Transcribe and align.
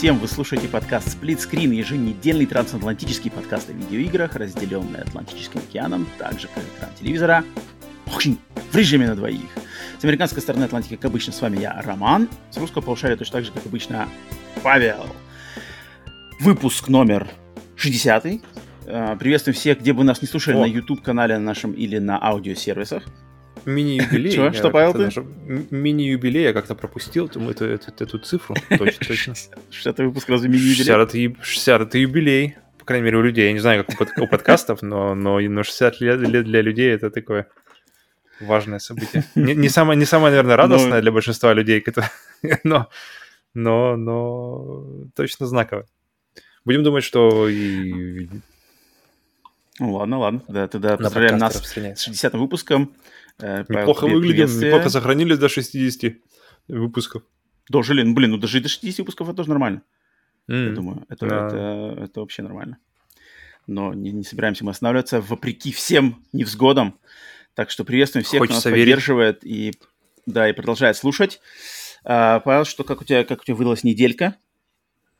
Всем! 0.00 0.18
Вы 0.18 0.28
слушаете 0.28 0.66
подкаст 0.66 1.08
Split 1.08 1.46
Screen, 1.46 1.74
еженедельный 1.74 2.46
трансатлантический 2.46 3.30
подкаст 3.30 3.68
о 3.68 3.72
видеоиграх, 3.74 4.34
разделенный 4.34 5.02
Атлантическим 5.02 5.60
океаном, 5.60 6.06
так 6.16 6.40
же 6.40 6.48
как 6.54 6.64
экран 6.64 6.90
телевизора, 6.98 7.44
в 8.06 8.74
режиме 8.74 9.08
на 9.08 9.14
двоих. 9.14 9.50
С 9.98 10.04
американской 10.04 10.40
стороны 10.40 10.64
Атлантики, 10.64 10.96
как 10.96 11.04
обычно, 11.04 11.34
с 11.34 11.42
вами 11.42 11.58
я, 11.58 11.82
Роман. 11.82 12.30
С 12.50 12.56
русского 12.56 12.80
полушария 12.80 13.18
точно 13.18 13.32
так 13.34 13.44
же, 13.44 13.52
как 13.52 13.66
обычно, 13.66 14.08
Павел. 14.62 15.04
Выпуск 16.40 16.88
номер 16.88 17.28
60 17.76 18.24
э, 18.24 19.16
Приветствуем 19.18 19.54
всех, 19.54 19.80
где 19.80 19.92
бы 19.92 20.02
нас 20.02 20.22
не 20.22 20.28
слушали, 20.28 20.56
О. 20.56 20.60
на 20.60 20.64
YouTube-канале 20.64 21.36
нашем 21.36 21.72
или 21.72 21.98
на 21.98 22.18
аудиосервисах. 22.18 23.04
Мини-юбилей. 23.64 24.32
Чего? 24.32 24.52
Что, 24.52 24.70
Павел, 24.70 24.92
ты? 24.94 25.10
Мини-юбилей 25.70 26.42
я 26.44 26.52
как-то 26.52 26.74
пропустил 26.74 27.26
эту, 27.26 27.40
эту, 27.64 28.04
эту 28.04 28.18
цифру. 28.18 28.56
Точно, 28.68 29.06
точно. 29.06 29.34
60 29.70 29.98
выпуск 29.98 30.28
разве 30.28 30.48
мини-юбилей? 30.48 31.36
60 31.42 31.82
это 31.82 31.98
юбилей. 31.98 32.56
По 32.78 32.84
крайней 32.84 33.04
мере, 33.04 33.18
у 33.18 33.22
людей. 33.22 33.46
Я 33.46 33.52
не 33.52 33.58
знаю, 33.58 33.84
как 33.84 34.18
у 34.18 34.26
подкастов, 34.26 34.82
но, 34.82 35.14
но, 35.14 35.40
но 35.40 35.62
60 35.62 36.00
лет, 36.00 36.20
лет 36.20 36.44
для 36.44 36.62
людей 36.62 36.90
это 36.92 37.10
такое 37.10 37.48
важное 38.40 38.78
событие. 38.78 39.24
Не, 39.34 39.54
не, 39.54 39.68
самое, 39.68 39.98
не 39.98 40.06
самое, 40.06 40.30
наверное, 40.30 40.56
радостное 40.56 40.94
но... 40.94 41.00
для 41.00 41.12
большинства 41.12 41.52
людей, 41.52 41.84
но, 42.64 42.88
но, 43.54 43.96
но 43.96 44.86
точно 45.14 45.46
знаковое. 45.46 45.86
Будем 46.64 46.82
думать, 46.82 47.04
что 47.04 47.48
и... 47.48 48.28
Ну 49.78 49.94
ладно, 49.94 50.18
ладно. 50.18 50.42
Да, 50.48 50.68
тогда 50.68 50.96
поздравляем 50.96 51.38
нас 51.38 51.54
с 51.54 51.72
60 51.72 52.34
выпуском. 52.34 52.94
Э, 53.38 53.64
неплохо 53.68 54.06
выглядим, 54.06 54.46
неплохо 54.46 54.88
сохранились 54.88 55.38
до 55.38 55.48
60 55.48 56.14
выпусков. 56.68 57.22
Дожили, 57.68 58.02
ну 58.02 58.14
блин, 58.14 58.32
ну 58.32 58.36
дожить 58.38 58.62
до 58.62 58.68
60 58.68 58.98
выпусков 58.98 59.28
это 59.28 59.36
тоже 59.36 59.50
нормально. 59.50 59.82
Mm. 60.48 60.68
Я 60.68 60.74
думаю, 60.74 61.06
это, 61.08 61.26
да. 61.26 61.46
это, 61.46 62.02
это 62.04 62.20
вообще 62.20 62.42
нормально. 62.42 62.78
Но 63.66 63.94
не, 63.94 64.10
не 64.10 64.24
собираемся 64.24 64.64
мы 64.64 64.72
останавливаться 64.72 65.20
вопреки 65.20 65.72
всем 65.72 66.24
невзгодам. 66.32 66.98
Так 67.54 67.70
что 67.70 67.84
приветствуем 67.84 68.24
всех, 68.24 68.40
Хочется 68.40 68.60
кто 68.60 68.70
нас 68.70 68.76
верить. 68.76 68.94
поддерживает 68.94 69.44
и, 69.44 69.74
да, 70.26 70.48
и 70.48 70.52
продолжает 70.52 70.96
слушать. 70.96 71.40
А, 72.04 72.40
Павел, 72.40 72.64
что, 72.64 72.84
как 72.84 73.00
у 73.00 73.04
тебя, 73.04 73.24
как 73.24 73.42
у 73.42 73.44
тебя 73.44 73.54
выдалась 73.54 73.84
неделька? 73.84 74.36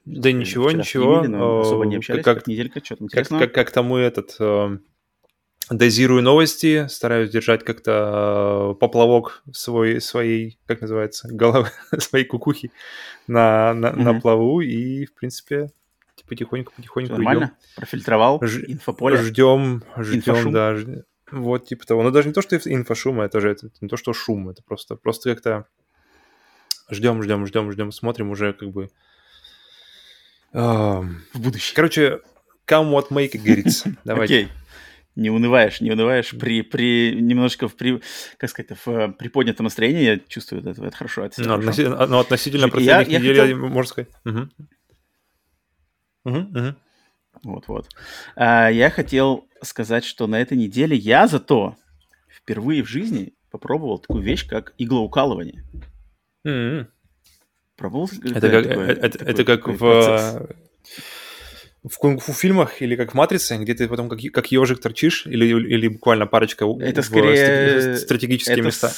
Да 0.04 0.32
ничего, 0.32 0.70
ничего. 0.70 1.24
Имели, 1.24 1.36
особо 1.36 1.84
не 1.84 1.96
общались, 1.96 2.24
как, 2.24 2.38
как 2.38 2.46
неделька, 2.46 2.82
что 2.84 2.96
там 2.96 3.08
как, 3.08 3.28
как, 3.28 3.52
как 3.52 3.70
тому 3.70 3.96
этот 3.96 4.34
э, 4.40 4.78
дозирую 5.70 6.22
новости, 6.22 6.86
стараюсь 6.88 7.30
держать 7.30 7.64
как-то 7.64 8.72
э, 8.72 8.78
поплавок 8.80 9.42
свой, 9.52 10.00
своей, 10.00 10.58
как 10.66 10.80
называется, 10.80 11.28
головы, 11.32 11.70
своей 11.98 12.24
кукухи 12.24 12.72
на, 13.26 13.72
на, 13.74 13.86
mm-hmm. 13.86 14.02
на 14.02 14.20
плаву, 14.20 14.60
и, 14.60 15.06
в 15.06 15.14
принципе, 15.14 15.70
потихоньку-потихоньку 16.28 17.12
Нормально? 17.12 17.44
Идем. 17.44 17.56
Профильтровал 17.76 18.40
Ж- 18.42 18.64
инфополе? 18.68 19.16
Ждем, 19.16 19.82
ждем, 19.96 20.18
Инфошум? 20.18 20.52
да. 20.52 20.76
Вот, 21.32 21.66
типа 21.66 21.86
того. 21.86 22.02
Но 22.02 22.10
даже 22.10 22.28
не 22.28 22.34
то, 22.34 22.42
что 22.42 22.56
инфошум, 22.56 23.20
это 23.20 23.40
же 23.40 23.50
это 23.50 23.70
не 23.80 23.88
то, 23.88 23.96
что 23.96 24.12
шум, 24.12 24.48
это 24.48 24.62
просто, 24.62 24.96
просто 24.96 25.32
как-то 25.32 25.66
ждем, 26.88 27.22
ждем, 27.22 27.46
ждем, 27.46 27.70
ждем, 27.72 27.92
смотрим 27.92 28.30
уже 28.30 28.52
как 28.52 28.70
бы 28.70 28.90
в 30.52 31.18
будущее. 31.34 31.74
Короче, 31.74 32.20
come 32.66 32.92
what 32.92 33.08
may, 33.10 33.28
как 33.28 33.42
говорится. 33.42 33.96
Давайте. 34.04 34.42
Okay 34.42 34.48
не 35.16 35.30
унываешь, 35.30 35.80
не 35.80 35.90
унываешь 35.90 36.30
при, 36.38 36.62
при 36.62 37.14
немножко 37.20 37.68
в 37.68 37.76
при, 37.76 38.00
как 38.36 38.50
сказать, 38.50 38.70
в 38.84 39.12
приподнятом 39.12 39.64
настроении, 39.64 40.02
я 40.02 40.18
чувствую 40.18 40.62
это, 40.62 40.84
это 40.84 40.96
хорошо. 40.96 41.24
Это 41.24 41.42
ну, 41.42 41.54
относительно, 41.54 42.06
ну, 42.06 42.18
относительно 42.18 42.68
последних 42.68 43.08
я, 43.08 43.18
недель, 43.18 43.36
я 43.36 43.42
хотел... 43.42 43.58
можно 43.58 43.88
сказать. 43.90 44.10
Угу. 44.24 44.48
Угу, 46.24 46.38
угу. 46.38 46.74
Вот-вот. 47.42 47.88
А, 48.36 48.68
я 48.68 48.90
хотел 48.90 49.48
сказать, 49.62 50.04
что 50.04 50.26
на 50.26 50.40
этой 50.40 50.56
неделе 50.56 50.96
я 50.96 51.26
зато 51.26 51.76
впервые 52.28 52.82
в 52.82 52.88
жизни 52.88 53.34
попробовал 53.50 53.98
такую 53.98 54.22
вещь, 54.22 54.46
как 54.46 54.74
иглоукалывание. 54.78 55.64
Mm-hmm. 56.46 56.86
Пробовал? 57.76 58.10
Это, 58.22 58.50
как, 58.50 58.68
такой, 58.68 58.86
это, 58.86 59.18
такой, 59.18 59.32
это 59.32 59.44
как 59.44 59.68
в... 59.68 59.78
Процесс? 59.78 60.48
В 61.88 61.96
кунг-фу 61.96 62.32
фильмах 62.32 62.82
или 62.82 62.96
как 62.96 63.12
в 63.12 63.14
«Матрице», 63.14 63.56
где 63.56 63.74
ты 63.74 63.88
потом 63.88 64.08
как, 64.08 64.20
как 64.32 64.52
ежик 64.52 64.80
торчишь, 64.80 65.26
или, 65.26 65.46
или 65.46 65.88
буквально 65.88 66.26
парочка 66.26 66.66
это 66.80 67.02
в 67.02 67.06
скорее... 67.06 67.96
стратегические 67.96 68.56
это 68.58 68.66
места? 68.66 68.92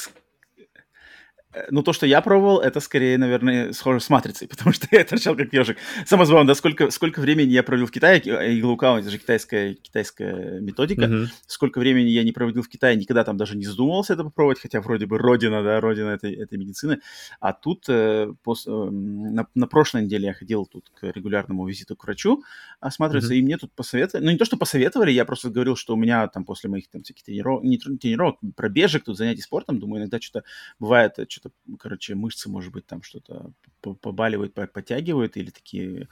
Э, 1.53 1.67
ну, 1.69 1.83
то, 1.83 1.93
что 1.93 2.05
я 2.05 2.21
пробовал, 2.21 2.59
это 2.59 2.79
скорее, 2.79 3.17
наверное, 3.17 3.73
схоже 3.73 3.99
с 3.99 4.09
матрицей, 4.09 4.47
потому 4.49 4.73
что 4.73 4.87
я 4.91 5.03
торчал 5.03 5.35
как 5.35 5.53
ежик. 5.53 5.77
Самое 6.05 6.25
забавное, 6.25 6.53
да, 6.53 6.55
сколько, 6.55 6.89
сколько 6.91 7.19
времени 7.19 7.49
я 7.49 7.63
провел 7.63 7.85
в 7.85 7.91
Китае, 7.91 8.19
иглоукаун, 8.19 8.99
это 8.99 9.09
же 9.09 9.17
китайская, 9.17 9.75
китайская 9.75 10.59
методика, 10.59 11.03
uh-huh. 11.03 11.27
сколько 11.47 11.79
времени 11.79 12.09
я 12.09 12.23
не 12.23 12.31
проводил 12.31 12.63
в 12.63 12.69
Китае, 12.69 12.95
никогда 12.95 13.23
там 13.23 13.37
даже 13.37 13.55
не 13.55 13.65
задумывался 13.65 14.13
это 14.13 14.23
попробовать, 14.23 14.59
хотя 14.59 14.81
вроде 14.81 15.05
бы 15.05 15.17
родина, 15.17 15.63
да, 15.63 15.79
родина 15.79 16.09
этой, 16.09 16.33
этой 16.33 16.57
медицины. 16.57 16.99
А 17.39 17.53
тут 17.53 17.85
э, 17.87 18.33
пос, 18.43 18.67
э, 18.67 18.71
на, 18.71 19.47
на 19.53 19.67
прошлой 19.67 20.03
неделе 20.03 20.27
я 20.27 20.33
ходил 20.33 20.65
тут 20.65 20.89
к 20.89 21.03
регулярному 21.03 21.67
визиту 21.67 21.95
к 21.95 22.03
врачу 22.03 22.43
осматриваться, 22.79 23.33
uh-huh. 23.33 23.37
и 23.37 23.43
мне 23.43 23.57
тут 23.57 23.71
посоветовали, 23.73 24.25
ну, 24.25 24.31
не 24.31 24.37
то, 24.37 24.45
что 24.45 24.57
посоветовали, 24.57 25.11
я 25.11 25.25
просто 25.25 25.49
говорил, 25.49 25.75
что 25.75 25.93
у 25.93 25.97
меня 25.97 26.27
там 26.27 26.45
после 26.45 26.69
моих 26.69 26.89
там 26.89 27.03
всяких 27.03 27.23
тренировок, 27.23 27.63
не 27.63 27.77
тренировок, 27.77 28.37
пробежек, 28.55 29.03
тут 29.03 29.17
занятий 29.17 29.41
спортом, 29.41 29.79
думаю, 29.79 30.01
иногда 30.01 30.19
что-то 30.19 30.45
бывает, 30.79 31.13
что 31.29 31.42
что-то, 31.43 31.77
короче, 31.77 32.15
мышцы, 32.15 32.49
может 32.49 32.71
быть, 32.71 32.85
там 32.85 33.03
что-то 33.03 33.51
побаливают, 33.81 34.53
подтягивают, 34.53 35.35
или 35.35 35.49
такие 35.49 36.07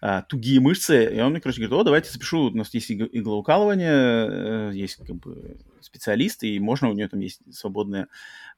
а, 0.00 0.22
тугие 0.22 0.60
мышцы. 0.60 1.16
И 1.16 1.20
он 1.20 1.30
мне, 1.30 1.40
короче, 1.40 1.60
говорит, 1.60 1.80
о, 1.80 1.84
давайте 1.84 2.10
запишу, 2.10 2.50
у 2.50 2.50
нас 2.50 2.72
есть 2.74 2.90
иглоукалывание, 2.90 4.70
э, 4.70 4.70
есть 4.74 4.96
как 4.96 5.16
бы 5.16 5.58
специалист, 5.80 6.42
и 6.42 6.58
можно, 6.60 6.90
у 6.90 6.92
нее 6.92 7.08
там 7.08 7.20
есть 7.20 7.40
свободное 7.52 8.08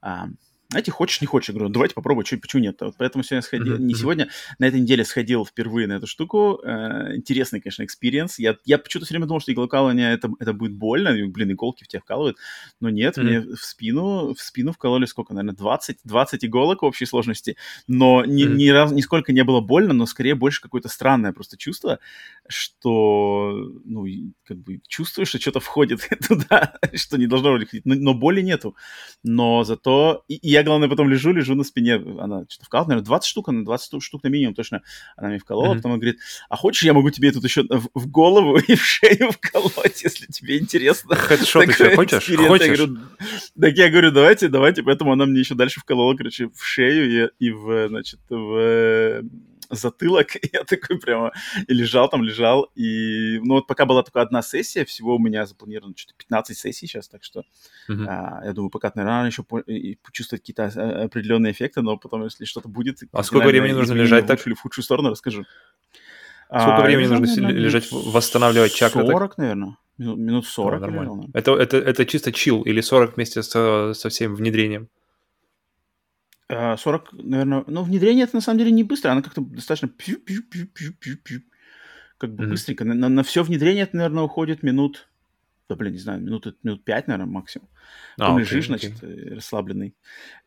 а, 0.01 0.27
знаете, 0.69 0.91
хочешь, 0.91 1.21
не 1.21 1.27
хочешь. 1.27 1.49
Я 1.49 1.55
говорю, 1.55 1.69
давайте 1.69 1.95
попробуем, 1.95 2.25
что, 2.25 2.37
почему 2.37 2.61
нет. 2.61 2.75
Вот 2.81 2.95
поэтому 2.97 3.23
сегодня 3.23 3.41
сходил, 3.41 3.75
mm-hmm. 3.75 3.83
не 3.83 3.93
сегодня, 3.93 4.29
на 4.59 4.65
этой 4.65 4.81
неделе 4.81 5.05
сходил 5.05 5.45
впервые 5.45 5.87
на 5.87 5.93
эту 5.93 6.07
штуку. 6.07 6.59
Э, 6.61 7.15
интересный, 7.15 7.61
конечно, 7.61 7.83
experience. 7.85 8.37
Я, 8.37 8.57
я 8.65 8.77
почему-то 8.77 9.05
все 9.05 9.13
время 9.13 9.27
думал, 9.27 9.39
что 9.39 9.53
иглокалывание 9.53 10.13
это, 10.13 10.29
это 10.41 10.51
будет 10.51 10.73
больно, 10.73 11.09
и, 11.09 11.23
блин, 11.23 11.53
иголки 11.53 11.85
в 11.85 11.87
тебя 11.87 12.01
вкалывают. 12.01 12.37
Но 12.81 12.89
нет, 12.89 13.17
mm-hmm. 13.17 13.23
мне 13.23 13.39
в 13.55 13.63
спину, 13.63 14.33
в 14.33 14.41
спину 14.41 14.73
вкололи 14.73 15.05
сколько, 15.05 15.33
наверное, 15.33 15.55
20, 15.55 15.99
20 16.03 16.45
иголок 16.45 16.81
в 16.81 16.85
общей 16.85 17.05
сложности. 17.05 17.55
Но 17.87 18.25
ни, 18.25 18.45
mm-hmm. 18.45 18.55
ни 18.55 18.67
разу, 18.67 18.93
нисколько 18.93 19.31
не 19.31 19.45
было 19.45 19.61
больно, 19.61 19.93
но 19.93 20.05
скорее 20.05 20.35
больше 20.35 20.61
какое-то 20.61 20.89
странное 20.89 21.31
просто 21.31 21.55
чувство, 21.55 21.99
что, 22.49 23.71
ну, 23.85 24.05
как 24.43 24.57
бы 24.57 24.81
чувствуешь, 24.85 25.29
что 25.29 25.39
что-то 25.39 25.61
входит 25.61 26.09
туда, 26.27 26.73
что 26.93 27.17
не 27.17 27.27
должно 27.27 27.51
вроде 27.51 27.67
ходить, 27.67 27.85
но, 27.85 27.95
но 27.95 28.13
боли 28.13 28.41
нету. 28.41 28.75
Но 29.23 29.63
зато... 29.63 30.25
И, 30.27 30.35
и 30.35 30.56
я, 30.57 30.63
главное, 30.63 30.89
потом 30.89 31.09
лежу, 31.09 31.31
лежу 31.31 31.55
на 31.55 31.63
спине, 31.63 31.95
она 31.95 32.45
что-то 32.49 32.65
вкалывает, 32.65 32.89
наверное, 32.89 33.05
20 33.05 33.29
штук, 33.29 33.49
она 33.49 33.63
20 33.63 34.01
штук 34.01 34.23
на 34.23 34.27
минимум 34.27 34.55
точно 34.55 34.81
она 35.15 35.29
мне 35.29 35.39
вколола, 35.39 35.73
mm-hmm. 35.73 35.77
потом 35.77 35.91
она 35.91 35.99
говорит, 35.99 36.19
а 36.49 36.57
хочешь, 36.57 36.83
я 36.83 36.93
могу 36.93 37.09
тебе 37.11 37.31
тут 37.31 37.43
еще 37.43 37.63
в, 37.63 37.89
в 37.93 38.07
голову 38.07 38.57
и 38.57 38.75
в 38.75 38.83
шею 38.83 39.31
вколоть, 39.41 40.03
если 40.03 40.25
тебе 40.27 40.57
интересно. 40.57 41.13
Еще 41.13 41.95
хочешь? 41.95 41.95
Хочешь? 41.95 42.29
Я 42.29 42.75
говорю, 42.75 42.97
так 43.59 43.77
я 43.77 43.89
говорю, 43.89 44.11
давайте, 44.11 44.47
давайте, 44.47 44.83
поэтому 44.83 45.11
она 45.11 45.25
мне 45.25 45.39
еще 45.39 45.55
дальше 45.55 45.79
вколола, 45.79 46.15
короче, 46.15 46.49
в 46.49 46.63
шею 46.63 47.31
и, 47.39 47.45
и 47.45 47.51
в, 47.51 47.87
значит, 47.89 48.19
в 48.29 49.23
затылок, 49.69 50.35
и 50.41 50.49
я 50.53 50.63
такой 50.63 50.99
прямо 50.99 51.31
и 51.67 51.73
лежал 51.73 52.09
там, 52.09 52.23
лежал, 52.23 52.69
и, 52.75 53.39
ну, 53.43 53.55
вот 53.55 53.67
пока 53.67 53.85
была 53.85 54.03
только 54.03 54.21
одна 54.21 54.41
сессия, 54.41 54.85
всего 54.85 55.15
у 55.15 55.19
меня 55.19 55.45
запланировано 55.45 55.93
что-то 55.95 56.15
15 56.17 56.57
сессий 56.57 56.87
сейчас, 56.87 57.07
так 57.07 57.23
что 57.23 57.43
uh-huh. 57.89 58.05
а, 58.07 58.41
я 58.45 58.53
думаю, 58.53 58.69
пока, 58.69 58.91
наверное, 58.95 59.27
еще 59.27 59.43
по- 59.43 59.63
почувствовать 60.03 60.41
какие-то 60.41 60.71
а, 60.75 61.03
определенные 61.05 61.51
эффекты, 61.51 61.81
но 61.81 61.97
потом, 61.97 62.23
если 62.23 62.45
что-то 62.45 62.69
будет... 62.69 62.99
А 63.11 63.23
сколько 63.23 63.47
времени 63.47 63.73
нужно 63.73 63.93
лежать 63.93 64.27
так? 64.27 64.45
Или 64.45 64.53
в 64.53 64.61
худшую 64.61 64.83
сторону 64.83 65.09
расскажу. 65.09 65.45
Сколько 66.47 66.77
а, 66.77 66.81
времени 66.81 67.07
нужно 67.07 67.25
наверное, 67.25 67.51
лежать, 67.53 67.91
восстанавливать 67.91 68.73
чакры? 68.73 69.05
40, 69.05 69.19
так? 69.19 69.37
наверное. 69.37 69.77
Минут 69.97 70.45
40. 70.45 70.79
Да, 70.79 70.85
нормально. 70.85 71.15
Наверное. 71.15 71.31
Это, 71.33 71.51
это, 71.55 71.77
это 71.77 72.05
чисто 72.05 72.31
чил 72.31 72.61
или 72.61 72.81
40 72.81 73.15
вместе 73.15 73.43
со, 73.43 73.93
со 73.93 74.09
всем 74.09 74.35
внедрением? 74.35 74.87
40, 76.49 77.09
а, 77.11 77.15
наверное, 77.21 77.63
ну, 77.67 77.83
внедрение 77.83 78.23
это 78.23 78.35
на 78.35 78.41
самом 78.41 78.59
деле 78.59 78.71
не 78.71 78.83
быстро, 78.83 79.11
оно 79.11 79.21
как-то 79.21 79.41
достаточно 79.41 79.87
пью, 79.87 80.17
пью, 80.19 80.43
пью, 80.43 80.67
пью, 80.67 80.93
пью, 80.93 81.17
пью, 81.17 81.41
как 82.17 82.33
бы 82.33 82.45
mm-hmm. 82.45 82.49
быстренько. 82.49 82.85
На, 82.85 82.93
на, 82.93 83.09
на 83.09 83.23
все 83.23 83.43
внедрение 83.43 83.83
это, 83.83 83.97
наверное, 83.97 84.23
уходит 84.23 84.63
минут 84.63 85.07
да, 85.69 85.75
блин, 85.75 85.93
не 85.93 85.99
знаю, 85.99 86.21
минут, 86.21 86.55
минут 86.63 86.83
пять, 86.85 87.07
наверное, 87.07 87.29
максимум. 87.29 87.67
А, 88.17 88.27
Там 88.27 88.35
окей, 88.37 88.45
лежишь, 88.45 88.69
окей. 88.69 88.89
значит, 88.89 89.03
э, 89.03 89.35
расслабленный. 89.35 89.95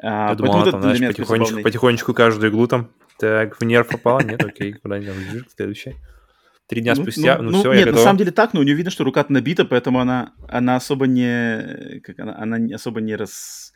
Я 0.02 0.31
А, 0.31 0.35
думал, 0.35 0.55
она 0.62 0.70
там, 0.70 0.82
знаешь, 0.82 0.99
потихонечку, 0.99 1.55
забавный- 1.55 1.62
потихонечку 1.62 2.14
каждую 2.14 2.50
иглу 2.50 2.67
там, 2.67 2.91
так, 3.19 3.61
в 3.61 3.64
нерв 3.64 3.88
попала, 3.88 4.20
нет, 4.20 4.43
окей, 4.43 4.73
куда-нибудь 4.73 5.14
там 5.14 5.23
лежишь, 5.23 5.47
следующая. 5.55 5.97
Три 6.67 6.81
дня 6.82 6.94
Ну, 6.94 7.02
спустя, 7.02 7.37
ну, 7.37 7.44
ну, 7.44 7.50
ну, 7.50 7.61
все, 7.61 7.73
я 7.73 7.79
нет, 7.79 7.87
на 7.87 7.93
готов. 7.93 8.05
самом 8.05 8.19
деле 8.19 8.31
так, 8.31 8.55
но 8.55 8.61
у 8.61 8.62
нее 8.62 8.75
видно, 8.76 8.91
что 8.91 9.05
рука 9.05 9.26
набита, 9.29 9.64
поэтому 9.64 9.99
она, 10.00 10.32
она 10.49 10.76
особо 10.76 11.06
не, 11.06 12.00
как 12.00 12.19
она, 12.20 12.38
она 12.38 12.75
особо 12.75 13.00
не 13.00 13.17
раз, 13.17 13.73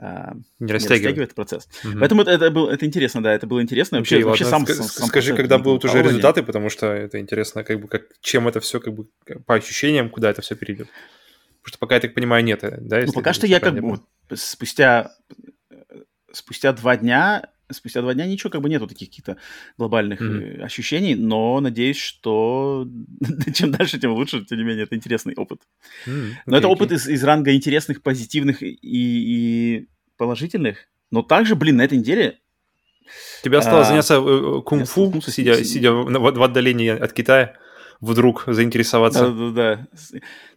Не 0.00 0.66
не 0.66 0.72
растягивает 0.72 1.34
процесс. 1.34 1.68
Мгм. 1.84 2.00
Поэтому 2.00 2.22
это, 2.22 2.30
это, 2.30 2.50
было, 2.50 2.70
это 2.70 2.86
интересно, 2.86 3.22
да, 3.22 3.34
это 3.34 3.46
было 3.46 3.60
интересно. 3.60 3.98
Вообще, 3.98 4.16
Окей, 4.16 4.24
вообще 4.24 4.44
ладно, 4.44 4.66
сам, 4.66 4.76
ска- 4.76 4.82
сам- 4.82 5.08
скажи, 5.08 5.36
когда 5.36 5.58
будут 5.58 5.84
уже 5.84 6.02
результаты, 6.02 6.42
потому 6.42 6.70
что 6.70 6.86
это 6.86 7.20
интересно, 7.20 7.64
как 7.64 7.80
бы, 7.80 7.88
как, 7.88 8.04
чем 8.20 8.48
это 8.48 8.60
все, 8.60 8.80
как 8.80 8.94
бы, 8.94 9.06
по 9.46 9.54
ощущениям, 9.54 10.08
куда 10.08 10.30
это 10.30 10.40
все 10.40 10.54
перейдет. 10.54 10.88
Потому 11.62 11.68
что 11.68 11.78
пока, 11.78 11.94
я 11.96 12.00
так 12.00 12.14
понимаю, 12.14 12.42
нет, 12.44 12.64
э, 12.64 12.78
да? 12.80 13.02
Ну, 13.04 13.12
пока 13.12 13.34
что 13.34 13.46
я 13.46 13.60
как 13.60 13.74
правильно 13.74 13.96
бы 14.28 14.36
спустя, 14.36 15.12
э, 15.70 15.74
спустя 16.32 16.72
два 16.72 16.96
дня, 16.96 17.50
спустя 17.72 18.00
два 18.02 18.14
дня 18.14 18.26
ничего 18.26 18.50
как 18.50 18.60
бы 18.60 18.68
нету 18.68 18.86
таких 18.86 19.08
каких-то 19.08 19.36
глобальных 19.78 20.20
э, 20.20 20.62
ощущений, 20.62 21.14
но 21.14 21.60
надеюсь, 21.60 21.98
что 21.98 22.86
чем 23.54 23.70
дальше, 23.72 23.98
тем 23.98 24.12
лучше, 24.12 24.44
тем 24.44 24.58
не 24.58 24.64
менее, 24.64 24.84
это 24.84 24.96
интересный 24.96 25.34
опыт. 25.36 25.60
М, 26.06 26.34
Но 26.46 26.56
это 26.56 26.66
окей, 26.66 26.74
опыт 26.74 26.86
окей. 26.92 26.96
из, 26.98 27.08
из 27.08 27.24
ранга 27.24 27.54
интересных, 27.54 28.02
позитивных 28.02 28.62
и, 28.62 28.78
и 28.82 29.88
положительных. 30.16 30.86
Но 31.10 31.22
также, 31.22 31.54
блин, 31.56 31.76
на 31.76 31.82
этой 31.82 31.98
неделе 31.98 32.38
Тебе 33.42 33.58
осталось 33.58 33.86
а, 33.86 33.90
заняться 33.90 34.14
э, 34.14 34.18
э, 34.18 34.62
кунг-фу, 34.62 35.20
с 35.20 35.32
сидя, 35.32 35.64
сидя 35.64 35.92
в- 35.92 36.06
в 36.08 36.42
отдалении 36.42 36.90
от 36.90 37.12
Китая, 37.12 37.54
вдруг 38.00 38.44
заинтересоваться. 38.46 39.30
Да-да-да. 39.30 39.86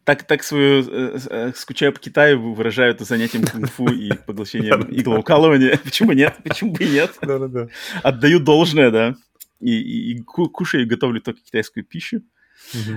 Так, 0.04 0.24
так 0.24 0.44
свою 0.44 0.84
э, 0.86 1.20
э, 1.30 1.52
скучаю 1.56 1.94
по 1.94 2.00
Китаю 2.00 2.54
выражают 2.54 3.00
занятием 3.02 3.46
кунг-фу 3.46 3.88
и 3.88 4.12
поглощением 4.26 4.84
иглоукалывания. 4.92 5.78
Почему 5.84 6.12
нет? 6.12 6.36
Почему 6.44 6.74
бы 6.74 6.84
и 6.84 6.90
нет? 6.90 7.12
Да-да-да. 7.22 7.68
Отдаю 8.02 8.40
должное, 8.40 8.92
да. 8.92 9.16
И, 9.60 9.72
и- 9.72 10.12
и 10.12 10.22
ку- 10.22 10.50
кушаю 10.50 10.84
и 10.84 10.88
готовлю 10.88 11.22
только 11.22 11.40
китайскую 11.42 11.86
пищу. 11.86 12.22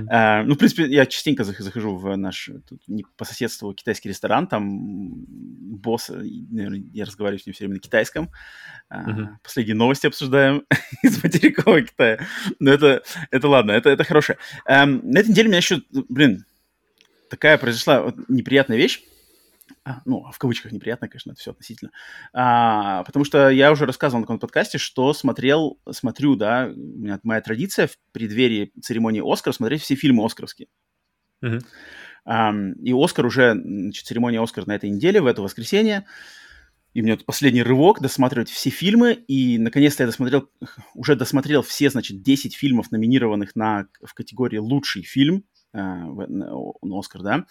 А, 0.09 0.43
ну, 0.43 0.55
в 0.55 0.57
принципе, 0.57 0.85
я 0.87 1.05
частенько 1.05 1.43
зах- 1.43 1.61
захожу 1.61 1.95
в 1.97 2.15
наш 2.15 2.49
э, 2.49 2.59
тут, 2.67 2.81
не- 2.87 3.05
по 3.15 3.25
соседству 3.25 3.73
китайский 3.73 4.09
ресторан, 4.09 4.47
там 4.47 5.25
босс, 5.27 6.09
э, 6.09 6.21
наверное, 6.51 6.83
я 6.93 7.05
разговариваю 7.05 7.39
с 7.39 7.45
ним 7.45 7.53
все 7.53 7.65
время 7.65 7.75
на 7.75 7.79
китайском. 7.79 8.29
Мгм. 8.89 9.39
Последние 9.43 9.75
новости 9.75 10.07
обсуждаем 10.07 10.63
из 11.03 11.21
материкового 11.23 11.81
Китая. 11.81 12.19
Но 12.59 12.71
это, 12.71 13.03
это 13.31 13.47
ладно, 13.47 13.71
это, 13.71 13.89
это 13.89 14.03
хорошее. 14.03 14.37
Эм, 14.65 15.01
на 15.03 15.19
этой 15.19 15.29
неделе 15.29 15.47
у 15.47 15.49
меня 15.49 15.57
еще, 15.57 15.81
блин, 16.09 16.45
такая 17.29 17.57
произошла 17.57 18.01
вот 18.01 18.15
неприятная 18.29 18.77
вещь. 18.77 19.01
А, 19.83 20.01
ну, 20.05 20.23
в 20.31 20.37
кавычках 20.37 20.71
неприятно, 20.71 21.07
конечно, 21.07 21.31
это 21.31 21.39
все 21.39 21.51
относительно. 21.51 21.91
А, 22.33 23.03
потому 23.03 23.25
что 23.25 23.49
я 23.49 23.71
уже 23.71 23.85
рассказывал 23.85 24.21
на 24.21 24.25
каком-то 24.25 24.47
подкасте, 24.47 24.77
что 24.77 25.13
смотрел, 25.13 25.79
смотрю, 25.91 26.35
да, 26.35 26.71
у 26.73 26.79
меня 26.79 27.19
моя 27.23 27.41
традиция 27.41 27.87
в 27.87 27.97
преддверии 28.11 28.71
церемонии 28.81 29.21
Оскар 29.23 29.53
смотреть 29.53 29.81
все 29.81 29.95
фильмы 29.95 30.25
оскаровские. 30.25 30.67
Мгм. 31.41 31.59
Ам, 32.25 32.73
и 32.73 32.93
Оскар 32.93 33.25
уже, 33.25 33.53
значит, 33.53 34.05
церемония 34.05 34.41
Оскар 34.41 34.67
на 34.67 34.75
этой 34.75 34.89
неделе, 34.89 35.21
в 35.21 35.27
это 35.27 35.41
воскресенье. 35.41 36.05
И 36.93 37.01
у 37.01 37.05
меня 37.05 37.17
последний 37.25 37.63
рывок 37.63 38.01
досматривать 38.01 38.49
все 38.49 38.69
фильмы. 38.69 39.13
И, 39.13 39.57
наконец-то, 39.57 40.03
я 40.03 40.07
досмотрел, 40.07 40.49
уже 40.95 41.15
досмотрел 41.15 41.61
все, 41.61 41.89
значит, 41.89 42.23
10 42.23 42.55
фильмов, 42.55 42.91
номинированных 42.91 43.55
на, 43.55 43.87
в 44.03 44.13
категории 44.13 44.57
«Лучший 44.57 45.03
фильм» 45.03 45.43
а, 45.43 45.56
на, 45.83 46.05
на 46.81 46.99
Оскар, 46.99 47.21
да. 47.21 47.45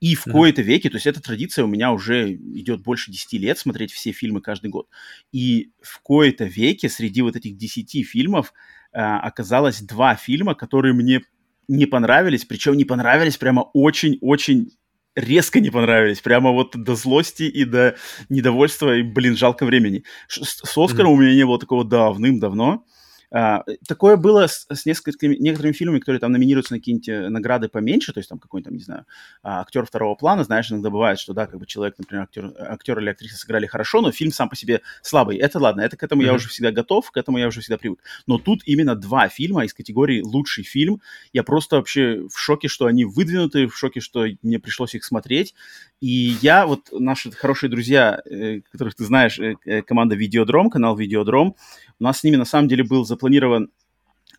И 0.00 0.14
в 0.14 0.26
Мгм. 0.26 0.32
кои-то 0.38 0.62
веке, 0.62 0.88
то 0.90 0.96
есть 0.96 1.06
эта 1.06 1.20
традиция 1.22 1.64
у 1.64 1.68
меня 1.68 1.92
уже 1.92 2.34
идет 2.34 2.82
больше 2.82 3.10
10 3.10 3.38
лет, 3.38 3.58
смотреть 3.58 3.92
все 3.92 4.12
фильмы 4.12 4.40
каждый 4.40 4.70
год. 4.70 4.88
И 5.32 5.72
в 5.80 6.00
кои-то 6.02 6.44
веке 6.44 6.88
среди 6.88 7.22
вот 7.22 7.36
этих 7.36 7.56
10 7.56 8.02
фильмов 8.04 8.52
а, 8.92 9.20
оказалось 9.20 9.80
два 9.80 10.14
фильма, 10.16 10.54
которые 10.54 10.94
мне 10.94 11.22
не 11.68 11.86
понравились, 11.86 12.44
причем 12.44 12.74
не 12.76 12.84
понравились 12.84 13.36
прямо 13.36 13.60
очень-очень 13.72 14.70
резко 15.14 15.60
не 15.60 15.70
понравились, 15.70 16.20
прямо 16.20 16.52
вот 16.52 16.74
до 16.74 16.94
злости 16.94 17.42
и 17.42 17.64
до 17.64 17.96
недовольства, 18.30 18.96
и, 18.96 19.02
блин, 19.02 19.36
жалко 19.36 19.66
времени. 19.66 20.04
Ш- 20.26 20.44
С, 20.44 20.62
с 20.64 20.78
Оскаром 20.78 21.12
у 21.12 21.16
меня 21.20 21.34
не 21.34 21.44
было 21.44 21.58
такого 21.58 21.84
давным-давно. 21.84 22.84
А, 23.32 23.64
такое 23.88 24.16
было 24.16 24.46
с, 24.46 24.66
с 24.70 24.84
несколькими, 24.84 25.36
некоторыми 25.36 25.72
фильмами, 25.72 26.00
которые 26.00 26.20
там 26.20 26.32
номинируются 26.32 26.74
на 26.74 26.78
какие-нибудь 26.78 27.08
э, 27.08 27.28
награды 27.30 27.68
поменьше, 27.68 28.12
то 28.12 28.18
есть 28.20 28.28
там 28.28 28.38
какой-нибудь, 28.38 28.64
там, 28.68 28.76
не 28.76 28.84
знаю, 28.84 29.06
а, 29.42 29.62
актер 29.62 29.86
второго 29.86 30.14
плана, 30.14 30.44
знаешь, 30.44 30.70
иногда 30.70 30.90
бывает, 30.90 31.18
что, 31.18 31.32
да, 31.32 31.46
как 31.46 31.58
бы 31.58 31.66
человек, 31.66 31.94
например, 31.98 32.24
актер, 32.24 32.52
актер 32.58 32.98
или 32.98 33.08
актриса 33.08 33.38
сыграли 33.38 33.66
хорошо, 33.66 34.02
но 34.02 34.12
фильм 34.12 34.32
сам 34.32 34.50
по 34.50 34.56
себе 34.56 34.82
слабый. 35.00 35.38
Это 35.38 35.58
ладно, 35.58 35.80
это 35.80 35.96
к 35.96 36.02
этому 36.02 36.22
я 36.22 36.28
Мгм. 36.28 36.36
уже 36.36 36.48
всегда 36.48 36.72
готов, 36.72 37.10
к 37.10 37.16
этому 37.16 37.38
я 37.38 37.46
уже 37.48 37.60
всегда 37.60 37.78
привык. 37.78 38.00
Но 38.26 38.38
тут 38.38 38.62
именно 38.66 38.94
два 38.94 39.28
фильма 39.28 39.64
из 39.64 39.72
категории 39.72 40.20
«Лучший 40.20 40.64
фильм», 40.64 41.00
я 41.32 41.42
просто 41.42 41.76
вообще 41.76 42.26
в 42.28 42.38
шоке, 42.38 42.68
что 42.68 42.86
они 42.86 43.04
выдвинуты, 43.04 43.66
в 43.66 43.76
шоке, 43.76 44.00
что 44.00 44.26
мне 44.42 44.58
пришлось 44.58 44.94
их 44.94 45.04
смотреть. 45.04 45.54
И 46.02 46.36
я, 46.42 46.66
вот 46.66 46.88
наши 46.90 47.30
хорошие 47.30 47.70
друзья, 47.70 48.20
э, 48.28 48.60
которых 48.72 48.96
ты 48.96 49.04
знаешь, 49.04 49.38
э, 49.38 49.54
э, 49.64 49.82
команда 49.82 50.16
Видеодром, 50.16 50.68
канал 50.68 50.96
Видеодром, 50.96 51.54
у 52.00 52.02
нас 52.02 52.18
с 52.18 52.24
ними 52.24 52.34
на 52.34 52.44
самом 52.44 52.66
деле 52.66 52.82
был 52.82 53.04
запланирован 53.04 53.70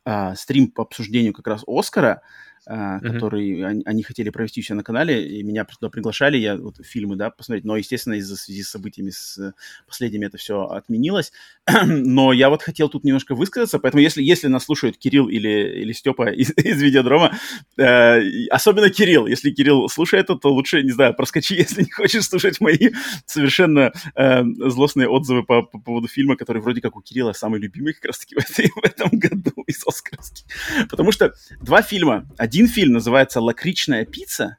а, 0.04 0.36
стрим 0.36 0.70
по 0.70 0.84
обсуждению 0.84 1.32
как 1.32 1.48
раз 1.48 1.64
Оскара, 1.66 2.22
Мгм. 2.66 3.14
который 3.14 3.66
они, 3.66 3.84
они 3.86 4.04
хотели 4.04 4.30
провести 4.30 4.62
себя 4.62 4.76
на 4.78 4.84
канале, 4.84 5.28
и 5.28 5.44
меня 5.44 5.66
туда 5.66 5.90
приглашали, 5.90 6.38
я 6.38 6.56
вот 6.56 6.78
фильмы, 6.84 7.16
да, 7.16 7.30
посмотреть, 7.30 7.66
но, 7.66 7.78
естественно, 7.78 8.14
из-за 8.16 8.38
связи 8.38 8.64
с 8.64 8.70
событиями 8.70 9.10
с 9.10 9.54
последними 9.86 10.26
это 10.26 10.38
все 10.38 10.64
отменилось, 10.64 11.32
но 11.86 12.34
я 12.34 12.50
вот 12.50 12.64
хотел 12.64 12.90
тут 12.90 13.04
немножко 13.04 13.36
высказаться, 13.36 13.80
поэтому 13.80 14.02
если, 14.02 14.24
если 14.24 14.48
нас 14.48 14.64
слушают 14.64 14.98
Кирилл 14.98 15.28
или, 15.28 15.82
или 15.82 15.92
Степа 15.92 16.30
из, 16.32 16.52
из 16.52 16.82
Видеодрома, 16.82 17.38
э, 17.78 18.48
особенно 18.50 18.90
Кирилл, 18.90 19.28
если 19.28 19.52
Кирилл 19.52 19.90
слушает 19.90 20.24
это, 20.24 20.36
то 20.36 20.54
лучше, 20.54 20.84
не 20.84 20.92
знаю, 20.92 21.14
проскочи, 21.14 21.54
если 21.58 21.82
не 21.84 21.92
хочешь 21.92 22.26
слушать 22.26 22.62
мои 22.62 22.92
совершенно 23.26 23.92
э, 24.16 24.44
злостные 24.70 25.10
отзывы 25.10 25.44
по, 25.44 25.64
по 25.64 25.80
поводу 25.80 26.08
фильма, 26.08 26.38
который 26.38 26.62
вроде 26.62 26.82
как 26.82 26.96
у 26.96 27.02
Кирилла 27.02 27.34
самый 27.34 27.60
любимый 27.60 27.94
как 27.94 28.06
раз-таки 28.06 28.36
в, 28.36 28.40
этой- 28.40 28.72
в 28.76 28.84
этом 28.84 29.10
году 29.20 29.52
из 29.68 29.86
Оскаровских. 29.86 30.46
Потому 30.90 31.12
что 31.12 31.34
два 31.62 31.82
фильма. 31.82 32.26
Один 32.38 32.53
фильм 32.68 32.94
называется 32.94 33.42
«Лакричная 33.42 34.06
пицца», 34.06 34.58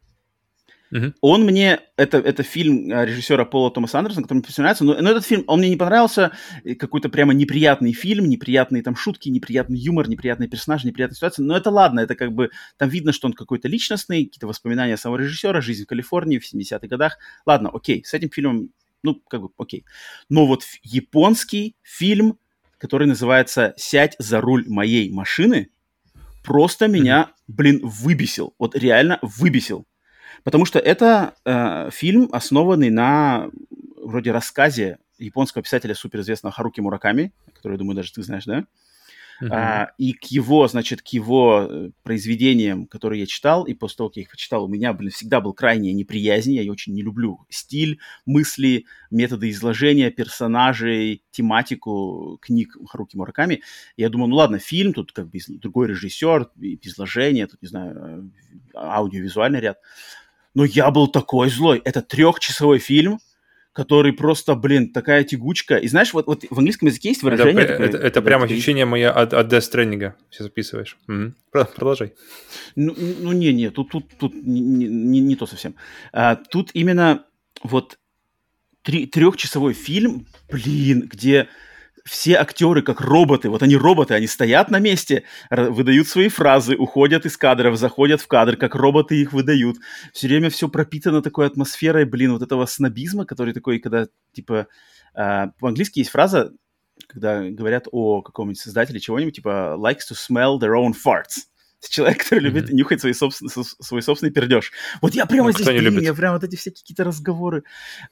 Мгм. 0.94 1.12
он 1.20 1.42
мне, 1.44 1.80
это, 1.96 2.18
это 2.18 2.44
фильм 2.44 2.92
а, 2.92 3.04
режиссера 3.04 3.44
Пола 3.44 3.72
Томаса 3.72 3.98
Андерсона, 3.98 4.22
который 4.22 4.38
мне 4.38 4.46
очень 4.48 4.62
нравится, 4.62 4.84
но, 4.84 4.94
но 4.94 5.10
этот 5.10 5.26
фильм, 5.26 5.42
он 5.48 5.58
мне 5.58 5.68
не 5.70 5.76
понравился, 5.76 6.30
э, 6.62 6.76
какой-то 6.76 7.08
прямо 7.08 7.34
неприятный 7.34 7.92
фильм, 7.92 8.28
неприятные 8.28 8.80
там 8.84 8.94
шутки, 8.94 9.28
неприятный 9.28 9.76
юмор, 9.76 10.08
неприятные 10.08 10.48
персонажи, 10.48 10.86
неприятная 10.86 11.16
ситуация, 11.16 11.44
но 11.44 11.56
это 11.56 11.70
ладно, 11.70 11.98
это 11.98 12.14
как 12.14 12.32
бы, 12.32 12.50
там 12.76 12.88
видно, 12.90 13.12
что 13.12 13.26
он 13.26 13.32
какой-то 13.32 13.66
личностный, 13.66 14.26
какие-то 14.26 14.46
воспоминания 14.46 14.96
самого 14.96 15.18
режиссера, 15.18 15.60
жизнь 15.60 15.82
в 15.82 15.88
Калифорнии 15.88 16.38
в 16.38 16.44
70-х 16.44 16.86
годах, 16.86 17.18
ладно, 17.44 17.70
окей, 17.72 18.04
с 18.04 18.14
этим 18.14 18.30
фильмом, 18.30 18.70
ну, 19.02 19.20
как 19.28 19.40
бы, 19.42 19.48
окей. 19.58 19.84
Но 20.28 20.46
вот 20.46 20.62
японский 20.84 21.74
фильм, 21.82 22.38
который 22.78 23.08
называется 23.08 23.74
«Сядь 23.76 24.14
за 24.20 24.40
руль 24.40 24.64
моей 24.68 25.10
машины», 25.10 25.70
просто 26.44 26.86
меня, 26.86 27.32
блин, 27.48 27.80
выбесил, 27.82 28.54
вот 28.58 28.76
реально 28.76 29.18
выбесил. 29.22 29.86
Потому 30.44 30.66
что 30.66 30.78
это 30.78 31.34
э, 31.44 31.90
фильм, 31.90 32.28
основанный 32.32 32.90
на 32.90 33.48
вроде 33.96 34.30
рассказе 34.30 34.98
японского 35.18 35.62
писателя 35.62 35.94
суперизвестного 35.94 36.52
Харуки 36.52 36.80
Мураками, 36.80 37.32
который, 37.54 37.72
я 37.72 37.78
думаю, 37.78 37.96
даже 37.96 38.12
ты 38.12 38.22
знаешь, 38.22 38.44
да? 38.44 38.64
Мгм. 39.40 39.52
А, 39.52 39.90
и 39.98 40.12
к 40.12 40.24
его, 40.24 40.66
значит, 40.68 41.02
к 41.02 41.08
его 41.08 41.66
э, 41.68 41.90
произведениям, 42.02 42.86
которые 42.86 43.20
я 43.20 43.26
читал, 43.26 43.64
и 43.64 43.74
после 43.74 43.96
того, 43.96 44.08
как 44.08 44.16
я 44.16 44.22
их 44.22 44.30
почитал, 44.30 44.64
у 44.64 44.68
меня, 44.68 44.92
блин, 44.92 45.10
всегда 45.10 45.40
был 45.40 45.52
крайняя 45.52 45.92
неприязнь, 45.92 46.52
я 46.52 46.60
ее 46.62 46.72
очень 46.72 46.94
не 46.94 47.02
люблю. 47.02 47.44
Стиль, 47.48 47.98
мысли, 48.26 48.86
методы 49.10 49.50
изложения 49.50 50.10
персонажей, 50.10 51.22
тематику 51.30 52.38
книг 52.40 52.76
Харуки 52.88 53.16
Мураками. 53.16 53.62
Я 53.96 54.08
думаю, 54.08 54.28
ну 54.28 54.36
ладно, 54.36 54.58
фильм, 54.58 54.92
тут 54.92 55.12
как 55.12 55.28
бы 55.28 55.38
другой 55.48 55.88
режиссер, 55.88 56.50
изложение, 56.82 57.46
тут, 57.46 57.60
не 57.62 57.68
знаю, 57.68 58.30
э, 58.74 58.76
аудиовизуальный 58.76 59.60
ряд. 59.60 59.78
Но 60.54 60.64
я 60.64 60.90
был 60.90 61.08
такой 61.08 61.50
злой. 61.50 61.82
Это 61.84 62.00
трехчасовой 62.00 62.78
фильм, 62.78 63.18
который 63.74 64.12
просто, 64.12 64.54
блин, 64.54 64.92
такая 64.92 65.24
тягучка. 65.24 65.76
И 65.76 65.88
знаешь, 65.88 66.14
вот, 66.14 66.26
вот 66.26 66.44
в 66.48 66.58
английском 66.58 66.88
языке 66.88 67.08
есть 67.08 67.20
Это, 67.22 67.26
выражение... 67.26 67.54
пр- 67.54 67.66
такое, 67.66 67.88
это, 67.88 67.96
это 67.98 68.10
когда 68.14 68.22
прям 68.22 68.42
у 68.42 68.44
тебя 68.46 68.54
есть- 68.54 68.62
ощущение 68.62 68.84
мое 68.86 69.10
от, 69.10 69.34
от 69.34 69.52
Death 69.52 69.70
Stranding. 69.72 70.12
Все 70.30 70.44
записываешь. 70.44 70.96
Про- 71.50 71.64
Продолжай. 71.66 72.14
Ну, 72.76 72.94
ну 72.96 73.32
не, 73.32 73.52
не, 73.52 73.70
тут, 73.70 73.90
тут, 73.90 74.06
тут 74.18 74.32
не, 74.34 74.60
не- 74.60 74.86
не- 74.88 75.20
не 75.20 75.36
то 75.36 75.46
совсем. 75.46 75.74
А, 76.12 76.36
тут 76.36 76.70
именно 76.72 77.24
вот 77.64 77.98
три- 78.82 79.06
трехчасовой 79.06 79.74
фильм, 79.74 80.26
блин, 80.48 81.08
где 81.12 81.48
все 82.04 82.36
актеры 82.36 82.82
как 82.82 83.00
роботы, 83.00 83.48
вот 83.48 83.62
они 83.62 83.76
роботы, 83.76 84.14
они 84.14 84.26
стоят 84.26 84.70
на 84.70 84.78
месте, 84.78 85.24
выдают 85.50 86.06
свои 86.06 86.28
фразы, 86.28 86.76
уходят 86.76 87.24
из 87.24 87.36
кадров, 87.36 87.78
заходят 87.78 88.20
в 88.20 88.26
кадр, 88.26 88.56
как 88.56 88.74
роботы 88.74 89.16
их 89.16 89.32
выдают. 89.32 89.78
Все 90.12 90.28
время 90.28 90.50
все 90.50 90.68
пропитано 90.68 91.22
такой 91.22 91.46
атмосферой, 91.46 92.04
блин, 92.04 92.32
вот 92.32 92.42
этого 92.42 92.66
снобизма, 92.66 93.24
который 93.24 93.54
такой, 93.54 93.78
когда, 93.78 94.06
типа, 94.32 94.66
э, 95.14 95.46
по-английски 95.58 96.00
есть 96.00 96.10
фраза, 96.10 96.52
когда 97.08 97.42
говорят 97.48 97.88
о 97.90 98.20
каком-нибудь 98.22 98.60
создателе 98.60 99.00
чего-нибудь, 99.00 99.36
типа 99.36 99.76
likes 99.78 100.02
to 100.10 100.14
smell 100.14 100.58
their 100.58 100.74
own 100.74 100.92
farts. 100.92 101.48
Человек, 101.88 102.24
который 102.24 102.40
mm-hmm. 102.40 102.42
любит 102.42 102.70
нюхать 102.70 103.00
свои 103.00 103.12
собствен... 103.12 103.48
свой 103.48 104.02
собственный 104.02 104.32
пердеж. 104.32 104.72
Вот 105.00 105.14
я 105.14 105.26
прямо 105.26 105.48
ну, 105.48 105.52
здесь, 105.52 105.66
блин, 105.66 105.82
любит? 105.82 106.02
я 106.02 106.14
прям 106.14 106.34
вот 106.34 106.44
эти 106.44 106.56
все 106.56 106.70
какие-то 106.70 107.04
разговоры. 107.04 107.64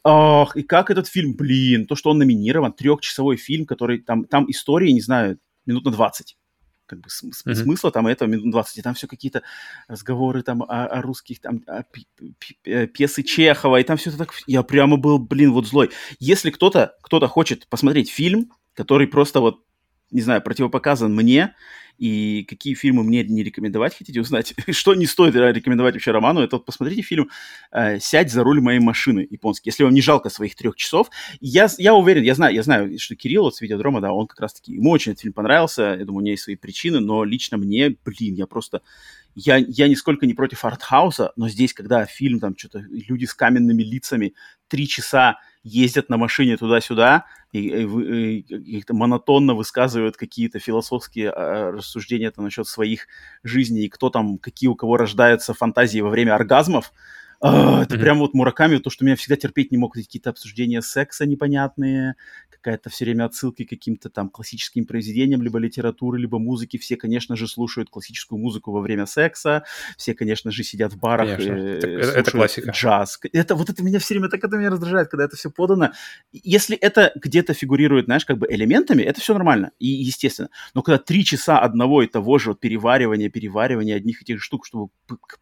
Ах, 0.05 0.57
и 0.57 0.63
как 0.63 0.91
этот 0.91 1.09
фильм, 1.09 1.35
блин, 1.35 1.87
то, 1.87 1.97
что 1.97 2.11
он 2.11 2.19
номинирован, 2.19 2.73
трехчасовой 2.73 3.37
фильм, 3.37 3.67
который 3.67 4.01
там, 4.01 4.25
там 4.25 4.51
истории, 4.51 4.91
не 4.91 5.01
знаю, 5.01 5.39
минут 5.67 5.85
на 5.85 5.91
20 5.93 6.37
как 6.93 7.01
бы 7.01 7.09
см- 7.09 7.33
mm-hmm. 7.47 7.63
смысла 7.63 7.91
там 7.91 8.07
этого 8.07 8.29
минут 8.29 8.51
20, 8.51 8.79
и 8.79 8.83
там 8.83 8.93
все 8.93 9.07
какие-то 9.07 9.43
разговоры 9.89 10.43
там 10.43 10.63
о, 10.63 10.87
о 10.87 11.01
русских, 11.01 11.41
там 11.41 11.63
о 11.67 11.85
пи- 11.85 12.07
пи- 12.39 12.59
э, 12.65 12.87
пьесы 12.87 13.23
Чехова, 13.23 13.81
и 13.81 13.83
там 13.83 13.97
все 13.97 14.11
это 14.11 14.19
так... 14.19 14.35
Я 14.47 14.63
прямо 14.63 14.99
был, 14.99 15.19
блин, 15.19 15.53
вот 15.53 15.67
злой. 15.67 15.91
Если 16.19 16.51
кто-то, 16.51 16.95
кто-то 17.03 17.29
хочет 17.29 17.67
посмотреть 17.69 18.11
фильм, 18.11 18.53
который 18.75 19.07
просто 19.07 19.41
вот, 19.41 19.63
не 20.13 20.21
знаю, 20.21 20.43
противопоказан 20.43 21.15
мне, 21.15 21.55
и 21.99 22.45
какие 22.49 22.75
фильмы 22.75 23.05
мне 23.05 23.23
не 23.25 23.43
рекомендовать, 23.43 23.97
хотите 23.97 24.21
узнать, 24.21 24.55
что 24.71 24.95
не 24.95 25.07
стоит 25.07 25.35
рекомендовать 25.35 25.95
вообще 25.95 26.11
Роману, 26.11 26.41
это 26.41 26.57
вот 26.57 26.65
посмотрите 26.65 27.03
фильм 27.03 27.31
э, 27.71 27.99
«Сядь 28.01 28.31
за 28.31 28.43
руль 28.43 28.61
моей 28.61 28.81
машины» 28.81 29.27
японский, 29.31 29.71
если 29.71 29.85
вам 29.85 29.93
не 29.93 30.03
жалко 30.03 30.31
своих 30.31 30.55
трех 30.55 30.77
часов. 30.77 31.11
Я, 31.41 31.69
я 31.79 31.95
уверен, 31.95 32.23
я 32.23 32.35
знаю, 32.35 32.55
я 32.55 32.63
знаю, 32.63 32.99
что 32.99 33.15
Кирилл 33.15 33.45
вот 33.45 33.57
с 33.57 33.61
Видеодрома, 33.61 34.01
да, 34.01 34.13
он 34.13 34.27
как 34.27 34.41
раз-таки, 34.41 34.73
ему 34.73 34.91
очень 34.91 35.13
этот 35.13 35.23
фильм 35.23 35.35
понравился, 35.35 35.97
я 35.99 36.05
думаю, 36.05 36.23
у 36.23 36.25
него 36.25 36.33
есть 36.33 36.45
свои 36.45 36.57
причины, 36.57 37.01
но 37.01 37.25
лично 37.25 37.57
мне, 37.57 37.97
блин, 38.05 38.35
я 38.35 38.47
просто 38.47 38.83
я, 39.35 39.57
я 39.57 39.89
нисколько 39.89 40.27
не 40.27 40.35
против 40.35 40.65
артхауса, 40.65 41.33
но 41.37 41.49
здесь, 41.49 41.73
когда 41.73 42.05
фильм, 42.05 42.39
там, 42.39 42.57
что-то 42.57 42.81
люди 42.81 43.25
с 43.25 43.33
каменными 43.33 43.83
лицами 43.83 44.35
три 44.69 44.87
часа 44.87 45.39
ездят 45.63 46.09
на 46.09 46.17
машине 46.17 46.57
туда-сюда 46.57 47.27
и, 47.53 47.69
и, 47.69 48.39
и, 48.41 48.79
и 48.79 48.85
монотонно 48.89 49.55
высказывают 49.55 50.17
какие-то 50.17 50.59
философские 50.59 51.33
э, 51.35 51.71
рассуждения 51.71 52.31
там, 52.31 52.45
насчет 52.45 52.67
своих 52.67 53.07
жизней, 53.43 53.85
и 53.85 53.89
кто 53.89 54.11
там, 54.11 54.39
какие 54.39 54.69
у 54.69 54.75
кого 54.75 54.97
рождаются 54.97 55.55
фантазии 55.55 56.01
во 56.01 56.09
время 56.09 56.35
оргазмов, 56.35 56.93
а, 57.43 57.83
это 57.83 57.97
mm-hmm. 57.97 58.01
прям 58.01 58.19
вот 58.21 58.35
Мураками, 58.35 58.79
то, 58.79 58.89
что 58.89 59.05
меня 59.05 59.17
всегда 59.17 59.37
терпеть 59.37 59.73
не 59.73 59.77
мог, 59.77 59.95
какие-то 59.95 60.31
обсуждения 60.31 60.81
секса 60.81 61.27
непонятные, 61.27 62.15
какая-то 62.63 62.89
все 62.91 63.05
время 63.05 63.25
отсылки 63.25 63.65
к 63.65 63.71
каким-то 63.71 64.09
там 64.09 64.29
классическим 64.29 64.87
произведениям, 64.87 65.43
либо 65.43 65.59
литературы, 65.59 66.21
либо 66.21 66.39
музыки. 66.39 66.77
Все, 66.77 66.97
конечно 66.97 67.35
же, 67.35 67.49
слушают 67.49 67.91
классическую 67.91 68.39
музыку 68.39 68.71
во 68.71 68.81
время 68.81 69.07
секса, 69.07 69.65
все, 69.97 70.15
конечно 70.15 70.53
же, 70.53 70.63
сидят 70.63 70.93
в 70.93 70.99
барах 71.01 71.39
конечно. 71.39 71.53
и 71.53 71.71
это, 71.79 71.89
это 71.89 72.31
классика. 72.31 72.71
джаз. 72.71 73.19
Это 73.33 73.57
вот 73.57 73.69
это 73.69 73.83
меня 73.83 73.99
все 73.99 74.15
время 74.15 74.29
так 74.29 74.45
это 74.45 74.57
меня 74.57 74.71
раздражает, 74.71 75.09
когда 75.09 75.25
это 75.25 75.37
все 75.37 75.51
подано. 75.51 75.91
Если 76.33 76.77
это 76.77 77.13
где-то 77.17 77.55
фигурирует, 77.55 78.05
знаешь, 78.05 78.25
как 78.25 78.39
бы 78.39 78.47
элементами, 78.49 79.03
это 79.03 79.21
все 79.21 79.33
нормально 79.33 79.73
и 79.81 79.89
естественно. 79.89 80.51
Но 80.75 80.83
когда 80.83 80.99
три 80.99 81.25
часа 81.25 81.59
одного 81.59 82.03
и 82.03 82.07
того 82.07 82.39
же 82.39 82.51
вот 82.51 82.61
переваривания, 82.61 83.29
переваривания 83.29 83.97
одних 83.97 84.23
и 84.23 84.25
тех 84.25 84.39
же 84.39 84.45
штук, 84.45 84.67
чтобы 84.67 84.91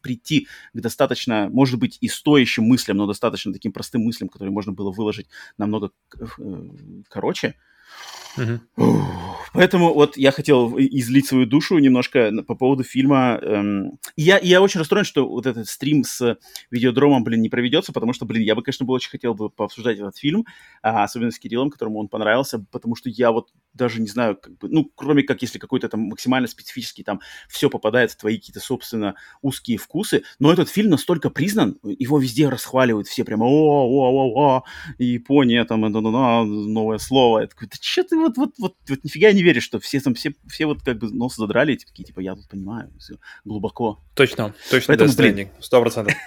прийти 0.00 0.47
к 0.75 0.81
достаточно, 0.81 1.49
может 1.50 1.79
быть, 1.79 1.99
и 2.00 2.09
стоящим 2.09 2.65
мыслям, 2.65 2.97
но 2.97 3.07
достаточно 3.07 3.53
таким 3.53 3.73
простым 3.73 4.03
мыслям, 4.03 4.29
которые 4.29 4.53
можно 4.53 4.73
было 4.73 4.91
выложить 4.91 5.29
намного 5.59 5.91
э, 6.19 6.25
короче. 7.09 7.55
Поэтому 9.52 9.92
вот 9.92 10.16
я 10.16 10.30
хотел 10.30 10.78
излить 10.78 11.26
свою 11.26 11.47
душу 11.47 11.78
немножко 11.78 12.30
по 12.47 12.54
поводу 12.54 12.85
фильма. 12.85 13.38
Эм, 13.42 13.99
я, 14.16 14.38
я 14.38 14.62
очень 14.62 14.78
расстроен, 14.78 15.04
что 15.04 15.28
вот 15.28 15.47
этот 15.47 15.69
стрим 15.69 16.04
с 16.04 16.38
видеодромом, 16.71 17.25
блин, 17.25 17.42
не 17.42 17.49
проведется, 17.49 17.92
потому 17.92 18.12
что, 18.12 18.26
блин, 18.26 18.42
я 18.42 18.54
бы, 18.54 18.62
конечно, 18.62 18.87
бы 18.87 18.95
очень 18.95 19.11
хотел 19.11 19.35
бы 19.35 19.50
пообсуждать 19.50 19.99
этот 19.99 20.16
фильм, 20.16 20.47
а, 20.83 21.02
особенно 21.02 21.33
с 21.33 21.38
Кириллом, 21.38 21.71
которому 21.71 21.99
он 21.99 22.09
понравился, 22.09 22.64
потому 22.71 22.95
что 22.95 23.09
я 23.09 23.33
вот 23.33 23.49
даже 23.75 24.00
не 24.00 24.07
знаю, 24.09 24.37
как 24.37 24.57
бы, 24.59 24.69
ну, 24.69 24.90
кроме 24.95 25.23
как 25.25 25.42
если 25.42 25.59
какой-то 25.59 25.88
там 25.88 26.02
максимально 26.02 26.47
специфический, 26.47 27.02
там 27.02 27.21
все 27.49 27.69
попадает 27.71 28.12
в 28.12 28.16
твои 28.16 28.37
какие-то, 28.37 28.61
собственно, 28.61 29.16
узкие 29.42 29.78
вкусы, 29.78 30.23
но 30.38 30.52
этот 30.52 30.69
фильм 30.69 30.90
настолько 30.90 31.28
признан, 31.28 31.78
его 31.83 32.19
везде 32.19 32.49
расхваливают 32.49 33.09
все 33.09 33.25
прямо, 33.25 33.47
о, 33.47 33.49
о, 33.49 34.11
о, 34.12 34.57
о, 34.59 34.64
Япония, 34.99 35.64
там, 35.64 35.80
новое 35.80 36.99
слово, 36.99 37.47
такой, 37.47 37.69
да 37.69 37.76
что 37.91 38.05
ты 38.05 38.17
вот, 38.17 38.37
вот, 38.37 38.55
вот, 38.59 38.77
вот 38.89 39.05
нифига 39.05 39.33
не 39.33 39.43
веришь, 39.43 39.65
что 39.65 39.81
все 39.81 40.01
там, 40.01 40.15
все, 40.15 40.35
все 40.49 40.67
вот 40.67 40.83
как 40.83 40.99
бы 40.99 41.11
нос 41.11 41.37
задрали, 41.37 41.75
эти 41.75 41.85
такие, 41.85 42.05
типа, 42.05 42.21
я 42.21 42.35
тут 42.35 42.49
понимаю, 42.49 42.93
все 42.99 43.17
глубоко. 43.45 44.01
Точно, 44.15 44.55
точно, 44.71 44.87
Поэтому, 44.89 45.13
блин, 45.15 45.49
сто 45.61 45.81
процентов. 45.81 46.15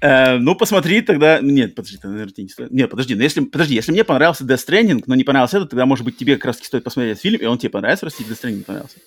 Э, 0.00 0.38
ну, 0.38 0.56
посмотри 0.56 1.00
тогда... 1.00 1.38
Нет, 1.40 1.76
подожди, 1.76 1.96
наверное, 2.02 2.34
не 2.38 2.48
стоит. 2.48 2.72
Нет, 2.72 2.90
подожди, 2.90 3.14
но 3.14 3.22
если... 3.22 3.40
Подожди, 3.40 3.74
если 3.74 3.92
мне 3.92 4.02
понравился 4.02 4.42
Death 4.42 4.66
Stranding, 4.66 5.04
но 5.06 5.14
не 5.14 5.22
понравился 5.22 5.58
этот, 5.58 5.70
тогда, 5.70 5.86
может 5.86 6.04
быть, 6.04 6.16
тебе 6.16 6.34
как 6.34 6.46
раз 6.46 6.56
стоит 6.56 6.82
посмотреть 6.82 7.12
этот 7.12 7.22
фильм, 7.22 7.40
и 7.40 7.44
он 7.44 7.56
тебе 7.56 7.70
понравится, 7.70 8.06
раз 8.06 8.14
тебе 8.14 8.30
Death 8.30 8.42
Stranding 8.42 8.56
не 8.56 8.62
понравился. 8.64 8.98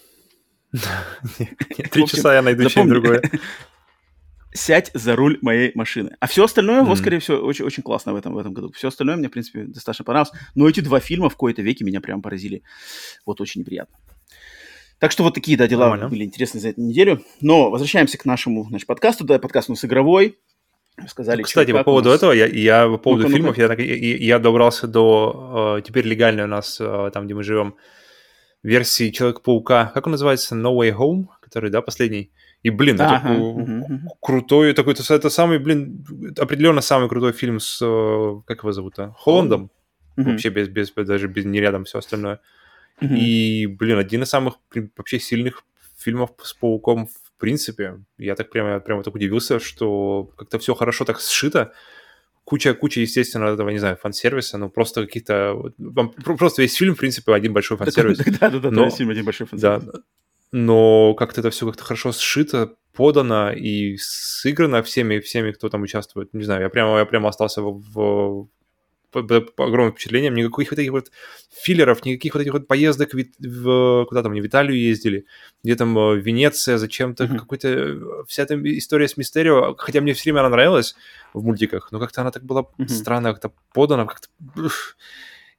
Три 1.91 2.07
часа 2.07 2.35
я 2.35 2.41
найду 2.41 2.69
что-нибудь 2.69 2.93
другое. 2.93 3.21
Сядь 4.55 4.89
за 4.93 5.15
руль 5.15 5.37
моей 5.41 5.71
машины. 5.75 6.15
А 6.19 6.27
все 6.27 6.45
остальное, 6.45 6.83
вот, 6.83 6.97
скорее 6.97 7.19
всего, 7.19 7.37
очень, 7.39 7.65
очень 7.65 7.83
классно 7.83 8.13
в 8.13 8.15
этом, 8.15 8.33
в 8.33 8.37
этом 8.37 8.53
году. 8.53 8.71
Все 8.71 8.87
остальное 8.87 9.17
мне, 9.17 9.27
в 9.27 9.31
принципе, 9.31 9.65
достаточно 9.65 10.05
понравилось. 10.05 10.31
Но 10.55 10.67
эти 10.69 10.79
два 10.79 10.99
фильма 10.99 11.29
в 11.29 11.35
кои-то 11.35 11.61
веке 11.61 11.83
меня 11.83 11.99
прям 11.99 12.21
поразили. 12.21 12.63
Вот 13.25 13.41
очень 13.41 13.61
неприятно. 13.61 13.97
Так 14.99 15.11
что 15.11 15.23
вот 15.23 15.33
такие, 15.33 15.57
да, 15.57 15.67
дела 15.67 15.89
Нормально. 15.89 16.09
были 16.09 16.23
интересные 16.23 16.61
за 16.61 16.69
эту 16.69 16.81
неделю. 16.81 17.21
Но 17.41 17.69
возвращаемся 17.69 18.17
к 18.17 18.23
нашему, 18.23 18.63
значит, 18.69 18.87
подкасту. 18.87 19.25
Да, 19.25 19.39
подкаст 19.39 19.69
у 19.69 19.73
нас 19.73 19.83
игровой 19.83 20.37
сказали. 21.07 21.43
Кстати, 21.43 21.71
по 21.71 21.83
поводу 21.83 22.09
нас... 22.09 22.17
этого, 22.17 22.31
я, 22.31 22.45
я 22.45 22.87
по 22.87 22.97
поводу 22.97 23.27
ну 23.27 23.29
фильмов, 23.29 23.57
я, 23.57 23.73
я, 23.73 24.15
я 24.15 24.39
добрался 24.39 24.87
до, 24.87 25.77
э, 25.77 25.81
теперь 25.81 26.05
легальной 26.05 26.45
у 26.45 26.47
нас, 26.47 26.77
э, 26.79 27.11
там, 27.13 27.25
где 27.25 27.33
мы 27.33 27.43
живем, 27.43 27.75
версии 28.63 29.11
Человека-паука, 29.11 29.91
как 29.93 30.07
он 30.07 30.11
называется, 30.11 30.55
No 30.55 30.73
Way 30.75 30.95
Home, 30.95 31.25
который, 31.41 31.69
да, 31.69 31.81
последний. 31.81 32.31
И, 32.65 32.71
блин, 32.71 32.99
ага, 32.99 33.17
это 33.17 33.39
угу, 33.39 34.17
крутой 34.19 34.73
такой, 34.73 34.95
это, 34.95 35.29
самый, 35.29 35.59
блин, 35.59 36.03
определенно 36.35 36.81
самый 36.81 37.07
крутой 37.07 37.31
фильм 37.31 37.59
с, 37.59 37.79
э, 37.79 38.41
как 38.47 38.63
его 38.63 38.71
зовут, 38.71 38.97
а? 38.97 39.13
Холландом. 39.19 39.69
Угу. 40.17 40.31
Вообще 40.31 40.49
без, 40.49 40.67
без, 40.69 40.91
даже 40.91 41.27
без, 41.27 41.45
не 41.45 41.59
рядом 41.59 41.83
все 41.83 41.99
остальное. 41.99 42.39
Угу. 43.01 43.13
И, 43.13 43.67
блин, 43.67 43.99
один 43.99 44.23
из 44.23 44.29
самых 44.29 44.55
вообще 44.97 45.19
сильных 45.19 45.61
фильмов 45.99 46.31
с 46.41 46.55
Пауком 46.55 47.05
в 47.05 47.39
принципе. 47.39 47.99
Я 48.17 48.33
так 48.33 48.49
прямо, 48.49 48.79
прямо 48.79 49.03
так 49.03 49.13
удивился, 49.13 49.59
что 49.59 50.31
как-то 50.35 50.57
все 50.57 50.73
хорошо 50.73 51.05
так 51.05 51.19
сшито. 51.19 51.71
Куча, 52.45 52.73
куча, 52.73 52.99
естественно, 52.99 53.45
этого, 53.45 53.69
не 53.69 53.79
знаю, 53.79 53.97
фан-сервиса, 54.01 54.57
ну, 54.57 54.69
просто 54.69 55.05
каких-то... 55.05 55.71
Просто 56.23 56.63
весь 56.63 56.73
фильм, 56.73 56.95
в 56.95 56.97
принципе, 56.97 57.31
один 57.31 57.53
большой 57.53 57.77
фан-сервис. 57.77 58.17
Да-да-да, 58.39 58.85
весь 58.85 58.95
фильм 58.95 59.11
один 59.11 59.23
большой 59.23 59.45
фан-сервис. 59.45 59.83
Да, 59.83 59.99
но 60.51 61.13
как-то 61.15 61.41
это 61.41 61.49
все 61.49 61.65
как-то 61.65 61.83
хорошо 61.83 62.11
сшито, 62.11 62.75
подано 62.93 63.51
и 63.51 63.97
сыграно 63.97 64.81
всеми, 64.83 65.19
всеми, 65.19 65.51
кто 65.51 65.69
там 65.69 65.83
участвует. 65.83 66.33
Не 66.33 66.43
знаю, 66.43 66.61
я 66.61 66.69
прямо, 66.69 66.97
я 66.99 67.05
прямо 67.05 67.29
остался 67.29 67.61
в, 67.61 67.81
в 67.93 68.47
по 69.23 69.65
огромным 69.65 69.93
впечатлением, 69.93 70.33
никаких 70.33 70.71
вот 70.71 70.79
этих 70.79 70.91
вот 70.91 71.11
филлеров, 71.49 72.03
никаких 72.03 72.33
вот 72.33 72.41
этих 72.41 72.53
вот 72.53 72.67
поездок 72.67 73.13
в, 73.13 73.23
в 73.39 74.05
куда 74.05 74.23
там, 74.23 74.33
не 74.33 74.41
в 74.41 74.47
Италию 74.47 74.77
ездили, 74.77 75.25
где 75.63 75.75
там 75.75 75.97
э, 75.97 76.17
Венеция, 76.17 76.77
зачем-то 76.77 77.23
mm-hmm. 77.23 77.37
какой-то, 77.37 77.67
э, 77.69 78.23
вся 78.27 78.43
эта 78.43 78.55
история 78.77 79.07
с 79.07 79.17
Мистерио, 79.17 79.75
хотя 79.77 80.01
мне 80.01 80.13
все 80.13 80.23
время 80.31 80.41
она 80.41 80.49
нравилась 80.49 80.95
в 81.33 81.43
мультиках, 81.43 81.91
но 81.91 81.99
как-то 81.99 82.21
она 82.21 82.31
так 82.31 82.43
была 82.43 82.63
mm-hmm. 82.77 82.89
странно 82.89 83.31
как-то 83.31 83.53
подана, 83.73 84.05
как-то... 84.05 84.27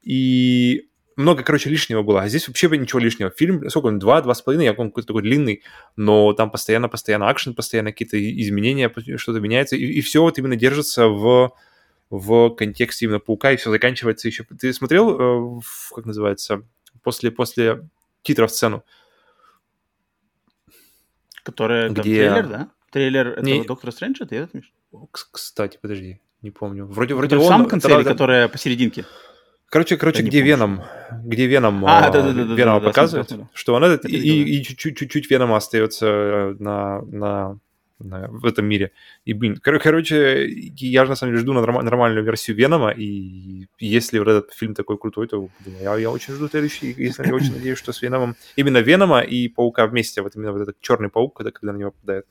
И 0.03 0.89
много, 1.17 1.43
короче, 1.43 1.71
лишнего 1.71 2.03
было. 2.03 2.23
А 2.23 2.29
здесь 2.29 2.47
вообще 2.47 2.69
ничего 2.69 3.01
лишнего. 3.01 3.31
Фильм, 3.31 3.69
сколько 3.71 3.87
он, 3.87 3.99
два, 3.99 4.21
два 4.23 4.35
с 4.35 4.43
половиной, 4.43 4.67
я 4.67 4.75
помню, 4.75 4.91
какой-то 4.91 5.09
такой 5.09 5.23
длинный, 5.23 5.63
но 5.97 6.33
там 6.35 6.51
постоянно-постоянно 6.51 7.29
акшен, 7.29 7.55
постоянно 7.55 7.93
какие-то 7.93 8.19
изменения, 8.41 8.93
что-то 9.17 9.41
меняется, 9.41 9.77
и, 9.77 9.85
и 9.85 10.01
все 10.03 10.23
вот 10.23 10.39
именно 10.39 10.57
держится 10.57 11.09
в 11.09 11.53
в 12.11 12.51
контексте 12.51 13.07
именно 13.07 13.19
паука, 13.19 13.53
и 13.53 13.57
все 13.57 13.71
заканчивается 13.71 14.29
еще. 14.29 14.45
Ты 14.45 14.73
смотрел, 14.73 15.59
э, 15.59 15.61
как 15.95 16.07
называется, 16.07 16.63
после, 17.03 17.31
после 17.31 17.89
титров 18.23 18.51
сцену? 18.53 18.85
Которая 21.43 21.91
где... 21.91 22.03
трейлер, 22.03 22.47
да? 22.47 22.71
Трейлер 22.91 23.29
этого 23.29 23.45
не... 23.45 23.65
Доктора 23.65 23.91
Стрэнджа, 23.91 24.25
ты 24.27 24.37
этот, 24.37 24.55
Миш? 24.55 24.73
Кстати, 25.11 25.79
подожди, 25.81 26.21
не 26.43 26.51
помню. 26.51 26.87
Вроде, 26.87 27.15
вроде 27.15 27.37
он... 27.37 27.43
В 27.43 27.47
самом 27.47 27.69
конце, 27.69 27.89
когда... 27.89 28.11
которая 28.11 28.49
посерединке? 28.49 29.05
Короче, 29.69 29.97
короче, 29.97 30.23
где 30.23 30.43
Веном, 30.43 30.83
где 31.25 31.47
Веном, 31.47 31.85
а, 31.87 32.11
да, 32.11 32.23
да, 32.23 32.33
да, 32.33 32.55
Венома 32.55 32.81
да, 32.81 32.87
показывает, 32.87 33.29
да, 33.31 33.49
что 33.53 33.75
он 33.75 33.85
этот, 33.85 34.05
и, 34.09 34.17
и, 34.17 34.61
и 34.61 34.63
чуть-чуть, 34.63 35.31
Венома 35.31 35.57
остается 35.57 36.55
на, 36.59 37.03
на 37.03 37.59
на, 37.99 38.29
в 38.29 38.45
этом 38.45 38.67
мире. 38.67 38.93
И, 39.25 39.33
блин, 39.33 39.57
кор- 39.57 39.79
короче, 39.79 40.47
я 40.49 41.05
же 41.05 41.11
на 41.11 41.17
самом 41.17 41.33
деле 41.33 41.43
жду 41.43 41.53
норм- 41.55 41.83
нормальную 41.83 42.25
версию 42.25 42.57
Венома, 42.57 42.91
и 42.91 43.67
если 43.79 44.19
вот 44.19 44.29
этот 44.29 44.53
фильм 44.53 44.75
такой 44.75 44.99
крутой, 44.99 45.29
то 45.29 45.49
блин, 45.65 45.77
я, 45.81 45.97
я 45.97 46.11
очень 46.11 46.35
жду 46.35 46.49
следующий, 46.49 46.95
если 46.97 47.27
я 47.27 47.35
очень 47.35 47.55
надеюсь, 47.55 47.79
что 47.79 47.93
с 47.93 48.03
Веномом, 48.03 48.37
именно 48.57 48.79
Венома 48.79 49.21
и 49.21 49.49
Паука 49.49 49.87
вместе, 49.87 50.23
вот 50.23 50.37
именно 50.37 50.53
вот 50.53 50.61
этот 50.61 50.81
черный 50.81 51.09
паук, 51.09 51.37
когда, 51.37 51.51
когда 51.51 51.73
на 51.73 51.79
него 51.79 51.93
попадает. 51.93 52.27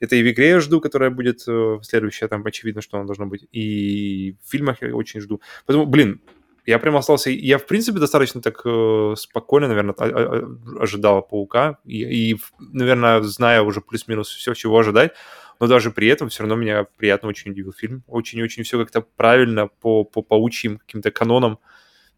Это 0.00 0.16
и 0.16 0.22
в 0.22 0.30
игре 0.30 0.50
я 0.50 0.60
жду, 0.60 0.80
которая 0.80 1.10
будет 1.10 1.42
э, 1.48 1.78
следующая, 1.82 2.28
там 2.28 2.46
очевидно, 2.46 2.82
что 2.82 2.98
она 2.98 3.06
должна 3.06 3.26
быть. 3.26 3.46
И 3.50 4.36
в 4.44 4.50
фильмах 4.50 4.80
я 4.80 4.94
очень 4.94 5.20
жду. 5.20 5.40
Поэтому, 5.66 5.86
блин, 5.86 6.20
я 6.68 6.78
прям 6.78 6.96
остался... 6.96 7.30
Я, 7.30 7.56
в 7.56 7.64
принципе, 7.64 7.98
достаточно 7.98 8.42
так 8.42 8.60
э, 8.62 9.14
спокойно, 9.16 9.68
наверное, 9.68 9.94
а, 9.98 10.04
а, 10.04 10.82
ожидал 10.82 11.22
Паука. 11.22 11.78
И, 11.86 12.32
и, 12.32 12.36
наверное, 12.58 13.22
зная 13.22 13.62
уже 13.62 13.80
плюс-минус 13.80 14.28
все, 14.28 14.52
чего 14.52 14.78
ожидать, 14.78 15.12
но 15.60 15.66
даже 15.66 15.90
при 15.90 16.08
этом 16.08 16.28
все 16.28 16.42
равно 16.42 16.56
меня 16.56 16.86
приятно 16.98 17.30
очень 17.30 17.52
удивил 17.52 17.72
фильм. 17.72 18.04
Очень-очень 18.06 18.64
все 18.64 18.78
как-то 18.78 19.00
правильно 19.00 19.68
по, 19.68 20.04
по 20.04 20.20
паучьим 20.20 20.76
каким-то 20.76 21.10
канонам, 21.10 21.58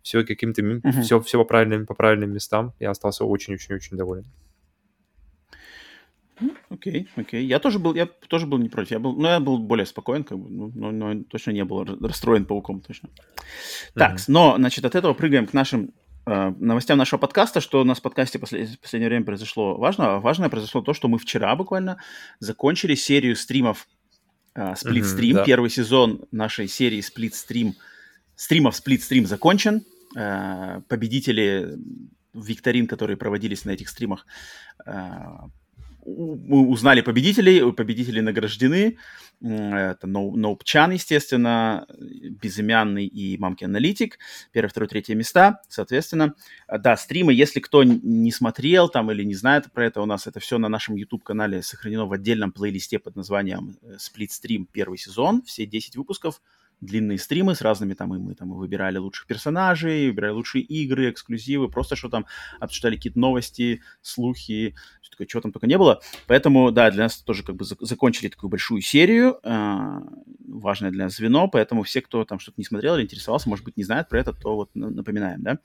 все 0.02 0.24
каким-то... 0.24 0.62
Mm-hmm. 0.62 1.02
Все, 1.02 1.20
все 1.20 1.38
по 1.38 1.44
правильным, 1.44 1.86
по 1.86 1.94
правильным 1.94 2.32
местам. 2.32 2.74
Я 2.80 2.90
остался 2.90 3.24
очень-очень-очень 3.24 3.96
доволен. 3.96 4.24
Окей, 6.68 7.02
okay, 7.02 7.08
окей. 7.16 7.42
Okay. 7.42 7.46
Я 7.46 7.58
тоже 7.58 7.78
был, 7.78 7.94
я 7.94 8.06
тоже 8.06 8.46
был 8.46 8.58
не 8.58 8.68
против. 8.68 8.92
Я 8.92 8.98
был, 8.98 9.14
но 9.14 9.28
я 9.28 9.40
был 9.40 9.58
более 9.58 9.86
спокоен, 9.86 10.24
как 10.24 10.38
бы, 10.38 10.48
ну, 10.50 10.72
но, 10.74 10.90
но 10.90 11.24
точно 11.24 11.50
не 11.50 11.64
был 11.64 11.84
расстроен 11.84 12.44
пауком, 12.44 12.80
точно. 12.80 13.08
Mm-hmm. 13.08 13.92
Так, 13.94 14.28
но, 14.28 14.56
значит, 14.56 14.84
от 14.84 14.94
этого 14.94 15.14
прыгаем 15.14 15.46
к 15.46 15.52
нашим 15.52 15.92
э, 16.26 16.54
новостям 16.58 16.98
нашего 16.98 17.18
подкаста, 17.18 17.60
что 17.60 17.80
у 17.80 17.84
нас 17.84 17.98
в 17.98 18.02
подкасте 18.02 18.38
послед, 18.38 18.70
в 18.70 18.80
последнее 18.80 19.08
время 19.08 19.24
произошло 19.24 19.76
важно. 19.76 20.20
Важное 20.20 20.48
произошло 20.48 20.80
то, 20.80 20.94
что 20.94 21.08
мы 21.08 21.18
вчера 21.18 21.54
буквально 21.56 21.98
закончили 22.38 22.94
серию 22.94 23.36
стримов 23.36 23.86
э, 24.54 24.72
Stream. 24.72 25.02
Mm-hmm, 25.02 25.34
да. 25.34 25.44
Первый 25.44 25.70
сезон 25.70 26.22
нашей 26.30 26.68
серии 26.68 27.00
Stream, 27.00 27.72
стримов 28.36 28.80
Stream 28.80 29.26
закончен. 29.26 29.82
Э, 30.16 30.80
победители 30.88 31.78
викторин, 32.34 32.86
которые 32.86 33.16
проводились 33.16 33.64
на 33.64 33.70
этих 33.70 33.88
стримах, 33.88 34.26
э, 34.86 34.92
мы 36.04 36.68
узнали 36.68 37.00
победителей, 37.00 37.72
победители 37.72 38.20
награждены. 38.20 38.98
Это 39.42 40.06
Ноупчан, 40.06 40.90
естественно, 40.90 41.86
Безымянный 41.98 43.06
и 43.06 43.38
Мамки 43.38 43.64
Аналитик. 43.64 44.18
Первое, 44.52 44.68
второе, 44.68 44.88
третье 44.88 45.14
места, 45.14 45.62
соответственно. 45.68 46.34
Да, 46.68 46.96
стримы, 46.96 47.32
если 47.32 47.60
кто 47.60 47.82
не 47.82 48.32
смотрел 48.32 48.88
там 48.90 49.10
или 49.10 49.22
не 49.24 49.34
знает 49.34 49.72
про 49.72 49.86
это, 49.86 50.02
у 50.02 50.06
нас 50.06 50.26
это 50.26 50.40
все 50.40 50.58
на 50.58 50.68
нашем 50.68 50.94
YouTube-канале 50.96 51.62
сохранено 51.62 52.06
в 52.06 52.12
отдельном 52.12 52.52
плейлисте 52.52 52.98
под 52.98 53.16
названием 53.16 53.76
Split 53.82 54.28
Stream 54.28 54.66
первый 54.70 54.98
сезон. 54.98 55.42
Все 55.42 55.64
10 55.64 55.96
выпусков 55.96 56.42
длинные 56.80 57.18
стримы 57.18 57.54
с 57.54 57.60
разными 57.60 57.94
там, 57.94 58.14
и 58.14 58.18
мы 58.18 58.34
там 58.34 58.50
выбирали 58.52 58.98
лучших 58.98 59.26
персонажей, 59.26 60.08
выбирали 60.08 60.32
лучшие 60.32 60.62
игры, 60.64 61.10
эксклюзивы, 61.10 61.68
просто 61.68 61.96
что 61.96 62.08
там 62.08 62.26
обсуждали 62.58 62.96
какие-то 62.96 63.18
новости, 63.18 63.82
слухи, 64.02 64.74
что 65.02 65.12
такое, 65.12 65.26
чего 65.26 65.42
там 65.42 65.52
только 65.52 65.66
не 65.66 65.78
было. 65.78 66.00
Поэтому, 66.26 66.70
да, 66.70 66.90
для 66.90 67.04
нас 67.04 67.18
тоже 67.18 67.42
как 67.42 67.56
бы 67.56 67.64
закончили 67.64 68.28
такую 68.28 68.50
большую 68.50 68.80
серию, 68.80 69.38
э, 69.42 70.00
важное 70.48 70.90
для 70.90 71.04
нас 71.04 71.16
звено, 71.16 71.48
поэтому 71.48 71.82
все, 71.82 72.00
кто 72.00 72.24
там 72.24 72.38
что-то 72.38 72.56
не 72.58 72.64
смотрел 72.64 72.96
или 72.96 73.04
интересовался, 73.04 73.48
может 73.48 73.64
быть, 73.64 73.76
не 73.76 73.84
знает 73.84 74.08
про 74.08 74.20
это, 74.20 74.32
то 74.32 74.56
вот 74.56 74.70
напоминаем, 74.74 75.42
да. 75.42 75.58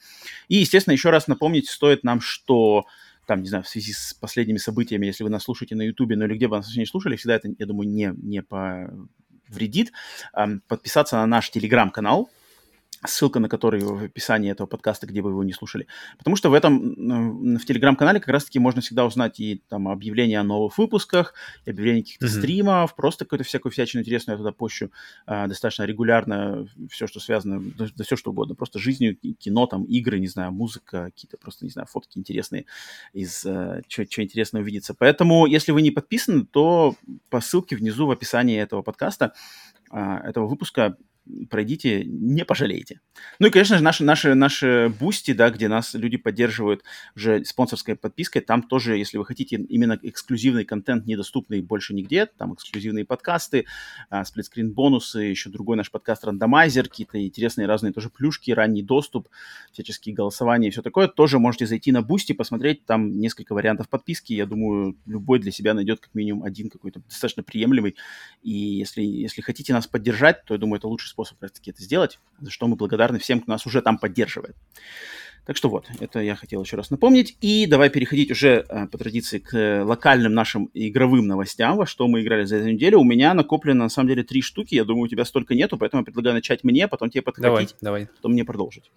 И, 0.47 0.55
естественно, 0.55 0.93
еще 0.93 1.09
раз 1.09 1.27
напомнить 1.27 1.69
стоит 1.69 2.03
нам, 2.03 2.21
что 2.21 2.85
там, 3.25 3.41
не 3.41 3.49
знаю, 3.49 3.63
в 3.63 3.67
связи 3.67 3.91
с 3.91 4.13
последними 4.13 4.57
событиями, 4.57 5.07
если 5.07 5.23
вы 5.23 5.29
нас 5.29 5.43
слушаете 5.43 5.75
на 5.75 5.81
Ютубе, 5.81 6.15
ну 6.15 6.25
или 6.25 6.35
где 6.35 6.47
бы 6.47 6.57
нас 6.57 6.75
не 6.75 6.85
слушали, 6.85 7.15
всегда 7.15 7.35
это, 7.35 7.49
я 7.57 7.65
думаю, 7.65 7.89
не, 7.89 8.13
не 8.17 8.41
по 8.43 8.87
вредит, 9.49 9.91
подписаться 10.67 11.17
на 11.17 11.25
наш 11.25 11.49
телеграм-канал, 11.49 12.29
ссылка 13.05 13.39
на 13.39 13.49
который 13.49 13.81
в 13.81 14.03
описании 14.03 14.51
этого 14.51 14.67
подкаста, 14.67 15.07
где 15.07 15.21
вы 15.21 15.31
его 15.31 15.43
не 15.43 15.53
слушали. 15.53 15.87
Потому 16.17 16.35
что 16.35 16.49
в 16.49 16.53
этом, 16.53 17.57
в 17.57 17.65
телеграм-канале 17.65 18.19
как 18.19 18.29
раз-таки 18.29 18.59
можно 18.59 18.81
всегда 18.81 19.05
узнать 19.05 19.39
и 19.39 19.61
там 19.69 19.87
объявления 19.87 20.39
о 20.39 20.43
новых 20.43 20.77
выпусках, 20.77 21.33
и 21.65 21.69
объявления 21.69 22.01
каких-то 22.01 22.25
mm-hmm. 22.25 22.39
стримов, 22.39 22.95
просто 22.95 23.25
какую-то 23.25 23.43
всякую 23.43 23.71
всячину 23.71 24.01
интересную 24.01 24.35
я 24.35 24.37
туда 24.37 24.51
пощу 24.51 24.91
а, 25.25 25.47
достаточно 25.47 25.83
регулярно, 25.83 26.67
все, 26.89 27.07
что 27.07 27.19
связано, 27.19 27.61
да, 27.77 27.87
да 27.95 28.03
все 28.03 28.15
что 28.15 28.31
угодно, 28.31 28.55
просто 28.55 28.79
жизнью, 28.79 29.17
кино, 29.17 29.67
там, 29.67 29.83
игры, 29.83 30.19
не 30.19 30.27
знаю, 30.27 30.51
музыка, 30.51 31.05
какие-то 31.05 31.37
просто, 31.37 31.65
не 31.65 31.71
знаю, 31.71 31.87
фотки 31.87 32.17
интересные 32.17 32.65
из 33.13 33.45
а, 33.45 33.81
чего 33.87 34.05
интересного 34.23 34.63
увидится. 34.63 34.93
Поэтому, 34.93 35.45
если 35.45 35.71
вы 35.71 35.81
не 35.81 35.91
подписаны, 35.91 36.45
то 36.45 36.95
по 37.29 37.41
ссылке 37.41 37.75
внизу 37.75 38.07
в 38.07 38.11
описании 38.11 38.57
этого 38.57 38.81
подкаста, 38.81 39.33
а, 39.91 40.19
этого 40.19 40.47
выпуска 40.47 40.97
пройдите, 41.49 42.03
не 42.05 42.45
пожалеете. 42.45 42.99
Ну 43.39 43.47
и, 43.47 43.49
конечно 43.49 43.77
же, 43.77 43.83
наши, 43.83 44.03
наши, 44.03 44.35
наши 44.35 44.93
Boosty, 44.99 45.33
да, 45.33 45.49
где 45.49 45.67
нас 45.67 45.93
люди 45.93 46.17
поддерживают 46.17 46.83
уже 47.15 47.43
спонсорской 47.45 47.95
подпиской, 47.95 48.41
там 48.41 48.61
тоже, 48.63 48.97
если 48.97 49.17
вы 49.17 49.25
хотите 49.25 49.55
именно 49.55 49.97
эксклюзивный 50.01 50.65
контент, 50.65 51.05
недоступный 51.05 51.61
больше 51.61 51.93
нигде, 51.93 52.25
там 52.25 52.53
эксклюзивные 52.53 53.05
подкасты, 53.05 53.65
а, 54.09 54.23
Splitscreen 54.23 54.73
бонусы, 54.73 55.19
еще 55.19 55.49
другой 55.49 55.77
наш 55.77 55.89
подкаст 55.91 56.23
рандомайзер, 56.25 56.89
какие-то 56.89 57.23
интересные 57.23 57.67
разные 57.67 57.93
тоже 57.93 58.09
плюшки, 58.09 58.51
ранний 58.51 58.83
доступ, 58.83 59.29
всяческие 59.71 60.13
голосования 60.13 60.67
и 60.67 60.71
все 60.71 60.81
такое, 60.81 61.07
тоже 61.07 61.39
можете 61.39 61.65
зайти 61.65 61.91
на 61.91 62.01
Boosty, 62.01 62.33
посмотреть, 62.33 62.85
там 62.85 63.19
несколько 63.19 63.53
вариантов 63.53 63.89
подписки, 63.89 64.33
я 64.33 64.45
думаю, 64.45 64.97
любой 65.05 65.39
для 65.39 65.51
себя 65.51 65.73
найдет 65.73 65.99
как 65.99 66.13
минимум 66.13 66.43
один 66.43 66.69
какой-то 66.69 66.99
достаточно 66.99 67.43
приемлемый, 67.43 67.95
и 68.43 68.51
если, 68.51 69.01
если 69.01 69.41
хотите 69.41 69.73
нас 69.73 69.87
поддержать, 69.87 70.45
то 70.45 70.53
я 70.53 70.59
думаю, 70.59 70.77
это 70.77 70.87
лучший 70.87 71.14
способ 71.15 71.39
как 71.39 71.51
таки 71.51 71.71
это 71.71 71.81
сделать, 71.81 72.19
за 72.39 72.51
что 72.51 72.67
мы 72.67 72.75
благодарны 72.75 73.19
всем, 73.19 73.39
кто 73.39 73.51
нас 73.51 73.65
уже 73.65 73.81
там 73.81 73.97
поддерживает. 73.97 74.55
Так 75.45 75.55
что 75.57 75.69
вот, 75.69 75.85
это 75.99 76.19
я 76.19 76.35
хотел 76.35 76.63
еще 76.63 76.75
раз 76.75 76.89
напомнить. 76.89 77.37
И 77.39 77.67
давай 77.67 77.89
переходить 77.89 78.31
уже 78.31 78.65
э, 78.67 78.87
по 78.87 78.97
традиции 78.97 79.37
к 79.37 79.83
локальным 79.85 80.33
нашим 80.33 80.71
игровым 80.73 81.27
новостям, 81.27 81.77
во 81.77 81.85
что 81.85 82.07
мы 82.07 82.21
играли 82.21 82.45
за 82.45 82.57
эту 82.57 82.69
неделю. 82.69 82.99
У 82.99 83.03
меня 83.03 83.33
накоплено 83.35 83.83
на 83.83 83.89
самом 83.89 84.09
деле 84.09 84.23
три 84.23 84.41
штуки. 84.41 84.73
Я 84.73 84.85
думаю, 84.85 85.03
у 85.03 85.07
тебя 85.07 85.23
столько 85.23 85.53
нету, 85.53 85.77
поэтому 85.77 86.01
я 86.01 86.05
предлагаю 86.05 86.35
начать 86.35 86.63
мне, 86.63 86.87
потом 86.87 87.11
тебе 87.11 87.21
подхватить, 87.21 87.75
давай, 87.79 88.01
давай. 88.01 88.15
потом 88.15 88.31
мне 88.31 88.43
продолжить. 88.43 88.91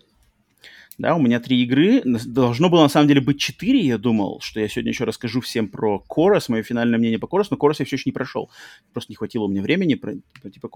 Да, 0.98 1.14
у 1.14 1.20
меня 1.20 1.38
три 1.38 1.62
игры. 1.62 2.02
Должно 2.04 2.68
было 2.68 2.82
на 2.82 2.88
самом 2.88 3.06
деле 3.06 3.20
быть 3.20 3.38
четыре, 3.38 3.78
я 3.80 3.98
думал, 3.98 4.40
что 4.40 4.58
я 4.58 4.66
сегодня 4.66 4.90
еще 4.90 5.04
расскажу 5.04 5.40
всем 5.40 5.68
про 5.68 6.00
Корос, 6.00 6.48
мое 6.48 6.64
финальное 6.64 6.98
мнение 6.98 7.20
по 7.20 7.28
Корос, 7.28 7.52
но 7.52 7.56
Корос 7.56 7.78
я 7.78 7.86
все 7.86 7.94
еще 7.94 8.02
не 8.06 8.12
прошел. 8.12 8.50
Просто 8.92 9.12
не 9.12 9.16
хватило 9.16 9.44
у 9.44 9.48
меня 9.48 9.62
времени 9.62 9.94
пройти, 9.94 10.58
по, 10.58 10.68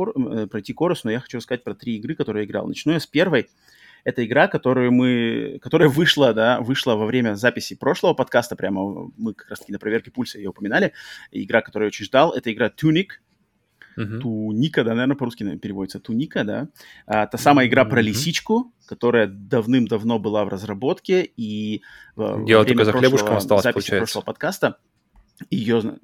пройти 0.46 0.72
Корос, 0.72 1.02
но 1.02 1.10
я 1.10 1.18
хочу 1.18 1.38
рассказать 1.38 1.64
про 1.64 1.74
три 1.74 1.96
игры, 1.96 2.14
которые 2.14 2.44
я 2.44 2.48
играл. 2.48 2.68
Начну 2.68 2.92
я 2.92 3.00
с 3.00 3.06
первой. 3.06 3.48
Это 4.04 4.24
игра, 4.24 4.46
которую 4.46 4.92
мы, 4.92 5.58
которая 5.60 5.88
вышла, 5.88 6.32
да, 6.32 6.60
вышла 6.60 6.94
во 6.94 7.06
время 7.06 7.34
записи 7.34 7.74
прошлого 7.74 8.14
подкаста, 8.14 8.54
прямо 8.54 9.10
мы 9.16 9.34
как 9.34 9.50
раз-таки 9.50 9.72
на 9.72 9.80
проверке 9.80 10.12
пульса 10.12 10.38
ее 10.38 10.50
упоминали. 10.50 10.92
Игра, 11.32 11.62
которую 11.62 11.86
я 11.86 11.88
очень 11.88 12.04
ждал, 12.04 12.32
это 12.32 12.52
игра 12.52 12.68
Tunic, 12.68 13.06
Uh-huh. 13.98 14.18
Туника, 14.20 14.84
да, 14.84 14.94
наверное, 14.94 15.16
по-русски 15.16 15.56
переводится. 15.56 16.00
Туника, 16.00 16.44
да. 16.44 16.68
А, 17.06 17.26
та 17.26 17.38
самая 17.38 17.66
игра 17.66 17.82
uh-huh. 17.82 17.90
про 17.90 18.00
лисичку, 18.00 18.72
которая 18.86 19.26
давным-давно 19.26 20.18
была 20.18 20.44
в 20.44 20.48
разработке, 20.48 21.30
и 21.36 21.82
Дело 22.16 22.64
только 22.64 22.84
за 22.84 22.92
хлебушком 22.92 23.36
осталось, 23.36 23.64
записи 23.64 23.74
получается. 23.74 23.98
прошлого 23.98 24.24
подкаста 24.24 24.78
ее... 25.50 25.98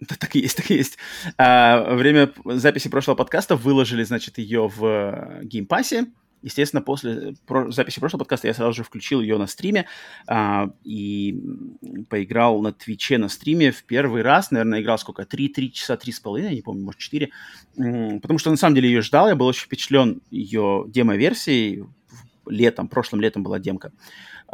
Да, 0.00 0.16
так 0.18 0.34
и 0.34 0.40
есть, 0.40 0.56
так 0.56 0.68
и 0.70 0.74
есть. 0.74 0.98
А, 1.38 1.94
время 1.94 2.32
записи 2.44 2.88
прошлого 2.88 3.14
подкаста 3.16 3.54
выложили, 3.54 4.02
значит, 4.02 4.38
ее 4.38 4.68
в 4.68 5.40
геймпассе, 5.44 6.06
Естественно, 6.42 6.82
после 6.82 7.34
записи 7.68 8.00
прошлого 8.00 8.20
подкаста 8.20 8.48
я 8.48 8.54
сразу 8.54 8.72
же 8.72 8.84
включил 8.84 9.20
ее 9.20 9.38
на 9.38 9.46
стриме 9.46 9.86
а, 10.26 10.70
и 10.84 11.40
поиграл 12.08 12.60
на 12.60 12.72
Твиче 12.72 13.18
на 13.18 13.28
стриме 13.28 13.70
в 13.70 13.84
первый 13.84 14.22
раз. 14.22 14.50
Наверное, 14.50 14.80
играл 14.80 14.98
сколько? 14.98 15.24
Три, 15.24 15.48
три 15.48 15.72
часа, 15.72 15.96
три 15.96 16.12
с 16.12 16.20
половиной, 16.20 16.50
я 16.50 16.56
не 16.56 16.62
помню, 16.62 16.84
может, 16.84 17.00
четыре. 17.00 17.30
Потому 17.76 18.38
что, 18.38 18.50
на 18.50 18.56
самом 18.56 18.74
деле, 18.74 18.88
ее 18.88 19.02
ждал. 19.02 19.28
Я 19.28 19.36
был 19.36 19.46
очень 19.46 19.64
впечатлен 19.64 20.20
ее 20.30 20.84
демо-версией. 20.88 21.84
Летом, 22.46 22.88
прошлым 22.88 23.20
летом 23.20 23.44
была 23.44 23.60
демка. 23.60 23.92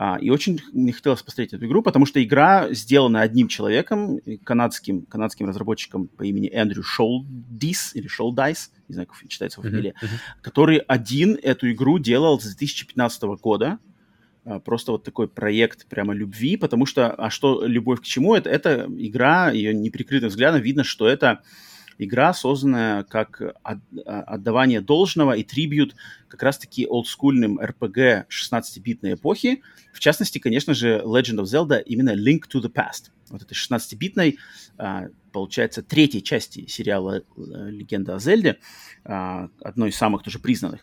А, 0.01 0.17
и 0.17 0.31
очень 0.31 0.61
не 0.73 0.93
хотелось 0.93 1.23
посмотреть 1.23 1.55
эту 1.55 1.67
игру, 1.67 1.83
потому 1.83 2.07
что 2.07 2.23
игра 2.23 2.73
сделана 2.73 3.21
одним 3.21 3.49
человеком, 3.49 4.21
канадским, 4.45 5.03
канадским 5.03 5.49
разработчиком 5.49 6.07
по 6.07 6.23
имени 6.23 6.49
Эндрю 6.53 6.85
Шолдис, 6.85 7.97
или 7.97 8.07
Шолдайс, 8.07 8.71
не 8.87 8.93
знаю, 8.93 9.09
как 9.09 9.29
читается 9.29 9.61
его 9.61 9.69
фамилия, 9.69 9.95
uh-huh, 10.01 10.07
uh-huh. 10.07 10.41
который 10.41 10.79
один 10.79 11.37
эту 11.43 11.73
игру 11.73 11.99
делал 11.99 12.39
с 12.39 12.45
2015 12.45 13.23
года. 13.43 13.81
А, 14.45 14.61
просто 14.61 14.93
вот 14.93 15.03
такой 15.03 15.27
проект 15.27 15.89
прямо 15.89 16.15
любви, 16.15 16.57
потому 16.57 16.87
что, 16.87 17.11
а 17.11 17.29
что 17.29 17.67
любовь 17.67 18.01
к 18.01 18.05
чему? 18.05 18.37
Это, 18.37 18.51
это 18.51 18.89
игра, 18.99 19.51
ее 19.51 19.75
неприкрытым 19.75 20.29
взглядом 20.29 20.63
видно, 20.63 20.85
что 20.85 21.09
это 21.09 21.43
игра, 21.99 22.33
созданная 22.33 23.05
как 23.05 23.43
от, 23.63 23.79
отдавание 24.05 24.81
должного 24.81 25.33
и 25.33 25.43
трибют 25.43 25.95
как 26.29 26.43
раз-таки 26.43 26.87
олдскульным 26.87 27.59
RPG 27.59 28.27
16-битной 28.29 29.15
эпохи. 29.15 29.63
В 29.93 30.01
частности, 30.01 30.39
конечно 30.39 30.75
же, 30.75 31.03
Legend 31.05 31.41
of 31.41 31.45
Zelda 31.45 31.81
именно 31.81 32.15
Link 32.15 32.43
to 32.53 32.63
the 32.63 32.73
Past. 32.73 33.11
Вот 33.31 33.43
этой 33.43 33.55
16-битной, 33.55 34.39
а, 34.79 35.09
получается, 35.33 35.83
третьей 35.83 36.23
части 36.23 36.67
сериала 36.67 37.23
«Легенда 37.37 38.15
о 38.15 38.19
Зельде», 38.19 38.59
а, 39.05 39.49
одной 39.63 39.91
из 39.91 39.97
самых 39.97 40.23
тоже 40.23 40.39
признанных. 40.39 40.81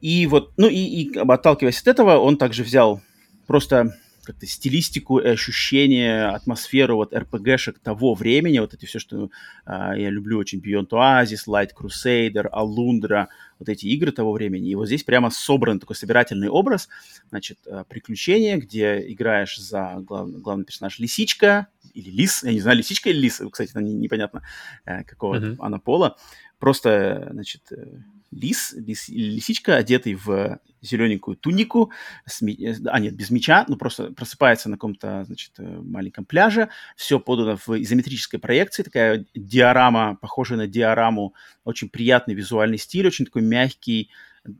И 0.00 0.26
вот, 0.26 0.52
ну 0.56 0.68
и, 0.68 0.76
и 0.76 1.18
отталкиваясь 1.18 1.80
от 1.80 1.88
этого, 1.88 2.18
он 2.18 2.36
также 2.36 2.62
взял 2.62 3.00
просто 3.46 3.94
как-то 4.28 4.46
стилистику 4.46 5.20
и 5.20 5.26
ощущение, 5.26 6.26
атмосферу 6.26 6.96
вот 6.96 7.14
RPG-шек 7.14 7.78
того 7.82 8.12
времени, 8.12 8.58
вот 8.58 8.74
эти 8.74 8.84
все, 8.84 8.98
что 8.98 9.30
а, 9.64 9.96
я 9.96 10.10
люблю 10.10 10.38
очень, 10.38 10.60
Beyond 10.60 10.90
Oasis, 10.90 11.46
Light 11.48 11.70
Crusader, 11.74 12.46
Alundra, 12.52 13.28
вот 13.58 13.70
эти 13.70 13.86
игры 13.86 14.12
того 14.12 14.32
времени. 14.32 14.68
И 14.68 14.74
вот 14.74 14.84
здесь 14.84 15.02
прямо 15.02 15.30
собран 15.30 15.80
такой 15.80 15.96
собирательный 15.96 16.50
образ, 16.50 16.90
значит, 17.30 17.58
а, 17.66 17.84
приключения, 17.84 18.58
где 18.58 19.02
играешь 19.10 19.56
за 19.56 19.94
глав, 20.00 20.30
главный 20.30 20.66
персонаж 20.66 20.98
Лисичка, 20.98 21.68
или 21.94 22.10
Лис, 22.10 22.44
я 22.44 22.52
не 22.52 22.60
знаю, 22.60 22.76
Лисичка 22.76 23.08
или 23.08 23.20
Лис, 23.20 23.40
кстати, 23.50 23.72
непонятно, 23.78 24.42
э, 24.84 25.04
какого 25.04 25.36
mm-hmm. 25.36 25.56
она 25.58 25.78
пола. 25.78 26.18
Просто, 26.58 27.28
значит, 27.32 27.62
э, 27.72 27.86
лис, 28.30 28.74
лис 28.76 29.08
лисичка, 29.08 29.76
одетый 29.76 30.14
в 30.14 30.60
зелененькую 30.80 31.36
тунику, 31.36 31.90
с, 32.26 32.42
а 32.42 33.00
нет, 33.00 33.14
без 33.14 33.30
меча, 33.30 33.64
ну 33.68 33.76
просто 33.76 34.12
просыпается 34.12 34.68
на 34.68 34.76
каком-то, 34.76 35.24
значит, 35.24 35.52
э, 35.58 35.62
маленьком 35.62 36.24
пляже, 36.24 36.68
все 36.96 37.18
подано 37.18 37.56
в 37.56 37.68
изометрической 37.82 38.38
проекции, 38.38 38.82
такая 38.82 39.26
диорама, 39.34 40.16
похожая 40.20 40.58
на 40.58 40.66
диораму, 40.66 41.34
очень 41.64 41.88
приятный 41.88 42.34
визуальный 42.34 42.78
стиль, 42.78 43.06
очень 43.06 43.24
такой 43.24 43.42
мягкий, 43.42 44.10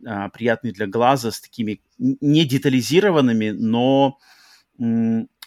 а, 0.06 0.28
приятный 0.28 0.72
для 0.72 0.86
глаза, 0.86 1.30
с 1.30 1.40
такими 1.40 1.80
не 1.98 2.44
детализированными, 2.44 3.50
но 3.50 4.18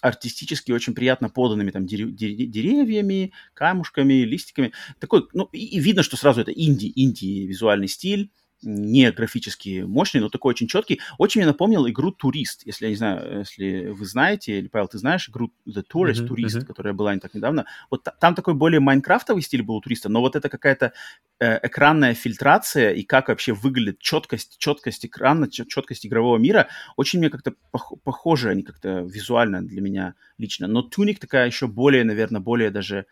артистически 0.01 0.71
очень 0.71 0.93
приятно 0.93 1.29
поданными 1.29 1.71
там 1.71 1.85
деревьями, 1.85 3.33
камушками, 3.53 4.23
листиками. 4.23 4.73
Такой, 4.99 5.27
ну, 5.33 5.47
и, 5.53 5.77
и 5.77 5.79
видно, 5.79 6.03
что 6.03 6.17
сразу 6.17 6.41
это 6.41 6.51
инди, 6.51 6.91
инди 6.95 7.45
визуальный 7.45 7.87
стиль, 7.87 8.31
не 8.63 9.11
графически 9.11 9.81
мощный, 9.81 10.21
но 10.21 10.29
такой 10.29 10.51
очень 10.51 10.67
четкий. 10.67 10.99
Очень 11.17 11.41
мне 11.41 11.47
напомнил 11.47 11.87
игру 11.87 12.11
«Турист», 12.11 12.61
если, 12.65 12.85
я 12.85 12.89
не 12.91 12.95
знаю, 12.95 13.39
если 13.39 13.87
вы 13.87 14.05
знаете, 14.05 14.59
или, 14.59 14.67
Павел, 14.67 14.87
ты 14.87 14.97
знаешь 14.97 15.29
игру 15.29 15.51
«The 15.67 15.83
Tourist», 15.91 16.21
mm-hmm, 16.21 16.27
«Турист», 16.27 16.57
mm-hmm. 16.57 16.65
которая 16.65 16.93
была 16.93 17.13
не 17.13 17.19
так 17.19 17.33
недавно. 17.33 17.65
Вот 17.89 18.07
там 18.19 18.35
такой 18.35 18.53
более 18.53 18.79
майнкрафтовый 18.79 19.41
стиль 19.41 19.63
был 19.63 19.75
у 19.75 19.81
«Туриста», 19.81 20.09
но 20.09 20.21
вот 20.21 20.35
это 20.35 20.49
какая-то 20.49 20.93
э, 21.39 21.59
экранная 21.67 22.13
фильтрация 22.13 22.91
и 22.91 23.03
как 23.03 23.29
вообще 23.29 23.53
выглядит 23.53 23.99
четкость, 23.99 24.57
четкость 24.57 25.05
экрана, 25.05 25.49
четкость 25.49 26.05
игрового 26.05 26.37
мира, 26.37 26.67
очень 26.97 27.19
мне 27.19 27.29
как-то 27.29 27.53
пох- 27.71 27.97
похожи 28.03 28.49
они 28.49 28.63
как-то 28.63 28.99
визуально 29.01 29.61
для 29.61 29.81
меня 29.81 30.15
лично. 30.37 30.67
Но 30.67 30.81
«Туник» 30.81 31.19
такая 31.19 31.47
еще 31.47 31.67
более, 31.67 32.03
наверное, 32.03 32.41
более 32.41 32.69
даже 32.69 33.05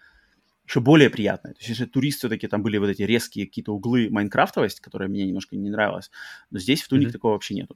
еще 0.70 0.82
более 0.82 1.10
приятное. 1.10 1.54
То 1.54 1.60
есть 1.60 1.70
если 1.70 1.86
туристы 1.86 2.20
все-таки 2.20 2.48
там 2.48 2.62
были 2.62 2.78
вот 2.78 2.90
эти 2.90 3.02
резкие 3.02 3.48
какие-то 3.48 3.74
углы 3.74 4.10
майнкрафтовость, 4.12 4.82
которая 4.82 5.10
мне 5.10 5.26
немножко 5.26 5.56
не 5.56 5.70
нравилась, 5.70 6.12
но 6.52 6.60
здесь 6.60 6.84
в 6.84 6.88
Туник 6.88 7.10
mm-hmm. 7.10 7.12
такого 7.12 7.32
вообще 7.34 7.56
нету. 7.56 7.76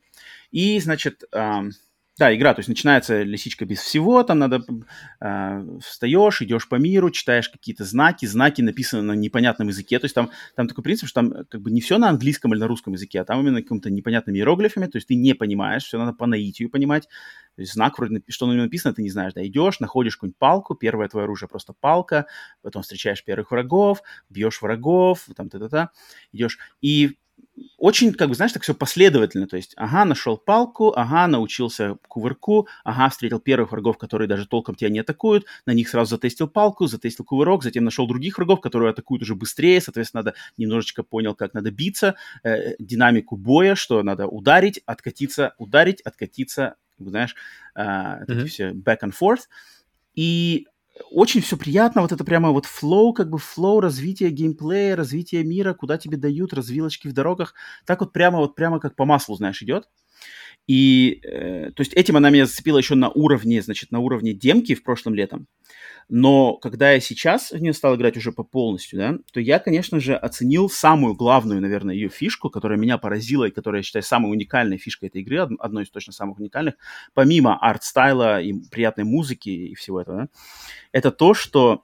И, 0.51 0.79
значит, 0.79 1.23
эм, 1.31 1.71
да, 2.19 2.35
игра, 2.35 2.53
то 2.53 2.59
есть 2.59 2.69
начинается 2.69 3.23
лисичка 3.23 3.65
без 3.65 3.79
всего, 3.79 4.21
там 4.21 4.37
надо, 4.37 4.63
э, 5.19 5.65
встаешь, 5.81 6.43
идешь 6.43 6.69
по 6.69 6.75
миру, 6.75 7.09
читаешь 7.09 7.49
какие-то 7.49 7.85
знаки, 7.85 8.27
знаки 8.27 8.61
написаны 8.61 9.01
на 9.01 9.13
непонятном 9.13 9.69
языке, 9.69 9.97
то 9.97 10.05
есть 10.05 10.13
там, 10.13 10.29
там 10.55 10.67
такой 10.67 10.83
принцип, 10.83 11.09
что 11.09 11.21
там 11.21 11.45
как 11.49 11.61
бы 11.61 11.71
не 11.71 11.81
все 11.81 11.97
на 11.97 12.09
английском 12.09 12.53
или 12.53 12.59
на 12.59 12.67
русском 12.67 12.93
языке, 12.93 13.21
а 13.21 13.25
там 13.25 13.39
именно 13.41 13.63
какими-то 13.63 13.89
непонятными 13.89 14.37
иероглифами, 14.37 14.85
то 14.85 14.97
есть 14.97 15.07
ты 15.07 15.15
не 15.15 15.33
понимаешь, 15.33 15.85
все 15.85 15.97
надо 15.97 16.13
по 16.13 16.27
наитию 16.27 16.69
понимать, 16.69 17.09
знак 17.57 17.97
вроде, 17.97 18.21
что 18.29 18.47
на 18.47 18.53
нем 18.53 18.63
написано, 18.63 18.93
ты 18.93 19.03
не 19.03 19.09
знаешь, 19.09 19.33
да, 19.33 19.45
идешь, 19.45 19.79
находишь 19.79 20.15
какую-нибудь 20.17 20.37
палку, 20.39 20.75
первое 20.75 21.07
твое 21.07 21.25
оружие 21.25 21.49
просто 21.49 21.73
палка, 21.79 22.27
потом 22.61 22.81
встречаешь 22.83 23.23
первых 23.23 23.51
врагов, 23.51 24.01
бьешь 24.29 24.61
врагов, 24.61 25.27
там, 25.35 25.49
та-та-та, 25.49 25.91
идешь, 26.31 26.57
и 26.81 27.17
очень, 27.77 28.13
как 28.13 28.29
бы, 28.29 28.35
знаешь, 28.35 28.51
так 28.53 28.63
все 28.63 28.73
последовательно. 28.73 29.47
То 29.47 29.57
есть, 29.57 29.73
ага, 29.77 30.05
нашел 30.05 30.37
палку, 30.37 30.91
ага, 30.95 31.27
научился 31.27 31.97
кувырку, 32.07 32.67
ага, 32.83 33.09
встретил 33.09 33.39
первых 33.39 33.71
врагов, 33.71 33.97
которые 33.97 34.27
даже 34.27 34.47
толком 34.47 34.75
тебя 34.75 34.89
не 34.89 34.99
атакуют, 34.99 35.45
на 35.65 35.73
них 35.73 35.89
сразу 35.89 36.11
затестил 36.15 36.47
палку, 36.47 36.87
затестил 36.87 37.25
кувырок, 37.25 37.63
затем 37.63 37.83
нашел 37.83 38.07
других 38.07 38.37
врагов, 38.37 38.61
которые 38.61 38.91
атакуют 38.91 39.21
уже 39.23 39.35
быстрее, 39.35 39.81
соответственно, 39.81 40.23
надо 40.23 40.35
немножечко 40.57 41.03
понял, 41.03 41.35
как 41.35 41.53
надо 41.53 41.69
биться, 41.71 42.15
э, 42.43 42.75
динамику 42.79 43.37
боя, 43.37 43.75
что 43.75 44.01
надо 44.03 44.27
ударить, 44.27 44.81
откатиться, 44.85 45.53
ударить, 45.57 46.01
откатиться, 46.01 46.75
знаешь, 46.99 47.35
э, 47.75 47.81
mm-hmm. 47.81 48.45
все 48.45 48.71
back 48.71 48.99
and 49.01 49.13
forth. 49.19 49.41
И 50.15 50.67
очень 51.11 51.41
все 51.41 51.57
приятно, 51.57 52.01
вот 52.01 52.11
это 52.11 52.23
прямо 52.23 52.51
вот 52.51 52.65
flow, 52.65 53.13
как 53.13 53.29
бы 53.29 53.39
flow 53.39 53.79
развития 53.79 54.29
геймплея, 54.29 54.95
развития 54.95 55.43
мира, 55.43 55.73
куда 55.73 55.97
тебе 55.97 56.17
дают 56.17 56.53
развилочки 56.53 57.07
в 57.07 57.13
дорогах, 57.13 57.55
так 57.85 58.01
вот 58.01 58.13
прямо 58.13 58.37
вот 58.37 58.55
прямо 58.55 58.79
как 58.79 58.95
по 58.95 59.05
маслу, 59.05 59.35
знаешь, 59.35 59.61
идет. 59.63 59.89
И, 60.67 61.19
э, 61.23 61.71
то 61.71 61.81
есть 61.81 61.93
этим 61.93 62.15
она 62.15 62.29
меня 62.29 62.45
зацепила 62.45 62.77
еще 62.77 62.95
на 62.95 63.09
уровне, 63.09 63.61
значит, 63.61 63.91
на 63.91 63.99
уровне 63.99 64.33
демки 64.33 64.75
в 64.75 64.83
прошлом 64.83 65.13
летом. 65.13 65.47
Но 66.09 66.55
когда 66.57 66.91
я 66.91 66.99
сейчас 66.99 67.51
в 67.51 67.57
нее 67.57 67.73
стал 67.73 67.95
играть 67.95 68.17
уже 68.17 68.31
по 68.31 68.43
полностью, 68.43 68.99
да, 68.99 69.17
то 69.31 69.39
я, 69.39 69.59
конечно 69.59 69.99
же, 69.99 70.15
оценил 70.15 70.69
самую 70.69 71.15
главную, 71.15 71.61
наверное, 71.61 71.95
ее 71.95 72.09
фишку, 72.09 72.49
которая 72.49 72.77
меня 72.77 72.97
поразила 72.97 73.45
и 73.45 73.51
которая, 73.51 73.79
я 73.79 73.83
считаю, 73.83 74.03
самой 74.03 74.31
уникальной 74.31 74.77
фишкой 74.77 75.09
этой 75.09 75.21
игры, 75.21 75.39
одной 75.59 75.83
из 75.83 75.89
точно 75.89 76.13
самых 76.13 76.39
уникальных, 76.39 76.75
помимо 77.13 77.57
art 77.57 77.85
style 77.85 78.32
а 78.32 78.41
и 78.41 78.53
приятной 78.53 79.05
музыки 79.05 79.49
и 79.49 79.75
всего 79.75 80.01
этого, 80.01 80.17
да, 80.17 80.27
это 80.91 81.11
то, 81.11 81.33
что 81.33 81.83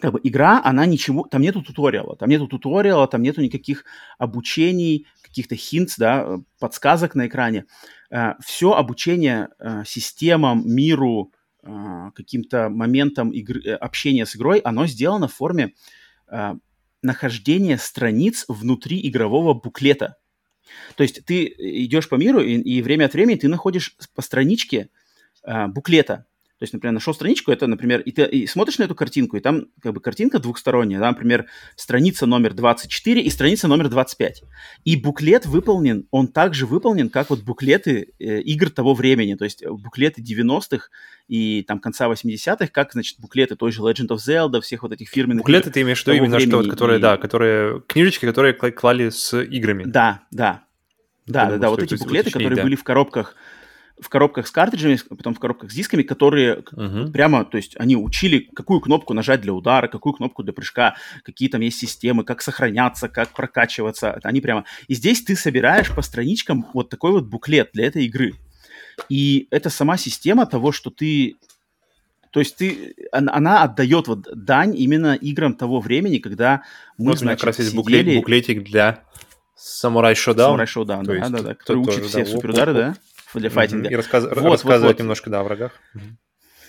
как 0.00 0.12
бы 0.12 0.20
игра, 0.22 0.60
она 0.64 0.86
ничего, 0.86 1.26
там 1.30 1.42
нету 1.42 1.62
туториала, 1.62 2.16
там 2.16 2.28
нету 2.28 2.46
туториала, 2.46 3.06
там 3.06 3.22
нету 3.22 3.42
никаких 3.42 3.84
обучений, 4.18 5.06
каких-то 5.32 5.56
hints, 5.56 5.96
да, 5.96 6.40
подсказок 6.60 7.14
на 7.14 7.26
экране. 7.26 7.64
Э, 8.10 8.34
Все 8.44 8.72
обучение 8.72 9.48
э, 9.58 9.82
системам, 9.86 10.62
миру, 10.66 11.32
э, 11.62 12.10
каким-то 12.14 12.68
моментам 12.68 13.30
игры, 13.30 13.72
общения 13.72 14.26
с 14.26 14.36
игрой, 14.36 14.58
оно 14.58 14.86
сделано 14.86 15.28
в 15.28 15.34
форме 15.34 15.72
нахождения 17.02 17.76
страниц 17.76 18.46
внутри 18.48 19.06
игрового 19.06 19.52
буклета. 19.52 20.16
То 20.96 21.02
есть 21.02 21.26
ты 21.26 21.44
идешь 21.44 22.08
по 22.08 22.14
миру, 22.14 22.40
и, 22.40 22.54
и 22.54 22.80
время 22.80 23.04
от 23.06 23.12
времени 23.12 23.36
ты 23.36 23.48
находишь 23.48 23.96
по 24.14 24.22
страничке 24.22 24.88
буклета, 25.44 26.24
то 26.62 26.64
есть, 26.64 26.74
например, 26.74 26.94
нашел 26.94 27.12
страничку, 27.12 27.50
это, 27.50 27.66
например, 27.66 28.02
и 28.02 28.12
ты 28.12 28.22
и 28.24 28.46
смотришь 28.46 28.78
на 28.78 28.84
эту 28.84 28.94
картинку, 28.94 29.36
и 29.36 29.40
там 29.40 29.66
как 29.82 29.94
бы 29.94 30.00
картинка 30.00 30.38
двухсторонняя, 30.38 31.00
да, 31.00 31.08
например, 31.08 31.46
страница 31.74 32.24
номер 32.24 32.54
24 32.54 33.20
и 33.20 33.30
страница 33.30 33.66
номер 33.66 33.88
25. 33.88 34.44
И 34.84 34.94
буклет 34.94 35.44
выполнен, 35.44 36.06
он 36.12 36.28
также 36.28 36.66
выполнен, 36.66 37.10
как 37.10 37.30
вот 37.30 37.40
буклеты 37.40 38.12
э, 38.20 38.42
игр 38.42 38.70
того 38.70 38.94
времени, 38.94 39.34
то 39.34 39.42
есть 39.42 39.66
буклеты 39.66 40.22
90-х 40.22 40.90
и 41.26 41.64
там 41.66 41.80
конца 41.80 42.06
80-х, 42.08 42.68
как, 42.68 42.92
значит, 42.92 43.18
буклеты 43.18 43.56
той 43.56 43.72
же 43.72 43.82
Legend 43.82 44.10
of 44.10 44.18
Zelda, 44.18 44.60
всех 44.60 44.84
вот 44.84 44.92
этих 44.92 45.08
фирменных 45.08 45.42
Буклеты 45.42 45.72
ты 45.72 45.80
имеешь 45.80 46.00
в 46.00 46.06
виду 46.06 46.16
именно 46.16 46.38
что, 46.38 46.58
вот, 46.58 46.70
которые, 46.70 47.00
и... 47.00 47.02
да, 47.02 47.16
которые, 47.16 47.80
книжечки, 47.88 48.24
которые 48.24 48.54
клали 48.54 49.08
с 49.08 49.36
играми. 49.36 49.82
Да, 49.82 50.22
да. 50.30 50.62
Да, 51.26 51.50
да, 51.50 51.56
да, 51.56 51.70
вот 51.70 51.82
эти 51.82 51.96
буклеты, 51.96 52.30
которые 52.30 52.54
да. 52.54 52.62
были 52.62 52.76
в 52.76 52.84
коробках 52.84 53.34
в 54.00 54.08
коробках 54.08 54.46
с 54.46 54.50
картриджами, 54.50 54.98
потом 55.08 55.34
в 55.34 55.38
коробках 55.38 55.70
с 55.70 55.74
дисками, 55.74 56.02
которые 56.02 56.56
uh-huh. 56.72 57.12
прямо, 57.12 57.44
то 57.44 57.56
есть 57.56 57.76
они 57.78 57.96
учили, 57.96 58.50
какую 58.54 58.80
кнопку 58.80 59.14
нажать 59.14 59.40
для 59.40 59.52
удара, 59.52 59.88
какую 59.88 60.12
кнопку 60.14 60.42
для 60.42 60.52
прыжка, 60.52 60.96
какие 61.22 61.48
там 61.48 61.60
есть 61.60 61.78
системы, 61.78 62.24
как 62.24 62.42
сохраняться, 62.42 63.08
как 63.08 63.30
прокачиваться. 63.30 64.18
Они 64.22 64.40
прямо... 64.40 64.64
И 64.88 64.94
здесь 64.94 65.22
ты 65.22 65.36
собираешь 65.36 65.90
по 65.94 66.02
страничкам 66.02 66.66
вот 66.74 66.88
такой 66.88 67.12
вот 67.12 67.26
буклет 67.26 67.70
для 67.72 67.86
этой 67.86 68.06
игры. 68.06 68.34
И 69.08 69.48
это 69.50 69.70
сама 69.70 69.96
система 69.96 70.46
того, 70.46 70.72
что 70.72 70.90
ты 70.90 71.36
то 72.32 72.40
есть 72.40 72.56
ты, 72.56 72.94
она, 73.12 73.62
отдает 73.62 74.08
вот 74.08 74.26
дань 74.34 74.74
именно 74.74 75.14
играм 75.14 75.52
того 75.52 75.80
времени, 75.80 76.16
когда 76.16 76.62
мы, 76.96 77.10
вот 77.10 77.18
значит, 77.18 77.22
у 77.22 77.24
меня 77.26 77.36
как 77.36 77.44
раз 77.44 77.58
есть 77.58 77.74
буклет, 77.74 78.06
буклетик 78.06 78.64
для 78.64 79.04
Samurai 79.54 80.14
Shodown. 80.14 80.48
Samurai 80.48 80.66
Shodown, 80.66 81.04
да, 81.04 81.28
да, 81.28 81.42
да, 81.42 81.54
который 81.54 81.82
учит 81.82 82.06
все 82.06 82.24
да, 82.24 82.30
суперудары, 82.30 82.74
да? 82.74 82.96
Для 83.40 83.50
файтинга. 83.50 83.88
И 83.88 83.94
рассказ... 83.94 84.24
вот, 84.24 84.34
рассказывать 84.34 84.82
вот, 84.82 84.82
вот. 84.82 84.98
немножко, 84.98 85.30
да, 85.30 85.40
о 85.40 85.44
врагах. 85.44 85.80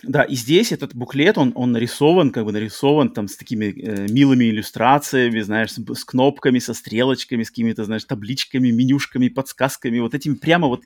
Да, 0.04 0.23
и 0.23 0.36
здесь 0.36 0.73
этот 0.73 0.93
буклет, 0.93 1.38
он, 1.38 1.54
он 1.56 1.71
нарисован, 1.71 2.32
как 2.32 2.43
бы 2.43 2.52
нарисован 2.52 3.13
там 3.13 3.30
с 3.30 3.38
такими 3.38 3.65
э, 3.65 4.08
милыми 4.12 4.45
иллюстрациями, 4.45 5.39
знаешь, 5.39 5.71
с, 5.71 5.78
с 5.78 6.04
кнопками, 6.04 6.60
со 6.60 6.73
стрелочками, 6.73 7.43
с 7.43 7.49
какими-то, 7.49 7.86
знаешь, 7.86 8.04
табличками, 8.04 8.69
менюшками, 8.69 9.30
подсказками, 9.30 9.99
вот 9.99 10.13
этими 10.13 10.36
прямо 10.36 10.67
вот... 10.67 10.84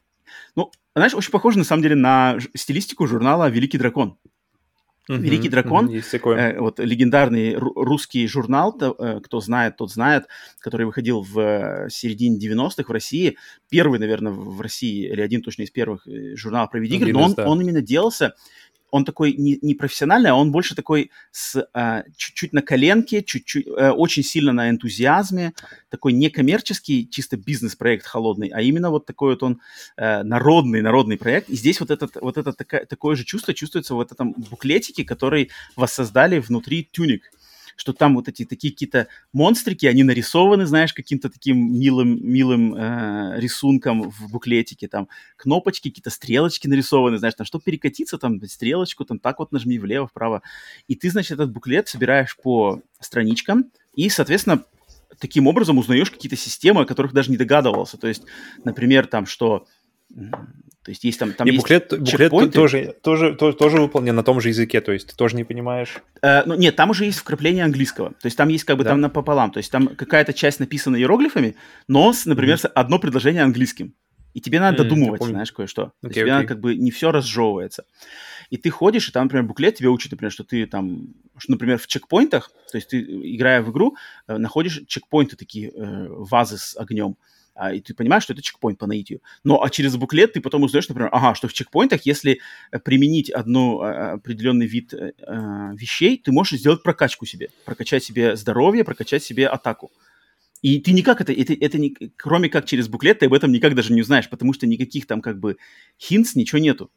Ну, 0.56 0.72
знаешь, 0.96 1.16
очень 1.16 1.32
похоже, 1.32 1.58
на 1.58 1.64
самом 1.64 1.82
деле, 1.82 1.96
на 1.96 2.38
стилистику 2.56 3.08
журнала 3.08 3.50
«Великий 3.50 3.80
дракон». 3.80 4.20
Великий 5.08 5.50
дракон. 5.50 5.90
Э, 5.90 6.60
вот 6.60 6.80
легендарный 6.80 7.56
русский 7.56 8.28
журнал, 8.28 8.78
то, 8.78 8.96
э, 8.98 9.20
кто 9.24 9.40
знает, 9.40 9.78
тот 9.78 9.92
знает, 9.92 10.28
который 10.60 10.86
выходил 10.86 11.22
в 11.22 11.40
э, 11.40 11.90
середине 11.90 12.38
90-х 12.38 12.84
в 12.88 12.92
России, 12.92 13.38
первый, 13.70 14.00
наверное, 14.00 14.32
в 14.32 14.60
России, 14.60 15.10
или 15.10 15.22
один 15.22 15.42
точно 15.42 15.64
из 15.64 15.72
первых 15.72 16.08
э, 16.08 16.36
журналов 16.36 16.72
про 16.72 16.80
видеоигры, 16.80 17.14
но 17.14 17.24
он, 17.24 17.34
да. 17.34 17.48
он 17.48 17.62
именно 17.62 17.82
делался 17.82 18.36
он 18.92 19.06
такой 19.06 19.34
не, 19.34 19.60
не 19.62 19.74
профессиональный, 19.74 20.30
а 20.30 20.36
он 20.36 20.52
больше 20.52 20.76
такой 20.76 21.12
с 21.32 21.68
а, 21.74 22.04
чуть-чуть 22.16 22.54
на 22.54 22.62
коленке, 22.62 23.22
чуть-чуть, 23.22 23.68
а, 23.68 23.92
очень 23.92 24.24
сильно 24.24 24.54
на 24.54 24.70
энтузиазме, 24.70 25.54
такой 25.90 26.14
не 26.14 26.30
коммерческий, 26.30 27.10
чисто 27.10 27.38
бизнес-проект 27.38 28.06
холодный, 28.06 28.50
а 28.50 28.62
именно 28.62 28.90
вот 28.90 29.06
такой 29.06 29.32
вот 29.32 29.44
он 29.44 29.62
а, 29.98 30.24
народный, 30.24 30.82
народный 30.82 31.18
проект. 31.18 31.50
И 31.50 31.56
здесь 31.56 31.80
вот, 31.80 31.92
этот, 31.92 32.16
вот 32.22 32.38
это 32.38 32.54
такое, 32.54 32.86
такое 32.86 33.16
же 33.16 33.24
чувство 33.26 33.54
чувствуется 33.54 33.96
в 33.96 34.00
этом 34.00 34.34
буклетике, 34.34 35.04
который 35.04 35.50
воссоздали 35.76 36.40
внутри 36.40 36.88
Тюник 36.92 37.32
что 37.78 37.94
там 37.94 38.16
вот 38.16 38.28
эти 38.28 38.44
такие 38.44 38.74
какие-то 38.74 39.08
монстрики, 39.32 39.86
они 39.86 40.04
нарисованы, 40.04 40.66
знаешь, 40.66 40.94
каким-то 40.94 41.30
таким 41.30 41.80
милым, 41.80 42.20
милым 42.28 42.76
э, 42.76 43.40
рисунком 43.40 44.10
в 44.10 44.32
буклетике, 44.32 44.88
там 44.88 45.08
кнопочки, 45.38 45.90
какие-то 45.90 46.10
стрелочки 46.10 46.68
нарисованы, 46.68 47.20
знаешь, 47.20 47.36
там 47.36 47.46
что 47.46 47.60
перекатиться, 47.60 48.18
там 48.18 48.42
стрелочку, 48.46 49.06
там 49.06 49.20
так 49.20 49.40
вот 49.40 49.52
нажми 49.52 49.78
влево, 49.78 50.08
вправо. 50.08 50.42
И 50.88 50.96
ты, 50.96 51.10
значит, 51.12 51.34
этот 51.34 51.52
буклет 51.52 51.88
собираешь 51.88 52.36
по 52.36 52.82
страничкам, 53.00 53.72
и, 53.94 54.10
соответственно, 54.10 54.64
таким 55.20 55.48
образом 55.48 55.78
узнаешь 55.78 56.12
какие-то 56.12 56.36
системы, 56.36 56.82
о 56.82 56.86
которых 56.86 57.14
даже 57.14 57.30
не 57.30 57.38
догадывался. 57.38 57.98
То 57.98 58.08
есть, 58.08 58.24
например, 58.64 59.06
там, 59.08 59.28
что 59.28 59.68
то 60.88 60.92
есть 60.92 61.04
есть 61.04 61.20
там, 61.20 61.34
там 61.34 61.46
и 61.46 61.52
есть 61.52 61.62
буклет, 61.62 62.00
буклет 62.00 62.54
тоже, 62.54 62.96
тоже, 63.04 63.36
тоже, 63.36 63.58
тоже 63.58 63.82
выполнен 63.82 64.16
на 64.16 64.24
том 64.24 64.40
же 64.40 64.48
языке, 64.48 64.80
то 64.80 64.94
есть 64.94 65.10
ты 65.10 65.18
тоже 65.18 65.36
не 65.36 65.44
понимаешь? 65.44 65.98
Э, 66.22 66.44
ну, 66.46 66.56
нет, 66.56 66.78
там 66.78 66.92
уже 66.92 67.04
есть 67.04 67.20
вкрапление 67.20 67.66
английского. 67.66 68.12
То 68.12 68.26
есть 68.26 68.38
там 68.38 68.48
есть 68.48 68.64
как 68.64 68.78
бы 68.78 68.86
да? 68.86 68.92
там 68.92 69.02
напополам. 69.02 69.52
То 69.52 69.58
есть 69.58 69.70
там 69.70 69.90
какая-то 69.90 70.32
часть 70.32 70.62
написана 70.62 70.96
иероглифами, 70.96 71.58
но, 71.90 72.14
с, 72.14 72.26
например, 72.26 72.56
mm-hmm. 72.56 72.72
одно 72.74 73.00
предложение 73.00 73.44
английским. 73.44 73.96
И 74.34 74.40
тебе 74.40 74.62
надо 74.62 74.78
mm, 74.78 74.84
додумывать, 74.86 75.24
знаешь, 75.24 75.52
кое-что. 75.52 75.92
Okay, 76.06 76.14
тебе 76.14 76.22
okay. 76.24 76.30
надо 76.30 76.48
как 76.48 76.62
бы 76.62 76.76
не 76.78 76.92
все 76.92 77.12
разжевывается. 77.12 77.84
И 78.50 78.56
ты 78.56 78.70
ходишь, 78.70 79.10
и 79.10 79.12
там, 79.12 79.24
например, 79.24 79.44
буклет 79.44 79.76
тебе 79.76 79.90
учит, 79.90 80.14
например, 80.14 80.32
что 80.32 80.46
ты 80.46 80.66
там, 80.68 81.16
что, 81.38 81.52
например, 81.52 81.80
в 81.80 81.88
чекпоинтах, 81.88 82.50
то 82.72 82.78
есть 82.78 82.88
ты, 82.88 83.02
играя 83.02 83.62
в 83.62 83.72
игру, 83.72 83.98
э, 84.30 84.38
находишь 84.38 84.84
чекпоинты 84.88 85.36
такие, 85.36 85.72
э, 85.72 86.08
вазы 86.08 86.58
с 86.58 86.78
огнем 86.78 87.18
а, 87.58 87.74
и 87.74 87.82
ты 87.82 87.94
понимаешь, 87.94 88.24
что 88.24 88.34
это 88.34 88.42
чекпоинт 88.42 88.78
по 88.78 88.86
наитию. 88.86 89.22
Но 89.44 89.64
а 89.64 89.70
через 89.70 89.96
буклет 89.96 90.34
ты 90.34 90.42
потом 90.42 90.64
узнаешь, 90.64 90.88
например, 90.88 91.10
ага, 91.12 91.34
что 91.34 91.48
в 91.48 91.54
чекпоинтах, 91.54 92.06
если 92.06 92.40
э, 92.72 92.80
применить 92.80 93.32
одну 93.32 93.82
а, 93.82 94.14
определенный 94.14 94.68
вид 94.68 94.94
а, 94.94 95.72
вещей, 95.74 96.22
ты 96.24 96.32
можешь 96.32 96.60
сделать 96.60 96.84
прокачку 96.84 97.26
себе, 97.26 97.50
прокачать 97.66 98.04
себе 98.04 98.36
здоровье, 98.36 98.84
прокачать 98.84 99.24
себе 99.24 99.48
атаку. 99.48 99.92
И 100.62 100.80
ты 100.80 100.92
никак 100.92 101.20
это, 101.20 101.34
это, 101.34 101.54
это 101.54 101.78
не, 101.80 101.96
кроме 102.16 102.50
как 102.50 102.66
через 102.66 102.88
буклет, 102.88 103.20
ты 103.20 103.26
об 103.26 103.34
этом 103.34 103.52
никак 103.52 103.74
даже 103.74 103.92
не 103.94 104.02
узнаешь, 104.02 104.30
потому 104.30 104.54
что 104.54 104.68
никаких 104.68 105.08
там 105.08 105.22
как 105.22 105.40
бы 105.40 105.58
хинтс, 106.00 106.36
ничего 106.36 106.60
нету. 106.60 106.92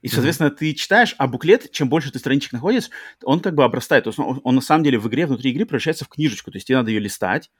И, 0.00 0.08
соответственно, 0.08 0.48
mm-hmm. 0.48 0.56
ты 0.56 0.72
читаешь, 0.72 1.14
а 1.18 1.26
буклет, 1.26 1.70
чем 1.72 1.90
больше 1.90 2.10
ты 2.10 2.18
страничек 2.18 2.52
находишь, 2.52 2.88
он 3.22 3.40
как 3.40 3.54
бы 3.54 3.64
обрастает. 3.64 4.04
То 4.04 4.10
есть 4.10 4.18
он, 4.18 4.40
он 4.44 4.54
на 4.54 4.60
самом 4.62 4.82
деле 4.82 4.98
в 4.98 5.06
игре, 5.08 5.26
внутри 5.26 5.50
игры 5.50 5.66
превращается 5.66 6.06
в 6.06 6.08
книжечку. 6.08 6.50
То 6.50 6.56
есть 6.56 6.68
тебе 6.68 6.78
надо 6.78 6.90
ее 6.90 7.00
листать, 7.00 7.50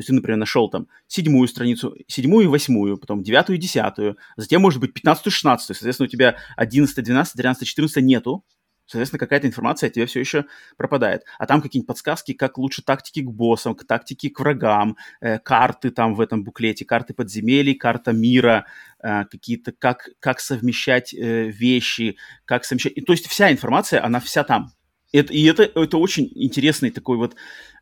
есть 0.00 0.08
ты, 0.08 0.14
например, 0.14 0.38
нашел 0.38 0.68
там 0.68 0.88
седьмую 1.06 1.46
страницу, 1.48 1.94
седьмую 2.06 2.44
и 2.44 2.48
восьмую, 2.48 2.98
потом 2.98 3.22
девятую 3.22 3.56
и 3.56 3.60
десятую, 3.60 4.16
затем, 4.36 4.62
может 4.62 4.80
быть, 4.80 4.92
пятнадцатую 4.92 5.32
шестнадцатую. 5.32 5.76
Соответственно, 5.76 6.06
у 6.06 6.10
тебя 6.10 6.36
одиннадцатая, 6.56 7.04
двенадцатая, 7.04 7.42
тринадцатая, 7.42 7.66
четырнадцатая 7.66 8.04
нету. 8.04 8.44
Соответственно, 8.86 9.20
какая-то 9.20 9.46
информация 9.46 9.86
от 9.86 9.94
тебя 9.94 10.06
все 10.06 10.18
еще 10.18 10.46
пропадает. 10.76 11.22
А 11.38 11.46
там 11.46 11.62
какие-нибудь 11.62 11.86
подсказки, 11.86 12.32
как 12.32 12.58
лучше 12.58 12.82
тактики 12.82 13.20
к 13.20 13.30
боссам, 13.30 13.76
к 13.76 13.86
тактике 13.86 14.30
к 14.30 14.40
врагам, 14.40 14.96
э, 15.20 15.38
карты 15.38 15.90
там 15.90 16.16
в 16.16 16.20
этом 16.20 16.42
буклете, 16.42 16.84
карты 16.84 17.14
подземелий, 17.14 17.74
карта 17.74 18.10
мира, 18.10 18.66
э, 19.00 19.26
какие-то, 19.26 19.70
как, 19.70 20.08
как 20.18 20.40
совмещать 20.40 21.14
э, 21.14 21.50
вещи, 21.50 22.16
как 22.44 22.64
совмещать... 22.64 22.94
И, 22.96 23.00
то 23.00 23.12
есть 23.12 23.28
вся 23.28 23.52
информация, 23.52 24.04
она 24.04 24.18
вся 24.18 24.42
там. 24.42 24.72
Это, 25.12 25.32
и 25.32 25.44
это, 25.44 25.64
это 25.64 25.98
очень 25.98 26.30
интересный 26.34 26.90
такой 26.90 27.16
вот, 27.16 27.34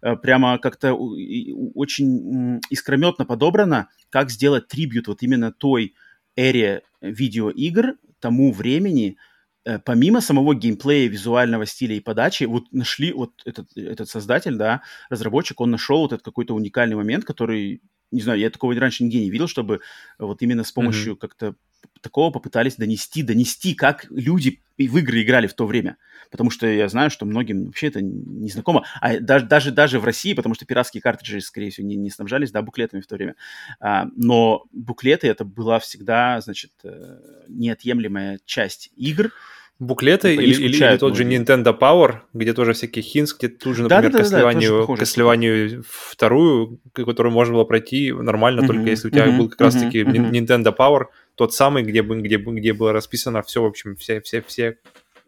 э, 0.03 0.17
прямо 0.17 0.59
как-то 0.59 0.95
очень 0.95 2.61
искрометно 2.71 3.27
подобрано, 3.27 3.89
как 4.11 4.31
сделать 4.31 4.69
трибют 4.69 5.09
вот 5.09 5.23
именно 5.23 5.53
той 5.53 5.95
эре 6.37 6.83
видеоигр, 7.03 7.97
тому 8.21 8.53
времени, 8.53 9.17
э, 9.65 9.79
помимо 9.79 10.21
самого 10.21 10.55
геймплея, 10.55 11.09
визуального 11.09 11.67
стиля 11.67 11.97
и 11.97 12.01
подачи, 12.01 12.45
вот 12.45 12.73
нашли 12.73 13.13
вот 13.13 13.43
этот, 13.45 13.77
этот 13.77 14.09
создатель, 14.09 14.57
да, 14.57 14.83
разработчик, 15.11 15.61
он 15.61 15.71
нашел 15.71 16.01
вот 16.01 16.13
этот 16.13 16.25
какой-то 16.25 16.55
уникальный 16.55 16.97
момент, 16.97 17.25
который, 17.25 17.83
не 18.11 18.23
знаю, 18.23 18.39
я 18.39 18.51
такого 18.51 18.75
раньше 18.75 19.05
нигде 19.05 19.21
не 19.21 19.31
видел, 19.31 19.49
чтобы 19.49 19.81
вот 20.19 20.41
именно 20.43 20.65
с 20.65 20.73
помощью 20.73 21.15
mm-hmm. 21.15 21.19
как-то 21.19 21.55
такого 22.01 22.31
попытались 22.31 22.77
донести, 22.77 23.23
донести, 23.23 23.75
как 23.75 24.07
люди 24.11 24.61
в 24.77 24.97
игры 24.97 25.23
играли 25.23 25.47
в 25.47 25.55
то 25.55 25.67
время. 25.67 25.97
Потому 26.31 26.51
что 26.51 26.67
я 26.67 26.89
знаю, 26.89 27.11
что 27.11 27.25
многим 27.25 27.67
вообще 27.67 27.89
это 27.89 28.01
не 28.03 28.51
знакомо. 28.51 28.85
А 29.01 29.19
даже, 29.19 29.47
даже, 29.47 29.71
даже 29.71 29.99
в 29.99 30.05
России, 30.05 30.35
потому 30.35 30.55
что 30.55 30.67
пиратские 30.67 31.01
картриджи, 31.01 31.41
скорее 31.41 31.71
всего, 31.71 31.87
не, 31.87 31.97
не 31.97 32.11
снабжались, 32.11 32.51
да, 32.51 32.63
буклетами 32.63 33.01
в 33.01 33.07
то 33.07 33.17
время. 33.17 33.35
А, 33.81 34.07
но 34.15 34.65
буклеты 34.73 35.27
это 35.29 35.45
была 35.45 35.79
всегда, 35.79 36.41
значит, 36.41 36.73
э, 36.85 37.19
неотъемлемая 37.49 38.41
часть 38.45 38.91
игр. 38.97 39.33
Буклеты 39.81 40.35
или, 40.35 40.55
или, 40.55 40.77
или 40.77 40.97
тот 40.97 41.17
же 41.17 41.23
Nintendo 41.23 41.79
Power, 41.79 42.17
где 42.33 42.53
тоже 42.53 42.73
всякие 42.73 43.05
хинts, 43.05 43.29
где 43.39 43.49
тут 43.49 43.77
же, 43.77 43.85
например, 43.85 44.11
да, 44.11 44.19
да, 44.19 44.25
Castlevania, 44.25 44.87
да, 44.87 44.95
Castlevania 44.95 45.85
вторую, 45.89 46.81
которую 46.93 47.33
можно 47.33 47.55
было 47.55 47.65
пройти 47.65 48.13
нормально, 48.13 48.63
mm-hmm, 48.63 48.67
только 48.67 48.91
если 48.91 49.07
у 49.07 49.11
тебя 49.13 49.27
mm-hmm, 49.27 49.39
был 49.39 49.49
как 49.49 49.61
раз-таки 49.61 50.03
mm-hmm. 50.03 50.31
Nintendo 50.33 50.77
Power, 50.77 51.05
тот 51.37 51.55
самый, 51.55 51.85
где, 51.85 52.03
где, 52.03 52.39
где 52.39 52.73
было 52.73 52.93
расписано 52.93 53.43
все, 53.43 53.63
в 53.63 53.67
общем, 53.67 53.95
все, 53.95 54.21
все, 54.21 54.43
все 54.43 54.79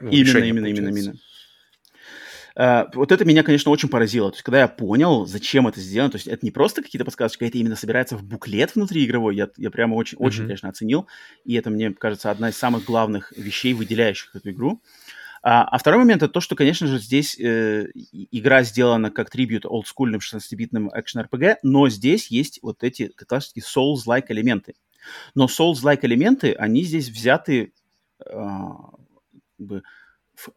ну, 0.01 0.11
именно, 0.11 0.39
именно, 0.39 0.67
именно, 0.67 0.89
именно. 0.89 1.15
Uh, 2.61 2.91
вот 2.93 3.11
это 3.11 3.25
меня, 3.25 3.43
конечно, 3.43 3.71
очень 3.71 3.89
поразило. 3.89 4.31
То 4.31 4.35
есть, 4.35 4.43
когда 4.43 4.61
я 4.61 4.69
понял, 4.69 5.25
зачем 5.25 5.67
это 5.67 5.81
сделано, 5.81 6.11
то 6.11 6.17
есть 6.17 6.27
это 6.27 6.45
не 6.45 6.51
просто 6.51 6.83
какие-то 6.83 7.07
подсказки, 7.07 7.45
это 7.45 7.57
именно 7.57 7.75
собирается 7.75 8.19
в 8.19 8.23
буклет 8.23 8.75
внутри 8.75 9.07
игровой, 9.07 9.35
я, 9.35 9.49
я 9.57 9.71
прямо 9.71 9.95
очень, 9.95 10.19
mm-hmm. 10.19 10.27
очень, 10.27 10.43
конечно, 10.43 10.69
оценил. 10.69 11.07
И 11.47 11.55
это, 11.55 11.71
мне 11.71 11.91
кажется, 11.93 12.31
одна 12.31 12.51
из 12.51 12.59
самых 12.59 12.85
главных 12.85 13.33
вещей, 13.35 13.73
выделяющих 13.73 14.37
эту 14.37 14.51
игру. 14.51 14.83
А, 15.43 15.65
а 15.65 15.79
второй 15.79 16.01
момент 16.01 16.23
это 16.23 16.31
то, 16.31 16.41
что, 16.41 16.55
конечно 16.55 16.87
же, 16.87 16.99
здесь 16.99 17.39
э, 17.41 17.87
игра 18.13 18.63
сделана 18.63 19.11
как 19.11 19.31
трибют 19.31 19.65
олдскульным 19.65 20.21
16-битным 20.21 20.91
экшен-РПГ, 20.93 21.61
но 21.63 21.89
здесь 21.89 22.31
есть 22.31 22.59
вот 22.61 22.85
эти 22.85 23.09
как 23.09 23.29
таки 23.29 23.61
Souls-like 23.61 24.27
элементы. 24.29 24.75
Но 25.35 25.47
Souls-like 25.47 26.01
элементы, 26.03 26.53
они 26.53 26.83
здесь 26.83 27.09
взяты 27.09 27.73
э, 28.27 28.31
в, 29.59 29.77
э, 29.77 29.83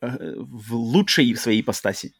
в 0.01 0.75
лучшей 0.75 1.35
своей 1.35 1.61
ипостаси. 1.61 2.13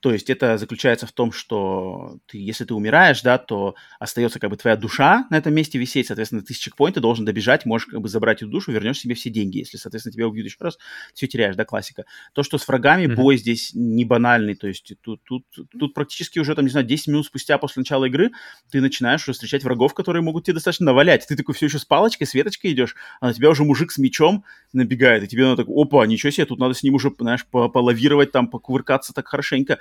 То 0.00 0.12
есть 0.12 0.30
это 0.30 0.58
заключается 0.58 1.06
в 1.06 1.12
том, 1.12 1.32
что 1.32 2.18
ты, 2.26 2.38
если 2.38 2.64
ты 2.64 2.74
умираешь, 2.74 3.22
да, 3.22 3.38
то 3.38 3.74
остается 3.98 4.38
как 4.38 4.50
бы 4.50 4.56
твоя 4.56 4.76
душа 4.76 5.26
на 5.30 5.36
этом 5.36 5.54
месте 5.54 5.78
висеть, 5.78 6.06
соответственно, 6.06 6.42
ты 6.42 6.54
с 6.54 6.58
чекпоинта 6.58 7.00
должен 7.00 7.24
добежать, 7.24 7.64
можешь 7.64 7.86
как 7.86 8.00
бы 8.00 8.08
забрать 8.08 8.42
эту 8.42 8.50
душу, 8.50 8.72
вернешь 8.72 8.98
себе 8.98 9.14
все 9.14 9.30
деньги. 9.30 9.58
Если, 9.58 9.76
соответственно, 9.76 10.12
тебя 10.12 10.28
убьют 10.28 10.46
еще 10.46 10.56
раз, 10.60 10.78
все 11.14 11.26
теряешь, 11.26 11.56
да, 11.56 11.64
классика. 11.64 12.04
То, 12.32 12.42
что 12.42 12.58
с 12.58 12.66
врагами 12.66 13.04
mm-hmm. 13.04 13.14
бой 13.14 13.36
здесь 13.36 13.72
не 13.74 14.04
банальный, 14.04 14.54
то 14.54 14.66
есть 14.66 14.92
тут, 15.00 15.22
тут, 15.24 15.44
тут 15.70 15.94
практически 15.94 16.38
уже, 16.38 16.54
там, 16.54 16.64
не 16.64 16.70
знаю, 16.70 16.86
10 16.86 17.08
минут 17.08 17.26
спустя 17.26 17.58
после 17.58 17.80
начала 17.80 18.04
игры 18.06 18.30
ты 18.70 18.80
начинаешь 18.80 19.22
уже 19.22 19.32
встречать 19.32 19.64
врагов, 19.64 19.94
которые 19.94 20.22
могут 20.22 20.44
тебе 20.44 20.54
достаточно 20.54 20.86
навалять. 20.86 21.26
Ты 21.26 21.36
такой 21.36 21.54
все 21.54 21.66
еще 21.66 21.78
с 21.78 21.84
палочкой, 21.84 22.26
с 22.26 22.34
веточкой 22.34 22.72
идешь, 22.72 22.94
а 23.20 23.28
на 23.28 23.34
тебя 23.34 23.50
уже 23.50 23.64
мужик 23.64 23.92
с 23.92 23.98
мечом 23.98 24.44
набегает, 24.72 25.24
и 25.24 25.28
тебе 25.28 25.44
надо 25.44 25.64
так, 25.64 25.66
опа, 25.68 26.06
ничего 26.06 26.30
себе, 26.30 26.46
тут 26.46 26.58
надо 26.58 26.74
с 26.74 26.82
ним 26.82 26.94
уже, 26.94 27.12
знаешь, 27.18 27.46
полавировать, 27.46 28.32
там, 28.32 28.48
покувыркаться 28.48 29.12
так 29.12 29.28
хорошенько 29.28 29.71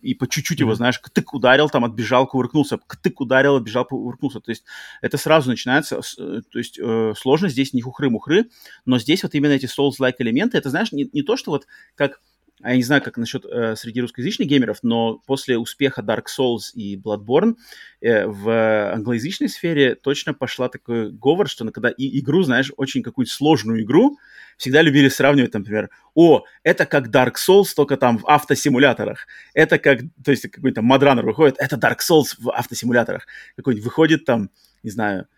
и 0.00 0.14
по 0.14 0.28
чуть-чуть 0.28 0.60
его, 0.60 0.74
знаешь, 0.74 1.00
тык 1.12 1.34
ударил, 1.34 1.68
там 1.68 1.84
отбежал, 1.84 2.26
кувыркнулся, 2.26 2.78
тык 3.02 3.20
ударил, 3.20 3.56
отбежал, 3.56 3.84
кувыркнулся. 3.84 4.40
То 4.40 4.50
есть 4.50 4.64
это 5.02 5.16
сразу 5.16 5.50
начинается, 5.50 6.00
э, 6.18 6.42
то 6.50 6.58
есть 6.58 6.78
э, 6.78 7.14
сложность 7.16 7.54
здесь 7.54 7.72
не 7.72 7.82
хухры-мухры, 7.82 8.50
но 8.84 8.98
здесь 8.98 9.22
вот 9.22 9.34
именно 9.34 9.52
эти 9.52 9.66
Souls-like 9.66 10.16
элементы, 10.18 10.58
это, 10.58 10.70
знаешь, 10.70 10.92
не, 10.92 11.08
не 11.12 11.22
то, 11.22 11.36
что 11.36 11.50
вот 11.50 11.66
как 11.94 12.20
а 12.62 12.70
я 12.70 12.76
не 12.76 12.82
знаю, 12.82 13.02
как 13.02 13.18
насчет 13.18 13.44
э, 13.44 13.76
среди 13.76 14.00
русскоязычных 14.00 14.48
геймеров, 14.48 14.78
но 14.82 15.18
после 15.26 15.58
успеха 15.58 16.00
Dark 16.00 16.24
Souls 16.26 16.72
и 16.74 16.96
Bloodborne 16.96 17.56
э, 18.00 18.26
в 18.26 18.92
англоязычной 18.92 19.50
сфере 19.50 19.94
точно 19.94 20.32
пошла 20.32 20.68
такой 20.70 21.12
говор, 21.12 21.48
что 21.48 21.70
когда 21.70 21.90
и, 21.90 22.18
игру, 22.20 22.42
знаешь, 22.42 22.72
очень 22.78 23.02
какую-то 23.02 23.30
сложную 23.30 23.82
игру, 23.82 24.18
всегда 24.56 24.80
любили 24.80 25.08
сравнивать, 25.08 25.52
например, 25.52 25.90
о, 26.14 26.44
это 26.62 26.86
как 26.86 27.08
Dark 27.08 27.34
Souls, 27.34 27.74
только 27.76 27.98
там 27.98 28.18
в 28.18 28.26
автосимуляторах. 28.26 29.26
Это 29.52 29.78
как, 29.78 30.00
то 30.24 30.30
есть 30.30 30.50
какой-то 30.50 30.80
Мадранер 30.80 31.26
выходит, 31.26 31.56
это 31.58 31.76
Dark 31.76 31.98
Souls 31.98 32.36
в 32.38 32.50
автосимуляторах. 32.50 33.26
Какой-нибудь 33.56 33.84
выходит 33.84 34.24
там, 34.24 34.50
не 34.82 34.90
знаю, 34.90 35.28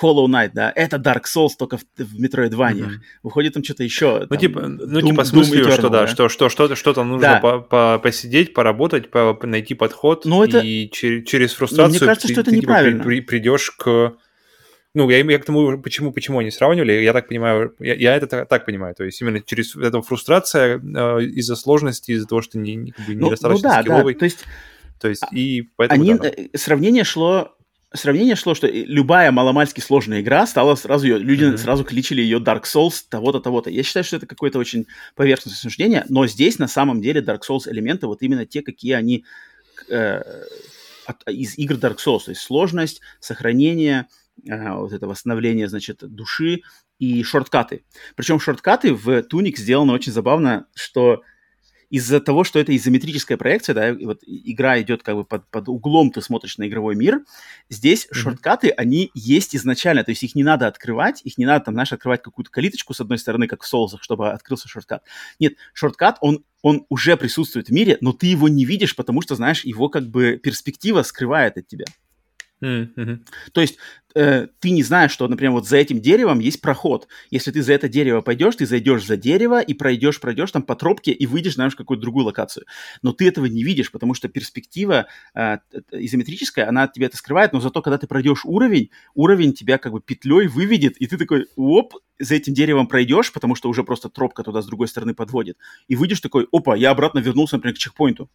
Hollow 0.00 0.26
Knight, 0.26 0.50
да, 0.54 0.72
это 0.74 0.96
Dark 0.96 1.22
Souls 1.24 1.50
только 1.58 1.78
в, 1.78 1.82
в 1.96 2.20
Metroidvania. 2.20 2.86
Mm-hmm. 2.86 2.98
Выходит 3.22 3.54
там 3.54 3.64
что-то 3.64 3.84
еще. 3.84 4.20
Ну, 4.20 4.26
там, 4.26 4.38
типа, 4.38 4.60
ну, 4.68 5.00
Doom, 5.00 5.06
типа 5.06 5.24
с 5.24 5.32
мыслью, 5.32 5.70
что 5.70 5.82
да, 5.82 5.88
да, 5.88 6.06
что, 6.06 6.28
что, 6.28 6.48
что-то, 6.48 6.76
что-то 6.76 7.04
нужно 7.04 7.28
да. 7.28 7.40
по, 7.40 7.60
по, 7.60 7.98
посидеть, 7.98 8.54
поработать, 8.54 9.10
по, 9.10 9.38
найти 9.42 9.74
подход, 9.74 10.24
Но 10.24 10.44
это... 10.44 10.60
и 10.60 10.90
через, 10.90 11.26
через 11.26 11.52
фрустрацию 11.54 11.86
Но 11.86 11.90
мне 11.90 11.98
кажется, 12.00 12.28
ты, 12.28 12.34
что 12.34 12.40
это 12.42 12.50
ты, 12.50 12.56
неправильно. 12.56 12.98
Типа, 12.98 13.08
при, 13.08 13.20
при, 13.20 13.26
придешь 13.26 13.70
к 13.70 14.16
ну, 14.94 15.10
я, 15.10 15.18
я 15.18 15.38
к 15.40 15.44
тому, 15.44 15.76
почему, 15.78 16.12
почему 16.12 16.38
они 16.38 16.52
сравнивали, 16.52 16.92
я 16.92 17.12
так 17.12 17.26
понимаю, 17.26 17.74
я, 17.80 17.94
я 17.94 18.14
это 18.14 18.28
так, 18.28 18.48
так 18.48 18.64
понимаю, 18.64 18.94
то 18.94 19.02
есть 19.02 19.20
именно 19.20 19.40
через 19.40 19.74
эту 19.74 20.02
фрустрация 20.02 20.78
э, 20.78 21.22
из-за 21.24 21.56
сложности, 21.56 22.12
из-за 22.12 22.28
того, 22.28 22.42
что 22.42 22.58
не, 22.58 22.92
как 22.92 23.04
бы, 23.06 23.14
ну, 23.14 23.26
недостаточно 23.26 23.68
ну, 23.68 23.74
да, 23.74 23.82
скилловый. 23.82 24.14
Да, 24.14 24.18
то 24.20 24.24
есть, 24.24 24.44
то 25.00 25.08
есть 25.08 25.22
и 25.32 25.68
поэтому... 25.76 26.00
Они, 26.00 26.14
да, 26.14 26.30
да. 26.30 26.58
Сравнение 26.58 27.02
шло 27.02 27.56
сравнение 27.94 28.36
шло, 28.36 28.54
что 28.54 28.66
любая 28.66 29.32
маломальски 29.32 29.80
сложная 29.80 30.20
игра 30.20 30.46
стала 30.46 30.74
сразу 30.74 31.06
ее, 31.06 31.18
люди 31.18 31.44
mm-hmm. 31.44 31.56
сразу 31.56 31.84
кличили 31.84 32.20
ее 32.20 32.38
Dark 32.38 32.64
Souls 32.64 33.04
того-то, 33.08 33.40
того-то. 33.40 33.70
Я 33.70 33.82
считаю, 33.82 34.04
что 34.04 34.16
это 34.16 34.26
какое-то 34.26 34.58
очень 34.58 34.86
поверхностное 35.14 35.60
суждение, 35.60 36.04
но 36.08 36.26
здесь 36.26 36.58
на 36.58 36.68
самом 36.68 37.00
деле 37.00 37.20
Dark 37.20 37.40
Souls 37.48 37.70
элементы 37.70 38.06
вот 38.06 38.22
именно 38.22 38.44
те, 38.44 38.62
какие 38.62 38.92
они 38.92 39.24
э, 39.88 40.22
от, 41.06 41.28
из 41.28 41.56
игр 41.58 41.74
Dark 41.74 41.96
Souls, 42.04 42.24
то 42.24 42.30
есть 42.30 42.42
сложность, 42.42 43.00
сохранение, 43.20 44.06
вот 44.44 44.92
это 44.92 45.06
восстановление, 45.06 45.68
значит, 45.68 45.98
души 46.02 46.62
и 46.98 47.22
шорткаты. 47.22 47.84
Причем 48.16 48.40
шорткаты 48.40 48.92
в 48.92 49.22
Туник 49.22 49.58
сделаны 49.58 49.92
очень 49.92 50.12
забавно, 50.12 50.66
что 50.74 51.22
из-за 51.94 52.18
того, 52.18 52.42
что 52.42 52.58
это 52.58 52.74
изометрическая 52.76 53.38
проекция, 53.38 53.72
да, 53.72 53.94
вот 54.04 54.18
игра 54.26 54.82
идет 54.82 55.04
как 55.04 55.14
бы 55.14 55.24
под, 55.24 55.48
под 55.48 55.68
углом, 55.68 56.10
ты 56.10 56.22
смотришь 56.22 56.58
на 56.58 56.66
игровой 56.66 56.96
мир, 56.96 57.20
здесь 57.70 58.06
mm-hmm. 58.06 58.14
шорткаты, 58.14 58.70
они 58.70 59.12
есть 59.14 59.54
изначально, 59.54 60.02
то 60.02 60.10
есть 60.10 60.24
их 60.24 60.34
не 60.34 60.42
надо 60.42 60.66
открывать, 60.66 61.20
их 61.22 61.38
не 61.38 61.46
надо 61.46 61.66
там, 61.66 61.74
знаешь, 61.74 61.92
открывать 61.92 62.20
какую-то 62.20 62.50
калиточку 62.50 62.94
с 62.94 63.00
одной 63.00 63.18
стороны, 63.18 63.46
как 63.46 63.62
в 63.62 63.68
соусах, 63.68 64.02
чтобы 64.02 64.32
открылся 64.32 64.66
шорткат. 64.66 65.04
Нет, 65.38 65.54
шорткат, 65.72 66.18
он, 66.20 66.44
он 66.62 66.84
уже 66.88 67.16
присутствует 67.16 67.68
в 67.68 67.72
мире, 67.72 67.96
но 68.00 68.12
ты 68.12 68.26
его 68.26 68.48
не 68.48 68.64
видишь, 68.64 68.96
потому 68.96 69.22
что, 69.22 69.36
знаешь, 69.36 69.64
его 69.64 69.88
как 69.88 70.08
бы 70.08 70.40
перспектива 70.42 71.04
скрывает 71.04 71.58
от 71.58 71.68
тебя. 71.68 71.84
То 73.52 73.60
есть 73.60 73.78
э, 74.14 74.46
ты 74.60 74.70
не 74.70 74.82
знаешь, 74.82 75.12
что, 75.12 75.28
например, 75.28 75.52
вот 75.52 75.68
за 75.68 75.76
этим 75.76 76.00
деревом 76.00 76.38
есть 76.38 76.60
проход. 76.60 77.08
Если 77.30 77.50
ты 77.50 77.62
за 77.62 77.72
это 77.72 77.88
дерево 77.88 78.20
пойдешь, 78.20 78.56
ты 78.56 78.66
зайдешь 78.66 79.04
за 79.04 79.16
дерево 79.16 79.60
и 79.60 79.74
пройдешь, 79.74 80.20
пройдешь 80.20 80.50
там 80.50 80.62
по 80.62 80.74
тропке 80.74 81.12
и 81.12 81.26
выйдешь, 81.26 81.54
знаешь, 81.54 81.74
в 81.74 81.76
какую-то 81.76 82.02
другую 82.02 82.26
локацию. 82.26 82.66
Но 83.02 83.12
ты 83.12 83.28
этого 83.28 83.46
не 83.46 83.62
видишь, 83.64 83.90
потому 83.90 84.14
что 84.14 84.28
перспектива 84.28 85.06
э, 85.34 85.58
изометрическая, 85.92 86.68
она 86.68 86.84
от 86.84 86.92
тебя 86.92 87.06
это 87.06 87.16
скрывает, 87.16 87.52
но 87.52 87.60
зато, 87.60 87.82
когда 87.82 87.98
ты 87.98 88.06
пройдешь 88.06 88.44
уровень, 88.44 88.90
уровень 89.14 89.52
тебя 89.52 89.78
как 89.78 89.92
бы 89.92 90.00
петлей 90.00 90.46
выведет, 90.46 90.96
и 90.98 91.06
ты 91.06 91.18
такой, 91.18 91.46
оп, 91.56 91.94
за 92.18 92.36
этим 92.36 92.54
деревом 92.54 92.86
пройдешь, 92.86 93.32
потому 93.32 93.54
что 93.54 93.68
уже 93.68 93.82
просто 93.82 94.08
тропка 94.08 94.42
туда 94.42 94.62
с 94.62 94.66
другой 94.66 94.88
стороны 94.88 95.14
подводит, 95.14 95.58
и 95.88 95.96
выйдешь 95.96 96.20
такой, 96.20 96.46
опа, 96.52 96.76
я 96.76 96.90
обратно 96.90 97.18
вернулся, 97.18 97.56
например, 97.56 97.74
к 97.74 97.78
чекпоинту. 97.78 98.30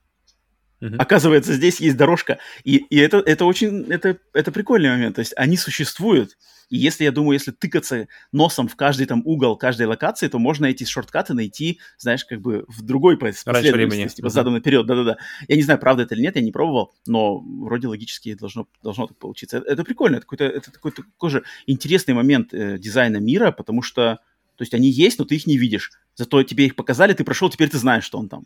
Uh-huh. 0.82 0.96
Оказывается, 0.98 1.54
здесь 1.54 1.80
есть 1.82 1.98
дорожка. 1.98 2.40
И, 2.64 2.78
и 2.78 2.98
это, 2.98 3.18
это 3.18 3.46
очень 3.46 3.86
это, 3.92 4.18
это 4.34 4.52
прикольный 4.52 4.90
момент. 4.90 5.16
То 5.16 5.20
есть 5.20 5.34
они 5.36 5.58
существуют. 5.58 6.38
И 6.70 6.78
если, 6.78 7.04
я 7.04 7.12
думаю, 7.12 7.34
если 7.34 7.52
тыкаться 7.52 8.08
носом 8.32 8.68
в 8.68 8.76
каждый 8.76 9.08
там 9.08 9.24
угол 9.26 9.58
каждой 9.58 9.88
локации, 9.88 10.28
то 10.28 10.38
можно 10.38 10.68
эти 10.68 10.84
шорткаты 10.84 11.34
найти, 11.34 11.80
знаешь, 11.98 12.24
как 12.24 12.42
бы 12.42 12.64
в 12.68 12.84
другой 12.84 13.18
последовательности, 13.18 14.18
типа 14.18 14.28
uh-huh. 14.28 14.30
задом 14.30 14.54
наперед. 14.54 14.86
Да-да-да. 14.86 15.18
Я 15.48 15.56
не 15.56 15.64
знаю, 15.64 15.80
правда 15.80 16.04
это 16.04 16.16
или 16.16 16.22
нет, 16.22 16.36
я 16.36 16.42
не 16.42 16.52
пробовал, 16.52 16.94
но 17.08 17.40
вроде 17.40 17.88
логически 17.88 18.36
должно, 18.36 18.68
должно 18.84 19.08
так 19.08 19.18
получиться. 19.18 19.58
Это, 19.58 19.72
это 19.72 19.84
прикольно, 19.84 20.18
это, 20.18 20.26
какой-то, 20.26 20.46
это 20.46 20.72
такой, 20.72 20.92
такой 20.92 21.30
же 21.30 21.44
интересный 21.66 22.14
момент 22.14 22.54
э, 22.54 22.78
дизайна 22.78 23.18
мира, 23.18 23.52
потому 23.52 23.82
что, 23.82 24.20
то 24.56 24.62
есть 24.62 24.74
они 24.74 24.90
есть, 24.90 25.18
но 25.18 25.26
ты 25.26 25.36
их 25.36 25.48
не 25.48 25.58
видишь. 25.58 25.92
Зато 26.16 26.44
тебе 26.44 26.68
их 26.68 26.76
показали, 26.76 27.14
ты 27.14 27.24
прошел, 27.24 27.50
теперь 27.50 27.70
ты 27.70 27.80
знаешь, 27.80 28.04
что 28.04 28.20
он 28.20 28.30
там. 28.30 28.46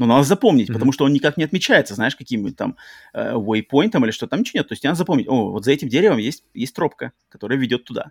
Но 0.00 0.06
надо 0.06 0.22
запомнить, 0.22 0.70
mm-hmm. 0.70 0.72
потому 0.72 0.92
что 0.92 1.04
он 1.04 1.12
никак 1.12 1.36
не 1.36 1.44
отмечается, 1.44 1.94
знаешь, 1.94 2.16
каким-нибудь 2.16 2.56
там 2.56 2.78
э, 3.12 3.34
waypoint 3.34 4.02
или 4.02 4.10
что 4.12 4.26
там, 4.26 4.40
ничего 4.40 4.60
нет. 4.60 4.68
То 4.68 4.72
есть 4.72 4.82
надо 4.82 4.96
запомнить, 4.96 5.28
о, 5.28 5.50
вот 5.50 5.66
за 5.66 5.72
этим 5.72 5.90
деревом 5.90 6.16
есть, 6.16 6.42
есть 6.54 6.74
тропка, 6.74 7.12
которая 7.28 7.58
ведет 7.58 7.84
туда. 7.84 8.10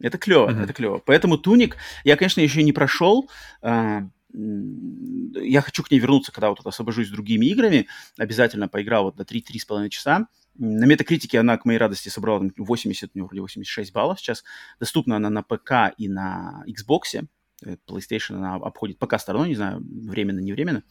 Это 0.00 0.18
клево, 0.18 0.50
mm-hmm. 0.50 0.64
это 0.64 0.72
клево. 0.72 0.98
Поэтому 1.06 1.38
туник 1.38 1.76
я, 2.02 2.16
конечно, 2.16 2.40
еще 2.40 2.64
не 2.64 2.72
прошел. 2.72 3.30
Э, 3.62 4.00
я 4.34 5.60
хочу 5.60 5.84
к 5.84 5.90
ней 5.92 6.00
вернуться, 6.00 6.32
когда 6.32 6.48
вот 6.48 6.66
освобожусь 6.66 7.06
с 7.06 7.12
другими 7.12 7.46
играми. 7.46 7.86
Обязательно 8.18 8.66
поиграл 8.66 9.04
вот 9.04 9.14
до 9.14 9.22
3-3,5 9.22 9.88
часа. 9.88 10.26
На 10.56 10.84
метакритике 10.84 11.38
она, 11.38 11.58
к 11.58 11.64
моей 11.64 11.78
радости, 11.78 12.08
собрала 12.08 12.42
80, 12.56 13.10
у 13.14 13.18
нее 13.18 13.24
вроде 13.24 13.40
86 13.40 13.92
баллов 13.92 14.18
сейчас. 14.18 14.42
Доступна 14.80 15.14
она 15.14 15.30
на 15.30 15.44
ПК 15.44 15.94
и 15.96 16.08
на 16.08 16.64
Xbox. 16.66 17.24
Э, 17.64 17.76
PlayStation 17.88 18.36
она 18.36 18.56
обходит 18.56 18.98
пока 18.98 19.18
стороной, 19.18 19.48
не 19.48 19.54
знаю, 19.54 19.82
временно, 19.82 20.40
не 20.40 20.52
временно. 20.52 20.82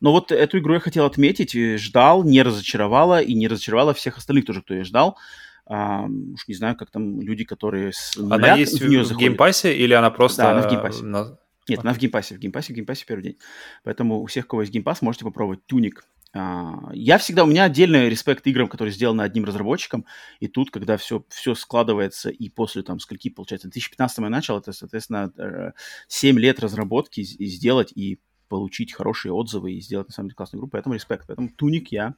Но 0.00 0.12
вот 0.12 0.32
эту 0.32 0.58
игру 0.58 0.74
я 0.74 0.80
хотел 0.80 1.04
отметить, 1.06 1.54
э, 1.54 1.76
ждал, 1.76 2.24
не 2.24 2.42
разочаровала, 2.42 3.20
и 3.20 3.34
не 3.34 3.48
разочаровала 3.48 3.94
всех 3.94 4.18
остальных 4.18 4.46
тоже, 4.46 4.62
кто 4.62 4.74
ее 4.74 4.84
ждал. 4.84 5.18
А, 5.66 6.02
уж 6.02 6.48
не 6.48 6.54
знаю, 6.54 6.76
как 6.76 6.90
там 6.90 7.20
люди, 7.20 7.44
которые 7.44 7.92
с 7.92 8.16
Она 8.16 8.56
есть 8.56 8.80
в, 8.80 8.88
нее 8.88 9.04
в 9.04 9.16
геймпассе 9.16 9.76
или 9.76 9.92
она 9.92 10.10
просто... 10.10 10.42
Да, 10.42 10.50
она 10.50 10.62
в 10.62 10.70
геймпассе. 10.70 11.04
На... 11.04 11.38
Нет, 11.68 11.80
она 11.80 11.94
в 11.94 11.98
геймпассе, 11.98 12.34
в 12.34 12.38
геймпассе, 12.38 12.72
в 12.72 12.76
геймпассе 12.76 13.04
первый 13.06 13.22
день. 13.22 13.36
Поэтому 13.84 14.20
у 14.20 14.26
всех, 14.26 14.46
у 14.46 14.48
кого 14.48 14.62
есть 14.62 14.72
геймпасс, 14.72 15.02
можете 15.02 15.24
попробовать. 15.24 15.64
Tunic 15.66 16.04
а, 16.04 16.19
я 16.32 17.18
всегда, 17.18 17.42
у 17.42 17.46
меня 17.46 17.64
отдельный 17.64 18.08
респект 18.08 18.46
играм, 18.46 18.68
которые 18.68 18.92
сделаны 18.92 19.22
одним 19.22 19.44
разработчиком, 19.44 20.06
и 20.38 20.46
тут, 20.46 20.70
когда 20.70 20.96
все, 20.96 21.24
все 21.28 21.54
складывается, 21.54 22.30
и 22.30 22.48
после, 22.48 22.82
там, 22.82 23.00
скольки, 23.00 23.30
получается, 23.30 23.68
2015 23.68 24.18
я 24.18 24.28
начал, 24.28 24.58
это, 24.58 24.72
соответственно, 24.72 25.74
7 26.06 26.36
э, 26.36 26.40
лет 26.40 26.60
разработки 26.60 27.20
и 27.20 27.46
сделать, 27.46 27.92
и 27.92 28.20
получить 28.48 28.92
хорошие 28.92 29.32
отзывы, 29.32 29.72
и 29.72 29.80
сделать, 29.80 30.08
на 30.08 30.14
самом 30.14 30.28
деле, 30.28 30.36
классную 30.36 30.60
игру, 30.60 30.68
поэтому 30.68 30.94
респект. 30.94 31.26
Поэтому 31.26 31.48
туник 31.48 31.90
я 31.92 32.14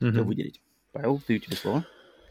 хотел 0.00 0.22
mm-hmm. 0.22 0.26
выделить. 0.26 0.60
Павел, 0.92 1.22
ты 1.26 1.36
у 1.36 1.38
тебя 1.38 1.56
слово. 1.56 1.84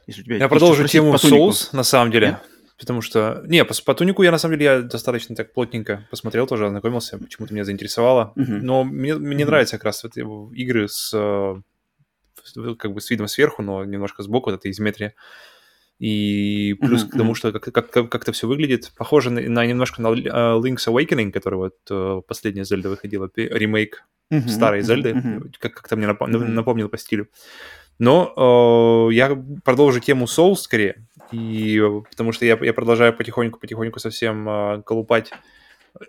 Если 0.07 0.21
у 0.21 0.25
тебя 0.25 0.37
я 0.37 0.49
продолжу 0.49 0.87
тему 0.87 1.15
Souls, 1.15 1.69
на 1.73 1.83
самом 1.83 2.11
деле. 2.11 2.27
Нет? 2.27 2.60
Потому 2.81 3.01
что... 3.01 3.43
Не, 3.45 3.63
по, 3.63 3.75
по 3.85 3.93
тунику 3.93 4.23
я, 4.23 4.31
на 4.31 4.39
самом 4.39 4.57
деле, 4.57 4.65
я 4.65 4.81
достаточно 4.81 5.35
так 5.35 5.53
плотненько 5.53 6.07
посмотрел 6.09 6.47
тоже, 6.47 6.65
ознакомился, 6.65 7.19
почему-то 7.19 7.53
меня 7.53 7.63
заинтересовало. 7.63 8.33
Uh-huh. 8.35 8.59
Но 8.59 8.83
мне, 8.83 9.13
мне 9.13 9.43
uh-huh. 9.43 9.45
нравится 9.45 9.77
как 9.77 9.85
раз 9.85 10.03
вот 10.03 10.17
игры 10.17 10.87
с 10.87 11.11
как 12.79 12.91
бы 12.91 12.99
с 12.99 13.11
видом 13.11 13.27
сверху, 13.27 13.61
но 13.61 13.85
немножко 13.85 14.23
сбоку, 14.23 14.49
вот 14.49 14.59
эта 14.59 14.71
изометрия. 14.71 15.13
И 15.99 16.75
плюс 16.81 17.05
uh-huh, 17.05 17.09
к 17.09 17.17
тому, 17.17 17.35
что 17.35 17.51
как, 17.51 17.71
как, 17.71 17.91
как, 17.91 18.23
это 18.23 18.31
все 18.31 18.47
выглядит, 18.47 18.91
похоже 18.97 19.29
на, 19.29 19.41
на 19.41 19.63
немножко 19.63 20.01
на 20.01 20.07
uh, 20.07 20.59
Link's 20.59 20.87
Awakening, 20.87 21.31
который 21.31 21.59
вот 21.59 21.75
uh, 21.91 22.23
последняя 22.23 22.63
Зельда 22.63 22.89
выходила, 22.89 23.29
ремейк 23.35 24.07
uh-huh, 24.33 24.47
старой 24.47 24.81
Зельды, 24.81 25.11
uh-huh. 25.11 25.53
как- 25.59 25.75
как-то 25.75 25.95
мне 25.97 26.07
напом- 26.07 26.31
uh-huh. 26.31 26.47
напомнил 26.47 26.89
по 26.89 26.97
стилю. 26.97 27.27
Но 27.99 29.09
э, 29.11 29.13
я 29.13 29.39
продолжу 29.63 29.99
тему 29.99 30.25
Souls 30.25 30.55
скорее, 30.55 31.05
и, 31.31 31.81
потому 32.09 32.31
что 32.31 32.45
я, 32.45 32.57
я 32.61 32.73
продолжаю 32.73 33.13
потихоньку-потихоньку 33.13 33.99
совсем 33.99 34.47
э, 34.47 34.81
колупать 34.83 35.31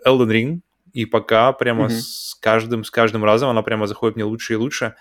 Elden 0.05 0.29
Ring, 0.29 0.59
и 0.93 1.05
пока 1.05 1.51
прямо 1.53 1.85
mm-hmm. 1.85 1.89
с 1.89 2.37
каждым, 2.39 2.83
с 2.83 2.91
каждым 2.91 3.23
разом 3.23 3.49
она 3.49 3.61
прямо 3.63 3.87
заходит 3.87 4.15
мне 4.15 4.25
лучше 4.25 4.53
и 4.53 4.57
лучше. 4.57 4.95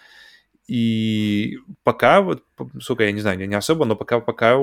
И 0.68 1.58
пока, 1.82 2.22
вот, 2.22 2.44
сука, 2.80 3.04
я 3.04 3.12
не 3.12 3.20
знаю, 3.20 3.46
не 3.46 3.54
особо, 3.54 3.84
но 3.84 3.96
пока, 3.96 4.20
пока 4.20 4.56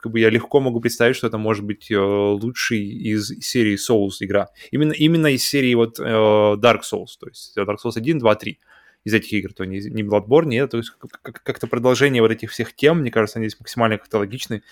как 0.00 0.10
бы 0.10 0.18
я 0.18 0.30
легко 0.30 0.60
могу 0.60 0.80
представить, 0.80 1.14
что 1.14 1.26
это 1.26 1.36
может 1.36 1.64
быть 1.64 1.90
э, 1.90 1.98
лучший 1.98 2.80
из 2.80 3.28
серии 3.44 3.76
Souls 3.76 4.16
игра. 4.20 4.48
Именно, 4.70 4.92
именно 4.92 5.26
из 5.26 5.44
серии 5.44 5.74
вот 5.74 6.00
э, 6.00 6.02
Dark 6.02 6.80
Souls, 6.90 7.18
то 7.20 7.28
есть 7.28 7.56
Dark 7.56 7.76
Souls 7.84 7.92
1, 7.96 8.18
2, 8.18 8.34
3 8.34 8.58
из 9.04 9.14
этих 9.14 9.32
игр, 9.34 9.52
то 9.52 9.64
не, 9.64 9.80
не 9.80 10.02
Bloodborne, 10.02 10.46
нет, 10.46 10.70
то 10.70 10.78
есть 10.78 10.92
как-то 11.22 11.66
продолжение 11.66 12.22
вот 12.22 12.30
этих 12.30 12.50
всех 12.50 12.74
тем, 12.74 13.00
мне 13.00 13.10
кажется, 13.10 13.38
они 13.38 13.48
здесь 13.48 13.60
максимально 13.60 13.98
как-то 13.98 14.18
логичны. 14.18 14.62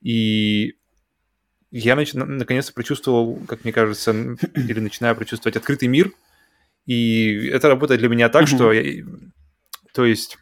И 0.00 0.74
я 1.70 1.94
нач- 1.94 2.16
наконец-то 2.16 2.72
прочувствовал, 2.72 3.36
как 3.46 3.64
мне 3.64 3.72
кажется, 3.72 4.12
или 4.54 4.80
начинаю 4.80 5.16
прочувствовать 5.16 5.56
открытый 5.56 5.88
мир, 5.88 6.12
и 6.86 7.48
это 7.52 7.68
работает 7.68 8.00
для 8.00 8.08
меня 8.08 8.28
так, 8.28 8.44
mm-hmm. 8.44 8.54
что 8.54 8.72
я, 8.72 9.04
то 9.92 10.04
есть 10.04 10.38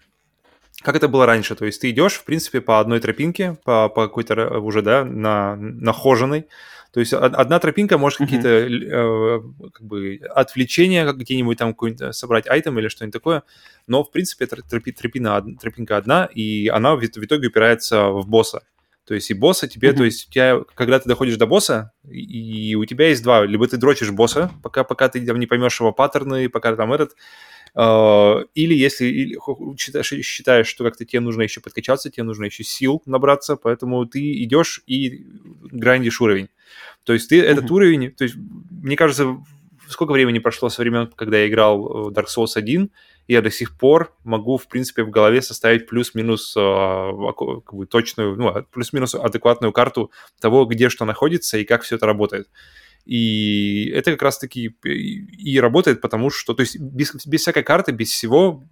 как 0.83 0.95
это 0.95 1.09
было 1.09 1.27
раньше, 1.27 1.57
то 1.57 1.65
есть 1.65 1.81
ты 1.81 1.91
идешь, 1.91 2.15
в 2.15 2.25
принципе, 2.25 2.61
по 2.61 2.79
одной 2.79 3.01
тропинке, 3.01 3.57
по, 3.65 3.89
по 3.89 4.07
какой-то 4.07 4.61
уже, 4.61 4.83
да, 4.83 5.05
на, 5.05 5.57
нахоженной, 5.57 6.47
то 6.93 7.01
есть 7.01 7.13
одна 7.13 7.59
тропинка 7.59 7.99
может 7.99 8.19
какие-то 8.19 8.49
э, 8.49 9.41
как 9.73 9.87
бы 9.87 10.21
отвлечения, 10.35 11.13
где-нибудь 11.13 11.59
там 11.59 11.75
какой-нибудь 11.75 12.15
собрать 12.15 12.49
айтем 12.49 12.79
или 12.79 12.89
что-нибудь 12.89 13.13
такое, 13.13 13.43
но 13.87 14.05
в 14.05 14.11
принципе 14.11 14.47
тропи, 14.47 14.93
тропина, 14.93 15.45
тропинка 15.61 15.97
одна, 15.97 16.25
и 16.27 16.69
она 16.69 16.95
в, 16.95 17.01
в 17.01 17.25
итоге 17.25 17.49
упирается 17.49 18.09
в 18.09 18.27
босса. 18.29 18.63
То 19.07 19.15
есть 19.15 19.31
и 19.31 19.35
босса 19.35 19.69
тебе, 19.69 19.91
mm-hmm. 19.91 19.97
то 19.97 20.05
есть 20.05 20.29
у 20.29 20.33
тебя, 20.33 20.61
когда 20.75 20.99
ты 20.99 21.09
доходишь 21.09 21.37
до 21.37 21.47
босса, 21.47 21.93
и, 22.09 22.71
и 22.71 22.75
у 22.75 22.85
тебя 22.85 23.09
есть 23.09 23.23
два, 23.23 23.47
либо 23.47 23.67
ты 23.69 23.77
дрочишь 23.77 24.11
босса, 24.11 24.51
пока, 24.63 24.85
пока 24.85 25.09
ты 25.09 25.25
там 25.25 25.39
не 25.39 25.47
поймешь 25.47 25.79
его 25.79 25.93
паттерны, 25.93 26.49
пока 26.49 26.75
там 26.75 26.93
этот, 26.93 27.13
Э, 27.77 28.43
или 28.55 28.75
если 28.75 29.05
или 29.07 29.39
считаешь, 29.77 30.07
считаешь, 30.25 30.67
что 30.67 30.83
как-то 30.83 31.05
тебе 31.05 31.21
нужно 31.21 31.43
еще 31.43 31.61
подкачаться, 31.61 32.11
тебе 32.11 32.25
нужно 32.25 32.47
еще 32.47 32.65
сил 32.65 33.03
набраться, 33.05 33.57
поэтому 33.57 34.07
ты 34.07 34.43
идешь 34.43 34.83
и 34.87 35.27
грандишь 35.71 36.21
уровень. 36.23 36.49
То 37.05 37.13
есть 37.13 37.29
ты 37.29 37.39
mm-hmm. 37.39 37.45
этот 37.45 37.71
уровень, 37.71 38.11
то 38.13 38.25
есть 38.25 38.37
мне 38.37 38.97
кажется, 38.97 39.37
сколько 39.89 40.13
времени 40.13 40.39
прошло 40.39 40.71
со 40.71 40.81
времен, 40.81 41.13
когда 41.15 41.39
я 41.39 41.49
играл 41.49 42.11
Dark 42.13 42.27
Souls 42.35 42.53
1, 42.55 42.91
я 43.29 43.43
до 43.43 43.51
сих 43.51 43.77
пор 43.77 44.15
могу, 44.25 44.57
в 44.57 44.69
принципе, 44.69 45.03
в 45.03 45.11
голове 45.11 45.43
составить 45.43 45.87
плюс-минус 45.87 46.55
э, 46.57 46.61
как 46.61 47.89
точную, 47.89 48.37
ну, 48.37 48.65
плюс-минус 48.71 49.15
адекватную 49.15 49.73
карту 49.73 50.11
того, 50.41 50.65
где 50.65 50.89
что 50.89 51.05
находится 51.05 51.59
и 51.59 51.65
как 51.65 51.83
все 51.83 51.97
это 51.97 52.07
работает. 52.07 52.49
И 53.05 53.89
это 53.95 54.11
как 54.13 54.23
раз-таки 54.23 54.75
и 54.85 55.61
работает, 55.61 56.01
потому 56.01 56.31
что, 56.31 56.55
то 56.55 56.63
есть 56.63 56.79
без, 56.79 57.15
без 57.25 57.41
всякой 57.41 57.63
карты, 57.63 57.93
без 57.93 58.11
всего, 58.11 58.65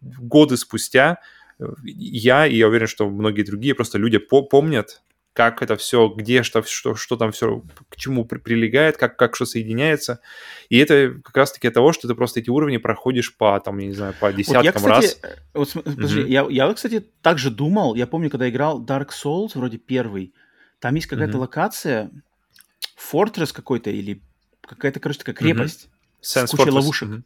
годы 0.00 0.56
спустя 0.56 1.18
э, 1.58 1.64
я, 1.84 2.46
и 2.46 2.56
я 2.56 2.68
уверен, 2.68 2.86
что 2.86 3.08
многие 3.08 3.42
другие 3.42 3.74
просто 3.74 3.98
люди 3.98 4.18
по 4.18 4.42
помнят 4.42 5.02
как 5.40 5.62
это 5.62 5.76
все, 5.76 6.08
где 6.14 6.42
что, 6.42 6.62
что, 6.62 6.94
что 6.94 7.16
там 7.16 7.32
все, 7.32 7.62
к 7.88 7.96
чему 7.96 8.26
при, 8.26 8.36
прилегает, 8.36 8.98
как, 8.98 9.16
как 9.16 9.34
что 9.34 9.46
соединяется. 9.46 10.20
И 10.68 10.76
это 10.76 11.14
как 11.24 11.34
раз-таки 11.34 11.68
от 11.68 11.72
того, 11.72 11.94
что 11.94 12.06
ты 12.06 12.14
просто 12.14 12.40
эти 12.40 12.50
уровни 12.50 12.76
проходишь 12.76 13.34
по, 13.34 13.58
там, 13.58 13.78
я 13.78 13.86
не 13.86 13.94
знаю, 13.94 14.14
по 14.20 14.30
десяткам 14.34 14.58
вот 14.58 14.64
я, 14.64 14.72
кстати, 14.72 14.90
раз. 14.90 15.18
Э, 15.22 15.38
вот, 15.54 15.72
подожди, 15.72 16.20
mm-hmm. 16.20 16.28
я, 16.28 16.46
я, 16.66 16.74
кстати, 16.74 17.00
также 17.22 17.50
думал, 17.50 17.94
я 17.94 18.06
помню, 18.06 18.28
когда 18.28 18.50
играл 18.50 18.84
Dark 18.84 19.08
Souls, 19.12 19.52
вроде 19.54 19.78
первый, 19.78 20.34
там 20.78 20.94
есть 20.94 21.06
какая-то 21.06 21.38
mm-hmm. 21.38 21.40
локация, 21.40 22.10
Fortress 23.12 23.54
какой-то 23.54 23.88
или 23.88 24.22
какая-то, 24.60 25.00
короче, 25.00 25.20
такая 25.20 25.36
крепость 25.36 25.86
mm-hmm. 26.20 26.46
с 26.46 26.50
кучей 26.50 26.64
Fortress. 26.64 26.72
ловушек. 26.72 27.08
Mm-hmm. 27.08 27.22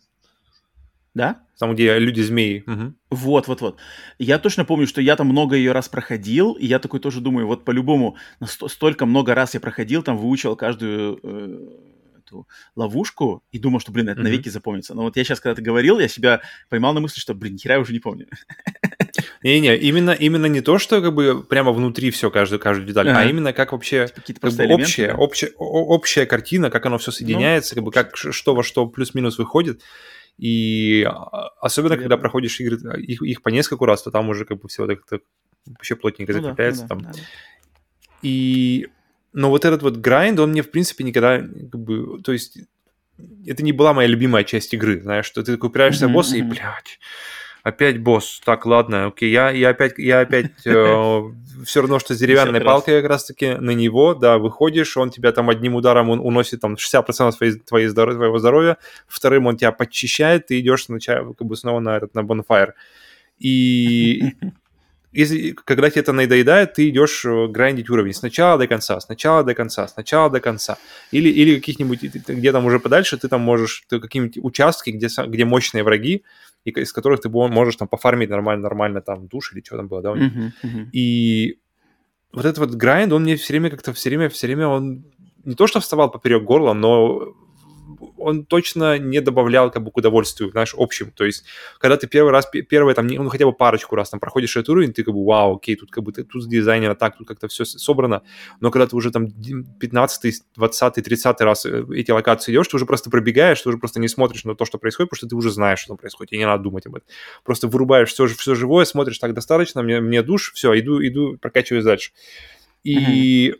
Да? 1.15 1.43
Там, 1.59 1.75
где 1.75 1.99
люди-змеи. 1.99 2.65
Угу. 2.67 2.95
Вот, 3.11 3.49
вот, 3.49 3.61
вот. 3.61 3.79
Я 4.19 4.39
точно 4.39 4.65
помню, 4.65 4.87
что 4.87 5.01
я 5.01 5.15
там 5.15 5.29
много 5.29 5.55
ее 5.55 5.73
раз 5.73 5.89
проходил, 5.89 6.53
и 6.53 6.67
я 6.67 6.81
такой 6.81 6.99
тоже 6.99 7.21
думаю, 7.21 7.47
вот 7.47 7.65
по-любому, 7.65 8.17
столько 8.45 9.07
много 9.07 9.35
раз 9.35 9.55
я 9.55 9.61
проходил, 9.61 10.03
там 10.03 10.19
выучил 10.19 10.57
каждую 10.57 11.21
э, 11.23 11.59
эту 12.19 12.49
ловушку, 12.75 13.45
и 13.53 13.59
думал, 13.59 13.81
что, 13.81 13.93
блин, 13.93 14.09
это 14.09 14.21
mm-hmm. 14.21 14.25
навеки 14.25 14.49
запомнится. 14.49 14.95
Но 14.95 15.03
вот 15.03 15.17
я 15.17 15.25
сейчас, 15.25 15.41
когда 15.41 15.55
ты 15.55 15.63
говорил, 15.63 16.01
я 16.01 16.09
себя 16.09 16.41
поймал 16.69 16.93
на 16.93 17.01
мысли, 17.01 17.21
что, 17.21 17.35
блин, 17.35 17.57
хера 17.57 17.75
я 17.75 17.81
уже 17.81 17.93
не 17.93 18.01
помню. 18.01 18.27
Не-не, 19.43 19.77
именно, 19.77 20.11
именно 20.11 20.47
не 20.47 20.61
то, 20.61 20.79
что 20.79 21.03
как 21.03 21.15
бы 21.15 21.45
прямо 21.45 21.73
внутри 21.73 22.11
все, 22.11 22.31
каждую, 22.31 22.59
каждую 22.59 22.89
деталь, 22.89 23.11
а 23.11 23.25
именно 23.25 23.53
как 23.53 23.73
вообще 23.73 24.09
типа 24.25 24.49
как 24.49 24.55
бы 24.55 24.65
общая, 24.75 25.09
да? 25.09 25.17
общая, 25.17 25.53
общая 25.57 26.27
картина, 26.27 26.71
как 26.71 26.87
оно 26.87 26.99
все 26.99 27.11
ну. 27.11 27.17
соединяется, 27.17 27.75
ну, 27.75 27.83
как 27.83 27.85
бы 27.85 27.93
как 27.93 28.17
что 28.17 28.55
во 28.55 28.63
что 28.63 28.87
плюс-минус 28.87 29.39
выходит. 29.39 29.83
И 30.39 31.05
а, 31.05 31.49
особенно, 31.61 31.97
когда 31.97 32.17
проходишь 32.17 32.61
игры, 32.61 32.79
а, 32.85 32.99
их, 32.99 33.23
их 33.23 33.43
по 33.43 33.51
нескольку 33.51 33.87
раз, 33.87 34.03
то 34.03 34.11
там 34.11 34.29
уже 34.29 34.45
как 34.45 34.61
бы 34.61 34.69
все 34.69 34.87
так, 34.87 35.05
так 35.07 35.23
вообще 35.67 35.97
плотненько 35.97 36.33
ну 36.33 36.41
закрепляется. 36.43 36.87
Да, 36.87 36.95
ну 36.95 37.01
да, 37.01 37.07
там. 37.07 37.13
Да. 37.13 37.21
И... 38.23 38.89
Но 39.33 39.51
вот 39.51 39.65
этот 39.65 39.83
вот 39.83 39.97
грайнд, 39.97 40.39
он 40.39 40.51
мне, 40.51 40.63
в 40.63 40.71
принципе, 40.71 41.05
никогда 41.05 41.39
как 41.41 41.81
бы... 41.81 42.23
То 42.23 42.33
есть 42.33 42.59
это 43.47 43.63
не 43.63 43.73
была 43.73 43.93
моя 43.93 44.09
любимая 44.09 44.45
часть 44.45 44.73
игры, 44.75 45.01
знаешь, 45.01 45.27
что 45.27 45.43
ты 45.43 45.55
такой 45.55 45.71
упираешься 45.71 46.07
mm-hmm, 46.07 46.13
босса 46.13 46.37
mm-hmm. 46.37 46.41
и, 46.41 46.43
блядь, 46.43 47.01
опять 47.65 48.01
босс. 48.01 48.41
Так, 48.45 48.67
ладно, 48.67 49.07
окей, 49.07 49.31
я, 49.33 49.51
я 49.51 49.71
опять, 49.71 49.95
я 49.99 50.21
опять 50.21 50.53
э, 50.65 51.23
все 51.65 51.81
равно, 51.81 51.99
что 51.99 52.15
с 52.15 52.19
деревянной 52.19 52.61
палкой 52.61 53.01
как 53.01 53.11
раз-таки 53.11 53.55
на 53.55 53.71
него, 53.71 54.15
да, 54.15 54.39
выходишь, 54.39 54.97
он 54.97 55.11
тебя 55.11 55.33
там 55.33 55.51
одним 55.51 55.75
ударом 55.75 56.11
он 56.11 56.21
уносит 56.21 56.61
там 56.61 56.75
60% 56.75 57.33
твоей, 57.33 57.55
твоей 57.55 57.87
здоровья, 57.89 58.19
твоего 58.19 58.39
здоровья, 58.39 58.77
вторым 59.09 59.47
он 59.47 59.57
тебя 59.57 59.73
подчищает, 59.73 60.47
ты 60.47 60.61
идешь 60.61 60.85
сначала, 60.85 61.33
как 61.33 61.47
бы 61.47 61.57
снова 61.57 61.81
на 61.81 61.97
этот, 61.97 62.15
на 62.15 62.21
bonfire. 62.21 62.73
И 63.39 64.35
если, 65.13 65.53
когда 65.53 65.89
тебе 65.89 66.03
это 66.03 66.13
надоедает, 66.13 66.75
ты 66.75 66.91
идешь 66.91 67.25
э, 67.25 67.47
грандить 67.47 67.89
уровень 67.89 68.13
сначала 68.13 68.59
до 68.59 68.67
конца, 68.67 69.01
сначала 69.01 69.43
до 69.43 69.55
конца, 69.55 69.89
сначала 69.89 70.29
до 70.29 70.41
конца. 70.41 70.77
Или, 71.13 71.31
или 71.31 71.55
каких-нибудь, 71.55 72.03
где 72.03 72.53
там 72.53 72.67
уже 72.67 72.79
подальше, 72.79 73.17
ты 73.17 73.29
там 73.29 73.41
можешь, 73.41 73.85
ты 73.89 74.01
какие-нибудь 74.01 74.39
участки, 74.43 74.91
где, 74.91 75.09
где 75.27 75.45
мощные 75.47 75.83
враги, 75.83 76.25
и 76.65 76.71
из 76.71 76.93
которых 76.93 77.21
ты 77.21 77.29
можешь 77.29 77.77
там 77.77 77.89
пофармить 77.89 78.31
нормально, 78.31 78.63
нормально 78.63 79.01
там 79.01 79.27
душ 79.27 79.53
или 79.53 79.63
что 79.65 79.77
там 79.77 79.89
было, 79.89 80.03
да, 80.03 80.13
у 80.13 80.17
них. 80.17 80.33
Uh-huh, 80.33 80.53
uh-huh. 80.63 80.91
И 80.93 81.59
вот 82.33 82.45
этот 82.45 82.59
вот 82.59 82.71
грайнд, 82.75 83.13
он 83.13 83.23
мне 83.23 83.37
все 83.37 83.53
время 83.53 83.71
как-то 83.71 83.93
все 83.93 84.09
время, 84.09 84.29
все 84.29 84.47
время 84.47 84.69
он 84.69 85.05
не 85.45 85.55
то 85.55 85.67
что 85.67 85.81
вставал 85.81 86.11
поперек 86.11 86.43
горла, 86.43 86.73
но 86.73 87.35
он 88.25 88.45
точно 88.45 88.99
не 88.99 89.21
добавлял 89.21 89.71
как 89.71 89.83
бы 89.83 89.91
к 89.91 89.97
удовольствию, 89.97 90.51
знаешь, 90.51 90.75
общему. 90.77 91.13
То 91.13 91.25
есть, 91.25 91.45
когда 91.79 91.97
ты 91.97 92.07
первый 92.07 92.33
раз, 92.33 92.49
первый 92.51 92.95
там, 92.95 93.07
ну, 93.07 93.29
хотя 93.29 93.45
бы 93.45 93.53
парочку 93.53 93.97
раз 93.97 94.11
там 94.11 94.21
проходишь 94.21 94.57
этот 94.57 94.71
уровень, 94.71 94.93
ты 94.93 95.05
как 95.05 95.15
бы, 95.15 95.25
вау, 95.25 95.57
окей, 95.57 95.77
тут 95.77 95.91
как 95.91 96.05
бы, 96.05 96.13
тут 96.13 96.49
дизайнера 96.49 96.95
так, 96.95 97.17
тут 97.19 97.29
как-то 97.29 97.49
все 97.49 97.65
собрано, 97.65 98.23
но 98.61 98.71
когда 98.71 98.87
ты 98.87 98.97
уже 98.97 99.11
там 99.11 99.31
15 99.31 100.43
20 100.57 100.95
30 101.05 101.41
раз 101.41 101.67
э, 101.67 101.85
эти 101.95 102.11
локации 102.11 102.53
идешь, 102.53 102.69
ты 102.69 102.77
уже 102.77 102.87
просто 102.87 103.11
пробегаешь, 103.11 103.61
ты 103.61 103.69
уже 103.69 103.79
просто 103.79 104.01
не 104.01 104.09
смотришь 104.09 104.45
на 104.45 104.55
то, 104.55 104.65
что 104.65 104.79
происходит, 104.79 105.11
потому 105.11 105.19
что 105.19 105.29
ты 105.29 105.37
уже 105.37 105.51
знаешь, 105.51 105.81
что 105.81 105.89
там 105.89 105.97
происходит, 105.99 106.33
и 106.33 106.39
не 106.39 106.47
надо 106.47 106.63
думать 106.63 106.87
об 106.87 106.97
этом. 106.97 107.09
Просто 107.45 107.69
вырубаешь 107.69 108.09
все, 108.09 108.27
все 108.27 108.55
живое, 108.55 108.85
смотришь, 108.85 109.19
так 109.19 109.35
достаточно, 109.35 109.83
мне, 109.83 110.01
мне 110.01 110.23
душ, 110.23 110.53
все, 110.55 110.79
иду, 110.79 111.05
иду, 111.05 111.37
прокачиваюсь 111.39 111.85
дальше. 111.85 112.13
И 112.83 113.51
mm-hmm. 113.51 113.59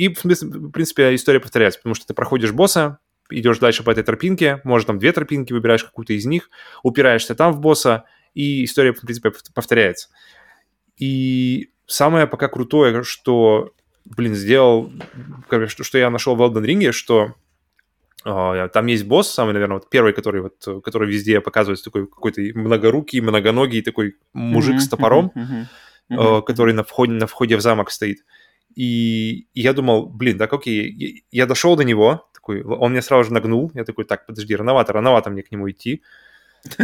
И, 0.00 0.08
в 0.08 0.22
принципе, 0.72 1.14
история 1.14 1.40
повторяется, 1.40 1.78
потому 1.78 1.94
что 1.94 2.06
ты 2.06 2.14
проходишь 2.14 2.52
босса, 2.52 3.00
идешь 3.30 3.58
дальше 3.58 3.82
по 3.82 3.90
этой 3.90 4.04
тропинке, 4.04 4.60
может, 4.64 4.86
там 4.86 4.98
две 4.98 5.12
тропинки, 5.12 5.52
выбираешь 5.52 5.84
какую-то 5.84 6.12
из 6.12 6.26
них, 6.26 6.50
упираешься 6.82 7.34
там 7.34 7.52
в 7.52 7.60
босса, 7.60 8.04
и 8.34 8.64
история, 8.64 8.92
в 8.92 9.00
принципе, 9.00 9.32
повторяется. 9.54 10.08
И 10.96 11.70
самое 11.86 12.26
пока 12.26 12.48
крутое, 12.48 13.02
что, 13.02 13.72
блин, 14.04 14.34
сделал, 14.34 14.92
что, 15.66 15.98
я 15.98 16.10
нашел 16.10 16.36
в 16.36 16.42
Elden 16.42 16.64
Ring, 16.64 16.92
что 16.92 17.34
Uh, 18.22 18.68
там 18.68 18.84
есть 18.84 19.04
босс, 19.04 19.32
самый, 19.32 19.54
наверное, 19.54 19.78
вот 19.78 19.88
первый, 19.88 20.12
который 20.12 20.42
вот, 20.42 20.82
который 20.84 21.08
везде 21.08 21.40
показывается, 21.40 21.86
такой 21.86 22.06
какой-то 22.06 22.42
многорукий, 22.54 23.18
многоногий, 23.20 23.80
такой 23.80 24.16
мужик 24.34 24.74
mm-hmm, 24.74 24.80
с 24.80 24.88
топором, 24.90 25.32
mm-hmm, 25.34 25.64
mm-hmm, 26.10 26.42
который 26.42 26.74
на 26.74 26.84
входе, 26.84 27.14
на 27.14 27.26
входе 27.26 27.56
в 27.56 27.62
замок 27.62 27.90
стоит. 27.90 28.18
И, 28.74 29.46
и 29.54 29.60
я 29.62 29.72
думал, 29.72 30.06
блин, 30.06 30.36
так 30.36 30.52
окей, 30.52 31.24
я 31.30 31.46
дошел 31.46 31.76
до 31.76 31.82
него, 31.82 32.29
такой, 32.40 32.62
он 32.62 32.92
меня 32.92 33.02
сразу 33.02 33.24
же 33.24 33.32
нагнул, 33.32 33.70
я 33.74 33.84
такой, 33.84 34.04
так, 34.04 34.26
подожди, 34.26 34.56
рановато, 34.56 34.92
рановато 34.92 35.30
мне 35.30 35.42
к 35.42 35.50
нему 35.52 35.70
идти. 35.70 36.02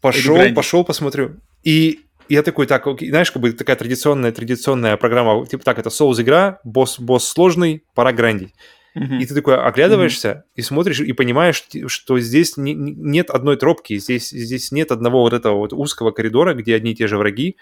Пошел, 0.00 0.38
пошел, 0.54 0.84
посмотрю. 0.84 1.40
И 1.64 2.02
я 2.28 2.44
такой, 2.44 2.66
так, 2.66 2.86
окей, 2.86 3.10
знаешь, 3.10 3.32
как 3.32 3.42
бы 3.42 3.52
такая 3.52 3.74
традиционная, 3.74 4.30
традиционная 4.30 4.96
программа, 4.96 5.44
типа 5.44 5.64
так, 5.64 5.80
это 5.80 5.90
соус-игра, 5.90 6.60
босс, 6.62 7.00
босс 7.00 7.28
сложный, 7.28 7.82
пора 7.94 8.12
грандить. 8.12 8.54
И 8.94 9.26
ты 9.26 9.34
такой 9.34 9.56
оглядываешься 9.56 10.28
mm-hmm. 10.28 10.52
и 10.56 10.62
смотришь 10.62 11.00
и 11.00 11.12
понимаешь, 11.12 11.64
что 11.86 12.18
здесь 12.20 12.56
не, 12.56 12.74
нет 12.74 13.30
одной 13.30 13.56
тропки, 13.56 13.98
здесь, 13.98 14.30
здесь 14.30 14.72
нет 14.72 14.92
одного 14.92 15.22
вот 15.22 15.32
этого 15.32 15.56
вот 15.56 15.72
узкого 15.72 16.10
коридора, 16.12 16.54
где 16.54 16.74
одни 16.74 16.92
и 16.92 16.94
те 16.94 17.06
же 17.08 17.16
враги, 17.16 17.56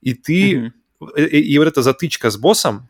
и 0.00 0.14
ты 0.14 0.52
mm-hmm. 0.52 1.28
и, 1.28 1.40
и 1.40 1.58
вот 1.58 1.68
эта 1.68 1.82
затычка 1.82 2.30
с 2.30 2.36
боссом, 2.36 2.88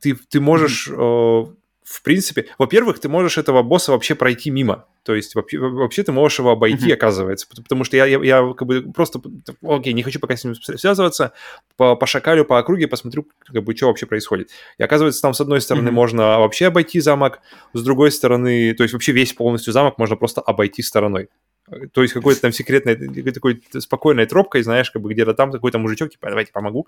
ты, 0.00 0.14
ты 0.14 0.40
можешь 0.40 0.88
mm-hmm 0.88 1.52
в 1.86 2.02
принципе, 2.02 2.46
во-первых, 2.58 2.98
ты 2.98 3.08
можешь 3.08 3.38
этого 3.38 3.62
босса 3.62 3.92
вообще 3.92 4.16
пройти 4.16 4.50
мимо. 4.50 4.86
То 5.04 5.14
есть 5.14 5.36
вообще, 5.36 5.58
вообще 5.58 6.02
ты 6.02 6.10
можешь 6.10 6.40
его 6.40 6.50
обойти, 6.50 6.88
mm-hmm. 6.88 6.94
оказывается. 6.94 7.46
Потому 7.48 7.84
что 7.84 7.96
я, 7.96 8.06
я, 8.06 8.18
я 8.24 8.54
как 8.54 8.66
бы 8.66 8.92
просто, 8.92 9.20
окей, 9.62 9.92
не 9.92 10.02
хочу 10.02 10.18
пока 10.18 10.34
с 10.34 10.42
ним 10.42 10.56
связываться, 10.56 11.32
по, 11.76 11.94
пошакалю 11.94 12.44
по 12.44 12.58
округе, 12.58 12.88
посмотрю, 12.88 13.28
как 13.46 13.62
бы, 13.62 13.76
что 13.76 13.86
вообще 13.86 14.06
происходит. 14.06 14.50
И 14.78 14.82
оказывается, 14.82 15.22
там 15.22 15.32
с 15.32 15.40
одной 15.40 15.60
стороны 15.60 15.90
mm-hmm. 15.90 15.92
можно 15.92 16.40
вообще 16.40 16.66
обойти 16.66 16.98
замок, 16.98 17.38
с 17.72 17.80
другой 17.84 18.10
стороны, 18.10 18.74
то 18.74 18.82
есть 18.82 18.92
вообще 18.92 19.12
весь 19.12 19.32
полностью 19.32 19.72
замок 19.72 19.96
можно 19.96 20.16
просто 20.16 20.40
обойти 20.40 20.82
стороной. 20.82 21.28
То 21.92 22.02
есть 22.02 22.14
какой-то 22.14 22.40
там 22.40 22.52
секретной, 22.52 22.96
такой 23.32 23.62
спокойной 23.78 24.26
тропкой, 24.26 24.62
знаешь, 24.62 24.90
как 24.90 25.02
бы 25.02 25.12
где-то 25.12 25.34
там 25.34 25.50
какой-то 25.50 25.78
мужичок, 25.78 26.10
типа, 26.10 26.28
давайте 26.28 26.52
помогу. 26.52 26.86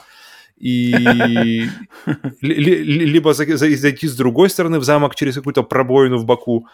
И 0.57 0.93
либо 2.41 3.35
зайти 3.35 4.09
с 4.09 4.17
другой 4.17 4.51
стороны 4.51 4.79
в 4.79 4.85
замок 4.85 5.15
через 5.15 5.35
какую-то 5.35 5.63
пробоину 5.63 6.19
в 6.19 6.25
боку, 6.25 6.69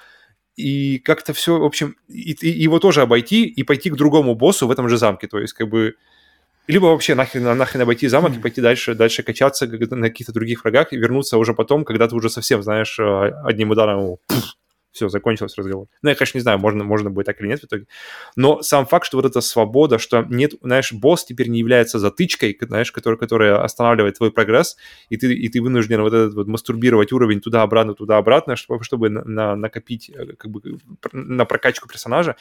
и 0.56 0.98
как-то 0.98 1.32
все, 1.32 1.58
в 1.58 1.64
общем, 1.64 1.96
и, 2.08 2.32
и 2.32 2.62
его 2.62 2.78
тоже 2.78 3.02
обойти 3.02 3.44
и 3.44 3.62
пойти 3.64 3.90
к 3.90 3.96
другому 3.96 4.34
боссу 4.34 4.66
в 4.66 4.70
этом 4.70 4.88
же 4.88 4.98
замке. 4.98 5.26
То 5.26 5.38
есть, 5.40 5.52
как 5.52 5.68
бы, 5.68 5.94
либо 6.68 6.86
вообще 6.86 7.14
нахрен, 7.14 7.56
нахрен 7.56 7.82
обойти 7.82 8.06
замок 8.08 8.36
и 8.36 8.40
пойти 8.40 8.60
дальше, 8.60 8.94
дальше 8.94 9.22
качаться 9.22 9.66
на 9.66 10.08
каких-то 10.08 10.32
других 10.32 10.62
врагах 10.62 10.92
и 10.92 10.96
вернуться 10.96 11.38
уже 11.38 11.54
потом, 11.54 11.84
когда 11.84 12.06
ты 12.06 12.14
уже 12.14 12.30
совсем, 12.30 12.62
знаешь, 12.62 12.98
одним 13.00 13.70
ударом 13.70 14.18
Все, 14.94 15.08
закончился 15.08 15.60
разговор. 15.60 15.88
Ну, 16.02 16.10
я, 16.10 16.14
конечно, 16.14 16.38
не 16.38 16.42
знаю, 16.42 16.60
можно, 16.60 16.84
можно 16.84 17.10
будет 17.10 17.26
так 17.26 17.40
или 17.40 17.48
нет 17.48 17.60
в 17.60 17.64
итоге. 17.64 17.86
Но 18.36 18.62
сам 18.62 18.86
факт, 18.86 19.04
что 19.06 19.16
вот 19.16 19.26
эта 19.26 19.40
свобода, 19.40 19.98
что 19.98 20.24
нет, 20.30 20.52
знаешь, 20.62 20.92
босс 20.92 21.24
теперь 21.24 21.48
не 21.48 21.58
является 21.58 21.98
затычкой, 21.98 22.56
знаешь, 22.60 22.92
которая, 22.92 23.18
которая 23.18 23.60
останавливает 23.60 24.18
твой 24.18 24.30
прогресс, 24.30 24.76
и 25.08 25.16
ты, 25.16 25.34
и 25.34 25.48
ты 25.48 25.60
вынужден 25.60 26.00
вот 26.00 26.14
этот 26.14 26.34
вот 26.34 26.46
мастурбировать 26.46 27.10
уровень 27.10 27.40
туда-обратно, 27.40 27.94
туда-обратно, 27.94 28.54
чтобы, 28.54 28.84
чтобы 28.84 29.10
на, 29.10 29.24
на, 29.24 29.56
накопить, 29.56 30.10
э, 30.14 30.26
как 30.38 30.52
бы, 30.52 30.78
на 31.12 31.44
прокачку 31.44 31.88
персонажа. 31.88 32.36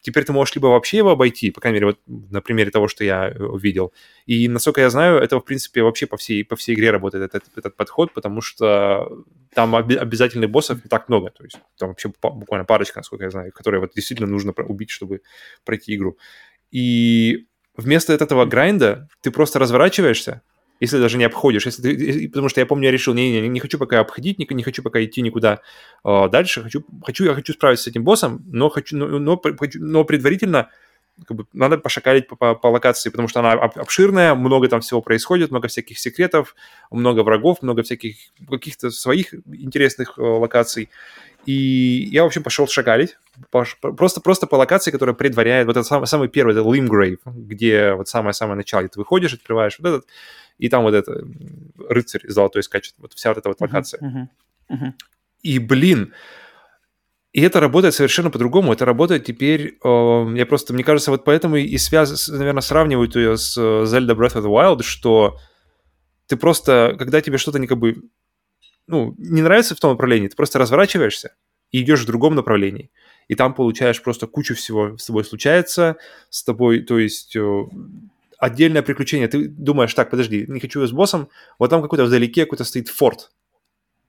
Теперь 0.00 0.24
ты 0.24 0.32
можешь 0.32 0.54
либо 0.54 0.66
вообще 0.66 0.98
его 0.98 1.10
обойти, 1.10 1.50
по 1.50 1.60
крайней 1.60 1.76
мере, 1.76 1.86
вот 1.86 1.98
на 2.06 2.40
примере 2.40 2.70
того, 2.70 2.86
что 2.88 3.04
я 3.04 3.28
э, 3.28 3.34
видел. 3.60 3.92
И, 4.26 4.48
насколько 4.48 4.80
я 4.80 4.90
знаю, 4.90 5.18
это, 5.18 5.38
в 5.38 5.44
принципе, 5.44 5.82
вообще 5.82 6.06
по 6.06 6.16
всей, 6.16 6.44
по 6.44 6.54
всей 6.56 6.74
игре 6.74 6.90
работает 6.90 7.24
этот, 7.24 7.48
этот 7.56 7.76
подход, 7.76 8.12
потому 8.12 8.40
что 8.40 9.24
там 9.54 9.74
обязательных 9.74 10.50
боссов 10.50 10.84
не 10.84 10.88
так 10.88 11.08
много. 11.08 11.30
То 11.30 11.44
есть 11.44 11.58
там 11.76 11.88
вообще 11.88 12.12
буквально 12.22 12.64
парочка, 12.64 13.00
насколько 13.00 13.24
я 13.24 13.30
знаю, 13.30 13.52
которые 13.52 13.80
вот 13.80 13.92
действительно 13.94 14.28
нужно 14.28 14.52
убить, 14.52 14.90
чтобы 14.90 15.22
пройти 15.64 15.96
игру. 15.96 16.16
И 16.70 17.46
вместо 17.76 18.12
этого 18.12 18.44
грайнда 18.44 19.08
ты 19.20 19.30
просто 19.30 19.58
разворачиваешься, 19.58 20.42
если 20.80 20.98
даже 20.98 21.18
не 21.18 21.24
обходишь, 21.24 21.66
если 21.66 21.82
ты, 21.82 22.28
потому 22.28 22.48
что 22.48 22.60
я 22.60 22.66
помню, 22.66 22.86
я 22.86 22.92
решил, 22.92 23.14
не, 23.14 23.40
не, 23.40 23.48
не 23.48 23.60
хочу 23.60 23.78
пока 23.78 24.00
обходить, 24.00 24.38
не, 24.38 24.46
не 24.50 24.62
хочу 24.62 24.82
пока 24.82 25.02
идти 25.04 25.22
никуда 25.22 25.60
э, 26.04 26.28
дальше, 26.30 26.62
хочу, 26.62 26.84
хочу, 27.04 27.24
я 27.24 27.34
хочу 27.34 27.52
справиться 27.52 27.84
с 27.84 27.88
этим 27.88 28.04
боссом, 28.04 28.44
но 28.46 28.68
хочу, 28.68 28.96
но, 28.96 29.18
но, 29.18 29.40
но 29.74 30.04
предварительно 30.04 30.68
как 31.26 31.36
бы, 31.36 31.46
надо 31.52 31.78
пошакалить 31.78 32.28
по, 32.28 32.36
по, 32.36 32.54
по 32.54 32.68
локации, 32.68 33.10
потому 33.10 33.28
что 33.28 33.40
она 33.40 33.52
обширная, 33.52 34.34
много 34.34 34.68
там 34.68 34.80
всего 34.80 35.00
происходит, 35.00 35.50
много 35.50 35.68
всяких 35.68 35.98
секретов, 35.98 36.54
много 36.90 37.22
врагов, 37.22 37.62
много 37.62 37.82
всяких 37.82 38.16
каких-то 38.48 38.90
своих 38.90 39.34
интересных 39.34 40.18
э, 40.18 40.22
локаций. 40.22 40.90
И 41.48 42.10
я, 42.12 42.24
в 42.24 42.26
общем, 42.26 42.42
пошел 42.42 42.66
шакалить, 42.66 43.16
просто, 43.50 44.20
просто 44.20 44.46
по 44.46 44.56
локации, 44.56 44.90
которая 44.90 45.14
предваряет, 45.14 45.66
вот 45.66 45.78
это 45.78 45.82
самый, 45.82 46.06
самый 46.06 46.28
первый, 46.28 46.52
это 46.52 46.60
Limgrave, 46.60 47.20
где 47.24 47.94
вот 47.94 48.06
самое-самое 48.06 48.54
начало, 48.54 48.86
ты 48.86 48.98
выходишь, 48.98 49.32
открываешь 49.32 49.78
вот 49.78 49.88
этот, 49.88 50.06
и 50.58 50.68
там 50.68 50.82
вот 50.82 50.92
это 50.92 51.24
рыцарь 51.88 52.20
золотой 52.28 52.62
скачет, 52.62 52.96
вот 52.98 53.14
вся 53.14 53.30
вот 53.30 53.38
эта 53.38 53.48
вот 53.48 53.62
локация. 53.62 53.98
Uh-huh, 53.98 54.28
uh-huh, 54.70 54.76
uh-huh. 54.76 54.92
И, 55.42 55.58
блин, 55.58 56.12
и 57.32 57.40
это 57.40 57.60
работает 57.60 57.94
совершенно 57.94 58.30
по-другому. 58.30 58.74
Это 58.74 58.84
работает 58.84 59.24
теперь, 59.24 59.78
э, 59.82 60.34
я 60.36 60.44
просто, 60.44 60.74
мне 60.74 60.84
кажется, 60.84 61.10
вот 61.10 61.24
поэтому 61.24 61.56
и 61.56 61.78
связ, 61.78 62.28
наверное, 62.28 62.60
сравнивают 62.60 63.16
ее 63.16 63.38
с 63.38 63.56
э, 63.56 63.84
Zelda 63.84 64.14
Breath 64.14 64.34
of 64.34 64.44
the 64.44 64.50
Wild, 64.50 64.82
что 64.82 65.38
ты 66.26 66.36
просто, 66.36 66.94
когда 66.98 67.22
тебе 67.22 67.38
что-то 67.38 67.58
не 67.58 67.66
как 67.66 67.78
бы, 67.78 68.02
ну, 68.88 69.14
не 69.18 69.42
нравится 69.42 69.74
в 69.74 69.80
том 69.80 69.92
направлении, 69.92 70.28
ты 70.28 70.36
просто 70.36 70.58
разворачиваешься 70.58 71.34
и 71.70 71.82
идешь 71.82 72.00
в 72.00 72.06
другом 72.06 72.34
направлении. 72.34 72.90
И 73.28 73.34
там 73.34 73.54
получаешь 73.54 74.02
просто 74.02 74.26
кучу 74.26 74.54
всего 74.54 74.96
с 74.96 75.06
тобой 75.06 75.24
случается, 75.24 75.96
с 76.30 76.42
тобой, 76.42 76.80
то 76.80 76.98
есть 76.98 77.36
э, 77.36 77.62
отдельное 78.38 78.82
приключение. 78.82 79.28
Ты 79.28 79.48
думаешь, 79.48 79.92
так, 79.92 80.10
подожди, 80.10 80.46
не 80.48 80.60
хочу 80.60 80.86
с 80.86 80.92
боссом, 80.92 81.28
вот 81.58 81.68
там 81.70 81.82
какой-то 81.82 82.04
вдалеке 82.04 82.44
какой-то 82.44 82.64
стоит 82.64 82.88
форт. 82.88 83.30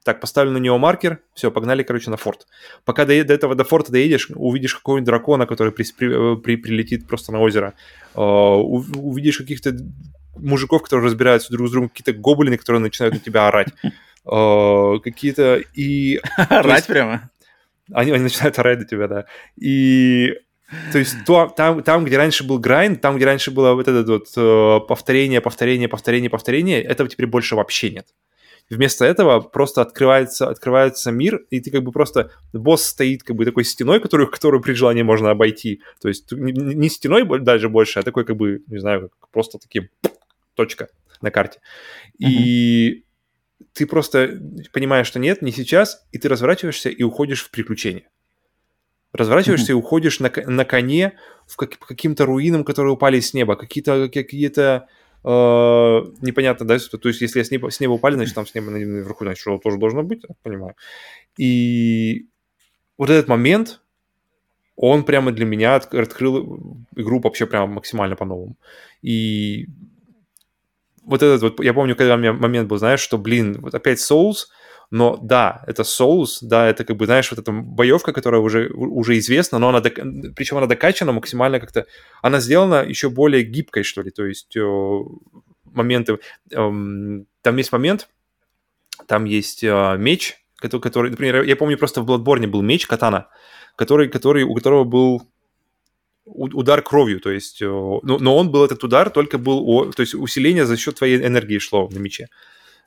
Так, 0.05 0.21
поставлю 0.21 0.51
на 0.51 0.57
него 0.57 0.77
маркер, 0.77 1.19
все, 1.33 1.51
погнали, 1.51 1.83
короче, 1.83 2.09
на 2.09 2.15
форт. 2.15 2.47
Пока 2.85 3.03
до, 3.03 3.21
до 3.25 3.33
этого, 3.33 3.53
до 3.53 3.65
форта 3.65 3.91
доедешь, 3.91 4.29
увидишь 4.33 4.75
какого-нибудь 4.75 5.05
дракона, 5.05 5.45
который 5.45 5.73
при, 5.73 5.85
при, 5.97 6.35
при, 6.37 6.55
прилетит 6.55 7.05
просто 7.05 7.33
на 7.33 7.41
озеро. 7.41 7.73
Uh, 8.15 8.55
увидишь 8.95 9.37
каких-то 9.37 9.77
мужиков, 10.37 10.83
которые 10.83 11.05
разбираются 11.05 11.51
друг 11.51 11.67
с 11.67 11.71
другом, 11.71 11.89
какие-то 11.89 12.13
гоблины, 12.13 12.57
которые 12.57 12.81
начинают 12.81 13.15
на 13.15 13.19
тебя 13.19 13.47
орать. 13.47 13.69
Uh, 14.29 14.99
какие-то 14.99 15.61
и... 15.73 16.19
Орать 16.49 16.85
прямо? 16.85 17.31
Они, 17.91 18.11
они 18.11 18.23
начинают 18.23 18.59
орать 18.59 18.79
до 18.79 18.85
тебя, 18.85 19.07
да. 19.07 19.25
И 19.55 20.35
то 20.91 20.99
есть 20.99 21.15
то, 21.25 21.47
там, 21.47 21.81
там, 21.81 22.05
где 22.05 22.17
раньше 22.17 22.43
был 22.43 22.59
грайн, 22.59 22.95
там, 22.95 23.15
где 23.15 23.25
раньше 23.25 23.49
было 23.49 23.73
вот 23.73 23.87
это 23.87 24.03
вот 24.03 24.27
э, 24.37 24.85
повторение, 24.87 25.41
повторение, 25.41 25.87
повторение, 25.87 26.29
повторение, 26.29 26.83
этого 26.83 27.09
теперь 27.09 27.25
больше 27.25 27.55
вообще 27.55 27.89
нет. 27.89 28.07
Вместо 28.69 29.03
этого 29.03 29.39
просто 29.39 29.81
открывается, 29.81 30.47
открывается 30.47 31.11
мир, 31.11 31.43
и 31.49 31.59
ты 31.59 31.71
как 31.71 31.81
бы 31.81 31.91
просто... 31.91 32.29
Босс 32.53 32.85
стоит 32.85 33.23
как 33.23 33.35
бы 33.35 33.45
такой 33.45 33.63
стеной, 33.63 33.99
которую, 33.99 34.29
которую 34.29 34.61
при 34.61 34.73
желании 34.73 35.01
можно 35.01 35.31
обойти. 35.31 35.81
То 35.99 36.07
есть 36.07 36.31
не, 36.31 36.51
не 36.51 36.89
стеной 36.89 37.25
даже 37.39 37.67
больше, 37.67 37.99
а 37.99 38.03
такой 38.03 38.25
как 38.25 38.37
бы, 38.37 38.61
не 38.67 38.77
знаю, 38.77 39.09
как 39.09 39.29
просто 39.31 39.57
таким 39.57 39.89
точка 40.53 40.89
на 41.19 41.31
карте. 41.31 41.61
И 42.19 43.05
ты 43.73 43.85
просто 43.85 44.39
понимаешь, 44.71 45.07
что 45.07 45.19
нет, 45.19 45.41
не 45.41 45.51
сейчас, 45.51 46.07
и 46.11 46.17
ты 46.17 46.29
разворачиваешься 46.29 46.89
и 46.89 47.03
уходишь 47.03 47.43
в 47.43 47.51
приключения 47.51 48.09
разворачиваешься 49.13 49.71
mm-hmm. 49.71 49.75
и 49.75 49.79
уходишь 49.79 50.19
на, 50.19 50.31
на 50.45 50.65
коне 50.65 51.13
в 51.47 51.55
как, 51.55 51.77
каким-то 51.79 52.25
руинам, 52.25 52.63
которые 52.63 52.93
упали 52.93 53.19
с 53.19 53.33
неба, 53.33 53.55
какие-то 53.55 54.09
какие-то 54.09 54.87
э, 55.23 55.27
непонятно, 55.27 56.67
да, 56.67 56.77
то 56.77 57.09
есть 57.09 57.21
если 57.21 57.41
с 57.41 57.51
неба, 57.51 57.71
с 57.71 57.79
неба 57.79 57.93
упали, 57.93 58.15
значит 58.15 58.35
там 58.35 58.45
с 58.45 58.53
неба 58.53 58.69
наверху, 58.69 59.23
значит, 59.23 59.41
что 59.41 59.57
тоже 59.57 59.77
должно 59.77 60.03
быть, 60.03 60.23
я 60.27 60.35
понимаю. 60.43 60.75
И 61.37 62.27
вот 62.97 63.09
этот 63.09 63.27
момент, 63.27 63.81
он 64.75 65.03
прямо 65.03 65.31
для 65.31 65.45
меня 65.45 65.75
открыл 65.75 66.85
игру 66.95 67.19
вообще 67.19 67.45
прямо 67.45 67.67
максимально 67.67 68.15
по-новому. 68.15 68.55
И 69.01 69.67
вот 71.03 71.23
этот 71.23 71.41
вот, 71.41 71.63
я 71.63 71.73
помню, 71.73 71.95
когда 71.95 72.15
у 72.15 72.17
меня 72.17 72.33
момент 72.33 72.67
был, 72.67 72.77
знаешь, 72.77 72.99
что, 72.99 73.17
блин, 73.17 73.57
вот 73.61 73.73
опять 73.73 73.99
Souls, 73.99 74.47
но 74.91 75.17
да, 75.21 75.63
это 75.67 75.83
Souls, 75.83 76.39
да, 76.41 76.67
это 76.67 76.83
как 76.83 76.97
бы, 76.97 77.05
знаешь, 77.05 77.29
вот 77.31 77.39
эта 77.39 77.51
боевка, 77.51 78.11
которая 78.11 78.41
уже, 78.41 78.69
уже 78.69 79.17
известна, 79.19 79.59
но 79.59 79.69
она, 79.69 79.81
док... 79.81 79.93
причем 80.35 80.57
она 80.57 80.67
докачана 80.67 81.11
максимально 81.11 81.59
как-то, 81.59 81.85
она 82.21 82.39
сделана 82.39 82.83
еще 82.83 83.09
более 83.09 83.43
гибкой, 83.43 83.83
что 83.83 84.01
ли, 84.01 84.11
то 84.11 84.25
есть 84.25 84.55
э, 84.55 84.99
моменты, 85.65 86.19
э, 86.51 86.55
там 87.41 87.57
есть 87.57 87.71
момент, 87.71 88.09
там 89.07 89.25
есть 89.25 89.63
э, 89.63 89.95
меч, 89.97 90.43
который, 90.55 91.11
например, 91.11 91.43
я 91.43 91.55
помню 91.55 91.77
просто 91.77 92.01
в 92.01 92.09
Bloodborne 92.09 92.47
был 92.47 92.61
меч 92.61 92.87
катана, 92.87 93.27
который, 93.75 94.09
который, 94.09 94.43
у 94.43 94.53
которого 94.55 94.83
был 94.83 95.21
удар 96.33 96.81
кровью, 96.81 97.19
то 97.19 97.31
есть, 97.31 97.61
но, 97.61 98.01
но 98.03 98.37
он 98.37 98.51
был 98.51 98.63
этот 98.63 98.83
удар 98.83 99.09
только 99.09 99.37
был, 99.37 99.91
то 99.91 100.01
есть 100.01 100.15
усиление 100.15 100.65
за 100.65 100.77
счет 100.77 100.95
твоей 100.95 101.17
энергии 101.17 101.59
шло 101.59 101.89
на 101.91 101.97
мече 101.97 102.27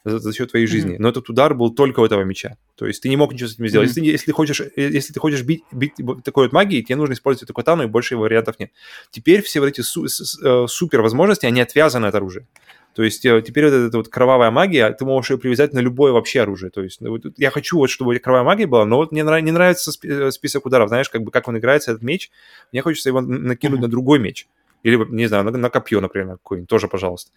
за, 0.04 0.18
за 0.18 0.32
счет 0.32 0.50
твоей 0.50 0.66
жизни. 0.66 0.94
Mm-hmm. 0.94 0.98
Но 0.98 1.08
этот 1.08 1.28
удар 1.28 1.54
был 1.54 1.74
только 1.74 2.00
у 2.00 2.04
этого 2.04 2.22
меча. 2.22 2.56
То 2.76 2.86
есть 2.86 3.02
ты 3.02 3.08
не 3.08 3.16
мог 3.16 3.32
ничего 3.32 3.48
с 3.48 3.54
этим 3.54 3.68
сделать. 3.68 3.90
Mm-hmm. 3.90 4.00
Если, 4.00 4.10
если, 4.10 4.26
ты 4.26 4.32
хочешь, 4.32 4.60
э, 4.60 4.70
если 4.76 5.12
ты 5.12 5.20
хочешь 5.20 5.42
бить, 5.42 5.62
бить 5.70 5.94
такой 6.24 6.46
вот 6.46 6.52
магией, 6.52 6.82
тебе 6.82 6.96
нужно 6.96 7.14
использовать 7.14 7.44
эту 7.44 7.54
катану, 7.54 7.84
и 7.84 7.86
больше 7.86 8.16
вариантов 8.16 8.58
нет. 8.58 8.70
Теперь 9.10 9.42
все 9.42 9.60
вот 9.60 9.66
эти 9.66 9.80
су- 9.80 10.06
э, 10.06 10.66
супер 10.68 11.02
возможности, 11.02 11.46
они 11.46 11.60
отвязаны 11.60 12.06
от 12.06 12.14
оружия. 12.14 12.46
То 12.94 13.02
есть 13.02 13.24
э, 13.24 13.42
теперь 13.42 13.64
вот 13.64 13.72
эта 13.72 13.96
вот 13.96 14.08
кровавая 14.08 14.50
магия, 14.50 14.90
ты 14.92 15.04
можешь 15.04 15.30
ее 15.30 15.38
привязать 15.38 15.72
на 15.72 15.78
любое 15.78 16.12
вообще 16.12 16.42
оружие. 16.42 16.70
То 16.70 16.82
есть 16.82 17.00
ну, 17.00 17.10
вот, 17.10 17.22
я 17.36 17.50
хочу 17.50 17.78
вот, 17.78 17.88
чтобы 17.88 18.18
кровавая 18.18 18.44
магия 18.44 18.66
была, 18.66 18.84
но 18.84 18.96
вот 18.96 19.12
мне 19.12 19.22
нрав- 19.22 19.42
не 19.42 19.50
нравится 19.50 19.92
список 20.30 20.66
ударов. 20.66 20.88
Знаешь, 20.88 21.08
как 21.08 21.22
бы 21.22 21.30
как 21.30 21.48
он 21.48 21.58
играется, 21.58 21.92
этот 21.92 22.02
меч, 22.02 22.30
мне 22.72 22.82
хочется 22.82 23.08
его 23.08 23.20
накинуть 23.20 23.78
mm-hmm. 23.78 23.82
на 23.82 23.88
другой 23.88 24.18
меч. 24.18 24.46
Или, 24.82 24.96
не 25.10 25.26
знаю, 25.26 25.44
на, 25.44 25.50
на 25.52 25.70
копье, 25.70 26.00
например, 26.00 26.32
какое-нибудь, 26.32 26.68
тоже, 26.68 26.88
пожалуйста. 26.88 27.30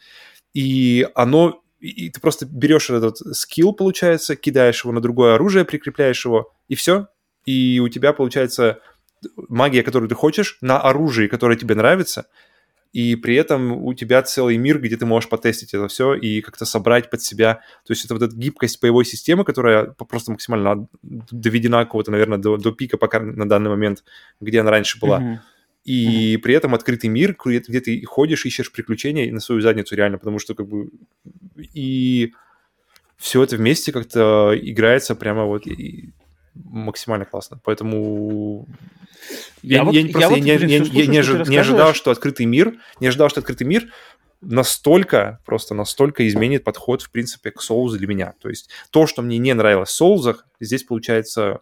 И 0.53 1.08
оно 1.14 1.62
и 1.80 2.10
ты 2.10 2.20
просто 2.20 2.45
берешь 2.45 2.89
этот 2.89 3.18
скилл, 3.36 3.74
получается, 3.74 4.36
кидаешь 4.36 4.84
его 4.84 4.93
на 4.93 5.01
другое 5.01 5.36
оружие, 5.36 5.66
прикрепляешь 5.66 6.26
его, 6.26 6.51
и 6.68 6.76
все. 6.76 7.08
И 7.45 7.80
у 7.80 7.89
тебя 7.89 8.12
получается 8.14 8.80
магия, 9.49 9.84
которую 9.84 10.10
ты 10.10 10.16
хочешь, 10.16 10.58
на 10.62 10.80
оружии, 10.80 11.28
которое 11.28 11.58
тебе 11.58 11.76
нравится, 11.76 12.28
и 12.96 13.18
при 13.18 13.36
этом 13.36 13.74
у 13.74 13.93
тебя 13.93 14.22
целый 14.22 14.56
мир, 14.56 14.80
где 14.80 14.96
ты 14.96 15.06
можешь 15.06 15.30
потестить 15.30 15.74
это 15.74 15.89
все 15.89 16.14
и 16.14 16.39
как-то 16.39 16.64
собрать 16.64 17.10
под 17.10 17.22
себя. 17.22 17.56
То 17.86 17.91
есть 17.91 18.06
это 18.06 18.14
вот 18.14 18.24
эта 18.24 18.34
гибкость 18.34 18.82
боевой 18.82 19.04
системы, 19.04 19.43
которая 19.43 19.88
просто 19.88 20.32
максимально 20.32 20.88
доведена 21.04 21.84
какого-то, 21.84 22.12
наверное, 22.12 22.38
до, 22.38 22.56
до 22.56 22.72
пика 22.72 22.96
пока 22.98 23.20
на 23.20 23.50
данный 23.50 23.70
момент, 23.70 24.06
где 24.39 24.62
она 24.62 24.72
раньше 24.72 24.98
была. 25.00 25.20
Mm-hmm 25.20 25.38
и 25.84 26.34
mm-hmm. 26.34 26.39
при 26.39 26.56
этом 26.56 26.74
открытый 26.74 27.12
мир, 27.12 27.38
где 27.46 27.80
ты 27.80 28.04
ходишь, 28.06 28.48
ищешь 28.48 28.72
приключения 28.72 29.32
на 29.32 29.39
свою 29.39 29.62
задницу 29.62 29.96
реально, 29.96 30.18
потому 30.18 30.39
что 30.39 30.56
как 30.56 30.68
бы 30.68 30.89
и 31.76 32.34
все 33.18 33.43
это 33.43 33.56
вместе 33.56 33.91
как-то 33.91 34.58
играется 34.60 35.14
прямо 35.14 35.46
вот 35.46 35.68
и 35.68 36.10
максимально 36.56 37.26
классно. 37.26 37.60
Поэтому 37.64 38.68
я, 39.62 39.78
я, 39.78 39.84
вот, 39.84 39.93
я, 39.93 40.12
просто, 40.12 40.36
я, 40.36 40.53
я, 40.56 40.60
я, 40.60 40.68
я, 40.68 40.84
я 40.84 41.08
не, 41.08 41.20
ожи, 41.20 41.43
не 41.47 41.58
ожидал, 41.58 41.93
что 41.93 42.12
открытый 42.12 42.45
мир, 42.45 42.74
не 42.99 43.08
ожидал, 43.08 43.30
что 43.30 43.39
открытый 43.39 43.68
мир 43.68 43.91
настолько, 44.41 45.39
просто 45.45 45.74
настолько 45.74 46.28
изменит 46.28 46.64
подход, 46.64 47.01
в 47.01 47.12
принципе, 47.12 47.51
к 47.51 47.62
Souls 47.62 47.97
для 47.97 48.08
меня. 48.08 48.34
То 48.41 48.49
есть 48.49 48.70
то, 48.89 49.08
что 49.08 49.22
мне 49.22 49.38
не 49.38 49.53
нравилось 49.53 49.89
в 49.89 50.01
Souls, 50.01 50.38
здесь 50.60 50.84
получается 50.84 51.62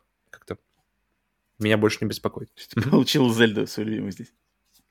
меня 1.60 1.78
больше 1.78 2.00
не 2.02 2.08
беспокоит. 2.08 2.50
Ты 2.74 2.82
получил 2.82 3.34
Зельду 3.34 3.68
свою 3.68 3.90
любимую 3.90 4.12
здесь. 4.12 4.34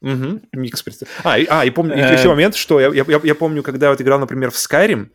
Угу, 0.01 0.41
микс 0.55 0.85
А, 1.23 1.39
и, 1.39 1.47
а, 1.49 1.65
и 1.65 1.71
помню, 1.71 1.95
еще 1.97 2.29
момент, 2.29 2.57
что 2.57 2.81
я, 2.81 2.89
я, 2.89 3.21
я 3.23 3.35
помню, 3.37 3.63
когда 3.63 3.91
вот 3.91 4.01
играл, 4.01 4.19
например, 4.19 4.51
в 4.51 4.57
Skyrim, 4.57 5.11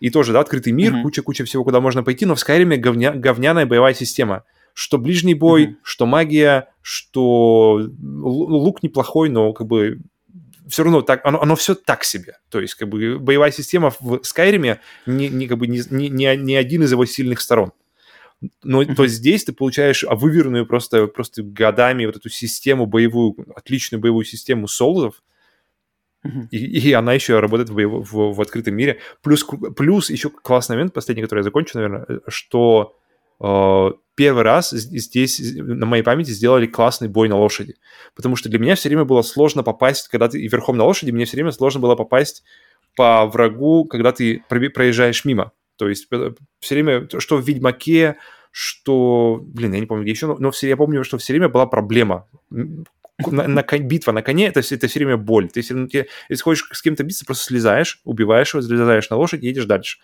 и 0.00 0.10
тоже, 0.10 0.32
да, 0.32 0.40
открытый 0.40 0.72
мир, 0.72 1.00
куча-куча 1.02 1.44
всего, 1.44 1.64
куда 1.64 1.80
можно 1.80 2.02
пойти, 2.02 2.26
но 2.26 2.34
в 2.34 2.38
Skyrim 2.38 2.76
говня, 2.76 3.12
говняная 3.12 3.66
боевая 3.66 3.94
система. 3.94 4.44
что 4.76 4.98
ближний 4.98 5.32
бой, 5.32 5.64
mm-hmm. 5.64 5.76
что 5.82 6.04
магия, 6.04 6.68
что 6.82 7.88
лук 7.98 8.82
неплохой, 8.82 9.30
но 9.30 9.54
как 9.54 9.66
бы 9.66 10.00
все 10.68 10.82
равно 10.82 11.00
так, 11.00 11.24
оно, 11.24 11.40
оно 11.40 11.56
все 11.56 11.74
так 11.74 12.04
себе. 12.04 12.36
То 12.50 12.60
есть, 12.60 12.74
как 12.74 12.90
бы, 12.90 13.18
боевая 13.18 13.50
система 13.52 13.90
в 13.98 14.22
Скайриме 14.22 14.80
не, 15.06 15.30
не, 15.30 15.46
как 15.48 15.56
бы, 15.56 15.66
не, 15.66 15.80
не, 15.88 16.36
не 16.36 16.56
один 16.56 16.82
из 16.82 16.92
его 16.92 17.06
сильных 17.06 17.40
сторон. 17.40 17.72
Но 18.62 18.82
mm-hmm. 18.82 18.94
то 18.96 19.06
здесь 19.06 19.44
ты 19.44 19.54
получаешь 19.54 20.04
выверенную 20.06 20.66
просто, 20.66 21.06
просто 21.06 21.42
годами 21.42 22.04
вот 22.04 22.16
эту 22.16 22.28
систему 22.28 22.84
боевую, 22.84 23.34
отличную 23.56 23.98
боевую 24.02 24.26
систему 24.26 24.68
солзов, 24.68 25.22
и, 26.50 26.88
и 26.88 26.92
она 26.92 27.12
еще 27.12 27.40
работает 27.40 27.70
в, 27.70 27.74
в, 27.74 28.34
в 28.34 28.40
открытом 28.40 28.74
мире. 28.74 29.00
Плюс, 29.22 29.46
плюс 29.76 30.10
еще 30.10 30.30
классный 30.30 30.76
момент, 30.76 30.92
последний, 30.92 31.22
который 31.22 31.40
я 31.40 31.44
закончу, 31.44 31.78
наверное, 31.78 32.06
что 32.28 32.96
э, 33.40 33.90
первый 34.14 34.42
раз 34.42 34.70
здесь 34.70 35.40
на 35.56 35.86
моей 35.86 36.02
памяти 36.02 36.30
сделали 36.30 36.66
классный 36.66 37.08
бой 37.08 37.28
на 37.28 37.36
лошади. 37.36 37.76
Потому 38.14 38.36
что 38.36 38.48
для 38.48 38.58
меня 38.58 38.74
все 38.74 38.88
время 38.88 39.04
было 39.04 39.22
сложно 39.22 39.62
попасть, 39.62 40.08
когда 40.08 40.28
ты 40.28 40.46
верхом 40.46 40.76
на 40.76 40.84
лошади, 40.84 41.10
мне 41.10 41.24
все 41.24 41.36
время 41.36 41.52
сложно 41.52 41.80
было 41.80 41.94
попасть 41.94 42.44
по 42.96 43.26
врагу, 43.26 43.84
когда 43.84 44.12
ты 44.12 44.42
проезжаешь 44.48 45.24
мимо. 45.24 45.52
То 45.76 45.88
есть 45.88 46.08
э, 46.10 46.32
все 46.58 46.74
время, 46.74 47.08
что 47.18 47.36
в 47.36 47.46
«Ведьмаке», 47.46 48.16
что... 48.50 49.38
Блин, 49.42 49.74
я 49.74 49.80
не 49.80 49.86
помню, 49.86 50.04
где 50.04 50.12
еще, 50.12 50.34
но 50.38 50.50
все, 50.50 50.66
я 50.66 50.78
помню, 50.78 51.04
что 51.04 51.18
все 51.18 51.34
время 51.34 51.50
была 51.50 51.66
проблема. 51.66 52.26
На, 53.18 53.48
на, 53.48 53.62
битва 53.62 54.12
на 54.12 54.22
коне 54.22 54.48
это, 54.48 54.60
это 54.60 54.88
все 54.88 54.98
время 54.98 55.16
боль. 55.16 55.48
Ты, 55.48 55.60
если, 55.60 55.88
если 56.28 56.42
хочешь 56.42 56.68
с 56.70 56.82
кем-то 56.82 57.02
биться, 57.02 57.24
просто 57.24 57.44
слезаешь, 57.44 58.00
убиваешь 58.04 58.52
его, 58.52 58.60
залезаешь 58.60 59.08
на 59.08 59.16
лошадь, 59.16 59.42
едешь 59.42 59.64
дальше. 59.64 59.98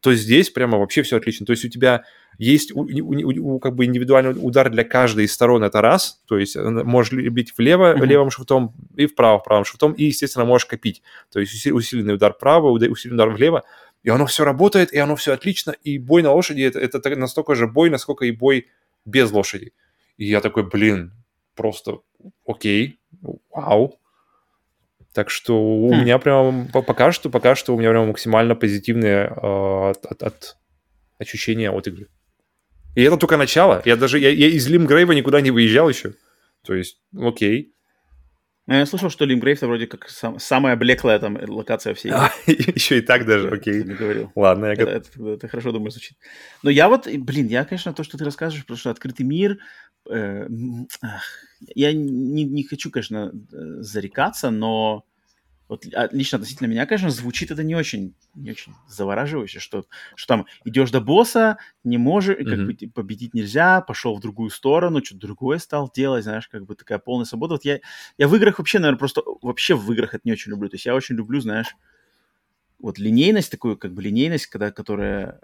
То 0.00 0.14
здесь 0.14 0.48
прямо 0.48 0.78
вообще 0.78 1.02
все 1.02 1.18
отлично. 1.18 1.44
То 1.44 1.52
есть 1.52 1.64
у 1.66 1.68
тебя 1.68 2.04
есть 2.38 2.72
у, 2.74 2.80
у, 2.80 3.54
у, 3.54 3.58
как 3.58 3.74
бы 3.74 3.84
индивидуальный 3.84 4.34
удар 4.40 4.70
для 4.70 4.82
каждой 4.82 5.26
из 5.26 5.34
сторон, 5.34 5.62
это 5.62 5.82
раз. 5.82 6.22
То 6.26 6.38
есть 6.38 6.56
можешь 6.56 7.12
бить 7.12 7.52
влево 7.58 7.94
mm-hmm. 7.94 8.06
левым 8.06 8.30
шифтом 8.30 8.74
и 8.96 9.06
вправо 9.06 9.38
правым 9.38 9.66
шифтом, 9.66 9.92
и, 9.92 10.04
естественно, 10.04 10.46
можешь 10.46 10.66
копить. 10.66 11.02
То 11.30 11.40
есть 11.40 11.66
усиленный 11.66 12.14
удар 12.14 12.32
вправо, 12.32 12.70
усиленный 12.70 13.16
удар 13.16 13.28
влево 13.28 13.64
и 14.04 14.10
оно 14.10 14.26
все 14.26 14.44
работает, 14.44 14.92
и 14.92 14.98
оно 14.98 15.16
все 15.16 15.32
отлично, 15.32 15.74
и 15.82 15.98
бой 15.98 16.22
на 16.22 16.30
лошади 16.30 16.60
это, 16.60 16.78
это 16.78 17.16
настолько 17.16 17.54
же 17.54 17.66
бой, 17.66 17.88
насколько 17.90 18.26
и 18.26 18.30
бой 18.30 18.68
без 19.06 19.32
лошади. 19.32 19.72
И 20.18 20.26
я 20.26 20.40
такой, 20.40 20.68
блин, 20.68 21.12
просто 21.54 22.00
окей, 22.46 23.00
вау. 23.50 23.98
Так 25.12 25.30
что 25.30 25.56
у 25.56 25.92
хм. 25.92 26.00
меня 26.00 26.18
прям 26.18 26.68
пока 26.72 27.12
что, 27.12 27.30
пока 27.30 27.54
что 27.54 27.74
у 27.74 27.78
меня 27.78 27.90
прям 27.90 28.08
максимально 28.08 28.56
позитивные 28.56 29.26
э, 29.26 29.90
от, 29.90 30.04
от, 30.06 30.22
от 30.22 30.56
ощущения 31.18 31.70
от 31.70 31.86
игры. 31.86 32.08
И 32.94 33.02
это 33.02 33.16
только 33.16 33.36
начало. 33.36 33.82
Я 33.84 33.96
даже 33.96 34.18
я, 34.18 34.30
я 34.30 34.48
из 34.48 34.68
Лимгрейва 34.68 35.12
никуда 35.12 35.40
не 35.40 35.50
выезжал 35.50 35.88
еще. 35.88 36.14
То 36.64 36.74
есть, 36.74 37.00
окей. 37.16 37.74
Ну, 38.66 38.74
я 38.74 38.86
слышал, 38.86 39.10
что 39.10 39.26
Лимгрейв 39.26 39.58
это 39.58 39.66
вроде 39.66 39.86
как 39.86 40.08
сам, 40.08 40.38
самая 40.38 40.74
блеклая 40.74 41.18
там 41.18 41.38
локация 41.48 41.92
всей. 41.92 42.12
А, 42.12 42.32
еще 42.46 42.98
и 42.98 43.00
так 43.02 43.26
даже, 43.26 43.50
окей. 43.50 43.84
Не 43.84 43.94
говорил. 43.94 44.32
Ладно, 44.34 44.66
я 44.66 44.72
это, 44.72 44.84
это, 44.84 45.28
это 45.28 45.48
хорошо, 45.48 45.72
думаю, 45.72 45.90
звучит. 45.90 46.16
Но 46.62 46.70
я 46.70 46.88
вот, 46.88 47.06
блин, 47.06 47.46
я, 47.48 47.64
конечно, 47.64 47.92
то, 47.92 48.04
что 48.04 48.16
ты 48.16 48.24
рассказываешь, 48.24 48.64
потому 48.64 48.78
что 48.78 48.90
открытый 48.90 49.26
мир, 49.26 49.58
э, 50.10 50.48
я 51.74 51.92
не, 51.92 52.44
не 52.44 52.62
хочу, 52.64 52.90
конечно, 52.90 53.32
э, 53.32 53.56
зарекаться, 53.80 54.50
но 54.50 55.04
вот 55.68 55.86
а, 55.94 56.08
лично 56.12 56.36
относительно 56.36 56.66
меня, 56.66 56.84
конечно, 56.84 57.10
звучит 57.10 57.50
это 57.50 57.62
не 57.62 57.74
очень, 57.74 58.14
не 58.34 58.50
очень 58.50 58.74
завораживающе, 58.86 59.60
что, 59.60 59.86
что 60.14 60.28
там 60.28 60.46
идешь 60.64 60.90
до 60.90 61.00
босса, 61.00 61.58
не 61.84 61.96
можешь, 61.96 62.36
mm-hmm. 62.36 62.50
как 62.50 62.66
бы 62.66 62.92
победить 62.92 63.34
нельзя, 63.34 63.80
пошел 63.80 64.14
в 64.14 64.20
другую 64.20 64.50
сторону, 64.50 65.02
что-то 65.02 65.26
другое 65.26 65.58
стал 65.58 65.90
делать, 65.94 66.24
знаешь, 66.24 66.48
как 66.48 66.66
бы 66.66 66.74
такая 66.74 66.98
полная 66.98 67.24
свобода. 67.24 67.54
Вот 67.54 67.64
я, 67.64 67.80
я 68.18 68.28
в 68.28 68.36
играх 68.36 68.58
вообще, 68.58 68.78
наверное, 68.78 68.98
просто 68.98 69.22
вообще 69.40 69.74
в 69.74 69.90
играх 69.92 70.14
это 70.14 70.22
не 70.24 70.32
очень 70.32 70.50
люблю. 70.50 70.68
То 70.68 70.74
есть 70.74 70.86
я 70.86 70.94
очень 70.94 71.16
люблю, 71.16 71.40
знаешь, 71.40 71.74
вот 72.78 72.98
линейность, 72.98 73.50
такую 73.50 73.78
как 73.78 73.94
бы 73.94 74.02
линейность, 74.02 74.46
когда, 74.46 74.70
которая 74.70 75.40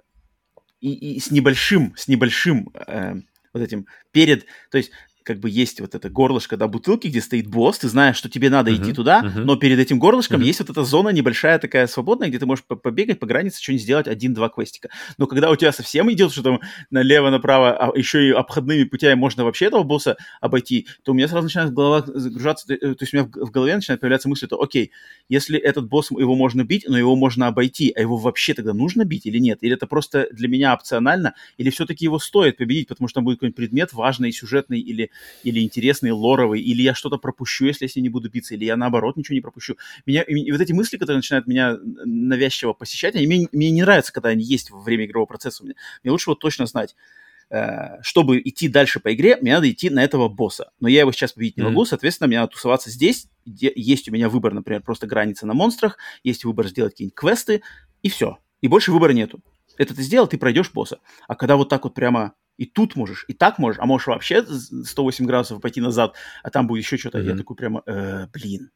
и, 0.81 1.15
и 1.15 1.21
с 1.21 1.31
небольшим, 1.31 1.95
с 1.97 2.09
небольшим 2.09 2.71
э, 2.75 3.15
вот 3.53 3.62
этим 3.62 3.86
перед, 4.12 4.46
то 4.70 4.78
есть 4.78 4.92
как 5.23 5.39
бы 5.39 5.51
есть 5.51 5.81
вот 5.81 5.95
это 5.95 6.09
горлышко 6.09 6.57
до 6.57 6.66
бутылки, 6.68 7.09
где 7.09 7.21
стоит 7.21 7.47
босс, 7.47 7.79
ты 7.79 7.89
знаешь, 7.89 8.16
что 8.16 8.29
тебе 8.29 8.51
надо 8.51 8.71
uh-huh, 8.71 8.83
идти 8.83 8.93
туда, 8.93 9.23
uh-huh. 9.23 9.45
но 9.45 9.57
перед 9.57 9.79
этим 9.79 9.99
горлышком 9.99 10.41
uh-huh. 10.41 10.45
есть 10.45 10.61
вот 10.61 10.71
эта 10.71 10.85
зона 10.85 11.11
небольшая 11.11 11.59
такая 11.59 11.87
свободная, 11.87 12.29
где 12.29 12.39
ты 12.39 12.47
можешь 12.47 12.64
побегать 12.64 13.18
по 13.18 13.27
границе, 13.27 13.62
что-нибудь 13.62 13.83
сделать, 13.83 14.09
один-два 14.09 14.49
квестика. 14.49 14.89
Но 15.18 15.27
когда 15.27 15.51
у 15.51 15.57
тебя 15.57 15.73
совсем 15.73 16.11
идет, 16.12 16.33
что 16.33 16.43
там 16.43 16.61
налево-направо, 16.91 17.77
а 17.77 17.99
еще 17.99 18.29
и 18.29 18.31
обходными 18.31 18.85
путями 18.85 19.14
можно 19.14 19.45
вообще 19.45 19.66
этого 19.66 19.83
босса 19.83 20.16
обойти, 20.41 20.87
то 21.03 21.12
у 21.12 21.14
меня 21.14 21.29
сразу 21.29 21.45
начинает 21.45 21.73
голова 21.73 22.05
загружаться, 22.07 22.73
э, 22.73 22.79
то 22.79 22.97
есть 23.01 23.14
у 23.14 23.16
меня 23.16 23.29
в 23.33 23.51
голове 23.51 23.77
начинает 23.77 24.01
появляться 24.01 24.29
мысль, 24.29 24.47
что 24.47 24.61
окей, 24.61 24.91
если 25.29 25.59
этот 25.59 25.89
босс, 25.89 26.11
его 26.11 26.35
можно 26.35 26.64
бить, 26.64 26.85
но 26.89 26.99
его 26.99 27.16
можно 27.16 27.47
обойти, 27.47 27.93
а 27.95 28.01
его 28.01 28.16
вообще 28.16 28.55
тогда 28.55 28.73
нужно 28.73 29.05
бить 29.05 29.27
или 29.27 29.39
нет? 29.39 29.59
Или 29.62 29.75
это 29.75 29.87
просто 29.87 30.29
для 30.33 30.49
меня 30.49 30.75
опционально, 30.75 31.35
или 31.59 31.71
все-таки 31.71 32.05
его 32.05 32.18
стоит 32.18 32.57
победить, 32.57 32.89
потому 32.89 33.09
что 33.09 33.16
там 33.16 33.25
будет 33.25 33.37
какой-нибудь 33.37 33.57
предмет 33.57 33.93
важный, 33.93 34.33
сюжетный 34.33 34.81
или 34.81 35.10
или 35.43 35.61
интересный, 35.61 36.11
лоровый, 36.11 36.61
или 36.61 36.83
я 36.83 36.95
что-то 36.95 37.19
пропущу, 37.19 37.67
если 37.67 37.85
я 37.85 37.89
с 37.89 37.97
ней 37.97 38.03
не 38.03 38.09
буду 38.09 38.31
биться, 38.31 38.55
или 38.55 38.65
я 38.65 38.77
наоборот 38.77 39.17
ничего 39.17 39.35
не 39.35 39.41
пропущу. 39.41 39.77
Меня, 40.07 40.23
и 40.23 40.51
вот 40.51 40.61
эти 40.61 40.73
мысли, 40.73 40.97
которые 40.97 41.17
начинают 41.19 41.47
меня 41.47 41.77
навязчиво 41.83 42.73
посещать, 42.73 43.15
они 43.15 43.27
мне, 43.27 43.49
мне 43.53 43.71
не 43.71 43.83
нравятся, 43.83 44.13
когда 44.13 44.31
они 44.31 44.45
есть 44.45 44.71
во 44.71 44.81
время 44.81 45.07
игрового 45.07 45.27
процесса. 45.27 45.65
Мне, 45.65 45.75
мне 46.03 46.13
лучше 46.13 46.31
вот 46.31 46.41
точно 46.41 46.67
знать, 46.67 46.97
э, 47.51 48.01
чтобы 48.03 48.41
идти 48.41 48.69
дальше 48.69 49.01
по 49.01 49.13
игре, 49.15 49.37
мне 49.41 49.55
надо 49.55 49.71
идти 49.71 49.91
на 49.91 50.03
этого 50.03 50.29
босса. 50.29 50.71
Но 50.81 50.89
я 50.89 51.01
его 51.01 51.13
сейчас 51.13 51.33
победить 51.33 51.57
не 51.57 51.63
могу, 51.63 51.85
соответственно, 51.85 52.29
мне 52.29 52.39
надо 52.39 52.53
тусоваться 52.53 52.91
здесь. 52.91 53.27
Где 53.47 53.73
есть 53.75 54.09
у 54.09 54.13
меня 54.13 54.29
выбор, 54.29 54.53
например, 54.55 54.83
просто 54.83 55.07
граница 55.07 55.47
на 55.47 55.55
монстрах, 55.55 55.99
есть 56.23 56.45
выбор 56.45 56.69
сделать 56.69 56.93
какие-нибудь 56.93 57.15
квесты, 57.15 57.63
и 58.03 58.09
все. 58.09 58.39
И 58.61 58.69
больше 58.69 58.93
выбора 58.93 59.13
нету. 59.13 59.41
Это 59.79 59.95
ты 59.95 60.03
сделал, 60.03 60.27
ты 60.27 60.37
пройдешь 60.37 60.71
босса. 60.73 60.99
А 61.27 61.35
когда 61.35 61.57
вот 61.57 61.71
так 61.71 61.85
вот 61.85 61.95
прямо 61.95 62.35
и 62.61 62.67
тут 62.67 62.95
можешь, 62.95 63.25
и 63.27 63.33
так 63.33 63.59
можешь, 63.59 63.81
а 63.81 63.87
можешь 63.87 64.07
вообще 64.07 64.45
108 64.45 65.25
градусов 65.25 65.63
пойти 65.63 65.81
назад, 65.81 66.15
а 66.43 66.51
там 66.51 66.67
будет 66.67 66.85
еще 66.85 66.99
что-то. 66.99 67.19
Mm-hmm. 67.19 67.31
Я 67.31 67.37
такой 67.37 67.57
прямо, 67.57 67.83
э, 67.87 68.27
блин. 68.35 68.71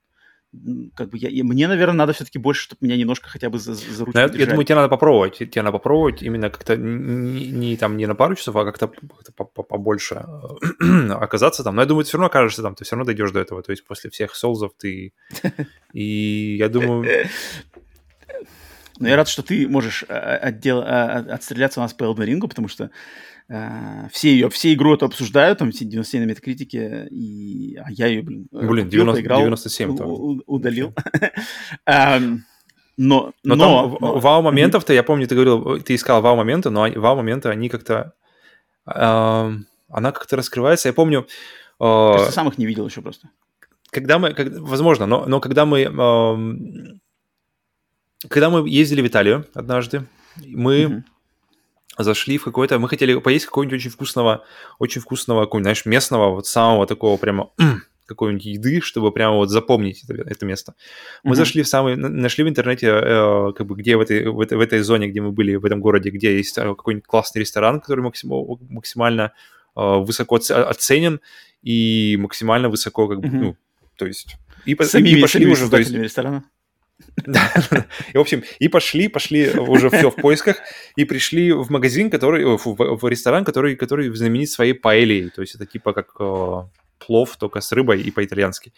Как 0.94 1.10
бы 1.10 1.18
я, 1.18 1.28
я, 1.28 1.44
мне, 1.44 1.68
наверное, 1.68 1.96
надо 1.96 2.14
все-таки 2.14 2.38
больше, 2.38 2.62
чтобы 2.62 2.78
меня 2.86 2.96
немножко 2.96 3.28
хотя 3.28 3.50
бы 3.50 3.58
за, 3.58 3.74
за 3.74 4.04
ручку 4.04 4.18
я, 4.18 4.30
я 4.32 4.46
думаю, 4.46 4.64
тебе 4.64 4.76
надо 4.76 4.88
попробовать. 4.88 5.36
Тебе 5.36 5.62
надо 5.62 5.72
попробовать 5.72 6.22
именно 6.22 6.48
как-то 6.48 6.76
не, 6.76 7.50
не, 7.50 7.76
там 7.76 7.98
не 7.98 8.06
на 8.06 8.14
пару 8.14 8.36
часов, 8.36 8.56
а 8.56 8.64
как-то 8.64 8.88
побольше 9.36 10.24
э, 10.80 11.10
оказаться 11.10 11.62
там. 11.62 11.74
Но 11.74 11.82
я 11.82 11.86
думаю, 11.86 12.04
ты 12.04 12.08
все 12.08 12.16
равно 12.16 12.28
окажешься 12.28 12.62
там, 12.62 12.74
ты 12.74 12.84
все 12.84 12.96
равно 12.96 13.04
дойдешь 13.04 13.32
до 13.32 13.40
этого. 13.40 13.62
То 13.62 13.72
есть 13.72 13.84
после 13.84 14.08
всех 14.08 14.34
солзов 14.34 14.72
ты... 14.78 15.12
И 15.92 16.56
я 16.56 16.70
думаю... 16.70 17.26
Но 18.98 19.08
я 19.08 19.16
рад, 19.16 19.28
что 19.28 19.42
ты 19.42 19.68
можешь 19.68 20.04
э, 20.08 20.14
отдел, 20.14 20.80
отстреляться 20.80 21.80
у 21.80 21.82
нас 21.82 21.92
по 21.92 22.04
Elden 22.04 22.26
Ring, 22.26 22.48
потому 22.48 22.68
что 22.68 22.90
Uh, 23.50 24.08
все 24.10 24.30
ее, 24.30 24.48
все 24.48 24.72
игру 24.72 24.94
эту 24.94 25.04
обсуждают, 25.04 25.58
там 25.58 25.70
все 25.70 25.84
97 25.84 26.22
на 26.22 26.24
метакритике, 26.24 27.06
и 27.10 27.76
а 27.76 27.90
я 27.90 28.06
ее, 28.06 28.22
блин, 28.22 28.48
блин 28.50 28.88
90, 28.88 29.20
играл, 29.20 29.40
97 29.40 29.90
у, 29.90 30.02
у, 30.02 30.42
удалил. 30.46 30.94
um, 31.86 32.38
но, 32.96 33.32
но, 33.42 33.54
но, 33.54 33.98
но 34.00 34.18
вау-моментов-то, 34.18 34.94
я 34.94 35.02
помню, 35.02 35.26
ты 35.26 35.34
говорил, 35.34 35.80
ты 35.82 35.94
искал 35.94 36.22
вау-моменты, 36.22 36.70
но 36.70 36.88
вау-моменты, 36.94 37.48
они 37.50 37.68
как-то... 37.68 38.14
Uh, 38.88 39.58
она 39.88 40.12
как-то 40.12 40.36
раскрывается. 40.36 40.88
Я 40.88 40.92
помню... 40.92 41.26
Uh, 41.80 42.26
ты 42.26 42.32
самых 42.32 42.58
не 42.58 42.66
видел 42.66 42.86
еще 42.86 43.02
просто. 43.02 43.30
Когда 43.90 44.18
мы... 44.18 44.32
Как, 44.32 44.48
возможно, 44.58 45.06
но, 45.06 45.26
но 45.26 45.40
когда 45.40 45.66
мы... 45.66 45.82
Uh, 45.82 46.98
когда 48.28 48.48
мы 48.48 48.68
ездили 48.68 49.02
в 49.02 49.06
Италию 49.06 49.46
однажды, 49.54 50.06
мы... 50.46 51.04
Зашли 51.98 52.38
в 52.38 52.44
какой-то... 52.44 52.78
Мы 52.78 52.88
хотели 52.88 53.18
поесть 53.18 53.46
какого-нибудь 53.46 53.78
очень 53.78 53.90
вкусного, 53.90 54.44
очень 54.78 55.00
вкусного, 55.00 55.44
какого-нибудь, 55.44 55.64
знаешь, 55.64 55.86
местного, 55.86 56.30
вот 56.30 56.46
самого 56.46 56.86
такого 56.86 57.16
прямо 57.16 57.50
какой-нибудь 58.06 58.44
еды, 58.44 58.80
чтобы 58.80 59.12
прямо 59.12 59.36
вот 59.36 59.50
запомнить 59.50 60.04
это, 60.04 60.14
это 60.14 60.46
место. 60.46 60.74
Мы 61.22 61.32
mm-hmm. 61.32 61.36
зашли 61.36 61.62
в 61.62 61.68
самый, 61.68 61.96
нашли 61.96 62.44
в 62.44 62.48
интернете, 62.48 62.88
э, 62.88 63.52
как 63.56 63.66
бы 63.66 63.76
где 63.76 63.96
в 63.96 64.00
этой, 64.00 64.28
в, 64.28 64.40
этой, 64.40 64.58
в 64.58 64.60
этой 64.60 64.80
зоне, 64.80 65.08
где 65.08 65.20
мы 65.20 65.32
были, 65.32 65.56
в 65.56 65.64
этом 65.64 65.80
городе, 65.80 66.10
где 66.10 66.36
есть 66.36 66.58
э, 66.58 66.62
какой-нибудь 66.62 67.06
классный 67.06 67.40
ресторан, 67.40 67.80
который 67.80 68.02
максим, 68.02 68.30
максимально 68.68 69.32
э, 69.76 69.80
высоко 69.80 70.36
оценен 70.36 71.20
и 71.62 72.18
максимально 72.20 72.68
высоко, 72.68 73.08
как 73.08 73.20
бы, 73.20 73.28
mm-hmm. 73.28 73.40
ну, 73.40 73.56
то 73.96 74.06
есть... 74.06 74.36
И, 74.66 74.74
Самими, 74.82 75.18
и 75.18 75.22
пошли 75.22 75.46
уже, 75.46 75.68
то 75.70 75.78
есть... 75.78 75.92
ресторана? 75.92 76.44
Да, 77.26 77.52
и, 78.12 78.18
в 78.18 78.20
общем, 78.20 78.42
и 78.58 78.68
пошли, 78.68 79.08
пошли 79.08 79.50
уже 79.50 79.88
все 79.88 80.10
в 80.10 80.16
поисках, 80.16 80.56
и 80.96 81.04
пришли 81.04 81.52
в 81.52 81.70
магазин, 81.70 82.10
который, 82.10 82.44
в, 82.44 82.64
в 82.64 83.08
ресторан, 83.08 83.44
который, 83.44 83.76
который 83.76 84.14
знаменит 84.14 84.50
своей 84.50 84.74
паэлией, 84.74 85.30
то 85.30 85.40
есть 85.40 85.54
это 85.54 85.64
типа 85.64 85.92
как 85.92 86.14
э, 86.18 86.62
плов, 86.98 87.36
только 87.36 87.60
с 87.60 87.70
рыбой 87.72 88.02
и 88.02 88.10
по-итальянски, 88.10 88.72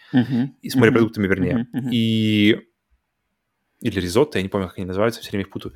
и 0.61 0.69
с 0.69 0.75
морепродуктами, 0.75 1.27
вернее. 1.27 1.67
И... 1.91 2.59
Или 3.81 3.99
ризотто, 3.99 4.39
я 4.39 4.43
не 4.43 4.49
помню, 4.49 4.67
как 4.67 4.79
они 4.79 4.87
называются, 4.87 5.21
все 5.21 5.29
время 5.29 5.43
их 5.43 5.51
путаю. 5.51 5.73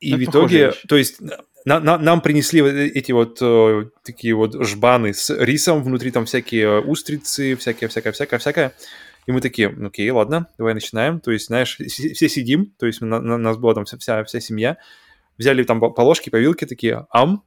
И 0.00 0.14
в 0.14 0.24
итоге, 0.24 0.72
то 0.86 0.96
есть 0.96 1.20
на, 1.64 1.80
на, 1.80 1.98
нам 1.98 2.20
принесли 2.20 2.60
вот 2.62 2.68
эти 2.74 3.12
вот 3.12 3.38
э, 3.40 3.86
такие 4.04 4.34
вот 4.34 4.54
жбаны 4.64 5.14
с 5.14 5.30
рисом, 5.30 5.82
внутри 5.82 6.10
там 6.10 6.26
всякие 6.26 6.80
устрицы, 6.80 7.56
всякие, 7.56 7.88
всякое, 7.88 8.12
всякое, 8.12 8.38
всякое. 8.38 8.72
И 9.26 9.32
мы 9.32 9.40
такие, 9.40 9.70
«Ну, 9.70 9.88
окей, 9.88 10.08
ладно, 10.10 10.48
давай 10.56 10.74
начинаем. 10.74 11.20
То 11.20 11.32
есть, 11.32 11.46
знаешь, 11.46 11.76
все 11.86 12.28
сидим, 12.28 12.72
то 12.78 12.86
есть 12.86 13.00
на, 13.00 13.20
на, 13.20 13.36
нас 13.36 13.56
была 13.56 13.74
там 13.74 13.84
вся, 13.84 14.24
вся 14.24 14.40
семья, 14.40 14.78
взяли 15.36 15.64
там 15.64 15.80
по 15.80 16.00
ложке, 16.00 16.30
по 16.30 16.36
вилке, 16.36 16.66
такие, 16.66 17.06
ам, 17.10 17.42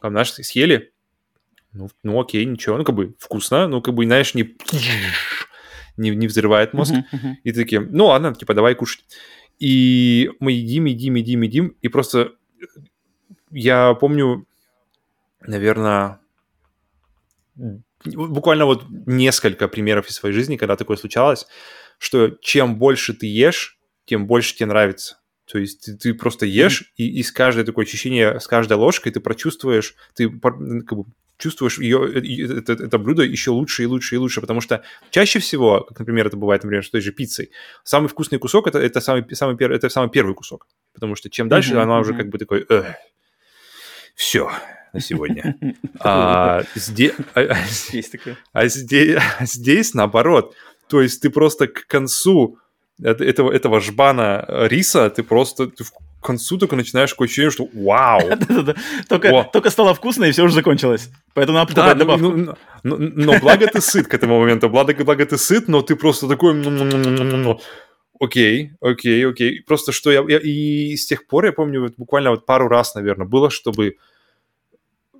там, 0.00 0.12
знаешь, 0.12 0.32
съели, 0.32 0.92
ну, 1.72 1.88
ну 2.02 2.20
окей, 2.20 2.44
ничего, 2.44 2.78
ну 2.78 2.84
как 2.84 2.94
бы 2.94 3.14
вкусно, 3.18 3.68
ну 3.68 3.82
как 3.82 3.94
бы, 3.94 4.04
знаешь, 4.04 4.34
не, 4.34 4.56
не, 5.96 6.10
не 6.10 6.26
взрывает 6.26 6.72
мозг. 6.72 6.94
Uh-huh, 6.94 7.04
uh-huh. 7.12 7.34
И 7.42 7.52
такие, 7.52 7.80
ну 7.80 8.06
ладно, 8.06 8.34
типа 8.34 8.54
давай 8.54 8.74
кушать. 8.74 9.04
И 9.58 10.30
мы 10.40 10.52
едим, 10.52 10.86
едим, 10.86 11.14
едим, 11.14 11.42
едим, 11.42 11.76
и 11.80 11.88
просто 11.88 12.32
я 13.50 13.94
помню, 13.94 14.46
наверное, 15.40 16.20
буквально 18.04 18.66
вот 18.66 18.84
несколько 19.06 19.68
примеров 19.68 20.08
из 20.08 20.16
своей 20.16 20.34
жизни, 20.34 20.56
когда 20.56 20.76
такое 20.76 20.96
случалось, 20.96 21.46
что 21.98 22.30
чем 22.40 22.76
больше 22.76 23.14
ты 23.14 23.26
ешь, 23.26 23.78
тем 24.04 24.26
больше 24.26 24.54
тебе 24.54 24.66
нравится. 24.66 25.18
То 25.46 25.58
есть 25.58 25.84
ты, 25.84 25.96
ты 25.96 26.14
просто 26.14 26.46
ешь, 26.46 26.82
mm-hmm. 26.82 26.94
и, 26.96 27.18
и 27.18 27.22
с 27.22 27.32
каждой 27.32 27.64
такое 27.64 27.84
ощущение, 27.84 28.40
с 28.40 28.46
каждой 28.46 28.76
ложкой 28.76 29.12
ты 29.12 29.20
прочувствуешь, 29.20 29.94
ты 30.14 30.28
как 30.30 30.98
бы 30.98 31.04
чувствуешь 31.36 31.78
ее, 31.78 32.10
это, 32.58 32.74
это 32.74 32.98
блюдо 32.98 33.22
еще 33.22 33.50
лучше 33.50 33.82
и 33.82 33.86
лучше 33.86 34.14
и 34.14 34.18
лучше, 34.18 34.40
потому 34.40 34.60
что 34.60 34.82
чаще 35.10 35.40
всего, 35.40 35.80
как, 35.80 35.98
например, 35.98 36.26
это 36.28 36.36
бывает, 36.36 36.62
например, 36.62 36.86
с 36.86 36.90
той 36.90 37.00
же 37.00 37.12
пиццей, 37.12 37.50
самый 37.82 38.08
вкусный 38.08 38.38
кусок 38.38 38.68
это, 38.68 38.78
это, 38.78 39.00
самый, 39.00 39.24
самый, 39.34 39.56
первый, 39.56 39.76
это 39.76 39.88
самый 39.88 40.10
первый 40.10 40.34
кусок, 40.34 40.66
потому 40.92 41.16
что 41.16 41.28
чем 41.28 41.48
дальше, 41.48 41.74
mm-hmm. 41.74 41.82
она 41.82 41.98
уже 41.98 42.14
как 42.14 42.28
бы 42.28 42.38
такой, 42.38 42.66
все 44.14 44.50
на 44.94 45.00
сегодня. 45.00 45.56
А, 46.00 46.62
здесь, 46.74 47.12
а, 47.34 47.40
а, 47.40 47.56
а 48.52 48.66
здесь 49.46 49.94
наоборот, 49.94 50.54
то 50.88 51.00
есть 51.00 51.22
ты 51.22 51.30
просто 51.30 51.66
к 51.66 51.86
концу 51.86 52.58
этого, 53.02 53.50
этого 53.52 53.80
жбана 53.80 54.44
риса, 54.68 55.08
ты 55.08 55.22
просто 55.22 55.68
ты 55.68 55.84
к 55.84 56.26
концу 56.26 56.58
только 56.58 56.76
начинаешь 56.76 57.10
такое 57.10 57.26
ощущение, 57.26 57.50
что 57.50 57.68
вау! 57.72 58.20
только, 59.08 59.48
только 59.52 59.70
стало 59.70 59.94
вкусно, 59.94 60.24
и 60.24 60.32
все 60.32 60.42
уже 60.42 60.54
закончилось. 60.54 61.10
Поэтому 61.32 61.58
надо 61.58 61.74
да, 61.74 61.94
добавку. 61.94 62.30
Ну, 62.30 62.36
ну, 62.36 62.56
но, 62.82 62.96
но 62.98 63.38
благо 63.40 63.66
ты 63.66 63.80
сыт 63.80 64.08
к 64.08 64.14
этому 64.14 64.40
моменту, 64.40 64.68
благо, 64.68 65.04
благо 65.04 65.24
ты 65.24 65.38
сыт, 65.38 65.68
но 65.68 65.80
ты 65.80 65.96
просто 65.96 66.28
такой... 66.28 66.54
Окей, 68.20 68.72
окей, 68.80 69.26
окей. 69.26 69.62
Просто 69.66 69.92
что 69.92 70.10
я, 70.10 70.24
я... 70.28 70.38
И 70.38 70.96
с 70.96 71.06
тех 71.06 71.26
пор, 71.26 71.46
я 71.46 71.52
помню, 71.52 71.80
вот 71.82 71.94
буквально 71.96 72.30
вот 72.30 72.46
пару 72.46 72.68
раз, 72.68 72.94
наверное, 72.94 73.26
было, 73.26 73.50
чтобы 73.50 73.96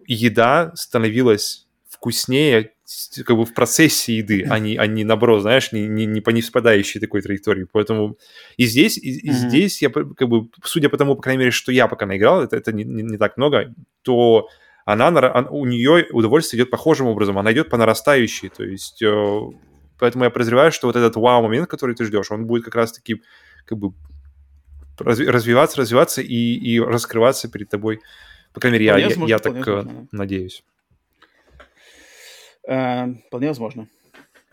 еда 0.06 0.72
становилась 0.74 1.66
вкуснее 1.88 2.72
как 3.24 3.36
бы 3.36 3.46
в 3.46 3.54
процессе 3.54 4.18
еды, 4.18 4.44
а 4.48 4.58
не, 4.58 4.76
а 4.76 4.86
не 4.86 5.04
наоборот, 5.04 5.40
знаешь, 5.42 5.72
не, 5.72 5.86
не, 5.86 6.04
не 6.04 6.20
по 6.20 6.30
неспадающей 6.30 7.00
такой 7.00 7.22
траектории. 7.22 7.66
Поэтому 7.72 8.18
и 8.58 8.66
здесь, 8.66 8.98
и, 8.98 9.18
и 9.18 9.30
mm-hmm. 9.30 9.32
здесь 9.32 9.82
я 9.82 9.90
как 9.90 10.28
бы, 10.28 10.48
судя 10.62 10.90
по 10.90 10.98
тому, 10.98 11.16
по 11.16 11.22
крайней 11.22 11.38
мере, 11.38 11.50
что 11.50 11.72
я 11.72 11.88
пока 11.88 12.04
наиграл, 12.04 12.42
это, 12.42 12.56
это 12.56 12.72
не, 12.72 12.84
не, 12.84 13.02
не 13.02 13.16
так 13.16 13.38
много, 13.38 13.74
то 14.02 14.48
она, 14.84 15.08
у 15.50 15.64
нее 15.64 16.06
удовольствие 16.10 16.60
идет 16.60 16.70
похожим 16.70 17.06
образом, 17.06 17.38
она 17.38 17.52
идет 17.52 17.70
по 17.70 17.78
нарастающей, 17.78 18.50
то 18.50 18.64
есть 18.64 19.02
э, 19.02 19.40
поэтому 19.98 20.24
я 20.24 20.30
подозреваю, 20.30 20.72
что 20.72 20.88
вот 20.88 20.96
этот 20.96 21.16
вау-момент, 21.16 21.68
который 21.68 21.94
ты 21.94 22.04
ждешь, 22.04 22.30
он 22.30 22.46
будет 22.46 22.64
как 22.64 22.74
раз-таки 22.74 23.22
как 23.64 23.78
бы 23.78 23.94
развиваться, 24.98 25.80
развиваться 25.80 26.20
и, 26.20 26.54
и 26.54 26.80
раскрываться 26.80 27.48
перед 27.48 27.68
тобой. 27.68 28.00
По 28.54 28.60
крайней 28.60 28.78
мере, 28.78 28.86
я, 28.86 28.98
я, 28.98 29.08
я 29.26 29.38
так 29.38 29.54
возможно. 29.54 30.08
надеюсь. 30.12 30.64
Э, 32.66 33.12
вполне 33.26 33.48
возможно. 33.48 33.88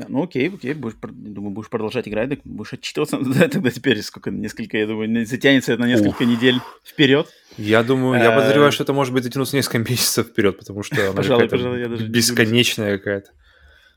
Ну 0.08 0.24
окей, 0.24 0.50
окей, 0.50 0.74
будешь, 0.74 0.96
думаю, 1.02 1.52
будешь 1.52 1.70
продолжать 1.70 2.08
играть, 2.08 2.30
так 2.30 2.40
будешь 2.44 2.74
отчитываться 2.74 3.18
да, 3.22 3.48
тогда 3.48 3.70
теперь 3.70 4.02
сколько, 4.02 4.32
несколько, 4.32 4.78
я 4.78 4.88
думаю, 4.88 5.26
затянется 5.26 5.74
это 5.74 5.82
на 5.84 5.88
несколько 5.88 6.24
Ух. 6.24 6.28
недель 6.28 6.60
вперед. 6.84 7.28
Я 7.58 7.84
думаю, 7.84 8.22
я 8.22 8.32
подозреваю, 8.32 8.70
э, 8.70 8.72
что 8.72 8.84
это 8.84 8.94
может 8.94 9.14
быть 9.14 9.24
затянуться 9.24 9.56
несколько 9.56 9.78
месяцев 9.92 10.28
вперед, 10.28 10.58
потому 10.58 10.84
что 10.84 11.02
она 11.04 11.14
пожалуй, 11.14 11.48
пожалуй, 11.48 11.80
я 11.80 11.88
даже 11.88 12.08
бесконечная 12.08 12.98
какая-то. 12.98 13.32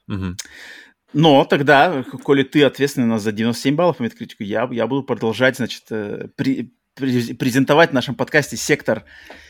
Угу. 0.09 0.37
Но 1.15 1.45
тогда, 1.45 2.05
коли 2.25 2.43
ты 2.43 2.65
ответственный 2.65 3.07
у 3.07 3.11
нас 3.11 3.23
за 3.23 3.33
97 3.33 3.75
баллов 3.77 3.99
по 3.99 4.03
метакритику, 4.03 4.43
я, 4.43 4.69
я 4.71 4.87
буду 4.87 5.05
продолжать, 5.05 5.57
значит, 5.57 5.85
э, 5.91 6.29
при, 6.37 6.75
презентовать 6.95 7.91
в 7.91 7.93
нашем 7.93 8.15
подкасте 8.15 8.57
сектор 8.57 9.05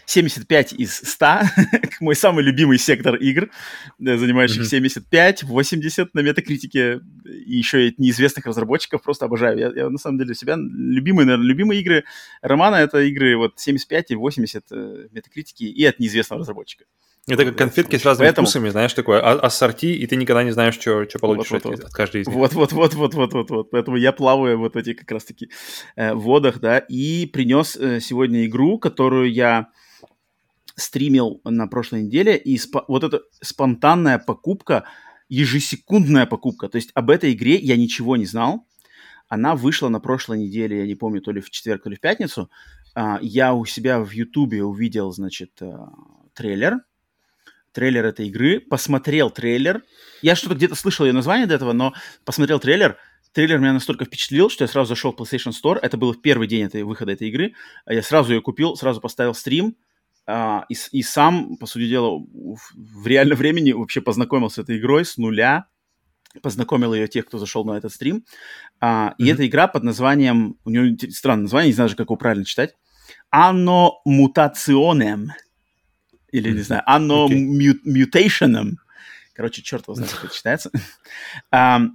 75 0.07 0.72
из 0.74 0.97
100, 0.97 1.26
мой 2.01 2.14
самый 2.14 2.42
любимый 2.42 2.78
сектор 2.78 3.16
игр, 3.16 3.51
занимающих 3.99 4.62
mm-hmm. 4.62 5.01
75, 5.01 5.42
80 5.42 6.14
на 6.14 6.20
метакритике, 6.20 7.01
и 7.24 7.57
еще 7.57 7.88
и 7.88 7.95
неизвестных 7.99 8.47
разработчиков, 8.47 9.03
просто 9.03 9.26
обожаю. 9.26 9.59
Я, 9.59 9.72
я 9.74 9.90
на 9.90 9.99
самом 9.99 10.18
деле 10.18 10.34
себя 10.34 10.57
любимые, 10.57 11.26
наверное, 11.26 11.47
любимые 11.47 11.80
игры 11.80 12.05
Романа 12.40 12.76
это 12.76 13.01
игры 13.01 13.36
вот 13.36 13.59
75 13.59 14.11
и 14.12 14.14
80 14.14 14.64
э, 14.70 15.09
метакритики 15.12 15.64
и 15.64 15.84
от 15.84 15.99
неизвестного 15.99 16.40
разработчика. 16.40 16.84
Это 17.27 17.47
как 17.47 17.57
конфетки 17.57 17.97
с 17.97 18.05
разными 18.05 18.29
Поэтому... 18.29 18.47
вкусами, 18.47 18.68
знаешь, 18.68 18.93
такое 18.93 19.20
а, 19.20 19.33
ассорти, 19.39 19.87
и 19.87 20.07
ты 20.07 20.16
никогда 20.16 20.43
не 20.45 20.51
знаешь, 20.51 20.75
что, 20.75 21.09
что 21.09 21.18
получишь 21.18 21.53
вот, 21.53 21.64
вот, 21.64 21.75
от, 21.75 21.85
от 21.87 21.93
каждой 21.93 22.20
из 22.20 22.27
них. 22.27 22.37
Вот, 22.37 22.53
вот, 22.53 22.72
вот, 22.72 22.95
вот, 22.95 23.14
вот, 23.14 23.33
вот, 23.33 23.51
вот. 23.51 23.70
Поэтому 23.70 23.97
я 23.97 24.12
плаваю 24.12 24.59
вот 24.59 24.75
в 24.75 24.77
этих 24.77 24.97
как 24.97 25.11
раз-таки 25.11 25.51
э, 25.97 26.12
водах, 26.12 26.61
да, 26.61 26.79
и 26.79 27.25
принес 27.27 27.77
э, 27.77 28.01
сегодня 28.01 28.45
игру, 28.45 28.79
которую 28.79 29.33
я 29.33 29.68
стримил 30.77 31.41
на 31.45 31.66
прошлой 31.66 32.03
неделе, 32.03 32.37
и 32.37 32.57
спо- 32.57 32.85
вот 32.89 33.05
эта 33.05 33.22
спонтанная 33.41 34.18
покупка, 34.18 34.85
ежесекундная 35.29 36.27
покупка, 36.27 36.68
то 36.68 36.77
есть 36.77 36.91
об 36.95 37.11
этой 37.11 37.33
игре 37.33 37.57
я 37.57 37.77
ничего 37.77 38.16
не 38.16 38.27
знал, 38.27 38.66
она 39.29 39.55
вышла 39.55 39.89
на 39.89 40.01
прошлой 40.01 40.41
неделе, 40.41 40.81
я 40.81 40.87
не 40.87 40.95
помню, 40.95 41.20
то 41.20 41.33
ли 41.33 41.41
в 41.41 41.51
четверг, 41.51 41.85
то 41.85 41.91
ли 41.91 41.97
в 41.97 42.01
пятницу, 42.01 42.51
а, 42.95 43.18
я 43.22 43.55
у 43.55 43.64
себя 43.64 44.01
в 44.01 44.11
Ютубе 44.11 44.62
увидел, 44.62 45.12
значит, 45.12 45.53
а, 45.62 45.89
трейлер, 46.35 46.81
трейлер 47.75 48.07
этой 48.07 48.29
игры, 48.29 48.61
посмотрел 48.61 49.31
трейлер. 49.31 49.83
Я 50.22 50.37
что-то 50.37 50.55
где-то 50.55 50.75
слышал 50.75 51.05
ее 51.05 51.12
название 51.12 51.47
до 51.47 51.55
этого, 51.55 51.72
но 51.72 51.93
посмотрел 52.25 52.61
трейлер. 52.61 52.97
Трейлер 53.33 53.59
меня 53.59 53.72
настолько 53.72 54.05
впечатлил, 54.05 54.49
что 54.49 54.64
я 54.64 54.68
сразу 54.68 54.91
зашел 54.91 55.12
в 55.12 55.20
PlayStation 55.20 55.51
Store. 55.51 55.79
Это 55.83 55.97
был 55.97 56.14
первый 56.14 56.47
день 56.47 56.62
этой, 56.62 56.85
выхода 56.85 57.12
этой 57.12 57.29
игры. 57.29 57.55
Я 57.87 58.03
сразу 58.03 58.33
ее 58.33 58.41
купил, 58.41 58.77
сразу 58.77 59.01
поставил 59.01 59.35
стрим. 59.35 59.77
А, 60.27 60.64
и, 60.68 60.77
и 60.93 61.03
сам, 61.03 61.57
по 61.57 61.66
сути 61.66 61.89
дела, 61.89 62.22
в 62.75 63.07
реальном 63.07 63.37
времени 63.37 63.72
вообще 63.72 64.01
познакомился 64.01 64.57
с 64.57 64.59
этой 64.61 64.79
игрой 64.79 65.05
с 65.05 65.16
нуля. 65.16 65.66
Познакомил 66.43 66.95
ее 66.95 67.09
тех, 67.09 67.27
кто 67.27 67.39
зашел 67.39 67.64
на 67.64 67.77
этот 67.77 67.93
стрим. 67.93 68.25
А, 68.81 69.11
mm-hmm. 69.11 69.14
И 69.18 69.27
эта 69.29 69.47
игра 69.47 69.66
под 69.66 69.83
названием... 69.83 70.57
У 70.64 70.70
нее 70.70 70.97
странное 71.11 71.43
название, 71.43 71.68
не 71.68 71.75
знаю 71.75 71.89
даже, 71.89 71.97
как 71.97 72.07
его 72.07 72.16
правильно 72.16 72.45
читать. 72.45 72.75
Anno 73.35 73.91
Mutationem 74.07 75.27
или, 76.35 76.51
не 76.51 76.62
знаю, 76.62 76.82
anno 76.87 77.26
okay. 77.28 77.74
mutationem. 77.85 78.76
Короче, 79.35 79.62
черт 79.62 79.85
его 79.87 79.95
знает, 79.95 80.12
как 80.12 80.24
это 80.24 80.35
читается. 80.35 80.70
um, 81.53 81.91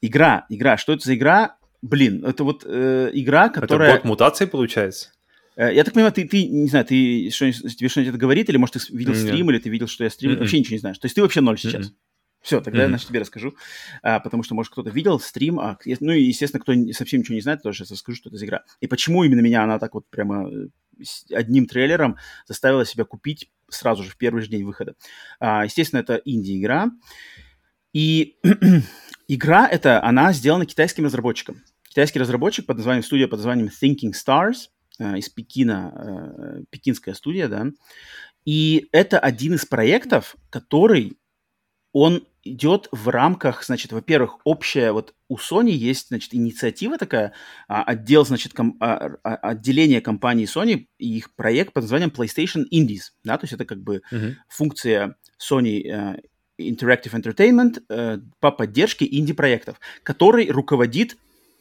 игра, 0.00 0.46
игра. 0.48 0.76
Что 0.76 0.92
это 0.94 1.04
за 1.04 1.14
игра? 1.14 1.56
Блин, 1.82 2.24
это 2.24 2.44
вот 2.44 2.64
э, 2.66 3.10
игра, 3.12 3.48
которая... 3.48 3.90
Это 3.90 3.98
бот 3.98 4.04
мутации, 4.04 4.46
получается? 4.46 5.10
Э, 5.56 5.74
я 5.74 5.84
так 5.84 5.94
понимаю, 5.94 6.12
ты, 6.12 6.26
ты 6.26 6.46
не 6.46 6.68
знаю, 6.68 6.84
ты 6.84 7.30
что, 7.30 7.50
тебе 7.52 7.88
что-нибудь 7.88 8.10
это 8.10 8.18
говорит, 8.18 8.48
или, 8.48 8.56
может, 8.56 8.74
ты 8.74 8.96
видел 8.96 9.14
стрим, 9.14 9.50
или 9.50 9.58
ты 9.58 9.68
видел, 9.68 9.88
что 9.88 10.04
я 10.04 10.10
стримил, 10.10 10.36
mm-hmm. 10.36 10.40
вообще 10.40 10.58
ничего 10.58 10.74
не 10.74 10.80
знаешь. 10.80 10.98
То 10.98 11.06
есть 11.06 11.14
ты 11.14 11.22
вообще 11.22 11.40
ноль 11.40 11.58
сейчас. 11.58 11.88
Mm-hmm. 11.88 11.94
Все, 12.42 12.60
тогда 12.60 12.80
mm-hmm. 12.80 12.82
я, 12.82 12.88
значит, 12.88 13.08
тебе 13.08 13.20
расскажу, 13.20 13.54
а, 14.02 14.18
потому 14.18 14.42
что, 14.42 14.54
может, 14.54 14.72
кто-то 14.72 14.90
видел 14.90 15.20
стрим, 15.20 15.60
а, 15.60 15.78
ну 16.00 16.12
и, 16.12 16.22
естественно, 16.22 16.60
кто 16.60 16.74
совсем 16.92 17.20
ничего 17.20 17.36
не 17.36 17.40
знает, 17.40 17.62
тоже 17.62 17.78
сейчас 17.78 17.92
расскажу, 17.92 18.16
что 18.16 18.28
это 18.30 18.38
за 18.38 18.46
игра. 18.46 18.64
И 18.80 18.88
почему 18.88 19.22
именно 19.22 19.40
меня 19.40 19.62
она 19.62 19.78
так 19.78 19.94
вот 19.94 20.06
прямо 20.10 20.50
э, 20.50 20.66
одним 21.30 21.66
трейлером 21.66 22.16
заставила 22.46 22.84
себя 22.84 23.04
купить 23.04 23.50
сразу 23.68 24.02
же 24.02 24.10
в 24.10 24.16
первый 24.16 24.42
же 24.42 24.48
день 24.48 24.64
выхода. 24.64 24.94
А, 25.38 25.64
естественно, 25.64 26.00
это 26.00 26.20
инди-игра. 26.24 26.90
И 27.92 28.38
игра 29.28 29.68
эта, 29.68 30.02
она 30.02 30.32
сделана 30.32 30.66
китайским 30.66 31.04
разработчиком. 31.04 31.62
Китайский 31.88 32.18
разработчик 32.18 32.66
под 32.66 32.78
названием, 32.78 33.04
студия 33.04 33.28
под 33.28 33.38
названием 33.38 33.68
Thinking 33.68 34.12
Stars 34.12 34.68
э, 34.98 35.18
из 35.18 35.28
Пекина, 35.28 35.92
э, 35.94 36.64
пекинская 36.70 37.14
студия, 37.14 37.46
да. 37.46 37.66
И 38.44 38.88
это 38.90 39.20
один 39.20 39.54
из 39.54 39.64
проектов, 39.64 40.36
который 40.50 41.16
он 41.92 42.26
идет 42.44 42.88
в 42.92 43.08
рамках, 43.08 43.64
значит, 43.64 43.92
во-первых, 43.92 44.38
общая, 44.44 44.92
вот 44.92 45.14
у 45.28 45.36
Sony 45.36 45.70
есть, 45.70 46.08
значит, 46.08 46.34
инициатива 46.34 46.98
такая, 46.98 47.32
а, 47.68 47.82
отдел, 47.82 48.24
значит, 48.24 48.52
ком, 48.52 48.76
а, 48.80 49.12
а, 49.22 49.36
отделение 49.36 50.00
компании 50.00 50.46
Sony 50.46 50.86
и 50.98 51.16
их 51.16 51.34
проект 51.34 51.72
под 51.72 51.84
названием 51.84 52.10
PlayStation 52.10 52.64
Indies, 52.72 53.12
да, 53.24 53.38
то 53.38 53.44
есть 53.44 53.52
это 53.52 53.64
как 53.64 53.82
бы 53.82 54.02
uh-huh. 54.10 54.34
функция 54.48 55.16
Sony 55.38 55.82
uh, 55.84 56.20
Interactive 56.58 57.12
Entertainment 57.12 57.82
uh, 57.88 58.20
по 58.40 58.50
поддержке 58.50 59.06
инди-проектов, 59.10 59.78
который 60.02 60.50
руководит 60.50 61.16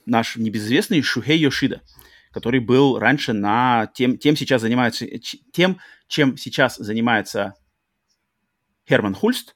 наш 0.06 0.36
небезызвестный 0.36 1.02
Шухей 1.02 1.38
Йошида 1.38 1.82
который 2.32 2.62
был 2.62 2.98
раньше 2.98 3.34
на 3.34 3.92
тем, 3.94 4.18
тем 4.18 4.38
сейчас 4.38 4.62
занимается, 4.62 5.06
тем, 5.52 5.80
чем 6.08 6.38
сейчас 6.38 6.78
занимается 6.78 7.56
Херман 8.88 9.16
Хульст, 9.16 9.56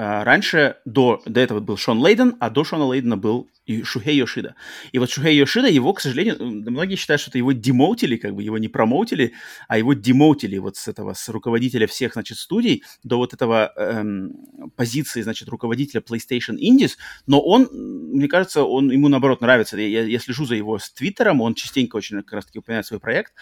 раньше, 0.00 0.76
до, 0.84 1.20
до 1.26 1.40
этого 1.40 1.60
был 1.60 1.76
Шон 1.76 2.00
Лейден, 2.00 2.36
а 2.40 2.48
до 2.50 2.64
Шона 2.64 2.86
Лейдена 2.86 3.16
был 3.16 3.48
и 3.66 3.82
Шухей 3.82 4.16
Йошида. 4.16 4.54
И 4.92 4.98
вот 4.98 5.10
Шухей 5.10 5.36
Йошида, 5.36 5.68
его, 5.68 5.92
к 5.92 6.00
сожалению, 6.00 6.36
многие 6.40 6.96
считают, 6.96 7.20
что 7.20 7.30
это 7.30 7.38
его 7.38 7.52
демоутили, 7.52 8.16
как 8.16 8.34
бы 8.34 8.42
его 8.42 8.58
не 8.58 8.68
промоутили, 8.68 9.34
а 9.68 9.78
его 9.78 9.92
демоутили 9.94 10.58
вот 10.58 10.76
с 10.76 10.88
этого, 10.88 11.14
с 11.14 11.28
руководителя 11.28 11.86
всех, 11.86 12.14
значит, 12.14 12.38
студий 12.38 12.82
до 13.04 13.18
вот 13.18 13.34
этого 13.34 13.72
эм, 13.76 14.32
позиции, 14.76 15.22
значит, 15.22 15.48
руководителя 15.48 16.00
PlayStation 16.00 16.56
Indies, 16.56 16.92
но 17.26 17.40
он, 17.40 17.68
мне 17.72 18.28
кажется, 18.28 18.64
он, 18.64 18.90
ему 18.90 19.08
наоборот 19.08 19.40
нравится. 19.40 19.76
Я, 19.76 20.04
я 20.04 20.18
слежу 20.18 20.46
за 20.46 20.54
его 20.54 20.78
с 20.78 20.90
Твиттером, 20.92 21.40
он 21.40 21.54
частенько 21.54 21.96
очень 21.96 22.16
как 22.22 22.32
раз-таки 22.32 22.58
упоминает 22.58 22.86
свой 22.86 22.98
проект, 22.98 23.34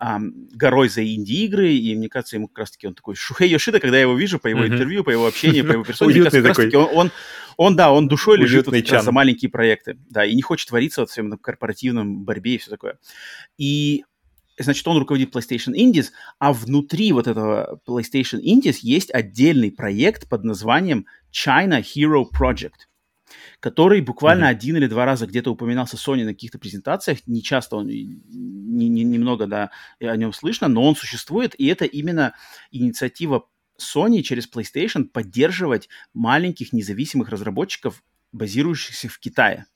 эм, 0.00 0.48
горой 0.52 0.88
за 0.88 1.04
инди-игры, 1.04 1.72
и 1.72 1.94
мне 1.94 2.08
кажется, 2.08 2.36
ему 2.36 2.48
как 2.48 2.58
раз-таки 2.60 2.86
он 2.86 2.94
такой 2.94 3.14
Шухей 3.14 3.48
Йошида, 3.50 3.80
когда 3.80 3.96
я 3.96 4.02
его 4.02 4.16
вижу 4.16 4.38
по 4.38 4.48
его 4.48 4.66
интервью, 4.66 5.04
по 5.04 5.10
его 5.10 5.26
общению, 5.26 5.64
по 5.66 5.72
его 5.72 5.84
персоне, 5.84 6.12
он, 6.76 6.88
он 6.92 7.10
он, 7.56 7.76
да, 7.76 7.92
он 7.92 8.08
душой 8.08 8.38
лежит 8.38 8.66
вот 8.66 8.86
за 8.86 9.12
маленькие 9.12 9.50
проекты, 9.50 9.98
да, 10.10 10.24
и 10.24 10.34
не 10.34 10.42
хочет 10.42 10.68
твориться 10.68 11.02
вот 11.02 11.10
в 11.10 11.12
своем 11.12 11.32
корпоративном 11.38 12.24
борьбе 12.24 12.54
и 12.54 12.58
все 12.58 12.70
такое. 12.70 12.98
И 13.56 14.04
значит, 14.58 14.86
он 14.88 14.98
руководит 14.98 15.34
PlayStation 15.34 15.74
Indies, 15.74 16.10
а 16.38 16.52
внутри 16.52 17.12
вот 17.12 17.26
этого 17.26 17.80
PlayStation 17.86 18.40
Indies 18.40 18.78
есть 18.82 19.12
отдельный 19.12 19.70
проект 19.70 20.28
под 20.28 20.44
названием 20.44 21.06
China 21.32 21.80
Hero 21.82 22.24
Project, 22.30 22.88
который 23.60 24.00
буквально 24.00 24.44
mm-hmm. 24.44 24.48
один 24.48 24.76
или 24.76 24.86
два 24.86 25.04
раза 25.04 25.26
где-то 25.26 25.50
упоминался 25.50 25.96
Sony 25.96 26.24
на 26.24 26.32
каких-то 26.32 26.58
презентациях. 26.58 27.18
Не 27.26 27.42
часто 27.42 27.76
он, 27.76 27.88
не, 27.88 28.88
не, 28.88 29.04
немного, 29.04 29.46
да, 29.46 29.70
о 30.00 30.16
нем 30.16 30.32
слышно, 30.32 30.68
но 30.68 30.86
он 30.86 30.96
существует, 30.96 31.54
и 31.58 31.66
это 31.66 31.84
именно 31.84 32.34
инициатива 32.70 33.46
Sony 33.80 34.22
через 34.22 34.48
PlayStation 34.50 35.04
поддерживать 35.04 35.88
маленьких 36.14 36.72
независимых 36.72 37.28
разработчиков, 37.28 38.02
базирующихся 38.32 39.08
в 39.08 39.18
Китае. 39.18 39.66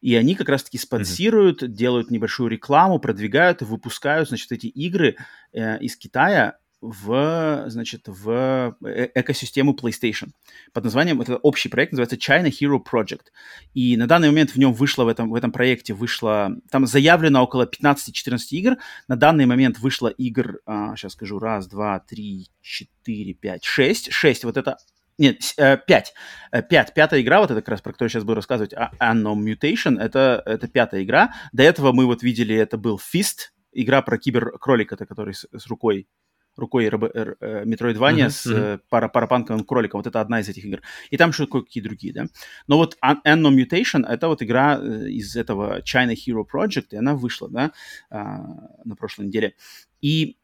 И 0.00 0.16
они 0.16 0.34
как 0.34 0.48
раз-таки 0.48 0.78
спонсируют, 0.78 1.62
mm-hmm. 1.62 1.68
делают 1.68 2.10
небольшую 2.10 2.50
рекламу, 2.50 2.98
продвигают 2.98 3.62
и 3.62 3.64
выпускают, 3.64 4.28
значит, 4.28 4.50
эти 4.50 4.66
игры 4.66 5.16
э, 5.52 5.78
из 5.78 5.96
Китая 5.96 6.58
в, 6.82 7.64
значит, 7.68 8.02
в 8.08 8.76
э, 8.84 9.10
экосистему 9.14 9.72
PlayStation. 9.72 10.30
Под 10.72 10.84
названием, 10.84 11.20
это 11.20 11.36
общий 11.36 11.68
проект, 11.68 11.92
называется 11.92 12.16
China 12.16 12.50
Hero 12.50 12.78
Project. 12.82 13.26
И 13.72 13.96
на 13.96 14.06
данный 14.06 14.28
момент 14.28 14.50
в 14.50 14.56
нем 14.56 14.72
вышло, 14.72 15.04
в 15.04 15.08
этом, 15.08 15.30
в 15.30 15.34
этом 15.36 15.52
проекте 15.52 15.94
вышло, 15.94 16.50
там 16.70 16.86
заявлено 16.86 17.42
около 17.42 17.66
15-14 17.66 18.38
игр. 18.50 18.76
На 19.06 19.16
данный 19.16 19.46
момент 19.46 19.78
вышло 19.78 20.08
игр, 20.08 20.58
а, 20.66 20.96
сейчас 20.96 21.12
скажу, 21.12 21.38
раз, 21.38 21.68
два, 21.68 22.00
три, 22.00 22.48
четыре, 22.60 23.32
пять, 23.32 23.64
шесть. 23.64 24.12
Шесть, 24.12 24.44
вот 24.44 24.56
это 24.56 24.76
нет, 25.18 25.54
э, 25.56 25.76
пять. 25.86 26.12
Э, 26.50 26.62
пять. 26.62 26.94
Пятая 26.94 27.20
игра, 27.20 27.38
вот 27.40 27.52
это 27.52 27.60
как 27.60 27.68
раз, 27.68 27.80
про 27.80 27.92
которую 27.92 28.10
сейчас 28.10 28.24
буду 28.24 28.34
рассказывать, 28.36 28.72
Unknown 28.72 29.38
Mutation, 29.38 30.00
это, 30.00 30.42
это 30.44 30.66
пятая 30.66 31.04
игра. 31.04 31.32
До 31.52 31.62
этого 31.62 31.92
мы 31.92 32.06
вот 32.06 32.24
видели, 32.24 32.56
это 32.56 32.76
был 32.76 32.98
Fist, 32.98 33.52
игра 33.72 34.02
про 34.02 34.18
киберкролика, 34.18 34.96
который 34.96 35.34
с, 35.34 35.46
с 35.56 35.66
рукой 35.68 36.08
рукой 36.56 36.84
Метроидвания 36.84 38.26
uh-huh, 38.26 38.30
с 38.30 38.46
uh-huh. 38.46 38.80
Пара, 38.88 39.08
парапанковым 39.08 39.64
кроликом. 39.64 40.00
Вот 40.00 40.06
это 40.06 40.20
одна 40.20 40.40
из 40.40 40.48
этих 40.48 40.64
игр. 40.64 40.80
И 41.10 41.16
там 41.16 41.30
еще 41.30 41.46
кое-какие 41.46 41.82
другие, 41.82 42.12
да. 42.12 42.26
Но 42.66 42.76
вот 42.76 42.96
Anno 43.02 43.50
Mutation— 43.50 44.06
это 44.08 44.28
вот 44.28 44.42
игра 44.42 44.78
э, 44.78 45.08
из 45.08 45.36
этого 45.36 45.80
China 45.80 46.14
Hero 46.14 46.44
Project, 46.50 46.88
и 46.90 46.96
она 46.96 47.14
вышла, 47.14 47.48
да, 47.48 47.72
а, 48.10 48.42
на 48.84 48.96
прошлой 48.96 49.26
неделе. 49.26 49.54
И 50.00 50.36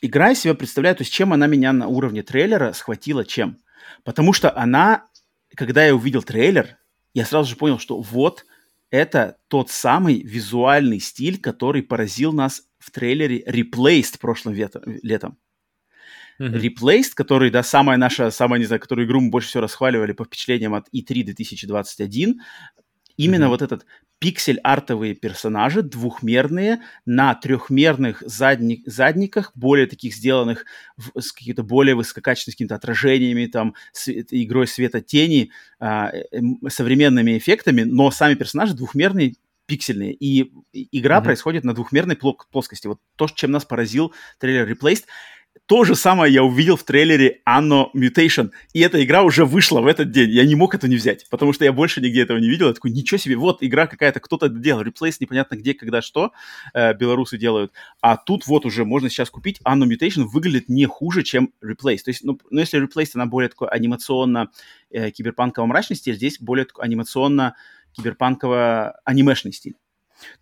игра 0.00 0.32
из 0.32 0.40
себя 0.40 0.54
представляет, 0.54 0.98
то 0.98 1.02
есть 1.02 1.12
чем 1.12 1.32
она 1.32 1.46
меня 1.46 1.72
на 1.72 1.88
уровне 1.88 2.22
трейлера 2.22 2.72
схватила, 2.72 3.24
чем? 3.24 3.58
Потому 4.02 4.32
что 4.32 4.56
она, 4.56 5.06
когда 5.54 5.84
я 5.84 5.94
увидел 5.94 6.22
трейлер, 6.22 6.78
я 7.12 7.24
сразу 7.24 7.50
же 7.50 7.56
понял, 7.56 7.78
что 7.78 8.00
вот 8.00 8.44
это 8.90 9.38
тот 9.48 9.70
самый 9.70 10.22
визуальный 10.22 11.00
стиль, 11.00 11.40
который 11.40 11.82
поразил 11.82 12.32
нас 12.32 12.62
в 12.84 12.90
трейлере 12.90 13.42
Replaced 13.44 14.18
прошлым 14.20 14.54
летом. 14.54 15.38
Mm-hmm. 16.40 16.60
Replaced, 16.60 17.12
который, 17.14 17.50
да, 17.50 17.62
самая 17.62 17.96
наша, 17.96 18.30
самая, 18.30 18.58
не 18.58 18.66
знаю, 18.66 18.80
которую 18.80 19.06
игру 19.06 19.20
мы 19.20 19.30
больше 19.30 19.48
всего 19.48 19.62
расхваливали 19.62 20.12
по 20.12 20.24
впечатлениям 20.24 20.74
от 20.74 20.88
E3 20.88 21.22
2021, 21.22 22.40
именно 23.16 23.44
mm-hmm. 23.44 23.48
вот 23.48 23.62
этот 23.62 23.86
пиксель-артовые 24.18 25.14
персонажи, 25.14 25.82
двухмерные, 25.82 26.80
на 27.04 27.34
трехмерных 27.34 28.22
задник, 28.26 28.86
задниках, 28.86 29.52
более 29.54 29.86
таких 29.86 30.14
сделанных 30.14 30.64
в, 30.96 31.20
с 31.20 31.30
какими-то 31.30 31.62
более 31.62 31.94
высококачественными 31.94 32.54
какими-то 32.54 32.74
отражениями, 32.76 33.46
там, 33.46 33.74
с, 33.92 34.08
игрой 34.08 34.66
света 34.66 35.00
тени, 35.00 35.50
а, 35.78 36.10
э, 36.10 36.40
современными 36.68 37.36
эффектами, 37.36 37.82
но 37.82 38.10
сами 38.10 38.34
персонажи 38.34 38.74
двухмерные, 38.74 39.34
пиксельные. 39.66 40.12
И 40.12 40.52
игра 40.72 41.18
mm-hmm. 41.18 41.24
происходит 41.24 41.64
на 41.64 41.74
двухмерной 41.74 42.16
плоскости. 42.16 42.86
Вот 42.86 43.00
то, 43.16 43.28
чем 43.28 43.50
нас 43.50 43.64
поразил 43.64 44.12
трейлер 44.38 44.70
Replaced. 44.70 45.04
То 45.66 45.84
же 45.84 45.94
самое 45.94 46.32
я 46.32 46.42
увидел 46.42 46.76
в 46.76 46.82
трейлере 46.82 47.40
Anno 47.48 47.86
Mutation. 47.96 48.50
И 48.72 48.80
эта 48.80 49.02
игра 49.02 49.22
уже 49.22 49.46
вышла 49.46 49.80
в 49.80 49.86
этот 49.86 50.10
день. 50.10 50.30
Я 50.30 50.44
не 50.44 50.56
мог 50.56 50.74
это 50.74 50.88
не 50.88 50.96
взять, 50.96 51.26
потому 51.30 51.52
что 51.52 51.64
я 51.64 51.72
больше 51.72 52.00
нигде 52.02 52.22
этого 52.22 52.38
не 52.38 52.50
видел. 52.50 52.66
Я 52.68 52.74
такой, 52.74 52.90
ничего 52.90 53.18
себе, 53.18 53.36
вот 53.36 53.62
игра 53.62 53.86
какая-то, 53.86 54.20
кто-то 54.20 54.48
делал. 54.48 54.82
Replace 54.82 55.16
непонятно 55.20 55.54
где, 55.54 55.72
когда, 55.72 56.02
что 56.02 56.32
э, 56.74 56.92
белорусы 56.94 57.38
делают. 57.38 57.72
А 58.02 58.16
тут 58.16 58.46
вот 58.46 58.66
уже 58.66 58.84
можно 58.84 59.08
сейчас 59.08 59.30
купить. 59.30 59.60
Anno 59.64 59.84
Mutation 59.84 60.24
выглядит 60.24 60.68
не 60.68 60.86
хуже, 60.86 61.22
чем 61.22 61.52
Replace. 61.64 62.02
То 62.04 62.10
есть, 62.10 62.24
ну, 62.24 62.38
ну 62.50 62.60
если 62.60 62.82
Replace, 62.84 63.12
она 63.14 63.26
более 63.26 63.48
такой 63.48 63.68
анимационно 63.68 64.50
э, 64.90 65.10
киберпанково-мрачный 65.10 65.96
стиль, 65.96 66.16
здесь 66.16 66.40
более 66.40 66.66
такой 66.66 66.84
анимационно 66.84 67.54
киберпанково-анимешный 67.96 69.52
стиль. 69.52 69.76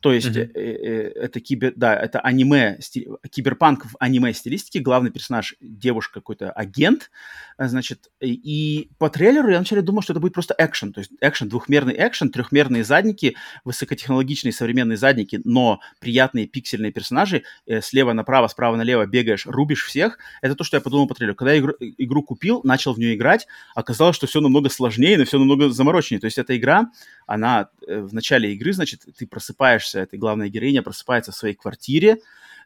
То 0.00 0.12
есть 0.12 0.28
mm-hmm. 0.28 0.52
это 0.54 1.40
кибер, 1.40 1.72
да, 1.76 1.94
это 1.94 2.20
аниме, 2.20 2.76
стиль, 2.80 3.08
киберпанк 3.30 3.86
в 3.86 3.96
аниме 3.98 4.32
стилистике. 4.32 4.80
Главный 4.80 5.10
персонаж 5.10 5.54
девушка 5.60 6.14
какой-то 6.20 6.50
агент, 6.50 7.10
э, 7.58 7.66
значит. 7.68 8.10
И 8.20 8.90
по 8.98 9.10
трейлеру 9.10 9.50
я 9.50 9.56
вначале 9.56 9.82
думал, 9.82 10.02
что 10.02 10.12
это 10.12 10.20
будет 10.20 10.34
просто 10.34 10.54
экшен, 10.58 10.92
то 10.92 11.00
есть 11.00 11.12
экшен, 11.20 11.48
двухмерный 11.48 11.94
экшен, 11.96 12.30
трехмерные 12.30 12.84
задники, 12.84 13.36
высокотехнологичные 13.64 14.52
современные 14.52 14.96
задники, 14.96 15.40
но 15.44 15.80
приятные 16.00 16.46
пиксельные 16.46 16.92
персонажи. 16.92 17.42
Слева 17.80 18.12
направо, 18.12 18.48
справа 18.48 18.76
налево 18.76 19.06
бегаешь, 19.06 19.46
рубишь 19.46 19.84
всех. 19.84 20.18
Это 20.42 20.54
то, 20.54 20.64
что 20.64 20.76
я 20.76 20.80
подумал 20.80 21.08
по 21.08 21.14
трейлеру. 21.14 21.34
Когда 21.34 21.52
я 21.52 21.58
игру, 21.58 21.72
игру 21.80 22.22
купил, 22.22 22.60
начал 22.62 22.92
в 22.92 22.98
нее 22.98 23.14
играть, 23.14 23.46
оказалось, 23.74 24.16
что 24.16 24.26
все 24.26 24.40
намного 24.40 24.68
сложнее, 24.68 25.18
но 25.18 25.24
все 25.24 25.38
намного 25.38 25.70
заморочнее. 25.70 26.20
То 26.20 26.26
есть 26.26 26.38
эта 26.38 26.56
игра, 26.56 26.90
она 27.26 27.70
в 27.86 28.12
начале 28.14 28.52
игры, 28.52 28.72
значит, 28.72 29.02
ты 29.16 29.26
просыпаешь 29.26 29.71
просыпаешься, 29.72 30.00
эта 30.00 30.16
главная 30.16 30.48
героиня 30.48 30.82
просыпается 30.82 31.32
в 31.32 31.36
своей 31.36 31.54
квартире, 31.54 32.18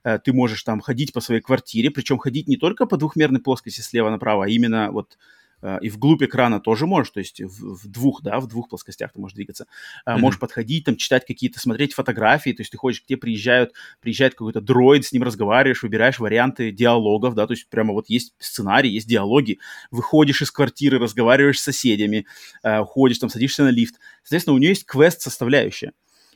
э, 0.04 0.18
ты 0.18 0.32
можешь 0.32 0.62
там 0.62 0.80
ходить 0.80 1.12
по 1.12 1.20
своей 1.20 1.40
квартире, 1.40 1.90
причем 1.90 2.18
ходить 2.18 2.48
не 2.48 2.56
только 2.56 2.86
по 2.86 2.96
двухмерной 2.96 3.40
плоскости 3.40 3.80
слева 3.80 4.10
направо, 4.10 4.44
а 4.44 4.48
именно 4.48 4.90
вот 4.90 5.18
э, 5.62 5.78
и 5.82 5.88
вглубь 5.88 6.22
экрана 6.22 6.60
тоже 6.60 6.86
можешь, 6.86 7.10
то 7.10 7.20
есть 7.20 7.40
в, 7.40 7.76
в 7.76 7.88
двух, 7.88 8.22
да, 8.22 8.40
в 8.40 8.46
двух 8.46 8.68
плоскостях 8.68 9.12
ты 9.12 9.20
можешь 9.20 9.34
двигаться. 9.34 9.66
Mm-hmm. 10.06 10.18
Можешь 10.18 10.40
подходить, 10.40 10.84
там, 10.84 10.96
читать 10.96 11.24
какие-то, 11.26 11.60
смотреть 11.60 11.94
фотографии, 11.94 12.52
то 12.52 12.60
есть 12.60 12.72
ты 12.72 12.78
ходишь, 12.78 13.02
где 13.04 13.16
приезжают, 13.16 13.72
приезжает 14.00 14.34
какой-то 14.34 14.60
дроид, 14.60 15.04
с 15.04 15.12
ним 15.12 15.22
разговариваешь, 15.22 15.82
выбираешь 15.82 16.18
варианты 16.18 16.72
диалогов, 16.72 17.34
да, 17.34 17.46
то 17.46 17.52
есть 17.52 17.68
прямо 17.68 17.92
вот 17.92 18.08
есть 18.08 18.34
сценарий, 18.38 18.90
есть 18.90 19.08
диалоги, 19.08 19.58
выходишь 19.90 20.42
из 20.42 20.50
квартиры, 20.50 20.98
разговариваешь 20.98 21.60
с 21.60 21.64
соседями, 21.64 22.26
ходишь 22.62 23.18
там, 23.18 23.30
садишься 23.30 23.64
на 23.64 23.70
лифт. 23.70 23.94
Соответственно, 24.22 24.54
у 24.54 24.58
нее 24.58 24.70
есть 24.70 24.86
квест-составляющая 24.86 25.92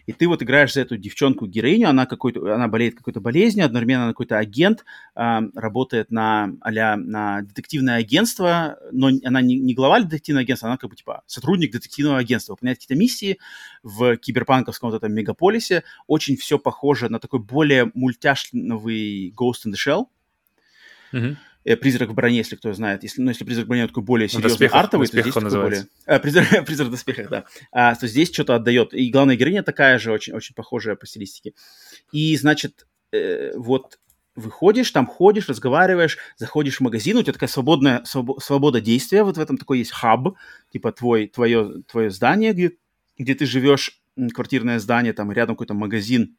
и 0.07 0.13
ты 0.13 0.29
вот 0.29 0.43
играешь 0.43 0.75
за 0.75 0.83
эту 0.83 0.97
девчонку-героиню, 0.97 1.89
она, 1.89 2.07
какой-то, 2.07 2.55
она 2.55 2.69
болеет 2.69 2.97
какой-то 2.97 3.21
болезнью, 3.21 3.67
одновременно 3.67 4.05
она 4.05 4.13
какой-то 4.13 4.39
агент, 4.39 4.85
э, 5.15 5.41
работает 5.55 6.11
на, 6.11 6.53
а 6.61 6.97
на 6.97 7.43
детективное 7.43 7.97
агентство, 7.97 8.79
но 8.93 9.11
она 9.25 9.41
не, 9.41 9.59
не 9.59 9.75
глава 9.75 10.01
детективного 10.01 10.43
агентства, 10.43 10.69
она 10.69 10.79
как 10.79 10.91
бы 10.91 10.97
типа 10.97 11.23
сотрудник 11.27 11.73
детективного 11.73 12.19
агентства, 12.19 12.53
выполняет 12.53 12.79
какие-то 12.79 12.99
миссии 12.99 13.39
в 13.83 14.17
киберпанковском 14.17 14.91
вот 14.91 14.97
этом 14.97 15.13
мегаполисе. 15.13 15.85
Очень 16.07 16.37
все 16.37 16.59
похоже 16.59 17.09
на 17.09 17.19
такой 17.19 17.41
более 17.41 17.91
мультяшный 17.95 19.31
Ghost 19.31 19.67
in 19.67 19.73
the 19.73 19.77
Shell. 19.77 20.07
Mm-hmm. 21.13 21.37
Э, 21.65 21.77
«Призрак 21.77 22.11
в 22.11 22.15
броне», 22.15 22.39
если 22.39 22.57
кто 22.57 22.73
знает. 22.73 23.03
Если, 23.03 23.21
ну, 23.21 23.31
если 23.31 23.45
«Призрак 23.45 23.67
в 23.67 23.69
броне» 23.69 23.87
такой 23.87 24.03
более 24.03 24.29
серьезный, 24.29 24.51
доспехах, 24.51 24.81
артовый, 24.81 25.07
то 25.07 25.21
здесь 25.21 25.35
такой 25.35 25.51
более... 25.51 25.87
А, 26.07 26.19
«Призрак, 26.19 26.49
«Призрак 26.67 26.89
в 26.89 26.91
доспехах», 26.91 27.29
да. 27.29 27.45
А, 27.73 27.95
то 27.95 28.07
здесь 28.07 28.33
что-то 28.33 28.55
отдает. 28.55 28.95
И 28.95 29.11
главная 29.11 29.37
героиня 29.37 29.63
такая 29.63 29.99
же, 29.99 30.13
очень, 30.13 30.33
очень 30.33 30.55
похожая 30.55 30.97
по 30.97 31.07
стилистике. 31.07 31.53
И, 32.13 32.37
значит, 32.37 32.87
э, 33.13 33.53
вот 33.57 33.99
выходишь, 34.37 34.91
там 34.91 35.07
ходишь, 35.07 35.49
разговариваешь, 35.49 36.17
заходишь 36.37 36.79
в 36.79 36.81
магазин, 36.81 37.19
у 37.19 37.23
тебя 37.23 37.33
такая 37.35 37.51
свободная 37.51 38.05
своб, 38.05 38.43
свобода 38.43 38.81
действия, 38.81 39.23
вот 39.23 39.37
в 39.37 39.41
этом 39.41 39.59
такой 39.59 39.79
есть 39.79 39.91
хаб, 39.91 40.37
типа 40.73 40.93
твой, 40.93 41.27
твое, 41.27 41.83
твое 41.83 42.11
здание, 42.11 42.53
где, 42.53 42.73
где 43.19 43.35
ты 43.35 43.45
живешь, 43.45 44.01
квартирное 44.33 44.79
здание, 44.79 45.13
там 45.13 45.31
рядом 45.33 45.57
какой-то 45.57 45.75
магазин, 45.75 46.37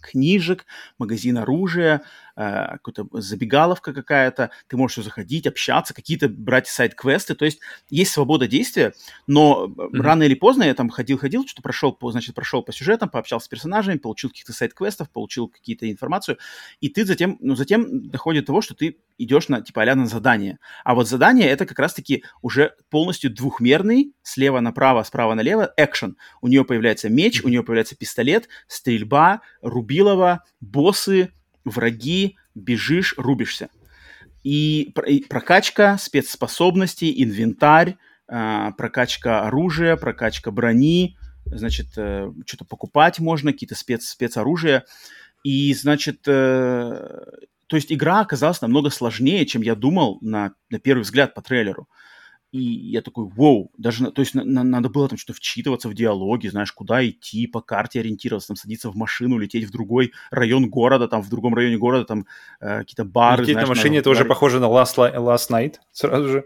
книжек, 0.00 0.66
магазин 0.98 1.38
оружия, 1.38 2.02
э, 2.36 2.78
какая-то 2.82 3.06
забегаловка 3.20 3.92
какая-то, 3.92 4.50
ты 4.68 4.76
можешь 4.76 5.04
заходить, 5.04 5.46
общаться, 5.46 5.94
какие-то 5.94 6.28
брать 6.28 6.68
сайт-квесты, 6.68 7.34
то 7.34 7.44
есть 7.44 7.60
есть 7.90 8.12
свобода 8.12 8.46
действия, 8.46 8.92
но 9.26 9.66
mm-hmm. 9.66 10.00
рано 10.00 10.22
или 10.24 10.34
поздно 10.34 10.64
я 10.64 10.74
там 10.74 10.88
ходил-ходил, 10.88 11.46
что 11.46 11.62
прошел, 11.62 11.92
по, 11.92 12.10
значит, 12.10 12.34
прошел 12.34 12.62
по 12.62 12.72
сюжетам, 12.72 13.08
пообщался 13.08 13.46
с 13.46 13.48
персонажами, 13.48 13.98
получил 13.98 14.30
каких-то 14.30 14.52
сайт-квестов, 14.52 15.10
получил 15.10 15.48
какие-то 15.48 15.90
информацию, 15.90 16.38
и 16.80 16.88
ты 16.88 17.04
затем, 17.04 17.38
ну, 17.40 17.54
затем 17.54 18.08
доходит 18.10 18.44
до 18.44 18.46
того, 18.48 18.60
что 18.60 18.74
ты 18.74 18.98
идешь 19.18 19.48
на, 19.48 19.60
типа, 19.60 19.82
а 19.82 19.94
на 19.94 20.06
задание. 20.06 20.58
А 20.84 20.94
вот 20.94 21.08
задание 21.08 21.48
это 21.48 21.66
как 21.66 21.78
раз-таки 21.78 22.24
уже 22.42 22.74
полностью 22.90 23.32
двухмерный, 23.32 24.12
слева 24.22 24.60
направо, 24.60 25.02
справа 25.02 25.34
налево, 25.34 25.72
экшен. 25.76 26.16
У 26.40 26.48
нее 26.48 26.64
появляется 26.64 27.08
меч, 27.08 27.42
у 27.44 27.48
нее 27.48 27.62
появляется 27.62 27.96
пистолет, 27.96 28.48
стрельба, 28.66 29.40
рубилова, 29.62 30.44
боссы, 30.60 31.32
враги, 31.64 32.36
бежишь, 32.54 33.14
рубишься. 33.16 33.68
И, 34.42 34.92
прокачка 35.28 35.96
спецспособностей, 35.98 37.22
инвентарь, 37.22 37.96
э, 38.28 38.70
прокачка 38.76 39.46
оружия, 39.46 39.96
прокачка 39.96 40.50
брони, 40.50 41.16
значит, 41.46 41.88
э, 41.96 42.30
что-то 42.46 42.64
покупать 42.64 43.18
можно, 43.20 43.52
какие-то 43.52 43.74
спец, 43.74 44.06
спецоружия. 44.06 44.84
И, 45.44 45.72
значит, 45.74 46.26
э, 46.26 47.20
то 47.66 47.76
есть 47.76 47.92
игра 47.92 48.20
оказалась 48.20 48.60
намного 48.60 48.90
сложнее, 48.90 49.46
чем 49.46 49.62
я 49.62 49.74
думал 49.74 50.18
на, 50.20 50.52
на 50.70 50.78
первый 50.78 51.02
взгляд 51.02 51.34
по 51.34 51.42
трейлеру. 51.42 51.88
И 52.54 52.60
я 52.60 53.02
такой, 53.02 53.24
вау, 53.24 53.72
даже, 53.76 54.12
то 54.12 54.22
есть 54.22 54.32
на, 54.36 54.44
на, 54.44 54.62
надо 54.62 54.88
было 54.88 55.08
там 55.08 55.18
что-то 55.18 55.36
вчитываться 55.36 55.88
в 55.88 55.94
диалоги, 55.94 56.46
знаешь, 56.46 56.70
куда 56.70 57.04
идти, 57.04 57.48
по 57.48 57.60
карте 57.60 57.98
ориентироваться, 57.98 58.46
там 58.46 58.56
садиться 58.56 58.90
в 58.90 58.94
машину, 58.94 59.38
лететь 59.38 59.64
в 59.64 59.72
другой 59.72 60.12
район 60.30 60.70
города, 60.70 61.08
там 61.08 61.20
в 61.20 61.28
другом 61.28 61.56
районе 61.56 61.78
города, 61.78 62.04
там 62.04 62.26
э, 62.60 62.78
какие-то 62.78 63.04
бары. 63.04 63.42
Лететь 63.42 63.54
знаешь, 63.54 63.68
на 63.68 63.74
машине, 63.74 63.98
это 63.98 64.10
уже 64.10 64.24
похоже 64.24 64.60
на 64.60 64.66
Last, 64.66 64.94
Last 64.96 65.50
Night 65.50 65.78
сразу 65.90 66.28
же. 66.28 66.44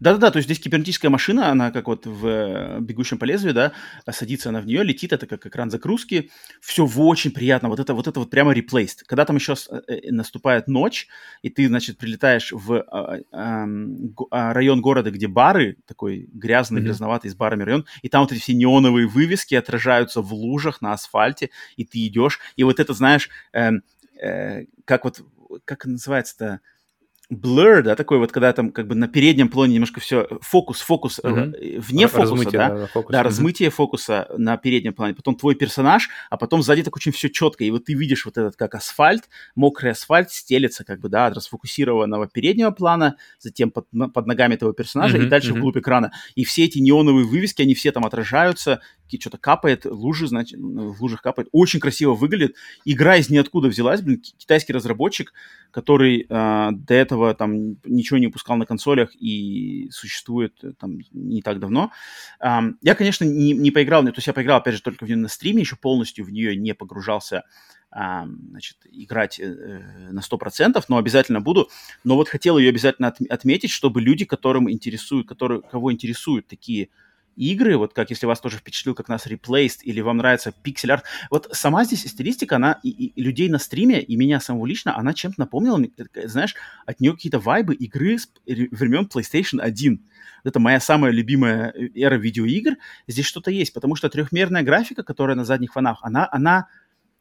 Да-да-да, 0.00 0.30
то 0.30 0.38
есть 0.38 0.46
здесь 0.46 0.60
кибернетическая 0.60 1.10
машина, 1.10 1.50
она 1.50 1.70
как 1.70 1.86
вот 1.86 2.06
в 2.06 2.26
э, 2.26 2.80
«Бегущем 2.80 3.18
по 3.18 3.24
лезвию», 3.24 3.54
да, 3.54 3.72
садится 4.10 4.48
она 4.48 4.60
в 4.60 4.66
нее, 4.66 4.82
летит, 4.82 5.12
это 5.12 5.26
как 5.26 5.46
экран 5.46 5.70
загрузки, 5.70 6.30
все 6.60 6.86
очень 6.86 7.32
приятно, 7.32 7.68
вот 7.68 7.80
это 7.80 7.94
вот, 7.94 8.06
это 8.06 8.20
вот 8.20 8.30
прямо 8.30 8.52
replaced. 8.52 9.00
Когда 9.06 9.24
там 9.24 9.36
еще 9.36 9.54
э, 9.70 9.80
э, 9.86 10.10
наступает 10.10 10.68
ночь, 10.68 11.08
и 11.42 11.50
ты, 11.50 11.68
значит, 11.68 11.98
прилетаешь 11.98 12.52
в 12.52 12.80
а, 12.80 13.18
а, 13.32 13.66
а, 14.30 14.52
район 14.54 14.80
города, 14.80 15.10
где 15.10 15.28
бары, 15.28 15.76
такой 15.86 16.28
грязный, 16.32 16.80
mm-hmm. 16.80 16.84
грязноватый 16.84 17.30
с 17.30 17.34
барами 17.34 17.62
район, 17.62 17.86
и 18.02 18.08
там 18.08 18.22
вот 18.22 18.32
эти 18.32 18.40
все 18.40 18.54
неоновые 18.54 19.06
вывески 19.06 19.54
отражаются 19.54 20.22
в 20.22 20.32
лужах 20.32 20.80
на 20.80 20.92
асфальте, 20.92 21.50
и 21.76 21.84
ты 21.84 22.06
идешь, 22.06 22.40
и 22.56 22.64
вот 22.64 22.80
это, 22.80 22.94
знаешь, 22.94 23.28
э, 23.52 23.70
э, 24.22 24.64
как 24.84 25.04
вот, 25.04 25.20
как 25.64 25.84
называется-то, 25.84 26.60
blur, 27.30 27.82
да, 27.82 27.94
такой 27.94 28.18
вот, 28.18 28.32
когда 28.32 28.52
там 28.52 28.72
как 28.72 28.88
бы 28.88 28.94
на 28.94 29.08
переднем 29.08 29.48
плане 29.48 29.74
немножко 29.74 30.00
все, 30.00 30.26
фокус, 30.40 30.80
фокус, 30.80 31.20
uh-huh. 31.22 31.80
вне 31.80 32.08
фокуса, 32.08 32.32
размытие, 32.32 32.58
да, 32.58 32.68
да, 32.70 32.86
фокус. 32.88 33.12
да 33.12 33.20
uh-huh. 33.20 33.24
размытие 33.24 33.70
фокуса 33.70 34.28
на 34.36 34.56
переднем 34.56 34.92
плане, 34.92 35.14
потом 35.14 35.36
твой 35.36 35.54
персонаж, 35.54 36.10
а 36.28 36.36
потом 36.36 36.62
сзади 36.62 36.82
так 36.82 36.96
очень 36.96 37.12
все 37.12 37.28
четко, 37.30 37.64
и 37.64 37.70
вот 37.70 37.84
ты 37.84 37.94
видишь 37.94 38.24
вот 38.24 38.36
этот 38.36 38.56
как 38.56 38.74
асфальт, 38.74 39.28
мокрый 39.54 39.92
асфальт 39.92 40.30
стелется 40.30 40.84
как 40.84 41.00
бы, 41.00 41.08
да, 41.08 41.26
от 41.26 41.36
расфокусированного 41.36 42.28
переднего 42.28 42.70
плана, 42.70 43.16
затем 43.38 43.70
под, 43.70 43.86
под 44.12 44.26
ногами 44.26 44.54
этого 44.54 44.74
персонажа 44.74 45.18
uh-huh, 45.18 45.26
и 45.26 45.28
дальше 45.28 45.52
uh-huh. 45.52 45.58
вглубь 45.58 45.78
экрана, 45.78 46.12
и 46.34 46.44
все 46.44 46.64
эти 46.64 46.78
неоновые 46.78 47.26
вывески, 47.26 47.62
они 47.62 47.74
все 47.74 47.92
там 47.92 48.04
отражаются, 48.04 48.80
что-то 49.18 49.38
капает, 49.38 49.86
лужи, 49.86 50.26
значит, 50.28 50.58
в 50.60 51.02
лужах 51.02 51.22
капает. 51.22 51.48
Очень 51.52 51.80
красиво 51.80 52.14
выглядит. 52.14 52.56
Игра 52.84 53.16
из 53.16 53.30
ниоткуда 53.30 53.68
взялась, 53.68 54.02
блин, 54.02 54.20
китайский 54.20 54.72
разработчик, 54.72 55.32
который 55.70 56.26
э, 56.28 56.68
до 56.72 56.94
этого 56.94 57.34
там 57.34 57.76
ничего 57.84 58.18
не 58.18 58.26
выпускал 58.26 58.56
на 58.56 58.66
консолях 58.66 59.10
и 59.14 59.88
существует 59.90 60.54
э, 60.62 60.72
там 60.78 60.98
не 61.12 61.42
так 61.42 61.60
давно. 61.60 61.90
Э, 62.40 62.60
я, 62.82 62.94
конечно, 62.94 63.24
не, 63.24 63.52
не 63.52 63.70
поиграл, 63.70 64.02
то 64.02 64.12
есть 64.14 64.26
я 64.26 64.32
поиграл, 64.32 64.58
опять 64.58 64.74
же, 64.74 64.82
только 64.82 65.04
в 65.04 65.08
нее 65.08 65.16
на 65.16 65.28
стриме, 65.28 65.60
еще 65.60 65.76
полностью 65.76 66.24
в 66.24 66.30
нее 66.30 66.56
не 66.56 66.74
погружался 66.74 67.44
значит, 67.92 68.76
играть 68.92 69.40
э, 69.40 69.82
на 70.10 70.20
100%, 70.20 70.82
но 70.88 70.96
обязательно 70.96 71.40
буду. 71.40 71.68
Но 72.04 72.14
вот 72.14 72.28
хотел 72.28 72.56
ее 72.56 72.68
обязательно 72.68 73.08
от, 73.08 73.20
отметить, 73.28 73.70
чтобы 73.70 74.00
люди, 74.00 74.24
которым 74.24 74.70
интересуют, 74.70 75.26
которые, 75.26 75.60
кого 75.62 75.92
интересуют 75.92 76.46
такие 76.46 76.90
игры, 77.36 77.76
вот 77.76 77.94
как 77.94 78.10
если 78.10 78.26
вас 78.26 78.40
тоже 78.40 78.58
впечатлил, 78.58 78.94
как 78.94 79.08
нас 79.08 79.26
Replaced, 79.26 79.82
или 79.82 80.00
вам 80.00 80.18
нравится 80.18 80.52
пиксель-арт. 80.52 81.04
Вот 81.30 81.48
сама 81.52 81.84
здесь 81.84 82.04
стилистика, 82.04 82.56
она 82.56 82.78
и, 82.82 82.90
и 82.90 83.22
людей 83.22 83.48
на 83.48 83.58
стриме, 83.58 84.02
и 84.02 84.16
меня 84.16 84.40
самого 84.40 84.66
лично, 84.66 84.96
она 84.96 85.14
чем-то 85.14 85.40
напомнила, 85.40 85.80
знаешь, 86.24 86.54
от 86.86 87.00
нее 87.00 87.12
какие-то 87.12 87.38
вайбы 87.38 87.74
игры 87.74 88.18
с 88.18 88.30
времен 88.46 89.08
PlayStation 89.12 89.60
1. 89.60 90.00
Это 90.44 90.58
моя 90.58 90.80
самая 90.80 91.12
любимая 91.12 91.72
э, 91.74 91.88
эра 91.94 92.16
видеоигр. 92.16 92.76
Здесь 93.06 93.26
что-то 93.26 93.50
есть, 93.50 93.72
потому 93.72 93.96
что 93.96 94.08
трехмерная 94.08 94.62
графика, 94.62 95.02
которая 95.02 95.36
на 95.36 95.44
задних 95.44 95.72
фонах, 95.72 95.98
она, 96.02 96.28
она 96.30 96.68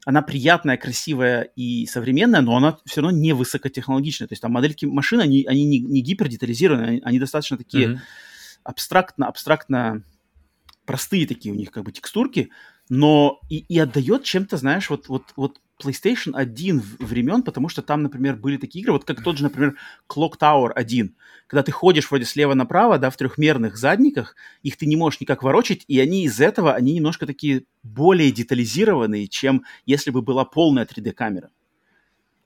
она 0.06 0.22
приятная, 0.22 0.78
красивая 0.78 1.42
и 1.58 1.86
современная, 1.86 2.40
но 2.40 2.56
она 2.56 2.78
все 2.86 3.02
равно 3.02 3.18
не 3.18 3.34
высокотехнологичная. 3.34 4.30
То 4.30 4.32
есть 4.32 4.42
там 4.42 4.54
модельки 4.54 4.86
машин, 4.86 5.20
они, 5.20 5.46
они 5.46 5.66
не, 5.66 5.80
не 5.80 6.02
гипerdетализированы, 6.02 6.84
они, 6.84 7.02
они 7.04 7.20
достаточно 7.20 7.58
такие 7.58 7.88
mm-hmm 7.88 8.00
абстрактно, 8.70 9.28
абстрактно 9.28 10.04
простые 10.86 11.26
такие 11.28 11.54
у 11.54 11.58
них 11.58 11.72
как 11.72 11.84
бы 11.84 11.92
текстурки, 11.92 12.52
но 12.88 13.40
и, 13.50 13.66
и 13.68 13.80
отдает 13.80 14.24
чем-то, 14.24 14.58
знаешь, 14.58 14.90
вот, 14.90 15.08
вот, 15.08 15.24
вот 15.36 15.60
PlayStation 15.84 16.34
1 16.34 16.84
времен, 17.00 17.42
потому 17.44 17.70
что 17.70 17.82
там, 17.82 18.04
например, 18.04 18.36
были 18.36 18.58
такие 18.58 18.82
игры, 18.82 18.94
вот 18.94 19.06
как 19.06 19.24
тот 19.24 19.38
же, 19.38 19.44
например, 19.44 19.76
Clock 20.08 20.34
Tower 20.40 20.72
1, 20.72 21.16
когда 21.48 21.64
ты 21.64 21.72
ходишь 21.72 22.10
вроде 22.10 22.26
слева 22.26 22.54
направо, 22.54 23.00
да, 23.00 23.10
в 23.10 23.18
трехмерных 23.18 23.76
задниках, 23.78 24.36
их 24.62 24.78
ты 24.78 24.86
не 24.86 24.96
можешь 24.96 25.20
никак 25.20 25.42
ворочать, 25.42 25.84
и 25.88 26.00
они 26.00 26.24
из 26.26 26.40
этого, 26.40 26.74
они 26.74 26.94
немножко 26.94 27.26
такие 27.26 27.64
более 27.82 28.32
детализированные, 28.32 29.28
чем 29.28 29.64
если 29.86 30.12
бы 30.12 30.22
была 30.22 30.46
полная 30.46 30.86
3D-камера. 30.86 31.50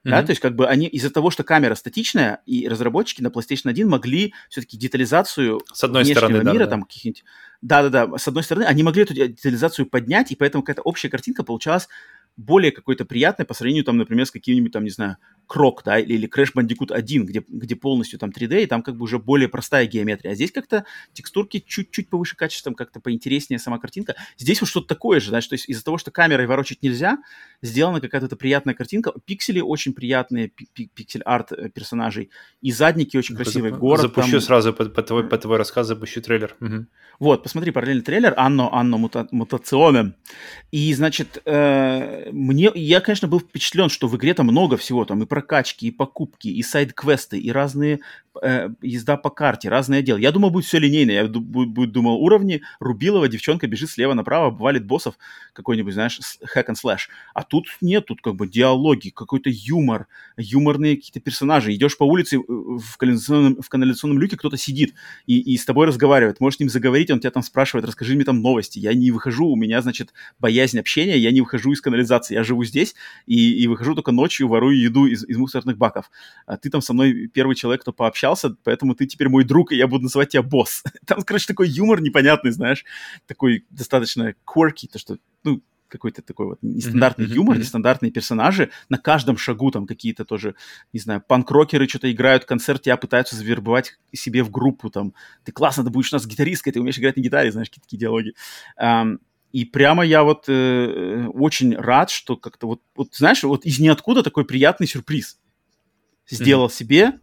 Mm-hmm. 0.06 0.10
Да, 0.10 0.24
то 0.24 0.32
есть 0.32 0.42
как 0.42 0.56
бы 0.56 0.68
они 0.68 0.88
из-за 0.88 1.10
того, 1.10 1.32
что 1.32 1.44
камера 1.44 1.76
статичная, 1.76 2.42
и 2.46 2.68
разработчики 2.68 3.22
на 3.22 3.28
PlayStation 3.28 3.70
1 3.70 3.88
могли 3.88 4.34
все-таки 4.50 4.78
детализацию 4.78 5.62
с 5.72 5.84
одной 5.84 6.06
стороны, 6.06 6.40
мира, 6.40 6.44
да, 6.44 6.54
да. 6.54 6.68
там 6.68 6.84
каких-нибудь... 6.84 7.24
Да-да-да, 7.62 8.18
с 8.18 8.28
одной 8.28 8.44
стороны, 8.44 8.66
они 8.66 8.84
могли 8.84 9.04
эту 9.04 9.14
детализацию 9.14 9.86
поднять, 9.86 10.32
и 10.32 10.36
поэтому 10.36 10.64
какая-то 10.64 10.82
общая 10.82 11.08
картинка 11.08 11.44
получалась 11.44 11.88
более 12.36 12.72
какой-то 12.72 13.06
приятной 13.06 13.46
по 13.46 13.54
сравнению, 13.54 13.86
там, 13.86 13.98
например, 13.98 14.26
с 14.26 14.32
каким-нибудь, 14.32 14.74
там, 14.74 14.84
не 14.84 14.90
знаю, 14.90 15.18
Крок, 15.48 15.84
да, 15.84 16.00
или, 16.00 16.28
Crash 16.28 16.54
Bandicoot 16.56 16.94
1, 16.94 17.26
где, 17.26 17.44
где 17.48 17.76
полностью 17.76 18.20
там 18.20 18.30
3D, 18.30 18.64
и 18.64 18.66
там 18.66 18.82
как 18.82 18.96
бы 18.96 19.04
уже 19.04 19.20
более 19.20 19.50
простая 19.50 19.86
геометрия. 19.86 20.32
А 20.32 20.36
здесь 20.36 20.52
как-то 20.52 20.86
текстурки 21.14 21.64
чуть-чуть 21.66 22.10
повыше 22.10 22.36
качеством, 22.36 22.76
как-то 22.76 23.00
поинтереснее 23.00 23.60
сама 23.60 23.80
картинка. 23.80 24.16
Здесь 24.38 24.62
вот 24.62 24.70
что-то 24.70 24.88
такое 24.88 25.20
же, 25.20 25.30
знаешь, 25.30 25.48
то 25.48 25.54
есть 25.54 25.70
из-за 25.70 25.84
того, 25.84 25.98
что 25.98 26.12
камерой 26.12 26.48
ворочать 26.48 26.82
нельзя, 26.82 27.18
сделана 27.62 28.02
какая-то 28.02 28.36
приятная 28.36 28.74
картинка. 28.74 29.14
Пиксели 29.26 29.60
очень 29.60 29.94
приятные, 29.94 30.50
пиксель-арт 30.50 31.52
э, 31.52 31.70
персонажей, 31.70 32.30
и 32.62 32.72
задники 32.72 33.18
очень 33.18 33.36
красивые. 33.36 33.74
Город 33.74 34.02
Запущу 34.02 34.32
там... 34.32 34.42
сразу 34.42 34.74
по, 34.74 34.86
по, 34.86 35.02
твой, 35.02 35.28
по 35.28 35.38
твой 35.38 35.58
рассказ, 35.58 35.88
запущу 35.88 36.22
трейлер. 36.22 36.56
Угу. 36.60 36.86
Вот, 37.20 37.44
посмотри, 37.44 37.72
параллельный 37.72 38.04
трейлер 38.04 38.34
Анно, 38.38 38.70
Анно 38.74 38.98
мута, 38.98 39.28
Мутационе. 39.32 40.14
И, 40.72 40.94
значит, 40.94 41.42
э, 41.46 42.32
мне, 42.32 42.72
я, 42.74 43.02
конечно, 43.02 43.28
был 43.28 43.40
впечатлен, 43.40 43.90
что 43.90 44.08
в 44.08 44.18
игре 44.18 44.34
там 44.34 44.48
много 44.48 44.78
всего, 44.78 45.06
там 45.06 45.22
и 45.22 45.26
прокачки, 45.34 45.88
и 45.88 45.92
покупки, 45.92 46.48
и 46.48 46.62
сайд-квесты, 46.62 47.40
и 47.40 47.52
разные 47.52 48.02
э, 48.44 48.70
езда 48.84 49.18
по 49.18 49.32
карте, 49.32 49.68
разные 49.68 50.02
отделы. 50.02 50.22
Я 50.22 50.32
думал, 50.32 50.52
будет 50.52 50.66
все 50.66 50.78
линейно. 50.78 51.10
Я 51.10 51.26
будет, 51.26 51.92
думал, 51.92 52.22
уровни 52.22 52.62
Рубилова, 52.80 53.28
девчонка 53.28 53.66
бежит 53.66 53.90
слева 53.90 54.14
направо, 54.14 54.52
валит 54.56 54.86
боссов 54.86 55.16
какой-нибудь, 55.54 55.96
знаешь, 55.96 56.20
hack 56.56 56.68
and 56.68 56.76
slash. 56.76 57.10
А 57.34 57.42
тут 57.42 57.66
нет, 57.82 58.06
тут 58.06 58.22
как 58.22 58.36
бы 58.36 58.48
диалоги, 58.48 59.10
какой-то 59.10 59.50
юмор, 59.52 60.06
юморные 60.38 60.98
какие-то 60.98 61.20
персонажи. 61.20 61.74
Идешь 61.74 61.98
по 61.98 62.04
улице, 62.04 62.38
э, 62.38 62.40
в 62.48 62.98
канализационном, 62.98 63.60
в 63.60 63.70
канализационном 63.70 64.20
люке 64.20 64.38
кто-то 64.38 64.56
сидит 64.58 64.94
и, 65.26 65.40
и 65.40 65.58
с 65.58 65.66
тобой 65.66 65.88
разговаривает. 65.88 66.40
Можешь 66.40 66.58
с 66.58 66.60
ним 66.60 66.70
заговорить, 66.70 67.10
он 67.10 67.22
тебя 67.22 67.32
там 67.32 67.42
спрашивает, 67.42 67.88
расскажи 67.88 68.14
мне 68.14 68.24
там 68.24 68.40
новости. 68.40 68.78
Я 68.78 68.94
не 68.94 69.10
выхожу, 69.10 69.48
у 69.48 69.56
меня, 69.56 69.82
значит, 69.82 70.14
боязнь 70.38 70.78
общения, 70.78 71.18
я 71.18 71.32
не 71.32 71.42
выхожу 71.42 71.72
из 71.72 71.82
канализации. 71.82 72.36
Я 72.36 72.44
живу 72.44 72.64
здесь 72.66 72.94
и, 73.26 73.64
и 73.64 73.66
выхожу 73.66 73.96
только 73.96 74.12
ночью, 74.12 74.48
ворую 74.48 74.80
еду 74.80 75.08
из, 75.08 75.23
из 75.24 75.38
мусорных 75.38 75.78
баков. 75.78 76.10
А 76.46 76.58
ты 76.58 76.70
там 76.70 76.82
со 76.82 76.94
мной 76.94 77.28
первый 77.28 77.56
человек, 77.56 77.82
кто 77.82 77.94
пообщался, 77.94 78.56
поэтому 78.64 78.96
ты 78.96 79.06
теперь 79.06 79.30
мой 79.30 79.44
друг, 79.44 79.72
и 79.72 79.76
я 79.76 79.88
буду 79.88 80.04
называть 80.04 80.30
тебя 80.30 80.44
босс. 80.44 80.84
Там, 81.06 81.22
короче, 81.22 81.48
такой 81.48 81.68
юмор 81.68 82.02
непонятный, 82.02 82.52
знаешь, 82.52 82.86
такой 83.28 83.66
достаточно 83.70 84.34
quirky, 84.46 84.88
то, 84.92 85.00
что, 85.00 85.18
ну, 85.44 85.62
какой-то 85.94 86.24
такой 86.24 86.48
вот 86.48 86.58
нестандартный 86.64 87.26
mm-hmm, 87.26 87.34
юмор, 87.36 87.56
mm-hmm. 87.56 87.60
нестандартные 87.60 88.12
персонажи. 88.12 88.72
На 88.90 88.98
каждом 88.98 89.38
шагу 89.38 89.70
там 89.70 89.86
какие-то 89.86 90.26
тоже, 90.26 90.56
не 90.92 91.00
знаю, 91.00 91.22
панк-рокеры 91.22 91.88
что-то 91.88 92.12
играют, 92.12 92.46
концерт 92.46 92.82
тебя 92.82 92.98
пытаются 92.98 93.36
завербовать 93.36 94.00
себе 94.12 94.44
в 94.44 94.50
группу, 94.50 94.90
там, 94.90 95.14
ты 95.44 95.52
классно, 95.52 95.84
ты 95.84 95.92
будешь 95.92 96.12
у 96.12 96.16
нас 96.16 96.26
гитаристкой, 96.26 96.74
ты 96.74 96.80
умеешь 96.80 96.98
играть 96.98 97.16
на 97.16 97.22
гитаре, 97.22 97.52
знаешь, 97.52 97.70
какие-то 97.70 97.86
такие 97.86 98.00
диалоги. 98.00 98.34
Um, 98.82 99.20
И 99.54 99.66
прямо 99.66 100.04
я 100.04 100.24
вот 100.24 100.46
э, 100.48 101.28
очень 101.28 101.76
рад, 101.76 102.10
что 102.10 102.36
как-то 102.36 102.68
вот, 102.68 102.82
вот, 102.96 103.14
знаешь, 103.14 103.44
вот 103.44 103.66
из 103.66 103.80
ниоткуда 103.80 104.24
такой 104.24 104.46
приятный 104.46 104.88
сюрприз 104.88 105.40
сделал 106.28 106.68
mm-hmm. 106.68 106.74
себе 106.74 107.20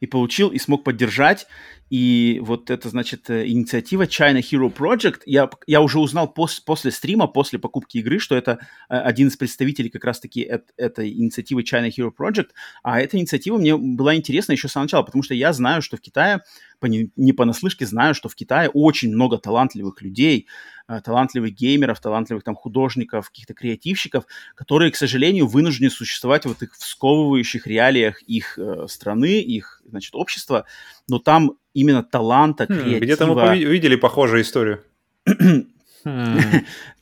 и 0.00 0.06
получил, 0.06 0.48
и 0.50 0.58
смог 0.58 0.84
поддержать. 0.84 1.46
И 1.90 2.38
вот 2.42 2.70
это, 2.70 2.88
значит, 2.90 3.30
э, 3.30 3.46
инициатива 3.46 4.02
China 4.02 4.40
Hero 4.40 4.72
Project. 4.72 5.20
Я, 5.24 5.48
я 5.66 5.80
уже 5.80 5.98
узнал 5.98 6.28
пос, 6.32 6.60
после 6.60 6.90
стрима, 6.90 7.26
после 7.26 7.58
покупки 7.58 7.98
игры, 7.98 8.18
что 8.18 8.36
это 8.36 8.58
э, 8.88 8.94
один 8.94 9.28
из 9.28 9.36
представителей 9.36 9.88
как 9.88 10.04
раз-таки 10.04 10.42
эт, 10.42 10.70
этой 10.76 11.10
инициативы 11.12 11.62
China 11.62 11.88
Hero 11.88 12.10
Project. 12.16 12.48
А 12.82 13.00
эта 13.00 13.16
инициатива 13.16 13.56
мне 13.56 13.76
была 13.76 14.14
интересна 14.14 14.52
еще 14.52 14.68
с 14.68 14.72
самого 14.72 14.84
начала, 14.84 15.02
потому 15.02 15.22
что 15.22 15.34
я 15.34 15.52
знаю, 15.52 15.80
что 15.80 15.96
в 15.96 16.00
Китае, 16.00 16.42
по, 16.78 16.86
не 16.86 17.32
понаслышке 17.32 17.86
знаю, 17.86 18.14
что 18.14 18.28
в 18.28 18.34
Китае 18.34 18.68
очень 18.68 19.10
много 19.10 19.38
талантливых 19.38 20.02
людей, 20.02 20.46
э, 20.46 20.77
талантливых 21.04 21.52
геймеров, 21.52 22.00
талантливых 22.00 22.42
там 22.44 22.54
художников, 22.54 23.28
каких-то 23.28 23.54
креативщиков, 23.54 24.24
которые, 24.54 24.90
к 24.90 24.96
сожалению, 24.96 25.46
вынуждены 25.46 25.90
существовать 25.90 26.46
в 26.46 26.52
этих 26.52 26.74
сковывающих 26.74 27.66
реалиях 27.66 28.22
их 28.22 28.58
э, 28.58 28.86
страны, 28.88 29.40
их, 29.40 29.82
значит, 29.86 30.14
общества. 30.14 30.64
Но 31.08 31.18
там 31.18 31.52
именно 31.74 32.02
таланта, 32.02 32.66
креатива... 32.66 32.98
Где-то 32.98 33.26
мы 33.26 33.58
видели 33.58 33.96
похожую 33.96 34.42
историю. 34.42 34.82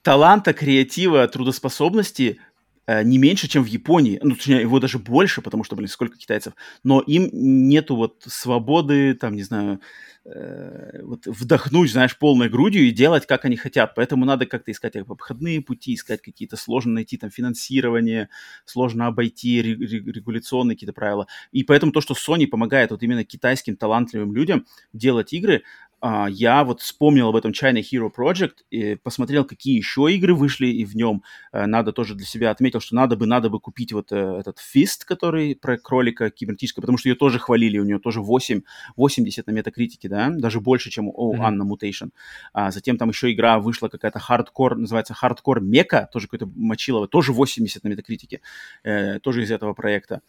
таланта, 0.03 0.53
креатива, 0.53 1.27
трудоспособности 1.29 2.39
э, 2.39 2.56
не 2.87 3.19
меньше, 3.19 3.49
чем 3.49 3.65
в 3.65 3.67
Японии. 3.67 4.21
Ну, 4.23 4.35
точнее, 4.35 4.61
его 4.61 4.81
даже 4.81 4.99
больше, 4.99 5.43
потому 5.43 5.65
что, 5.65 5.77
блин, 5.77 5.89
сколько 5.89 6.17
китайцев. 6.17 6.55
Но 6.85 7.01
им 7.01 7.31
нету 7.33 7.97
вот 7.97 8.23
свободы, 8.27 9.15
там, 9.15 9.35
не 9.35 9.43
знаю, 9.43 9.81
Э, 10.29 11.03
вот 11.03 11.25
вдохнуть, 11.27 11.93
знаешь, 11.93 12.19
полной 12.19 12.49
грудью 12.49 12.83
и 12.83 12.91
делать, 12.91 13.27
как 13.27 13.45
они 13.45 13.57
хотят. 13.57 13.95
Поэтому 13.95 14.25
надо 14.25 14.45
как-то 14.47 14.73
искать 14.73 14.97
обходные 14.97 15.61
пути, 15.61 15.95
искать 15.95 16.21
какие-то 16.21 16.57
сложно 16.57 16.95
найти 16.95 17.17
там 17.17 17.31
финансирование, 17.31 18.29
сложно 18.65 19.07
обойти 19.07 19.63
регуляционные 19.63 20.75
какие-то 20.75 20.93
правила. 20.93 21.29
И 21.53 21.63
поэтому 21.63 21.93
то, 21.93 22.01
что 22.01 22.15
Sony 22.15 22.49
помогает 22.49 22.91
вот 22.91 23.05
именно 23.05 23.25
китайским 23.25 23.77
талантливым 23.77 24.35
людям 24.35 24.67
делать 24.93 25.33
игры, 25.33 25.63
а, 26.01 26.29
я 26.29 26.63
вот 26.63 26.81
вспомнил 26.83 27.29
об 27.29 27.37
этом 27.37 27.53
China 27.53 27.81
Hero 27.81 28.11
Project, 28.15 28.57
и 28.71 28.97
посмотрел, 28.97 29.45
какие 29.45 29.77
еще 29.77 30.13
игры 30.13 30.35
вышли, 30.35 30.67
и 30.67 30.85
в 30.85 30.95
нем 30.95 31.23
э, 31.53 31.65
надо 31.67 31.93
тоже 31.93 32.15
для 32.15 32.27
себя 32.27 32.51
отметил, 32.51 32.81
что 32.81 32.95
надо 32.95 33.17
бы, 33.17 33.27
надо 33.27 33.49
бы 33.49 33.61
купить 33.61 33.93
вот 33.93 34.13
э, 34.13 34.17
этот 34.39 34.59
Fist, 34.59 35.05
который 35.07 35.57
про 35.57 35.79
кролика 35.79 36.31
кибернетического, 36.31 36.83
потому 36.83 36.99
что 36.99 37.09
ее 37.09 37.15
тоже 37.15 37.39
хвалили, 37.39 37.79
у 37.79 37.85
нее 37.85 37.99
тоже 37.99 38.21
8, 38.21 38.61
80 38.97 39.47
на 39.47 39.51
метакритике, 39.53 40.09
да, 40.09 40.31
даже 40.31 40.61
больше, 40.61 40.91
чем 40.91 41.09
у 41.09 41.35
mm-hmm. 41.35 41.41
Anno 41.41 41.63
Mutationem. 41.63 42.11
А 42.53 42.71
затем 42.71 42.99
там 42.99 43.09
еще 43.09 43.33
игра 43.33 43.59
вышла 43.59 43.89
какая-то 43.89 44.19
хардкор, 44.19 44.77
называется 44.77 45.15
Hardcore 45.15 45.61
Mecha, 45.61 46.09
тоже 46.13 46.27
какой-то 46.27 46.51
мочилово, 46.55 47.09
тоже 47.09 47.33
80 47.33 47.83
на 47.85 47.89
метакритике, 47.89 48.43
э, 48.85 49.19
тоже 49.21 49.43
из 49.43 49.51
этого 49.51 49.73
проекта. 49.73 50.21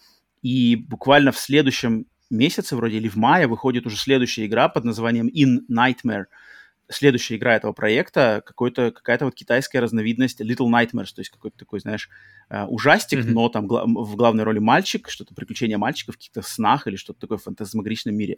И 0.42 0.76
буквально 0.76 1.32
в 1.32 1.38
следующем 1.38 2.06
месяце 2.30 2.76
вроде 2.76 2.98
или 2.98 3.08
в 3.08 3.16
мае 3.16 3.48
выходит 3.48 3.86
уже 3.86 3.98
следующая 3.98 4.46
игра 4.46 4.70
под 4.70 4.86
названием 4.86 5.28
In 5.28 5.60
Nightmare. 5.72 6.26
Следующая 6.90 7.36
игра 7.36 7.56
этого 7.56 7.74
проекта 7.74 8.42
какой-то, 8.46 8.92
какая-то 8.92 9.26
вот 9.26 9.36
китайская 9.36 9.80
разновидность 9.80 10.40
Little 10.40 10.70
Nightmares, 10.72 11.14
то 11.14 11.20
есть 11.20 11.30
какой-то 11.30 11.58
такой, 11.58 11.82
знаешь, 11.82 12.10
э, 12.50 12.64
ужастик, 12.64 13.20
mm-hmm. 13.20 13.32
но 13.32 13.50
там 13.50 13.68
гла- 13.68 13.84
в 13.86 14.16
главной 14.16 14.46
роли 14.46 14.60
мальчик, 14.60 15.10
что-то 15.10 15.36
приключения 15.36 15.78
мальчика 15.78 16.14
в 16.14 16.16
каких-то 16.16 16.42
снах 16.42 16.88
или 16.88 16.96
что-то 16.96 17.20
такое 17.20 17.38
в 17.38 17.44
фантазмагоричном 17.44 18.16
мире. 18.16 18.38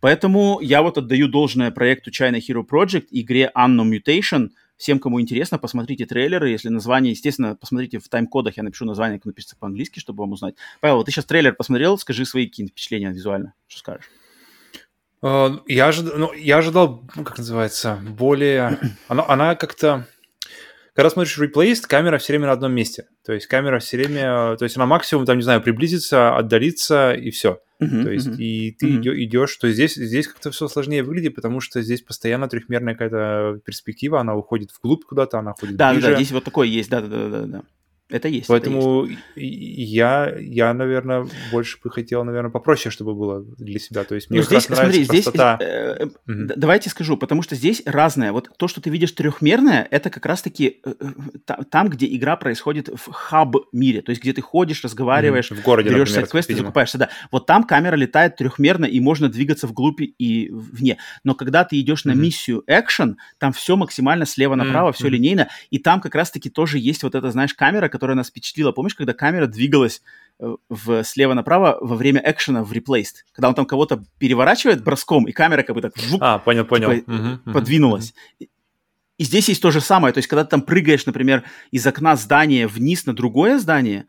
Поэтому 0.00 0.58
я 0.62 0.80
вот 0.80 0.96
отдаю 0.96 1.28
должное 1.28 1.70
проекту 1.70 2.10
China 2.10 2.40
Hero 2.40 2.64
Project, 2.66 3.08
игре 3.10 3.50
Anno 3.54 3.84
Mutation– 3.84 4.48
Всем, 4.82 4.98
кому 4.98 5.20
интересно, 5.20 5.60
посмотрите 5.60 6.06
трейлеры. 6.06 6.50
Если 6.50 6.68
название, 6.68 7.12
естественно, 7.12 7.54
посмотрите 7.54 8.00
в 8.00 8.08
тайм-кодах, 8.08 8.56
я 8.56 8.64
напишу 8.64 8.84
название, 8.84 9.20
как 9.20 9.26
напишется 9.26 9.54
по-английски, 9.56 10.00
чтобы 10.00 10.24
вам 10.24 10.32
узнать. 10.32 10.56
Павел, 10.80 11.04
ты 11.04 11.12
сейчас 11.12 11.24
трейлер 11.24 11.54
посмотрел, 11.54 11.96
скажи 11.98 12.24
свои 12.24 12.48
какие-то 12.48 12.72
впечатления 12.72 13.12
визуально. 13.12 13.54
Что 13.68 13.78
скажешь? 13.78 14.10
А, 15.22 15.60
я 15.68 15.86
ожидал, 15.86 16.18
ну, 16.18 16.32
я 16.32 16.56
ожидал, 16.56 17.04
как 17.14 17.38
называется, 17.38 18.02
более... 18.08 18.76
Она, 19.06 19.24
она 19.28 19.54
как-то... 19.54 20.08
Когда 20.94 21.08
смотришь 21.08 21.38
replaced, 21.38 21.86
камера 21.88 22.18
все 22.18 22.34
время 22.34 22.46
на 22.46 22.52
одном 22.52 22.72
месте. 22.72 23.06
То 23.24 23.32
есть 23.32 23.46
камера 23.46 23.78
все 23.78 23.96
время... 23.96 24.56
То 24.56 24.64
есть 24.64 24.76
она 24.76 24.86
максимум, 24.86 25.24
там, 25.24 25.38
не 25.38 25.42
знаю, 25.42 25.62
приблизиться, 25.62 26.36
отдалиться 26.36 27.12
и 27.12 27.30
все. 27.30 27.60
Uh-huh, 27.82 28.02
то 28.04 28.10
есть, 28.10 28.28
uh-huh. 28.28 28.36
и 28.36 28.72
ты 28.72 28.86
uh-huh. 28.86 29.24
идешь, 29.24 29.50
что 29.50 29.70
здесь, 29.70 29.94
здесь 29.94 30.28
как-то 30.28 30.50
все 30.50 30.68
сложнее 30.68 31.02
выглядит, 31.02 31.34
потому 31.34 31.60
что 31.60 31.82
здесь 31.82 32.02
постоянно 32.02 32.48
трехмерная 32.48 32.94
какая-то 32.94 33.60
перспектива, 33.64 34.20
она 34.20 34.36
уходит 34.36 34.70
вглубь 34.70 35.04
куда-то, 35.04 35.38
она 35.38 35.52
уходит 35.52 35.76
да, 35.76 35.92
ближе. 35.92 36.06
Да, 36.06 36.12
да, 36.12 36.16
здесь 36.16 36.30
вот 36.30 36.44
такое 36.44 36.68
есть, 36.68 36.90
да-да-да. 36.90 37.62
Это 38.12 38.28
есть. 38.28 38.46
Поэтому 38.46 39.04
это 39.04 39.12
есть. 39.36 39.90
я, 39.90 40.34
я, 40.38 40.74
наверное, 40.74 41.26
больше 41.50 41.78
бы 41.82 41.90
хотел, 41.90 42.24
наверное, 42.24 42.50
попроще, 42.50 42.92
чтобы 42.92 43.14
было 43.14 43.42
для 43.42 43.78
себя. 43.78 44.04
То 44.04 44.14
есть 44.14 44.28
мне 44.28 44.40
ну, 44.40 44.44
здесь, 44.44 44.64
смотри, 44.64 45.04
здесь, 45.04 45.24
простота. 45.24 45.56
Э, 45.60 46.04
mm 46.28 46.52
давайте 46.56 46.90
скажу, 46.90 47.16
потому 47.16 47.40
что 47.40 47.54
здесь 47.54 47.82
разное. 47.86 48.32
Вот 48.32 48.50
то, 48.58 48.68
что 48.68 48.82
ты 48.82 48.90
видишь 48.90 49.12
трехмерное, 49.12 49.88
это 49.90 50.10
как 50.10 50.26
раз-таки 50.26 50.80
э, 50.84 50.94
э 51.00 51.64
там, 51.70 51.88
где 51.88 52.06
игра 52.14 52.36
происходит 52.36 52.88
в 52.88 53.10
хаб-мире, 53.10 54.02
то 54.02 54.10
есть 54.10 54.20
где 54.20 54.34
ты 54.34 54.42
ходишь, 54.42 54.84
разговариваешь, 54.84 55.50
mm 55.50 55.56
в 55.56 55.62
городе, 55.62 55.88
берешь 55.88 56.12
сайт-квесты, 56.12 56.54
закупаешься. 56.54 56.98
Да. 56.98 57.08
Вот 57.30 57.46
там 57.46 57.64
камера 57.64 57.96
летает 57.96 58.36
трехмерно, 58.36 58.84
и 58.84 59.00
можно 59.00 59.30
двигаться 59.30 59.66
вглубь 59.66 60.02
и 60.02 60.50
вне. 60.52 60.98
Но 61.24 61.34
когда 61.34 61.64
ты 61.64 61.80
идешь 61.80 62.04
на 62.04 62.12
mm 62.12 62.16
миссию 62.16 62.62
экшен, 62.66 63.16
там 63.38 63.54
все 63.54 63.76
максимально 63.76 64.26
слева 64.26 64.54
направо, 64.54 64.90
mm 64.90 64.92
все 64.92 65.08
линейно, 65.08 65.48
и 65.70 65.78
там 65.78 66.02
как 66.02 66.14
раз-таки 66.14 66.50
тоже 66.50 66.78
есть 66.78 67.02
вот 67.02 67.14
эта, 67.14 67.30
знаешь, 67.30 67.54
камера, 67.54 67.88
которая 68.02 68.16
нас 68.16 68.30
впечатлила. 68.30 68.72
Помнишь, 68.72 68.96
когда 68.96 69.12
камера 69.12 69.46
двигалась 69.46 70.02
э, 70.40 70.56
в, 70.68 71.04
слева 71.04 71.34
направо 71.34 71.78
во 71.80 71.94
время 71.94 72.20
экшена 72.24 72.64
в 72.64 72.72
Replaced? 72.72 73.22
Когда 73.32 73.48
он 73.48 73.54
там 73.54 73.64
кого-то 73.64 74.02
переворачивает 74.18 74.82
броском, 74.82 75.28
и 75.28 75.32
камера 75.32 75.62
как 75.62 75.76
бы 75.76 75.82
так 75.82 75.96
жук, 75.96 76.20
а, 76.20 76.40
понял, 76.40 76.64
понял. 76.64 76.92
Типа, 76.92 77.12
угу, 77.12 77.52
подвинулась. 77.52 78.12
Угу. 78.40 78.48
И 79.18 79.24
здесь 79.24 79.48
есть 79.48 79.62
то 79.62 79.70
же 79.70 79.80
самое. 79.80 80.12
То 80.12 80.18
есть, 80.18 80.28
когда 80.28 80.42
ты 80.42 80.50
там 80.50 80.62
прыгаешь, 80.62 81.06
например, 81.06 81.44
из 81.70 81.86
окна 81.86 82.16
здания 82.16 82.66
вниз 82.66 83.06
на 83.06 83.14
другое 83.14 83.60
здание, 83.60 84.06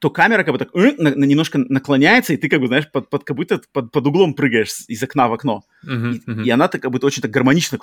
то 0.00 0.08
камера 0.08 0.42
как 0.42 0.54
бы 0.54 0.58
так 0.58 0.74
э, 0.74 0.94
на, 0.96 1.26
немножко 1.26 1.58
наклоняется, 1.58 2.32
и 2.32 2.38
ты 2.38 2.48
как 2.48 2.60
бы, 2.60 2.68
знаешь, 2.68 2.90
под, 2.90 3.10
под, 3.10 3.24
как 3.24 3.36
будто 3.36 3.60
под, 3.70 3.92
под 3.92 4.06
углом 4.06 4.32
прыгаешь 4.32 4.70
из 4.88 5.02
окна 5.02 5.28
в 5.28 5.34
окно. 5.34 5.62
Uh-huh, 5.84 6.14
и, 6.14 6.30
uh-huh. 6.30 6.44
и 6.44 6.50
она 6.50 6.68
так 6.68 6.80
как 6.80 6.90
будто 6.90 7.06
очень 7.06 7.20
так 7.20 7.30
гармонично, 7.30 7.78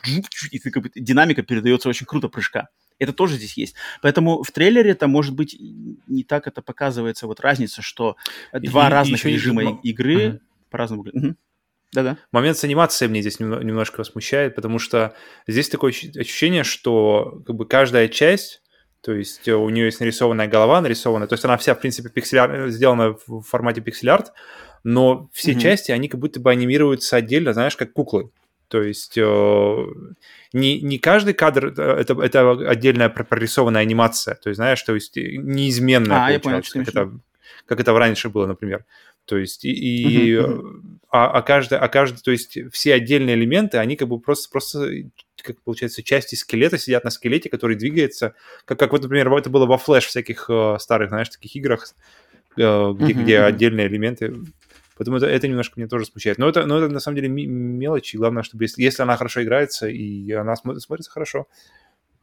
и 0.50 0.58
ты, 0.58 0.72
как 0.72 0.82
бы, 0.82 0.90
динамика 0.96 1.44
передается 1.44 1.90
очень 1.90 2.08
круто 2.08 2.28
прыжка. 2.28 2.70
Это 3.00 3.14
тоже 3.14 3.36
здесь 3.36 3.58
есть. 3.58 3.76
Поэтому 4.02 4.44
в 4.44 4.52
трейлере 4.52 4.92
это 4.92 5.08
может 5.08 5.36
быть 5.36 5.56
не 6.08 6.24
так 6.24 6.48
это 6.48 6.62
показывается 6.62 7.28
вот 7.28 7.40
разница, 7.40 7.82
что 7.82 8.16
два 8.54 8.88
и, 8.88 8.92
разных 8.92 9.26
и 9.26 9.32
режима 9.32 9.62
еще... 9.62 9.80
игры 9.84 10.16
uh-huh. 10.16 10.40
по-разному. 10.70 11.04
Угу. 11.04 11.36
Да-да. 11.94 12.18
Момент 12.32 12.58
с 12.58 12.64
анимацией 12.64 13.10
мне 13.10 13.22
здесь 13.22 13.40
немножко 13.40 14.04
смущает, 14.04 14.56
потому 14.56 14.80
что 14.80 15.16
здесь 15.48 15.70
такое 15.70 15.92
ощущение, 15.92 16.64
что 16.64 17.44
как 17.46 17.56
бы 17.56 17.68
каждая 17.68 18.08
часть 18.08 18.62
то 19.04 19.12
есть 19.12 19.50
у 19.50 19.68
нее 19.70 19.88
есть 19.88 20.00
нарисованная 20.00 20.48
голова, 20.48 20.80
нарисованная, 20.80 21.28
то 21.28 21.34
есть 21.34 21.44
она 21.44 21.58
вся, 21.58 21.76
в 21.76 21.82
принципе, 21.82 22.08
пиксель 22.08 22.72
сделана 22.72 23.18
в 23.28 23.42
формате 23.42 23.82
пиксель-арт, 23.82 24.32
но 24.86 25.30
все 25.34 25.52
mm-hmm. 25.52 25.60
части, 25.60 25.92
они 25.92 26.08
как 26.08 26.22
будто 26.22 26.40
бы 26.40 26.50
анимируются 26.50 27.18
отдельно, 27.18 27.52
знаешь, 27.52 27.76
как 27.76 27.92
куклы. 27.92 28.32
То 28.74 28.82
есть 28.82 29.20
э, 29.20 29.86
не, 30.52 30.82
не 30.82 30.98
каждый 30.98 31.36
кадр 31.36 31.76
э, 31.78 31.98
это, 32.00 32.20
это 32.20 32.52
отдельная 32.68 33.08
прорисованная 33.08 33.84
анимация. 33.84 34.34
То 34.34 34.50
есть, 34.50 34.56
знаешь, 34.56 34.82
то 34.82 34.96
есть 34.96 35.16
неизменная 35.16 36.38
а, 36.38 36.40
получается, 36.40 36.74
понял, 36.74 36.86
как, 36.86 36.96
это, 36.96 37.20
как 37.68 37.80
это 37.82 37.94
раньше 37.94 38.30
было, 38.30 38.48
например. 38.48 38.84
То 39.26 39.38
есть 39.38 39.64
и, 39.64 39.72
и 39.72 40.34
uh-huh. 40.38 40.98
а, 41.12 41.28
а 41.28 41.42
каждый, 41.44 41.78
а 41.78 41.88
каждый, 41.88 42.24
то 42.24 42.32
есть 42.32 42.58
все 42.72 42.96
отдельные 42.96 43.36
элементы, 43.36 43.78
они 43.78 43.96
как 43.96 44.08
бы 44.08 44.20
просто, 44.20 44.50
просто 44.50 44.92
как 45.44 45.62
получается 45.62 46.02
части 46.02 46.34
скелета 46.34 46.80
сидят 46.80 47.04
на 47.04 47.12
скелете, 47.12 47.52
который 47.52 47.76
двигается, 47.76 48.34
как, 48.66 48.80
как 48.80 48.92
вот, 48.92 49.04
например, 49.04 49.32
это 49.34 49.52
было 49.52 49.68
во 49.68 49.78
флеш 49.78 50.08
всяких 50.08 50.48
э, 50.50 50.78
старых, 50.80 51.10
знаешь, 51.10 51.30
таких 51.30 51.56
играх, 51.58 51.94
э, 52.58 52.58
где, 52.58 52.64
uh-huh, 52.64 53.24
где 53.24 53.36
uh-huh. 53.36 53.46
отдельные 53.46 53.86
элементы 53.86 54.34
Поэтому 54.98 55.18
это, 55.18 55.26
это 55.26 55.48
немножко 55.48 55.80
меня 55.80 55.88
тоже 55.88 56.06
смущает. 56.06 56.38
Но 56.38 56.48
это, 56.48 56.66
но 56.66 56.78
это 56.78 56.90
на 56.90 57.00
самом 57.00 57.16
деле 57.16 57.30
мелочи. 57.30 58.16
Главное, 58.18 58.44
чтобы 58.44 58.66
если, 58.66 58.82
если 58.82 59.02
она 59.02 59.18
хорошо 59.18 59.44
играется 59.44 59.88
и 59.88 60.32
она 60.32 60.56
смотрится 60.56 61.12
хорошо, 61.12 61.48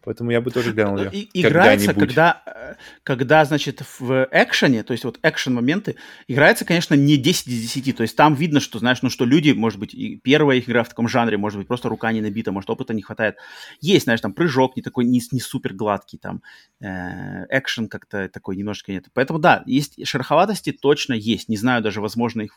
Поэтому 0.03 0.30
я 0.30 0.40
бы 0.40 0.51
тоже 0.51 0.72
глянул 0.72 0.98
ее. 0.98 1.11
И, 1.12 1.28
играется, 1.42 1.92
когда, 1.92 2.42
э, 2.46 2.74
когда, 3.03 3.44
значит, 3.44 3.82
в 3.98 4.28
экшене, 4.32 4.82
то 4.82 4.93
есть 4.93 5.05
вот 5.05 5.18
экшен-моменты, 5.22 5.97
играется, 6.27 6.64
конечно, 6.64 6.94
не 6.94 7.18
10 7.18 7.48
из 7.48 7.72
10. 7.72 7.97
То 7.97 8.02
есть 8.02 8.16
там 8.16 8.35
видно, 8.35 8.60
что, 8.60 8.78
знаешь, 8.78 9.02
ну 9.02 9.10
что 9.10 9.27
люди, 9.27 9.51
может 9.51 9.78
быть, 9.78 9.93
и 9.93 10.16
первая 10.16 10.56
их 10.56 10.68
игра 10.68 10.85
в 10.85 10.89
таком 10.89 11.06
жанре, 11.06 11.36
может 11.36 11.59
быть, 11.59 11.68
просто 11.68 11.90
рука 11.90 12.12
не 12.12 12.22
набита, 12.22 12.51
может, 12.51 12.70
опыта 12.70 12.94
не 12.94 13.02
хватает. 13.02 13.36
Есть, 13.81 14.05
знаешь, 14.05 14.20
там 14.22 14.32
прыжок 14.32 14.77
не 14.77 14.82
такой, 14.82 15.05
не, 15.05 15.20
не 15.32 15.40
супер 15.40 15.74
гладкий, 15.74 16.18
там 16.18 16.43
э, 16.81 17.44
экшен 17.51 17.89
как-то 17.89 18.31
такой 18.31 18.56
немножечко 18.56 18.93
нет. 18.93 19.06
Поэтому, 19.12 19.39
да, 19.39 19.62
есть 19.66 20.06
шероховатости 20.06 20.72
точно 20.72 21.12
есть. 21.12 21.51
Не 21.51 21.59
знаю 21.59 21.82
даже, 21.82 22.01
возможно 22.01 22.40
их 22.40 22.56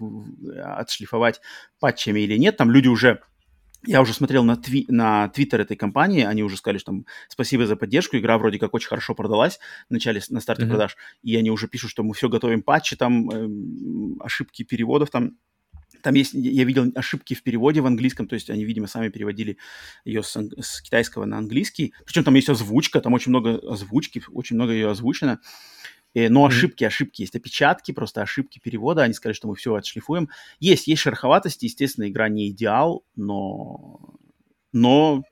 отшлифовать 0.64 1.42
патчами 1.80 2.22
или 2.22 2.38
нет. 2.38 2.56
Там 2.56 2.72
люди 2.72 2.88
уже 2.88 3.20
я 3.86 4.02
уже 4.02 4.14
смотрел 4.14 4.44
на, 4.44 4.54
тви- 4.54 4.86
на 4.88 5.30
твиттер 5.30 5.62
этой 5.62 5.78
компании, 5.78 6.24
они 6.24 6.44
уже 6.44 6.58
сказали, 6.58 6.78
что 6.78 6.92
там 6.92 7.06
спасибо 7.28 7.66
за 7.66 7.76
поддержку, 7.76 8.18
игра 8.18 8.38
вроде 8.38 8.60
как 8.60 8.74
очень 8.74 8.88
хорошо 8.88 9.16
продалась 9.16 9.60
в 9.90 9.94
начале, 9.94 10.22
на 10.30 10.40
старте 10.40 10.64
mm-hmm. 10.64 10.70
продаж, 10.70 10.98
и 11.22 11.36
они 11.36 11.52
уже 11.52 11.68
пишут, 11.68 11.92
что 11.92 12.04
мы 12.04 12.14
все 12.14 12.30
готовим 12.30 12.62
патчи, 12.62 12.96
там 12.96 13.30
э, 13.30 13.50
ошибки 14.20 14.64
переводов, 14.64 15.10
там 15.10 15.38
там 16.02 16.16
есть, 16.16 16.34
я 16.34 16.66
видел 16.66 16.92
ошибки 16.96 17.34
в 17.34 17.44
переводе 17.44 17.80
в 17.80 17.86
английском, 17.86 18.28
то 18.28 18.34
есть 18.36 18.50
они, 18.50 18.66
видимо, 18.66 18.88
сами 18.88 19.08
переводили 19.08 19.58
ее 20.04 20.22
с, 20.22 20.36
с 20.36 20.82
китайского 20.82 21.24
на 21.24 21.38
английский. 21.38 21.94
Причем 22.06 22.26
там 22.26 22.36
есть 22.36 22.50
озвучка, 22.50 23.00
там 23.00 23.14
очень 23.14 23.30
много 23.30 23.58
озвучки, 23.72 24.22
очень 24.34 24.58
много 24.58 24.74
ее 24.74 24.90
озвучено. 24.90 25.40
И, 26.14 26.30
но 26.30 26.46
ошибки, 26.46 26.84
ошибки 26.84 27.22
есть, 27.22 27.36
опечатки, 27.36 27.92
просто 27.92 28.22
ошибки 28.22 28.60
перевода. 28.60 29.04
Они 29.04 29.14
сказали, 29.14 29.36
что 29.36 29.48
мы 29.48 29.56
все 29.56 29.74
отшлифуем. 29.74 30.30
Есть, 30.60 30.88
есть 30.88 31.02
шероховатости, 31.02 31.66
естественно, 31.66 32.08
игра 32.08 32.30
не 32.30 32.50
идеал, 32.50 33.04
но, 33.16 34.00
но 34.72 35.24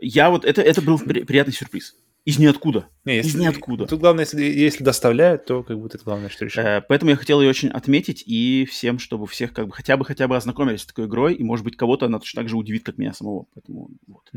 я 0.00 0.30
вот 0.30 0.44
это 0.44 0.60
это 0.62 0.82
был 0.82 0.98
при, 0.98 1.24
приятный 1.24 1.54
сюрприз. 1.54 1.96
Из 2.24 2.38
ниоткуда. 2.38 2.86
Не, 3.04 3.16
если, 3.16 3.30
Из 3.30 3.34
ниоткуда. 3.34 3.86
Тут 3.86 3.98
главное, 3.98 4.24
если, 4.24 4.42
если 4.44 4.84
доставляют, 4.84 5.44
то 5.44 5.64
как 5.64 5.80
бы 5.80 5.88
это 5.88 5.98
главное, 5.98 6.28
что 6.28 6.44
решили. 6.44 6.78
Э, 6.78 6.80
поэтому 6.80 7.10
я 7.10 7.16
хотел 7.16 7.40
ее 7.40 7.48
очень 7.48 7.68
отметить 7.68 8.22
и 8.24 8.64
всем, 8.70 9.00
чтобы 9.00 9.26
всех 9.26 9.52
как 9.52 9.66
бы 9.66 9.72
хотя 9.72 9.96
бы 9.96 10.04
хотя 10.04 10.28
бы 10.28 10.36
ознакомились 10.36 10.82
с 10.82 10.86
такой 10.86 11.06
игрой, 11.06 11.34
и 11.34 11.42
может 11.42 11.64
быть 11.64 11.76
кого-то 11.76 12.06
она 12.06 12.20
точно 12.20 12.42
так 12.42 12.48
же 12.48 12.56
удивит, 12.56 12.84
как 12.84 12.96
меня 12.96 13.12
самого. 13.12 13.46
Поэтому 13.54 13.90
вот. 14.06 14.30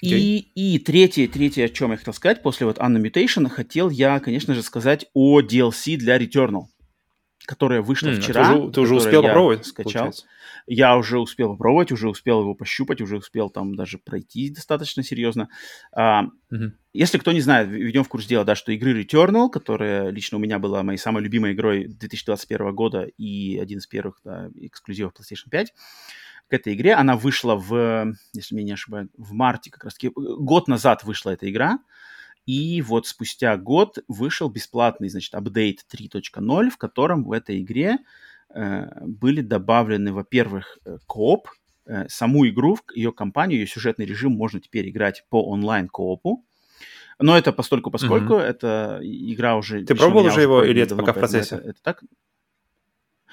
И, 0.00 0.50
и 0.54 0.78
третье, 0.78 1.26
третье, 1.26 1.64
о 1.64 1.68
чем 1.68 1.90
я 1.90 1.96
хотел 1.96 2.14
сказать, 2.14 2.42
после 2.42 2.66
вот 2.66 2.78
Anna 2.78 3.02
Mutation, 3.02 3.48
хотел 3.48 3.90
я, 3.90 4.20
конечно 4.20 4.54
же, 4.54 4.62
сказать 4.62 5.06
о 5.12 5.40
DLC 5.40 5.96
для 5.96 6.18
Returnal, 6.18 6.66
которая 7.44 7.82
вышла 7.82 8.08
mm, 8.08 8.20
вчера. 8.20 8.52
Ты 8.52 8.58
уже, 8.58 8.72
ты 8.72 8.80
уже 8.80 8.94
успел 8.94 9.22
попробовать? 9.22 9.66
Скачал. 9.66 9.92
Получается. 9.92 10.26
Я 10.70 10.98
уже 10.98 11.18
успел 11.18 11.48
попробовать, 11.48 11.90
уже 11.92 12.08
успел 12.10 12.42
его 12.42 12.54
пощупать, 12.54 13.00
уже 13.00 13.16
успел 13.16 13.48
там 13.48 13.74
даже 13.74 13.98
пройти 13.98 14.50
достаточно 14.50 15.02
серьезно. 15.02 15.48
А, 15.92 16.24
mm-hmm. 16.52 16.70
Если 16.92 17.18
кто 17.18 17.32
не 17.32 17.40
знает, 17.40 17.68
введем 17.68 18.04
в 18.04 18.08
курс 18.08 18.26
дела, 18.26 18.44
да, 18.44 18.54
что 18.54 18.70
игры 18.70 19.02
Returnal, 19.02 19.48
которая 19.48 20.10
лично 20.10 20.36
у 20.36 20.40
меня 20.40 20.58
была 20.58 20.82
моей 20.82 20.98
самой 20.98 21.22
любимой 21.22 21.54
игрой 21.54 21.86
2021 21.86 22.74
года 22.74 23.04
и 23.16 23.58
один 23.58 23.78
из 23.78 23.86
первых 23.86 24.20
да, 24.24 24.50
эксклюзивов 24.54 25.14
PlayStation 25.14 25.48
5, 25.50 25.72
к 26.48 26.52
этой 26.52 26.74
игре. 26.74 26.94
Она 26.94 27.16
вышла 27.16 27.54
в, 27.54 28.12
если 28.32 28.54
меня 28.54 28.66
не 28.66 28.72
ошибаюсь, 28.72 29.08
в 29.16 29.32
марте 29.32 29.70
как 29.70 29.84
раз-таки. 29.84 30.10
Год 30.14 30.68
назад 30.68 31.04
вышла 31.04 31.30
эта 31.30 31.48
игра. 31.50 31.78
И 32.46 32.80
вот 32.80 33.06
спустя 33.06 33.56
год 33.58 33.98
вышел 34.08 34.48
бесплатный, 34.48 35.10
значит, 35.10 35.34
апдейт 35.34 35.84
3.0, 35.92 36.70
в 36.70 36.78
котором 36.78 37.24
в 37.24 37.32
этой 37.32 37.60
игре 37.60 37.98
э, 38.54 38.86
были 39.04 39.42
добавлены, 39.42 40.14
во-первых, 40.14 40.78
э, 40.86 40.96
кооп, 41.06 41.48
э, 41.84 42.08
саму 42.08 42.48
игру, 42.48 42.78
ее 42.94 43.12
компанию, 43.12 43.60
ее 43.60 43.66
сюжетный 43.66 44.06
режим 44.06 44.32
можно 44.32 44.60
теперь 44.60 44.88
играть 44.88 45.26
по 45.28 45.46
онлайн-коопу. 45.46 46.46
Но 47.18 47.36
это 47.36 47.52
постольку 47.52 47.90
поскольку, 47.90 48.34
mm-hmm. 48.34 48.42
это 48.42 49.00
игра 49.02 49.56
уже... 49.56 49.84
Ты 49.84 49.94
пробовал 49.94 50.26
уже 50.26 50.40
его 50.40 50.62
или 50.64 50.80
это 50.80 50.96
пока 50.96 51.12
в 51.12 51.16
процессе? 51.16 51.56
Это, 51.56 51.68
это 51.70 51.82
так? 51.82 52.04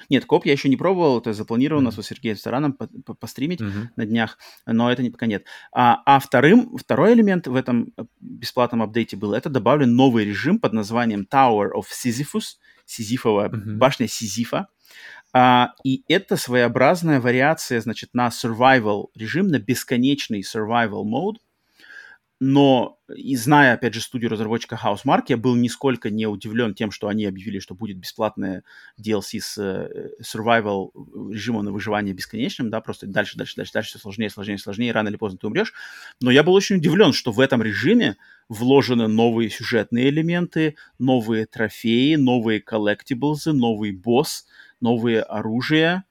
Нет, 0.08 0.24
коп 0.24 0.46
я 0.46 0.52
еще 0.52 0.68
не 0.68 0.76
пробовал, 0.76 1.18
это 1.18 1.32
запланировано 1.32 1.88
mm-hmm. 1.88 2.02
с 2.02 2.06
Сергеем 2.06 2.36
Стараном 2.36 2.72
постримить 2.72 3.60
mm-hmm. 3.60 3.86
на 3.96 4.06
днях, 4.06 4.38
но 4.66 4.90
это 4.90 5.02
не, 5.02 5.10
пока 5.10 5.26
нет. 5.26 5.44
А, 5.72 6.02
а 6.04 6.18
вторым, 6.18 6.76
второй 6.76 7.14
элемент 7.14 7.46
в 7.46 7.54
этом 7.54 7.92
э, 7.96 8.04
бесплатном 8.20 8.82
апдейте 8.82 9.16
был, 9.16 9.34
это 9.34 9.48
добавлен 9.48 9.94
новый 9.94 10.24
режим 10.24 10.58
под 10.58 10.72
названием 10.72 11.26
Tower 11.30 11.70
of 11.76 11.84
Sisyphus, 11.92 12.56
Сизифова, 12.84 13.48
mm-hmm. 13.48 13.76
башня 13.76 14.08
Сизифа. 14.08 14.68
А, 15.32 15.72
и 15.84 16.02
это 16.08 16.36
своеобразная 16.36 17.20
вариация, 17.20 17.80
значит, 17.80 18.10
на 18.14 18.28
survival 18.28 19.08
режим, 19.14 19.48
на 19.48 19.58
бесконечный 19.58 20.40
survival 20.40 21.04
mode, 21.04 21.36
но 22.38 22.98
и 23.14 23.34
зная, 23.36 23.74
опять 23.74 23.94
же, 23.94 24.00
студию 24.00 24.30
разработчика 24.30 24.78
Housemark, 24.82 25.24
я 25.28 25.36
был 25.36 25.54
нисколько 25.54 26.10
не 26.10 26.26
удивлен 26.26 26.74
тем, 26.74 26.90
что 26.90 27.08
они 27.08 27.24
объявили, 27.24 27.60
что 27.60 27.74
будет 27.74 27.96
бесплатное 27.96 28.62
DLC 29.00 29.40
с 29.40 29.56
э, 29.58 30.10
survival 30.22 30.90
режимом 31.32 31.64
на 31.64 31.72
выживание 31.72 32.12
бесконечным, 32.12 32.68
да, 32.68 32.80
просто 32.80 33.06
дальше, 33.06 33.38
дальше, 33.38 33.56
дальше, 33.56 33.72
дальше 33.72 33.90
все 33.90 33.98
сложнее, 33.98 34.28
сложнее, 34.28 34.58
сложнее, 34.58 34.92
рано 34.92 35.08
или 35.08 35.16
поздно 35.16 35.38
ты 35.38 35.46
умрешь. 35.46 35.72
Но 36.20 36.30
я 36.30 36.42
был 36.42 36.52
очень 36.52 36.76
удивлен, 36.76 37.12
что 37.12 37.32
в 37.32 37.40
этом 37.40 37.62
режиме 37.62 38.16
вложены 38.48 39.08
новые 39.08 39.48
сюжетные 39.48 40.10
элементы, 40.10 40.76
новые 40.98 41.46
трофеи, 41.46 42.16
новые 42.16 42.60
коллектиблзы, 42.60 43.52
новый 43.52 43.92
босс, 43.92 44.46
новые 44.80 45.22
оружия, 45.22 46.04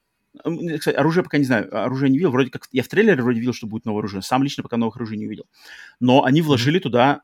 кстати, 0.78 0.96
оружие 0.96 1.24
пока 1.24 1.38
не 1.38 1.44
знаю, 1.44 1.68
оружие 1.76 2.10
не 2.10 2.18
видел. 2.18 2.30
Вроде 2.30 2.50
как 2.50 2.68
я 2.72 2.82
в 2.82 2.88
трейлере 2.88 3.22
вроде 3.22 3.40
видел, 3.40 3.52
что 3.52 3.66
будет 3.66 3.84
новое 3.84 4.00
оружие. 4.00 4.22
Сам 4.22 4.42
лично 4.42 4.62
пока 4.62 4.76
новых 4.76 4.96
оружий 4.96 5.16
не 5.16 5.26
увидел. 5.26 5.46
Но 6.00 6.24
они 6.24 6.42
вложили 6.42 6.78
туда, 6.78 7.22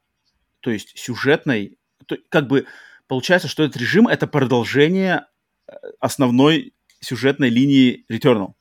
то 0.61 0.71
есть 0.71 0.99
сюжетной, 0.99 1.79
то, 2.07 2.17
как 2.29 2.49
бы 2.49 2.67
получается, 3.07 3.49
что 3.49 3.63
этот 3.63 3.77
режим 3.81 4.09
это 4.09 4.27
продолжение 4.27 5.27
э, 5.69 5.73
основной 6.01 6.73
сюжетной 7.01 7.51
линии 7.51 8.05
Returnal. 8.11 8.55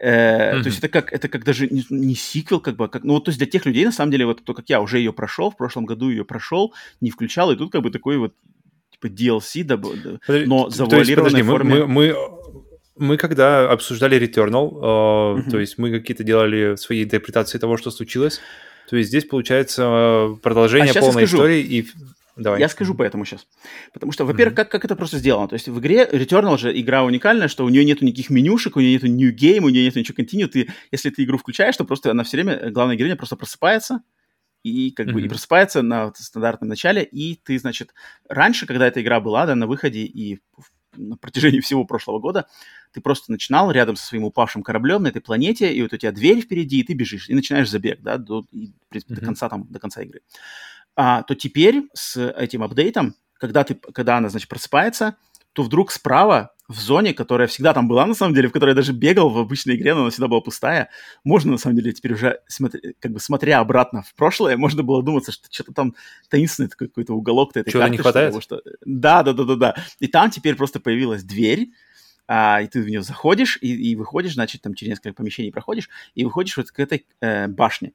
Э, 0.00 0.54
mm-hmm. 0.54 0.62
То 0.62 0.66
есть 0.68 0.78
это 0.78 0.88
как, 0.88 1.12
это 1.12 1.28
как 1.28 1.44
даже 1.44 1.68
не, 1.68 1.84
не 1.90 2.14
сиквел, 2.14 2.60
как 2.60 2.76
бы, 2.76 2.84
а 2.84 2.88
как, 2.88 3.02
ну 3.02 3.14
вот, 3.14 3.24
то 3.24 3.30
есть 3.30 3.38
для 3.38 3.48
тех 3.48 3.66
людей, 3.66 3.84
на 3.84 3.92
самом 3.92 4.12
деле, 4.12 4.26
вот 4.26 4.42
кто 4.42 4.54
как 4.54 4.68
я, 4.68 4.80
уже 4.80 4.98
ее 4.98 5.12
прошел, 5.12 5.50
в 5.50 5.56
прошлом 5.56 5.86
году 5.86 6.08
ее 6.10 6.24
прошел, 6.24 6.72
не 7.00 7.10
включал, 7.10 7.50
и 7.50 7.56
тут 7.56 7.72
как 7.72 7.82
бы 7.82 7.90
такой 7.90 8.18
вот 8.18 8.34
типа 8.90 9.06
DLC, 9.06 9.64
да, 9.64 9.76
но 10.46 10.70
завуалированной 10.70 11.42
форме. 11.42 11.74
Мы, 11.74 11.86
мы, 11.86 12.16
мы 12.98 13.16
когда 13.16 13.70
обсуждали 13.70 14.18
Returnal, 14.18 14.68
э, 14.68 15.40
mm-hmm. 15.40 15.50
то 15.50 15.58
есть 15.58 15.78
мы 15.78 15.90
какие-то 15.90 16.24
делали 16.24 16.76
свои 16.76 17.04
интерпретации 17.04 17.58
того, 17.58 17.76
что 17.76 17.90
случилось, 17.90 18.40
то 18.88 18.96
есть 18.96 19.08
здесь 19.08 19.24
получается 19.24 19.82
э, 19.82 20.36
продолжение 20.42 20.92
а 20.92 21.00
полной 21.00 21.24
истории 21.24 21.60
и 21.60 21.86
Давай. 22.38 22.60
Я 22.60 22.68
скажу 22.68 22.94
поэтому 22.94 23.24
сейчас. 23.24 23.48
Потому 23.92 24.12
что, 24.12 24.24
во-первых, 24.24 24.52
mm-hmm. 24.52 24.56
как, 24.56 24.70
как 24.70 24.84
это 24.84 24.94
просто 24.94 25.18
сделано? 25.18 25.48
То 25.48 25.54
есть 25.54 25.66
в 25.66 25.78
игре 25.80 26.04
Returnal 26.04 26.56
же 26.56 26.80
игра 26.80 27.02
уникальная, 27.02 27.48
что 27.48 27.64
у 27.64 27.68
нее 27.68 27.84
нету 27.84 28.04
никаких 28.04 28.30
менюшек, 28.30 28.76
у 28.76 28.80
нее 28.80 28.92
нету 28.92 29.08
new 29.08 29.34
game, 29.34 29.64
у 29.64 29.68
нее 29.68 29.84
нету 29.84 29.98
ничего 29.98 30.22
continue. 30.22 30.46
Ты, 30.46 30.68
если 30.92 31.10
ты 31.10 31.24
игру 31.24 31.36
включаешь, 31.36 31.76
то 31.76 31.84
просто 31.84 32.12
она 32.12 32.22
все 32.22 32.36
время, 32.36 32.70
главная 32.70 32.94
героиня 32.94 33.16
просто 33.16 33.34
просыпается, 33.34 34.02
и 34.62 34.92
как 34.92 35.08
mm-hmm. 35.08 35.12
бы 35.12 35.22
и 35.22 35.28
просыпается 35.28 35.82
на 35.82 36.12
стандартном 36.14 36.68
начале, 36.68 37.02
и 37.02 37.34
ты, 37.34 37.58
значит, 37.58 37.92
раньше, 38.28 38.66
когда 38.66 38.86
эта 38.86 39.02
игра 39.02 39.20
была, 39.20 39.46
да, 39.46 39.56
на 39.56 39.66
выходе 39.66 40.00
и 40.00 40.40
на 40.98 41.16
протяжении 41.16 41.60
всего 41.60 41.84
прошлого 41.84 42.18
года, 42.18 42.46
ты 42.92 43.00
просто 43.00 43.32
начинал 43.32 43.70
рядом 43.70 43.96
со 43.96 44.06
своим 44.06 44.24
упавшим 44.24 44.62
кораблем 44.62 45.02
на 45.02 45.08
этой 45.08 45.22
планете, 45.22 45.72
и 45.72 45.82
вот 45.82 45.92
у 45.92 45.96
тебя 45.96 46.12
дверь 46.12 46.40
впереди, 46.40 46.80
и 46.80 46.84
ты 46.84 46.94
бежишь, 46.94 47.28
и 47.28 47.34
начинаешь 47.34 47.70
забег, 47.70 48.00
да, 48.02 48.18
до, 48.18 48.44
и, 48.50 48.68
в 48.68 48.88
принципе, 48.88 49.14
mm-hmm. 49.14 49.20
до 49.20 49.24
конца 49.24 49.48
там, 49.48 49.66
до 49.70 49.78
конца 49.78 50.02
игры. 50.02 50.20
А, 50.96 51.22
то 51.22 51.34
теперь 51.34 51.88
с 51.94 52.20
этим 52.32 52.62
апдейтом, 52.62 53.14
когда 53.34 53.64
ты, 53.64 53.74
когда 53.74 54.16
она, 54.16 54.28
значит, 54.28 54.48
просыпается, 54.48 55.16
то 55.52 55.62
вдруг 55.62 55.92
справа 55.92 56.54
в 56.68 56.78
зоне, 56.78 57.14
которая 57.14 57.48
всегда 57.48 57.72
там 57.72 57.88
была, 57.88 58.04
на 58.04 58.14
самом 58.14 58.34
деле, 58.34 58.48
в 58.48 58.52
которой 58.52 58.70
я 58.70 58.74
даже 58.74 58.92
бегал 58.92 59.30
в 59.30 59.38
обычной 59.38 59.76
игре, 59.76 59.94
но 59.94 60.02
она 60.02 60.10
всегда 60.10 60.28
была 60.28 60.42
пустая, 60.42 60.90
можно, 61.24 61.52
на 61.52 61.58
самом 61.58 61.76
деле, 61.76 61.92
теперь 61.92 62.12
уже, 62.12 62.40
смотри, 62.46 62.94
как 63.00 63.12
бы 63.12 63.20
смотря 63.20 63.60
обратно 63.60 64.02
в 64.02 64.14
прошлое, 64.14 64.58
можно 64.58 64.82
было 64.82 65.02
думаться, 65.02 65.32
что 65.32 65.48
что-то 65.50 65.72
там 65.72 65.94
таинственный 66.28 66.68
такой 66.68 66.88
какой-то 66.88 67.14
уголок 67.14 67.56
этой 67.56 67.70
Чего-то 67.70 67.88
не 67.88 67.96
хватает? 67.96 68.42
Что... 68.42 68.60
Да, 68.84 69.22
да, 69.22 69.32
да, 69.32 69.44
да, 69.44 69.54
да. 69.56 69.76
И 69.98 70.08
там 70.08 70.30
теперь 70.30 70.56
просто 70.56 70.78
появилась 70.78 71.22
дверь, 71.22 71.70
а, 72.26 72.60
и 72.60 72.66
ты 72.66 72.82
в 72.82 72.86
нее 72.86 73.02
заходишь 73.02 73.58
и, 73.62 73.74
и 73.90 73.96
выходишь, 73.96 74.34
значит, 74.34 74.60
там 74.60 74.74
через 74.74 74.90
несколько 74.90 75.14
помещений 75.14 75.50
проходишь, 75.50 75.88
и 76.14 76.24
выходишь 76.24 76.58
вот 76.58 76.70
к 76.70 76.78
этой 76.78 77.06
э, 77.22 77.48
башне. 77.48 77.92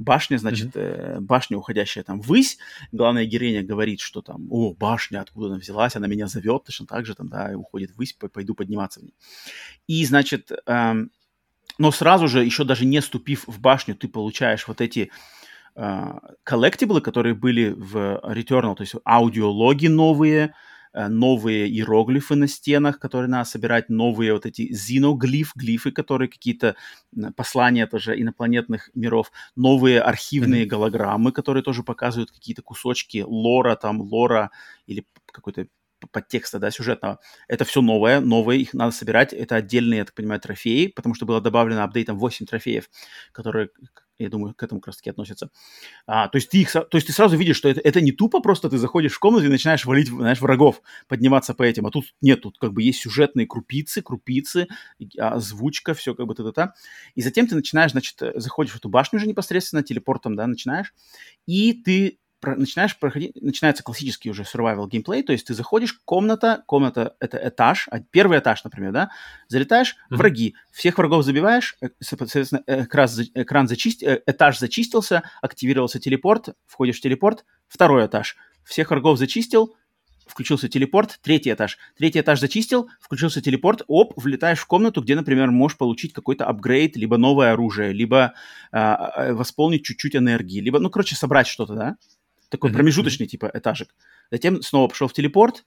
Башня, 0.00 0.38
значит, 0.38 0.74
mm-hmm. 0.74 1.16
э, 1.18 1.20
башня, 1.20 1.58
уходящая 1.58 2.04
там 2.04 2.20
ввысь. 2.20 2.58
Главная 2.90 3.26
героиня 3.26 3.62
говорит, 3.62 4.00
что 4.00 4.22
там, 4.22 4.46
о, 4.50 4.74
башня, 4.74 5.20
откуда 5.20 5.48
она 5.48 5.56
взялась, 5.56 5.94
она 5.94 6.06
меня 6.06 6.26
зовет, 6.26 6.64
точно 6.64 6.86
так 6.86 7.06
же 7.06 7.14
там, 7.14 7.28
да, 7.28 7.52
и 7.52 7.54
уходит 7.54 7.90
ввысь, 7.94 8.14
пойду 8.14 8.54
подниматься 8.54 9.00
в 9.00 9.02
ней. 9.04 9.14
И, 9.86 10.04
значит, 10.06 10.50
э, 10.66 10.94
но 11.78 11.90
сразу 11.92 12.28
же, 12.28 12.44
еще 12.44 12.64
даже 12.64 12.84
не 12.84 13.00
ступив 13.00 13.44
в 13.46 13.60
башню, 13.60 13.94
ты 13.94 14.08
получаешь 14.08 14.66
вот 14.66 14.80
эти 14.80 15.10
коллектиблы, 16.42 16.98
uh, 16.98 17.02
которые 17.02 17.34
были 17.34 17.70
в 17.70 18.20
Returnal, 18.24 18.74
то 18.74 18.82
есть 18.82 18.94
аудиологи 19.04 19.86
новые, 19.86 20.46
Э, 20.48 20.54
новые 20.94 21.68
иероглифы 21.68 22.34
на 22.34 22.48
стенах, 22.48 22.98
которые 22.98 23.28
надо 23.28 23.48
собирать, 23.48 23.88
новые 23.88 24.32
вот 24.32 24.46
эти 24.46 24.72
зиноглиф, 24.72 25.52
глифы, 25.54 25.92
которые 25.92 26.28
какие-то 26.28 26.76
послания 27.36 27.86
тоже 27.86 28.20
инопланетных 28.20 28.90
миров, 28.94 29.30
новые 29.56 30.00
архивные 30.00 30.64
mm-hmm. 30.64 30.68
голограммы, 30.68 31.32
которые 31.32 31.62
тоже 31.62 31.82
показывают 31.82 32.30
какие-то 32.30 32.62
кусочки 32.62 33.24
лора, 33.26 33.76
там, 33.76 34.00
лора 34.00 34.50
или 34.86 35.06
какой-то 35.26 35.66
подтекста, 36.12 36.58
да, 36.58 36.70
сюжетного. 36.70 37.20
Это 37.48 37.64
все 37.64 37.82
новое, 37.82 38.20
новое, 38.20 38.56
их 38.56 38.74
надо 38.74 38.92
собирать. 38.92 39.32
Это 39.32 39.56
отдельные, 39.56 39.98
я 39.98 40.04
так 40.04 40.14
понимаю, 40.14 40.40
трофеи, 40.40 40.86
потому 40.88 41.14
что 41.14 41.26
было 41.26 41.40
добавлено 41.40 41.82
апдейтом 41.82 42.18
8 42.18 42.46
трофеев, 42.46 42.88
которые 43.32 43.68
я 44.24 44.30
думаю, 44.30 44.54
к 44.54 44.62
этому 44.62 44.80
как 44.80 44.88
раз 44.88 44.96
таки 44.98 45.10
относятся. 45.10 45.50
А, 46.06 46.28
то, 46.28 46.36
есть 46.36 46.50
ты 46.50 46.58
их, 46.58 46.72
то 46.72 46.88
есть 46.92 47.06
ты 47.06 47.12
сразу 47.12 47.36
видишь, 47.36 47.56
что 47.56 47.68
это, 47.68 47.80
это 47.80 48.00
не 48.00 48.12
тупо 48.12 48.40
просто 48.40 48.68
ты 48.68 48.78
заходишь 48.78 49.12
в 49.12 49.18
комнату 49.18 49.46
и 49.46 49.48
начинаешь 49.48 49.84
валить, 49.84 50.08
знаешь, 50.08 50.40
врагов, 50.40 50.82
подниматься 51.08 51.54
по 51.54 51.62
этим. 51.62 51.86
А 51.86 51.90
тут 51.90 52.14
нет, 52.20 52.42
тут 52.42 52.58
как 52.58 52.72
бы 52.72 52.82
есть 52.82 53.00
сюжетные 53.00 53.46
крупицы, 53.46 54.02
крупицы, 54.02 54.68
озвучка, 55.18 55.94
все 55.94 56.14
как 56.14 56.26
бы 56.26 56.34
та-та-та. 56.34 56.74
И 57.14 57.22
затем 57.22 57.46
ты 57.46 57.54
начинаешь, 57.54 57.92
значит, 57.92 58.16
заходишь 58.36 58.72
в 58.72 58.76
эту 58.76 58.88
башню 58.88 59.18
уже 59.18 59.26
непосредственно, 59.26 59.82
телепортом, 59.82 60.36
да, 60.36 60.46
начинаешь, 60.46 60.94
и 61.46 61.72
ты 61.72 62.18
про, 62.40 62.56
начинаешь 62.56 62.98
проходить, 62.98 63.40
начинается 63.40 63.82
классический 63.82 64.30
уже 64.30 64.42
survival 64.42 64.88
геймплей, 64.88 65.22
то 65.22 65.32
есть 65.32 65.46
ты 65.46 65.54
заходишь, 65.54 66.00
комната, 66.04 66.62
комната 66.66 67.14
это 67.20 67.38
этаж, 67.48 67.88
а 67.90 68.00
первый 68.00 68.38
этаж, 68.38 68.64
например, 68.64 68.92
да, 68.92 69.10
залетаешь, 69.48 69.94
mm-hmm. 69.94 70.16
враги, 70.16 70.54
всех 70.72 70.98
врагов 70.98 71.24
забиваешь, 71.24 71.76
э, 71.80 71.88
соответственно, 72.00 72.62
экран, 72.66 73.08
экран 73.34 73.68
зачист, 73.68 74.02
э, 74.02 74.22
этаж 74.26 74.58
зачистился, 74.58 75.22
активировался 75.42 76.00
телепорт, 76.00 76.50
входишь 76.66 76.98
в 76.98 77.02
телепорт, 77.02 77.44
второй 77.68 78.06
этаж, 78.06 78.36
всех 78.64 78.90
врагов 78.90 79.18
зачистил, 79.18 79.74
включился 80.30 80.68
телепорт, 80.68 81.18
третий 81.22 81.52
этаж. 81.52 81.76
Третий 81.98 82.20
этаж 82.20 82.40
зачистил, 82.40 82.88
включился 83.00 83.42
телепорт, 83.42 83.82
оп, 83.88 84.14
влетаешь 84.16 84.60
в 84.60 84.66
комнату, 84.66 85.02
где, 85.02 85.14
например, 85.16 85.50
можешь 85.50 85.76
получить 85.76 86.12
какой-то 86.12 86.46
апгрейд, 86.46 86.96
либо 86.96 87.16
новое 87.18 87.52
оружие, 87.52 87.92
либо 87.92 88.34
э, 88.72 89.32
восполнить 89.32 89.84
чуть-чуть 89.84 90.16
энергии, 90.16 90.60
либо, 90.60 90.78
ну, 90.78 90.88
короче, 90.88 91.16
собрать 91.16 91.46
что-то, 91.46 91.74
да? 91.74 91.96
Такой 92.50 92.70
mm-hmm. 92.70 92.74
промежуточный 92.74 93.26
типа 93.26 93.50
этажик. 93.54 93.94
Затем 94.30 94.60
снова 94.60 94.88
пошел 94.88 95.08
в 95.08 95.14
телепорт, 95.14 95.64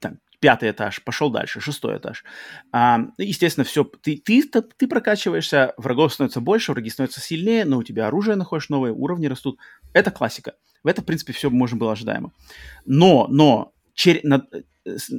там, 0.00 0.18
пятый 0.40 0.70
этаж, 0.70 1.02
пошел 1.04 1.30
дальше, 1.30 1.60
шестой 1.60 1.98
этаж. 1.98 2.24
А, 2.72 2.98
ну, 2.98 3.12
естественно, 3.18 3.64
все, 3.64 3.84
ты, 3.84 4.16
ты, 4.16 4.42
ты, 4.42 4.88
прокачиваешься, 4.88 5.74
врагов 5.76 6.14
становится 6.14 6.40
больше, 6.40 6.72
враги 6.72 6.90
становятся 6.90 7.20
сильнее, 7.20 7.64
но 7.64 7.78
у 7.78 7.82
тебя 7.82 8.06
оружие 8.08 8.36
находишь 8.36 8.68
новое, 8.68 8.92
уровни 8.92 9.26
растут. 9.26 9.58
Это 9.92 10.10
классика. 10.10 10.54
В 10.82 10.88
этом, 10.88 11.04
в 11.04 11.06
принципе, 11.06 11.32
все 11.32 11.50
можно 11.50 11.76
было 11.76 11.92
ожидаемо. 11.92 12.32
Но, 12.84 13.26
но 13.28 13.72
чер, 13.94 14.20
на, 14.22 14.46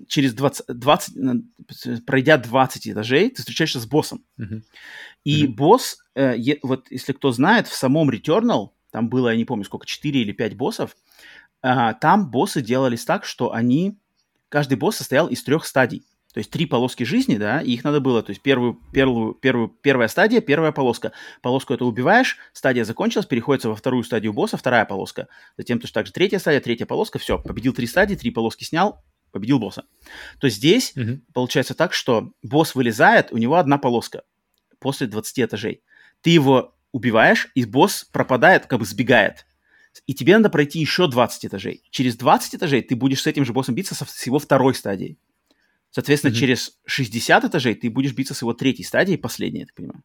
через 0.08 0.34
20, 0.34 0.68
20, 0.68 2.06
пройдя 2.06 2.38
20 2.38 2.88
этажей, 2.88 3.30
ты 3.30 3.42
встречаешься 3.42 3.80
с 3.80 3.86
боссом. 3.86 4.24
Mm-hmm. 4.40 4.62
И 5.26 5.44
mm-hmm. 5.44 5.50
босс, 5.50 5.98
э, 6.16 6.36
е, 6.38 6.60
вот 6.64 6.90
если 6.90 7.14
кто 7.14 7.32
знает, 7.32 7.68
в 7.68 7.76
самом 7.76 8.10
Returnal 8.10 8.70
там 8.92 9.10
было, 9.10 9.30
я 9.30 9.38
не 9.38 9.46
помню 9.46 9.66
сколько, 9.66 9.86
4 9.86 10.22
или 10.22 10.32
5 10.32 10.56
боссов, 10.56 10.96
а, 11.62 11.94
там 11.94 12.30
боссы 12.30 12.62
делались 12.62 13.06
так, 13.06 13.26
что 13.26 13.54
они, 13.54 13.98
каждый 14.50 14.78
босс 14.78 14.98
состоял 14.98 15.28
из 15.28 15.44
трех 15.44 15.66
стадий. 15.66 16.04
То 16.34 16.38
есть 16.38 16.52
три 16.52 16.68
полоски 16.68 17.04
жизни, 17.04 17.38
да, 17.38 17.60
и 17.60 17.72
их 17.72 17.84
надо 17.84 18.00
было, 18.02 18.22
то 18.22 18.30
есть 18.30 18.42
первую, 18.44 18.80
первую, 18.94 19.34
первую, 19.34 19.68
первая 19.68 20.08
стадия, 20.08 20.42
первая 20.42 20.72
полоска. 20.72 21.12
Полоску 21.42 21.74
это 21.74 21.86
убиваешь, 21.86 22.38
стадия 22.54 22.84
закончилась, 22.84 23.26
переходится 23.26 23.70
во 23.70 23.76
вторую 23.76 24.04
стадию 24.04 24.32
босса, 24.32 24.56
вторая 24.56 24.86
полоска. 24.86 25.28
Затем 25.58 25.80
точно 25.80 25.96
так 25.96 26.06
же 26.06 26.14
третья 26.14 26.38
стадия, 26.38 26.62
третья 26.62 26.86
полоска, 26.86 27.18
все, 27.18 27.40
победил 27.40 27.74
три 27.74 27.88
стадии, 27.88 28.14
три 28.14 28.30
полоски 28.30 28.64
снял, 28.64 29.04
победил 29.32 29.58
босса. 29.58 29.86
То 30.40 30.50
здесь 30.50 30.94
mm-hmm. 30.96 31.22
получается 31.34 31.74
так, 31.74 31.94
что 31.94 32.32
босс 32.44 32.76
вылезает, 32.76 33.32
у 33.32 33.38
него 33.38 33.56
одна 33.56 33.80
полоска 33.80 34.22
после 34.78 35.08
20 35.08 35.40
этажей. 35.40 35.82
Ты 36.22 36.30
его 36.30 36.76
убиваешь, 36.92 37.50
и 37.56 37.66
босс 37.66 38.06
пропадает, 38.12 38.66
как 38.66 38.80
бы 38.80 38.86
сбегает. 38.86 39.46
И 40.06 40.14
тебе 40.14 40.38
надо 40.38 40.50
пройти 40.50 40.80
еще 40.80 41.08
20 41.08 41.48
этажей. 41.48 41.84
Через 41.90 42.16
20 42.18 42.56
этажей 42.56 42.82
ты 42.82 42.96
будешь 42.96 43.22
с 43.22 43.28
этим 43.28 43.46
же 43.46 43.54
боссом 43.54 43.76
биться 43.76 43.96
со, 43.96 44.06
с 44.06 44.26
его 44.26 44.40
второй 44.40 44.76
стадией. 44.76 45.18
Соответственно, 45.92 46.32
mm-hmm. 46.32 46.36
через 46.36 46.80
60 46.86 47.46
этажей 47.46 47.76
ты 47.76 47.90
будешь 47.90 48.14
биться 48.14 48.34
с 48.34 48.42
его 48.42 48.54
третьей 48.54 48.86
стадией, 48.86 49.18
последней, 49.18 49.62
я 49.62 49.66
так 49.66 49.76
понимаю. 49.76 50.04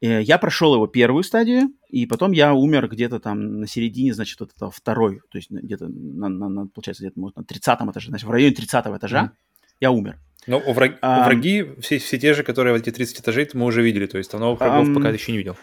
Э, 0.00 0.22
я 0.22 0.38
прошел 0.38 0.74
его 0.74 0.86
первую 0.86 1.22
стадию, 1.22 1.72
и 1.88 2.06
потом 2.06 2.32
я 2.32 2.54
умер 2.54 2.88
где-то 2.88 3.20
там 3.20 3.60
на 3.60 3.66
середине, 3.66 4.14
значит, 4.14 4.40
вот 4.40 4.52
этого 4.54 4.70
второй, 4.70 5.20
то 5.30 5.38
есть 5.38 5.50
где-то, 5.50 5.88
на, 5.88 6.28
на, 6.28 6.48
на, 6.48 6.66
получается, 6.66 7.04
где-то 7.04 7.20
может, 7.20 7.36
на 7.36 7.44
30 7.44 7.80
этаже, 7.90 8.08
значит, 8.08 8.26
в 8.26 8.30
районе 8.30 8.54
30 8.54 8.86
этажа 8.86 9.24
mm-hmm. 9.24 9.66
я 9.80 9.90
умер. 9.92 10.18
Но 10.46 10.58
у, 10.58 10.72
враг... 10.72 10.98
а, 11.02 11.26
враги 11.26 11.66
все, 11.80 11.98
все 11.98 12.18
те 12.18 12.34
же, 12.34 12.42
которые 12.42 12.72
в 12.72 12.76
эти 12.76 12.90
30 12.90 13.20
этажей 13.20 13.48
мы 13.52 13.66
уже 13.66 13.82
видели, 13.82 14.06
то 14.06 14.18
есть 14.18 14.32
новых 14.32 14.58
врагов 14.58 14.88
а, 14.88 14.94
пока 14.94 15.10
еще 15.10 15.32
не 15.32 15.38
видел. 15.38 15.56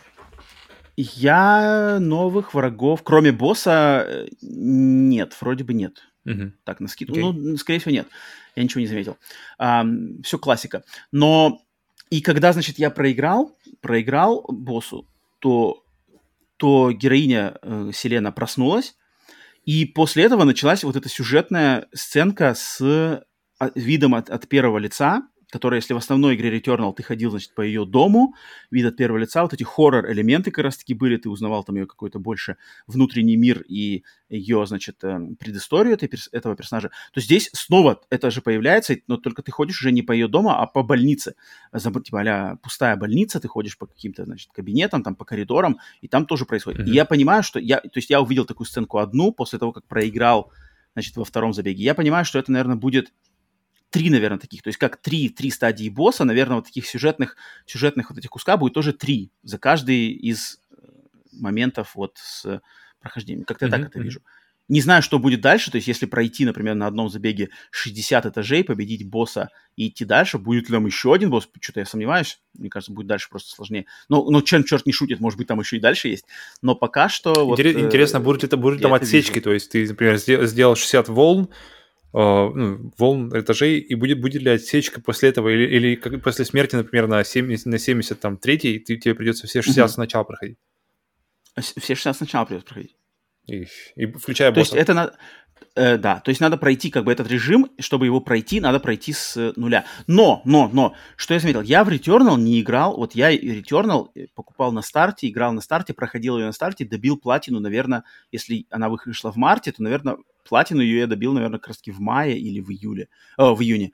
Я 0.98 1.99
новых 1.99 2.56
врагов, 2.56 3.03
кроме 3.03 3.32
босса, 3.32 4.03
э, 4.07 4.28
нет, 4.41 5.36
вроде 5.40 5.64
бы 5.64 5.76
нет. 5.76 6.02
Угу. 6.26 6.53
Так, 6.64 6.80
на 6.80 6.88
скидку. 6.88 7.15
Okay. 7.15 7.32
Ну, 7.32 7.57
скорее 7.57 7.80
всего, 7.80 7.91
нет. 7.91 8.07
Я 8.56 8.64
ничего 8.64 8.82
не 8.82 8.88
заметил. 8.88 9.18
А, 9.60 9.86
все 10.24 10.40
классика. 10.40 10.84
Но 11.11 11.61
и 12.10 12.22
когда, 12.22 12.52
значит, 12.52 12.80
я 12.80 12.90
проиграл, 12.90 13.56
проиграл 13.80 14.44
боссу, 14.49 15.07
то, 15.38 15.84
то 16.57 16.91
героиня 16.91 17.57
э, 17.61 17.91
Селена 17.94 18.32
проснулась, 18.32 18.95
и 19.65 19.86
после 19.86 20.24
этого 20.24 20.45
началась 20.45 20.84
вот 20.84 20.95
эта 20.95 21.10
сюжетная 21.10 21.88
сценка 21.94 22.56
с 22.56 22.82
а, 23.60 23.72
видом 23.76 24.15
от, 24.15 24.32
от 24.32 24.48
первого 24.48 24.80
лица, 24.80 25.22
которая, 25.49 25.80
если 25.80 25.94
в 25.94 25.98
основной 25.98 26.36
игре 26.36 26.57
Returnal 26.57 26.94
ты 26.94 27.03
ходил, 27.03 27.32
значит, 27.32 27.53
по 27.53 27.61
ее 27.61 27.86
дому, 27.86 28.36
вид 28.69 28.86
от 28.86 28.98
первого 28.98 29.18
лица, 29.18 29.44
вот 29.44 29.53
эти 29.53 29.64
хоррор-элементы 29.64 30.52
как 30.52 30.65
раз-таки 30.65 30.94
были, 30.94 31.18
ты 31.18 31.30
узнавал 31.30 31.64
там 31.64 31.76
ее 31.76 31.86
какой-то 31.86 32.19
больше 32.19 32.57
внутренний 32.86 33.38
мир 33.38 33.64
и 33.68 34.03
ее, 34.30 34.65
значит, 34.65 35.03
эм, 35.03 35.36
предысторию 35.38 35.94
этой, 35.94 36.10
этого 36.32 36.56
персонажа, 36.56 36.91
то 37.14 37.22
здесь 37.22 37.49
снова 37.53 38.02
это 38.10 38.30
же 38.30 38.41
появляется, 38.41 38.98
но 39.07 39.18
только 39.18 39.41
ты 39.41 39.52
ходишь 39.52 39.80
уже 39.80 39.91
не 39.91 40.02
по 40.02 40.11
ее 40.11 40.28
дому, 40.28 40.49
а 40.52 40.65
по 40.68 40.84
больнице. 40.84 41.36
Типа 42.03 42.22
а 42.22 42.56
пустая 42.57 42.98
больница, 42.98 43.40
ты 43.40 43.48
ходишь 43.48 43.78
по 43.78 43.86
каким-то, 43.86 44.26
значит, 44.26 44.49
кабинетам, 44.52 45.02
там, 45.03 45.15
по 45.15 45.24
коридорам, 45.24 45.80
и 46.02 46.07
там 46.07 46.26
тоже 46.26 46.45
происходит. 46.45 46.82
Mm-hmm. 46.82 46.91
И 46.91 46.94
я 46.94 47.06
понимаю, 47.06 47.44
что 47.44 47.60
я, 47.60 47.80
то 47.80 47.90
есть 47.95 48.10
я 48.10 48.22
увидел 48.22 48.45
такую 48.45 48.68
сценку 48.68 48.98
одну 48.98 49.32
после 49.32 49.60
того, 49.60 49.72
как 49.72 49.86
проиграл, 49.86 50.52
значит, 50.94 51.15
во 51.15 51.24
втором 51.24 51.53
забеге. 51.53 51.84
Я 51.84 51.95
понимаю, 51.95 52.26
что 52.26 52.40
это, 52.40 52.52
наверное, 52.52 52.76
будет 52.76 53.14
три, 53.98 54.11
наверное, 54.11 54.38
таких. 54.38 54.61
То 54.61 54.68
есть 54.68 54.78
как 54.78 54.98
три, 54.98 55.30
три 55.30 55.49
стадии 55.49 55.90
босса, 55.90 56.24
наверное, 56.24 56.57
вот 56.57 56.65
таких 56.65 56.86
сюжетных, 56.86 57.36
сюжетных 57.65 58.11
вот 58.11 58.19
этих 58.19 58.30
куска 58.30 58.56
будет 58.56 58.74
тоже 58.74 58.94
три 58.94 59.32
за 59.41 59.57
каждый 59.57 60.10
из 60.10 60.60
э, 60.69 60.76
моментов 61.34 61.95
вот 61.95 62.18
с 62.19 62.61
прохождением. 62.99 63.45
Как-то 63.45 63.65
mm-hmm. 63.65 63.72
так 63.72 63.82
это 63.88 63.99
вижу. 63.99 64.22
Не 64.69 64.82
знаю, 64.82 65.02
что 65.02 65.18
будет 65.18 65.40
дальше, 65.40 65.72
то 65.72 65.78
есть 65.78 65.88
если 65.88 66.06
пройти, 66.06 66.45
например, 66.45 66.76
на 66.76 66.88
одном 66.88 67.10
забеге 67.10 67.49
60 67.72 68.26
этажей, 68.26 68.65
победить 68.65 69.10
босса 69.10 69.49
и 69.78 69.88
идти 69.88 70.03
дальше, 70.03 70.38
будет 70.38 70.68
ли 70.68 70.76
там 70.76 70.86
еще 70.86 71.14
один 71.14 71.30
босс, 71.30 71.48
что-то 71.61 71.80
я 71.80 71.86
сомневаюсь, 71.86 72.41
мне 72.53 72.69
кажется, 72.69 72.91
будет 72.91 73.07
дальше 73.07 73.30
просто 73.30 73.49
сложнее. 73.49 73.86
Но, 74.10 74.30
но 74.30 74.41
чем 74.41 74.65
черт 74.65 74.86
не 74.86 74.91
шутит, 74.91 75.22
может 75.22 75.38
быть, 75.38 75.48
там 75.48 75.60
еще 75.60 75.78
и 75.78 75.80
дальше 75.80 76.10
есть. 76.10 76.26
Но 76.61 76.76
пока 76.76 77.07
что... 77.07 77.32
Интерес, 77.52 77.76
вот, 77.76 77.86
интересно, 77.86 78.19
будут 78.19 78.44
ли, 78.44 78.57
будут 78.60 78.80
ли 78.80 78.84
там 78.84 78.94
отсечки, 78.94 79.36
вижу. 79.36 79.44
то 79.45 79.53
есть 79.53 79.72
ты, 79.72 79.88
например, 79.88 80.18
сделал 80.18 80.76
60 80.76 81.07
волн, 81.07 81.48
ну, 82.13 82.91
волн 82.97 83.29
этажей, 83.38 83.79
и 83.79 83.95
будет, 83.95 84.21
будет 84.21 84.41
ли 84.41 84.51
отсечка 84.51 85.01
после 85.01 85.29
этого, 85.29 85.49
или, 85.49 85.67
или 85.75 85.95
как, 85.95 86.21
после 86.23 86.45
смерти, 86.45 86.75
например, 86.75 87.07
на 87.07 87.23
70, 87.23 87.65
на 87.65 87.77
70 87.77 88.19
там, 88.19 88.38
третий, 88.38 88.79
ты, 88.79 88.97
тебе 88.97 89.13
придется 89.13 89.47
все 89.47 89.61
60 89.61 89.85
угу. 89.85 89.93
сначала 89.93 90.23
проходить. 90.23 90.57
Все 91.57 91.95
60 91.95 92.17
сначала 92.17 92.45
придется 92.45 92.67
проходить. 92.67 92.95
И, 93.47 93.65
и 93.95 94.05
включая 94.05 94.51
То 94.51 94.59
есть 94.59 94.73
это. 94.73 95.17
Э, 95.77 95.97
да, 95.97 96.21
то 96.21 96.29
есть 96.29 96.41
надо 96.41 96.57
пройти 96.57 96.89
как 96.89 97.03
бы 97.03 97.11
этот 97.11 97.27
режим, 97.27 97.69
чтобы 97.77 98.07
его 98.07 98.19
пройти, 98.19 98.59
надо 98.59 98.79
пройти 98.79 99.13
с 99.13 99.53
нуля. 99.55 99.85
Но, 100.07 100.41
но, 100.43 100.67
но, 100.73 100.95
что 101.15 101.35
я 101.35 101.39
заметил, 101.39 101.61
я 101.61 101.84
в 101.84 101.89
Returnal 101.89 102.39
не 102.39 102.61
играл, 102.61 102.97
вот 102.97 103.13
я 103.13 103.31
Returnal 103.31 104.09
э, 104.15 104.25
покупал 104.34 104.71
на 104.71 104.81
старте, 104.81 105.29
играл 105.29 105.53
на 105.53 105.61
старте, 105.61 105.93
проходил 105.93 106.39
ее 106.39 106.47
на 106.47 106.51
старте, 106.51 106.84
добил 106.84 107.17
платину, 107.17 107.59
наверное, 107.59 108.05
если 108.31 108.65
она 108.71 108.89
вышла 108.89 109.31
в 109.31 109.35
марте, 109.35 109.71
то, 109.71 109.84
наверное, 109.84 110.17
платину 110.49 110.81
ее 110.81 111.01
я 111.01 111.07
добил, 111.07 111.34
наверное, 111.34 111.59
как 111.59 111.67
раз 111.67 111.81
в 111.85 111.99
мае 111.99 112.39
или 112.39 112.59
в 112.59 112.71
июле, 112.71 113.07
о, 113.38 113.53
в 113.53 113.61
июне. 113.61 113.91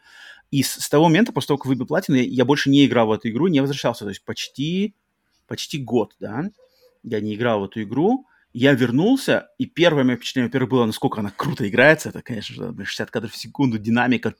И 0.51 0.63
с, 0.63 0.79
с 0.79 0.87
того 0.87 1.05
момента, 1.05 1.33
после 1.33 1.49
того, 1.49 1.57
как 1.57 1.65
выбил 1.65 1.85
платину, 1.85 2.15
я, 2.15 2.23
я 2.23 2.45
больше 2.45 2.69
не 2.69 2.85
играл 2.85 3.07
в 3.07 3.11
эту 3.11 3.27
игру, 3.27 3.47
не 3.47 3.59
возвращался, 3.59 4.05
то 4.05 4.09
есть 4.09 4.23
почти, 4.23 4.95
почти 5.47 5.79
год, 5.79 6.15
да, 6.21 6.45
я 7.03 7.19
не 7.19 7.35
играл 7.35 7.59
в 7.59 7.65
эту 7.65 7.83
игру, 7.83 8.25
я 8.53 8.73
вернулся, 8.73 9.49
и 9.57 9.65
первое 9.65 10.03
мое 10.03 10.15
впечатление, 10.15 10.47
во-первых, 10.47 10.69
было, 10.69 10.85
насколько 10.85 11.21
она 11.21 11.31
круто 11.35 11.67
играется. 11.67 12.09
Это, 12.09 12.21
конечно 12.21 12.55
же, 12.55 12.85
60 12.85 13.09
кадров 13.09 13.31
в 13.31 13.35
секунду, 13.35 13.79
динамика, 13.79 14.35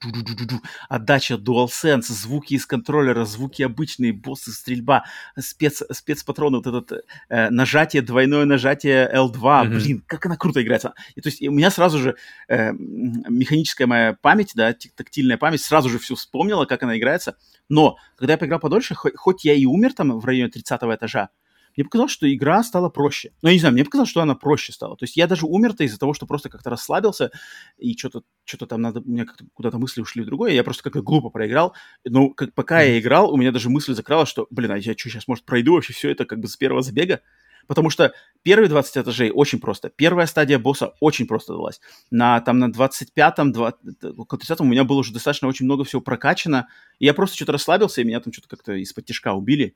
отдача 0.88 1.34
DualSense, 1.34 2.03
звуки 2.03 2.53
из 2.53 2.68
контроллера, 2.68 3.26
звуки 3.26 3.64
обычные, 3.64 4.14
боссы, 4.14 4.52
стрельба, 4.52 5.06
спец, 5.40 5.81
спецпатроны, 5.91 6.61
вот 6.61 6.68
это 6.68 7.02
э, 7.27 7.49
нажатие, 7.49 8.03
двойное 8.03 8.45
нажатие 8.45 9.11
L2. 9.11 9.34
Mm-hmm. 9.34 9.69
Блин, 9.69 10.03
как 10.06 10.27
она 10.27 10.38
круто 10.38 10.61
играется. 10.61 10.94
И, 11.15 11.22
то 11.22 11.30
есть 11.30 11.41
у 11.41 11.52
меня 11.52 11.72
сразу 11.72 11.98
же 11.98 12.15
э, 12.48 12.72
механическая 12.72 13.88
моя 13.88 14.15
память, 14.22 14.52
да, 14.53 14.76
тактильная 14.95 15.38
память 15.38 15.61
сразу 15.61 15.90
же 15.90 15.98
все 15.98 16.14
вспомнила, 16.14 16.65
как 16.65 16.84
она 16.84 16.99
играется. 16.99 17.35
Но 17.68 17.98
когда 18.15 18.34
я 18.34 18.38
поиграл 18.38 18.60
подольше, 18.60 18.94
хоть, 18.94 19.15
хоть 19.15 19.44
я 19.44 19.56
и 19.56 19.65
умер 19.65 19.94
там 19.94 20.19
в 20.19 20.26
районе 20.26 20.52
30 20.52 20.81
этажа, 20.84 21.30
мне 21.75 21.85
показалось, 21.85 22.11
что 22.11 22.33
игра 22.33 22.63
стала 22.63 22.89
проще. 22.89 23.31
Ну, 23.41 23.49
я 23.49 23.53
не 23.53 23.59
знаю, 23.59 23.73
мне 23.73 23.83
показалось, 23.83 24.09
что 24.09 24.21
она 24.21 24.35
проще 24.35 24.71
стала. 24.71 24.95
То 24.95 25.03
есть 25.03 25.17
я 25.17 25.27
даже 25.27 25.45
умер-то 25.45 25.83
из-за 25.83 25.99
того, 25.99 26.13
что 26.13 26.25
просто 26.25 26.49
как-то 26.49 26.69
расслабился, 26.69 27.31
и 27.77 27.97
что-то 27.97 28.23
что 28.45 28.65
там 28.65 28.81
надо, 28.81 29.01
у 29.01 29.09
меня 29.09 29.25
как-то 29.25 29.45
куда-то 29.53 29.77
мысли 29.77 30.01
ушли 30.01 30.23
в 30.23 30.25
другое, 30.25 30.51
я 30.51 30.63
просто 30.63 30.83
как-то 30.83 31.01
глупо 31.01 31.29
проиграл. 31.29 31.73
Но 32.05 32.29
как, 32.29 32.53
пока 32.53 32.81
я 32.81 32.99
играл, 32.99 33.31
у 33.31 33.37
меня 33.37 33.51
даже 33.51 33.69
мысль 33.69 33.93
закралась, 33.93 34.29
что, 34.29 34.47
блин, 34.49 34.71
а 34.71 34.77
я 34.77 34.93
что, 34.93 35.09
сейчас, 35.09 35.27
может, 35.27 35.45
пройду 35.45 35.73
вообще 35.73 35.93
все 35.93 36.09
это 36.09 36.25
как 36.25 36.39
бы 36.39 36.47
с 36.47 36.57
первого 36.57 36.81
забега? 36.81 37.21
Потому 37.67 37.89
что 37.89 38.13
первые 38.41 38.69
20 38.69 38.97
этажей 38.97 39.31
очень 39.31 39.59
просто. 39.59 39.89
Первая 39.89 40.27
стадия 40.27 40.59
босса 40.59 40.93
очень 40.99 41.27
просто 41.27 41.53
далась. 41.53 41.79
На, 42.11 42.41
там, 42.41 42.59
на 42.59 42.69
25-м, 42.69 43.51
20, 43.51 44.03
около 44.17 44.37
30-м 44.37 44.67
у 44.67 44.69
меня 44.69 44.83
было 44.83 44.99
уже 44.99 45.13
достаточно 45.13 45.47
очень 45.47 45.65
много 45.65 45.83
всего 45.83 46.01
прокачано. 46.01 46.67
И 46.99 47.05
я 47.05 47.13
просто 47.13 47.35
что-то 47.37 47.53
расслабился, 47.53 48.01
и 48.01 48.03
меня 48.03 48.19
там 48.19 48.33
что-то 48.33 48.49
как-то 48.49 48.73
из-под 48.73 49.05
тяжка 49.05 49.33
убили. 49.33 49.75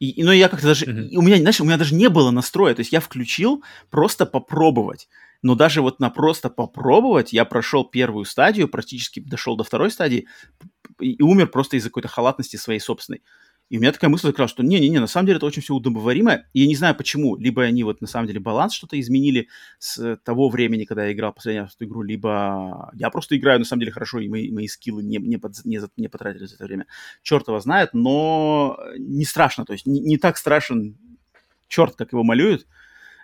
И, 0.00 0.24
но 0.24 0.32
я 0.32 0.48
как-то 0.48 0.66
даже... 0.66 0.86
Mm-hmm. 0.86 1.14
У 1.14 1.22
меня, 1.22 1.36
знаешь, 1.36 1.60
у 1.60 1.64
меня 1.64 1.76
даже 1.76 1.94
не 1.94 2.08
было 2.08 2.30
настроя. 2.30 2.74
То 2.74 2.80
есть 2.80 2.90
я 2.90 3.00
включил 3.00 3.62
просто 3.90 4.26
попробовать. 4.26 5.08
Но 5.42 5.54
даже 5.54 5.82
вот 5.82 6.00
на 6.00 6.10
просто 6.10 6.50
попробовать 6.50 7.32
я 7.32 7.44
прошел 7.44 7.84
первую 7.84 8.24
стадию, 8.24 8.68
практически 8.68 9.20
дошел 9.20 9.56
до 9.56 9.64
второй 9.64 9.90
стадии 9.90 10.26
и 10.98 11.22
умер 11.22 11.48
просто 11.48 11.76
из-за 11.76 11.90
какой-то 11.90 12.08
халатности 12.08 12.56
своей 12.56 12.80
собственной. 12.80 13.22
И 13.70 13.78
у 13.78 13.80
меня 13.80 13.92
такая 13.92 14.10
мысль 14.10 14.26
закралась, 14.26 14.50
что 14.50 14.64
не-не-не, 14.64 14.98
на 14.98 15.06
самом 15.06 15.26
деле 15.26 15.36
это 15.36 15.46
очень 15.46 15.62
все 15.62 15.74
удобоваримо. 15.74 16.42
И 16.52 16.62
я 16.62 16.66
не 16.66 16.74
знаю 16.74 16.96
почему. 16.96 17.36
Либо 17.36 17.62
они 17.62 17.84
вот 17.84 18.00
на 18.00 18.08
самом 18.08 18.26
деле 18.26 18.40
баланс 18.40 18.74
что-то 18.74 18.98
изменили 18.98 19.46
с 19.78 20.16
того 20.24 20.48
времени, 20.48 20.84
когда 20.84 21.06
я 21.06 21.12
играл 21.12 21.32
последнюю 21.32 21.66
эту 21.66 21.84
игру, 21.84 22.02
либо 22.02 22.90
я 22.94 23.10
просто 23.10 23.38
играю 23.38 23.60
на 23.60 23.64
самом 23.64 23.80
деле 23.80 23.92
хорошо, 23.92 24.18
и 24.18 24.28
мои, 24.28 24.50
мои 24.50 24.66
скиллы 24.66 25.04
не, 25.04 25.18
не, 25.18 25.36
под, 25.36 25.64
не, 25.64 25.80
не 25.96 26.08
потратили 26.08 26.46
за 26.46 26.56
это 26.56 26.64
время. 26.64 26.86
Черт 27.22 27.46
его 27.46 27.60
знает, 27.60 27.90
но 27.94 28.76
не 28.98 29.24
страшно. 29.24 29.64
То 29.64 29.72
есть 29.72 29.86
не, 29.86 30.00
не 30.00 30.18
так 30.18 30.36
страшен 30.36 30.98
черт, 31.68 31.94
как 31.94 32.10
его 32.10 32.24
малюют 32.24 32.66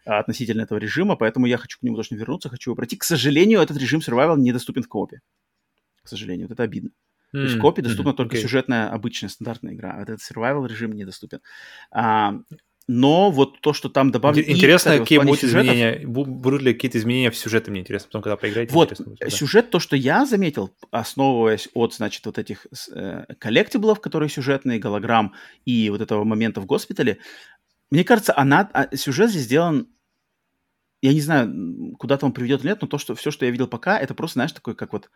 а, 0.04 0.20
относительно 0.20 0.62
этого 0.62 0.78
режима, 0.78 1.16
поэтому 1.16 1.46
я 1.46 1.58
хочу 1.58 1.80
к 1.80 1.82
нему 1.82 1.96
точно 1.96 2.14
вернуться, 2.14 2.48
хочу 2.48 2.70
его 2.70 2.76
пройти. 2.76 2.96
К 2.96 3.02
сожалению, 3.02 3.60
этот 3.62 3.78
режим 3.78 3.98
survival 3.98 4.38
недоступен 4.38 4.84
в 4.84 4.88
коопе. 4.88 5.22
К 6.04 6.08
сожалению, 6.08 6.46
вот 6.46 6.52
это 6.52 6.62
обидно. 6.62 6.90
То 7.36 7.44
есть 7.44 7.56
в 7.56 7.60
копе 7.60 7.82
доступна 7.82 8.10
mm-hmm. 8.10 8.16
только 8.16 8.36
okay. 8.36 8.40
сюжетная, 8.40 8.88
обычная, 8.88 9.28
стандартная 9.28 9.74
игра, 9.74 9.94
а 9.96 10.02
этот 10.02 10.20
survival 10.20 10.66
режим 10.66 10.92
недоступен. 10.92 11.40
А, 11.90 12.34
но 12.88 13.30
вот 13.32 13.60
то, 13.60 13.72
что 13.72 13.88
там 13.88 14.12
добавлено... 14.12 14.48
Интересно, 14.48 14.90
и, 14.90 14.92
кстати, 14.92 14.98
какие 15.00 15.18
будут 15.18 15.40
сюжетов, 15.40 15.66
изменения, 15.66 16.06
будут 16.06 16.62
ли 16.62 16.72
какие-то 16.72 16.98
изменения 16.98 17.30
в 17.30 17.36
сюжете, 17.36 17.70
мне 17.70 17.80
интересно, 17.80 18.08
потом, 18.08 18.22
когда 18.22 18.36
поиграете. 18.36 18.72
Вот, 18.72 18.96
сюжет, 19.28 19.70
то, 19.70 19.80
что 19.80 19.96
я 19.96 20.24
заметил, 20.24 20.72
основываясь 20.92 21.68
от, 21.74 21.94
значит, 21.94 22.24
вот 22.26 22.38
этих 22.38 22.66
э, 22.92 23.24
коллектиблов, 23.38 24.00
которые 24.00 24.28
сюжетные, 24.28 24.78
голограмм 24.78 25.34
и 25.64 25.90
вот 25.90 26.00
этого 26.00 26.22
момента 26.22 26.60
в 26.60 26.66
госпитале, 26.66 27.18
мне 27.90 28.04
кажется, 28.04 28.32
она, 28.36 28.70
а, 28.72 28.94
сюжет 28.96 29.30
здесь 29.30 29.42
сделан 29.42 29.88
я 31.02 31.12
не 31.12 31.20
знаю, 31.20 31.94
куда-то 31.98 32.26
он 32.26 32.32
приведет 32.32 32.62
или 32.62 32.68
нет, 32.68 32.80
но 32.80 32.88
то, 32.88 32.98
что 32.98 33.14
все, 33.14 33.30
что 33.30 33.44
я 33.44 33.50
видел 33.50 33.68
пока, 33.68 33.98
это 33.98 34.14
просто, 34.14 34.34
знаешь, 34.34 34.52
такой, 34.52 34.74
как 34.74 34.92
вот 34.92 35.10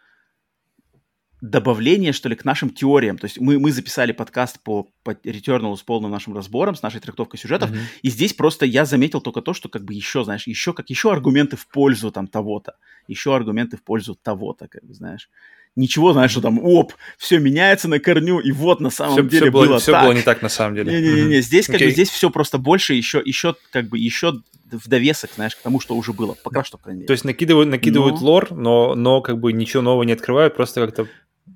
добавление, 1.40 2.12
что 2.12 2.28
ли, 2.28 2.36
к 2.36 2.44
нашим 2.44 2.70
теориям. 2.70 3.18
То 3.18 3.26
есть 3.26 3.40
мы, 3.40 3.58
мы 3.58 3.72
записали 3.72 4.12
подкаст 4.12 4.60
по, 4.62 4.88
по 5.02 5.12
Returnal 5.12 5.76
с 5.76 5.82
полным 5.82 6.10
нашим 6.10 6.34
разбором, 6.34 6.74
с 6.74 6.82
нашей 6.82 7.00
трактовкой 7.00 7.40
сюжетов, 7.40 7.70
mm-hmm. 7.70 8.00
и 8.02 8.10
здесь 8.10 8.34
просто 8.34 8.66
я 8.66 8.84
заметил 8.84 9.20
только 9.20 9.40
то, 9.40 9.54
что 9.54 9.68
как 9.68 9.84
бы 9.84 9.94
еще, 9.94 10.24
знаешь, 10.24 10.46
еще 10.46 10.72
как 10.72 10.90
еще 10.90 11.12
аргументы 11.12 11.56
в 11.56 11.66
пользу 11.68 12.10
там 12.10 12.26
того-то, 12.26 12.76
еще 13.08 13.34
аргументы 13.34 13.76
в 13.76 13.82
пользу 13.82 14.14
того-то, 14.14 14.68
как 14.68 14.84
бы, 14.84 14.94
знаешь. 14.94 15.30
Ничего, 15.76 16.12
знаешь, 16.12 16.32
что 16.32 16.40
там, 16.40 16.58
оп, 16.58 16.94
все 17.16 17.38
меняется 17.38 17.86
на 17.86 18.00
корню, 18.00 18.40
и 18.40 18.50
вот 18.50 18.80
на 18.80 18.90
самом 18.90 19.14
все, 19.14 19.22
деле 19.22 19.42
все 19.42 19.50
было, 19.52 19.66
было 19.66 19.78
все 19.78 19.92
так. 19.92 20.04
было 20.04 20.12
не 20.12 20.22
так 20.22 20.42
на 20.42 20.48
самом 20.48 20.74
деле. 20.74 20.92
Не-не-не, 20.92 21.38
mm-hmm. 21.38 21.42
здесь 21.42 21.66
как 21.66 21.76
okay. 21.76 21.86
бы 21.86 21.90
здесь 21.92 22.10
все 22.10 22.28
просто 22.28 22.58
больше, 22.58 22.94
еще, 22.94 23.22
еще 23.24 23.54
как 23.70 23.88
бы 23.88 23.98
еще 23.98 24.42
в 24.72 24.88
довесок, 24.88 25.30
знаешь, 25.34 25.56
к 25.56 25.60
тому, 25.60 25.80
что 25.80 25.96
уже 25.96 26.12
было. 26.12 26.34
Пока 26.42 26.64
что, 26.64 26.76
по 26.76 26.84
крайней 26.84 27.00
мере. 27.00 27.06
То 27.06 27.12
есть 27.12 27.24
накидывают, 27.24 27.68
накидывают 27.68 28.20
но... 28.20 28.26
лор, 28.26 28.52
но, 28.52 28.94
но 28.94 29.20
как 29.20 29.38
бы 29.38 29.52
ничего 29.52 29.82
нового 29.82 30.02
не 30.02 30.12
открывают, 30.12 30.56
просто 30.56 30.84
как-то 30.84 31.08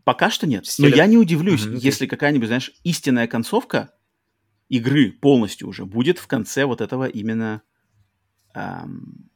Пока 0.04 0.30
что 0.30 0.46
нет. 0.46 0.66
Но 0.78 0.86
я 0.86 1.06
не 1.06 1.16
удивлюсь, 1.16 1.64
mm-hmm. 1.64 1.78
если 1.78 2.06
какая-нибудь, 2.06 2.48
знаешь, 2.48 2.72
истинная 2.82 3.26
концовка 3.26 3.94
игры 4.68 5.12
полностью 5.12 5.68
уже 5.68 5.84
будет 5.84 6.18
в 6.18 6.26
конце 6.26 6.64
вот 6.64 6.80
этого 6.80 7.04
именно 7.04 7.62
эм, 8.54 9.30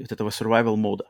вот 0.00 0.12
этого 0.12 0.30
survival 0.30 0.76
мода. 0.76 1.06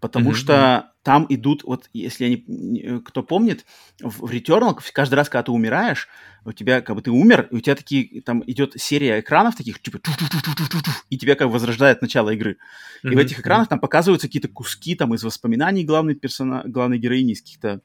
Потому 0.00 0.30
mm-hmm. 0.30 0.34
что 0.34 0.92
там 1.02 1.26
идут, 1.28 1.64
вот 1.64 1.88
если 1.92 2.24
они, 2.24 3.00
кто 3.00 3.22
помнит, 3.22 3.64
в 4.00 4.30
Returnal 4.30 4.78
каждый 4.92 5.14
раз, 5.14 5.28
когда 5.28 5.44
ты 5.44 5.52
умираешь, 5.52 6.08
у 6.44 6.52
тебя 6.52 6.80
как 6.80 6.96
бы 6.96 7.02
ты 7.02 7.10
умер, 7.10 7.48
и 7.50 7.56
у 7.56 7.60
тебя 7.60 7.74
такие, 7.74 8.22
там 8.22 8.44
идет 8.46 8.74
серия 8.76 9.20
экранов 9.20 9.56
таких, 9.56 9.80
типа, 9.80 10.00
и 11.10 11.18
тебя 11.18 11.34
как 11.34 11.48
бы 11.48 11.54
возрождает 11.54 12.02
начало 12.02 12.30
игры. 12.30 12.58
Mm-hmm. 13.02 13.12
И 13.12 13.16
в 13.16 13.18
этих 13.18 13.40
экранах 13.40 13.68
там 13.68 13.80
показываются 13.80 14.28
какие-то 14.28 14.48
куски 14.48 14.94
там 14.94 15.14
из 15.14 15.24
воспоминаний 15.24 15.84
главной, 15.84 16.14
персона... 16.14 16.62
главной 16.66 16.98
героини, 16.98 17.32
из 17.32 17.40
каких-то 17.40 17.80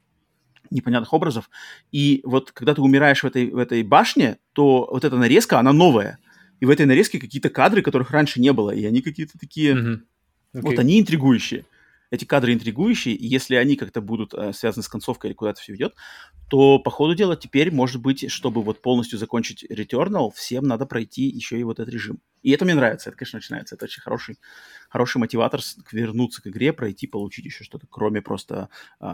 непонятных 0.70 1.14
образов. 1.14 1.50
И 1.92 2.22
вот 2.26 2.52
когда 2.52 2.76
ты 2.76 2.82
умираешь 2.82 3.24
в 3.24 3.28
этой, 3.28 3.50
в 3.50 3.58
этой 3.58 3.84
башне, 3.84 4.38
то 4.54 4.88
вот 4.92 5.04
эта 5.04 5.18
нарезка, 5.18 5.60
она 5.60 5.74
новая. 5.74 6.20
И 6.60 6.66
в 6.66 6.70
этой 6.70 6.86
нарезке 6.86 7.20
какие-то 7.20 7.50
кадры, 7.50 7.82
которых 7.82 8.12
раньше 8.12 8.40
не 8.40 8.54
было, 8.54 8.72
и 8.72 8.86
они 8.86 9.02
какие-то 9.02 9.40
такие... 9.40 9.74
Mm-hmm. 9.74 10.02
Okay. 10.56 10.62
Вот 10.62 10.78
они 10.78 11.00
интригующие 11.00 11.66
эти 12.14 12.26
кадры 12.26 12.53
интригующие, 12.53 13.15
и 13.15 13.26
если 13.26 13.56
они 13.56 13.76
как-то 13.76 13.99
будут 13.99 14.35
э, 14.35 14.53
связаны 14.53 14.84
с 14.84 14.88
концовкой 14.88 15.31
или 15.31 15.35
куда-то 15.35 15.60
все 15.60 15.73
ведет, 15.73 15.95
то, 16.48 16.77
по 16.77 16.91
ходу 16.91 17.15
дела, 17.15 17.35
теперь, 17.35 17.72
может 17.73 18.03
быть, 18.03 18.30
чтобы 18.31 18.61
вот 18.61 18.84
полностью 18.84 19.18
закончить 19.18 19.64
Returnal, 19.64 20.30
всем 20.35 20.65
надо 20.65 20.85
пройти 20.85 21.23
еще 21.23 21.60
и 21.60 21.64
вот 21.64 21.80
этот 21.80 21.91
режим. 21.91 22.19
И 22.44 22.52
это 22.52 22.65
мне 22.65 22.76
нравится, 22.76 23.10
это, 23.10 23.18
конечно, 23.18 23.38
начинается. 23.38 23.73
Это 23.73 23.85
очень 23.85 24.03
хороший, 24.03 24.38
хороший 24.90 25.18
мотиватор 25.18 25.61
вернуться 25.91 26.44
к 26.44 26.48
игре, 26.48 26.72
пройти, 26.72 27.07
получить 27.07 27.45
еще 27.45 27.64
что-то, 27.64 27.88
кроме 27.90 28.22
просто 28.22 28.69
э, 29.02 29.07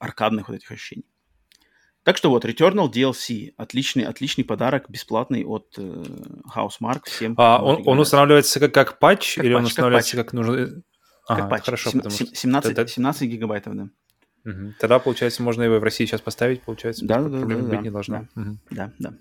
аркадных 0.00 0.48
вот 0.48 0.56
этих 0.56 0.72
ощущений. 0.72 1.06
Так 2.02 2.16
что 2.16 2.30
вот, 2.30 2.44
Returnal 2.44 2.90
DLC. 2.90 3.52
Отличный, 3.56 4.02
отличный 4.02 4.42
подарок, 4.42 4.86
бесплатный 4.88 5.44
от 5.44 5.74
э, 5.78 6.04
Housemark 6.56 7.02
всем. 7.04 7.34
А 7.36 7.62
он, 7.62 7.82
он 7.86 8.00
устанавливается 8.00 8.58
как, 8.58 8.74
как 8.74 8.98
патч 8.98 9.36
как 9.36 9.44
или 9.44 9.52
патч, 9.52 9.60
он 9.60 9.66
устанавливается 9.66 10.16
как, 10.16 10.26
как 10.26 10.32
нужно? 10.32 10.82
Ага, 11.30 11.48
патч. 11.48 11.64
Хорошо, 11.64 11.90
17, 11.90 12.62
тогда... 12.62 12.86
17 12.86 13.28
гигабайтов, 13.28 13.76
да. 13.76 13.88
Угу. 14.44 14.74
Тогда, 14.80 14.98
получается, 14.98 15.42
можно 15.42 15.62
его 15.62 15.78
в 15.78 15.84
России 15.84 16.06
сейчас 16.06 16.20
поставить, 16.20 16.62
получается, 16.62 17.04
да, 17.04 17.20
да, 17.20 17.38
проблем 17.38 17.62
да, 17.62 17.68
быть 17.68 17.78
да, 17.78 17.82
не 17.82 17.90
должно. 17.90 18.26
Да, 18.34 18.42
угу. 18.42 18.58
да, 18.70 18.92
да. 18.98 19.14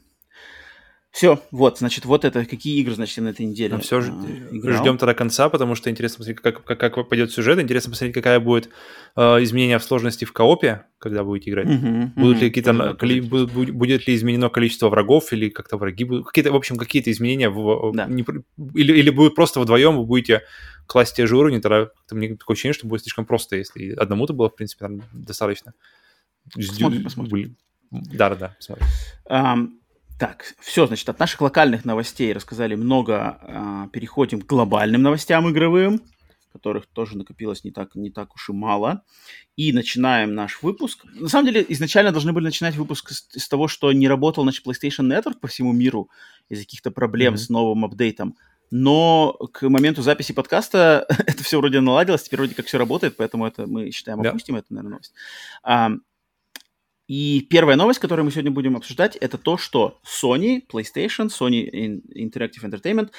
Все, 1.11 1.41
вот, 1.49 1.79
значит, 1.79 2.05
вот 2.05 2.23
это, 2.23 2.45
какие 2.45 2.79
игры, 2.79 2.93
значит, 2.93 3.17
на 3.17 3.29
этой 3.29 3.43
неделе 3.43 3.73
ну, 3.73 3.81
все, 3.81 3.97
а, 3.97 4.01
ждем 4.01 4.99
тогда 4.99 5.15
конца, 5.15 5.49
потому 5.49 5.73
что 5.73 5.89
интересно 5.89 6.19
посмотреть, 6.19 6.39
как, 6.39 6.63
как, 6.63 6.93
как 6.93 7.09
пойдет 7.09 7.31
сюжет, 7.31 7.59
интересно 7.59 7.89
посмотреть, 7.89 8.13
какая 8.13 8.39
будет 8.39 8.69
э, 9.15 9.21
изменение 9.43 9.79
в 9.79 9.83
сложности 9.83 10.25
в 10.25 10.33
коопе, 10.33 10.85
когда 10.99 11.23
будете 11.23 11.49
играть. 11.49 11.67
Uh-huh, 11.67 12.11
будут 12.15 12.37
uh-huh, 12.37 12.41
ли 12.41 12.49
какие-то, 12.49 12.93
коли, 12.93 13.21
будет, 13.21 13.51
будет 13.51 14.07
ли 14.07 14.15
изменено 14.15 14.49
количество 14.49 14.89
врагов, 14.89 15.33
или 15.33 15.49
как-то 15.49 15.77
враги 15.77 16.03
будут, 16.03 16.27
какие-то, 16.27 16.51
в 16.51 16.55
общем, 16.55 16.77
какие-то 16.77 17.11
изменения, 17.11 17.49
в, 17.49 17.91
да. 17.95 18.05
не, 18.05 18.23
или, 18.75 18.99
или 18.99 19.09
будет 19.09 19.33
просто 19.33 19.59
вдвоем 19.59 19.97
вы 19.97 20.05
будете 20.05 20.43
класть 20.85 21.15
те 21.15 21.25
же 21.25 21.35
уровни, 21.37 21.57
тогда 21.57 21.89
мне 22.11 22.35
такое 22.35 22.53
ощущение, 22.53 22.73
что 22.73 22.87
будет 22.87 23.01
слишком 23.01 23.25
просто, 23.25 23.55
если 23.55 23.93
одному-то 23.93 24.33
было, 24.33 24.49
в 24.49 24.55
принципе, 24.55 24.87
достаточно. 25.11 25.73
Посмотрим, 26.53 27.03
посмотрим. 27.03 27.55
Да-да-да, 27.91 28.55
посмотрим. 28.59 28.85
Um, 29.27 29.78
так, 30.19 30.53
все, 30.59 30.85
значит, 30.85 31.07
от 31.07 31.17
наших 31.17 31.39
локальных 31.39 31.85
новостей 31.85 32.33
рассказали 32.33 32.75
много. 32.75 33.39
А, 33.41 33.87
переходим 33.87 34.41
к 34.41 34.45
глобальным 34.45 35.01
новостям 35.01 35.49
игровым, 35.49 36.01
которых 36.51 36.87
тоже 36.87 37.17
накопилось 37.17 37.63
не 37.63 37.71
так, 37.71 37.95
не 37.95 38.11
так 38.11 38.35
уж 38.35 38.49
и 38.49 38.53
мало. 38.53 39.03
И 39.55 39.71
начинаем 39.71 40.35
наш 40.35 40.61
выпуск. 40.61 41.05
На 41.13 41.29
самом 41.29 41.45
деле, 41.45 41.65
изначально 41.69 42.11
должны 42.11 42.33
были 42.33 42.43
начинать 42.43 42.75
выпуск 42.75 43.11
с, 43.11 43.27
с 43.31 43.47
того, 43.47 43.69
что 43.69 43.93
не 43.93 44.09
работал 44.09 44.43
наш 44.43 44.61
PlayStation 44.61 45.07
Network 45.07 45.39
по 45.39 45.47
всему 45.47 45.71
миру 45.71 46.09
из-за 46.49 46.63
каких-то 46.63 46.91
проблем 46.91 47.35
mm-hmm. 47.35 47.37
с 47.37 47.49
новым 47.49 47.85
апдейтом. 47.85 48.35
Но 48.71 49.33
к 49.53 49.67
моменту 49.67 50.01
записи 50.01 50.33
подкаста 50.33 51.05
это 51.25 51.43
все 51.43 51.59
вроде 51.59 51.79
наладилось, 51.79 52.23
теперь 52.23 52.39
вроде 52.39 52.55
как 52.55 52.65
все 52.65 52.77
работает, 52.77 53.15
поэтому 53.15 53.47
это 53.47 53.67
мы 53.67 53.91
считаем 53.91 54.19
опустим, 54.19 54.55
yeah. 54.55 54.59
это, 54.59 54.67
наверное, 54.73 54.91
новость. 54.91 55.13
А, 55.63 55.91
и 57.09 57.41
первая 57.49 57.75
новость, 57.75 57.97
которую 57.97 58.25
мы 58.25 58.31
сегодня 58.31 58.51
будем 58.51 58.77
обсуждать, 58.77 59.15
это 59.15 59.39
то, 59.39 59.57
что 59.57 59.99
Sony, 60.05 60.61
PlayStation, 60.71 61.29
Sony 61.29 61.67
Interactive 62.15 62.63
Entertainment 62.63 63.09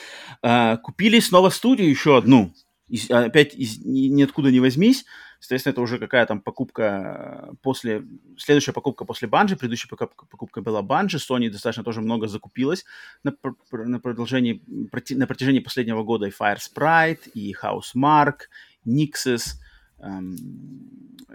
э, 0.45 0.77
купили 0.77 1.19
снова 1.19 1.49
студию, 1.49 1.91
еще 1.91 2.17
одну. 2.17 2.55
Из, 2.87 3.11
опять 3.11 3.53
из, 3.57 3.85
ниоткуда 3.85 4.53
не 4.53 4.61
возьмись. 4.61 5.05
Соответственно, 5.41 5.73
это 5.73 5.81
уже 5.81 5.99
какая 5.99 6.25
там 6.25 6.41
покупка 6.41 7.51
после... 7.62 8.05
Следующая 8.39 8.73
покупка 8.73 9.05
после 9.05 9.27
Банжи. 9.27 9.57
Предыдущая 9.57 9.89
покупка, 9.89 10.25
покупка 10.25 10.62
была 10.62 10.83
Банжи. 10.83 11.17
Sony 11.17 11.51
достаточно 11.51 11.83
тоже 11.83 12.01
много 12.01 12.29
закупилась 12.29 12.85
на, 13.25 13.35
на, 13.73 13.99
продолжении, 13.99 14.62
на 14.69 15.27
протяжении 15.27 15.59
последнего 15.59 16.05
года. 16.05 16.27
И 16.27 16.31
Fire 16.31 16.59
Sprite, 16.59 17.29
и 17.35 17.57
Housemark, 17.61 18.43
Nixes– 18.87 19.43
эм, 19.55 19.69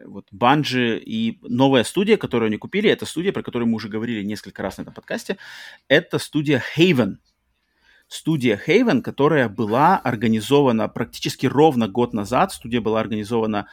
вот 0.06 0.28
Банжи 0.32 1.00
и 1.00 1.40
новая 1.42 1.84
студия, 1.84 2.18
которую 2.18 2.48
они 2.48 2.58
купили, 2.58 2.90
это 2.90 3.06
студия, 3.06 3.32
про 3.32 3.44
которую 3.44 3.70
мы 3.70 3.76
уже 3.76 3.90
говорили 3.90 4.24
несколько 4.24 4.62
раз 4.62 4.78
на 4.78 4.84
этом 4.84 4.94
подкасте, 4.94 5.38
это 5.88 6.20
студия 6.20 6.62
Haven. 6.78 7.18
студия 8.08 8.60
Haven, 8.68 9.02
которая 9.02 9.50
была 9.50 9.98
организована 9.98 10.88
практически 10.88 11.48
ровно 11.48 11.88
год 11.88 12.14
назад. 12.14 12.52
Студия 12.52 12.82
была 12.82 13.00
организована 13.00 13.68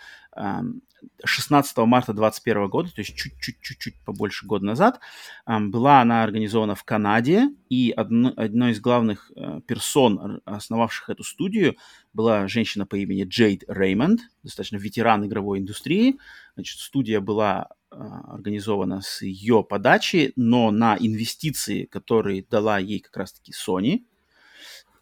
16 1.25 1.77
марта 1.79 2.13
2021 2.13 2.69
года, 2.69 2.95
то 2.95 3.01
есть 3.01 3.15
чуть-чуть-чуть 3.17 3.97
побольше 4.05 4.47
года 4.47 4.65
назад. 4.65 5.01
Была 5.47 6.01
она 6.01 6.23
организована 6.23 6.75
в 6.75 6.85
Канаде, 6.85 7.49
и 7.69 7.93
одно, 7.97 8.33
одной 8.37 8.73
из 8.73 8.81
главных 8.81 9.31
э, 9.35 9.61
персон, 9.67 10.41
основавших 10.45 11.11
эту 11.11 11.25
студию, 11.25 11.77
была 12.13 12.47
женщина 12.49 12.87
по 12.87 12.97
имени 12.97 13.25
Джейд 13.25 13.65
Реймонд, 13.67 14.21
достаточно 14.43 14.77
ветеран 14.77 15.27
игровой 15.27 15.59
индустрии. 15.59 16.19
Значит, 16.55 16.79
студия 16.79 17.21
была 17.21 17.69
э, 17.91 17.97
организована 17.97 19.01
с 19.01 19.23
ее 19.23 19.65
подачи, 19.65 20.33
но 20.37 20.71
на 20.71 20.97
инвестиции, 20.99 21.85
которые 21.85 22.45
дала 22.49 22.79
ей 22.79 23.01
как 23.01 23.17
раз-таки 23.17 23.53
Sony, 23.53 24.05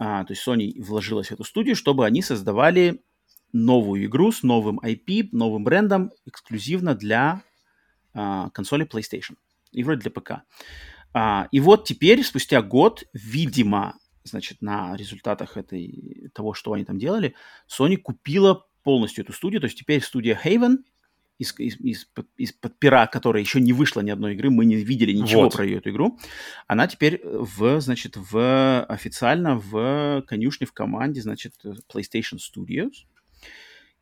а, 0.03 0.25
то 0.25 0.33
есть 0.33 0.47
Sony 0.47 0.83
вложилась 0.83 1.29
в 1.29 1.33
эту 1.33 1.45
студию, 1.45 1.77
чтобы 1.77 2.07
они 2.07 2.23
создавали 2.23 3.03
новую 3.53 4.05
игру 4.07 4.33
с 4.33 4.43
новым 4.43 4.79
IP, 4.81 5.29
новым 5.33 5.65
брендом, 5.65 6.13
эксклюзивно 6.27 6.95
для 6.95 7.43
а, 8.13 8.51
консоли 8.51 8.87
PlayStation 8.87 9.37
и 9.73 9.85
вроде 9.85 10.03
для 10.03 10.11
ПК. 10.11 10.33
А, 11.13 11.49
и 11.51 11.61
вот 11.61 11.85
теперь, 11.85 12.23
спустя 12.23 12.63
год, 12.63 13.05
видимо, 13.13 13.99
значит, 14.25 14.63
на 14.63 14.97
результатах 14.97 15.57
этой, 15.57 16.31
того, 16.35 16.55
что 16.55 16.73
они 16.73 16.85
там 16.85 16.99
делали, 16.99 17.35
Sony 17.69 17.97
купила 17.97 18.67
полностью 18.83 19.25
эту 19.25 19.33
студию, 19.33 19.61
то 19.61 19.67
есть 19.67 19.79
теперь 19.79 20.03
студия 20.03 20.39
Haven 20.43 20.79
из, 21.39 21.59
из, 21.59 21.81
из, 21.81 22.09
из-под 22.37 22.79
пера, 22.79 23.07
которая 23.07 23.43
еще 23.43 23.61
не 23.61 23.73
вышла 23.73 24.01
ни 24.01 24.11
одной 24.11 24.35
игры, 24.35 24.51
мы 24.51 24.67
не 24.67 24.77
видели 24.77 25.13
ничего 25.13 25.43
вот. 25.43 25.55
про 25.55 25.65
ее 25.65 25.79
эту 25.79 25.91
игру, 25.91 26.19
она 26.67 26.87
теперь 26.87 27.21
в, 27.25 27.81
значит, 27.81 28.17
в 28.17 28.85
официально 28.85 29.57
в 29.57 30.23
конюшне, 30.27 30.67
в 30.67 30.73
команде, 30.73 31.23
значит, 31.23 31.55
PlayStation 31.65 32.39
Studios. 32.39 33.07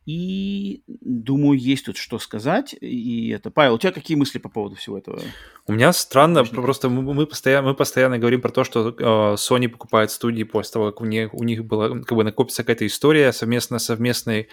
И 0.09 0.81
думаю, 0.87 1.59
есть 1.59 1.85
тут 1.85 1.95
что 1.95 2.17
сказать. 2.17 2.75
И 2.81 3.29
это, 3.29 3.51
Павел, 3.51 3.75
у 3.75 3.77
тебя 3.77 3.91
какие 3.91 4.17
мысли 4.17 4.39
по 4.39 4.49
поводу 4.49 4.75
всего 4.75 4.97
этого? 4.97 5.21
У 5.67 5.73
меня 5.73 5.93
странно, 5.93 6.39
Точнее. 6.39 6.63
просто 6.63 6.89
мы, 6.89 7.13
мы, 7.13 7.27
постоянно, 7.27 7.67
мы 7.67 7.75
постоянно 7.75 8.17
говорим 8.17 8.41
про 8.41 8.49
то, 8.49 8.63
что 8.63 8.89
э, 8.89 9.03
Sony 9.35 9.67
покупает 9.67 10.09
студии 10.09 10.41
после 10.41 10.73
того, 10.73 10.85
как 10.87 11.01
у 11.01 11.05
них, 11.05 11.31
у 11.35 11.43
них 11.43 11.63
была, 11.63 11.89
как 11.89 12.17
бы 12.17 12.23
накопится 12.23 12.63
какая-то 12.63 12.87
история 12.87 13.31
совместно 13.31 13.77
совместной, 13.77 14.49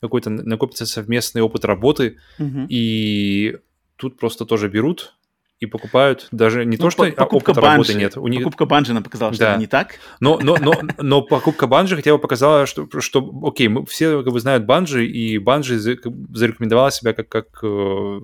какой-то 0.00 0.30
накопится 0.30 0.86
совместный 0.86 1.42
опыт 1.42 1.64
работы, 1.64 2.18
угу. 2.38 2.66
и 2.68 3.58
тут 3.96 4.16
просто 4.16 4.46
тоже 4.46 4.68
берут 4.68 5.16
и 5.60 5.66
покупают 5.66 6.26
даже 6.32 6.64
не 6.64 6.78
ну, 6.78 6.84
то, 6.84 6.90
что 6.90 7.04
покупка 7.12 7.50
опыта 7.50 7.60
банжи, 7.60 7.92
работы 7.92 7.94
нет. 7.94 8.16
У 8.16 8.26
них... 8.28 8.40
Покупка 8.40 8.64
банжи 8.64 8.94
нам 8.94 9.02
показала, 9.02 9.34
что 9.34 9.44
да. 9.44 9.50
это 9.52 9.60
не 9.60 9.66
так. 9.66 9.96
Но, 10.18 10.38
но, 10.42 10.56
но, 10.58 10.72
но 10.98 11.20
покупка 11.20 11.66
банжи 11.66 11.96
хотя 11.96 12.12
бы 12.14 12.18
показала, 12.18 12.64
что, 12.64 12.88
что 13.00 13.30
окей, 13.44 13.68
мы 13.68 13.84
все 13.84 14.22
как 14.22 14.32
бы 14.32 14.40
знают 14.40 14.64
банжи, 14.64 15.06
и 15.06 15.36
банжи 15.36 15.78
зарекомендовала 15.78 16.90
себя 16.90 17.12
как, 17.12 17.28
как 17.28 17.46
э, 17.62 18.20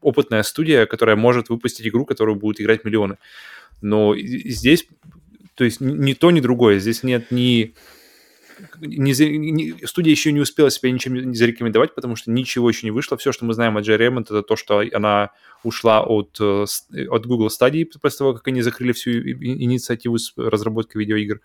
опытная 0.00 0.42
студия, 0.42 0.86
которая 0.86 1.16
может 1.16 1.50
выпустить 1.50 1.86
игру, 1.86 2.06
которую 2.06 2.36
будут 2.36 2.62
играть 2.62 2.82
миллионы. 2.82 3.18
Но 3.82 4.16
здесь, 4.16 4.88
то 5.54 5.64
есть 5.64 5.82
ни 5.82 6.14
то, 6.14 6.30
ни 6.30 6.40
другое. 6.40 6.78
Здесь 6.78 7.02
нет 7.02 7.30
ни 7.30 7.74
не, 8.80 9.12
не, 9.12 9.86
студия 9.86 10.10
еще 10.10 10.32
не 10.32 10.40
успела 10.40 10.70
себя 10.70 10.90
ничем 10.90 11.14
не 11.14 11.36
зарекомендовать, 11.36 11.94
потому 11.94 12.16
что 12.16 12.30
ничего 12.30 12.68
еще 12.68 12.86
не 12.86 12.90
вышло. 12.90 13.16
Все, 13.16 13.32
что 13.32 13.44
мы 13.44 13.54
знаем 13.54 13.76
о 13.76 13.80
Джей 13.80 13.96
Ремонт, 13.96 14.30
это 14.30 14.42
то, 14.42 14.56
что 14.56 14.82
она 14.92 15.30
ушла 15.62 16.02
от, 16.02 16.36
э, 16.40 16.64
от 17.08 17.26
Google 17.26 17.48
Stadia 17.48 17.86
после 18.00 18.18
того, 18.18 18.34
как 18.34 18.46
они 18.48 18.62
закрыли 18.62 18.92
всю 18.92 19.10
инициативу 19.10 20.18
с 20.18 20.32
разработкой 20.36 21.00
видеоигр. 21.00 21.40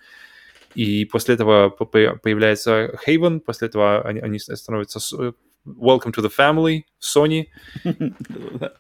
И 0.76 1.06
после 1.06 1.35
этого 1.35 1.69
появляется 1.69 2.98
Haven, 3.07 3.40
после 3.40 3.68
этого 3.68 4.02
они, 4.02 4.19
они 4.19 4.40
становятся 4.40 4.99
э, 5.18 5.34
Welcome 5.65 6.14
to 6.14 6.22
the 6.22 6.31
Family, 6.35 6.84
Sony. 7.02 7.48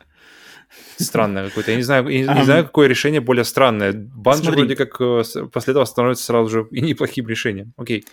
Странное 0.97 1.47
какое-то. 1.47 1.71
Я 1.71 1.77
не 1.77 1.83
знаю, 1.83 2.07
я 2.07 2.33
не, 2.33 2.39
не 2.39 2.45
знаю, 2.45 2.65
какое 2.65 2.87
решение 2.87 3.21
более 3.21 3.43
странное. 3.43 3.93
Банжи 3.93 4.51
вроде 4.51 4.75
как 4.75 4.99
э, 5.01 5.23
после 5.51 5.71
этого 5.71 5.85
становится 5.85 6.23
сразу 6.23 6.49
же 6.49 6.67
и 6.71 6.81
неплохим 6.81 7.27
решением. 7.27 7.73
Окей. 7.77 8.05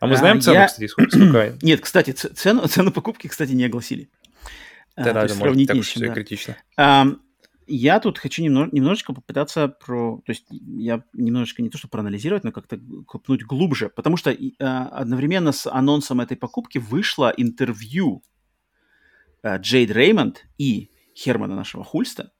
А 0.00 0.06
мы 0.06 0.16
знаем 0.16 0.40
цену, 0.40 0.56
я... 0.56 0.66
кстати, 0.66 0.86
сколько? 0.86 1.56
Нет, 1.62 1.80
кстати, 1.80 2.10
цену, 2.10 2.66
цену 2.66 2.90
покупки, 2.90 3.28
кстати, 3.28 3.52
не 3.52 3.64
огласили. 3.64 4.10
Да, 4.96 5.12
да, 5.12 5.24
это 5.24 5.34
может 5.36 5.66
так 5.66 5.80
все 5.82 6.00
да. 6.00 6.12
критично. 6.12 6.56
Я 7.68 8.00
тут 8.00 8.18
хочу 8.18 8.42
немного, 8.42 8.70
немножечко 8.72 9.14
попытаться 9.14 9.68
про... 9.68 10.20
То 10.26 10.32
есть 10.32 10.46
я 10.50 11.04
немножечко 11.12 11.62
не 11.62 11.70
то, 11.70 11.78
что 11.78 11.86
проанализировать, 11.86 12.42
но 12.42 12.50
как-то 12.50 12.78
копнуть 13.06 13.44
глубже. 13.44 13.88
Потому 13.88 14.16
что 14.16 14.36
а, 14.58 14.88
одновременно 14.88 15.52
с 15.52 15.70
анонсом 15.70 16.20
этой 16.20 16.36
покупки 16.36 16.78
вышло 16.78 17.32
интервью 17.36 18.24
а, 19.42 19.58
Джейд 19.58 19.92
Реймонд 19.92 20.44
и 20.58 20.90
Хермана 21.14 21.54
нашего 21.54 21.84
Хульста. 21.84 22.32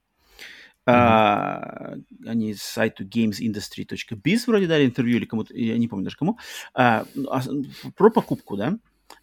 Mm-hmm. 0.84 0.92
А, 0.94 1.94
они 2.26 2.54
с 2.54 2.62
сайту 2.62 3.04
gamesindustry.biz 3.04 4.40
вроде 4.46 4.66
дали 4.66 4.84
интервью 4.84 5.18
или 5.18 5.26
кому-то, 5.26 5.56
я 5.56 5.78
не 5.78 5.86
помню 5.86 6.04
даже 6.04 6.16
кому, 6.16 6.38
а, 6.74 7.04
а, 7.28 7.40
про 7.96 8.10
покупку, 8.10 8.56
да. 8.56 8.78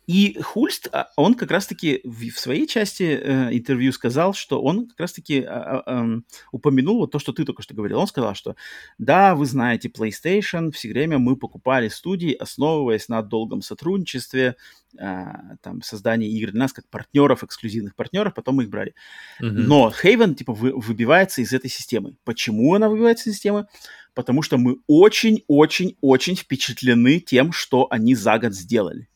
И 0.10 0.40
Хульст, 0.42 0.90
а, 0.92 1.12
он 1.18 1.36
как 1.36 1.52
раз-таки 1.52 2.02
в, 2.04 2.32
в 2.32 2.40
своей 2.40 2.66
части 2.66 3.04
э, 3.04 3.56
интервью 3.56 3.92
сказал, 3.92 4.34
что 4.34 4.60
он 4.60 4.88
как 4.88 5.02
раз-таки 5.02 5.46
э, 5.48 5.82
э, 5.86 6.22
упомянул 6.52 6.98
вот 6.98 7.12
то, 7.12 7.20
что 7.20 7.32
ты 7.32 7.46
только 7.46 7.62
что 7.62 7.76
говорил. 7.76 8.00
Он 8.00 8.08
сказал, 8.08 8.34
что 8.34 8.56
да, 8.98 9.36
вы 9.36 9.46
знаете 9.46 9.88
PlayStation, 9.88 10.72
все 10.72 10.90
время 10.90 11.20
мы 11.20 11.36
покупали 11.36 11.90
студии, 11.90 12.34
основываясь 12.34 13.08
на 13.08 13.22
долгом 13.22 13.62
сотрудничестве, 13.62 14.56
э, 14.98 15.26
там, 15.62 15.84
создании 15.84 16.36
игр 16.40 16.54
для 16.54 16.62
нас 16.62 16.74
как 16.74 16.90
партнеров, 16.90 17.44
эксклюзивных 17.44 17.96
партнеров, 17.96 18.34
потом 18.34 18.56
мы 18.56 18.64
их 18.64 18.72
брали. 18.72 18.96
Mm-hmm. 19.40 19.52
Но 19.52 19.94
Haven, 20.04 20.34
типа, 20.34 20.54
вы, 20.54 20.72
выбивается 20.76 21.44
из 21.44 21.54
этой 21.54 21.70
системы. 21.70 22.16
Почему 22.24 22.74
она 22.74 22.90
выбивается 22.90 23.30
из 23.30 23.36
системы? 23.36 23.68
Потому 24.16 24.42
что 24.42 24.58
мы 24.58 24.80
очень-очень-очень 24.88 26.36
впечатлены 26.36 27.20
тем, 27.20 27.52
что 27.52 27.86
они 27.92 28.16
за 28.16 28.40
год 28.40 28.56
сделали. 28.56 29.08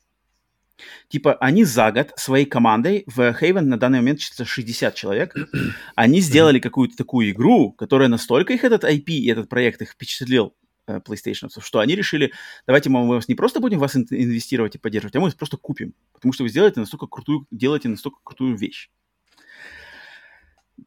Типа, 1.07 1.33
они 1.35 1.63
за 1.63 1.91
год 1.91 2.11
своей 2.15 2.45
командой, 2.45 3.03
в 3.07 3.19
Haven 3.19 3.61
на 3.61 3.77
данный 3.77 3.99
момент 3.99 4.19
числится 4.19 4.45
60 4.45 4.95
человек, 4.95 5.35
они 5.95 6.19
сделали 6.21 6.59
какую-то 6.59 6.95
такую 6.95 7.31
игру, 7.31 7.71
которая 7.71 8.07
настолько 8.07 8.53
их 8.53 8.63
этот 8.63 8.83
IP 8.83 9.05
и 9.05 9.29
этот 9.29 9.49
проект 9.49 9.81
их 9.81 9.91
впечатлил, 9.91 10.55
э, 10.87 10.99
PlayStation, 11.05 11.49
что 11.59 11.79
они 11.79 11.95
решили, 11.95 12.33
давайте 12.67 12.89
мы 12.89 13.07
вас 13.07 13.27
не 13.27 13.35
просто 13.35 13.59
будем 13.59 13.79
вас 13.79 13.95
инвестировать 13.95 14.75
и 14.75 14.79
поддерживать, 14.79 15.15
а 15.15 15.19
мы 15.19 15.25
вас 15.25 15.35
просто 15.35 15.57
купим, 15.57 15.93
потому 16.13 16.33
что 16.33 16.43
вы 16.43 16.49
сделаете 16.49 16.79
настолько 16.79 17.07
крутую, 17.07 17.47
делаете 17.51 17.89
настолько 17.89 18.17
крутую 18.23 18.57
вещь. 18.57 18.89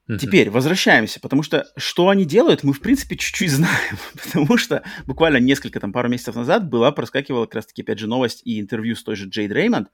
Теперь 0.09 0.51
возвращаемся, 0.51 1.21
потому 1.21 1.43
что 1.43 1.67
что 1.77 2.09
они 2.09 2.25
делают, 2.25 2.63
мы 2.63 2.73
в 2.73 2.81
принципе 2.81 3.17
чуть-чуть 3.17 3.51
знаем, 3.51 3.99
потому 4.25 4.57
что 4.57 4.83
буквально 5.07 5.39
несколько, 5.39 5.81
там, 5.81 5.93
пару 5.93 6.09
месяцев 6.09 6.37
назад 6.37 6.69
была, 6.69 6.93
проскакивала 6.93 7.47
как 7.47 7.57
раз-таки, 7.57 7.83
опять 7.83 7.99
же, 7.99 8.07
новость 8.07 8.43
и 8.45 8.61
интервью 8.61 8.95
с 8.95 9.03
той 9.03 9.17
же 9.17 9.29
Джейд 9.29 9.51
Реймонд, 9.53 9.89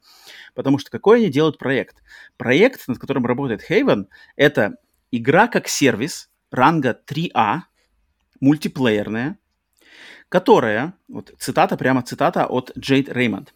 потому 0.54 0.78
что 0.78 0.90
какой 0.90 1.18
они 1.18 1.30
делают 1.30 1.58
проект? 1.58 2.02
Проект, 2.36 2.88
над 2.88 2.98
которым 2.98 3.24
работает 3.24 3.62
Haven, 3.70 4.06
это 4.36 4.74
игра 5.10 5.48
как 5.48 5.68
сервис 5.68 6.30
ранга 6.50 6.98
3А, 7.06 7.60
мультиплеерная, 8.40 9.38
которая, 10.28 10.94
вот 11.08 11.32
цитата, 11.38 11.76
прямо 11.76 12.02
цитата 12.02 12.46
от 12.46 12.72
Джейд 12.76 13.08
Реймонд, 13.08 13.54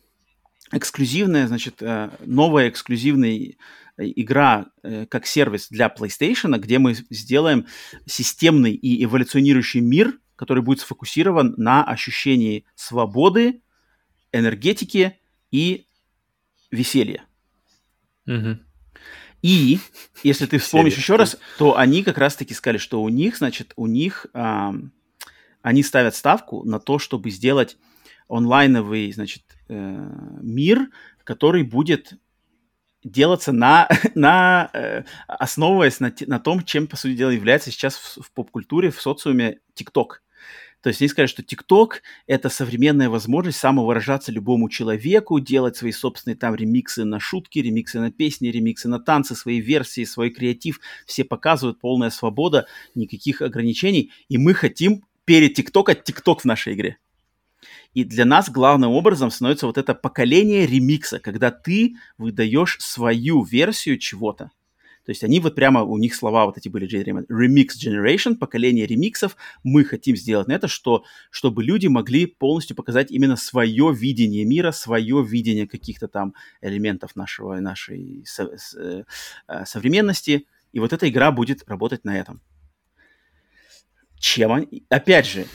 эксклюзивная, 0.72 1.46
значит, 1.46 1.82
э, 1.82 2.10
новая 2.20 2.68
эксклюзивная 2.68 3.56
игра 3.98 4.66
э, 4.82 5.06
как 5.06 5.26
сервис 5.26 5.68
для 5.68 5.88
PlayStation, 5.88 6.56
где 6.58 6.78
мы 6.78 6.94
сделаем 7.10 7.66
системный 8.06 8.72
и 8.72 9.04
эволюционирующий 9.04 9.80
мир, 9.80 10.18
который 10.36 10.62
будет 10.62 10.80
сфокусирован 10.80 11.54
на 11.56 11.84
ощущении 11.84 12.64
свободы, 12.74 13.62
энергетики 14.32 15.18
и 15.50 15.86
веселья. 16.70 17.24
Угу. 18.26 18.58
И 19.42 19.78
если 20.22 20.46
ты 20.46 20.58
вспомнишь 20.58 20.96
еще 20.96 21.16
раз, 21.16 21.38
то 21.58 21.76
они 21.76 22.02
как 22.02 22.18
раз-таки 22.18 22.54
сказали, 22.54 22.78
что 22.78 23.02
у 23.02 23.08
них, 23.08 23.36
значит, 23.36 23.72
у 23.76 23.86
них 23.86 24.26
а, 24.32 24.74
они 25.62 25.82
ставят 25.82 26.14
ставку 26.14 26.64
на 26.64 26.80
то, 26.80 26.98
чтобы 26.98 27.30
сделать 27.30 27.76
онлайновый, 28.28 29.12
значит, 29.12 29.42
э, 29.68 30.10
мир, 30.42 30.90
который 31.24 31.62
будет 31.62 32.14
делаться 33.06 33.52
на, 33.52 33.88
на 34.14 34.70
э, 34.72 35.04
основываясь 35.28 36.00
на, 36.00 36.12
на 36.26 36.38
том, 36.38 36.64
чем, 36.64 36.86
по 36.86 36.96
сути 36.96 37.14
дела, 37.14 37.30
является 37.30 37.70
сейчас 37.70 37.96
в, 37.96 38.22
в 38.22 38.32
поп-культуре, 38.32 38.90
в 38.90 39.00
социуме 39.00 39.58
TikTok. 39.78 40.18
То 40.82 40.90
есть 40.90 41.00
они 41.00 41.08
сказали, 41.08 41.26
что 41.26 41.42
TikTok— 41.42 42.00
это 42.26 42.48
современная 42.48 43.08
возможность 43.08 43.58
самовыражаться 43.58 44.30
любому 44.30 44.68
человеку, 44.68 45.40
делать 45.40 45.76
свои 45.76 45.90
собственные 45.90 46.36
там 46.36 46.54
ремиксы 46.54 47.04
на 47.04 47.18
шутки, 47.18 47.58
ремиксы 47.58 47.98
на 47.98 48.12
песни, 48.12 48.48
ремиксы 48.48 48.88
на 48.88 49.00
танцы, 49.00 49.34
свои 49.34 49.60
версии, 49.60 50.04
свой 50.04 50.30
креатив. 50.30 50.80
Все 51.06 51.24
показывают, 51.24 51.80
полная 51.80 52.10
свобода, 52.10 52.66
никаких 52.94 53.42
ограничений. 53.42 54.12
И 54.28 54.38
мы 54.38 54.54
хотим 54.54 55.04
перед 55.24 55.58
TikTok 55.58 55.90
от 55.90 56.08
TikTok 56.08 56.40
в 56.40 56.44
нашей 56.44 56.74
игре. 56.74 56.98
И 57.96 58.04
для 58.04 58.26
нас 58.26 58.50
главным 58.50 58.90
образом 58.90 59.30
становится 59.30 59.66
вот 59.66 59.78
это 59.78 59.94
поколение 59.94 60.66
ремикса, 60.66 61.18
когда 61.18 61.50
ты 61.50 61.96
выдаешь 62.18 62.76
свою 62.78 63.42
версию 63.42 63.98
чего-то. 63.98 64.50
То 65.06 65.12
есть 65.12 65.24
они 65.24 65.40
вот 65.40 65.54
прямо, 65.54 65.82
у 65.82 65.96
них 65.96 66.14
слова 66.14 66.44
вот 66.44 66.58
эти 66.58 66.68
были, 66.68 66.86
Remix 66.86 67.68
Generation, 67.82 68.34
поколение 68.34 68.84
ремиксов. 68.84 69.34
Мы 69.64 69.82
хотим 69.82 70.14
сделать 70.14 70.46
на 70.46 70.52
это, 70.52 70.68
что, 70.68 71.04
чтобы 71.30 71.64
люди 71.64 71.86
могли 71.86 72.26
полностью 72.26 72.76
показать 72.76 73.10
именно 73.10 73.36
свое 73.36 73.94
видение 73.94 74.44
мира, 74.44 74.72
свое 74.72 75.24
видение 75.24 75.66
каких-то 75.66 76.06
там 76.06 76.34
элементов 76.60 77.16
нашего, 77.16 77.60
нашей 77.60 78.24
со, 78.26 78.58
с, 78.58 78.74
э, 78.74 79.04
современности. 79.64 80.46
И 80.74 80.80
вот 80.80 80.92
эта 80.92 81.08
игра 81.08 81.32
будет 81.32 81.66
работать 81.66 82.04
на 82.04 82.18
этом. 82.18 82.42
Чем 84.18 84.52
они? 84.52 84.84
Опять 84.90 85.26
же, 85.26 85.46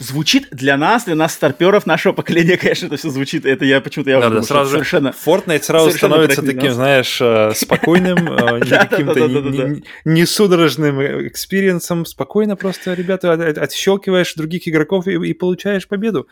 звучит 0.00 0.48
для 0.50 0.76
нас, 0.76 1.04
для 1.04 1.14
нас 1.14 1.34
старперов 1.34 1.86
нашего 1.86 2.12
поколения, 2.12 2.56
конечно, 2.56 2.86
это 2.86 2.96
все 2.96 3.10
звучит. 3.10 3.46
Это 3.46 3.64
я 3.64 3.80
почему-то 3.80 4.10
я 4.10 4.16
да, 4.18 4.26
думаю, 4.26 4.40
да, 4.40 4.46
сразу 4.46 4.70
совершенно 4.72 5.08
Fortnite 5.08 5.62
сразу 5.62 5.90
становится 5.90 6.42
таким, 6.42 6.72
знаешь, 6.72 7.20
э, 7.20 7.52
спокойным, 7.54 8.32
э, 8.32 8.60
каким-то 8.88 9.80
не 10.04 10.26
судорожным 10.26 11.00
experience 11.28 11.88
ом. 11.88 12.06
Спокойно 12.06 12.56
просто, 12.56 12.94
ребята, 12.94 13.32
отщелкиваешь 13.32 14.34
других 14.34 14.66
игроков 14.66 15.06
и 15.06 15.32
получаешь 15.34 15.86
победу. 15.86 16.26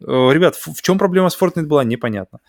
Ребят, 0.00 0.56
в 0.56 0.80
чем 0.82 0.98
проблема 0.98 1.28
с 1.28 1.38
Fortnite 1.38 1.66
была, 1.66 1.84
непонятно. 1.84 2.40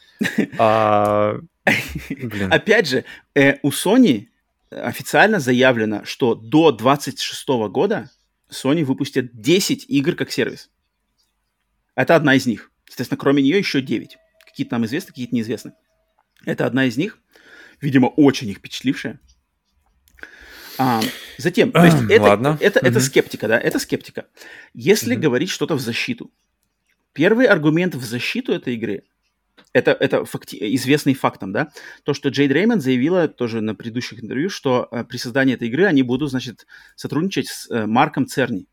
А, 0.58 1.38
Опять 2.50 2.88
же, 2.88 3.06
э, 3.36 3.56
у 3.62 3.70
Sony 3.70 4.28
официально 4.70 5.40
заявлено, 5.40 6.02
что 6.04 6.36
до 6.36 6.72
26 6.72 7.48
года 7.70 8.10
Sony 8.54 8.84
выпустит 8.84 9.40
10 9.40 9.86
игр 9.90 10.16
как 10.16 10.32
сервис. 10.32 10.70
Это 11.96 12.16
одна 12.16 12.36
из 12.36 12.46
них. 12.46 12.72
Естественно, 12.88 13.18
кроме 13.18 13.44
нее 13.44 13.58
еще 13.58 13.82
9. 13.82 14.18
Какие-то 14.46 14.76
нам 14.76 14.86
известны, 14.86 15.10
какие-то 15.10 15.36
неизвестны. 15.36 15.74
Это 16.46 16.66
одна 16.66 16.86
из 16.86 16.98
них, 16.98 17.20
видимо, 17.82 18.08
очень 18.08 18.50
их 18.50 18.58
впечатлившая. 18.58 19.20
А, 20.78 21.02
затем, 21.38 21.72
то 21.72 21.86
есть 21.86 21.98
это, 22.10 22.24
Ладно. 22.24 22.58
это, 22.60 22.80
это, 22.80 22.98
угу. 22.98 23.06
скептика, 23.06 23.48
да, 23.48 23.60
это 23.60 23.78
скептика. 23.80 24.26
Если 24.74 25.14
угу. 25.14 25.24
говорить 25.24 25.50
что-то 25.50 25.76
в 25.76 25.80
защиту, 25.80 26.32
первый 27.14 27.46
аргумент 27.46 27.96
в 27.96 28.04
защиту 28.04 28.54
этой 28.54 28.74
игры 28.74 29.04
это, 29.74 29.92
это 29.92 30.24
факти- 30.24 30.76
известный 30.76 31.14
фактом, 31.14 31.52
да, 31.52 31.70
то, 32.04 32.14
что 32.14 32.30
Джейд 32.30 32.52
Реймонд 32.52 32.82
заявила 32.82 33.28
тоже 33.28 33.62
на 33.62 33.76
предыдущих 33.76 34.24
интервью, 34.24 34.50
что 34.50 34.88
э, 34.92 35.04
при 35.04 35.18
создании 35.18 35.56
этой 35.56 35.68
игры 35.68 35.86
они 35.86 36.04
будут, 36.04 36.30
значит, 36.30 36.68
сотрудничать 36.96 37.48
с 37.48 37.70
э, 37.70 37.86
Марком 37.86 38.28
Церни. 38.28 38.68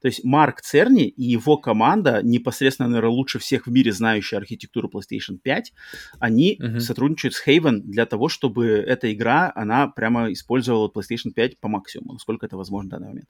То 0.00 0.06
есть 0.06 0.22
Марк 0.22 0.60
Церни 0.60 1.08
и 1.08 1.24
его 1.24 1.56
команда, 1.56 2.20
непосредственно, 2.22 2.88
наверное, 2.88 3.10
лучше 3.10 3.38
всех 3.40 3.66
в 3.66 3.70
мире 3.70 3.92
знающая 3.92 4.38
архитектуру 4.38 4.88
PlayStation 4.88 5.38
5, 5.42 5.72
они 6.20 6.56
uh-huh. 6.60 6.78
сотрудничают 6.78 7.34
с 7.34 7.44
Haven 7.44 7.80
для 7.80 8.06
того, 8.06 8.28
чтобы 8.28 8.68
эта 8.68 9.12
игра, 9.12 9.50
она 9.56 9.88
прямо 9.88 10.32
использовала 10.32 10.88
PlayStation 10.88 11.32
5 11.34 11.58
по 11.58 11.68
максимуму, 11.68 12.12
насколько 12.12 12.46
это 12.46 12.56
возможно 12.56 12.88
в 12.88 12.90
данный 12.92 13.08
момент. 13.08 13.28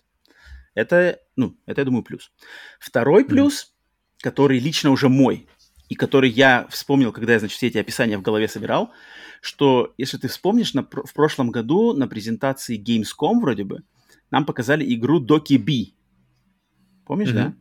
Это, 0.75 1.19
ну, 1.37 1.57
это, 1.65 1.81
я 1.81 1.85
думаю, 1.87 2.03
плюс. 2.03 2.31
Второй 2.79 3.25
плюс, 3.25 3.62
uh-huh. 3.65 4.23
который 4.25 4.59
лично 4.59 4.91
уже 4.91 5.09
мой, 5.09 5.49
и 5.89 5.94
который 5.94 6.31
я 6.31 6.66
вспомнил, 6.70 7.12
когда 7.12 7.35
я, 7.35 7.39
значит, 7.39 7.56
все 7.56 7.69
эти 7.69 7.78
описания 7.78 8.19
в 8.19 8.23
голове 8.23 8.48
собирал, 8.48 8.93
что, 9.40 9.94
если 9.97 10.19
ты 10.19 10.28
вспомнишь, 10.28 10.74
на, 10.74 10.82
в 10.82 11.15
прошлом 11.15 11.51
году 11.51 11.93
на 11.93 12.09
презентации 12.09 12.78
Gamescom 12.78 13.40
вроде 13.40 13.65
бы 13.65 13.82
нам 14.31 14.44
показали 14.44 14.85
игру 14.94 15.24
Doki 15.24 15.59
B. 15.59 15.94
Помнишь, 17.06 17.31
mm-hmm. 17.31 17.32
да? 17.35 17.55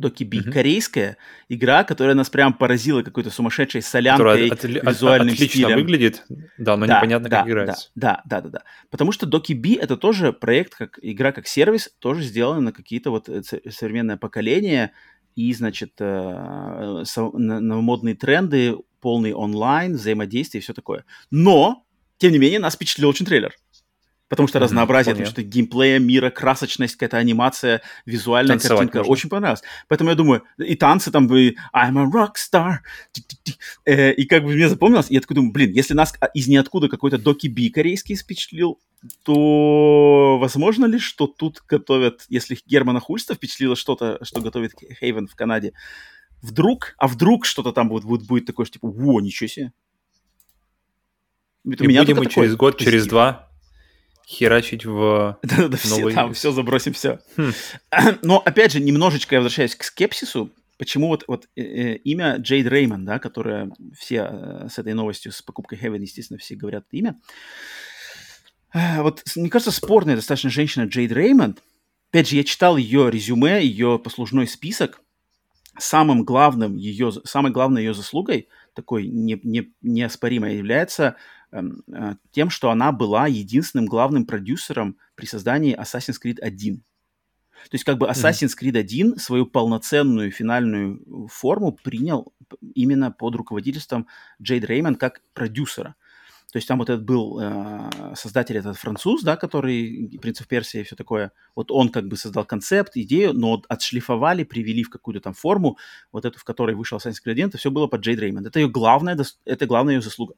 Doki 0.00 0.24
B. 0.24 0.38
Mm-hmm. 0.38 0.52
Корейская 0.52 1.16
игра, 1.48 1.84
которая 1.84 2.14
нас 2.14 2.30
прям 2.30 2.54
поразила 2.54 3.02
какой-то 3.02 3.30
сумасшедшей 3.30 3.82
солянкой, 3.82 4.48
от, 4.48 4.64
визуальным 4.64 5.34
отлично 5.34 5.46
стилем. 5.46 5.76
выглядит, 5.76 6.24
да, 6.58 6.76
но 6.76 6.86
да, 6.86 6.98
непонятно, 6.98 7.28
да, 7.28 7.38
как 7.38 7.48
играется. 7.48 7.90
Да, 7.94 8.22
да, 8.24 8.40
да, 8.40 8.48
да, 8.48 8.58
да. 8.58 8.64
Потому 8.90 9.12
что 9.12 9.26
Doki 9.26 9.54
B 9.54 9.74
это 9.74 9.96
тоже 9.96 10.32
проект, 10.32 10.74
как 10.74 10.98
игра 11.02 11.32
как 11.32 11.46
сервис, 11.46 11.90
тоже 11.98 12.22
сделан 12.22 12.64
на 12.64 12.72
какие-то 12.72 13.10
вот 13.10 13.28
э, 13.28 13.42
современное 13.70 14.16
поколение, 14.16 14.92
и, 15.48 15.54
значит, 15.54 15.92
э, 15.98 17.04
новомодные 17.32 18.14
тренды, 18.14 18.76
полный 19.00 19.32
онлайн, 19.32 19.94
взаимодействие 19.94 20.60
и 20.60 20.62
все 20.62 20.74
такое. 20.74 21.04
Но, 21.30 21.84
тем 22.18 22.32
не 22.32 22.38
менее, 22.38 22.60
нас 22.60 22.74
впечатлил 22.74 23.08
очень 23.08 23.26
трейлер. 23.26 23.54
Потому 24.30 24.46
что 24.46 24.60
разнообразие, 24.60 25.16
потому 25.16 25.28
что 25.28 25.42
геймплея, 25.42 25.98
мира, 25.98 26.30
красочность, 26.30 26.94
какая-то 26.94 27.16
анимация, 27.16 27.82
визуальная 28.06 28.54
Танцевать 28.54 28.78
картинка 28.78 28.98
можно. 28.98 29.12
очень 29.12 29.28
понравилась. 29.28 29.62
Поэтому 29.88 30.10
я 30.10 30.16
думаю, 30.16 30.44
и 30.56 30.76
танцы 30.76 31.10
там 31.10 31.26
бы 31.26 31.56
I'm 31.74 31.98
a 31.98 32.04
rockstar. 32.04 32.76
Э, 33.84 34.12
и 34.12 34.26
как 34.26 34.44
бы 34.44 34.52
мне 34.54 34.68
запомнилось, 34.68 35.10
я 35.10 35.20
такой 35.20 35.34
думаю, 35.34 35.52
блин, 35.52 35.72
если 35.72 35.94
нас 35.94 36.14
из 36.32 36.46
ниоткуда 36.46 36.88
какой-то 36.88 37.18
Доки 37.18 37.48
Би 37.48 37.70
корейский 37.70 38.14
впечатлил, 38.14 38.78
то 39.24 40.38
возможно 40.40 40.86
ли, 40.86 41.00
что 41.00 41.26
тут 41.26 41.64
готовят, 41.68 42.24
если 42.28 42.56
Германа 42.66 43.00
Хульста 43.00 43.34
впечатлило 43.34 43.74
что-то, 43.74 44.20
что 44.22 44.40
готовит 44.40 44.74
Хейвен 45.00 45.26
в 45.26 45.34
Канаде, 45.34 45.72
вдруг, 46.40 46.94
а 46.98 47.08
вдруг 47.08 47.46
что-то 47.46 47.72
там 47.72 47.88
будет, 47.88 48.04
будет, 48.04 48.28
будет 48.28 48.46
такое, 48.46 48.64
что 48.64 48.74
типа, 48.74 48.86
во, 48.92 49.20
ничего 49.20 49.48
себе. 49.48 49.72
Это 51.68 51.82
и 51.82 51.88
будем 51.88 52.16
мы 52.16 52.26
через 52.26 52.54
год, 52.54 52.74
позитив. 52.74 52.92
через 52.92 53.06
два 53.08 53.49
херачить 54.30 54.84
в 54.84 55.38
да, 55.42 55.68
да, 55.68 55.78
новый... 55.88 56.14
там 56.14 56.34
все 56.34 56.52
забросим, 56.52 56.92
все. 56.92 57.18
Хм. 57.36 57.52
Но, 58.22 58.38
опять 58.38 58.72
же, 58.72 58.80
немножечко 58.80 59.34
я 59.34 59.40
возвращаюсь 59.40 59.74
к 59.74 59.82
скепсису, 59.82 60.50
почему 60.78 61.08
вот, 61.08 61.24
вот 61.26 61.48
э, 61.56 61.62
э, 61.62 61.96
имя 61.96 62.36
Джейд 62.36 62.66
Реймон, 62.66 63.04
да, 63.04 63.18
которое 63.18 63.72
все 63.98 64.28
э, 64.30 64.68
с 64.70 64.78
этой 64.78 64.94
новостью, 64.94 65.32
с 65.32 65.42
покупкой 65.42 65.78
Heaven, 65.78 66.00
естественно, 66.00 66.38
все 66.38 66.54
говорят 66.54 66.84
имя, 66.92 67.16
Э, 68.72 69.02
вот, 69.02 69.22
мне 69.36 69.50
кажется, 69.50 69.72
спорная 69.72 70.16
достаточно 70.16 70.50
женщина 70.50 70.84
Джейд 70.84 71.12
Реймонд. 71.12 71.62
Опять 72.10 72.28
же, 72.28 72.36
я 72.36 72.44
читал 72.44 72.76
ее 72.76 73.10
резюме, 73.10 73.62
ее 73.64 73.98
послужной 73.98 74.46
список. 74.46 75.00
Самым 75.78 76.24
главным 76.24 76.76
ее, 76.76 77.12
самой 77.24 77.52
главной 77.52 77.82
ее 77.82 77.94
заслугой, 77.94 78.48
такой 78.74 79.06
не, 79.06 79.40
не, 79.42 79.72
неоспоримой, 79.80 80.56
является 80.56 81.16
тем, 82.30 82.50
что 82.50 82.70
она 82.70 82.92
была 82.92 83.26
единственным 83.26 83.86
главным 83.86 84.24
продюсером 84.24 84.96
при 85.14 85.26
создании 85.26 85.78
Assassin's 85.78 86.16
Creed 86.22 86.40
1. 86.40 86.76
То 86.76 87.74
есть 87.74 87.84
как 87.84 87.98
бы 87.98 88.06
Assassin's 88.06 88.52
Creed 88.58 88.78
1 88.78 89.18
свою 89.18 89.46
полноценную 89.46 90.30
финальную 90.30 91.28
форму 91.28 91.72
принял 91.72 92.32
именно 92.74 93.10
под 93.10 93.36
руководительством 93.36 94.06
Джейд 94.40 94.64
Реймонд 94.64 94.98
как 94.98 95.22
продюсера. 95.34 95.94
То 96.52 96.56
есть 96.56 96.66
там 96.66 96.78
вот 96.78 96.90
этот 96.90 97.04
был 97.04 97.38
э, 97.40 98.14
создатель, 98.16 98.56
этот 98.56 98.76
француз, 98.76 99.22
да, 99.22 99.36
который 99.36 100.18
«Принц 100.20 100.42
Персии» 100.42 100.80
и 100.80 100.82
все 100.82 100.96
такое. 100.96 101.30
Вот 101.54 101.70
он 101.70 101.90
как 101.90 102.08
бы 102.08 102.16
создал 102.16 102.44
концепт, 102.44 102.96
идею, 102.96 103.32
но 103.34 103.62
отшлифовали, 103.68 104.42
привели 104.42 104.82
в 104.82 104.90
какую-то 104.90 105.20
там 105.20 105.32
форму, 105.32 105.78
вот 106.10 106.24
эту, 106.24 106.40
в 106.40 106.44
которой 106.44 106.74
вышел 106.74 106.98
Assassin's 106.98 107.18
Creed 107.24 107.32
1, 107.32 107.48
это 107.48 107.58
все 107.58 107.70
было 107.70 107.86
под 107.86 108.00
Джейд 108.00 108.18
Реймонд. 108.18 108.48
Это 108.48 108.58
ее 108.58 108.68
главная, 108.68 109.16
это 109.44 109.66
главная 109.66 109.94
ее 109.94 110.02
заслуга. 110.02 110.34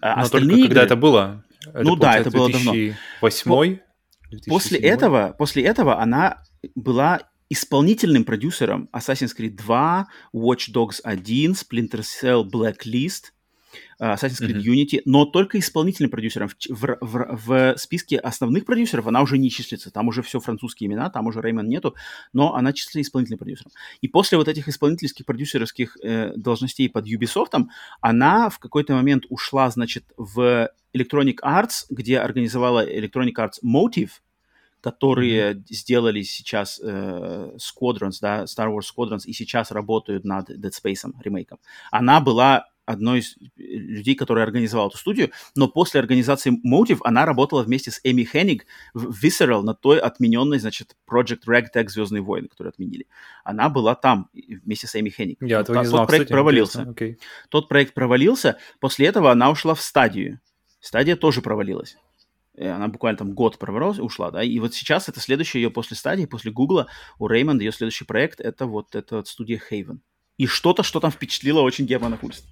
А 0.00 0.16
но 0.16 0.22
Остальные 0.22 0.56
только 0.56 0.68
когда 0.68 0.80
игры... 0.80 0.86
это 0.86 0.96
было? 0.96 1.44
Это, 1.66 1.82
ну 1.82 1.96
да, 1.96 2.16
это 2.16 2.30
было 2.30 2.50
давно. 2.50 2.72
2008 2.72 3.78
После 4.46 4.78
этого, 4.78 5.34
после 5.36 5.64
этого 5.64 6.00
она 6.00 6.42
была 6.74 7.20
исполнительным 7.50 8.24
продюсером 8.24 8.88
Assassin's 8.94 9.32
Creed 9.36 9.56
2, 9.56 10.06
Watch 10.34 10.72
Dogs 10.72 11.00
1, 11.02 11.52
Splinter 11.52 12.00
Cell 12.00 12.48
Blacklist– 12.48 13.32
Assassin's 14.00 14.40
Creed 14.40 14.56
mm-hmm. 14.56 14.86
Unity, 14.86 15.02
но 15.04 15.24
только 15.24 15.58
исполнительным 15.58 16.10
продюсером. 16.10 16.48
В, 16.48 16.56
в, 16.70 16.96
в, 17.00 17.46
в 17.46 17.78
списке 17.78 18.18
основных 18.18 18.64
продюсеров 18.64 19.06
она 19.06 19.22
уже 19.22 19.38
не 19.38 19.50
числится. 19.50 19.90
Там 19.90 20.08
уже 20.08 20.22
все 20.22 20.40
французские 20.40 20.88
имена, 20.88 21.10
там 21.10 21.26
уже 21.26 21.40
Реймон 21.40 21.68
нету, 21.68 21.94
но 22.32 22.54
она 22.54 22.72
числится 22.72 23.00
исполнительным 23.02 23.38
продюсером. 23.38 23.72
И 24.00 24.08
после 24.08 24.38
вот 24.38 24.48
этих 24.48 24.68
исполнительских 24.68 25.26
продюсерских 25.26 25.96
э, 26.02 26.32
должностей 26.36 26.88
под 26.88 27.06
Ubisoft, 27.06 27.66
она 28.00 28.48
в 28.50 28.58
какой-то 28.58 28.94
момент 28.94 29.24
ушла, 29.28 29.70
значит, 29.70 30.04
в 30.16 30.70
Electronic 30.94 31.36
Arts, 31.44 31.86
где 31.90 32.18
организовала 32.18 32.86
Electronic 32.86 33.34
Arts 33.36 33.62
Motive, 33.64 34.10
которые 34.80 35.52
mm-hmm. 35.52 35.64
сделали 35.68 36.22
сейчас 36.22 36.80
э, 36.82 37.56
Squadrons, 37.58 38.16
да, 38.20 38.44
Star 38.44 38.68
Wars 38.68 38.86
Squadrons, 38.96 39.24
и 39.26 39.32
сейчас 39.32 39.70
работают 39.70 40.24
над 40.24 40.50
Dead 40.50 40.72
Space 40.72 41.10
ремейком. 41.22 41.58
Она 41.90 42.20
была 42.20 42.66
одной 42.90 43.20
из 43.20 43.36
людей, 43.56 44.14
который 44.14 44.42
организовал 44.42 44.88
эту 44.88 44.98
студию, 44.98 45.30
но 45.54 45.68
после 45.68 46.00
организации 46.00 46.50
Motive 46.50 47.00
она 47.04 47.24
работала 47.24 47.62
вместе 47.62 47.90
с 47.90 48.00
Эми 48.04 48.24
Хенниг 48.24 48.66
в 48.94 49.24
Visceral 49.24 49.62
на 49.62 49.74
той 49.74 49.98
отмененной, 49.98 50.58
значит, 50.58 50.96
Project 51.10 51.42
Ragtag 51.46 51.88
Звездные 51.88 52.22
войны, 52.22 52.48
которую 52.48 52.70
отменили. 52.70 53.06
Она 53.44 53.68
была 53.68 53.94
там 53.94 54.28
вместе 54.34 54.86
с 54.86 54.98
Эми 54.98 55.10
Хенниг. 55.10 55.38
Я 55.40 55.60
этого 55.60 55.78
не 55.78 55.86
знал, 55.86 56.00
Тот 56.00 56.08
проект 56.08 56.24
кстати, 56.24 56.36
провалился. 56.36 56.82
Okay. 56.82 57.16
Тот 57.48 57.68
проект 57.68 57.94
провалился, 57.94 58.58
после 58.80 59.06
этого 59.06 59.30
она 59.30 59.50
ушла 59.50 59.74
в 59.74 59.80
стадию. 59.80 60.40
Стадия 60.80 61.16
тоже 61.16 61.42
провалилась. 61.42 61.96
Она 62.58 62.88
буквально 62.88 63.18
там 63.18 63.32
год 63.32 63.58
провалилась 63.58 64.00
ушла, 64.00 64.30
да. 64.30 64.42
И 64.42 64.58
вот 64.58 64.74
сейчас 64.74 65.08
это 65.08 65.20
следующее 65.20 65.62
ее 65.62 65.70
после 65.70 65.96
стадии, 65.96 66.26
после 66.26 66.50
Гугла, 66.50 66.88
у 67.18 67.28
Реймонда 67.28 67.64
ее 67.64 67.72
следующий 67.72 68.04
проект, 68.04 68.40
это 68.40 68.66
вот 68.66 68.94
эта 68.94 69.16
вот 69.16 69.28
студия 69.28 69.60
Haven. 69.70 70.00
и 70.40 70.46
что-то, 70.46 70.82
что 70.82 71.00
там 71.00 71.10
впечатлило 71.10 71.60
очень 71.60 71.84
Германа 71.84 72.16
Хульст. 72.16 72.46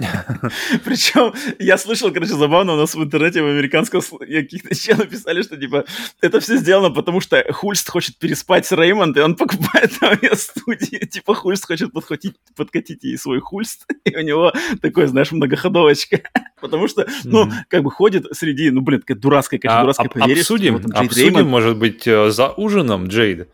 Причем 0.84 1.34
я 1.58 1.78
слышал, 1.78 2.12
короче, 2.12 2.34
забавно 2.34 2.74
у 2.74 2.76
нас 2.76 2.94
в 2.94 3.02
интернете 3.02 3.42
в 3.42 3.46
американском 3.46 4.00
каких-то 4.00 4.74
чел 4.74 4.96
написали, 4.96 5.42
что 5.42 5.56
типа 5.56 5.84
это 6.20 6.40
все 6.40 6.56
сделано, 6.56 6.90
потому 6.90 7.20
что 7.20 7.44
Хульст 7.52 7.88
хочет 7.88 8.18
переспать 8.18 8.66
с 8.66 8.72
Реймонд, 8.72 9.16
и 9.16 9.20
он 9.20 9.36
покупает 9.36 9.92
на 10.00 10.36
студии. 10.36 10.98
Типа 11.10 11.34
Хульст 11.34 11.66
хочет 11.66 11.92
подхватить, 11.92 12.36
подкатить 12.56 13.04
ей 13.04 13.18
свой 13.18 13.40
Хульст, 13.40 13.86
и 14.04 14.16
у 14.16 14.20
него 14.20 14.52
такой, 14.80 15.06
знаешь, 15.06 15.32
многоходовочка. 15.32 16.22
Потому 16.60 16.88
что, 16.88 17.06
ну, 17.24 17.50
как 17.68 17.82
бы 17.82 17.90
ходит 17.90 18.26
среди, 18.32 18.70
ну, 18.70 18.80
блин, 18.80 19.00
такая 19.00 19.16
дурацкая, 19.16 19.58
конечно, 19.58 19.80
а, 19.80 19.82
дурацкая 19.82 20.08
поверье. 20.08 20.40
Обсудим, 20.40 20.76
обсудим, 20.92 21.46
может 21.46 21.78
быть, 21.78 22.06
э, 22.06 22.30
за 22.30 22.50
ужином, 22.50 23.08
Джейд. 23.08 23.48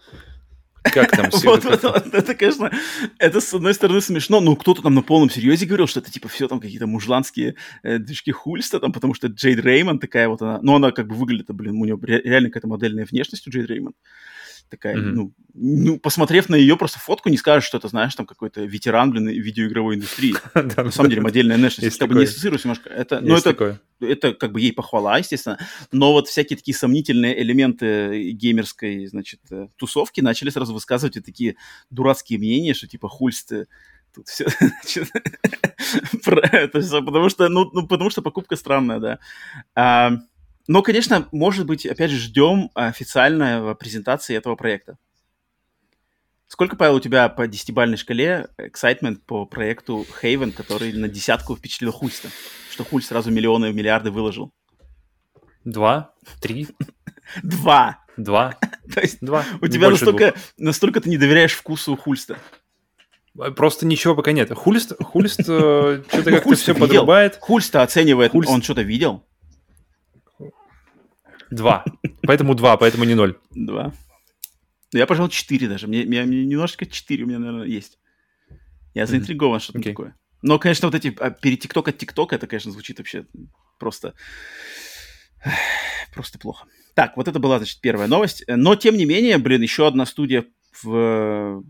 Как 0.93 1.11
там 1.11 1.31
все 1.31 1.51
вот, 1.51 1.65
это? 1.65 1.89
Вот, 1.89 2.15
это, 2.15 2.35
конечно, 2.35 2.71
это 3.19 3.41
с 3.41 3.53
одной 3.55 3.75
стороны 3.75 4.01
смешно, 4.01 4.41
но 4.41 4.57
кто-то 4.57 4.83
там 4.83 4.95
на 4.95 5.03
полном 5.03 5.31
серьезе 5.31 5.67
говорил, 5.67 5.87
что 5.87 6.01
это 6.01 6.11
типа 6.11 6.29
все 6.29 6.49
там 6.49 6.61
какие-то 6.61 6.87
мужланские 6.87 7.57
э, 7.83 7.99
движки 7.99 8.33
хульста, 8.33 8.81
там, 8.81 8.93
потому 8.93 9.15
что 9.15 9.29
Джейд 9.29 9.61
Реймон 9.61 9.99
такая 9.99 10.29
вот 10.29 10.43
она, 10.43 10.59
ну 10.63 10.77
она 10.77 10.93
как 10.93 11.09
бы 11.09 11.15
выглядит, 11.15 11.47
блин, 11.49 11.81
у 11.81 11.85
нее 11.85 11.99
реально 12.03 12.51
какая-то 12.51 12.69
модельная 12.69 13.07
внешность 13.11 13.47
у 13.47 13.51
Джейд 13.51 13.67
Реймон 13.69 13.95
такая, 14.69 14.97
mm-hmm. 14.97 15.13
ну, 15.13 15.33
ну, 15.55 15.99
посмотрев 15.99 16.49
на 16.49 16.55
ее 16.55 16.77
просто 16.77 16.99
фотку, 16.99 17.29
не 17.29 17.37
скажешь, 17.37 17.67
что 17.67 17.79
это, 17.79 17.89
знаешь, 17.89 18.15
там 18.15 18.27
какой-то 18.27 18.63
ветеран, 18.63 19.11
блин, 19.11 19.29
видеоигровой 19.29 19.97
индустрии. 19.97 20.35
На 20.55 20.91
самом 20.91 21.11
деле, 21.11 21.23
модельная 21.23 21.57
внешность. 21.57 21.99
Как 21.99 22.09
бы 22.09 22.17
не 22.17 22.25
ассоциируюсь 22.25 22.65
немножко. 22.65 22.91
Это, 22.91 23.21
ну, 23.21 23.37
это, 23.37 23.81
это 24.01 24.35
как 24.35 24.53
бы 24.53 24.61
ей 24.61 24.73
похвала, 24.73 25.19
естественно. 25.19 25.59
Но 25.93 26.13
вот 26.13 26.29
всякие 26.29 26.57
такие 26.57 26.77
сомнительные 26.77 27.41
элементы 27.41 28.33
геймерской, 28.33 29.07
значит, 29.07 29.41
э, 29.51 29.69
тусовки 29.77 30.21
начали 30.21 30.51
сразу 30.51 30.75
высказывать 30.75 31.25
такие 31.25 31.57
дурацкие 31.91 32.39
мнения, 32.39 32.75
что 32.75 32.87
типа 32.87 33.09
хульсты 33.09 33.67
тут 34.15 34.29
все, 34.29 34.47
потому 36.25 37.29
что, 37.29 37.49
ну, 37.49 37.71
ну, 37.73 37.87
потому 37.87 38.11
что 38.11 38.23
покупка 38.23 38.57
странная, 38.57 38.99
да. 39.75 40.21
Но, 40.69 40.83
конечно, 40.83 41.29
может 41.33 41.67
быть, 41.67 41.87
опять 41.87 42.11
же, 42.11 42.19
ждем 42.19 42.71
официальной 42.75 43.75
презентации 43.77 44.37
этого 44.37 44.57
проекта. 44.57 44.99
Сколько, 46.49 46.77
Павел, 46.77 46.97
у 46.97 47.01
тебя 47.01 47.29
по 47.29 47.47
десятибальной 47.47 47.97
шкале 47.97 48.49
excitement 48.59 49.19
по 49.27 49.47
проекту 49.47 50.07
Haven, 50.23 50.53
который 50.53 50.93
на 50.93 51.09
десятку 51.09 51.57
впечатлил 51.57 51.93
Хульста? 51.93 52.29
Что 52.71 52.85
Хуль 52.85 53.03
сразу 53.03 53.31
миллионы, 53.31 53.73
миллиарды 53.73 54.11
выложил. 54.11 54.53
Два? 55.65 56.15
Три? 56.41 56.69
Два. 57.43 58.05
Два. 58.17 58.57
То 58.95 59.01
есть 59.01 59.19
два. 59.21 59.45
у 59.61 59.67
тебя 59.67 59.91
настолько, 59.91 60.35
настолько 60.57 61.01
ты 61.01 61.11
не 61.11 61.19
доверяешь 61.19 61.53
вкусу 61.53 61.97
Хульста. 61.97 62.39
Просто 63.55 63.85
ничего 63.85 64.15
пока 64.15 64.33
нет. 64.33 64.51
Хульст, 64.55 64.95
Хульст 65.03 65.41
э, 65.41 65.43
что-то 66.09 66.31
как-то 66.31 66.55
все 66.55 66.75
подрубает. 66.75 67.37
Хульста 67.41 67.83
оценивает, 67.83 68.33
он 68.35 68.63
что-то 68.63 68.83
видел? 68.83 69.27
Два. 71.51 71.85
Поэтому 72.23 72.55
два, 72.55 72.77
поэтому 72.77 73.05
не 73.05 73.15
ноль. 73.15 73.39
Два. 73.51 73.93
Я, 74.93 75.07
пожалуй, 75.07 75.31
четыре 75.31 75.69
даже. 75.69 75.87
Мне, 75.87 76.05
мне, 76.05 76.23
мне 76.23 76.45
немножечко 76.45 76.87
четыре 76.87 77.25
у 77.25 77.27
меня, 77.27 77.39
наверное, 77.39 77.67
есть. 77.67 77.99
Я 78.95 79.07
заинтригован, 79.07 79.59
mm-hmm. 79.59 79.63
что-то 79.63 79.79
okay. 79.81 79.91
такое. 79.91 80.17
Но, 80.43 80.59
конечно, 80.59 80.89
вот 80.89 80.95
эти 80.95 81.15
а, 81.19 81.31
перед 81.31 81.61
ТикТок 81.61 81.89
от 81.89 81.99
ТикТока, 81.99 82.37
это, 82.37 82.47
конечно, 82.47 82.73
звучит 82.73 82.99
вообще 82.99 83.27
просто... 83.79 84.15
Просто 86.15 86.39
плохо. 86.39 86.67
Так, 86.95 87.17
вот 87.17 87.29
это 87.29 87.39
была, 87.39 87.59
значит, 87.59 87.81
первая 87.81 88.09
новость. 88.09 88.43
Но, 88.49 88.75
тем 88.75 88.97
не 88.97 89.05
менее, 89.05 89.39
блин, 89.39 89.61
еще 89.61 89.87
одна 89.87 90.07
студия 90.07 90.47
в 90.83 91.63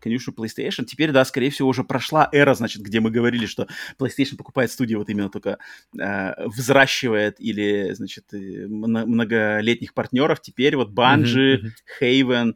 конюшню 0.00 0.34
PlayStation. 0.34 0.84
Теперь, 0.84 1.12
да, 1.12 1.24
скорее 1.24 1.50
всего, 1.50 1.68
уже 1.68 1.84
прошла 1.84 2.28
эра, 2.32 2.54
значит, 2.54 2.82
где 2.82 3.00
мы 3.00 3.10
говорили, 3.10 3.46
что 3.46 3.66
PlayStation 3.98 4.36
покупает 4.36 4.70
студию 4.70 4.98
вот 4.98 5.08
именно 5.08 5.30
только 5.30 5.58
э, 5.98 6.46
взращивает 6.46 7.40
или, 7.40 7.92
значит, 7.92 8.26
многолетних 8.32 9.94
партнеров. 9.94 10.40
Теперь 10.40 10.76
вот 10.76 10.90
Bungie, 10.90 11.60
mm-hmm. 11.60 11.70
Haven, 12.00 12.54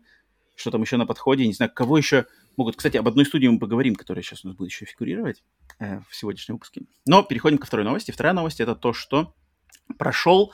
что 0.56 0.70
там 0.70 0.82
еще 0.82 0.96
на 0.96 1.06
подходе, 1.06 1.46
не 1.46 1.52
знаю, 1.52 1.72
кого 1.74 1.98
еще 1.98 2.26
могут. 2.56 2.76
Кстати, 2.76 2.96
об 2.96 3.08
одной 3.08 3.24
студии 3.24 3.48
мы 3.48 3.58
поговорим, 3.58 3.94
которая 3.94 4.22
сейчас 4.22 4.44
у 4.44 4.48
нас 4.48 4.56
будет 4.56 4.70
еще 4.70 4.84
фигурировать 4.84 5.42
э, 5.78 6.00
в 6.08 6.14
сегодняшнем 6.14 6.56
выпуске. 6.56 6.82
Но 7.06 7.22
переходим 7.22 7.58
ко 7.58 7.66
второй 7.66 7.84
новости. 7.84 8.10
Вторая 8.10 8.34
новость 8.34 8.60
это 8.60 8.74
то, 8.74 8.92
что 8.92 9.34
прошел 9.98 10.52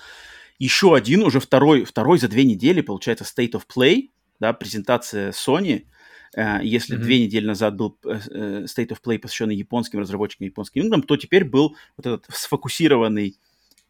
еще 0.58 0.94
один, 0.94 1.22
уже 1.22 1.40
второй, 1.40 1.84
второй 1.84 2.18
за 2.18 2.28
две 2.28 2.44
недели, 2.44 2.80
получается, 2.80 3.24
State 3.24 3.52
of 3.52 3.62
Play, 3.72 4.10
да, 4.40 4.52
презентация 4.52 5.32
Sony– 5.32 5.86
если 6.36 6.96
mm-hmm. 6.96 7.02
две 7.02 7.24
недели 7.24 7.46
назад 7.46 7.76
был 7.76 7.98
э, 8.04 8.20
э, 8.30 8.64
State 8.64 8.88
of 8.88 8.98
Play, 9.04 9.18
посвященный 9.18 9.56
японским 9.56 9.98
разработчикам, 9.98 10.46
японским 10.46 10.82
играм, 10.82 11.02
то 11.02 11.16
теперь 11.16 11.44
был 11.44 11.76
вот 11.96 12.06
этот 12.06 12.26
сфокусированный 12.30 13.38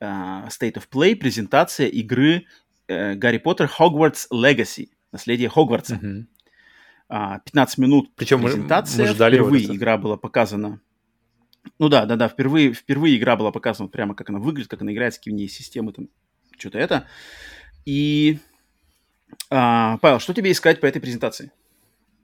State 0.01 0.75
of 0.75 0.85
Play, 0.91 1.17
презентация 1.17 1.89
игры 1.89 2.47
Гарри 2.87 3.39
Поттер 3.39 3.69
Hogwarts 3.79 4.27
Legacy, 4.33 4.91
наследие 5.11 5.49
Хогвартса. 5.49 5.97
Mm-hmm. 5.97 6.27
15 7.09 7.79
минут 7.79 8.11
Причем 8.17 8.43
презентация, 8.43 9.05
мы, 9.05 9.09
мы 9.09 9.15
ждали 9.15 9.37
впервые 9.37 9.65
его, 9.65 9.75
игра 9.75 9.97
была 9.97 10.19
показана. 10.19 10.81
Ну 11.79 11.89
да, 11.89 12.07
да, 12.07 12.17
да, 12.17 12.29
впервые, 12.29 12.73
впервые 12.73 13.17
игра 13.17 13.37
была 13.37 13.51
показана 13.51 13.89
прямо 13.89 14.15
как 14.15 14.31
она 14.31 14.39
выглядит, 14.39 14.71
как 14.71 14.83
она 14.83 14.93
играет, 14.93 15.15
какие 15.15 15.33
в 15.33 15.37
ней 15.37 15.49
системы, 15.49 15.93
там, 15.93 16.09
что-то 16.59 16.79
это. 16.79 17.07
И, 17.85 18.39
а, 19.51 19.99
Павел, 19.99 20.21
что 20.21 20.35
тебе 20.35 20.53
искать 20.53 20.81
по 20.81 20.87
этой 20.87 21.01
презентации? 21.01 21.53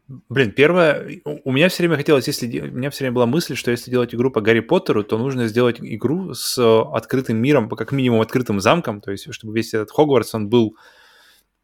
Блин, 0.06 0.52
первое, 0.52 1.22
у 1.44 1.52
меня 1.52 1.70
все 1.70 1.82
время 1.82 1.96
хотелось, 1.96 2.26
если 2.26 2.60
у 2.60 2.66
меня 2.66 2.90
все 2.90 3.04
время 3.04 3.14
была 3.14 3.26
мысль, 3.26 3.56
что 3.56 3.70
если 3.70 3.90
делать 3.90 4.14
игру 4.14 4.30
по 4.30 4.42
Гарри 4.42 4.60
Поттеру, 4.60 5.02
то 5.02 5.16
нужно 5.16 5.46
сделать 5.46 5.76
игру 5.80 6.34
с 6.34 6.58
открытым 6.58 7.38
миром, 7.38 7.70
как 7.70 7.90
минимум 7.90 8.20
открытым 8.20 8.60
замком, 8.60 9.00
то 9.00 9.10
есть 9.10 9.32
чтобы 9.32 9.54
весь 9.54 9.72
этот 9.72 9.90
Хогвартс, 9.90 10.34
он 10.34 10.50
был 10.50 10.76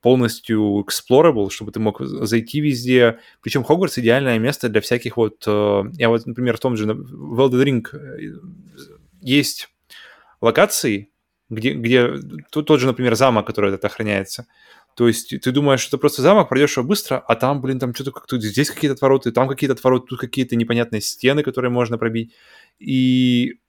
полностью 0.01 0.85
explorable, 0.87 1.51
чтобы 1.51 1.73
ты 1.73 1.81
мог 1.81 2.01
зайти 2.01 2.61
везде. 2.61 3.19
Причем 3.43 3.65
Хогвартс 3.65 3.99
идеальное 3.99 4.39
место 4.39 4.69
для 4.69 4.81
всяких 4.81 5.17
вот... 5.17 5.45
Э, 5.47 5.83
я 5.93 6.09
вот, 6.09 6.25
например, 6.27 6.57
в 6.57 6.61
том 6.61 6.77
же 6.77 6.87
в 6.87 7.41
Elden 7.41 7.63
Ring 7.63 7.87
э, 7.93 8.39
есть 9.21 9.69
локации, 10.41 11.11
где, 11.51 11.73
где 11.73 12.15
тот 12.51 12.81
же, 12.81 12.87
например, 12.87 13.15
замок, 13.15 13.47
который 13.47 13.75
это 13.75 13.89
охраняется, 13.89 14.47
то 14.97 15.09
есть 15.09 15.35
ты 15.41 15.53
думаешь, 15.53 15.81
что 15.81 15.97
это 15.97 15.99
просто 15.99 16.23
замок, 16.23 16.49
пройдешь 16.49 16.77
его 16.77 16.87
быстро, 16.87 17.19
а 17.19 17.35
там, 17.37 17.61
блин, 17.61 17.79
там 17.79 17.95
что-то 17.95 18.13
как-то 18.13 18.39
здесь 18.41 18.71
какие-то 18.71 18.95
отвороты, 18.95 19.33
там 19.33 19.49
какие-то 19.49 19.75
отвороты, 19.75 20.09
тут 20.09 20.21
какие-то 20.21 20.57
непонятные 20.57 21.01
стены, 21.01 21.43
которые 21.43 21.71
можно 21.71 21.99
пробить. 21.99 22.35
И 22.79 23.61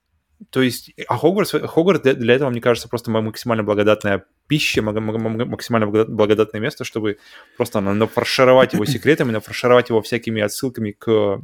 то 0.50 0.60
есть, 0.60 0.92
а 1.08 1.16
Хогвартс, 1.16 1.52
Хогвартс 1.52 2.02
для, 2.02 2.14
для 2.14 2.34
этого, 2.34 2.50
мне 2.50 2.60
кажется, 2.60 2.88
просто 2.88 3.10
максимально 3.10 3.62
благодатная 3.62 4.24
пища, 4.48 4.82
максимально 4.82 5.86
благодатное 5.86 6.60
место, 6.60 6.84
чтобы 6.84 7.18
просто 7.56 7.80
нафаршировать 7.80 8.72
его 8.72 8.84
секретами, 8.84 9.30
нафаршировать 9.32 9.88
его 9.88 10.02
всякими 10.02 10.42
отсылками 10.42 10.92
к 10.92 11.40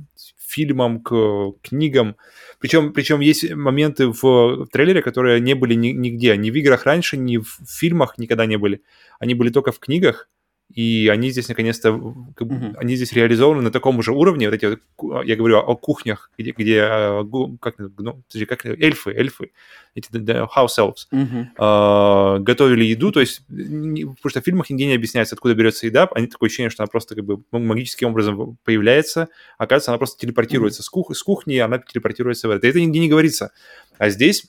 фильмам, 0.48 1.00
к 1.02 1.52
книгам. 1.62 2.16
Причем, 2.58 2.92
причем 2.92 3.20
есть 3.20 3.52
моменты 3.52 4.08
в 4.08 4.66
трейлере, 4.72 5.02
которые 5.02 5.40
не 5.40 5.54
были 5.54 5.74
нигде, 5.74 6.36
ни 6.36 6.50
в 6.50 6.54
играх 6.54 6.84
раньше, 6.84 7.16
ни 7.16 7.38
в 7.38 7.58
фильмах 7.66 8.18
никогда 8.18 8.46
не 8.46 8.56
были. 8.56 8.82
Они 9.20 9.34
были 9.34 9.50
только 9.50 9.72
в 9.72 9.78
книгах, 9.78 10.28
и 10.74 11.08
они 11.08 11.30
здесь 11.30 11.48
наконец-то, 11.48 11.88
mm-hmm. 11.88 12.74
они 12.76 12.96
здесь 12.96 13.12
реализованы 13.12 13.62
на 13.62 13.70
таком 13.70 14.02
же 14.02 14.12
уровне, 14.12 14.48
вот 14.48 14.54
эти, 14.54 14.78
вот, 14.98 15.24
я 15.24 15.34
говорю 15.36 15.58
о, 15.58 15.76
кухнях, 15.76 16.30
где, 16.36 16.52
где 16.52 16.76
э, 16.82 17.24
как, 17.60 17.76
ну, 17.78 18.22
как 18.46 18.66
эльфы, 18.66 19.10
эльфы, 19.12 19.50
эти 19.94 20.10
house 20.10 20.78
elves, 20.78 21.08
mm-hmm. 21.10 21.46
э, 21.56 22.38
готовили 22.40 22.84
еду, 22.84 23.12
то 23.12 23.20
есть, 23.20 23.42
не, 23.48 24.04
потому 24.04 24.30
что 24.30 24.42
в 24.42 24.44
фильмах 24.44 24.68
нигде 24.68 24.86
не 24.86 24.94
объясняется, 24.94 25.34
откуда 25.34 25.54
берется 25.54 25.86
еда, 25.86 26.06
они 26.14 26.26
такое 26.26 26.48
ощущение, 26.48 26.70
что 26.70 26.82
она 26.82 26.88
просто 26.88 27.14
как 27.14 27.24
бы 27.24 27.42
магическим 27.50 28.08
образом 28.08 28.58
появляется, 28.64 29.28
оказывается, 29.56 29.92
она 29.92 29.98
просто 29.98 30.20
телепортируется 30.20 30.82
mm-hmm. 30.82 30.84
с, 30.84 30.90
кух- 30.90 31.16
с 31.16 31.22
кухни, 31.22 31.56
она 31.56 31.78
телепортируется 31.78 32.46
в 32.46 32.50
это. 32.50 32.66
Это 32.66 32.78
нигде 32.80 33.00
не 33.00 33.08
говорится. 33.08 33.52
А 33.96 34.10
здесь 34.10 34.44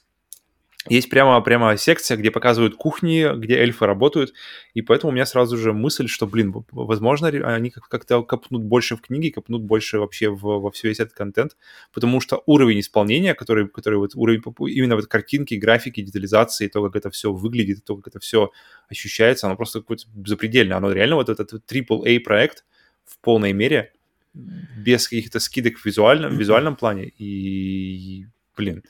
есть 0.88 1.10
прямо, 1.10 1.42
прямо 1.42 1.76
секция, 1.76 2.16
где 2.16 2.32
показывают 2.32 2.76
кухни, 2.76 3.38
где 3.38 3.56
эльфы 3.56 3.86
работают, 3.86 4.34
и 4.74 4.82
поэтому 4.82 5.12
у 5.12 5.14
меня 5.14 5.26
сразу 5.26 5.58
же 5.58 5.74
мысль, 5.74 6.08
что, 6.08 6.26
блин, 6.26 6.54
возможно, 6.72 7.28
они 7.28 7.70
как-то 7.70 8.24
копнут 8.24 8.64
больше 8.64 8.96
в 8.96 9.02
книги, 9.02 9.30
копнут 9.30 9.62
больше 9.62 10.00
вообще 10.00 10.30
в, 10.30 10.42
во 10.42 10.72
все 10.72 10.88
весь 10.88 11.02
этот 11.02 11.14
контент, 11.14 11.58
потому 11.94 12.22
что 12.22 12.44
уровень 12.46 12.80
исполнения, 12.80 13.34
который, 13.34 13.68
который 13.68 14.00
вот 14.00 14.16
уровень, 14.16 14.42
именно 14.70 14.96
вот 14.96 15.08
картинки, 15.08 15.56
графики, 15.56 16.02
детализации, 16.02 16.70
то, 16.70 16.82
как 16.86 16.96
это 16.96 17.10
все 17.10 17.34
выглядит, 17.34 17.84
то, 17.84 17.98
как 17.98 18.08
это 18.08 18.20
все 18.20 18.52
ощущается, 18.90 19.48
оно 19.48 19.58
просто 19.58 19.82
какое-то 19.82 20.06
запредельное. 20.26 20.78
Оно 20.78 20.94
реально 20.94 21.16
вот 21.16 21.28
этот 21.28 21.54
AAA 21.70 22.22
проект 22.22 22.64
в 23.04 23.20
полной 23.20 23.52
мере, 23.52 23.92
без 24.34 25.08
каких-то 25.10 25.40
скидок 25.40 25.78
в 25.78 25.86
визуальном, 25.86 26.36
в 26.36 26.40
визуальном 26.40 26.76
плане, 26.76 27.12
и, 27.18 28.28
блин, 28.56 28.84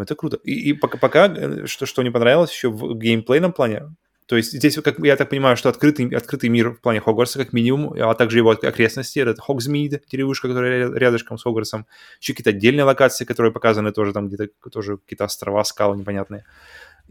это 0.00 0.14
круто. 0.14 0.38
И, 0.44 0.70
и 0.70 0.72
пока, 0.72 0.96
пока 0.98 1.26
э, 1.28 1.66
что, 1.66 1.86
что 1.86 2.02
не 2.02 2.10
понравилось 2.10 2.52
еще 2.52 2.70
в 2.70 2.94
геймплейном 2.94 3.52
плане, 3.52 3.94
То 4.26 4.36
есть 4.36 4.52
здесь, 4.52 4.76
как 4.76 4.98
я 5.00 5.16
так 5.16 5.28
понимаю, 5.28 5.56
что 5.56 5.68
открытый, 5.68 6.08
открытый 6.08 6.48
мир 6.48 6.70
в 6.70 6.80
плане 6.80 7.00
Хогвартса 7.00 7.38
как 7.38 7.52
минимум, 7.52 7.92
а 8.00 8.14
также 8.14 8.38
его 8.38 8.50
окрестности, 8.50 9.18
это 9.18 9.40
Хогсмид, 9.40 10.02
деревушка, 10.10 10.48
которая 10.48 10.90
рядышком 10.90 11.36
с 11.36 11.42
Хогвартсом, 11.42 11.86
еще 12.20 12.32
какие-то 12.32 12.50
отдельные 12.50 12.84
локации, 12.84 13.24
которые 13.26 13.52
показаны 13.52 13.92
тоже 13.92 14.12
там 14.12 14.28
где-то, 14.28 14.48
тоже 14.70 14.96
какие-то 14.96 15.24
острова, 15.24 15.64
скалы 15.64 15.98
непонятные. 15.98 16.44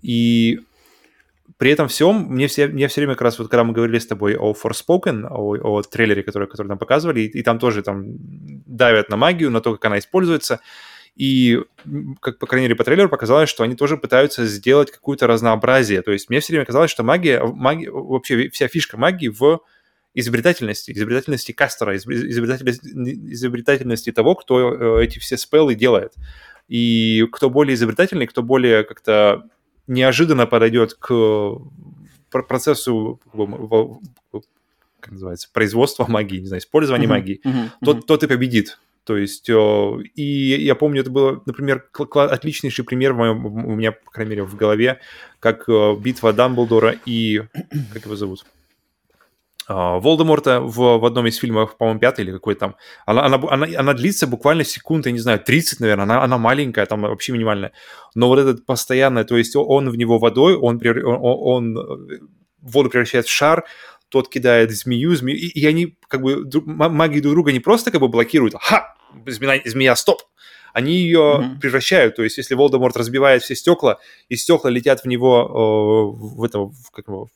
И 0.01 0.61
при 1.57 1.71
этом 1.71 1.87
всем, 1.87 2.27
мне 2.29 2.47
все, 2.47 2.67
мне 2.67 2.87
все 2.87 3.01
время 3.01 3.13
как 3.13 3.23
раз 3.23 3.39
вот, 3.39 3.49
когда 3.49 3.63
мы 3.63 3.73
говорили 3.73 3.99
с 3.99 4.07
тобой 4.07 4.35
о 4.35 4.53
Forspoken, 4.53 5.27
о, 5.29 5.57
о 5.61 5.81
трейлере, 5.83 6.23
который, 6.23 6.47
который 6.47 6.67
нам 6.67 6.77
показывали, 6.77 7.21
и, 7.21 7.27
и 7.27 7.43
там 7.43 7.59
тоже 7.59 7.83
там 7.83 8.03
давят 8.65 9.09
на 9.09 9.17
магию, 9.17 9.51
на 9.51 9.61
то, 9.61 9.73
как 9.73 9.85
она 9.85 9.99
используется, 9.99 10.59
и, 11.15 11.59
как, 12.21 12.39
по 12.39 12.47
крайней 12.47 12.67
мере, 12.67 12.75
по 12.75 12.83
трейлеру 12.83 13.09
показалось, 13.09 13.49
что 13.49 13.63
они 13.63 13.75
тоже 13.75 13.97
пытаются 13.97 14.45
сделать 14.45 14.91
какое-то 14.91 15.27
разнообразие. 15.27 16.01
То 16.01 16.11
есть 16.11 16.29
мне 16.29 16.39
все 16.39 16.53
время 16.53 16.65
казалось, 16.65 16.89
что 16.89 17.03
магия, 17.03 17.43
магия 17.43 17.91
вообще 17.91 18.49
вся 18.49 18.67
фишка 18.67 18.97
магии 18.97 19.27
в 19.27 19.59
изобретательности, 20.13 20.91
изобретательности 20.91 21.51
кастера, 21.51 21.95
изобретательности, 21.95 22.89
изобретательности 23.33 24.11
того, 24.11 24.35
кто 24.35 24.99
э, 24.99 25.05
эти 25.05 25.19
все 25.19 25.38
спеллы 25.38 25.75
делает. 25.75 26.13
И 26.67 27.27
кто 27.31 27.49
более 27.49 27.75
изобретательный, 27.75 28.27
кто 28.27 28.41
более 28.41 28.83
как-то 28.83 29.49
неожиданно 29.88 30.47
подойдет 30.47 30.93
к 30.93 31.57
процессу 32.29 33.19
как 35.01 35.13
называется, 35.13 35.49
производства 35.51 36.05
магии, 36.07 36.39
не 36.39 36.45
знаю, 36.45 36.61
использования 36.61 37.05
uh-huh, 37.05 37.09
магии, 37.09 37.41
uh-huh, 37.43 37.69
тот, 37.83 38.05
тот 38.05 38.23
и 38.23 38.27
победит. 38.27 38.79
То 39.03 39.17
есть, 39.17 39.49
и 39.49 40.57
я 40.59 40.75
помню, 40.75 41.01
это 41.01 41.09
был, 41.09 41.41
например, 41.45 41.89
отличнейший 42.13 42.85
пример 42.85 43.13
в 43.13 43.17
моем, 43.17 43.45
у 43.45 43.75
меня, 43.75 43.93
по 43.93 44.11
крайней 44.11 44.31
мере, 44.31 44.43
в 44.43 44.55
голове, 44.55 44.99
как 45.39 45.67
битва 45.99 46.33
Дамблдора 46.33 46.95
и... 47.05 47.41
Как 47.93 48.05
его 48.05 48.15
зовут? 48.15 48.45
А, 49.67 49.99
Волдеморта 49.99 50.59
в, 50.59 50.99
в 50.99 51.05
одном 51.05 51.27
из 51.27 51.37
фильмов, 51.37 51.77
по-моему, 51.77 51.99
пятый 51.99 52.25
или 52.25 52.31
какой 52.31 52.55
там, 52.55 52.75
она, 53.05 53.25
она, 53.25 53.39
она, 53.49 53.67
она 53.77 53.93
длится 53.93 54.27
буквально 54.27 54.65
секунд, 54.65 55.05
я 55.05 55.11
не 55.13 55.19
знаю, 55.19 55.39
30, 55.39 55.79
наверное, 55.79 56.03
она, 56.03 56.23
она 56.23 56.37
маленькая, 56.37 56.85
там 56.85 57.01
вообще 57.01 57.31
минимальная. 57.31 57.71
Но 58.13 58.27
вот 58.27 58.39
этот 58.39 58.65
постоянный, 58.65 59.23
то 59.23 59.37
есть 59.37 59.55
он 59.55 59.89
в 59.89 59.95
него 59.95 60.19
водой, 60.19 60.55
он, 60.55 60.81
он, 60.83 61.77
он 61.77 62.29
воду 62.61 62.89
превращает 62.89 63.27
в 63.27 63.31
шар, 63.31 63.65
тот 64.11 64.29
кидает 64.29 64.71
змею, 64.71 65.15
змею, 65.15 65.38
и, 65.38 65.47
и 65.47 65.65
они 65.65 65.97
как 66.07 66.21
бы 66.21 66.45
магии 66.65 67.21
друг 67.21 67.33
друга 67.33 67.51
не 67.51 67.59
просто 67.59 67.91
как 67.91 68.01
бы 68.01 68.09
блокируют, 68.09 68.55
ха, 68.59 68.93
змея, 69.25 69.61
змея 69.65 69.95
стоп, 69.95 70.21
они 70.73 70.97
ее 70.97 71.19
mm-hmm. 71.19 71.59
превращают, 71.59 72.15
то 72.15 72.23
есть 72.23 72.38
если 72.38 72.55
Волдеморт 72.55 72.95
разбивает 72.97 73.41
все 73.41 73.55
стекла, 73.55 73.99
и 74.29 74.35
стекла 74.35 74.69
летят 74.69 75.03
в 75.03 75.07
него, 75.07 76.13
э, 76.13 76.35
в 76.35 76.43
этого, 76.43 76.71
в, 76.71 76.91
как 76.91 77.07
его, 77.07 77.29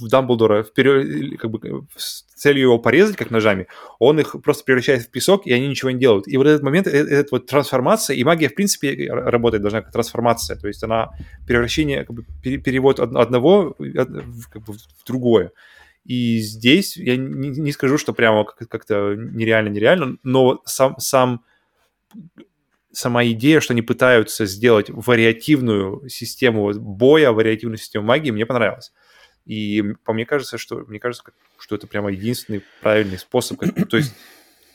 в 0.00 0.08
Дамблдора 0.08 0.62
вперед, 0.62 1.38
как 1.38 1.50
бы 1.50 1.86
с 1.96 2.22
целью 2.34 2.62
его 2.62 2.78
порезать, 2.78 3.16
как 3.16 3.30
ножами, 3.30 3.66
он 3.98 4.18
их 4.18 4.36
просто 4.42 4.64
превращает 4.64 5.02
в 5.02 5.10
песок, 5.10 5.46
и 5.46 5.52
они 5.52 5.68
ничего 5.68 5.90
не 5.90 5.98
делают. 5.98 6.26
И 6.26 6.36
вот 6.36 6.46
этот 6.46 6.62
момент, 6.62 6.86
э, 6.86 6.90
этот 6.90 7.32
вот 7.32 7.46
трансформация, 7.46 8.16
и 8.16 8.24
магия, 8.24 8.48
в 8.48 8.54
принципе, 8.54 9.12
работает 9.12 9.62
должна 9.62 9.82
как 9.82 9.92
трансформация, 9.92 10.56
то 10.56 10.68
есть 10.68 10.82
она 10.82 11.10
превращение, 11.46 12.04
как 12.04 12.16
бы, 12.16 12.24
перевод 12.42 13.00
одного 13.00 13.76
как 14.50 14.62
бы, 14.64 14.72
в 14.72 15.06
другое. 15.06 15.52
И 16.04 16.38
здесь 16.38 16.96
я 16.96 17.16
не, 17.16 17.50
не 17.50 17.72
скажу, 17.72 17.98
что 17.98 18.12
прямо 18.12 18.44
как-то 18.44 19.14
нереально-нереально, 19.14 20.16
но 20.22 20.62
сам, 20.64 20.98
сам, 20.98 21.44
сама 22.92 23.24
идея, 23.26 23.60
что 23.60 23.74
они 23.74 23.82
пытаются 23.82 24.46
сделать 24.46 24.86
вариативную 24.88 26.08
систему 26.08 26.72
боя, 26.72 27.32
вариативную 27.32 27.78
систему 27.78 28.06
магии, 28.06 28.30
мне 28.30 28.46
понравилась. 28.46 28.92
И 29.50 29.82
по 30.04 30.12
мне 30.12 30.26
кажется, 30.26 30.58
что 30.58 30.84
мне 30.86 31.00
кажется, 31.00 31.24
что 31.58 31.74
это 31.74 31.88
прямо 31.88 32.12
единственный 32.12 32.62
правильный 32.82 33.18
способ. 33.18 33.58
То 33.90 33.96
есть 33.96 34.14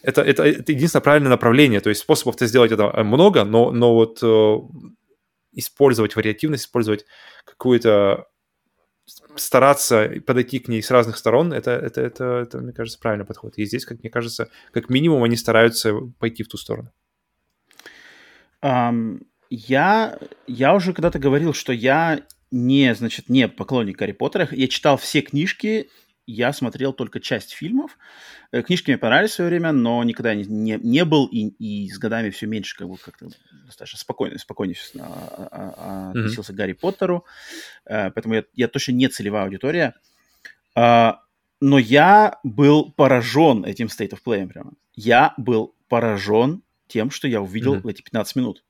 это, 0.01 0.21
это, 0.21 0.43
это 0.43 0.73
единственное 0.73 1.01
правильное 1.01 1.29
направление. 1.29 1.79
То 1.79 1.87
есть 1.87 2.01
способов-то 2.01 2.45
сделать 2.45 2.73
это 2.73 2.91
э, 2.93 3.03
много, 3.03 3.45
но, 3.45 3.71
но 3.71 3.93
вот 3.93 4.19
э, 4.21 4.55
использовать 5.53 6.17
вариативность, 6.17 6.65
использовать 6.65 7.05
какую-то 7.45 8.27
стараться 9.37 10.11
подойти 10.27 10.59
к 10.59 10.67
ней 10.67 10.83
с 10.83 10.91
разных 10.91 11.15
сторон, 11.15 11.53
это, 11.53 11.71
это, 11.71 12.01
это, 12.01 12.23
это, 12.43 12.57
мне 12.57 12.73
кажется, 12.73 12.99
правильный 12.99 13.25
подход. 13.25 13.53
И 13.55 13.63
здесь, 13.63 13.85
как 13.85 13.99
мне 13.99 14.09
кажется, 14.09 14.49
как 14.73 14.89
минимум 14.89 15.23
они 15.23 15.37
стараются 15.37 15.93
пойти 16.19 16.43
в 16.43 16.49
ту 16.49 16.57
сторону. 16.57 16.91
Um, 18.61 19.21
я, 19.49 20.19
я 20.47 20.75
уже 20.75 20.91
когда-то 20.91 21.19
говорил, 21.19 21.53
что 21.53 21.71
я 21.71 22.19
не, 22.55 22.95
значит, 22.95 23.29
не 23.29 23.47
поклонник 23.49 23.97
Гарри 23.97 24.13
Поттера. 24.13 24.47
Я 24.51 24.67
читал 24.67 24.95
все 24.95 25.21
книжки, 25.21 25.89
я 26.25 26.53
смотрел 26.53 26.93
только 26.93 27.19
часть 27.19 27.51
фильмов. 27.51 27.97
Э, 28.51 28.61
книжки 28.61 28.89
мне 28.89 28.97
понравились 28.97 29.31
в 29.31 29.33
свое 29.35 29.49
время, 29.49 29.73
но 29.73 30.01
никогда 30.03 30.33
не, 30.33 30.45
не, 30.45 30.79
не 30.81 31.03
был 31.03 31.25
и, 31.25 31.49
и 31.59 31.89
с 31.89 31.99
годами 31.99 32.29
все 32.29 32.47
меньше 32.47 32.77
как 32.77 32.87
бы 32.87 32.97
как-то 32.97 33.27
достаточно 33.65 33.99
спокойно, 33.99 34.39
спокойнее 34.39 34.77
а, 34.99 35.49
а, 35.51 35.73
а, 35.77 36.09
относился 36.11 36.53
mm-hmm. 36.53 36.55
к 36.55 36.57
Гарри 36.57 36.73
Поттеру. 36.73 37.25
Э, 37.85 38.09
поэтому 38.11 38.35
я, 38.35 38.43
я 38.53 38.67
точно 38.69 38.93
не 38.93 39.09
целевая 39.09 39.43
аудитория. 39.43 39.93
Но 41.61 41.79
я 41.79 42.37
был 42.43 42.91
поражен 42.91 43.63
этим 43.63 43.87
State 43.87 44.11
of 44.11 44.19
Play 44.25 44.45
прямо. 44.47 44.73
Я 44.93 45.33
был 45.37 45.73
поражен 45.87 46.63
тем, 46.87 47.11
что 47.11 47.27
я 47.27 47.41
увидел 47.41 47.75
mm-hmm. 47.75 47.81
в 47.81 47.87
эти 47.87 48.01
15 48.01 48.35
минут. 48.35 48.63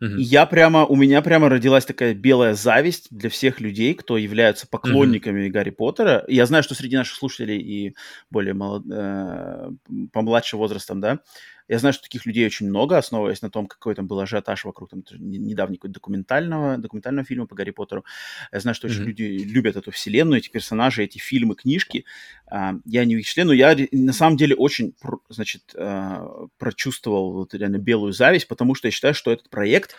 И 0.00 0.22
я 0.22 0.46
прямо, 0.46 0.84
у 0.84 0.96
меня 0.96 1.22
прямо 1.22 1.48
родилась 1.48 1.84
такая 1.84 2.14
белая 2.14 2.54
зависть 2.54 3.08
для 3.10 3.30
всех 3.30 3.60
людей, 3.60 3.94
кто 3.94 4.16
являются 4.16 4.66
поклонниками 4.66 5.46
mm-hmm. 5.46 5.50
Гарри 5.50 5.70
Поттера. 5.70 6.24
Я 6.28 6.46
знаю, 6.46 6.62
что 6.62 6.74
среди 6.74 6.96
наших 6.96 7.16
слушателей 7.16 7.58
и 7.58 7.96
более 8.30 8.54
молод... 8.54 8.84
э, 8.90 9.70
помладше 10.12 10.56
возрастом, 10.56 11.00
да, 11.00 11.20
я 11.68 11.78
знаю, 11.78 11.92
что 11.94 12.02
таких 12.02 12.26
людей 12.26 12.46
очень 12.46 12.68
много, 12.68 12.98
основываясь 12.98 13.40
на 13.40 13.50
том, 13.50 13.66
какой 13.66 13.94
там 13.94 14.06
был 14.06 14.20
ажиотаж 14.20 14.64
вокруг 14.64 14.90
там, 14.90 15.02
недавнего 15.18 15.88
документального, 15.88 16.76
документального 16.76 17.24
фильма 17.24 17.46
по 17.46 17.54
Гарри 17.54 17.70
Поттеру. 17.70 18.04
Я 18.52 18.60
знаю, 18.60 18.74
что 18.74 18.86
mm-hmm. 18.86 18.90
очень 18.90 19.04
люди 19.04 19.22
любят 19.22 19.76
эту 19.76 19.90
вселенную, 19.90 20.38
эти 20.38 20.50
персонажи, 20.50 21.02
эти 21.04 21.18
фильмы, 21.18 21.54
книжки. 21.54 22.04
А, 22.46 22.74
я 22.84 23.04
не 23.04 23.16
в 23.16 23.18
их 23.20 23.26
член, 23.26 23.46
но 23.46 23.52
я 23.54 23.76
на 23.92 24.12
самом 24.12 24.36
деле 24.36 24.54
очень, 24.54 24.94
значит, 25.28 25.74
а, 25.76 26.48
прочувствовал 26.58 27.32
вот 27.32 27.54
реально 27.54 27.78
белую 27.78 28.12
зависть, 28.12 28.48
потому 28.48 28.74
что 28.74 28.88
я 28.88 28.92
считаю, 28.92 29.14
что 29.14 29.32
этот 29.32 29.48
проект 29.48 29.96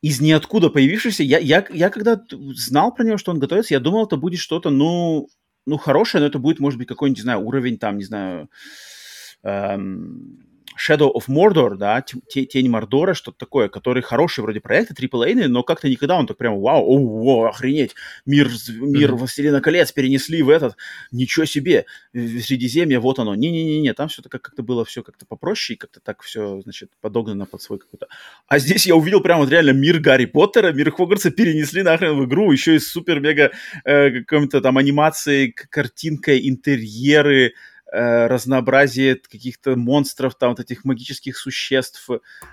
из 0.00 0.20
ниоткуда 0.20 0.70
появившийся, 0.70 1.24
я, 1.24 1.38
я, 1.38 1.66
я 1.70 1.90
когда 1.90 2.22
знал 2.54 2.94
про 2.94 3.04
него, 3.04 3.18
что 3.18 3.32
он 3.32 3.40
готовится, 3.40 3.74
я 3.74 3.80
думал, 3.80 4.06
это 4.06 4.16
будет 4.16 4.38
что-то, 4.38 4.70
ну, 4.70 5.28
ну, 5.66 5.76
хорошее, 5.76 6.22
но 6.22 6.28
это 6.28 6.38
будет, 6.38 6.60
может 6.60 6.78
быть, 6.78 6.86
какой-нибудь, 6.86 7.18
не 7.18 7.22
знаю, 7.22 7.40
уровень 7.40 7.78
там, 7.78 7.98
не 7.98 8.04
знаю, 8.04 8.48
эм, 9.42 10.47
Shadow 10.78 11.10
of 11.12 11.24
Mordor, 11.28 11.76
да, 11.76 12.02
Тень 12.02 12.68
Мордора, 12.68 13.14
что-то 13.14 13.38
такое, 13.38 13.68
который 13.68 14.02
хороший 14.02 14.42
вроде 14.42 14.60
проект, 14.60 14.92
AAA, 14.92 15.48
но 15.48 15.62
как-то 15.62 15.88
никогда 15.88 16.16
он 16.16 16.26
так 16.26 16.36
прям, 16.36 16.60
вау, 16.60 16.84
о, 16.86 17.44
о 17.44 17.48
охренеть, 17.48 17.94
мир, 18.26 18.48
мир 18.68 19.10
mm-hmm. 19.10 19.16
Властелина 19.16 19.60
колец 19.60 19.92
перенесли 19.92 20.42
в 20.42 20.50
этот, 20.50 20.76
ничего 21.10 21.44
себе, 21.44 21.86
Средиземье, 22.12 22.98
вот 22.98 23.18
оно. 23.18 23.34
Не-не-не, 23.34 23.92
там 23.94 24.08
все 24.08 24.22
так 24.22 24.32
как-то 24.32 24.62
было 24.62 24.84
все 24.84 25.02
как-то 25.02 25.26
попроще, 25.26 25.76
и 25.76 25.78
как-то 25.78 26.00
так 26.00 26.22
все, 26.22 26.60
значит, 26.62 26.90
подогнано 27.00 27.46
под 27.46 27.62
свой 27.62 27.78
какой-то. 27.78 28.08
А 28.46 28.58
здесь 28.58 28.86
я 28.86 28.96
увидел 28.96 29.20
прям 29.20 29.40
вот 29.40 29.50
реально 29.50 29.70
мир 29.70 30.00
Гарри 30.00 30.26
Поттера, 30.26 30.72
мир 30.72 30.90
Хогвартса 30.90 31.30
перенесли 31.30 31.82
нахрен 31.82 32.18
в 32.18 32.24
игру, 32.26 32.50
еще 32.52 32.76
и 32.76 32.78
супер-мега 32.78 33.52
э, 33.84 34.22
какой-то 34.22 34.60
там 34.60 34.78
анимацией, 34.78 35.52
картинкой, 35.52 36.48
интерьеры, 36.48 37.54
разнообразие 37.92 39.16
каких-то 39.16 39.76
монстров, 39.76 40.34
там 40.36 40.50
вот 40.50 40.60
этих 40.60 40.84
магических 40.84 41.36
существ, 41.36 42.08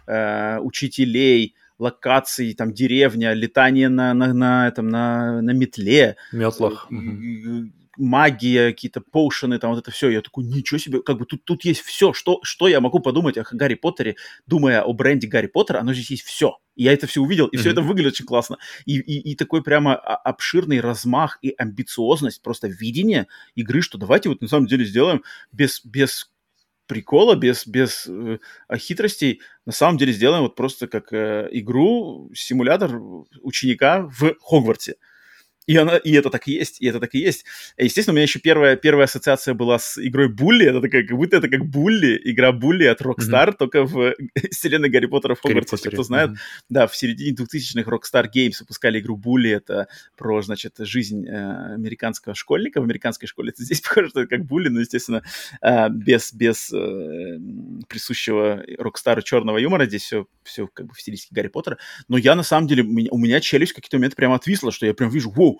э, 0.08 0.60
учителей, 0.60 1.56
локаций, 1.78 2.54
там 2.54 2.74
деревня, 2.74 3.34
летание 3.34 3.90
на, 3.90 4.14
на, 4.14 4.34
на, 4.34 4.68
этом, 4.68 4.88
на, 4.88 5.42
на 5.42 5.52
метле. 5.52 6.16
Метлах. 6.32 6.88
Угу 6.90 7.72
магия, 7.98 8.72
какие-то 8.72 9.02
поушены, 9.02 9.60
там 9.60 9.72
вот 9.72 9.80
это 9.80 9.92
все. 9.92 10.10
Я 10.10 10.22
такой, 10.22 10.44
ничего 10.46 10.78
себе, 10.78 11.02
как 11.02 11.18
бы 11.18 11.26
тут, 11.26 11.44
тут 11.46 11.66
есть 11.66 11.82
все, 11.82 12.14
что, 12.14 12.40
что 12.44 12.68
я 12.68 12.82
могу 12.82 13.00
подумать 13.00 13.38
о 13.38 13.46
Гарри 13.52 13.76
Поттере, 13.76 14.16
думая 14.46 14.82
о 14.82 14.94
бренде 14.94 15.28
Гарри 15.28 15.48
Поттера, 15.48 15.80
оно 15.80 15.94
здесь 15.94 16.12
есть 16.12 16.24
все. 16.24 16.58
И 16.76 16.84
я 16.84 16.94
это 16.94 17.08
все 17.08 17.22
увидел, 17.22 17.48
и 17.48 17.56
mm-hmm. 17.56 17.60
все 17.60 17.72
это 17.72 17.82
выглядит 17.82 18.14
очень 18.14 18.26
классно. 18.26 18.58
И, 18.86 18.98
и, 18.98 19.32
и 19.32 19.36
такой 19.36 19.64
прямо 19.64 19.96
обширный 19.96 20.82
размах 20.82 21.40
и 21.42 21.54
амбициозность, 21.58 22.42
просто 22.42 22.68
видение 22.68 23.28
игры, 23.56 23.82
что 23.82 23.98
давайте 23.98 24.30
вот 24.30 24.42
на 24.42 24.48
самом 24.48 24.68
деле 24.68 24.86
сделаем 24.86 25.24
без, 25.52 25.84
без 25.86 26.32
прикола, 26.88 27.36
без, 27.36 27.66
без 27.66 28.08
э, 28.08 28.38
хитростей, 28.78 29.42
на 29.66 29.72
самом 29.72 29.98
деле 29.98 30.14
сделаем 30.14 30.44
вот 30.44 30.56
просто 30.56 30.88
как 30.88 31.12
э, 31.14 31.48
игру, 31.52 32.30
симулятор 32.34 33.00
ученика 33.42 34.02
в 34.08 34.36
Хогвартсе. 34.42 34.96
И, 35.68 35.76
она, 35.78 35.98
и 35.98 36.12
это 36.14 36.30
так 36.30 36.48
и 36.48 36.54
есть, 36.54 36.82
и 36.82 36.88
это 36.88 37.00
так 37.00 37.16
и 37.16 37.20
есть. 37.20 37.46
Естественно, 37.78 38.14
у 38.14 38.16
меня 38.16 38.24
еще 38.24 38.40
первая, 38.40 38.76
первая 38.76 39.06
ассоциация 39.06 39.54
была 39.54 39.80
с 39.80 39.98
игрой 39.98 40.30
Булли. 40.30 40.68
Это 40.68 40.82
такая, 40.82 41.06
как 41.06 41.18
будто 41.18 41.38
это 41.38 41.50
как 41.50 41.66
Булли, 41.66 42.22
игра 42.24 42.52
Булли 42.52 42.86
от 42.86 43.02
Rockstar, 43.02 43.50
mm-hmm. 43.50 43.58
только 43.58 43.84
в 43.84 44.14
вселенной 44.52 44.90
Гарри 44.90 45.08
Поттера 45.08 45.34
в 45.36 45.42
Хогвартсе. 45.42 45.90
Кто 45.90 46.04
знает, 46.04 46.32
mm-hmm. 46.32 46.66
да, 46.70 46.88
в 46.88 46.96
середине 46.96 47.36
2000-х 47.36 47.90
Rockstar 47.90 48.28
Games 48.34 48.54
выпускали 48.60 49.00
игру 49.00 49.18
Булли. 49.18 49.52
Это 49.52 49.88
про, 50.16 50.42
значит, 50.42 50.76
жизнь 50.80 51.28
э, 51.28 51.74
американского 51.74 52.36
школьника 52.36 52.80
в 52.80 52.84
американской 52.84 53.28
школе. 53.28 53.50
Это 53.50 53.64
здесь 53.64 53.82
похоже, 53.88 54.10
что 54.10 54.22
это 54.22 54.30
как 54.30 54.46
Булли, 54.46 54.70
но, 54.70 54.82
естественно, 54.82 55.24
э, 55.62 55.90
без, 55.90 56.32
без 56.32 56.72
э, 56.72 57.40
присущего 57.88 58.64
Rockstar 58.78 59.22
черного 59.24 59.58
юмора. 59.58 59.86
Здесь 59.86 60.04
все, 60.04 60.28
все 60.44 60.68
как 60.68 60.88
бы 60.88 60.94
в 60.94 61.02
стилистике 61.02 61.34
Гарри 61.34 61.48
Поттера. 61.48 61.80
Но 62.08 62.18
я, 62.18 62.36
на 62.36 62.44
самом 62.44 62.68
деле, 62.68 62.84
у 62.84 62.88
меня, 62.88 63.10
у 63.12 63.18
меня 63.18 63.40
челюсть 63.40 63.72
в 63.72 63.76
какие-то 63.76 63.98
моменты 63.98 64.16
прямо 64.16 64.36
отвисла, 64.36 64.72
что 64.72 64.86
я 64.86 64.94
прям 64.94 65.10
вижу, 65.10 65.32
воу, 65.32 65.55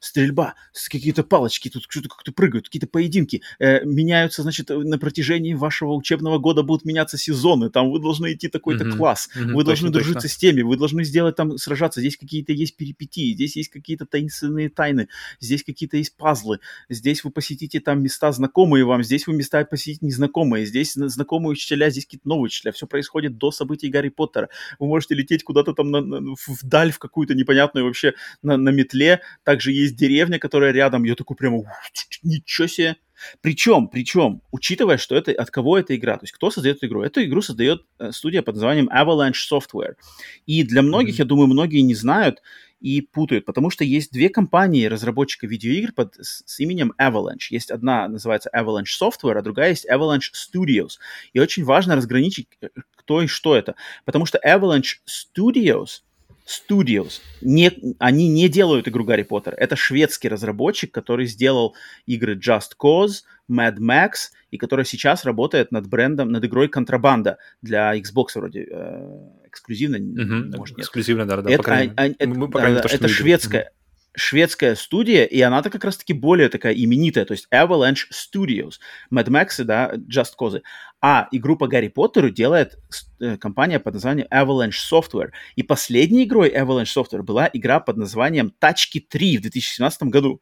стрельба, 0.00 0.54
какие-то 0.90 1.22
палочки, 1.22 1.68
тут 1.68 1.84
что-то 1.88 2.08
как-то 2.08 2.32
прыгают, 2.32 2.66
какие-то 2.66 2.86
поединки. 2.86 3.42
Э, 3.58 3.84
меняются, 3.84 4.42
значит, 4.42 4.70
на 4.70 4.98
протяжении 4.98 5.54
вашего 5.54 5.94
учебного 5.94 6.38
года 6.38 6.62
будут 6.62 6.84
меняться 6.84 7.18
сезоны, 7.18 7.70
там 7.70 7.90
вы 7.90 8.00
должны 8.00 8.32
идти 8.32 8.48
такой-то 8.48 8.84
mm-hmm. 8.84 8.96
класс, 8.96 9.28
mm-hmm, 9.34 9.52
вы 9.52 9.64
должны 9.64 9.88
точно, 9.88 9.90
дружиться 9.90 10.22
точно. 10.22 10.28
с 10.28 10.36
теми, 10.36 10.62
вы 10.62 10.76
должны 10.76 11.04
сделать 11.04 11.36
там, 11.36 11.58
сражаться, 11.58 12.00
здесь 12.00 12.16
какие-то 12.16 12.52
есть 12.52 12.76
перипетии, 12.76 13.34
здесь 13.34 13.56
есть 13.56 13.70
какие-то 13.70 14.06
таинственные 14.06 14.70
тайны, 14.70 15.08
здесь 15.40 15.62
какие-то 15.62 15.96
есть 15.96 16.16
пазлы, 16.16 16.60
здесь 16.88 17.24
вы 17.24 17.30
посетите 17.30 17.80
там 17.80 18.02
места 18.02 18.32
знакомые 18.32 18.84
вам, 18.84 19.02
здесь 19.02 19.26
вы 19.26 19.34
места 19.34 19.64
посетите 19.64 20.06
незнакомые, 20.06 20.66
здесь 20.66 20.94
знакомые 20.94 21.52
учителя, 21.52 21.90
здесь 21.90 22.04
какие-то 22.04 22.28
новые 22.28 22.46
учителя, 22.46 22.72
все 22.72 22.86
происходит 22.86 23.38
до 23.38 23.50
событий 23.50 23.88
Гарри 23.88 24.08
Поттера. 24.08 24.48
Вы 24.78 24.86
можете 24.86 25.14
лететь 25.14 25.44
куда-то 25.44 25.74
там 25.74 25.90
на, 25.90 26.00
на, 26.00 26.34
вдаль 26.46 26.92
в 26.92 26.98
какую-то 26.98 27.34
непонятную 27.34 27.84
вообще 27.84 28.14
на, 28.42 28.56
на 28.56 28.70
метле, 28.78 29.20
также 29.44 29.72
есть 29.72 29.96
деревня, 29.96 30.38
которая 30.38 30.72
рядом. 30.72 31.04
Я 31.04 31.14
такой 31.14 31.36
прямо, 31.36 31.64
ничего 32.22 32.68
себе. 32.68 32.96
Причем, 33.40 33.88
причем, 33.88 34.42
учитывая, 34.52 34.96
что 34.96 35.16
это 35.16 35.32
от 35.32 35.50
кого 35.50 35.78
эта 35.78 35.96
игра, 35.96 36.16
то 36.16 36.24
есть 36.24 36.32
кто 36.32 36.50
создает 36.50 36.76
эту 36.76 36.86
игру? 36.86 37.02
Эту 37.02 37.24
игру 37.24 37.42
создает 37.42 37.84
э, 37.98 38.12
студия 38.12 38.42
под 38.42 38.54
названием 38.54 38.88
Avalanche 38.88 39.34
Software. 39.50 39.94
И 40.46 40.62
для 40.62 40.82
многих, 40.82 41.14
mm-hmm. 41.14 41.18
я 41.18 41.24
думаю, 41.24 41.48
многие 41.48 41.80
не 41.80 41.94
знают 41.94 42.42
и 42.80 43.00
путают, 43.00 43.44
потому 43.44 43.70
что 43.70 43.82
есть 43.82 44.12
две 44.12 44.28
компании 44.28 44.86
разработчика 44.86 45.48
видеоигр 45.48 45.92
под, 45.92 46.14
с, 46.14 46.44
с 46.46 46.60
именем 46.60 46.92
Avalanche. 47.00 47.48
Есть 47.50 47.72
одна 47.72 48.06
называется 48.06 48.50
Avalanche 48.54 48.94
Software, 49.00 49.36
а 49.36 49.42
другая 49.42 49.70
есть 49.70 49.88
Avalanche 49.90 50.30
Studios. 50.32 50.98
И 51.32 51.40
очень 51.40 51.64
важно 51.64 51.96
разграничить, 51.96 52.46
э, 52.60 52.68
кто 52.94 53.22
и 53.22 53.26
что 53.26 53.56
это, 53.56 53.74
потому 54.04 54.26
что 54.26 54.40
Avalanche 54.44 54.98
Studios– 55.06 56.02
Studios. 56.48 57.20
Не, 57.42 57.70
они 57.98 58.28
не 58.28 58.48
делают 58.48 58.88
игру 58.88 59.04
Гарри 59.04 59.22
Поттер. 59.22 59.54
Это 59.56 59.76
шведский 59.76 60.28
разработчик, 60.28 60.90
который 60.92 61.26
сделал 61.26 61.76
игры 62.06 62.36
Just 62.36 62.72
Cause, 62.82 63.22
Mad 63.50 63.76
Max, 63.76 64.30
и 64.50 64.56
который 64.56 64.84
сейчас 64.84 65.24
работает 65.24 65.72
над 65.72 65.86
брендом, 65.88 66.32
над 66.32 66.44
игрой 66.44 66.68
Контрабанда 66.68 67.38
для 67.60 67.94
Xbox 67.98 68.28
вроде 68.34 68.66
э, 68.70 69.18
эксклюзивно. 69.46 69.96
Mm-hmm. 69.96 70.56
Может, 70.56 70.78
нет. 70.78 70.86
Эксклюзивно, 70.86 71.26
да, 71.26 71.42
да. 71.42 71.50
Это, 71.50 71.58
по 71.58 71.64
крайней, 71.64 71.92
а, 71.96 72.04
а, 72.06 72.26
мы, 72.26 72.48
по 72.48 72.58
крайней 72.58 72.76
мере, 72.76 72.88
это 72.90 73.08
шведская, 73.08 73.72
шведская 74.14 74.74
студия, 74.74 75.24
и 75.24 75.40
она-то 75.40 75.70
как 75.70 75.84
раз-таки 75.84 76.12
более 76.12 76.48
такая 76.48 76.74
именитая, 76.74 77.24
то 77.24 77.32
есть 77.32 77.46
Avalanche 77.52 78.06
Studios, 78.12 78.74
Mad 79.12 79.28
Max, 79.28 79.62
да, 79.64 79.92
Just 79.94 80.32
Cause. 80.40 80.62
А 81.00 81.28
игру 81.30 81.56
по 81.56 81.68
Гарри 81.68 81.88
Поттеру 81.88 82.30
делает 82.30 82.78
э, 83.20 83.36
компания 83.36 83.78
под 83.78 83.94
названием 83.94 84.26
Avalanche 84.32 84.78
Software. 84.90 85.30
И 85.54 85.62
последней 85.62 86.24
игрой 86.24 86.50
Avalanche 86.50 86.92
Software 86.96 87.22
была 87.22 87.48
игра 87.52 87.78
под 87.78 87.96
названием 87.96 88.52
Тачки 88.58 88.98
3 89.00 89.38
в 89.38 89.42
2017 89.42 90.02
году. 90.04 90.40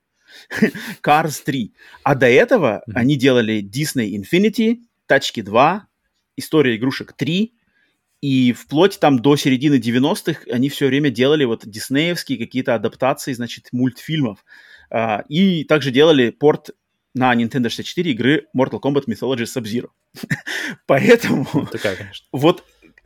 Cars 1.03 1.43
3. 1.45 1.74
А 2.03 2.15
до 2.15 2.27
этого 2.27 2.83
mm-hmm. 2.89 2.93
они 2.95 3.16
делали 3.16 3.62
Disney 3.62 4.16
Infinity, 4.16 4.78
Тачки 5.07 5.43
2, 5.43 5.87
История 6.39 6.77
игрушек 6.77 7.15
3, 7.15 7.55
и 8.20 8.53
вплоть 8.53 8.99
там 9.01 9.19
до 9.20 9.37
середины 9.37 9.77
90-х 9.77 10.43
они 10.51 10.69
все 10.69 10.87
время 10.87 11.11
делали 11.11 11.45
вот 11.45 11.66
диснеевские 11.66 12.39
какие-то 12.39 12.74
адаптации, 12.74 13.33
значит, 13.33 13.69
мультфильмов. 13.73 14.45
А, 14.91 15.24
и 15.28 15.65
также 15.65 15.91
делали 15.91 16.31
порт 16.31 16.70
на 17.17 17.35
Nintendo 17.35 17.71
64 17.71 18.11
игры 18.13 18.47
Mortal 18.57 18.81
Kombat 18.81 19.07
Mythology 19.07 19.45
Sub-Zero. 19.45 19.89
Поэтому 20.87 21.67
такая, 21.73 22.13
вот 22.31 22.63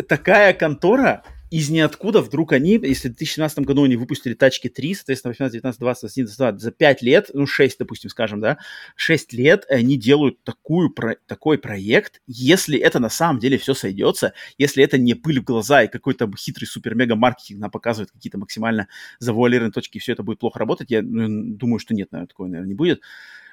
такая 0.09 0.53
контора 0.53 1.23
из 1.51 1.69
ниоткуда 1.69 2.21
вдруг 2.21 2.53
они, 2.53 2.73
если 2.73 3.09
в 3.09 3.17
2017 3.17 3.61
году 3.61 3.85
они 3.85 3.97
выпустили 3.97 4.35
тачки 4.35 4.69
3, 4.69 4.95
соответственно, 4.95 5.31
18, 5.31 5.53
19, 5.53 5.81
20, 5.81 6.01
21, 6.03 6.27
22, 6.27 6.59
за 6.59 6.71
5 6.71 7.03
лет, 7.03 7.31
ну, 7.35 7.47
6, 7.47 7.79
допустим, 7.79 8.11
скажем, 8.11 8.41
да, 8.41 8.59
6 8.97 9.33
лет 9.33 9.65
они 9.69 9.97
делают 9.97 10.43
такую, 10.45 10.91
про, 10.91 11.17
такой 11.27 11.59
проект, 11.59 12.21
если 12.27 12.79
это 12.79 12.99
на 13.01 13.11
самом 13.11 13.41
деле 13.41 13.59
все 13.59 13.75
сойдется, 13.75 14.33
если 14.59 14.83
это 14.83 14.99
не 14.99 15.15
пыль 15.15 15.41
в 15.41 15.45
глаза 15.45 15.83
и 15.83 15.89
какой-то 15.89 16.31
хитрый 16.37 16.67
супер-мега-маркетинг 16.67 17.61
нам 17.61 17.71
показывает 17.71 18.11
какие-то 18.13 18.39
максимально 18.39 18.89
завуалированные 19.19 19.73
точки, 19.73 19.99
и 19.99 20.01
все 20.01 20.13
это 20.13 20.23
будет 20.23 20.39
плохо 20.39 20.59
работать, 20.59 20.91
я 20.91 21.03
ну, 21.03 21.55
думаю, 21.57 21.79
что 21.81 21.95
нет, 21.95 22.13
наверное, 22.13 22.29
такого, 22.29 22.47
наверное, 22.47 22.69
не 22.69 22.75
будет 22.75 23.03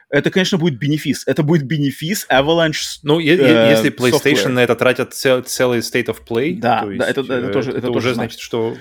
это, 0.10 0.32
конечно, 0.32 0.58
будет 0.58 0.80
бенефис. 0.80 1.24
Это 1.28 1.44
будет 1.44 1.64
бенефис 1.64 2.26
Avalanche 2.32 3.00
Ну, 3.04 3.20
э, 3.20 3.24
если 3.24 3.92
PlayStation 3.92 4.46
software. 4.46 4.48
на 4.50 4.64
это 4.64 4.76
тратят 4.76 5.14
цел- 5.14 5.44
целый 5.44 5.80
State 5.80 6.06
of 6.06 6.18
Play, 6.28 6.58
да, 6.58 6.82
то 6.82 6.92
есть, 6.92 7.00
да 7.00 7.10
это, 7.10 7.22
это, 7.22 7.34
это 7.34 7.50
тоже, 7.50 7.70
это, 7.72 7.80
это 7.80 7.88
тоже 7.88 7.98
уже 7.98 8.14
значит, 8.16 8.40
что... 8.40 8.78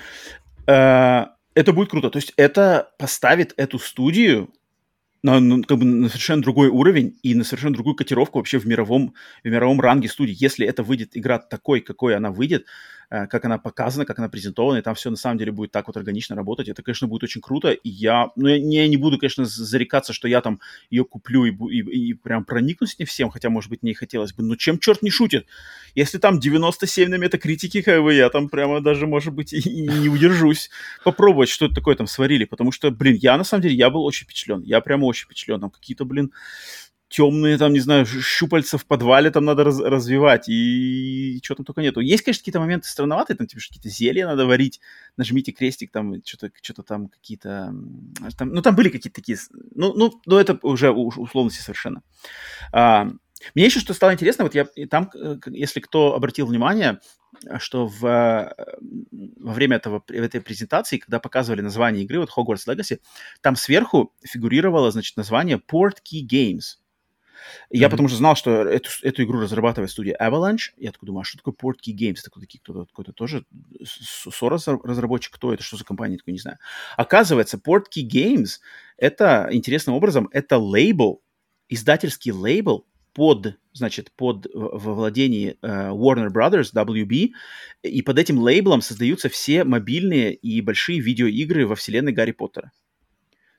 Э, 0.67 1.25
это 1.53 1.73
будет 1.73 1.89
круто. 1.89 2.09
То 2.09 2.17
есть 2.17 2.33
это 2.37 2.91
поставит 2.99 3.53
эту 3.57 3.79
студию 3.79 4.53
на, 5.23 5.39
на, 5.39 5.63
как 5.63 5.79
бы 5.79 5.85
на 5.85 6.07
совершенно 6.07 6.41
другой 6.41 6.69
уровень 6.69 7.17
и 7.23 7.33
на 7.35 7.43
совершенно 7.43 7.73
другую 7.73 7.95
котировку 7.95 8.37
вообще 8.37 8.59
в 8.59 8.67
мировом, 8.67 9.13
в 9.43 9.47
мировом 9.47 9.81
ранге 9.81 10.07
студии. 10.07 10.35
Если 10.37 10.65
это 10.65 10.83
выйдет 10.83 11.17
игра 11.17 11.39
такой, 11.39 11.81
какой 11.81 12.15
она 12.15 12.31
выйдет, 12.31 12.65
как 13.09 13.45
она 13.45 13.57
показана, 13.57 14.05
как 14.05 14.19
она 14.19 14.29
презентована, 14.29 14.79
и 14.79 14.81
там 14.81 14.95
все 14.95 15.09
на 15.09 15.15
самом 15.15 15.37
деле 15.37 15.51
будет 15.51 15.71
так 15.71 15.87
вот 15.87 15.95
органично 15.95 16.35
работать. 16.35 16.67
Это, 16.67 16.83
конечно, 16.83 17.07
будет 17.07 17.23
очень 17.23 17.41
круто, 17.41 17.71
и 17.71 17.89
я, 17.89 18.31
ну, 18.35 18.47
я 18.47 18.59
не, 18.59 18.77
я 18.77 18.87
не 18.87 18.97
буду, 18.97 19.17
конечно, 19.17 19.45
зарекаться, 19.45 20.13
что 20.13 20.27
я 20.27 20.41
там 20.41 20.59
ее 20.89 21.05
куплю 21.05 21.45
и, 21.45 21.51
и, 21.51 22.09
и 22.09 22.13
прям 22.13 22.43
проникнусь 22.43 22.93
с 22.93 22.99
ней 22.99 23.05
всем, 23.05 23.29
хотя, 23.29 23.49
может 23.49 23.69
быть, 23.69 23.81
мне 23.81 23.93
хотелось 23.93 24.33
бы, 24.33 24.43
но 24.43 24.55
чем 24.55 24.77
черт 24.79 25.01
не 25.01 25.09
шутит? 25.09 25.45
Если 25.95 26.17
там 26.17 26.39
97 26.39 27.09
на 27.09 27.15
метакритике, 27.15 27.81
как 27.81 28.03
бы, 28.03 28.13
я 28.13 28.29
там 28.29 28.49
прямо 28.49 28.81
даже, 28.81 29.07
может 29.07 29.33
быть, 29.33 29.53
и, 29.53 29.59
и 29.59 29.87
не 29.87 30.09
удержусь 30.09 30.69
попробовать, 31.03 31.49
что 31.49 31.65
это 31.65 31.75
такое 31.75 31.95
там 31.95 32.07
сварили, 32.07 32.45
потому 32.45 32.71
что, 32.71 32.91
блин, 32.91 33.17
я, 33.21 33.37
на 33.37 33.43
самом 33.43 33.63
деле, 33.63 33.75
я 33.75 33.89
был 33.89 34.03
очень 34.03 34.25
впечатлен, 34.25 34.61
я 34.63 34.81
прямо 34.81 35.05
очень 35.05 35.25
впечатлен, 35.25 35.61
там 35.61 35.69
какие-то, 35.69 36.03
блин, 36.03 36.31
темные, 37.09 37.57
там, 37.57 37.73
не 37.73 37.79
знаю, 37.79 38.05
щупальца 38.05 38.77
в 38.77 38.85
подвале 38.85 39.31
там 39.31 39.45
надо 39.45 39.63
раз, 39.63 39.79
развивать, 39.79 40.49
и, 40.49 41.37
и 41.37 41.43
что 41.43 41.55
там 41.55 41.65
только 41.65 41.81
нету. 41.81 42.01
Есть, 42.01 42.23
конечно, 42.23 42.41
какие-то 42.41 42.59
моменты 42.59 42.87
странноватые, 42.87 43.37
там, 43.37 43.47
типа, 43.47 43.61
какие-то 43.61 43.89
зелья 43.89 44.27
надо 44.27 44.45
варить, 44.45 44.81
нажмите 45.15 45.51
крестик, 45.51 45.91
там, 45.91 46.15
что-то 46.25 46.51
что 46.61 46.83
там 46.83 47.07
какие-то... 47.07 47.73
Там, 48.37 48.49
ну, 48.49 48.61
там 48.61 48.75
были 48.75 48.89
какие-то 48.89 49.15
такие... 49.15 49.37
Ну, 49.75 49.93
ну, 49.93 50.21
ну 50.25 50.37
это 50.37 50.59
уже 50.61 50.91
условности 50.91 51.61
совершенно. 51.61 52.01
А, 52.73 53.09
мне 53.55 53.65
еще 53.65 53.79
что 53.79 53.93
стало 53.93 54.13
интересно, 54.13 54.43
вот 54.43 54.55
я 54.55 54.67
там, 54.89 55.09
э, 55.13 55.37
если 55.47 55.79
кто 55.79 56.15
обратил 56.15 56.47
внимание, 56.47 56.99
что 57.59 57.87
в, 57.87 58.01
во 58.01 59.53
время 59.53 59.77
этого, 59.77 60.03
этой 60.07 60.41
презентации, 60.41 60.97
когда 60.97 61.19
показывали 61.19 61.61
название 61.61 62.03
игры, 62.03 62.19
вот 62.19 62.29
Hogwarts 62.35 62.67
Legacy, 62.67 62.99
там 63.41 63.55
сверху 63.55 64.13
фигурировало, 64.23 64.91
значит, 64.91 65.17
название 65.17 65.57
Portkey 65.57 66.25
Games. 66.29 66.77
Я 67.69 67.87
mm-hmm. 67.87 67.91
потому 67.91 68.07
что 68.07 68.17
знал, 68.17 68.35
что 68.35 68.51
эту, 68.63 68.89
эту 69.01 69.23
игру 69.23 69.39
разрабатывает 69.39 69.91
студия 69.91 70.17
Avalanche. 70.21 70.71
Я 70.77 70.91
такой 70.91 71.07
думаю, 71.07 71.21
а 71.21 71.25
что 71.25 71.37
такое 71.37 71.53
Portkey 71.53 71.95
Games? 71.95 72.21
Такой, 72.23 72.41
такие, 72.41 72.59
кто-то 72.59 72.85
какой-то 72.85 73.13
тоже 73.13 73.45
Сорос 73.83 74.67
разработчик, 74.67 75.33
кто 75.33 75.53
это, 75.53 75.63
что 75.63 75.77
за 75.77 75.83
компания, 75.83 76.17
такой 76.17 76.33
не 76.33 76.39
знаю. 76.39 76.57
Оказывается, 76.95 77.57
Portkey 77.57 78.07
Games 78.07 78.59
это 78.97 79.47
интересным 79.51 79.95
образом, 79.95 80.29
это 80.31 80.57
лейбл, 80.57 81.21
издательский 81.69 82.31
лейбл 82.31 82.85
под, 83.13 83.55
значит, 83.73 84.11
под 84.15 84.47
во 84.53 84.93
владении 84.93 85.57
uh, 85.63 85.91
Warner 85.91 86.29
Brothers, 86.29 86.71
WB, 86.73 87.29
и 87.83 88.01
под 88.03 88.19
этим 88.19 88.37
лейблом 88.37 88.81
создаются 88.81 89.27
все 89.29 89.63
мобильные 89.63 90.35
и 90.35 90.61
большие 90.61 90.99
видеоигры 90.99 91.65
во 91.65 91.75
вселенной 91.75 92.11
Гарри 92.11 92.31
Поттера. 92.31 92.71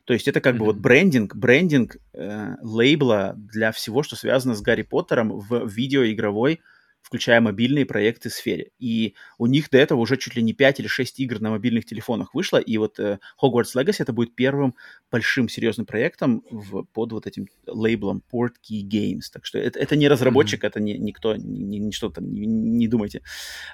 То 0.08 0.14
есть 0.14 0.26
это 0.26 0.40
как 0.40 0.54
mm-hmm. 0.54 0.58
бы 0.58 0.64
вот 0.64 0.76
брендинг, 0.78 1.36
брендинг 1.36 1.98
э, 2.14 2.54
лейбла 2.62 3.34
для 3.36 3.72
всего, 3.72 4.02
что 4.02 4.16
связано 4.16 4.54
с 4.54 4.62
Гарри 4.62 4.80
Поттером 4.80 5.38
в 5.38 5.68
видеоигровой, 5.68 6.62
включая 7.02 7.42
мобильные 7.42 7.84
проекты 7.84 8.30
сфере. 8.30 8.70
И 8.78 9.12
у 9.36 9.44
них 9.44 9.68
до 9.68 9.76
этого 9.76 10.00
уже 10.00 10.16
чуть 10.16 10.34
ли 10.34 10.42
не 10.42 10.54
5 10.54 10.80
или 10.80 10.86
6 10.86 11.20
игр 11.20 11.40
на 11.42 11.50
мобильных 11.50 11.84
телефонах 11.84 12.32
вышло, 12.32 12.56
и 12.56 12.78
вот 12.78 12.98
э, 12.98 13.18
Hogwarts 13.38 13.76
Legacy 13.76 13.96
это 13.98 14.14
будет 14.14 14.34
первым 14.34 14.74
большим 15.10 15.50
серьезным 15.50 15.84
проектом 15.84 16.42
в, 16.50 16.84
под 16.84 17.12
вот 17.12 17.26
этим 17.26 17.46
лейблом 17.66 18.22
Portkey 18.32 18.80
Games. 18.90 19.24
Так 19.30 19.44
что 19.44 19.58
это, 19.58 19.78
это 19.78 19.94
не 19.94 20.08
разработчик, 20.08 20.64
mm-hmm. 20.64 20.68
это 20.68 20.80
не 20.80 20.96
никто, 20.96 21.36
не, 21.36 21.78
не 21.80 21.92
что 21.92 22.08
там, 22.08 22.32
не, 22.32 22.46
не 22.46 22.88
думайте. 22.88 23.20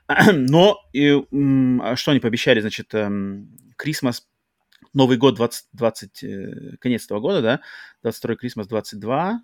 Но 0.33 0.81
и, 0.93 1.11
м, 1.31 1.81
а 1.81 1.95
что 1.95 2.11
они 2.11 2.19
пообещали, 2.19 2.59
значит, 2.59 2.93
эм, 2.93 3.57
Christmas 3.81 4.23
Новый 4.95 5.17
год 5.17 5.35
20, 5.35 5.67
20 5.73 6.25
э, 6.25 6.77
конец 6.79 7.05
этого 7.05 7.21
года, 7.21 7.43
да, 7.43 7.61
22 8.03 8.35
Christmas 8.35 8.67
22. 8.67 9.43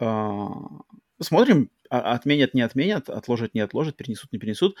Э, 0.00 0.46
посмотрим, 1.18 1.70
а, 1.90 2.12
отменят, 2.14 2.54
не 2.54 2.62
отменят, 2.62 3.08
отложат, 3.08 3.54
не 3.54 3.60
отложат, 3.60 3.96
перенесут, 3.96 4.32
не 4.32 4.38
перенесут. 4.38 4.76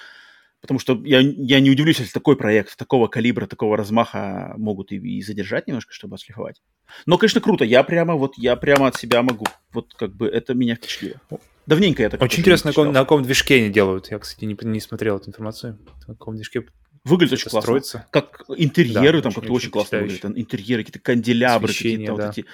Потому 0.60 0.80
что 0.80 0.98
я, 1.04 1.20
я 1.20 1.60
не 1.60 1.70
удивлюсь, 1.70 1.98
если 1.98 2.12
такой 2.12 2.38
проект 2.38 2.78
такого 2.78 3.06
калибра, 3.06 3.46
такого 3.46 3.76
размаха 3.76 4.54
могут 4.56 4.92
и, 4.92 4.96
и 4.96 5.20
задержать 5.20 5.66
немножко, 5.66 5.92
чтобы 5.92 6.14
отшлифовать. 6.14 6.62
Но, 7.04 7.18
конечно, 7.18 7.42
круто. 7.42 7.66
Я 7.66 7.82
прямо 7.82 8.14
вот, 8.14 8.38
я 8.38 8.56
прямо 8.56 8.86
от 8.86 8.96
себя 8.96 9.22
могу. 9.22 9.44
Вот 9.72 9.92
как 9.92 10.16
бы 10.16 10.26
это 10.26 10.54
меня 10.54 10.76
впечатлило. 10.76 11.20
Давненько 11.66 12.02
я 12.02 12.08
так 12.08 12.22
Очень 12.22 12.40
интересно, 12.40 12.68
на 12.68 12.72
каком, 12.72 12.92
на 12.92 13.00
каком 13.00 13.22
движке 13.22 13.56
они 13.56 13.68
делают. 13.68 14.10
Я, 14.10 14.18
кстати, 14.18 14.46
не, 14.46 14.56
не 14.62 14.80
смотрел 14.80 15.18
эту 15.18 15.28
информацию. 15.28 15.78
На 16.08 16.14
каком 16.14 16.34
движке 16.34 16.64
Выглядит 17.04 17.34
очень 17.34 17.50
классно. 17.50 17.60
Строится. 17.60 18.06
Как 18.10 18.44
интерьеры 18.56 19.18
да, 19.18 19.24
там 19.24 19.32
как-то 19.32 19.52
очень, 19.52 19.66
очень 19.66 19.70
классно 19.70 19.98
выглядят. 20.00 20.24
Интерьеры, 20.24 20.84
какие-то 20.84 21.00
канделябры, 21.00 21.72
какие-то 21.72 22.16
да. 22.16 22.26
вот 22.26 22.38
эти 22.38 22.46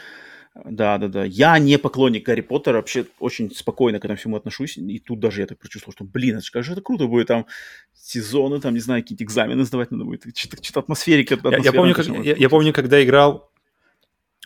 да, 0.64 0.98
да, 0.98 1.06
да. 1.06 1.24
Я 1.24 1.58
не 1.58 1.78
поклонник 1.78 2.26
Гарри 2.26 2.40
Поттера, 2.40 2.76
вообще 2.76 3.06
очень 3.20 3.54
спокойно 3.54 4.00
к 4.00 4.04
этому 4.04 4.18
всему 4.18 4.36
отношусь. 4.36 4.76
И 4.76 4.98
тут 4.98 5.20
даже 5.20 5.42
я 5.42 5.46
так 5.46 5.58
прочувствовал, 5.58 5.92
что, 5.94 6.04
блин, 6.04 6.38
это 6.38 6.46
как 6.52 6.64
же 6.64 6.72
это 6.72 6.80
круто 6.80 7.06
будет 7.06 7.28
там 7.28 7.46
сезоны, 7.94 8.60
там, 8.60 8.74
не 8.74 8.80
знаю, 8.80 9.02
какие-то 9.02 9.22
экзамены 9.22 9.64
сдавать 9.64 9.92
надо 9.92 10.04
будет. 10.04 10.24
Что-то, 10.36 10.80
атмосферики. 10.80 11.38
Я, 11.44 11.58
я, 11.58 11.72
помню, 11.72 11.94
как, 11.94 12.06
я, 12.08 12.34
я 12.34 12.48
помню, 12.48 12.72
когда 12.72 13.02
играл 13.02 13.52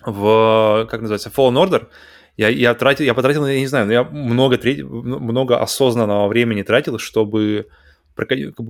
в, 0.05 0.87
как 0.91 1.01
называется, 1.01 1.33
Fallen 1.35 1.65
Order, 1.65 1.89
я, 2.37 2.49
я, 2.49 2.75
тратил, 2.75 3.05
я 3.07 3.15
потратил, 3.15 3.47
я 3.47 3.59
не 3.59 3.67
знаю, 3.67 3.87
но 3.87 3.93
я 3.93 4.05
много, 4.05 4.59
много 4.83 5.61
осознанного 5.61 6.29
времени 6.29 6.63
тратил, 6.63 6.99
чтобы 6.99 7.69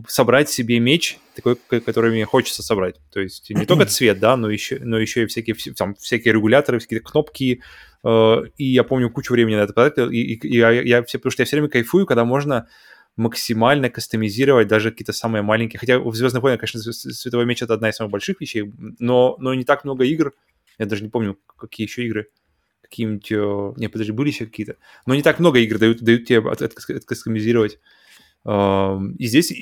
собрать 0.08 0.48
себе 0.48 0.78
меч, 0.78 1.18
такой, 1.34 1.56
который 1.80 2.10
мне 2.10 2.24
хочется 2.24 2.62
собрать. 2.62 2.96
То 3.12 3.20
есть 3.20 3.50
не 3.50 3.66
только 3.66 3.86
цвет, 3.86 4.18
да, 4.18 4.36
но 4.36 4.50
еще, 4.50 4.78
но 4.80 4.98
еще 4.98 5.24
и 5.24 5.26
всякие, 5.26 5.54
там, 5.74 5.94
всякие 5.96 6.34
регуляторы, 6.34 6.78
всякие 6.78 7.00
кнопки. 7.00 7.62
Э, 8.04 8.42
и 8.56 8.64
я 8.64 8.84
помню 8.84 9.10
кучу 9.10 9.32
времени 9.32 9.56
на 9.56 9.60
это 9.60 9.72
потратил. 9.72 10.10
И, 10.10 10.16
и, 10.18 10.48
и 10.48 10.56
я, 10.56 10.70
я 10.70 11.02
все, 11.02 11.18
потому 11.18 11.32
что 11.32 11.42
я 11.42 11.46
все 11.46 11.56
время 11.56 11.68
кайфую, 11.68 12.06
когда 12.06 12.24
можно 12.24 12.68
максимально 13.16 13.90
кастомизировать 13.90 14.66
даже 14.66 14.90
какие-то 14.90 15.12
самые 15.12 15.42
маленькие. 15.42 15.78
Хотя 15.78 15.98
в 15.98 16.14
Звездных 16.14 16.42
войнах, 16.42 16.60
конечно, 16.60 16.80
Световой 16.92 17.46
меч 17.46 17.62
это 17.62 17.74
одна 17.74 17.90
из 17.90 17.96
самых 17.96 18.10
больших 18.10 18.40
вещей, 18.40 18.72
но, 18.98 19.36
но 19.38 19.54
не 19.54 19.64
так 19.64 19.84
много 19.84 20.04
игр. 20.04 20.32
Я 20.78 20.86
даже 20.86 21.04
не 21.04 21.10
помню, 21.10 21.38
какие 21.56 21.86
еще 21.86 22.04
игры. 22.04 22.28
Какие-нибудь... 22.82 23.30
Э, 23.30 23.72
не, 23.76 23.88
подожди, 23.88 24.12
были 24.12 24.28
еще 24.28 24.46
какие-то. 24.46 24.76
Но 25.06 25.14
не 25.14 25.22
так 25.22 25.38
много 25.38 25.58
игр 25.60 25.78
дают, 25.78 26.00
дают 26.02 26.26
тебе 26.26 26.38
откастомизировать. 26.38 27.78
И 28.46 29.26
здесь 29.26 29.52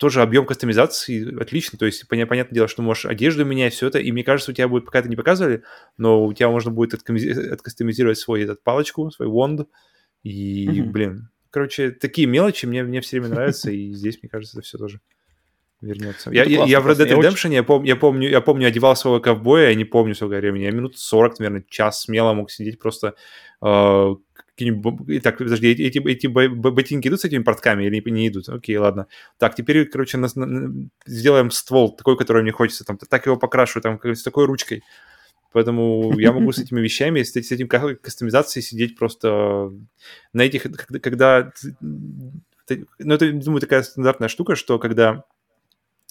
тоже 0.00 0.22
объем 0.22 0.46
кастомизации 0.46 1.38
отличный, 1.38 1.78
то 1.78 1.84
есть 1.84 2.08
понятное 2.08 2.46
дело, 2.50 2.68
что 2.68 2.80
можешь 2.80 3.04
одежду 3.04 3.44
менять, 3.44 3.74
все 3.74 3.86
это, 3.86 3.98
и 3.98 4.10
мне 4.12 4.24
кажется, 4.24 4.50
у 4.50 4.54
тебя 4.54 4.66
будет, 4.66 4.86
пока 4.86 5.00
это 5.00 5.10
не 5.10 5.14
показывали, 5.14 5.62
но 5.98 6.24
у 6.24 6.32
тебя 6.32 6.48
можно 6.48 6.70
будет 6.70 6.94
откастомизировать 6.94 8.16
свой 8.16 8.42
этот 8.42 8.64
палочку, 8.64 9.10
свой 9.10 9.28
вонд, 9.28 9.68
и, 10.22 10.66
mm-hmm. 10.66 10.84
блин, 10.84 11.28
короче, 11.50 11.90
такие 11.90 12.26
мелочи 12.26 12.64
мне, 12.64 12.82
мне 12.82 13.02
все 13.02 13.20
время 13.20 13.34
нравятся, 13.34 13.70
и 13.70 13.92
здесь, 13.92 14.18
мне 14.22 14.30
кажется, 14.30 14.58
это 14.58 14.66
все 14.66 14.78
тоже 14.78 15.00
вернется. 15.82 16.30
Я, 16.30 16.44
я, 16.44 16.64
я 16.64 16.80
в 16.80 16.88
Red 16.88 16.96
Dead 16.96 17.18
Redemption, 17.18 17.52
я, 17.52 17.62
пом, 17.62 17.84
я, 17.84 17.94
помню, 17.94 18.30
я 18.30 18.40
помню, 18.40 18.68
одевал 18.68 18.96
своего 18.96 19.20
ковбоя, 19.20 19.68
я 19.68 19.74
не 19.74 19.84
помню 19.84 20.14
сколько 20.14 20.36
времени, 20.36 20.64
я 20.64 20.70
минут 20.70 20.98
40, 20.98 21.40
наверное, 21.40 21.64
час 21.68 22.02
смело 22.02 22.32
мог 22.32 22.50
сидеть 22.50 22.78
просто 22.78 23.16
э, 23.62 24.14
какие-нибудь... 24.29 24.29
Так, 25.22 25.38
подожди, 25.38 25.68
эти, 25.68 25.98
эти 26.06 26.26
ботинки 26.26 27.08
идут 27.08 27.20
с 27.20 27.24
этими 27.24 27.42
портками 27.42 27.84
или 27.84 28.10
не 28.10 28.28
идут? 28.28 28.48
Окей, 28.48 28.76
ладно. 28.76 29.06
Так, 29.38 29.54
теперь, 29.54 29.86
короче, 29.86 30.18
на, 30.18 30.28
на, 30.34 30.88
сделаем 31.06 31.50
ствол 31.50 31.94
такой, 31.96 32.16
который 32.16 32.42
мне 32.42 32.52
хочется, 32.52 32.84
там, 32.84 32.98
так 32.98 33.26
его 33.26 33.36
покрашу, 33.36 33.80
там, 33.80 34.00
с 34.02 34.22
такой 34.22 34.46
ручкой. 34.46 34.82
Поэтому 35.52 36.18
я 36.18 36.32
могу 36.32 36.52
с 36.52 36.58
этими 36.60 36.80
вещами, 36.80 37.22
с, 37.22 37.32
с 37.32 37.52
этим 37.52 37.68
кастомизацией 37.68 38.62
сидеть 38.62 38.98
просто 38.98 39.72
на 40.32 40.42
этих... 40.42 40.66
Когда... 41.02 41.52
ну, 41.80 43.14
это, 43.14 43.32
думаю, 43.32 43.60
такая 43.60 43.82
стандартная 43.82 44.28
штука, 44.28 44.54
что 44.54 44.78
когда 44.78 45.24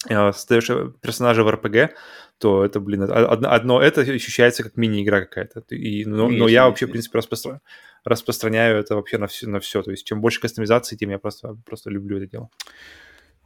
создаешь 0.08 0.68
персонажа 1.00 1.44
в 1.44 1.50
РПГ, 1.50 1.94
то 2.38 2.64
это, 2.64 2.80
блин, 2.80 3.02
одно, 3.02 3.52
одно 3.52 3.82
это 3.82 4.00
ощущается 4.00 4.62
как 4.62 4.76
мини-игра 4.76 5.20
какая-то. 5.20 5.62
И, 5.74 6.04
но, 6.04 6.28
но 6.28 6.48
я 6.48 6.66
вообще, 6.66 6.86
в 6.86 6.90
принципе, 6.90 7.18
распространяю 7.18 7.60
распространяю 8.04 8.78
это 8.78 8.94
вообще 8.94 9.18
на 9.18 9.26
все, 9.26 9.46
на 9.46 9.60
все. 9.60 9.82
То 9.82 9.90
есть 9.90 10.06
чем 10.06 10.20
больше 10.20 10.40
кастомизации, 10.40 10.96
тем 10.96 11.10
я 11.10 11.18
просто, 11.18 11.56
просто 11.64 11.90
люблю 11.90 12.16
это 12.16 12.26
дело. 12.26 12.50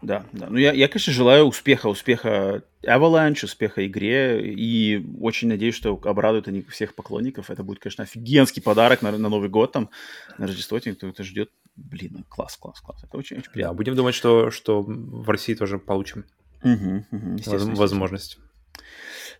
Да, 0.02 0.26
да. 0.32 0.48
Ну, 0.50 0.58
я, 0.58 0.72
я, 0.72 0.88
конечно, 0.88 1.12
желаю 1.12 1.46
успеха, 1.46 1.86
успеха 1.86 2.62
Avalanche, 2.82 3.46
успеха 3.46 3.86
игре, 3.86 4.52
и 4.52 5.02
очень 5.18 5.48
надеюсь, 5.48 5.74
что 5.74 5.98
обрадуют 6.04 6.46
они 6.46 6.62
всех 6.62 6.94
поклонников. 6.94 7.48
Это 7.48 7.62
будет, 7.62 7.78
конечно, 7.78 8.04
офигенский 8.04 8.60
подарок 8.60 9.00
на, 9.00 9.12
на 9.12 9.28
Новый 9.30 9.48
год, 9.48 9.72
там, 9.72 9.88
на 10.36 10.46
Рождество, 10.46 10.78
кто 10.78 10.90
это 10.90 11.24
ждет. 11.24 11.50
Блин, 11.76 12.24
класс, 12.28 12.56
класс, 12.56 12.80
класс. 12.80 13.02
Это 13.02 13.16
очень, 13.16 13.38
очень 13.38 13.50
приятно. 13.50 13.72
Да, 13.72 13.76
будем 13.76 13.96
думать, 13.96 14.14
что, 14.14 14.50
что 14.50 14.82
в 14.82 15.28
России 15.30 15.54
тоже 15.54 15.78
получим 15.78 16.26
угу, 16.64 17.04
угу, 17.10 17.76
возможность. 17.76 18.38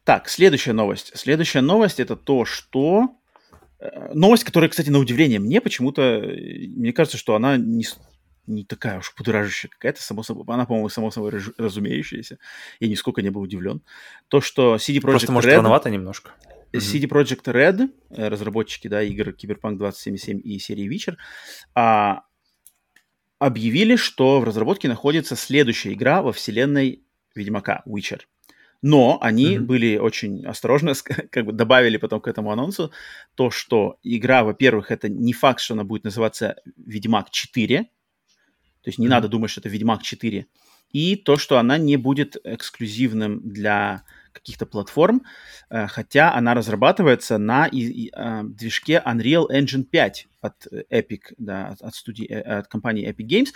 Так, 0.04 0.28
следующая 0.28 0.72
новость. 0.72 1.12
Следующая 1.16 1.62
новость 1.62 1.98
это 1.98 2.14
то, 2.14 2.44
что 2.44 3.16
Э, 3.84 4.12
новость, 4.14 4.44
которая, 4.44 4.70
кстати, 4.70 4.88
на 4.90 4.98
удивление 4.98 5.38
мне 5.38 5.60
почему-то, 5.60 6.02
э, 6.02 6.66
мне 6.68 6.92
кажется, 6.92 7.18
что 7.18 7.34
она 7.34 7.56
не, 7.58 7.84
не 8.46 8.64
такая 8.64 8.98
уж 8.98 9.12
будоражащая 9.16 9.70
какая-то, 9.70 10.02
само 10.02 10.22
собой, 10.22 10.44
она, 10.48 10.64
по-моему, 10.64 10.88
само 10.88 11.10
собой 11.10 11.32
разумеющаяся. 11.58 12.38
Я 12.80 12.88
нисколько 12.88 13.20
не 13.20 13.30
был 13.30 13.42
удивлен. 13.42 13.82
То, 14.28 14.40
что 14.40 14.76
CD 14.76 14.96
Projekt 14.96 15.00
Просто, 15.02 15.32
может, 15.32 15.50
Red... 15.50 15.56
рановато 15.56 15.90
немножко. 15.90 16.32
CD 16.72 17.06
Projekt 17.06 17.44
Red, 17.44 17.90
э, 18.10 18.28
разработчики 18.28 18.88
да, 18.88 19.02
игр 19.02 19.28
Cyberpunk 19.28 19.76
2077 19.76 20.40
и 20.42 20.58
серии 20.58 20.90
Witcher, 20.90 21.16
а, 21.74 22.22
объявили, 23.38 23.96
что 23.96 24.40
в 24.40 24.44
разработке 24.44 24.88
находится 24.88 25.36
следующая 25.36 25.92
игра 25.92 26.22
во 26.22 26.32
вселенной 26.32 27.03
Ведьмака, 27.34 27.82
Witcher. 27.86 28.20
Но 28.82 29.18
они 29.22 29.56
mm-hmm. 29.56 29.60
были 29.60 29.96
очень 29.96 30.44
осторожны, 30.44 30.92
как 31.30 31.46
бы 31.46 31.52
добавили 31.52 31.96
потом 31.96 32.20
к 32.20 32.28
этому 32.28 32.52
анонсу 32.52 32.92
то, 33.34 33.50
что 33.50 33.98
игра, 34.02 34.44
во-первых, 34.44 34.90
это 34.90 35.08
не 35.08 35.32
факт, 35.32 35.60
что 35.60 35.74
она 35.74 35.84
будет 35.84 36.04
называться 36.04 36.56
Ведьмак 36.76 37.30
4, 37.30 37.84
то 37.84 37.88
есть 38.84 38.98
не 38.98 39.06
mm-hmm. 39.06 39.10
надо 39.10 39.28
думать, 39.28 39.50
что 39.50 39.60
это 39.60 39.70
Ведьмак 39.70 40.02
4, 40.02 40.46
и 40.90 41.16
то, 41.16 41.36
что 41.36 41.58
она 41.58 41.78
не 41.78 41.96
будет 41.96 42.36
эксклюзивным 42.44 43.40
для 43.42 44.04
каких-то 44.32 44.66
платформ, 44.66 45.22
э, 45.70 45.86
хотя 45.86 46.34
она 46.34 46.54
разрабатывается 46.54 47.38
на 47.38 47.66
и, 47.66 47.78
и, 47.78 48.12
э, 48.14 48.42
движке 48.44 49.02
Unreal 49.04 49.46
Engine 49.50 49.84
5 49.84 50.28
от 50.42 50.66
Epic, 50.90 51.20
да, 51.38 51.74
от, 51.80 51.94
студии, 51.94 52.26
э, 52.26 52.40
от 52.40 52.68
компании 52.68 53.08
Epic 53.10 53.26
Games. 53.26 53.48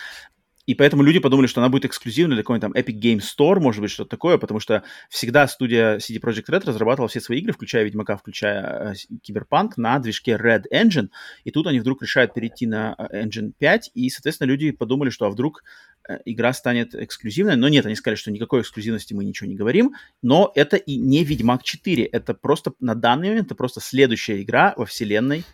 И 0.68 0.74
поэтому 0.74 1.02
люди 1.02 1.18
подумали, 1.18 1.46
что 1.46 1.62
она 1.62 1.70
будет 1.70 1.86
эксклюзивной 1.86 2.36
для 2.36 2.42
какой-нибудь 2.42 2.74
там 2.74 2.78
Epic 2.78 3.00
Game 3.00 3.20
Store, 3.20 3.58
может 3.58 3.80
быть, 3.80 3.90
что-то 3.90 4.10
такое, 4.10 4.36
потому 4.36 4.60
что 4.60 4.82
всегда 5.08 5.48
студия 5.48 5.96
CD 5.96 6.20
Projekt 6.20 6.50
Red 6.50 6.66
разрабатывала 6.66 7.08
все 7.08 7.22
свои 7.22 7.38
игры, 7.38 7.54
включая 7.54 7.84
Ведьмака, 7.84 8.18
включая 8.18 8.92
э, 8.92 8.94
Киберпанк, 9.22 9.78
на 9.78 9.98
движке 9.98 10.32
Red 10.32 10.64
Engine, 10.70 11.08
и 11.44 11.50
тут 11.52 11.68
они 11.68 11.80
вдруг 11.80 12.02
решают 12.02 12.34
перейти 12.34 12.66
на 12.66 12.94
э, 12.98 13.24
Engine 13.24 13.52
5, 13.58 13.92
и, 13.94 14.10
соответственно, 14.10 14.48
люди 14.48 14.70
подумали, 14.70 15.08
что 15.08 15.24
а 15.24 15.30
вдруг 15.30 15.64
э, 16.06 16.18
игра 16.26 16.52
станет 16.52 16.94
эксклюзивной, 16.94 17.56
но 17.56 17.68
нет, 17.68 17.86
они 17.86 17.94
сказали, 17.94 18.16
что 18.16 18.30
никакой 18.30 18.60
эксклюзивности 18.60 19.14
мы 19.14 19.24
ничего 19.24 19.48
не 19.48 19.56
говорим, 19.56 19.94
но 20.20 20.52
это 20.54 20.76
и 20.76 20.96
не 20.96 21.24
Ведьмак 21.24 21.62
4, 21.62 22.04
это 22.04 22.34
просто 22.34 22.74
на 22.78 22.94
данный 22.94 23.30
момент, 23.30 23.46
это 23.46 23.54
просто 23.54 23.80
следующая 23.80 24.42
игра 24.42 24.74
во 24.76 24.84
вселенной 24.84 25.44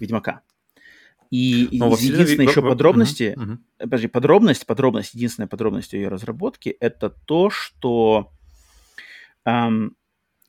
Ведьмака. 0.00 0.40
И 1.32 1.66
Но 1.72 1.88
ну, 1.88 1.96
единственная 1.96 2.46
еще 2.46 2.60
подробности, 2.60 3.32
угу, 3.34 3.52
угу. 3.52 3.58
подожди, 3.78 4.06
подробность, 4.06 4.66
подробность, 4.66 5.14
единственная 5.14 5.48
подробность 5.48 5.94
ее 5.94 6.08
разработки 6.08 6.76
это 6.78 7.08
то, 7.08 7.48
что 7.48 8.30
эм, 9.46 9.96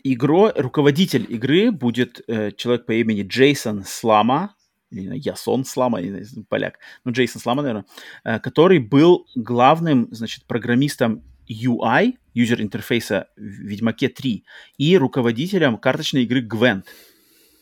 игро, 0.04 0.52
руководитель 0.54 1.26
игры 1.30 1.72
будет 1.72 2.22
э, 2.28 2.52
человек 2.52 2.86
по 2.86 2.92
имени 2.92 3.24
Джейсон 3.26 3.86
Слама, 3.86 4.58
или 4.92 5.18
Ясон 5.18 5.64
Слама, 5.64 6.02
не 6.02 6.22
знаю, 6.26 6.46
поляк, 6.50 6.80
ну 7.06 7.14
Джейсон 7.14 7.40
Слама, 7.40 7.62
наверное, 7.62 7.86
э, 8.26 8.42
который 8.42 8.80
был 8.80 9.26
главным, 9.36 10.10
значит, 10.12 10.44
программистом 10.48 11.24
UI, 11.50 12.16
user 12.34 12.62
интерфейса 12.62 13.30
в 13.38 13.42
Ведьмаке 13.42 14.10
3, 14.10 14.44
и 14.80 14.98
руководителем 14.98 15.78
карточной 15.78 16.24
игры 16.24 16.46
Gwent. 16.46 16.84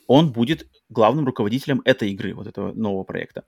Он 0.07 0.31
будет 0.31 0.67
главным 0.91 1.25
руководителем 1.25 1.81
этой 1.85 2.11
игры, 2.11 2.33
вот 2.33 2.47
этого 2.47 2.73
нового 2.73 3.03
проекта. 3.03 3.43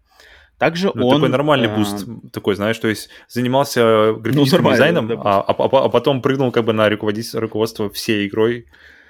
Также 0.57 0.91
ну, 0.93 1.07
он... 1.07 1.15
Такой 1.15 1.29
нормальный 1.29 1.67
э, 1.67 1.75
boost, 1.75 2.07
такой, 2.31 2.55
знаешь, 2.55 2.77
то 2.77 2.87
есть 2.87 3.09
занимался 3.27 4.13
графическим 4.13 4.63
ну, 4.63 4.71
дизайном, 4.71 5.07
да, 5.07 5.15
а, 5.15 5.41
а, 5.41 5.51
а, 5.51 5.85
а 5.85 5.89
потом 5.89 6.21
прыгнул 6.21 6.51
как 6.51 6.65
бы 6.65 6.73
на 6.73 6.89
руководство 6.89 7.89
всей 7.89 8.27
игрой, 8.27 8.67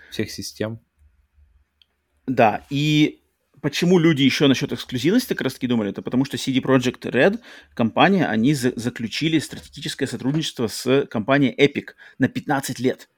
всех 0.09 0.31
систем. 0.31 0.79
Да, 2.25 2.65
и 2.69 3.21
почему 3.61 3.99
люди 3.99 4.21
еще 4.21 4.47
насчет 4.47 4.71
эксклюзивности 4.71 5.33
как 5.33 5.41
раз 5.41 5.53
таки 5.55 5.67
думали, 5.67 5.91
это 5.91 6.01
потому 6.01 6.25
что 6.25 6.37
CD 6.37 6.61
Projekt 6.61 7.01
Red, 7.01 7.39
компания, 7.73 8.25
они 8.25 8.53
за 8.53 8.73
заключили 8.75 9.39
стратегическое 9.39 10.07
сотрудничество 10.07 10.67
с 10.67 11.05
компанией 11.07 11.55
Epic 11.57 11.93
на 12.19 12.29
15 12.29 12.79
лет. 12.79 13.09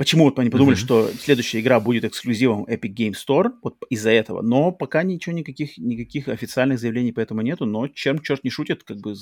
Почему 0.00 0.24
вот 0.24 0.38
они 0.38 0.48
подумали, 0.48 0.78
mm-hmm. 0.78 0.80
что 0.80 1.10
следующая 1.20 1.60
игра 1.60 1.78
будет 1.78 2.04
эксклюзивом 2.04 2.64
Epic 2.64 2.94
Game 2.94 3.12
Store, 3.12 3.50
вот 3.62 3.76
из-за 3.90 4.08
этого. 4.08 4.40
Но 4.40 4.72
пока 4.72 5.02
ничего, 5.02 5.34
никаких, 5.34 5.76
никаких 5.76 6.28
официальных 6.28 6.78
заявлений 6.78 7.12
по 7.12 7.20
этому 7.20 7.42
нету, 7.42 7.66
но 7.66 7.86
чем 7.86 8.18
черт 8.20 8.42
не 8.42 8.48
шутит, 8.48 8.82
как 8.82 8.96
бы 8.96 9.14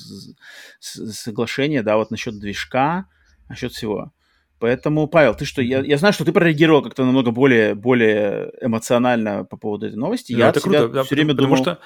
соглашение, 0.78 1.82
да, 1.82 1.96
вот 1.96 2.12
насчет 2.12 2.38
движка, 2.38 3.06
насчет 3.48 3.72
всего. 3.72 4.12
Поэтому, 4.60 5.08
Павел, 5.08 5.34
ты 5.34 5.46
что, 5.46 5.62
я, 5.62 5.80
я 5.80 5.96
знаю, 5.96 6.12
что 6.12 6.24
ты 6.24 6.30
прореагировал 6.30 6.82
как-то 6.82 7.04
намного 7.04 7.32
более, 7.32 7.74
более 7.74 8.52
эмоционально 8.60 9.44
по 9.44 9.56
поводу 9.56 9.88
этой 9.88 9.96
новости. 9.96 10.32
Ну, 10.32 10.38
я 10.38 10.50
это 10.50 10.60
круто, 10.60 10.88
да, 10.88 11.02
все 11.02 11.16
время 11.16 11.32
потому 11.32 11.56
думал, 11.56 11.62
что, 11.64 11.78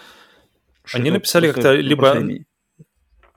что 0.84 0.98
они 0.98 1.10
написали 1.10 1.50
как-то 1.50 1.72
либо 1.72 2.14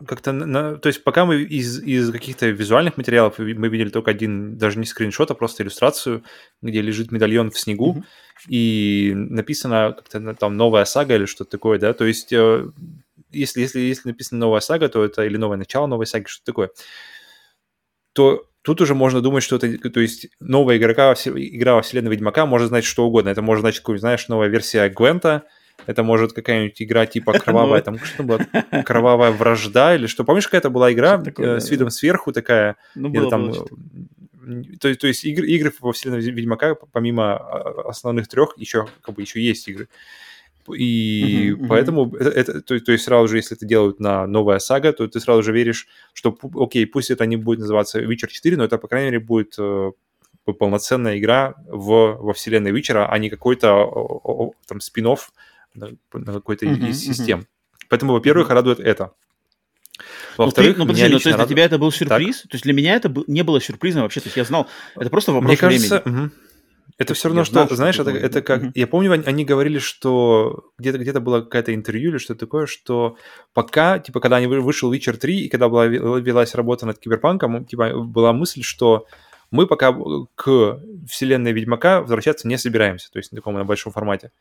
как-то, 0.03 0.31
на, 0.33 0.77
то 0.77 0.87
есть 0.87 1.03
пока 1.03 1.25
мы 1.25 1.41
из, 1.41 1.81
из 1.81 2.11
каких-то 2.11 2.47
визуальных 2.47 2.97
материалов 2.97 3.39
мы 3.39 3.69
видели 3.69 3.89
только 3.89 4.11
один, 4.11 4.57
даже 4.57 4.77
не 4.77 4.85
скриншот, 4.85 5.31
а 5.31 5.35
просто 5.35 5.63
иллюстрацию, 5.63 6.23
где 6.61 6.81
лежит 6.81 7.11
медальон 7.11 7.49
в 7.49 7.59
снегу, 7.59 7.97
mm-hmm. 7.97 8.49
и 8.49 9.13
написано 9.15 9.93
как-то 9.97 10.33
там 10.35 10.57
новая 10.57 10.85
сага 10.85 11.15
или 11.15 11.25
что-то 11.25 11.51
такое, 11.51 11.79
да, 11.79 11.93
то 11.93 12.05
есть 12.05 12.33
э, 12.33 12.67
если, 13.31 13.61
если, 13.61 13.79
если 13.79 14.09
написано 14.09 14.39
новая 14.39 14.59
сага, 14.59 14.89
то 14.89 15.03
это 15.03 15.23
или 15.23 15.37
новое 15.37 15.57
начало 15.57 15.87
новой 15.87 16.07
саги, 16.07 16.25
что-то 16.27 16.45
такое, 16.45 16.69
то 18.13 18.49
тут 18.61 18.81
уже 18.81 18.95
можно 18.95 19.21
думать, 19.21 19.43
что 19.43 19.57
это, 19.57 19.89
то 19.89 19.99
есть 19.99 20.27
новая 20.39 20.77
игрока, 20.77 21.13
игра 21.13 21.75
во 21.75 21.81
вселенной 21.81 22.11
Ведьмака 22.11 22.45
может 22.45 22.69
значить 22.69 22.89
что 22.89 23.05
угодно. 23.05 23.29
Это 23.29 23.41
может 23.41 23.61
значить, 23.61 23.83
знаешь, 23.99 24.27
новая 24.27 24.47
версия 24.47 24.89
Гвента, 24.89 25.43
это 25.85 26.03
может 26.03 26.33
какая-нибудь 26.33 26.81
игра 26.81 27.05
типа 27.05 27.33
ну 27.33 27.39
кровавая, 27.39 27.81
там 27.81 27.99
что 27.99 28.23
было, 28.23 28.39
кровавая 28.85 29.31
вражда 29.31 29.95
или 29.95 30.07
что. 30.07 30.23
Помнишь, 30.23 30.47
какая-то 30.47 30.69
была 30.69 30.91
игра 30.91 31.21
э, 31.37 31.59
с 31.59 31.69
видом 31.69 31.89
сверху 31.89 32.31
такая? 32.31 32.77
Ну, 32.95 33.09
было, 33.09 33.29
там, 33.29 33.49
было 33.49 33.67
то, 34.79 34.95
то 34.95 35.07
есть 35.07 35.25
игры, 35.25 35.47
игры 35.47 35.73
во 35.79 35.91
вселенной 35.91 36.21
Ведьмака, 36.21 36.75
помимо 36.91 37.35
а, 37.35 37.89
основных 37.89 38.27
трех, 38.27 38.57
еще 38.57 38.87
как 39.01 39.15
бы 39.15 39.21
еще 39.21 39.41
есть 39.41 39.67
игры. 39.67 39.89
И 40.73 41.51
uh-huh, 41.51 41.67
поэтому 41.67 42.07
uh-huh. 42.07 42.27
Это, 42.27 42.61
то, 42.61 42.79
то 42.79 42.91
есть 42.91 43.03
сразу 43.03 43.27
же, 43.27 43.37
если 43.37 43.55
это 43.55 43.65
делают 43.65 43.99
на 43.99 44.25
новая 44.25 44.57
сага, 44.59 44.93
то 44.93 45.07
ты 45.07 45.19
сразу 45.19 45.43
же 45.43 45.51
веришь, 45.51 45.87
что, 46.13 46.35
окей, 46.55 46.87
пусть 46.87 47.11
это 47.11 47.25
не 47.25 47.37
будет 47.37 47.59
называться 47.59 48.01
Witcher 48.01 48.27
4, 48.27 48.57
но 48.57 48.63
это, 48.63 48.79
по 48.79 48.87
крайней 48.87 49.11
мере, 49.11 49.19
будет 49.19 49.55
э, 49.59 49.91
полноценная 50.45 51.19
игра 51.19 51.55
в, 51.67 52.17
во 52.19 52.33
вселенной 52.33 52.71
Witcher, 52.71 53.05
а 53.07 53.17
не 53.19 53.29
какой-то 53.29 54.53
там 54.67 54.79
спин 54.79 55.07
на, 55.75 55.89
на 56.13 56.33
какой-то 56.33 56.65
uh-huh, 56.65 56.89
из 56.89 56.99
систем. 56.99 57.41
Uh-huh. 57.41 57.87
Поэтому, 57.89 58.13
во-первых, 58.13 58.49
радует 58.49 58.79
это. 58.79 59.13
Ну, 60.37 60.45
Во-вторых, 60.45 60.77
ну, 60.77 60.85
подожди, 60.85 61.07
ну, 61.07 61.19
то 61.19 61.29
есть 61.29 61.37
для 61.37 61.47
тебя 61.47 61.65
это 61.65 61.77
был 61.77 61.91
сюрприз? 61.91 62.41
Так. 62.41 62.51
То 62.51 62.55
есть 62.55 62.63
для 62.65 62.73
меня 62.73 62.95
это 62.95 63.13
не 63.27 63.43
было 63.43 63.61
сюрпризом 63.61 64.01
вообще. 64.01 64.19
То 64.19 64.27
есть 64.27 64.37
я 64.37 64.43
знал, 64.43 64.67
это 64.95 65.09
просто 65.09 65.31
вопрос 65.31 65.47
Мне 65.47 65.57
кажется, 65.57 66.01
времени. 66.03 66.25
Угу. 66.25 66.31
Это 66.97 67.13
все 67.13 67.27
равно, 67.27 67.43
что, 67.43 67.53
знал, 67.53 67.69
знаешь, 67.69 67.99
это, 67.99 68.11
это 68.11 68.41
как... 68.41 68.63
Mm-hmm. 68.63 68.71
Я 68.75 68.87
помню, 68.87 69.11
они 69.25 69.43
говорили, 69.43 69.79
что 69.79 70.71
где-то 70.77 70.97
где 70.97 71.11
было 71.19 71.41
какое-то 71.41 71.75
интервью 71.75 72.11
или 72.11 72.17
что-то 72.19 72.41
такое, 72.41 72.67
что 72.67 73.17
пока, 73.53 73.99
типа, 73.99 74.21
когда 74.21 74.37
они 74.37 74.47
вышел 74.47 74.93
Witcher 74.93 75.17
3, 75.17 75.41
и 75.41 75.49
когда 75.49 75.67
была, 75.67 75.87
велась 75.87 76.55
работа 76.55 76.85
над 76.85 76.97
Киберпанком, 76.97 77.65
типа, 77.65 77.99
была 77.99 78.31
мысль, 78.31 78.61
что 78.61 79.07
мы 79.51 79.67
пока 79.67 79.93
к 80.35 80.79
вселенной 81.09 81.51
Ведьмака 81.51 82.01
возвращаться 82.01 82.47
не 82.47 82.57
собираемся, 82.57 83.11
то 83.11 83.19
есть 83.19 83.33
на 83.33 83.37
таком 83.37 83.55
на 83.55 83.65
большом 83.65 83.91
формате. 83.91 84.31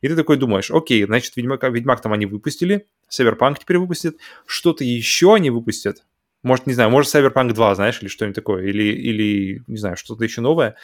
И 0.00 0.08
ты 0.08 0.16
такой 0.16 0.36
думаешь, 0.36 0.70
окей, 0.70 1.04
значит, 1.04 1.36
Ведьмака, 1.36 1.68
Ведьмак 1.68 2.00
там 2.00 2.12
они 2.12 2.26
выпустили, 2.26 2.86
Cyberpunk 3.10 3.56
теперь 3.60 3.78
выпустят, 3.78 4.16
что-то 4.46 4.84
еще 4.84 5.34
они 5.34 5.50
выпустят. 5.50 6.04
Может, 6.42 6.66
не 6.66 6.72
знаю, 6.72 6.90
может, 6.90 7.14
Cyberpunk 7.14 7.52
2, 7.52 7.74
знаешь, 7.74 7.98
или 8.00 8.08
что-нибудь 8.08 8.36
такое, 8.36 8.64
или, 8.64 8.82
или 8.82 9.62
не 9.66 9.76
знаю, 9.76 9.96
что-то 9.96 10.24
еще 10.24 10.40
новое. 10.40 10.76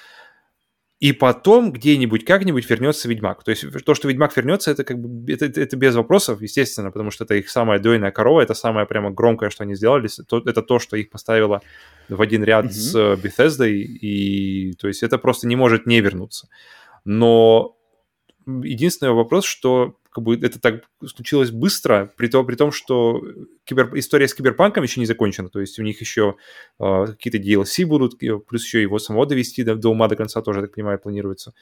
И 0.98 1.12
потом 1.12 1.72
где-нибудь 1.72 2.24
как-нибудь 2.24 2.68
вернется 2.68 3.06
Ведьмак. 3.08 3.44
То 3.44 3.50
есть 3.50 3.64
то, 3.84 3.94
что 3.94 4.08
Ведьмак 4.08 4.34
вернется, 4.34 4.70
это 4.70 4.82
как 4.82 4.98
бы 4.98 5.30
это, 5.30 5.44
это 5.44 5.76
без 5.76 5.94
вопросов, 5.94 6.40
естественно, 6.40 6.90
потому 6.90 7.10
что 7.10 7.24
это 7.24 7.34
их 7.34 7.50
самая 7.50 7.78
дойная 7.78 8.10
корова, 8.10 8.40
это 8.40 8.54
самое 8.54 8.86
прямо 8.86 9.10
громкое, 9.10 9.50
что 9.50 9.64
они 9.64 9.74
сделали. 9.74 10.08
Это 10.48 10.62
то, 10.62 10.78
что 10.78 10.96
их 10.96 11.10
поставило 11.10 11.60
в 12.08 12.22
один 12.22 12.44
ряд 12.44 12.66
mm-hmm. 12.66 12.70
с 12.70 12.96
Bethesda, 12.96 13.68
и 13.68 14.72
то 14.72 14.88
есть 14.88 15.02
это 15.02 15.18
просто 15.18 15.46
не 15.46 15.56
может 15.56 15.84
не 15.86 16.00
вернуться. 16.00 16.48
Но 17.04 17.75
единственный 18.46 19.12
вопрос, 19.12 19.44
что 19.44 19.98
как 20.10 20.24
бы 20.24 20.36
это 20.36 20.58
так 20.58 20.84
случилось 21.04 21.50
быстро, 21.50 22.10
при 22.16 22.28
том, 22.28 22.46
при 22.46 22.54
том 22.54 22.72
что 22.72 23.22
кибер... 23.64 23.90
история 23.98 24.28
с 24.28 24.34
киберпанком 24.34 24.82
еще 24.82 25.00
не 25.00 25.06
закончена, 25.06 25.50
то 25.50 25.60
есть 25.60 25.78
у 25.78 25.82
них 25.82 26.00
еще 26.00 26.36
э, 26.78 27.06
какие-то 27.06 27.38
DLC 27.38 27.84
будут, 27.84 28.18
плюс 28.18 28.64
еще 28.64 28.80
его 28.80 28.98
самого 28.98 29.26
довести 29.26 29.62
до, 29.62 29.74
до 29.76 29.90
ума 29.90 30.08
до 30.08 30.16
конца 30.16 30.40
тоже, 30.40 30.60
я 30.60 30.66
так 30.66 30.74
понимаю, 30.74 30.98
планируется. 30.98 31.52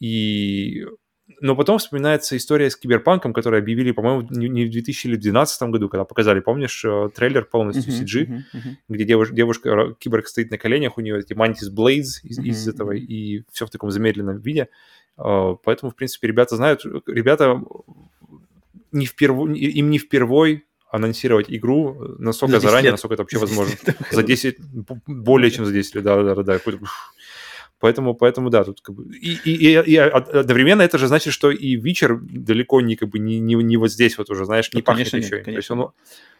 И 0.00 0.84
но 1.40 1.56
потом 1.56 1.78
вспоминается 1.78 2.36
история 2.36 2.70
с 2.70 2.76
Киберпанком, 2.76 3.32
которую 3.32 3.60
объявили, 3.60 3.92
по-моему, 3.92 4.26
не 4.30 4.66
в 4.66 4.70
2012 4.70 5.62
году, 5.70 5.88
когда 5.88 6.04
показали, 6.04 6.40
помнишь, 6.40 6.84
э, 6.84 7.10
трейлер 7.14 7.44
полностью 7.44 7.92
uh-huh, 7.92 8.04
CG, 8.04 8.26
uh-huh, 8.26 8.38
uh-huh. 8.54 8.74
где 8.88 9.04
девушка, 9.04 9.34
девушка, 9.34 9.96
киборг 9.98 10.26
стоит 10.26 10.50
на 10.50 10.58
коленях, 10.58 10.98
у 10.98 11.00
нее 11.00 11.18
эти 11.18 11.32
Mantis 11.32 11.74
Blades 11.74 12.20
из, 12.22 12.38
uh-huh, 12.38 12.44
из 12.44 12.68
этого, 12.68 12.92
и 12.92 13.42
все 13.52 13.66
в 13.66 13.70
таком 13.70 13.90
замедленном 13.90 14.38
виде. 14.38 14.68
А, 15.16 15.54
поэтому, 15.54 15.90
в 15.92 15.96
принципе, 15.96 16.28
ребята 16.28 16.56
знают, 16.56 16.84
ребята 17.06 17.60
не 18.92 19.06
впервой, 19.06 19.58
им 19.58 19.90
не 19.90 19.98
впервой 19.98 20.64
анонсировать 20.92 21.46
игру 21.48 21.96
настолько 22.18 22.60
заранее, 22.60 22.90
лет. 22.90 22.92
насколько 22.92 23.14
это 23.14 23.22
вообще 23.22 23.38
возможно. 23.38 23.74
За 24.10 24.22
10, 24.22 24.58
более 25.06 25.50
чем 25.50 25.64
за 25.64 25.72
10 25.72 25.94
лет, 25.94 26.04
да-да-да. 26.04 26.60
Поэтому, 27.82 28.14
поэтому 28.14 28.48
да, 28.48 28.62
тут 28.62 28.80
как 28.80 28.94
бы... 28.94 29.12
И, 29.12 29.34
и, 29.44 29.54
и, 29.54 29.92
и 29.92 29.96
одновременно 29.96 30.82
это 30.82 30.98
же 30.98 31.08
значит, 31.08 31.34
что 31.34 31.50
и 31.50 31.74
Вичер 31.74 32.16
далеко 32.22 32.80
не, 32.80 32.94
как 32.94 33.08
бы, 33.08 33.18
не, 33.18 33.40
не, 33.40 33.56
не 33.56 33.76
вот 33.76 33.90
здесь 33.90 34.16
вот 34.18 34.30
уже, 34.30 34.44
знаешь, 34.44 34.72
не 34.72 34.78
ну, 34.78 34.84
пахнет 34.84 35.10
конечно, 35.10 35.26
еще. 35.26 35.36
Нет, 35.38 35.46
То 35.46 35.50
есть 35.50 35.70
он, 35.72 35.90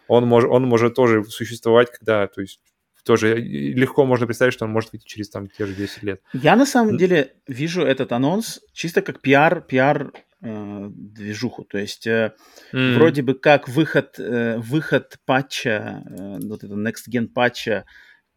он, 0.06 0.24
может, 0.28 0.48
он 0.48 0.62
может 0.68 0.94
тоже 0.94 1.24
существовать, 1.24 1.90
когда, 1.90 2.28
то 2.28 2.42
есть 2.42 2.60
тоже 3.02 3.38
легко 3.38 4.06
можно 4.06 4.26
представить, 4.26 4.54
что 4.54 4.66
он 4.66 4.70
может 4.70 4.92
выйти 4.92 5.04
через 5.04 5.30
там 5.30 5.48
те 5.48 5.66
же 5.66 5.74
10 5.74 6.04
лет. 6.04 6.22
Я 6.32 6.54
на 6.54 6.64
самом 6.64 6.96
деле 6.96 7.32
вижу 7.48 7.82
этот 7.82 8.12
анонс 8.12 8.60
чисто 8.72 9.02
как 9.02 9.20
пиар, 9.20 9.62
пиар 9.62 10.12
э, 10.42 10.86
движуху. 10.92 11.64
То 11.64 11.78
есть 11.78 12.06
э, 12.06 12.34
mm. 12.72 12.94
вроде 12.94 13.22
бы 13.22 13.34
как 13.34 13.68
выход, 13.68 14.14
э, 14.20 14.58
выход 14.58 15.18
патча, 15.26 16.04
э, 16.06 16.38
вот 16.44 16.62
это 16.62 16.74
Next 16.74 17.10
Gen 17.12 17.26
патча 17.26 17.84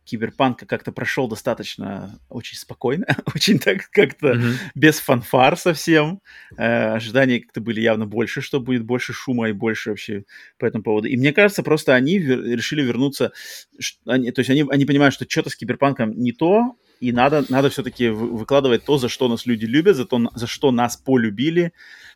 Киберпанка 0.06 0.66
как-то 0.66 0.92
прошел 0.92 1.28
достаточно 1.28 2.20
очень 2.30 2.58
спокойно, 2.58 3.06
очень 3.36 3.60
так 3.60 3.90
как-то 3.92 4.34
mm-hmm. 4.34 4.54
без 4.76 5.00
фанфар 5.00 5.58
совсем. 5.58 6.22
Э, 6.58 6.94
ожидания 6.94 7.40
как-то 7.40 7.60
были 7.60 7.82
явно 7.82 8.06
больше, 8.06 8.42
что 8.42 8.60
будет 8.60 8.84
больше 8.84 9.14
шума 9.14 9.50
и 9.50 9.54
больше 9.54 9.90
вообще 9.90 10.24
по 10.58 10.66
этому 10.66 10.84
поводу. 10.84 11.08
И 11.08 11.18
мне 11.18 11.34
кажется, 11.34 11.64
просто 11.64 11.96
они 11.96 12.20
вер- 12.20 12.44
решили 12.44 12.84
вернуться, 12.84 13.34
что, 13.80 14.00
они, 14.06 14.32
то 14.32 14.40
есть 14.40 14.50
они, 14.50 14.64
они 14.70 14.86
понимают, 14.86 15.14
что 15.14 15.26
что-то 15.28 15.50
с 15.50 15.56
Киберпанком 15.56 16.12
не 16.12 16.32
то, 16.32 16.76
и 17.00 17.12
надо, 17.12 17.44
надо 17.50 17.70
все-таки 17.70 18.10
выкладывать 18.10 18.86
то, 18.86 18.98
за 18.98 19.10
что 19.10 19.28
нас 19.28 19.46
люди 19.46 19.66
любят, 19.66 19.96
за, 19.96 20.06
то, 20.06 20.30
за 20.34 20.48
что 20.48 20.72
нас 20.72 20.98
полюбили, 20.98 21.74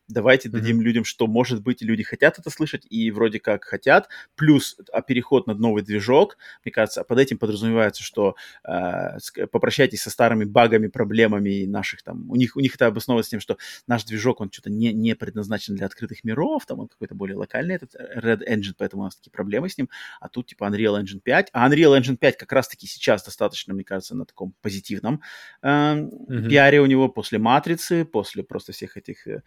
давайте 0.10 0.50
mm-hmm. 0.50 0.52
дадим 0.52 0.82
людям, 0.82 1.06
что, 1.06 1.28
может 1.28 1.62
быть, 1.62 1.82
люди 1.82 2.04
хотят 2.04 2.40
это 2.40 2.50
слышать, 2.50 2.86
и 2.90 3.12
вроде 3.12 3.40
как 3.40 3.64
хотят, 3.64 4.10
плюс 4.36 4.78
а 4.92 5.02
переход 5.02 5.48
на 5.48 5.54
новый 5.54 5.84
движок, 5.84 6.38
мне 6.66 6.72
кажется, 6.72 7.04
под 7.04 7.20
этим 7.20 7.38
подразумевается, 7.38 8.04
что 8.04 8.36
э, 8.68 9.46
попрощайтесь 9.52 10.02
со 10.02 10.10
старыми 10.10 10.46
багами, 10.46 10.88
проблемами 10.88 11.66
наших 11.66 12.04
там, 12.04 12.30
у 12.30 12.36
них, 12.36 12.56
у 12.56 12.60
них 12.60 12.76
это 12.76 12.88
обосновывается 12.88 13.32
тем, 13.32 13.40
что 13.40 13.58
наш 13.88 14.04
движок, 14.04 14.42
он 14.42 14.52
что-то 14.52 14.70
не, 14.70 14.94
не 14.94 15.16
предназначен 15.16 15.76
для 15.76 15.86
открытых 15.86 16.24
миров, 16.24 16.66
там 16.66 16.80
он 16.80 16.88
какой-то 16.88 17.16
более 17.16 17.38
локальный, 17.38 17.76
этот 17.76 17.96
Red 17.96 18.42
Engine, 18.48 18.74
поэтому 18.78 19.04
у 19.04 19.06
нас 19.06 19.16
такие 19.16 19.32
проблемы 19.32 19.70
с 19.70 19.78
ним, 19.78 19.90
а 20.20 20.28
тут 20.28 20.48
типа 20.48 20.66
Unreal 20.66 21.02
Engine 21.02 21.20
5, 21.20 21.50
а 21.54 21.70
Unreal 21.70 22.00
Engine 22.00 22.18
5 22.18 22.38
как 22.38 22.52
раз-таки 22.52 22.88
сейчас 22.88 23.24
достаточно, 23.24 23.74
мне 23.74 23.84
кажется, 23.84 24.16
на 24.16 24.26
таком 24.26 24.54
позитивном 24.62 25.22
э, 25.62 25.68
mm-hmm. 25.68 26.50
пиаре 26.50 26.82
у 26.82 26.86
него 26.86 27.10
после 27.10 27.40
Матрицы, 27.40 28.06
после 28.06 28.44
просто 28.44 28.72
всех 28.72 28.98
этих 28.98 29.28
э, 29.28 29.44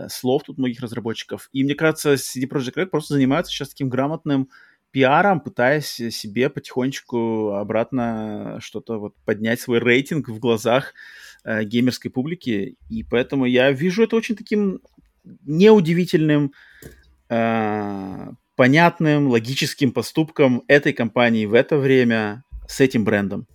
слов 0.09 0.43
тут 0.43 0.57
многих 0.57 0.81
разработчиков. 0.81 1.49
И 1.53 1.63
мне 1.63 1.75
кажется, 1.75 2.13
CD 2.13 2.47
Projekt 2.47 2.75
Red 2.75 2.87
просто 2.87 3.13
занимается 3.13 3.51
сейчас 3.51 3.69
таким 3.69 3.89
грамотным 3.89 4.49
пиаром, 4.91 5.39
пытаясь 5.39 5.85
себе 5.87 6.49
потихонечку 6.49 7.53
обратно 7.53 8.59
что-то 8.61 8.99
вот 8.99 9.15
поднять 9.25 9.61
свой 9.61 9.79
рейтинг 9.79 10.29
в 10.29 10.39
глазах 10.39 10.93
э, 11.43 11.63
геймерской 11.63 12.11
публики. 12.11 12.75
И 12.89 13.03
поэтому 13.03 13.45
я 13.45 13.71
вижу 13.71 14.03
это 14.03 14.15
очень 14.15 14.35
таким 14.35 14.81
неудивительным, 15.45 16.53
э, 17.29 18.31
понятным, 18.55 19.27
логическим 19.27 19.91
поступком 19.91 20.63
этой 20.67 20.93
компании 20.93 21.45
в 21.45 21.53
это 21.53 21.77
время 21.77 22.43
с 22.67 22.81
этим 22.81 23.05
брендом. 23.05 23.47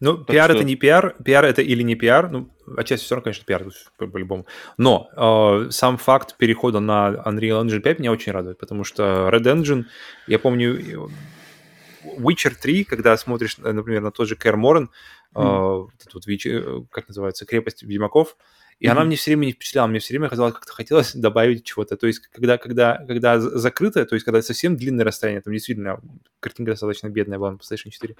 Ну, 0.00 0.18
так 0.18 0.26
пиар 0.26 0.50
что... 0.50 0.58
это 0.58 0.64
не 0.64 0.76
пиар, 0.76 1.16
пиар 1.24 1.44
это 1.44 1.62
или 1.62 1.82
не 1.82 1.94
пиар, 1.94 2.30
ну, 2.30 2.50
отчасти 2.76 3.04
все 3.04 3.14
равно, 3.14 3.24
конечно, 3.24 3.44
пиар 3.44 3.64
по-любому. 3.96 4.46
Но 4.76 5.08
э, 5.16 5.70
сам 5.70 5.96
факт 5.96 6.36
перехода 6.36 6.80
на 6.80 7.22
Unreal 7.24 7.64
Engine 7.64 7.80
5 7.80 7.98
меня 8.00 8.12
очень 8.12 8.32
радует, 8.32 8.58
потому 8.58 8.84
что 8.84 9.28
Red 9.32 9.44
Engine, 9.44 9.84
я 10.26 10.38
помню, 10.38 11.08
Witcher 12.04 12.54
3, 12.60 12.84
когда 12.84 13.16
смотришь, 13.16 13.56
например, 13.58 14.02
на 14.02 14.10
тот 14.10 14.28
же 14.28 14.36
Кэр 14.36 14.56
Морен, 14.56 14.90
mm. 15.34 15.88
вот, 16.12 16.14
вот, 16.14 16.86
как 16.90 17.08
называется, 17.08 17.46
крепость 17.46 17.82
Ведьмаков, 17.82 18.36
и 18.80 18.86
mm-hmm. 18.86 18.90
она 18.90 19.04
мне 19.04 19.16
все 19.16 19.30
время 19.30 19.46
не 19.46 19.52
впечатляла, 19.52 19.86
мне 19.86 20.00
все 20.00 20.12
время 20.14 20.28
казалось, 20.28 20.54
как-то 20.54 20.72
хотелось 20.72 21.14
добавить 21.14 21.64
чего-то. 21.64 21.96
То 21.96 22.06
есть, 22.06 22.20
когда, 22.28 22.58
когда, 22.58 23.04
когда 23.06 23.40
закрыто, 23.40 24.04
то 24.04 24.14
есть, 24.14 24.24
когда 24.24 24.42
совсем 24.42 24.76
длинное 24.76 25.04
расстояние, 25.04 25.42
там 25.42 25.52
действительно 25.52 26.00
картинка 26.40 26.72
достаточно 26.72 27.08
бедная 27.08 27.38
была 27.38 27.52
на 27.52 27.56
PlayStation 27.56 27.90
4. 27.90 28.16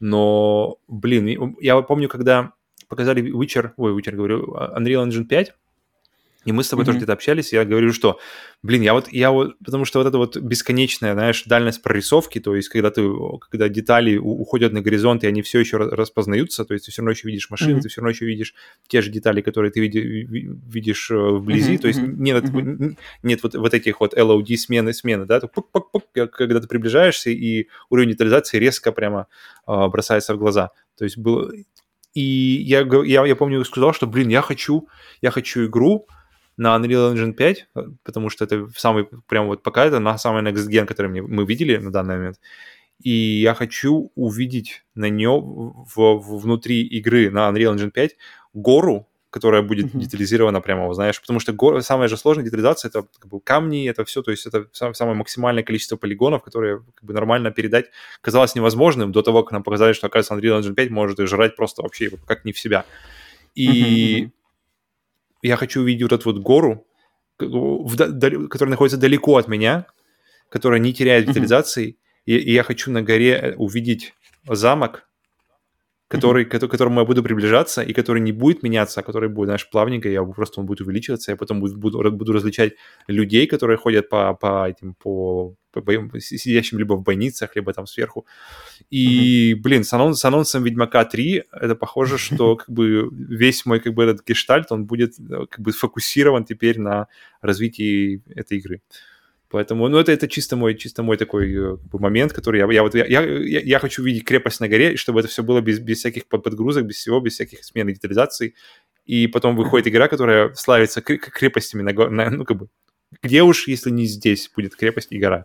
Но, 0.00 0.78
блин, 0.88 1.56
я 1.60 1.80
помню, 1.82 2.08
когда 2.08 2.52
показали 2.88 3.22
Witcher, 3.32 3.72
ой, 3.76 3.92
Witcher 3.92 4.12
говорю, 4.12 4.54
Unreal 4.54 5.06
Engine 5.06 5.24
5, 5.24 5.54
и 6.44 6.52
мы 6.52 6.64
с 6.64 6.68
тобой 6.68 6.82
mm-hmm. 6.82 6.86
тоже 6.86 6.98
где-то 6.98 7.12
общались, 7.12 7.52
и 7.52 7.56
я 7.56 7.64
говорю, 7.64 7.92
что, 7.92 8.18
блин, 8.62 8.82
я 8.82 8.94
вот, 8.94 9.08
я 9.12 9.30
вот, 9.30 9.56
потому 9.64 9.84
что 9.84 9.98
вот 10.00 10.08
это 10.08 10.18
вот 10.18 10.36
бесконечная, 10.36 11.14
знаешь, 11.14 11.44
дальность 11.44 11.82
прорисовки, 11.82 12.40
то 12.40 12.56
есть 12.56 12.68
когда 12.68 12.90
ты, 12.90 13.08
когда 13.50 13.68
детали 13.68 14.16
уходят 14.16 14.72
на 14.72 14.80
горизонт, 14.80 15.24
и 15.24 15.26
они 15.26 15.42
все 15.42 15.60
еще 15.60 15.76
распознаются, 15.76 16.64
то 16.64 16.74
есть 16.74 16.86
ты 16.86 16.92
все 16.92 17.02
равно 17.02 17.12
еще 17.12 17.28
видишь 17.28 17.50
машины, 17.50 17.78
mm-hmm. 17.78 17.82
ты 17.82 17.88
все 17.88 18.00
равно 18.00 18.10
еще 18.10 18.26
видишь 18.26 18.54
те 18.88 19.02
же 19.02 19.10
детали, 19.10 19.40
которые 19.40 19.70
ты 19.70 19.80
види, 19.80 19.98
видишь 19.98 21.10
э, 21.10 21.14
вблизи, 21.14 21.74
mm-hmm. 21.74 21.78
то 21.78 21.88
есть 21.88 22.00
нет, 22.02 22.44
mm-hmm. 22.44 22.96
нет 23.22 23.42
вот, 23.42 23.54
вот 23.54 23.74
этих 23.74 24.00
вот 24.00 24.14
LOD 24.14 24.56
смены, 24.56 24.92
смены, 24.92 25.26
да, 25.26 25.40
пук-пук-пук, 25.40 26.04
когда 26.12 26.60
ты 26.60 26.66
приближаешься, 26.66 27.30
и 27.30 27.68
уровень 27.90 28.10
детализации 28.10 28.58
резко 28.58 28.92
прямо 28.92 29.26
э, 29.66 29.86
бросается 29.88 30.34
в 30.34 30.38
глаза. 30.38 30.70
То 30.96 31.04
есть 31.04 31.18
было... 31.18 31.52
И 32.14 32.20
я, 32.20 32.86
я, 33.04 33.24
я 33.24 33.36
помню, 33.36 33.64
сказал, 33.64 33.94
что, 33.94 34.06
блин, 34.06 34.28
я 34.28 34.42
хочу, 34.42 34.88
я 35.22 35.30
хочу 35.30 35.66
игру, 35.66 36.06
на 36.62 36.76
Unreal 36.76 37.12
Engine 37.12 37.32
5, 37.32 37.66
э, 37.74 37.80
потому 38.04 38.30
что 38.30 38.44
это 38.44 38.68
самый, 38.76 39.06
прям 39.26 39.46
вот 39.46 39.62
пока 39.62 39.84
это 39.84 39.98
на 39.98 40.16
самый 40.18 40.42
next 40.42 40.68
gen, 40.70 40.86
который 40.86 41.08
мы, 41.08 41.22
мы 41.22 41.44
видели 41.44 41.76
на 41.76 41.90
данный 41.90 42.16
момент. 42.16 42.40
И 43.02 43.10
я 43.40 43.54
хочу 43.54 44.12
увидеть 44.14 44.84
на 44.94 45.10
нее 45.10 45.40
в, 45.40 45.96
в, 45.96 46.38
внутри 46.38 46.82
игры 46.82 47.30
на 47.30 47.50
Unreal 47.50 47.74
Engine 47.74 47.90
5 47.90 48.16
гору, 48.54 49.08
которая 49.30 49.62
будет 49.62 49.86
mm-hmm. 49.86 49.98
детализирована 49.98 50.60
прямо, 50.60 50.92
знаешь, 50.94 51.20
потому 51.20 51.40
что 51.40 51.52
гор, 51.52 51.82
самая 51.82 52.08
же 52.08 52.16
сложная 52.16 52.44
детализация 52.44 52.90
это 52.90 53.06
как 53.18 53.30
бы, 53.30 53.40
камни, 53.40 53.88
это 53.88 54.04
все, 54.04 54.22
то 54.22 54.30
есть 54.30 54.46
это 54.46 54.66
сам, 54.72 54.94
самое 54.94 55.16
максимальное 55.16 55.64
количество 55.64 55.96
полигонов, 55.96 56.42
которые 56.42 56.82
как 56.94 57.04
бы, 57.04 57.14
нормально 57.14 57.50
передать 57.50 57.86
казалось 58.20 58.54
невозможным 58.54 59.10
до 59.10 59.22
того, 59.22 59.42
как 59.42 59.52
нам 59.52 59.62
показали, 59.62 59.94
что, 59.94 60.06
оказывается, 60.06 60.34
Unreal 60.34 60.60
Engine 60.60 60.74
5 60.74 60.90
может 60.90 61.18
и 61.18 61.26
жрать 61.26 61.56
просто 61.56 61.82
вообще 61.82 62.10
как 62.26 62.44
не 62.44 62.52
в 62.52 62.58
себя. 62.58 62.84
И 63.54 64.24
mm-hmm 64.24 64.30
я 65.42 65.56
хочу 65.56 65.80
увидеть 65.80 66.02
вот 66.02 66.12
эту 66.12 66.32
вот 66.32 66.42
гору, 66.42 66.86
которая 67.36 68.70
находится 68.70 68.98
далеко 68.98 69.36
от 69.36 69.48
меня, 69.48 69.86
которая 70.48 70.80
не 70.80 70.92
теряет 70.92 71.26
детализации, 71.26 71.90
mm-hmm. 71.90 71.96
и, 72.26 72.36
и 72.36 72.52
я 72.52 72.62
хочу 72.62 72.90
на 72.90 73.02
горе 73.02 73.32
э, 73.32 73.54
увидеть 73.56 74.14
замок, 74.48 75.08
который, 76.12 76.44
к 76.44 76.68
которому 76.68 77.00
я 77.00 77.06
буду 77.06 77.22
приближаться, 77.22 77.82
и 77.82 77.94
который 77.94 78.20
не 78.20 78.32
будет 78.32 78.62
меняться, 78.62 79.00
а 79.00 79.02
который 79.02 79.28
будет, 79.28 79.46
знаешь, 79.46 79.70
плавненько, 79.70 80.08
я 80.08 80.22
просто 80.22 80.60
он 80.60 80.66
будет 80.66 80.82
увеличиваться, 80.82 81.32
я 81.32 81.36
потом 81.36 81.60
буду, 81.60 81.78
буду, 81.78 82.12
буду 82.12 82.32
различать 82.32 82.74
людей, 83.08 83.46
которые 83.46 83.78
ходят 83.78 84.10
по, 84.10 84.34
по 84.34 84.68
этим, 84.68 84.94
по, 84.94 85.54
по, 85.72 85.80
по 85.80 86.20
сидящим 86.20 86.78
либо 86.78 86.94
в 86.94 87.02
больницах, 87.02 87.56
либо 87.56 87.72
там 87.72 87.86
сверху. 87.86 88.26
И, 88.90 89.54
mm-hmm. 89.54 89.62
блин, 89.62 89.84
с, 89.84 89.92
анонс, 89.94 90.20
с 90.20 90.24
анонсом 90.24 90.64
Ведьмака 90.64 91.04
3 91.04 91.44
это 91.50 91.74
похоже, 91.74 92.18
что 92.18 92.56
как 92.56 92.68
бы 92.68 93.08
весь 93.10 93.64
мой 93.64 93.80
как 93.80 93.94
бы 93.94 94.04
этот 94.04 94.26
гештальт, 94.28 94.70
он 94.70 94.84
будет 94.84 95.18
э, 95.18 95.46
как 95.48 95.60
бы 95.60 95.72
сфокусирован 95.72 96.44
теперь 96.44 96.78
на 96.78 97.06
развитии 97.40 98.22
этой 98.36 98.58
игры. 98.58 98.82
Поэтому, 99.52 99.86
ну, 99.88 99.98
это, 99.98 100.12
это 100.12 100.28
чисто 100.28 100.56
мой, 100.56 100.74
чисто 100.74 101.02
мой 101.02 101.18
такой 101.18 101.54
э, 101.54 101.76
момент, 101.92 102.32
который 102.32 102.58
я, 102.58 102.72
я 102.72 102.82
вот, 102.82 102.94
я, 102.94 103.04
я, 103.04 103.60
я 103.60 103.78
хочу 103.78 104.02
видеть 104.02 104.24
крепость 104.24 104.60
на 104.60 104.68
горе, 104.68 104.96
чтобы 104.96 105.20
это 105.20 105.28
все 105.28 105.42
было 105.42 105.60
без, 105.60 105.78
без 105.78 105.98
всяких 105.98 106.26
подгрузок, 106.26 106.86
без 106.86 106.96
всего, 106.96 107.20
без 107.20 107.34
всяких 107.34 107.62
смен 107.62 107.90
и 107.90 107.92
детализаций. 107.92 108.54
И 109.04 109.26
потом 109.26 109.54
выходит 109.54 109.88
игра, 109.88 110.08
которая 110.08 110.54
славится 110.54 111.02
крепостями 111.02 111.82
на, 111.82 111.92
на 112.08 112.30
ну, 112.30 112.44
как 112.46 112.56
бы, 112.56 112.68
где 113.22 113.42
уж, 113.42 113.68
если 113.68 113.90
не 113.90 114.06
здесь, 114.06 114.50
будет 114.56 114.74
крепость 114.74 115.12
и 115.12 115.18
гора. 115.18 115.44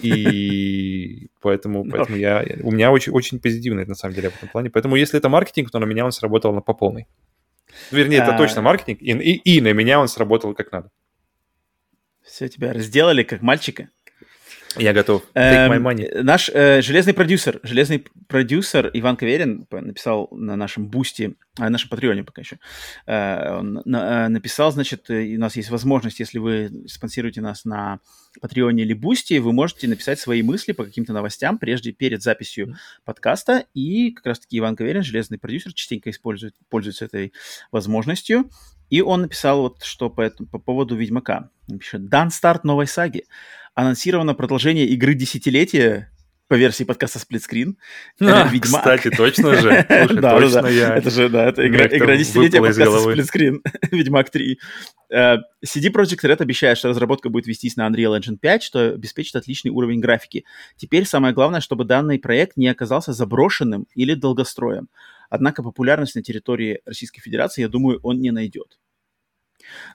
И 0.00 1.28
поэтому, 1.40 1.88
поэтому 1.88 2.18
я, 2.18 2.44
у 2.62 2.72
меня 2.72 2.90
очень, 2.90 3.12
очень 3.12 3.38
позитивно 3.38 3.78
это 3.80 3.90
на 3.90 3.96
самом 3.96 4.16
деле 4.16 4.30
в 4.30 4.36
этом 4.38 4.48
плане. 4.48 4.70
Поэтому 4.70 4.96
если 4.96 5.18
это 5.18 5.28
маркетинг, 5.28 5.70
то 5.70 5.78
на 5.78 5.84
меня 5.84 6.04
он 6.04 6.10
сработал 6.10 6.52
на 6.52 6.62
по 6.62 6.74
полной. 6.74 7.06
Вернее, 7.92 8.16
это 8.16 8.34
а. 8.34 8.38
точно 8.38 8.60
маркетинг, 8.62 9.00
и, 9.00 9.12
и, 9.12 9.56
и 9.56 9.60
на 9.60 9.72
меня 9.72 10.00
он 10.00 10.08
сработал 10.08 10.52
как 10.52 10.72
надо. 10.72 10.90
Все, 12.30 12.48
тебя 12.48 12.72
разделали 12.72 13.24
как 13.24 13.42
мальчика. 13.42 13.90
Я 14.76 14.92
готов. 14.92 15.22
Take 15.34 15.68
my 15.68 15.76
эм, 15.76 15.86
money. 15.86 16.22
Наш 16.22 16.48
э, 16.48 16.80
железный 16.80 17.12
продюсер, 17.12 17.58
железный 17.64 18.06
продюсер 18.28 18.88
Иван 18.92 19.16
Каверин 19.16 19.66
написал 19.70 20.28
на 20.30 20.54
нашем 20.54 20.86
бусте, 20.86 21.34
на 21.58 21.70
нашем 21.70 21.88
патреоне 21.90 22.22
пока 22.22 22.42
еще, 22.42 22.58
э, 23.06 23.58
он 23.58 23.82
на, 23.84 24.26
э, 24.26 24.28
написал, 24.28 24.70
значит, 24.70 25.10
э, 25.10 25.34
у 25.34 25.40
нас 25.40 25.56
есть 25.56 25.70
возможность, 25.70 26.20
если 26.20 26.38
вы 26.38 26.84
спонсируете 26.86 27.40
нас 27.40 27.64
на 27.64 27.98
патреоне 28.40 28.84
или 28.84 28.92
бусте, 28.92 29.40
вы 29.40 29.52
можете 29.52 29.88
написать 29.88 30.20
свои 30.20 30.42
мысли 30.42 30.70
по 30.70 30.84
каким-то 30.84 31.12
новостям 31.12 31.58
прежде, 31.58 31.90
перед 31.90 32.22
записью 32.22 32.76
подкаста, 33.04 33.64
и 33.74 34.12
как 34.12 34.26
раз-таки 34.26 34.58
Иван 34.58 34.76
Каверин, 34.76 35.02
железный 35.02 35.38
продюсер, 35.38 35.72
частенько 35.72 36.10
использует, 36.10 36.54
пользуется 36.68 37.06
этой 37.06 37.32
возможностью, 37.72 38.48
и 38.90 39.02
он 39.02 39.22
написал 39.22 39.62
вот 39.62 39.82
что 39.82 40.10
по, 40.10 40.20
этому, 40.20 40.48
по 40.48 40.58
поводу 40.58 40.96
Ведьмака. 40.96 41.50
Он 41.70 41.78
пишет, 41.78 42.08
дан 42.08 42.30
старт 42.30 42.64
новой 42.64 42.86
саги. 42.86 43.24
Анонсировано 43.74 44.34
продолжение 44.34 44.86
игры 44.86 45.14
десятилетия 45.14 46.10
по 46.50 46.54
версии 46.54 46.82
подкаста 46.82 47.20
Сплитскрин. 47.20 47.78
А, 48.20 48.48
Ведьмак. 48.48 48.82
Кстати, 48.82 49.10
точно 49.10 49.54
же. 49.54 49.86
Слушай, 49.88 50.20
да, 50.20 50.40
точно 50.40 50.62
да, 50.62 50.68
я... 50.68 50.96
Это 50.96 51.08
же, 51.08 51.28
да, 51.28 51.48
это 51.48 51.66
игра, 51.66 51.86
игра 51.86 52.16
десятилетия 52.16 52.60
подкаста 52.60 52.98
Сплитскрин. 52.98 53.62
Ведьмак 53.92 54.30
3. 54.30 54.58
Uh, 55.12 55.36
CD 55.64 55.92
Projekt 55.92 56.24
Red 56.24 56.42
обещает, 56.42 56.76
что 56.76 56.88
разработка 56.88 57.28
будет 57.28 57.46
вестись 57.46 57.76
на 57.76 57.86
Unreal 57.88 58.18
Engine 58.18 58.36
5, 58.36 58.62
что 58.64 58.94
обеспечит 58.94 59.36
отличный 59.36 59.70
уровень 59.70 60.00
графики. 60.00 60.44
Теперь 60.76 61.04
самое 61.04 61.32
главное, 61.32 61.60
чтобы 61.60 61.84
данный 61.84 62.18
проект 62.18 62.56
не 62.56 62.66
оказался 62.66 63.12
заброшенным 63.12 63.86
или 63.94 64.14
долгостроем. 64.14 64.88
Однако 65.28 65.62
популярность 65.62 66.16
на 66.16 66.22
территории 66.22 66.80
Российской 66.84 67.20
Федерации, 67.20 67.62
я 67.62 67.68
думаю, 67.68 68.00
он 68.02 68.20
не 68.20 68.32
найдет. 68.32 68.80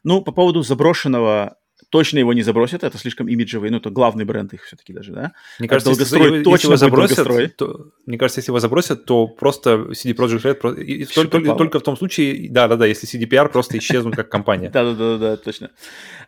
Ну, 0.06 0.22
по 0.22 0.32
поводу 0.32 0.64
заброшенного 0.64 1.58
точно 1.90 2.20
его 2.20 2.34
не 2.34 2.42
забросят, 2.42 2.84
это 2.84 2.98
слишком 2.98 3.28
имиджевый, 3.28 3.70
ну, 3.70 3.78
это 3.78 3.90
главный 3.90 4.26
бренд 4.26 4.54
их 4.54 4.64
все-таки 4.64 4.94
даже, 4.94 5.12
да? 5.12 5.34
Мне 5.60 5.68
кажется, 5.68 5.92
если, 5.92 6.44
точно 6.44 6.52
если 6.52 6.68
его 6.68 6.78
забросят, 6.78 7.56
то, 7.58 7.88
мне 8.06 8.18
кажется, 8.18 8.40
если 8.40 8.52
его 8.52 8.60
забросят, 8.60 9.06
то 9.06 9.28
просто 9.28 9.92
CD 9.92 10.16
Projekt 10.16 10.42
Red 10.44 10.82
и 10.82 11.06
только, 11.06 11.32
только, 11.32 11.56
только 11.56 11.80
в 11.80 11.84
том 11.84 11.98
случае, 11.98 12.50
да-да-да, 12.50 12.86
если 12.86 13.08
CDPR 13.08 13.50
просто 13.50 13.78
исчезнут 13.78 14.16
как 14.16 14.30
компания. 14.30 14.70
Да-да-да, 14.74 15.38
точно. 15.38 15.72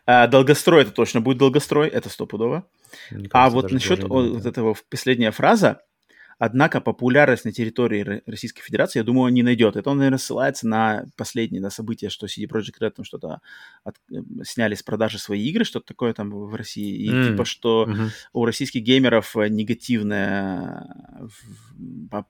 А, 0.06 0.26
долгострой 0.26 0.82
это 0.82 0.92
точно 0.92 1.20
будет 1.20 1.38
долгострой, 1.38 1.88
это 1.88 2.08
стопудово. 2.08 2.64
А 3.32 3.50
вот 3.50 3.70
насчет 3.70 4.02
вот 4.04 4.46
этого 4.46 4.76
последняя 4.90 5.30
фраза, 5.30 5.82
Однако 6.38 6.80
популярность 6.80 7.44
на 7.44 7.52
территории 7.52 8.22
Российской 8.26 8.62
Федерации, 8.62 9.00
я 9.00 9.04
думаю, 9.04 9.26
он 9.26 9.34
не 9.34 9.42
найдет. 9.42 9.76
Это 9.76 9.90
он, 9.90 9.98
наверное, 9.98 10.18
ссылается 10.18 10.68
на 10.68 11.04
последние 11.16 11.60
на 11.60 11.70
события, 11.70 12.10
что 12.10 12.26
CD 12.26 12.46
Projekt 12.48 12.80
Red 12.80 12.90
там 12.90 13.04
что-то 13.04 13.40
от, 13.82 13.96
э, 14.12 14.16
сняли 14.44 14.76
с 14.76 14.82
продажи 14.82 15.18
свои 15.18 15.44
игры, 15.48 15.64
что-то 15.64 15.86
такое 15.86 16.12
там 16.14 16.30
в 16.30 16.54
России. 16.54 16.94
И 16.94 17.10
mm. 17.10 17.30
типа, 17.30 17.44
что 17.44 17.86
mm-hmm. 17.88 18.08
у 18.32 18.44
российских 18.44 18.82
геймеров 18.82 19.36
э, 19.36 19.48
негативное 19.48 20.86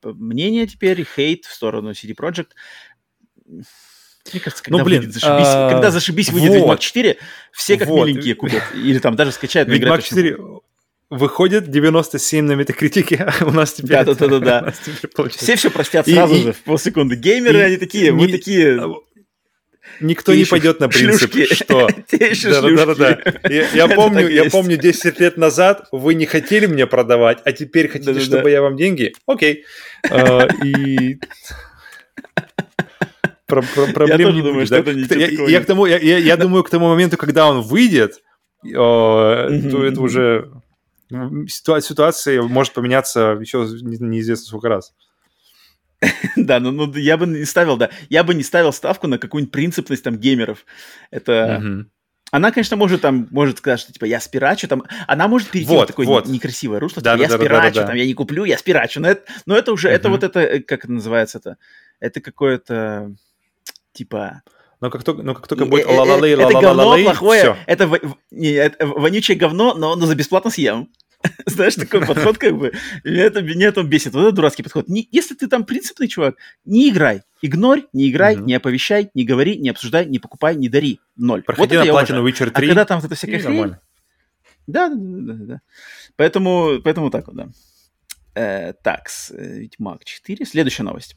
мнение 0.05 0.67
теперь, 0.67 1.05
хейт 1.05 1.45
в 1.45 1.53
сторону 1.53 1.91
CD 1.91 2.15
Projekt. 2.15 2.53
Мне 4.33 4.41
кажется, 4.41 4.63
когда, 4.63 4.79
ну, 4.79 4.85
блин, 4.85 5.01
выйдет 5.01 5.15
зашибись, 5.15 5.47
а... 5.47 5.71
когда 5.71 5.91
зашибись 5.91 6.31
выйдет 6.31 6.51
вот. 6.51 6.57
Ведьмак 6.57 6.81
4, 6.81 7.19
все 7.53 7.77
как 7.77 7.89
вот. 7.89 8.07
миленькие 8.07 8.35
купят. 8.35 8.63
Или 8.75 8.99
там 8.99 9.17
даже 9.17 9.33
скачают. 9.33 9.69
Ведьмак 9.69 10.03
4 10.03 10.39
выходит 11.11 11.71
97 11.71 12.45
на 12.45 12.53
метакритике, 12.53 13.17
а 13.41 13.45
у 13.45 13.51
нас 13.51 13.73
теперь... 13.73 14.05
Да-да-да. 14.05 14.75
Все 15.31 15.57
все 15.57 15.71
простят 15.71 16.07
сразу 16.07 16.35
же, 16.35 16.53
в 16.53 16.59
полсекунды. 16.63 17.17
Геймеры, 17.17 17.61
они 17.61 17.77
такие, 17.77 18.13
мы 18.13 18.29
такие... 18.29 18.81
А, 18.81 18.95
никто 20.01 20.35
не 20.35 20.45
пойдет 20.45 20.81
на 20.81 20.89
принцип, 20.89 21.33
что... 21.53 21.89
Да-да-да. 22.13 23.19
Я 23.49 23.89
помню, 23.89 24.29
я 24.29 24.51
помню 24.51 24.77
10 24.77 25.21
лет 25.21 25.37
назад 25.37 25.87
вы 25.93 26.15
не 26.15 26.27
хотели 26.27 26.67
мне 26.67 26.87
продавать, 26.87 27.39
а 27.45 27.53
теперь 27.53 27.89
хотите, 27.89 28.21
чтобы 28.21 28.51
я 28.51 28.61
вам 28.61 28.77
деньги? 28.77 29.15
Окей. 29.27 29.65
А, 30.11 30.47
и 30.63 31.19
проблем 33.47 34.35
не 34.35 34.43
будет. 34.43 34.71
Я 35.49 35.61
к 35.61 35.65
тому, 35.65 35.87
я 35.87 36.37
думаю, 36.37 36.65
к 36.65 36.71
тому 36.71 36.89
моменту, 36.89 37.17
когда 37.17 37.49
он 37.49 37.63
выйдет, 37.63 38.21
то 38.63 39.49
это 39.49 40.01
уже 40.01 40.51
ситуация 41.49 42.43
может 42.43 42.75
поменяться 42.75 43.39
еще 43.41 43.67
неизвестно 43.81 44.47
сколько 44.47 44.69
раз. 44.69 44.95
Да, 46.37 46.61
ну, 46.61 46.71
ну 46.71 46.93
я 46.95 47.17
бы 47.17 47.27
не 47.27 47.45
ставил, 47.45 47.77
да, 47.77 47.91
я 48.09 48.25
бы 48.25 48.35
не 48.35 48.43
ставил 48.43 48.73
ставку 48.73 49.07
на 49.07 49.19
какую-нибудь 49.19 49.53
принципность 49.53 50.05
там 50.05 50.17
геймеров. 50.17 50.65
Это 51.11 51.87
Она, 52.31 52.53
конечно, 52.53 52.77
может 52.77 53.01
там, 53.01 53.27
может 53.31 53.59
сказать, 53.59 53.81
что 53.81 53.93
типа 53.93 54.05
я 54.05 54.21
спирачу, 54.21 54.69
там, 54.69 54.85
она 55.07 55.29
может 55.29 55.49
перейти 55.49 55.71
вот, 55.71 55.85
в 55.85 55.87
такое 55.89 56.07
вот. 56.07 56.27
некрасивое 56.27 56.79
русло, 56.79 57.03
да, 57.03 57.17
типа, 57.17 57.19
да, 57.19 57.25
я 57.25 57.39
да, 57.39 57.45
спирачу, 57.45 57.63
да, 57.63 57.71
да, 57.71 57.81
да. 57.81 57.87
там, 57.87 57.97
я 57.97 58.07
не 58.07 58.15
куплю, 58.15 58.45
я 58.45 58.59
спирачу, 58.59 59.01
но 59.01 59.09
это, 59.09 59.33
но 59.47 59.57
это 59.57 59.73
уже, 59.73 59.89
uh-huh. 59.89 59.93
это 59.93 60.09
вот 60.11 60.23
это, 60.23 60.41
э, 60.41 60.61
как 60.61 60.85
это 60.85 60.93
называется 60.93 61.39
это, 61.39 61.57
это 62.01 62.21
какое-то, 62.21 63.15
типа... 63.93 64.43
Но 64.81 64.91
как 64.91 65.05
только, 65.05 65.23
но 65.23 65.35
как 65.35 65.49
только 65.49 65.65
будет 65.65 65.87
ла 65.87 66.05
ла 66.05 66.05
ла 66.05 66.17
ла 66.17 66.27
Это 66.27 66.61
говно 66.61 66.99
плохое, 67.03 67.57
это, 67.67 67.91
не, 68.31 68.53
это 68.53 68.87
вонючее 68.87 69.37
говно, 69.37 69.75
но, 69.75 69.97
но 69.97 70.07
за 70.07 70.15
бесплатно 70.15 70.51
съем. 70.51 70.91
Знаешь, 71.47 71.75
такой 71.75 72.07
подход 72.07 72.39
как 72.39 72.57
бы, 72.57 72.73
меня 73.05 73.25
это, 73.25 73.43
меня 73.43 73.69
это 73.69 73.83
бесит. 73.83 74.15
Вот 74.15 74.23
это 74.23 74.33
дурацкий 74.33 74.63
подход. 74.63 74.89
Не, 74.89 75.09
если 75.11 75.35
ты 75.35 75.49
там 75.49 75.65
принципный 75.65 76.09
чувак, 76.09 76.37
не 76.65 76.91
играй. 76.91 77.23
Игнорь, 77.43 77.85
не 77.93 78.11
играй, 78.11 78.37
mm-hmm. 78.37 78.45
не 78.45 78.55
оповещай, 78.55 79.11
не 79.15 79.25
говори, 79.25 79.59
не 79.59 79.69
обсуждай, 79.69 80.07
не 80.07 80.19
покупай, 80.19 80.57
не 80.57 80.69
дари. 80.69 81.01
Ноль. 81.17 81.43
Проходи 81.43 81.77
вот 81.77 81.87
на 81.87 81.93
платину 81.93 82.29
Witcher 82.29 82.51
3. 82.51 82.53
А 82.53 82.69
когда 82.69 82.85
там 82.85 83.01
вот 83.01 83.07
это 83.07 83.15
всякая 83.15 83.39
хрень... 83.39 83.51
Нормально. 83.51 83.81
Да, 84.67 84.89
да, 84.89 84.97
да, 84.97 85.33
да, 85.33 85.45
да. 85.45 85.61
Поэтому, 86.17 86.81
поэтому 86.83 87.11
так 87.11 87.27
вот, 87.27 87.37
да. 87.37 87.49
Э, 88.35 88.73
так, 88.83 89.09
э, 89.31 89.59
Ведьмак 89.61 90.05
4. 90.05 90.45
Следующая 90.47 90.83
новость. 90.85 91.17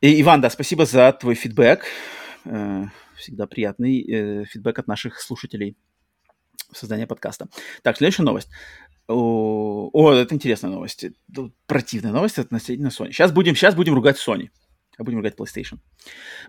И, 0.00 0.20
Иван, 0.20 0.40
да, 0.40 0.50
спасибо 0.50 0.84
за 0.84 1.12
твой 1.12 1.34
фидбэк. 1.34 1.84
Э, 2.44 2.84
всегда 3.16 3.46
приятный 3.46 4.02
э, 4.02 4.44
фидбэк 4.44 4.78
от 4.78 4.86
наших 4.86 5.20
слушателей 5.20 5.76
создания 6.72 7.06
подкаста. 7.06 7.48
Так, 7.82 7.96
следующая 7.96 8.22
новость. 8.22 8.48
О, 9.08 9.88
о, 9.92 10.12
это 10.12 10.34
интересная 10.34 10.70
новость. 10.70 11.06
Противная 11.66 12.12
новость 12.12 12.38
относительно 12.38 12.88
Sony. 12.88 13.12
Сейчас 13.12 13.32
будем, 13.32 13.56
сейчас 13.56 13.74
будем 13.74 13.94
ругать 13.94 14.16
Sony, 14.16 14.50
а 14.98 15.04
будем 15.04 15.18
ругать 15.18 15.34
PlayStation. 15.36 15.78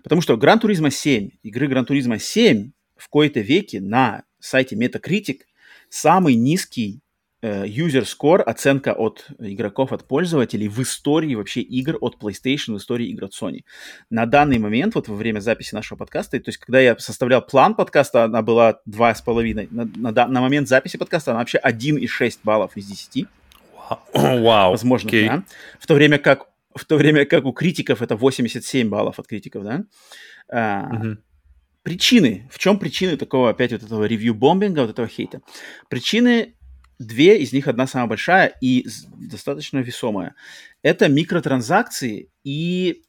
Потому 0.02 0.20
что 0.20 0.34
Gran 0.34 0.60
Turismo 0.60 0.90
7, 0.90 1.30
игры 1.42 1.68
Gran 1.68 1.86
Turismo 1.86 2.18
7 2.18 2.72
в 2.96 3.08
кои-то 3.08 3.40
веке 3.40 3.80
на 3.80 4.24
сайте 4.38 4.76
Metacritic 4.76 5.40
самый 5.88 6.34
низкий 6.34 7.00
user 7.42 8.04
score, 8.04 8.42
оценка 8.42 8.92
от 8.92 9.26
игроков, 9.38 9.92
от 9.92 10.06
пользователей 10.06 10.68
в 10.68 10.80
истории 10.80 11.34
вообще 11.34 11.60
игр 11.60 11.96
от 12.00 12.16
PlayStation, 12.20 12.74
в 12.74 12.76
истории 12.78 13.06
игр 13.08 13.24
от 13.24 13.32
Sony. 13.32 13.64
На 14.10 14.26
данный 14.26 14.58
момент, 14.58 14.94
вот 14.94 15.08
во 15.08 15.16
время 15.16 15.40
записи 15.40 15.74
нашего 15.74 15.98
подкаста, 15.98 16.38
то 16.38 16.48
есть 16.48 16.58
когда 16.58 16.80
я 16.80 16.98
составлял 16.98 17.42
план 17.42 17.74
подкаста, 17.74 18.24
она 18.24 18.42
была 18.42 18.80
2,5. 18.88 19.68
На, 19.70 20.12
на, 20.12 20.26
на 20.26 20.40
момент 20.40 20.68
записи 20.68 20.96
подкаста 20.96 21.32
она 21.32 21.40
вообще 21.40 21.58
1,6 21.64 22.38
баллов 22.44 22.76
из 22.76 22.86
10. 22.86 23.26
Вау. 24.12 24.70
Возможно, 24.70 25.08
okay. 25.08 25.26
да. 25.26 25.44
В 25.78 25.86
то 25.86 25.94
время 25.94 26.18
как 26.18 26.46
в 26.74 26.84
то 26.84 26.96
время 26.96 27.24
как 27.24 27.44
у 27.44 27.52
критиков 27.52 28.00
это 28.00 28.16
87 28.16 28.88
баллов 28.88 29.18
от 29.18 29.26
критиков, 29.26 29.64
да. 29.64 29.84
А, 30.48 30.88
uh-huh. 30.94 31.16
Причины. 31.82 32.48
В 32.52 32.58
чем 32.58 32.78
причины 32.78 33.16
такого 33.16 33.50
опять 33.50 33.72
вот 33.72 33.82
этого 33.82 34.04
ревью-бомбинга, 34.04 34.80
вот 34.82 34.90
этого 34.90 35.08
хейта? 35.08 35.40
Причины 35.88 36.54
Две 37.00 37.38
из 37.38 37.54
них, 37.54 37.66
одна 37.66 37.86
самая 37.86 38.08
большая 38.08 38.54
и 38.60 38.86
достаточно 39.16 39.78
весомая. 39.78 40.34
Это 40.82 41.08
микротранзакции 41.08 42.30
и 42.44 43.04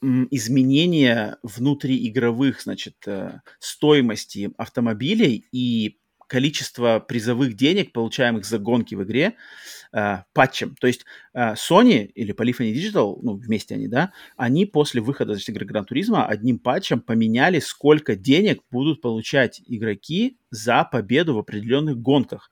изменения 0.00 1.36
внутриигровых, 1.42 2.62
значит, 2.62 2.96
э, 3.06 3.40
стоимости 3.58 4.50
автомобилей 4.56 5.44
и 5.52 5.98
количество 6.26 7.00
призовых 7.00 7.54
денег, 7.54 7.92
получаемых 7.92 8.46
за 8.46 8.58
гонки 8.58 8.94
в 8.94 9.02
игре, 9.02 9.34
э, 9.92 10.18
патчем. 10.32 10.74
То 10.80 10.86
есть 10.86 11.04
э, 11.34 11.52
Sony 11.52 12.06
или 12.06 12.34
Polyphony 12.34 12.72
Digital, 12.72 13.18
ну, 13.20 13.34
вместе 13.34 13.74
они, 13.74 13.88
да, 13.88 14.12
они 14.38 14.64
после 14.64 15.02
выхода 15.02 15.34
значит, 15.34 15.50
игры 15.50 15.66
Gran 15.66 15.84
Turismo 15.86 16.24
одним 16.24 16.60
патчем 16.60 17.02
поменяли, 17.02 17.58
сколько 17.58 18.16
денег 18.16 18.62
будут 18.70 19.02
получать 19.02 19.60
игроки 19.66 20.38
за 20.50 20.84
победу 20.84 21.34
в 21.34 21.38
определенных 21.38 21.98
гонках. 21.98 22.50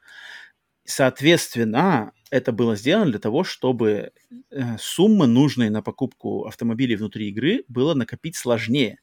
Соответственно, 0.87 2.13
это 2.31 2.53
было 2.53 2.77
сделано 2.77 3.11
для 3.11 3.19
того, 3.19 3.45
чтобы 3.45 4.11
э, 4.51 4.77
суммы, 4.79 5.27
нужные 5.27 5.71
на 5.71 5.83
покупку 5.83 6.45
автомобилей 6.45 6.97
внутри 6.97 7.29
игры, 7.29 7.65
было 7.69 7.95
накопить 7.95 8.37
сложнее. 8.37 8.99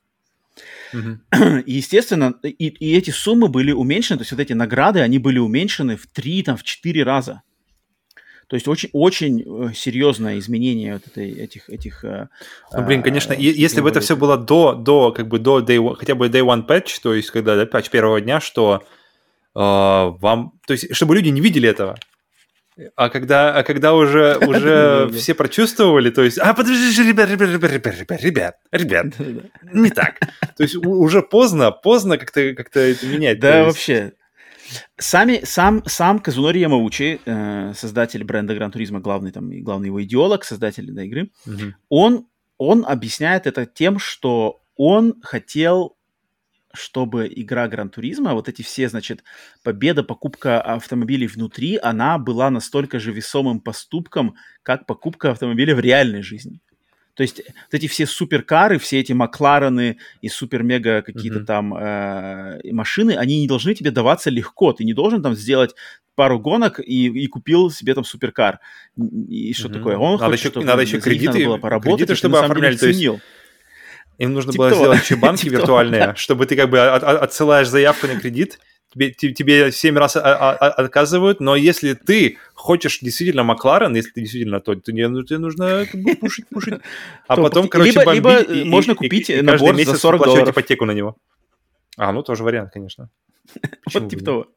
Uh-huh. 0.93 1.63
И, 1.65 1.73
естественно, 1.73 2.35
и, 2.43 2.67
и 2.67 2.95
эти 2.95 3.09
суммы 3.09 3.47
были 3.47 3.71
уменьшены, 3.71 4.19
то 4.19 4.21
есть 4.21 4.31
вот 4.31 4.41
эти 4.41 4.53
награды, 4.53 4.99
они 4.99 5.17
были 5.17 5.39
уменьшены 5.39 5.97
в 5.97 6.05
3, 6.07 6.43
там, 6.43 6.57
в 6.57 6.63
4 6.63 7.03
раза. 7.03 7.41
То 8.47 8.55
есть 8.55 8.67
очень, 8.67 8.89
очень 8.93 9.41
э, 9.41 9.73
серьезное 9.73 10.37
изменение 10.37 10.93
вот 10.93 11.07
этой, 11.07 11.31
этих, 11.31 11.69
этих. 11.69 12.03
Э, 12.03 12.27
ну, 12.71 12.85
блин, 12.85 13.01
конечно, 13.01 13.33
э, 13.33 13.39
если 13.39 13.81
бы 13.81 13.89
это 13.89 13.99
все 13.99 14.15
было 14.15 14.37
до, 14.37 14.75
до, 14.75 15.11
как 15.11 15.27
бы 15.27 15.39
до 15.39 15.61
day, 15.61 15.95
хотя 15.95 16.13
бы 16.13 16.27
day 16.27 16.45
one 16.45 16.67
patch, 16.67 16.99
то 17.01 17.15
есть 17.15 17.31
когда 17.31 17.55
да, 17.55 17.65
патч 17.65 17.89
первого 17.89 18.21
дня, 18.21 18.39
что 18.39 18.73
а, 18.73 18.83
вам, 19.53 20.53
то 20.65 20.73
есть, 20.73 20.95
чтобы 20.95 21.15
люди 21.15 21.29
не 21.29 21.41
видели 21.41 21.69
этого. 21.69 21.97
А 22.95 23.09
когда, 23.09 23.55
а 23.55 23.63
когда 23.63 23.93
уже, 23.93 24.37
уже 24.47 25.09
все 25.13 25.33
прочувствовали, 25.35 26.09
то 26.09 26.23
есть, 26.23 26.39
а 26.39 26.53
подожди, 26.53 27.03
ребят, 27.03 27.29
ребят, 27.29 27.49
ребят, 27.49 27.71
ребят, 27.71 27.95
ребят, 27.95 28.19
ребят, 28.23 28.55
ребят, 28.71 29.05
не 29.71 29.89
так. 29.89 30.19
То 30.57 30.63
есть 30.63 30.75
уже 30.75 31.21
поздно, 31.21 31.71
поздно 31.71 32.17
как-то 32.17 32.53
как 32.55 32.75
это 32.75 33.05
менять. 33.05 33.39
Да, 33.39 33.65
вообще. 33.65 34.13
Сами, 34.97 35.41
сам, 35.43 35.83
сам 35.85 36.17
Казунори 36.17 36.61
Ямаучи, 36.61 37.19
э, 37.23 37.73
создатель 37.75 38.23
бренда 38.23 38.55
Гран 38.55 38.71
Туризма, 38.71 39.01
главный, 39.01 39.31
там, 39.31 39.51
главный 39.61 39.87
его 39.87 40.01
идеолог, 40.03 40.43
создатель 40.43 40.91
этой 40.91 41.05
игры, 41.05 41.29
угу. 41.45 41.73
он, 41.89 42.27
он 42.57 42.83
объясняет 42.87 43.45
это 43.45 43.67
тем, 43.67 43.99
что 43.99 44.63
он 44.75 45.21
хотел 45.21 45.97
чтобы 46.73 47.31
игра 47.33 47.67
Гран 47.67 47.89
Туризма, 47.89 48.33
вот 48.33 48.49
эти 48.49 48.61
все, 48.61 48.89
значит, 48.89 49.23
победа, 49.63 50.03
покупка 50.03 50.59
автомобилей 50.61 51.27
внутри, 51.27 51.77
она 51.77 52.17
была 52.17 52.49
настолько 52.49 52.99
же 52.99 53.11
весомым 53.11 53.59
поступком, 53.59 54.35
как 54.63 54.85
покупка 54.85 55.31
автомобиля 55.31 55.75
в 55.75 55.79
реальной 55.79 56.23
жизни. 56.23 56.59
То 57.13 57.21
есть 57.21 57.43
вот 57.45 57.73
эти 57.73 57.87
все 57.87 58.07
суперкары, 58.07 58.79
все 58.79 58.99
эти 58.99 59.13
Макларены 59.13 59.97
и 60.21 60.29
супер-мега 60.29 61.03
какие-то 61.03 61.39
mm-hmm. 61.39 61.45
там 61.45 61.75
э, 61.75 62.71
машины, 62.71 63.11
они 63.11 63.41
не 63.41 63.47
должны 63.47 63.75
тебе 63.75 63.91
даваться 63.91 64.31
легко. 64.31 64.73
Ты 64.73 64.83
не 64.83 64.93
должен 64.93 65.21
там 65.21 65.35
сделать 65.35 65.75
пару 66.15 66.39
гонок 66.39 66.79
и, 66.79 67.07
и 67.07 67.27
купил 67.27 67.69
себе 67.69 67.93
там 67.93 68.03
суперкар. 68.03 68.59
И 68.97 69.53
что 69.53 69.67
mm-hmm. 69.67 69.73
такое? 69.73 69.97
Он 69.97 70.13
надо 70.13 70.25
хочет, 70.25 70.39
еще, 70.39 70.49
чтобы 70.49 70.65
надо 70.65 70.81
еще 70.81 70.99
кредиты, 70.99 71.33
надо 71.33 71.45
было 71.45 71.57
поработать, 71.57 71.97
кредиты, 71.99 72.15
чтобы 72.15 72.39
оформляли. 72.39 72.77
То 72.77 72.87
есть 72.87 73.05
им 74.17 74.33
нужно 74.33 74.51
типа 74.51 74.69
было 74.69 74.75
сделать 74.75 75.03
чебанки 75.03 75.41
типа 75.43 75.53
виртуальные, 75.53 76.01
того. 76.01 76.15
чтобы 76.15 76.45
ты 76.45 76.55
как 76.55 76.69
бы 76.69 76.79
от, 76.79 77.03
от, 77.03 77.21
отсылаешь 77.21 77.67
заявку 77.67 78.07
на 78.07 78.19
кредит, 78.19 78.59
тебе, 78.93 79.11
тебе 79.11 79.71
7 79.71 79.97
раз 79.97 80.15
отказывают, 80.15 81.39
но 81.39 81.55
если 81.55 81.93
ты 81.93 82.37
хочешь 82.53 82.99
действительно 82.99 83.43
Макларен, 83.43 83.95
если 83.95 84.11
ты 84.11 84.21
действительно 84.21 84.59
то, 84.59 84.75
тебе, 84.75 85.03
тебе 85.23 85.37
нужно 85.39 85.85
пушить, 86.19 86.47
пушить. 86.49 86.75
А 87.27 87.35
потом, 87.37 87.67
короче, 87.67 87.91
либо, 87.91 88.05
бомбить. 88.05 88.49
Либо 88.49 88.53
и, 88.53 88.63
можно 88.63 88.95
купить 88.95 89.29
и, 89.29 89.39
и 89.39 89.41
набор 89.41 89.75
за 89.83 89.97
40 89.97 90.23
долларов. 90.23 90.49
ипотеку 90.49 90.85
на 90.85 90.91
него. 90.91 91.17
А, 91.97 92.11
ну 92.11 92.23
тоже 92.23 92.43
вариант, 92.43 92.71
конечно. 92.73 93.09
Вот 93.93 94.09
типа 94.09 94.23
того. 94.23 94.47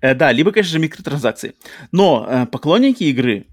Э, 0.00 0.14
да, 0.14 0.32
либо, 0.32 0.52
конечно 0.52 0.72
же, 0.72 0.78
микротранзакции. 0.78 1.54
Но 1.92 2.26
э, 2.28 2.46
поклонники 2.46 3.04
игры 3.04 3.46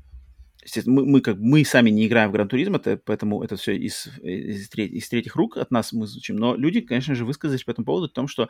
мы, 0.85 1.05
мы, 1.05 1.21
как, 1.21 1.37
мы 1.37 1.65
сами 1.65 1.89
не 1.89 2.07
играем 2.07 2.29
в 2.29 2.33
Гран-туризм, 2.33 2.75
это, 2.75 2.97
поэтому 2.97 3.43
это 3.43 3.55
все 3.55 3.75
из, 3.75 4.07
из, 4.21 4.69
треть, 4.69 4.91
из 4.91 5.09
третьих 5.09 5.35
рук 5.35 5.57
от 5.57 5.71
нас 5.71 5.91
мы 5.91 6.07
звучим. 6.07 6.35
Но 6.35 6.55
люди, 6.55 6.81
конечно 6.81 7.15
же, 7.15 7.25
высказались 7.25 7.63
по 7.63 7.71
этому 7.71 7.85
поводу, 7.85 8.05
о 8.05 8.09
том, 8.09 8.27
что 8.27 8.47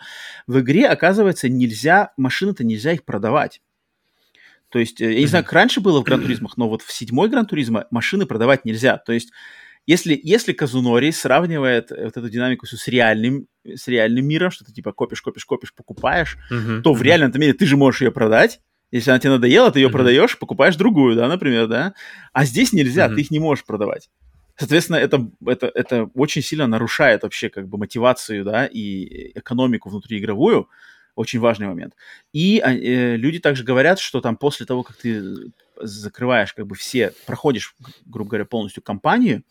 в 0.47 0.59
игре, 0.59 0.87
оказывается, 0.87 1.47
нельзя, 1.49 2.13
машины-то 2.17 2.63
нельзя 2.63 2.93
их 2.93 3.05
продавать. 3.05 3.61
То 4.69 4.79
есть, 4.79 5.01
э, 5.01 5.13
я 5.13 5.19
не 5.19 5.27
знаю, 5.27 5.43
как 5.43 5.53
раньше 5.53 5.81
было 5.81 6.01
в 6.01 6.03
Гран-туризмах, 6.03 6.57
но 6.57 6.69
вот 6.69 6.81
в 6.81 6.91
седьмой 6.91 7.29
Гран-туризма 7.29 7.87
машины 7.91 8.25
продавать 8.25 8.65
нельзя. 8.65 8.97
То 8.97 9.13
есть, 9.13 9.31
если, 9.87 10.19
если 10.21 10.53
Казунори 10.53 11.11
сравнивает 11.11 11.91
вот 11.91 12.17
эту 12.17 12.29
динамику 12.29 12.65
с 12.67 12.87
реальным, 12.87 13.47
с 13.65 13.87
реальным 13.87 14.27
миром, 14.27 14.51
что 14.51 14.63
ты 14.63 14.71
типа 14.71 14.91
копишь, 14.91 15.21
копишь, 15.21 15.45
копишь, 15.45 15.73
покупаешь, 15.73 16.37
uh-huh, 16.51 16.81
то 16.81 16.91
uh-huh. 16.91 16.95
в 16.95 17.01
реальном 17.01 17.31
мире 17.35 17.53
ты 17.53 17.65
же 17.65 17.77
можешь 17.77 18.01
ее 18.01 18.11
продать, 18.11 18.61
если 18.91 19.09
она 19.09 19.19
тебе 19.19 19.31
надоела, 19.31 19.71
ты 19.71 19.79
ее 19.79 19.87
mm-hmm. 19.87 19.91
продаешь, 19.91 20.37
покупаешь 20.37 20.75
другую, 20.75 21.15
да, 21.15 21.27
например, 21.27 21.67
да. 21.67 21.93
А 22.33 22.45
здесь 22.45 22.73
нельзя, 22.73 23.07
mm-hmm. 23.07 23.15
ты 23.15 23.21
их 23.21 23.31
не 23.31 23.39
можешь 23.39 23.65
продавать. 23.65 24.09
Соответственно, 24.57 24.97
это, 24.97 25.27
это, 25.45 25.71
это 25.73 26.09
очень 26.13 26.41
сильно 26.41 26.67
нарушает 26.67 27.23
вообще 27.23 27.49
как 27.49 27.67
бы 27.67 27.77
мотивацию, 27.77 28.43
да, 28.43 28.65
и 28.65 29.31
экономику 29.37 29.89
внутриигровую. 29.89 30.69
Очень 31.15 31.39
важный 31.39 31.67
момент. 31.67 31.93
И 32.31 32.59
а, 32.59 32.71
э, 32.71 33.17
люди 33.17 33.39
также 33.39 33.63
говорят, 33.63 33.99
что 33.99 34.21
там 34.21 34.37
после 34.37 34.65
того, 34.65 34.83
как 34.83 34.95
ты 34.95 35.21
закрываешь 35.77 36.53
как 36.53 36.67
бы 36.67 36.75
все, 36.75 37.13
проходишь, 37.25 37.75
грубо 38.05 38.29
говоря, 38.29 38.45
полностью 38.45 38.81
кампанию, 38.81 39.43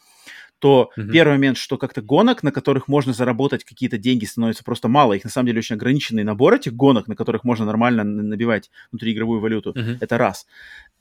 то 0.61 0.91
mm-hmm. 0.97 1.11
первый 1.11 1.33
момент, 1.33 1.57
что 1.57 1.79
как-то 1.79 2.03
гонок, 2.03 2.43
на 2.43 2.53
которых 2.53 2.87
можно 2.87 3.13
заработать 3.13 3.65
какие-то 3.65 3.97
деньги, 3.97 4.27
становится 4.27 4.63
просто 4.63 4.89
мало. 4.89 5.15
Их 5.15 5.25
на 5.25 5.31
самом 5.31 5.47
деле 5.47 5.59
очень 5.59 5.77
ограниченный 5.77 6.23
набор 6.23 6.55
этих 6.55 6.75
гонок, 6.75 7.09
на 7.09 7.17
которых 7.17 7.45
можно 7.45 7.65
нормально 7.65 8.05
набивать 8.05 8.71
внутриигровую 8.93 9.41
валюту. 9.41 9.73
Mm-hmm. 9.73 9.99
Это 10.01 10.19
раз. 10.19 10.47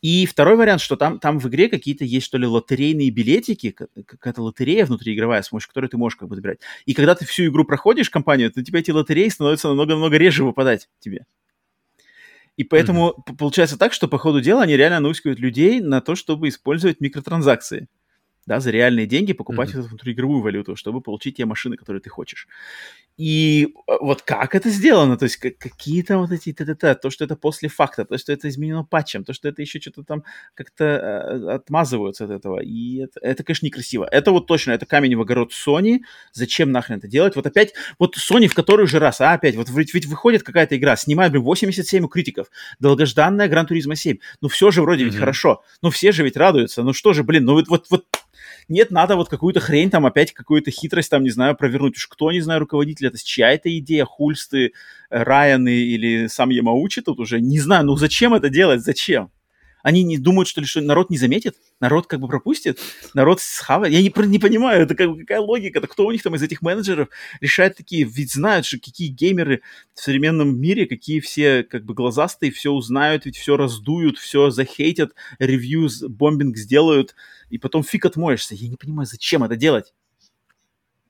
И 0.01 0.25
второй 0.25 0.55
вариант, 0.55 0.81
что 0.81 0.95
там, 0.95 1.19
там 1.19 1.39
в 1.39 1.47
игре 1.49 1.67
какие-то 1.67 2.05
есть, 2.05 2.25
что 2.25 2.37
ли, 2.37 2.47
лотерейные 2.47 3.09
билетики, 3.09 3.75
какая-то 4.05 4.41
лотерея 4.41 4.85
внутриигровая, 4.85 5.41
с 5.41 5.49
помощью 5.49 5.67
которой 5.67 5.87
ты 5.87 5.97
можешь 5.97 6.15
как 6.15 6.29
бы 6.29 6.35
забирать. 6.35 6.59
И 6.85 6.93
когда 6.93 7.13
ты 7.13 7.25
всю 7.25 7.47
игру 7.47 7.65
проходишь, 7.65 8.09
компанию, 8.09 8.51
то 8.51 8.63
тебе 8.63 8.79
эти 8.79 8.91
лотереи 8.91 9.27
становятся 9.27 9.67
намного-намного 9.67 10.17
реже 10.17 10.45
выпадать 10.45 10.87
тебе. 10.99 11.25
И 12.55 12.63
поэтому 12.63 13.09
mm-hmm. 13.09 13.35
получается 13.37 13.77
так, 13.77 13.91
что 13.91 14.07
по 14.07 14.17
ходу 14.17 14.39
дела 14.39 14.63
они 14.63 14.77
реально 14.77 15.01
наускивают 15.01 15.39
людей 15.39 15.81
на 15.81 15.99
то, 15.99 16.15
чтобы 16.15 16.47
использовать 16.47 17.01
микротранзакции 17.01 17.87
да, 18.49 18.59
за 18.59 18.71
реальные 18.71 19.05
деньги 19.05 19.33
покупать 19.33 19.69
mm-hmm. 19.69 19.79
эту 19.79 19.89
внутриигровую 19.89 20.41
валюту, 20.41 20.75
чтобы 20.75 21.01
получить 21.01 21.37
те 21.37 21.45
машины, 21.45 21.77
которые 21.77 22.01
ты 22.01 22.09
хочешь. 22.09 22.47
И 23.15 23.75
э, 23.87 23.91
вот 24.01 24.23
как 24.23 24.55
это 24.55 24.69
сделано, 24.69 25.17
то 25.17 25.25
есть 25.25 25.37
какие 25.37 26.01
то 26.01 26.17
вот 26.17 26.31
эти 26.31 26.51
т-т-т, 26.51 26.95
то, 26.95 27.11
что 27.11 27.25
это 27.25 27.35
после 27.35 27.69
факта, 27.69 28.05
то, 28.05 28.17
что 28.17 28.33
это 28.33 28.49
изменено 28.49 28.83
патчем, 28.83 29.23
то, 29.23 29.33
что 29.33 29.47
это 29.47 29.61
еще 29.61 29.79
что-то 29.79 30.03
там 30.03 30.23
как-то 30.55 30.83
э, 30.83 31.51
отмазываются 31.51 32.25
от 32.25 32.31
этого, 32.31 32.59
и 32.59 33.03
это, 33.03 33.19
это, 33.21 33.43
конечно, 33.43 33.67
некрасиво. 33.67 34.07
Это 34.09 34.31
вот 34.31 34.47
точно, 34.47 34.71
это 34.71 34.87
камень 34.87 35.15
в 35.15 35.21
огород 35.21 35.51
Sony, 35.51 35.99
зачем 36.33 36.71
нахрен 36.71 36.97
это 36.97 37.07
делать? 37.07 37.35
Вот 37.35 37.45
опять, 37.45 37.75
вот 37.99 38.17
Sony 38.17 38.47
в 38.47 38.55
который 38.55 38.87
же 38.87 38.97
раз, 38.97 39.21
а 39.21 39.33
опять, 39.33 39.55
вот 39.55 39.69
ведь, 39.69 39.93
ведь 39.93 40.07
выходит 40.07 40.41
какая-то 40.41 40.75
игра, 40.75 40.95
снимает, 40.95 41.31
блин, 41.31 41.43
87 41.43 42.03
у 42.03 42.07
критиков, 42.07 42.47
долгожданная 42.79 43.47
Gran 43.47 43.67
Turismo 43.67 43.93
7, 43.93 44.17
ну 44.41 44.47
все 44.47 44.71
же 44.71 44.81
вроде 44.81 45.03
mm-hmm. 45.03 45.05
ведь 45.05 45.17
хорошо, 45.17 45.61
ну 45.83 45.91
все 45.91 46.11
же 46.11 46.23
ведь 46.23 46.35
радуются, 46.35 46.81
ну 46.81 46.93
что 46.93 47.13
же, 47.13 47.23
блин, 47.23 47.45
ну 47.45 47.53
вот, 47.53 47.67
вот, 47.67 47.85
вот 47.91 48.05
нет, 48.67 48.91
надо 48.91 49.15
вот 49.15 49.29
какую-то 49.29 49.59
хрень 49.59 49.89
там 49.89 50.05
опять, 50.05 50.33
какую-то 50.33 50.71
хитрость 50.71 51.09
там, 51.09 51.23
не 51.23 51.29
знаю, 51.29 51.55
провернуть. 51.55 51.97
Уж 51.97 52.07
кто, 52.07 52.31
не 52.31 52.41
знаю, 52.41 52.59
руководитель, 52.61 53.07
это 53.07 53.17
чья 53.23 53.51
это 53.51 53.75
идея, 53.79 54.05
Хульсты, 54.05 54.73
э, 55.09 55.23
Райаны 55.23 55.73
или 55.73 56.27
сам 56.27 56.49
Ямаучи 56.49 57.01
тут 57.01 57.19
уже, 57.19 57.39
не 57.39 57.59
знаю, 57.59 57.85
ну 57.85 57.95
зачем 57.95 58.33
это 58.33 58.49
делать, 58.49 58.81
зачем? 58.81 59.31
Они 59.81 60.03
не 60.03 60.17
думают, 60.17 60.47
что 60.47 60.61
ли, 60.61 60.67
что 60.67 60.81
народ 60.81 61.09
не 61.09 61.17
заметит? 61.17 61.55
Народ 61.79 62.07
как 62.07 62.19
бы 62.19 62.27
пропустит? 62.27 62.79
Народ 63.13 63.39
схавает? 63.39 63.93
Я 63.93 64.01
не, 64.01 64.11
не 64.27 64.39
понимаю, 64.39 64.83
это 64.83 64.95
как, 64.95 65.17
какая 65.17 65.39
логика? 65.39 65.79
Это 65.79 65.87
кто 65.87 66.05
у 66.05 66.11
них 66.11 66.21
там 66.21 66.35
из 66.35 66.43
этих 66.43 66.61
менеджеров 66.61 67.09
решает 67.39 67.77
такие? 67.77 68.03
Ведь 68.03 68.33
знают, 68.33 68.65
что 68.65 68.77
какие 68.77 69.07
геймеры 69.07 69.61
в 69.93 70.01
современном 70.01 70.59
мире, 70.59 70.85
какие 70.85 71.21
все 71.21 71.63
как 71.63 71.85
бы 71.85 71.93
глазастые, 71.93 72.51
все 72.51 72.71
узнают, 72.71 73.25
ведь 73.25 73.37
все 73.37 73.55
раздуют, 73.55 74.17
все 74.17 74.49
захейтят, 74.49 75.13
ревью, 75.39 75.89
бомбинг 76.09 76.57
сделают, 76.57 77.15
и 77.49 77.57
потом 77.57 77.83
фиг 77.83 78.05
отмоешься. 78.05 78.55
Я 78.55 78.67
не 78.67 78.77
понимаю, 78.77 79.07
зачем 79.07 79.43
это 79.43 79.55
делать? 79.55 79.93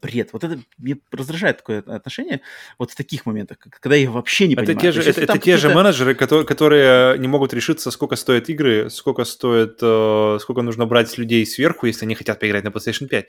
бред. 0.01 0.29
Вот 0.33 0.43
это 0.43 0.59
мне 0.77 0.97
раздражает 1.11 1.57
такое 1.57 1.79
отношение 1.79 2.41
вот 2.77 2.91
в 2.91 2.95
таких 2.95 3.25
моментах, 3.25 3.57
когда 3.59 3.95
я 3.95 4.09
вообще 4.09 4.47
не 4.47 4.53
это 4.53 4.65
понимаю. 4.65 4.81
Те 4.81 4.91
же, 4.91 5.09
это, 5.09 5.21
это 5.21 5.37
те 5.37 5.57
же 5.57 5.69
менеджеры, 5.69 6.15
которые, 6.15 6.45
которые 6.45 7.19
не 7.19 7.27
могут 7.27 7.53
решиться, 7.53 7.91
сколько 7.91 8.15
стоят 8.15 8.49
игры, 8.49 8.89
сколько 8.89 9.23
стоит, 9.25 9.79
э, 9.81 10.37
сколько 10.41 10.61
нужно 10.61 10.85
брать 10.85 11.09
с 11.09 11.17
людей 11.17 11.45
сверху, 11.45 11.85
если 11.85 12.05
они 12.05 12.15
хотят 12.15 12.39
поиграть 12.39 12.63
на 12.63 12.69
PlayStation 12.69 13.07
5. 13.07 13.27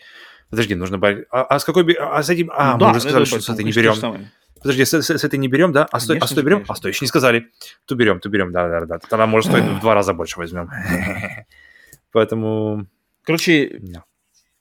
Подожди, 0.51 0.75
нужно 0.75 0.99
брать... 0.99 1.25
А, 1.31 1.43
а 1.43 1.59
с 1.59 1.65
какой... 1.65 1.93
А 1.95 2.23
с 2.23 2.29
этим... 2.29 2.51
А, 2.55 2.73
ну, 2.73 2.75
мы 2.75 2.79
да, 2.79 2.91
уже 2.91 3.01
сказали, 3.01 3.25
что 3.25 3.41
с 3.41 3.49
этой 3.49 3.65
не 3.65 3.73
берем. 3.73 4.29
Подожди, 4.63 4.85
с, 4.85 4.93
с, 4.93 5.11
с 5.11 5.25
этой 5.25 5.39
не 5.39 5.49
берем, 5.49 5.73
да? 5.73 5.87
А, 5.91 6.01
стой, 6.01 6.19
а 6.19 6.27
стой 6.27 6.45
берем? 6.45 6.59
Конечно. 6.59 6.75
А 6.75 6.77
стой, 6.77 6.91
еще 6.91 7.05
не 7.05 7.09
сказали. 7.09 7.51
Ту 7.87 7.95
берем, 7.95 8.21
ту 8.21 8.29
берем, 8.29 8.53
да-да-да. 8.53 8.99
Тогда 8.99 9.27
может 9.27 9.51
стоить 9.51 9.65
в 9.65 9.81
два 9.81 9.95
раза 9.95 10.13
больше 10.13 10.39
возьмем. 10.39 10.71
Поэтому... 12.13 12.87
Короче, 13.23 13.81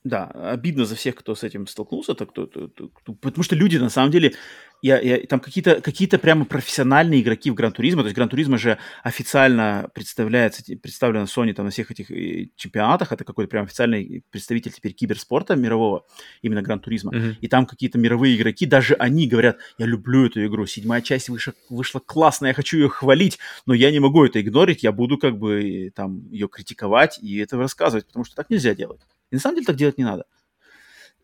да, 0.03 0.25
обидно 0.25 0.85
за 0.85 0.95
всех, 0.95 1.15
кто 1.15 1.35
с 1.35 1.43
этим 1.43 1.67
столкнулся, 1.67 2.13
так, 2.13 2.31
кто, 2.31 2.47
кто, 2.47 2.69
кто, 2.69 3.13
потому 3.13 3.43
что 3.43 3.55
люди, 3.55 3.77
на 3.77 3.89
самом 3.89 4.11
деле, 4.11 4.33
я, 4.81 4.99
я, 4.99 5.25
там 5.27 5.39
какие-то 5.39 5.81
какие 5.81 6.07
прямо 6.07 6.45
профессиональные 6.45 7.21
игроки 7.21 7.51
в 7.51 7.53
Gran 7.53 7.71
Turismo, 7.71 8.01
то 8.01 8.07
есть 8.07 8.15
Gran 8.15 8.29
Turismo 8.29 8.57
же 8.57 8.77
официально 9.03 9.89
представляется, 9.93 10.63
представлена 10.81 11.25
Sony 11.25 11.53
там 11.53 11.65
на 11.65 11.71
всех 11.71 11.91
этих 11.91 12.11
э, 12.11 12.49
чемпионатах, 12.55 13.11
это 13.11 13.23
какой-то 13.23 13.49
прям 13.49 13.65
официальный 13.65 14.23
представитель 14.29 14.71
теперь 14.71 14.93
киберспорта 14.93 15.55
мирового, 15.55 16.05
именно 16.41 16.61
Gran 16.61 16.79
Turismo, 16.79 17.13
mm-hmm. 17.13 17.35
и 17.41 17.47
там 17.47 17.65
какие-то 17.65 17.97
мировые 17.97 18.35
игроки, 18.35 18.65
даже 18.65 18.95
они 18.95 19.27
говорят, 19.27 19.57
я 19.77 19.85
люблю 19.85 20.25
эту 20.25 20.45
игру, 20.45 20.65
седьмая 20.65 21.01
часть 21.01 21.29
вышла, 21.29 21.53
вышла 21.69 21.99
классная, 21.99 22.49
я 22.49 22.53
хочу 22.53 22.77
ее 22.77 22.89
хвалить, 22.89 23.39
но 23.65 23.73
я 23.73 23.91
не 23.91 23.99
могу 23.99 24.25
это 24.25 24.41
игнорить, 24.41 24.83
я 24.83 24.91
буду 24.91 25.17
как 25.17 25.37
бы 25.37 25.91
там 25.95 26.29
ее 26.29 26.47
критиковать 26.47 27.19
и 27.21 27.37
это 27.37 27.57
рассказывать, 27.57 28.07
потому 28.07 28.25
что 28.25 28.35
так 28.35 28.49
нельзя 28.49 28.73
делать. 28.73 29.01
И 29.31 29.35
на 29.35 29.41
самом 29.41 29.55
деле 29.55 29.67
так 29.67 29.75
делать 29.75 29.97
не 29.97 30.03
надо. 30.03 30.25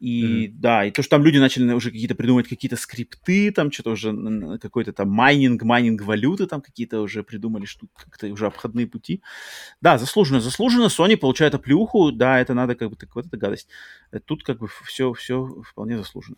И 0.05 0.23
mm-hmm. 0.23 0.51
да, 0.59 0.85
и 0.85 0.91
то, 0.91 1.01
что 1.01 1.17
там 1.17 1.23
люди 1.23 1.39
начали 1.39 1.73
уже 1.73 1.89
какие-то 1.89 2.13
придумывать 2.13 2.47
какие-то 2.47 2.77
скрипты, 2.77 3.51
там 3.51 3.71
что-то 3.71 3.89
уже 3.89 4.59
какой-то 4.59 4.93
там 4.93 5.09
майнинг, 5.09 5.63
майнинг 5.63 6.03
валюты 6.03 6.45
там 6.45 6.61
какие-то 6.61 7.01
уже 7.01 7.23
придумали, 7.23 7.65
что 7.65 7.87
как-то 7.95 8.27
уже 8.27 8.45
обходные 8.45 8.85
пути. 8.85 9.23
Да, 9.81 9.97
заслуженно, 9.97 10.41
заслуженно. 10.41 10.89
Sony 10.89 11.17
получает 11.17 11.55
оплюху, 11.55 12.11
да, 12.11 12.39
это 12.39 12.53
надо 12.53 12.75
как 12.75 12.91
бы, 12.91 12.95
так 12.95 13.15
вот 13.15 13.25
эта 13.25 13.35
гадость. 13.35 13.67
Э, 14.11 14.19
тут 14.19 14.43
как 14.43 14.59
бы 14.59 14.67
все, 14.83 15.11
все 15.13 15.63
вполне 15.67 15.97
заслуженно. 15.97 16.37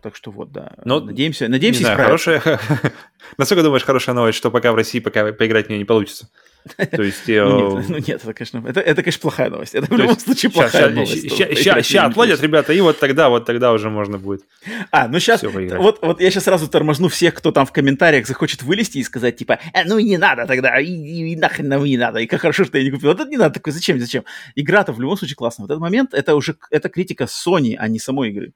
Так 0.00 0.16
что 0.16 0.30
вот, 0.30 0.52
да. 0.52 0.72
Но, 0.84 1.00
надеемся, 1.00 1.48
надеемся, 1.48 1.80
не 1.80 1.84
знаю, 1.84 1.98
хорошая, 1.98 2.42
Насколько 3.38 3.62
думаешь, 3.62 3.84
хорошая 3.84 4.14
новость, 4.14 4.38
что 4.38 4.50
пока 4.50 4.72
в 4.72 4.74
России 4.74 5.00
пока 5.00 5.32
поиграть 5.32 5.66
в 5.66 5.68
нее 5.68 5.78
не 5.78 5.84
получится? 5.84 6.30
То 6.76 7.02
есть... 7.02 7.24
ну, 7.26 7.78
нет, 7.78 7.88
ну 7.88 7.96
нет, 7.98 8.24
это, 8.24 8.32
конечно, 8.32 8.64
это, 8.66 8.80
это, 8.80 9.02
конечно, 9.02 9.20
плохая 9.20 9.50
новость. 9.50 9.74
Это 9.74 9.86
в 9.86 9.98
любом 9.98 10.18
случае 10.18 10.50
плохая 10.50 10.90
новость. 10.90 11.30
Сейчас 11.30 11.94
отладят 11.94 12.40
ребята, 12.40 12.72
и 12.72 12.80
вот 12.80 12.98
тогда, 12.98 13.28
вот 13.28 13.44
тогда 13.44 13.72
уже 13.72 13.90
можно 13.90 14.18
будет 14.18 14.42
А, 14.90 15.08
ну 15.08 15.18
сейчас, 15.20 15.42
вот, 15.42 15.98
вот 16.00 16.20
я 16.20 16.30
сейчас 16.30 16.44
сразу 16.44 16.68
торможну 16.68 17.08
всех, 17.08 17.34
кто 17.34 17.52
там 17.52 17.66
в 17.66 17.72
комментариях 17.72 18.26
захочет 18.26 18.62
вылезти 18.62 18.98
и 18.98 19.02
сказать, 19.02 19.36
типа, 19.36 19.58
э, 19.74 19.84
ну 19.84 19.98
и 19.98 20.04
не 20.04 20.16
надо 20.16 20.46
тогда, 20.46 20.80
и, 20.80 20.86
и, 20.86 21.32
и 21.32 21.36
нахрен 21.36 21.68
нам 21.68 21.84
не 21.84 21.98
надо, 21.98 22.20
и 22.20 22.26
как 22.26 22.40
хорошо, 22.40 22.64
что 22.64 22.78
я 22.78 22.84
не 22.84 22.90
купил. 22.90 23.10
Вот 23.10 23.20
это 23.20 23.28
не 23.28 23.36
надо, 23.36 23.54
такой, 23.54 23.72
зачем, 23.72 24.00
зачем? 24.00 24.24
Игра-то 24.54 24.92
в 24.92 25.00
любом 25.00 25.16
случае 25.18 25.36
классная. 25.36 25.64
Вот 25.64 25.70
этот 25.70 25.82
момент, 25.82 26.14
это 26.14 26.34
уже, 26.34 26.56
это 26.70 26.88
критика 26.88 27.24
Sony, 27.24 27.76
а 27.78 27.88
не 27.88 27.98
самой 27.98 28.30
игры. 28.30 28.52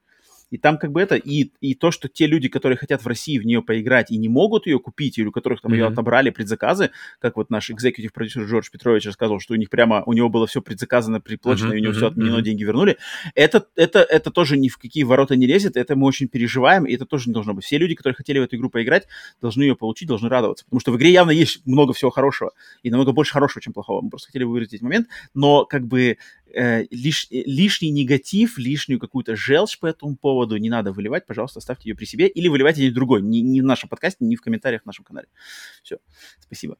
И 0.50 0.58
там 0.58 0.78
как 0.78 0.92
бы 0.92 1.00
это, 1.00 1.14
и, 1.14 1.52
и 1.60 1.74
то, 1.74 1.90
что 1.90 2.08
те 2.08 2.26
люди, 2.26 2.48
которые 2.48 2.76
хотят 2.76 3.02
в 3.02 3.06
России 3.06 3.38
в 3.38 3.46
нее 3.46 3.62
поиграть 3.62 4.10
и 4.10 4.16
не 4.16 4.28
могут 4.28 4.66
ее 4.66 4.78
купить, 4.78 5.18
или 5.18 5.26
у 5.26 5.32
которых 5.32 5.60
там 5.60 5.72
mm-hmm. 5.72 5.76
ее 5.76 5.86
отобрали 5.86 6.30
предзаказы, 6.30 6.90
как 7.20 7.36
вот 7.36 7.50
наш 7.50 7.70
экзекутив 7.70 8.12
продюсер 8.12 8.44
Джордж 8.44 8.68
Петрович 8.70 9.06
рассказывал, 9.06 9.40
что 9.40 9.54
у 9.54 9.56
них 9.56 9.70
прямо, 9.70 10.02
у 10.06 10.12
него 10.12 10.28
было 10.28 10.46
все 10.46 10.60
предзаказано, 10.60 11.20
приплачено, 11.20 11.72
mm-hmm. 11.72 11.76
и 11.76 11.78
у 11.78 11.82
него 11.82 11.92
mm-hmm. 11.92 11.96
все 11.96 12.06
отменено, 12.06 12.36
mm-hmm. 12.36 12.42
деньги 12.42 12.64
вернули. 12.64 12.98
Это, 13.34 13.66
это, 13.76 14.00
это 14.00 14.30
тоже 14.30 14.56
ни 14.56 14.68
в 14.68 14.78
какие 14.78 15.04
ворота 15.04 15.36
не 15.36 15.46
лезет, 15.46 15.76
это 15.76 15.96
мы 15.96 16.06
очень 16.06 16.28
переживаем, 16.28 16.84
и 16.84 16.94
это 16.94 17.06
тоже 17.06 17.28
не 17.28 17.34
должно 17.34 17.54
быть. 17.54 17.64
Все 17.64 17.78
люди, 17.78 17.94
которые 17.94 18.16
хотели 18.16 18.38
в 18.38 18.42
эту 18.42 18.56
игру 18.56 18.70
поиграть, 18.70 19.06
должны 19.40 19.62
ее 19.62 19.76
получить, 19.76 20.08
должны 20.08 20.28
радоваться, 20.28 20.64
потому 20.64 20.80
что 20.80 20.92
в 20.92 20.96
игре 20.96 21.12
явно 21.12 21.30
есть 21.30 21.64
много 21.66 21.92
всего 21.92 22.10
хорошего, 22.10 22.52
и 22.82 22.90
намного 22.90 23.12
больше 23.12 23.32
хорошего, 23.32 23.62
чем 23.62 23.72
плохого. 23.72 24.00
Мы 24.02 24.10
просто 24.10 24.26
хотели 24.26 24.44
выразить 24.44 24.82
момент, 24.82 25.08
но 25.34 25.64
как 25.64 25.86
бы 25.86 26.18
э, 26.54 26.86
лиш, 26.90 27.26
э, 27.30 27.42
лишний 27.44 27.90
негатив, 27.90 28.58
лишнюю 28.58 28.98
какую-то 28.98 29.36
желчь 29.36 29.78
по 29.78 29.86
этому 29.86 30.16
поводу 30.16 30.56
не 30.56 30.70
надо 30.70 30.92
выливать, 30.92 31.26
пожалуйста, 31.26 31.58
оставьте 31.58 31.88
ее 31.88 31.94
при 31.94 32.04
себе 32.04 32.28
или 32.28 32.48
выливайте 32.48 32.82
ее 32.82 32.92
другой, 32.92 33.22
не, 33.22 33.40
не 33.42 33.60
в 33.60 33.64
нашем 33.64 33.88
подкасте, 33.88 34.24
не 34.24 34.36
в 34.36 34.42
комментариях 34.42 34.82
в 34.82 34.86
нашем 34.86 35.04
канале. 35.04 35.28
Все, 35.82 35.98
спасибо 36.40 36.76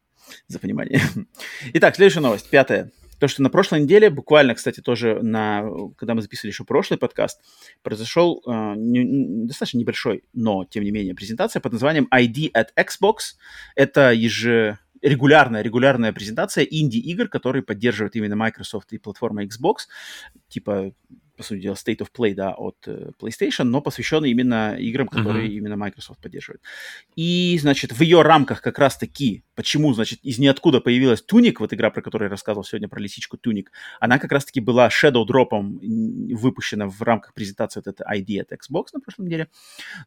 за 0.46 0.58
понимание. 0.58 1.00
Итак, 1.74 1.96
следующая 1.96 2.20
новость, 2.20 2.48
пятая. 2.50 2.90
То, 3.20 3.28
что 3.28 3.42
на 3.42 3.50
прошлой 3.50 3.82
неделе, 3.82 4.08
буквально, 4.08 4.54
кстати, 4.54 4.80
тоже 4.80 5.20
на, 5.22 5.68
когда 5.98 6.14
мы 6.14 6.22
записывали 6.22 6.52
еще 6.52 6.64
прошлый 6.64 6.98
подкаст, 6.98 7.42
произошел 7.82 8.42
э, 8.46 8.74
не, 8.76 9.46
достаточно 9.46 9.76
небольшой, 9.76 10.24
но, 10.32 10.64
тем 10.64 10.84
не 10.84 10.90
менее, 10.90 11.14
презентация 11.14 11.60
под 11.60 11.72
названием 11.72 12.08
ID 12.10 12.50
at 12.52 12.68
Xbox. 12.78 13.36
Это 13.76 14.10
еже 14.12 14.78
регулярная, 15.02 15.62
регулярная 15.62 16.12
презентация 16.12 16.64
инди-игр, 16.64 17.28
которые 17.28 17.62
поддерживают 17.62 18.16
именно 18.16 18.36
Microsoft 18.36 18.92
и 18.92 18.98
платформа 18.98 19.44
Xbox, 19.44 19.88
типа 20.48 20.92
по 21.40 21.46
сути 21.46 21.62
дела, 21.62 21.74
State 21.74 22.00
of 22.00 22.08
Play, 22.14 22.34
да, 22.34 22.52
от 22.52 22.76
э, 22.86 23.12
PlayStation, 23.18 23.64
но 23.64 23.80
посвященный 23.80 24.30
именно 24.30 24.76
играм, 24.78 25.08
которые 25.08 25.48
uh-huh. 25.48 25.56
именно 25.56 25.76
Microsoft 25.76 26.20
поддерживает. 26.20 26.60
И, 27.16 27.58
значит, 27.58 27.92
в 27.92 28.02
ее 28.02 28.20
рамках 28.20 28.60
как 28.60 28.78
раз-таки, 28.78 29.42
почему, 29.54 29.94
значит, 29.94 30.20
из 30.22 30.38
ниоткуда 30.38 30.82
появилась 30.82 31.22
Туник, 31.22 31.60
вот 31.60 31.72
игра, 31.72 31.88
про 31.88 32.02
которую 32.02 32.26
я 32.26 32.30
рассказывал 32.30 32.62
сегодня, 32.62 32.88
про 32.88 33.00
лисичку 33.00 33.38
Туник, 33.38 33.72
она 34.00 34.18
как 34.18 34.32
раз-таки 34.32 34.60
была 34.60 34.88
Shadow 34.88 35.24
Drop'ом 35.26 35.78
выпущена 36.34 36.86
в 36.88 37.00
рамках 37.00 37.32
презентации 37.32 37.82
вот 37.82 37.86
этой 37.86 38.04
ID 38.06 38.42
от 38.42 38.52
Xbox 38.52 38.88
на 38.92 39.00
прошлом 39.00 39.24
неделе. 39.24 39.48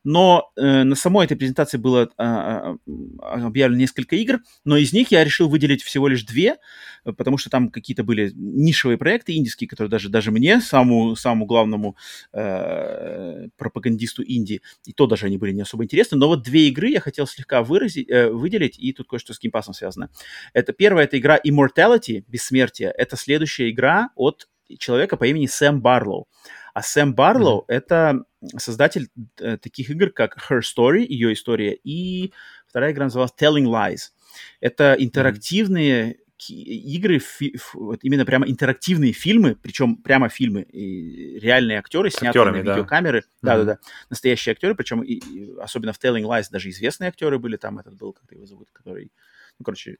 Но 0.03 0.51
э, 0.55 0.83
на 0.83 0.95
самой 0.95 1.25
этой 1.25 1.35
презентации 1.35 1.79
было 1.79 2.11
э, 2.15 2.75
объявлено 3.19 3.79
несколько 3.79 4.15
игр, 4.17 4.41
но 4.65 4.77
из 4.77 4.93
них 4.93 5.09
я 5.09 5.23
решил 5.23 5.49
выделить 5.49 5.81
всего 5.81 6.07
лишь 6.07 6.25
две, 6.25 6.57
потому 7.03 7.39
что 7.39 7.49
там 7.49 7.71
какие-то 7.71 8.03
были 8.03 8.31
нишевые 8.35 8.99
проекты 8.99 9.35
индийские, 9.35 9.67
которые 9.67 9.89
даже, 9.89 10.09
даже 10.09 10.29
мне, 10.29 10.61
самому, 10.61 11.15
самому 11.23 11.45
главному 11.45 11.95
э, 12.33 13.47
пропагандисту 13.57 14.21
Индии, 14.21 14.61
и 14.85 14.93
то 14.93 15.07
даже 15.07 15.25
они 15.25 15.37
были 15.37 15.51
не 15.53 15.61
особо 15.61 15.83
интересны. 15.83 16.17
Но 16.17 16.27
вот 16.27 16.43
две 16.43 16.67
игры 16.67 16.89
я 16.89 16.99
хотел 16.99 17.27
слегка 17.27 17.63
выразить, 17.63 18.09
э, 18.09 18.29
выделить, 18.29 18.77
и 18.77 18.93
тут 18.93 19.07
кое-что 19.07 19.33
с 19.33 19.39
геймпасом 19.39 19.73
связано. 19.73 20.09
Это 20.53 20.73
первая, 20.73 21.05
это 21.05 21.17
игра 21.17 21.37
Immortality, 21.37 22.23
Бессмертие. 22.27 22.93
Это 22.97 23.17
следующая 23.17 23.69
игра 23.69 24.09
от 24.15 24.47
человека 24.79 25.17
по 25.17 25.25
имени 25.25 25.47
Сэм 25.47 25.81
Барлоу. 25.81 26.27
А 26.73 26.81
Сэм 26.81 27.13
Барлоу 27.13 27.61
mm-hmm. 27.61 27.73
это 27.73 28.23
создатель 28.57 29.09
э, 29.39 29.57
таких 29.57 29.89
игр, 29.89 30.09
как 30.09 30.37
Her 30.49 30.61
Story, 30.61 31.05
ее 31.05 31.33
история, 31.33 31.73
и 31.73 32.33
вторая 32.67 32.91
игра 32.91 33.05
называлась 33.05 33.33
Telling 33.39 33.65
Lies. 33.65 34.11
Это 34.59 34.95
интерактивные. 34.97 36.17
Игры, 36.49 37.19
фи, 37.19 37.55
вот 37.73 37.99
именно 38.03 38.25
прямо 38.25 38.47
интерактивные 38.47 39.13
фильмы, 39.13 39.55
причем 39.61 39.97
прямо 39.97 40.29
фильмы, 40.29 40.63
и 40.63 41.39
реальные 41.39 41.79
актеры, 41.79 42.09
снятые 42.09 42.45
на 42.45 42.57
видеокамеры, 42.57 43.19
mm-hmm. 43.19 43.39
да-да-да, 43.41 43.77
настоящие 44.09 44.53
актеры, 44.53 44.75
причем 44.75 45.01
и, 45.01 45.13
и, 45.13 45.53
особенно 45.59 45.93
в 45.93 45.99
Telling 45.99 46.23
Lies 46.23 46.45
даже 46.51 46.69
известные 46.69 47.09
актеры 47.09 47.39
были, 47.39 47.57
там 47.57 47.79
этот 47.79 47.95
был, 47.95 48.13
как 48.13 48.31
его 48.31 48.45
зовут, 48.45 48.69
который, 48.71 49.11
ну, 49.59 49.65
короче, 49.65 49.97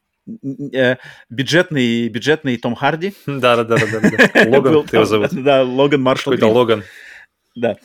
э, 0.74 0.98
бюджетный, 1.30 2.10
бюджетный 2.10 2.58
Том 2.58 2.76
Харди. 2.76 3.14
Да-да-да. 3.26 3.76
Логан 4.48 4.86
ты 4.86 4.98
его 4.98 5.06
зовут. 5.06 5.32
Да, 5.32 5.64
Логан 5.64 6.02
Маршалл. 6.02 6.34
Какой-то 6.34 6.48
Логан. 6.48 6.84
Да. 7.56 7.78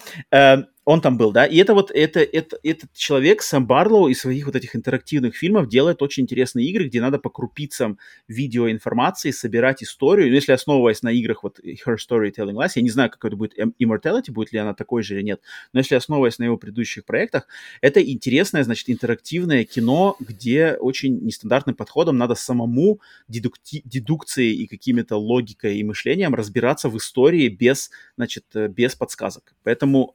Э, 0.88 0.90
он 0.90 1.00
там 1.00 1.18
был, 1.18 1.32
да, 1.32 1.44
и 1.44 1.56
это 1.56 1.74
вот, 1.74 1.90
это, 1.90 2.20
это, 2.20 2.58
этот 2.62 2.92
человек, 2.94 3.42
Сэм 3.42 3.66
Барлоу, 3.66 4.08
из 4.08 4.20
своих 4.20 4.46
вот 4.46 4.56
этих 4.56 4.74
интерактивных 4.74 5.36
фильмов 5.36 5.68
делает 5.68 6.02
очень 6.02 6.22
интересные 6.22 6.66
игры, 6.66 6.84
где 6.84 7.00
надо 7.00 7.18
по 7.18 7.30
крупицам 7.30 7.98
видеоинформации 8.26 9.30
собирать 9.30 9.82
историю, 9.82 10.28
ну, 10.28 10.34
если 10.34 10.52
основываясь 10.52 11.02
на 11.02 11.10
играх 11.10 11.42
вот 11.42 11.60
Her 11.60 11.96
Storytelling 11.96 12.54
Lies, 12.54 12.72
я 12.76 12.82
не 12.82 12.90
знаю, 12.90 13.10
какой 13.10 13.28
это 13.28 13.36
будет 13.36 13.58
Immortality, 13.58 14.32
будет 14.32 14.52
ли 14.52 14.58
она 14.58 14.74
такой 14.74 15.02
же 15.02 15.14
или 15.14 15.22
нет, 15.22 15.40
но 15.72 15.80
если 15.80 15.94
основываясь 15.94 16.38
на 16.38 16.44
его 16.44 16.56
предыдущих 16.56 17.04
проектах, 17.04 17.46
это 17.82 18.02
интересное, 18.02 18.64
значит, 18.64 18.88
интерактивное 18.88 19.64
кино, 19.64 20.16
где 20.20 20.72
очень 20.80 21.18
нестандартным 21.20 21.76
подходом 21.76 22.16
надо 22.16 22.34
самому 22.34 23.00
дедукти- 23.28 23.82
дедукцией 23.84 24.54
и 24.62 24.66
какими-то 24.66 25.16
логикой 25.16 25.78
и 25.78 25.84
мышлением 25.84 26.34
разбираться 26.34 26.88
в 26.88 26.96
истории 26.96 27.48
без, 27.48 27.90
значит, 28.16 28.44
э, 28.54 28.68
без 28.68 28.94
подсказок. 28.94 29.54
Поэтому 29.62 30.14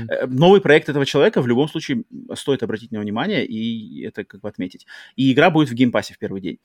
Mm-hmm. 0.00 0.26
Новый 0.26 0.60
проект 0.60 0.88
этого 0.88 1.06
человека 1.06 1.42
в 1.42 1.46
любом 1.46 1.68
случае 1.68 2.04
стоит 2.34 2.62
обратить 2.62 2.92
на 2.92 3.00
внимание 3.00 3.46
и 3.46 4.04
это 4.04 4.24
как 4.24 4.40
бы 4.40 4.48
отметить. 4.48 4.86
И 5.16 5.32
игра 5.32 5.50
будет 5.50 5.68
в 5.68 5.74
геймпассе 5.74 6.14
в 6.14 6.18
первый 6.18 6.40
день. 6.40 6.58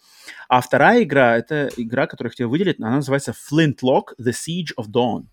А 0.47 0.61
вторая 0.61 1.03
игра, 1.03 1.37
это 1.37 1.69
игра, 1.77 2.07
которую 2.07 2.29
я 2.29 2.31
хотел 2.31 2.49
выделить, 2.49 2.79
она 2.79 2.95
называется 2.95 3.33
Flintlock 3.33 4.15
The 4.19 4.31
Siege 4.31 4.73
of 4.77 4.87
Dawn. 4.89 5.25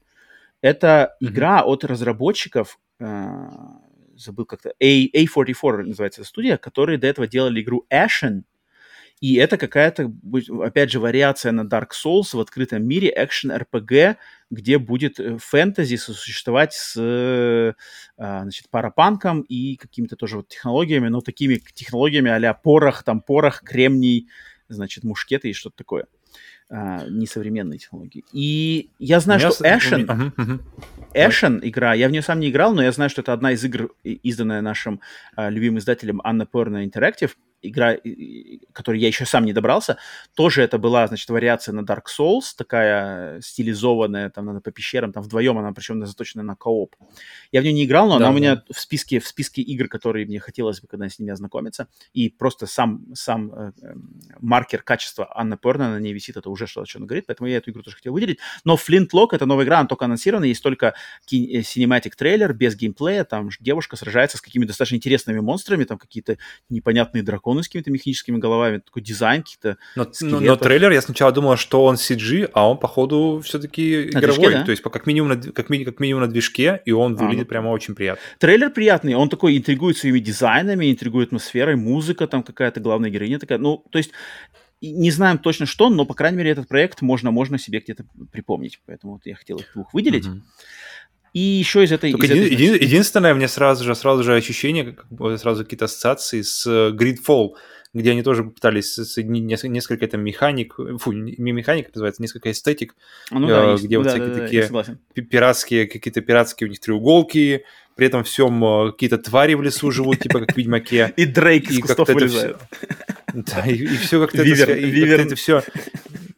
Это 0.61 1.17
mm-hmm. 1.21 1.29
игра 1.29 1.63
от 1.63 1.85
разработчиков, 1.85 2.79
э, 2.99 3.49
забыл 4.17 4.47
как-то, 4.47 4.73
A, 4.81 5.07
A44 5.09 5.83
называется 5.83 6.25
студия, 6.25 6.57
которые 6.57 6.99
до 6.99 7.07
этого 7.07 7.27
делали 7.27 7.61
игру 7.61 7.87
Ashen, 7.93 8.43
и 9.21 9.37
это 9.37 9.57
какая-то, 9.57 10.13
опять 10.63 10.91
же, 10.91 11.01
вариация 11.01 11.53
на 11.53 11.63
Dark 11.63 11.89
Souls 11.93 12.37
в 12.37 12.41
открытом 12.41 12.87
мире, 12.87 13.13
экшен-РПГ, 13.17 14.17
где 14.51 14.79
будет 14.79 15.19
э, 15.19 15.39
фэнтези 15.39 15.97
сосуществовать 15.97 16.75
с 16.75 16.95
э, 16.99 17.73
а, 18.19 18.43
значит, 18.43 18.69
парапанком 18.69 19.41
и 19.41 19.77
какими-то 19.77 20.17
тоже 20.17 20.37
вот 20.37 20.49
технологиями, 20.49 21.09
но 21.09 21.21
такими 21.21 21.61
технологиями 21.75 22.31
а 22.31 22.55
порох, 22.55 23.05
там 23.05 23.23
порох, 23.23 23.63
кремний, 23.63 24.29
значит, 24.69 25.03
мушкеты 25.03 25.49
и 25.49 25.55
что-то 25.55 25.77
такое. 25.77 26.07
Uh, 26.69 27.09
несовременные 27.09 27.79
технологии. 27.79 28.25
И 28.33 28.91
я 28.99 29.21
знаю, 29.21 29.41
я 29.41 29.53
что 29.53 29.65
Ashen, 29.65 30.05
uh-huh, 30.05 30.35
uh-huh. 30.35 30.61
Ashen 31.15 31.61
игра, 31.63 31.95
я 31.95 32.09
в 32.09 32.11
нее 32.11 32.23
сам 32.23 32.41
не 32.41 32.51
играл, 32.51 32.75
но 32.75 32.83
я 32.83 32.91
знаю, 32.91 33.09
что 33.09 33.21
это 33.21 33.33
одна 33.33 33.53
из 33.53 33.65
игр, 33.65 33.95
изданная 34.03 34.63
нашим 34.63 35.01
uh, 35.37 35.49
любимым 35.49 35.79
издателем 35.79 36.21
Anna 36.23 36.45
Perna 36.45 36.85
Interactive, 36.85 37.35
игра, 37.63 37.97
которой 38.73 39.01
я 39.01 39.09
еще 39.09 39.27
сам 39.27 39.45
не 39.45 39.53
добрался, 39.53 39.99
тоже 40.35 40.63
это 40.63 40.79
была, 40.79 41.07
значит, 41.07 41.29
вариация 41.31 41.73
на 41.73 41.81
Dark 41.81 42.05
Souls, 42.07 42.55
такая 42.57 43.41
стилизованная, 43.41 44.31
там, 44.31 44.47
надо 44.47 44.61
по 44.61 44.71
пещерам, 44.71 45.13
там 45.13 45.23
вдвоем 45.23 45.59
она, 45.59 45.73
причем 45.73 46.05
заточена 46.05 46.43
на 46.43 46.57
кооп. 46.57 46.97
Я 47.53 47.61
в 47.61 47.65
нее 47.65 47.73
не 47.73 47.85
играл, 47.85 48.09
но 48.09 48.19
да, 48.19 48.27
она 48.27 48.35
у 48.35 48.37
меня 48.37 48.63
в 48.71 48.79
списке, 48.79 49.21
в 49.21 49.27
списке 49.27 49.63
игр, 49.63 49.89
которые 49.89 50.27
мне 50.27 50.39
хотелось 50.39 50.81
бы, 50.81 50.89
когда 50.89 51.09
с 51.09 51.19
ними 51.19 51.33
ознакомиться, 51.33 51.89
и 52.13 52.29
просто 52.29 52.67
сам, 52.67 53.07
сам 53.15 53.53
э, 53.53 53.73
э, 53.83 53.95
маркер 54.41 54.83
качества 54.83 55.31
Анна 55.35 55.57
Перна 55.57 55.91
на 55.91 55.99
ней 55.99 56.13
висит, 56.13 56.37
это 56.37 56.51
уже 56.51 56.67
что-то, 56.67 56.89
что 56.89 56.99
она 56.99 57.07
говорит, 57.07 57.27
поэтому 57.27 57.49
я 57.49 57.59
эту 57.59 57.71
игру 57.71 57.83
тоже 57.83 57.97
хотел 57.97 58.13
выделить. 58.13 58.39
Но 58.65 58.77
Flintlock— 58.77 59.29
это 59.33 59.47
новая 59.47 59.65
игра, 59.65 59.79
она 59.79 59.89
только 59.89 60.05
анонсирована, 60.05 60.45
есть 60.45 60.63
только 60.63 60.95
э, 61.31 61.63
трейлер 62.17 62.53
без 62.53 62.77
геймплея, 62.77 63.25
там 63.25 63.51
девушка 63.61 63.97
сражается 63.97 64.39
с 64.39 64.41
какими-то 64.41 64.69
достаточно 64.69 64.97
интересными 64.97 65.41
монстрами, 65.41 65.85
там 65.85 65.99
какие-то 65.99 66.39
непонятные 66.69 67.23
драконы, 67.23 67.46
драконы 67.47 67.63
с 67.63 67.69
какими-то 67.69 67.91
механическими 67.91 68.39
головами, 68.39 68.79
такой 68.79 69.03
дизайн 69.03 69.43
каких-то 69.43 69.77
но, 69.95 70.07
но, 70.21 70.41
но 70.41 70.57
трейлер, 70.57 70.91
я 70.91 71.01
сначала 71.01 71.33
думал, 71.33 71.57
что 71.57 71.85
он 71.85 71.95
CG, 71.95 72.51
а 72.53 72.69
он, 72.69 72.79
походу, 72.79 73.41
все-таки 73.45 74.09
игровой. 74.09 74.37
Движке, 74.37 74.51
да? 74.51 74.65
То 74.65 74.71
есть, 74.71 74.83
как 74.83 75.07
минимум, 75.07 75.29
на, 75.31 75.53
как, 75.53 75.71
ми, 75.71 75.85
как 75.85 76.01
минимум 76.01 76.23
на 76.23 76.29
движке, 76.29 76.83
и 76.85 76.93
он 76.93 77.15
а, 77.15 77.17
выглядит 77.17 77.45
ну, 77.45 77.49
прямо 77.49 77.69
очень 77.69 77.95
приятно. 77.95 78.23
Трейлер 78.39 78.71
приятный, 78.71 79.15
он 79.15 79.29
такой 79.29 79.57
интригует 79.57 79.97
своими 79.97 80.19
дизайнами, 80.19 80.91
интригует 80.91 81.29
атмосферой, 81.29 81.77
музыка 81.77 82.27
там 82.27 82.43
какая-то, 82.43 82.81
главная 82.81 83.11
героиня 83.11 83.39
такая. 83.39 83.59
Ну, 83.59 83.85
то 83.91 83.99
есть, 83.99 84.11
не 84.81 85.11
знаем 85.11 85.39
точно 85.39 85.67
что, 85.67 85.89
но, 85.89 86.05
по 86.05 86.15
крайней 86.15 86.39
мере, 86.39 86.51
этот 86.51 86.69
проект 86.69 87.03
можно, 87.03 87.31
можно 87.31 87.59
себе 87.59 87.81
где-то 87.81 88.05
припомнить. 88.33 88.81
Поэтому 88.87 89.15
вот 89.15 89.23
я 89.25 89.35
хотел 89.35 89.59
их 89.59 89.71
двух 89.75 89.95
выделить. 89.95 90.27
Mm-hmm. 90.27 90.41
И 91.37 91.59
еще 91.59 91.85
из 91.85 91.93
этой... 91.93 92.13
Из 92.13 92.15
един, 92.15 92.45
этой 92.45 92.51
един, 92.51 92.75
единственное, 92.77 93.35
мне 93.35 93.47
сразу 93.47 93.85
же, 93.85 93.95
сразу 93.95 94.23
же 94.23 94.35
ощущение, 94.35 94.95
как 94.95 95.13
бы 95.13 95.37
сразу 95.37 95.65
какие-то 95.65 95.85
ассоциации 95.85 96.41
с 96.41 96.67
э, 96.67 96.93
Gridfall, 96.97 97.51
где 97.93 98.13
они 98.13 98.23
тоже 98.23 98.45
пытались 98.45 98.95
соединить 98.95 99.63
несколько 99.65 100.07
там 100.07 100.23
механик, 100.23 100.77
фу, 100.99 101.13
не 101.13 101.53
механик 101.53 101.95
называется, 101.95 102.23
несколько 102.23 102.51
эстетик, 102.51 102.95
ну, 103.31 103.49
да, 103.49 103.75
э, 103.75 103.77
где 103.77 103.83
есть, 103.83 103.97
вот 103.97 104.05
да, 104.05 104.11
всякие 104.13 104.29
да, 104.29 104.41
такие 104.41 104.69
да, 104.69 105.23
пиратские, 105.31 105.87
какие-то 105.87 106.23
пиратские 106.23 106.69
у 106.69 106.71
них 106.71 106.81
треуголки, 106.81 107.65
при 107.97 108.07
этом 108.07 108.25
всем 108.25 108.65
э, 108.65 108.93
какие-то 108.93 109.19
твари 109.19 109.53
в 109.53 109.63
лесу 109.63 109.91
живут, 109.91 110.21
типа 110.21 110.41
как 110.41 110.55
в 110.55 110.57
Ведьмаке. 110.57 111.13
И 111.19 111.27
Дрейк 111.27 111.71
из 111.71 111.81
кустов 111.81 112.09
вылезает. 112.09 112.57
Да, 113.35 113.67
и 113.67 113.85
все 113.99 114.19
как-то 114.19 114.43
это 114.43 115.37
все 115.37 115.63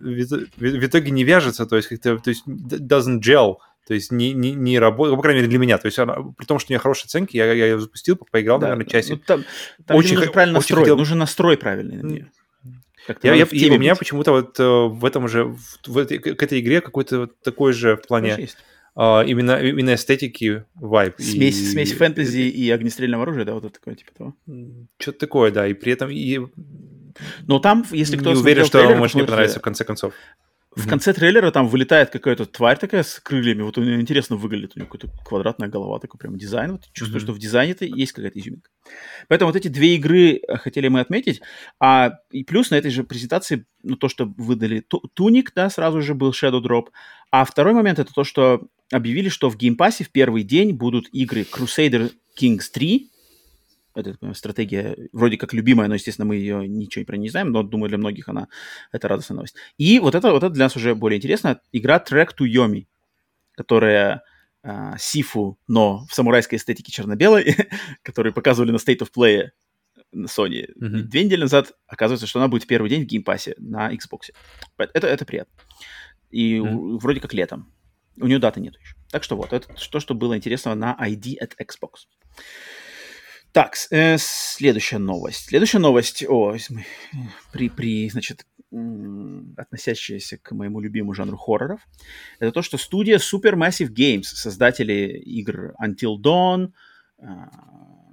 в 0.00 0.86
итоге 0.86 1.12
не 1.12 1.22
вяжется, 1.22 1.64
то 1.66 1.76
есть 1.76 1.86
как-то, 1.88 2.18
то 2.18 2.30
есть 2.30 2.44
doesn't 2.46 3.20
gel, 3.20 3.58
то 3.88 3.94
есть 3.94 4.12
не, 4.12 4.34
не, 4.34 4.52
не 4.52 4.78
работает, 4.78 5.16
по 5.16 5.22
крайней 5.22 5.40
мере, 5.40 5.48
для 5.50 5.58
меня. 5.58 5.78
То 5.78 5.86
есть 5.86 5.98
она, 5.98 6.16
при 6.36 6.44
том, 6.44 6.58
что 6.58 6.70
у 6.70 6.72
нее 6.72 6.78
хорошие 6.78 7.06
оценки, 7.06 7.38
я, 7.38 7.50
я 7.50 7.64
ее 7.64 7.80
запустил, 7.80 8.16
поиграл, 8.30 8.58
да, 8.58 8.66
наверное, 8.68 8.84
часик. 8.84 9.12
Ну, 9.12 9.22
там, 9.26 9.44
там 9.86 9.96
очень 9.96 10.16
нужно 10.16 10.30
правильно 10.30 10.58
настроить, 10.58 10.82
хотел... 10.82 10.98
нужен 10.98 11.16
настрой 11.16 11.56
правильный 11.56 11.96
на 11.96 12.06
нее. 12.06 12.30
Я, 13.22 13.32
я, 13.32 13.46
и 13.50 13.70
у 13.70 13.78
меня 13.78 13.96
почему-то 13.96 14.32
вот 14.32 14.60
э, 14.60 14.62
в 14.62 15.02
этом 15.06 15.26
же, 15.26 15.44
в, 15.44 15.78
в 15.86 15.96
этой, 15.96 16.18
к 16.18 16.42
этой 16.42 16.60
игре 16.60 16.82
какой-то 16.82 17.20
вот 17.20 17.40
такой 17.40 17.72
же 17.72 17.96
в 17.96 18.06
плане 18.06 18.48
uh, 18.94 19.24
именно, 19.26 19.58
именно 19.62 19.94
эстетики 19.94 20.64
вайб. 20.74 21.14
Смесь, 21.16 21.58
и, 21.58 21.64
смесь 21.64 21.94
фэнтези 21.94 22.40
и 22.40 22.70
огнестрельного 22.70 23.22
оружия, 23.22 23.46
да, 23.46 23.54
вот 23.54 23.64
это 23.64 23.72
такое 23.72 23.94
типа 23.94 24.10
того. 24.14 24.34
Что-то 24.98 25.18
такое, 25.18 25.50
да, 25.50 25.66
и 25.66 25.72
при 25.72 25.92
этом... 25.92 26.10
И... 26.10 26.40
Но 27.46 27.58
там, 27.58 27.86
если 27.92 28.18
кто 28.18 28.34
Не 28.34 28.38
уверен, 28.38 28.66
что 28.66 28.80
трейлер, 28.80 28.98
может 28.98 29.14
мне 29.14 29.24
понравится 29.24 29.60
в 29.60 29.62
конце 29.62 29.84
концов. 29.84 30.12
В 30.74 30.80
mm-hmm. 30.80 30.88
конце 30.90 31.12
трейлера 31.14 31.50
там 31.50 31.66
вылетает 31.66 32.10
какая-то 32.10 32.44
тварь 32.44 32.78
такая 32.78 33.02
с 33.02 33.18
крыльями. 33.20 33.62
Вот 33.62 33.78
у 33.78 33.82
нее 33.82 34.00
интересно 34.00 34.36
выглядит. 34.36 34.72
У 34.76 34.78
нее 34.78 34.88
какая-то 34.88 35.12
квадратная 35.24 35.68
голова, 35.68 35.98
такой 35.98 36.18
прям 36.18 36.36
дизайн. 36.36 36.72
Вот 36.72 36.82
чувствую, 36.92 37.20
mm-hmm. 37.20 37.24
что 37.24 37.32
в 37.32 37.38
дизайне-то 37.38 37.84
есть 37.86 38.12
какая-то 38.12 38.38
изюминка. 38.38 38.70
Поэтому 39.28 39.50
вот 39.50 39.56
эти 39.56 39.68
две 39.68 39.96
игры 39.96 40.36
э, 40.36 40.56
хотели 40.58 40.88
мы 40.88 41.00
отметить. 41.00 41.40
А 41.80 42.18
и 42.30 42.44
плюс 42.44 42.70
на 42.70 42.74
этой 42.74 42.90
же 42.90 43.02
презентации, 43.02 43.66
ну, 43.82 43.96
то, 43.96 44.08
что 44.08 44.32
выдали 44.36 44.84
Tunic, 45.14 45.52
да, 45.54 45.70
сразу 45.70 46.02
же 46.02 46.14
был 46.14 46.32
Shadow 46.32 46.62
Drop. 46.62 46.88
А 47.30 47.44
второй 47.44 47.72
момент 47.72 47.98
это 47.98 48.12
то, 48.12 48.24
что 48.24 48.68
объявили, 48.92 49.30
что 49.30 49.48
в 49.48 49.56
Game 49.56 49.78
Pass 49.78 49.99
е 49.99 50.04
в 50.04 50.10
первый 50.10 50.42
день 50.42 50.72
будут 50.72 51.08
игры 51.12 51.42
Crusader 51.42 52.12
Kings 52.38 52.64
3, 52.72 53.10
это 54.06 54.34
стратегия 54.34 54.96
вроде 55.12 55.36
как 55.36 55.52
любимая, 55.52 55.88
но, 55.88 55.94
естественно, 55.94 56.26
мы 56.26 56.36
ее 56.36 56.66
ничего 56.68 57.04
про 57.04 57.16
не 57.16 57.28
знаем, 57.28 57.50
но, 57.50 57.62
думаю, 57.62 57.88
для 57.88 57.98
многих 57.98 58.28
она 58.28 58.48
это 58.92 59.08
радостная 59.08 59.36
новость. 59.36 59.56
И 59.76 59.98
вот 59.98 60.14
это, 60.14 60.30
вот 60.30 60.42
это 60.42 60.50
для 60.50 60.64
нас 60.64 60.76
уже 60.76 60.94
более 60.94 61.18
интересно. 61.18 61.60
Игра 61.72 61.98
Track 61.98 62.30
to 62.38 62.46
Yomi, 62.46 62.86
которая 63.52 64.22
э, 64.62 64.92
Sifu, 64.98 65.58
но 65.66 66.06
в 66.08 66.14
самурайской 66.14 66.58
эстетике 66.58 66.92
черно-белой, 66.92 67.56
которую 68.02 68.32
показывали 68.32 68.70
на 68.70 68.76
State 68.76 69.00
of 69.00 69.10
Play 69.14 69.50
на 70.12 70.26
Sony 70.26 70.66
mm-hmm. 70.68 71.02
две 71.02 71.24
недели 71.24 71.42
назад, 71.42 71.72
оказывается, 71.86 72.26
что 72.26 72.38
она 72.38 72.48
будет 72.48 72.66
первый 72.66 72.88
день 72.88 73.02
в 73.02 73.06
Game 73.06 73.28
Pass 73.28 73.49
е 73.49 73.54
на 73.58 73.92
Xbox. 73.92 74.32
Это, 74.78 75.06
это 75.06 75.24
приятно. 75.24 75.52
И 76.30 76.56
mm-hmm. 76.56 76.98
вроде 76.98 77.20
как 77.20 77.34
летом. 77.34 77.72
У 78.20 78.26
нее 78.26 78.38
даты 78.38 78.60
нет 78.60 78.74
еще. 78.80 78.96
Так 79.10 79.22
что 79.22 79.36
вот, 79.36 79.52
это 79.52 79.68
то, 79.74 80.00
что 80.00 80.14
было 80.14 80.36
интересного 80.36 80.74
на 80.74 80.96
ID 81.00 81.36
от 81.38 81.54
Xbox. 81.60 82.06
Так, 83.52 83.74
э, 83.90 84.16
следующая 84.18 84.98
новость. 84.98 85.46
Следующая 85.46 85.78
новость, 85.78 86.24
о, 86.28 86.56
при, 87.52 87.68
при, 87.68 88.08
значит, 88.10 88.46
относящаяся 89.56 90.36
к 90.36 90.52
моему 90.52 90.80
любимому 90.80 91.14
жанру 91.14 91.36
хорроров, 91.38 91.80
это 92.38 92.52
то, 92.52 92.62
что 92.62 92.76
студия 92.76 93.18
Supermassive 93.18 93.88
Games, 93.88 94.24
создатели 94.24 95.18
игр 95.24 95.74
Until 95.82 96.16
Dawn, 96.22 96.72
э, 97.18 97.24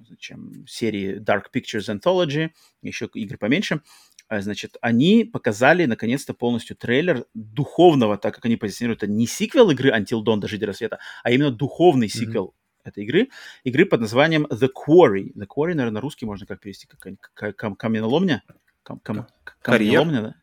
зачем, 0.10 0.66
серии 0.68 1.20
Dark 1.20 1.46
Pictures 1.54 1.94
Anthology, 1.94 2.52
еще 2.82 3.10
игр 3.14 3.38
поменьше, 3.38 3.82
а, 4.28 4.42
значит, 4.42 4.78
они 4.82 5.24
показали 5.24 5.86
наконец-то 5.86 6.34
полностью 6.34 6.76
трейлер 6.76 7.26
духовного, 7.34 8.18
так 8.18 8.34
как 8.34 8.46
они 8.46 8.56
позиционируют 8.56 9.04
это 9.04 9.12
не 9.12 9.28
сиквел 9.28 9.70
игры 9.70 9.92
Until 9.92 10.24
Dawn, 10.24 10.40
Дожить 10.40 10.62
до 10.62 10.68
рассвета, 10.68 11.00
а 11.24 11.32
именно 11.32 11.52
духовный 11.52 12.10
сиквел 12.10 12.56
mm-hmm. 12.56 12.65
Этой 12.86 13.04
игры, 13.04 13.30
игры 13.64 13.86
под 13.86 14.02
названием 14.02 14.46
The 14.46 14.70
Quarry. 14.70 15.34
The 15.34 15.46
Quarry, 15.48 15.74
наверное, 15.74 15.92
на 15.92 16.02
русский 16.02 16.26
можно 16.26 16.46
как 16.46 16.60
перевести, 16.60 16.88
как 16.88 17.56
каменоломня? 17.78 18.44
Кам- 18.84 19.00
кам- 19.00 19.28
каменоломня, 19.62 20.22
да? 20.22 20.36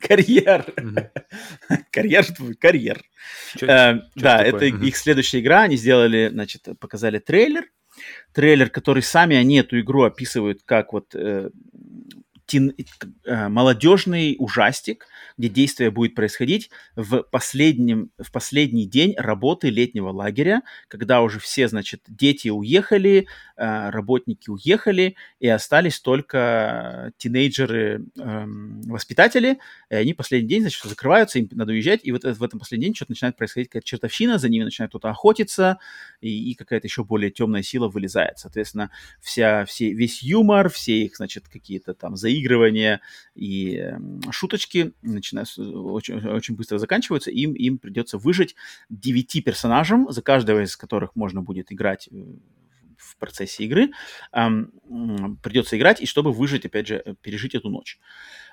карьер. 0.00 0.64
карьер, 1.90 2.26
карьер. 2.58 3.02
Да, 4.16 4.42
это 4.42 4.64
их 4.64 4.96
следующая 4.96 5.40
игра. 5.40 5.62
Они 5.62 5.76
сделали, 5.76 6.28
значит, 6.32 6.66
показали 6.80 7.18
трейлер. 7.18 7.64
Трейлер, 8.32 8.70
который 8.70 9.02
сами 9.02 9.36
они 9.36 9.56
эту 9.56 9.80
игру 9.80 10.02
описывают 10.04 10.62
как 10.64 10.92
вот 10.92 11.14
э, 11.16 11.50
тин, 12.48 12.74
э, 13.24 13.48
молодежный 13.48 14.34
ужастик, 14.38 15.06
где 15.36 15.48
действие 15.48 15.90
будет 15.90 16.14
происходить 16.14 16.70
в, 16.96 17.22
последнем, 17.22 18.10
в 18.18 18.32
последний 18.32 18.86
день 18.86 19.14
работы 19.16 19.68
летнего 19.68 20.10
лагеря, 20.10 20.62
когда 20.88 21.20
уже 21.20 21.40
все, 21.40 21.68
значит, 21.68 22.02
дети 22.08 22.48
уехали, 22.48 23.28
э, 23.56 23.90
работники 23.90 24.48
уехали, 24.48 25.14
и 25.40 25.46
остались 25.46 26.00
только 26.00 27.12
тинейджеры, 27.18 28.06
э, 28.18 28.44
воспитатели, 28.86 29.58
и 29.90 29.94
они 29.94 30.14
последний 30.14 30.48
день, 30.48 30.62
значит, 30.62 30.82
закрываются, 30.82 31.38
им 31.38 31.48
надо 31.52 31.72
уезжать, 31.72 32.00
и 32.02 32.12
вот 32.12 32.24
в 32.24 32.42
этом 32.42 32.58
последний 32.58 32.86
день 32.86 32.94
что-то 32.94 33.12
начинает 33.12 33.36
происходить, 33.36 33.68
какая-то 33.68 33.86
чертовщина, 33.86 34.38
за 34.38 34.48
ними 34.48 34.64
начинает 34.64 34.90
кто-то 34.90 35.10
охотиться, 35.10 35.78
и, 36.22 36.50
и 36.50 36.54
какая-то 36.54 36.86
еще 36.86 37.04
более 37.04 37.30
темная 37.30 37.62
сила 37.62 37.88
вылезает. 37.88 38.38
Соответственно, 38.38 38.90
вся, 39.20 39.66
все, 39.66 39.92
весь 39.92 40.22
юмор, 40.22 40.70
все 40.70 41.04
их, 41.04 41.16
значит, 41.16 41.46
какие-то 41.46 41.92
там 41.92 42.16
заигрывания 42.16 42.37
и 43.34 43.76
э, 43.76 43.98
шуточки 44.30 44.92
начинают, 45.02 45.48
очень, 45.58 46.18
очень 46.28 46.56
быстро 46.56 46.78
заканчиваются, 46.78 47.30
им, 47.30 47.54
им 47.54 47.78
придется 47.78 48.18
выжить 48.18 48.54
девяти 48.88 49.40
персонажам, 49.40 50.10
за 50.10 50.22
каждого 50.22 50.62
из 50.62 50.76
которых 50.76 51.16
можно 51.16 51.42
будет 51.42 51.72
играть 51.72 52.08
э, 52.10 52.24
в 52.96 53.16
процессе 53.16 53.64
игры, 53.64 53.90
эм, 54.32 55.38
придется 55.42 55.78
играть, 55.78 56.00
и 56.00 56.06
чтобы 56.06 56.32
выжить, 56.32 56.66
опять 56.66 56.88
же, 56.88 57.02
э, 57.04 57.14
пережить 57.20 57.54
эту 57.54 57.70
ночь. 57.70 57.98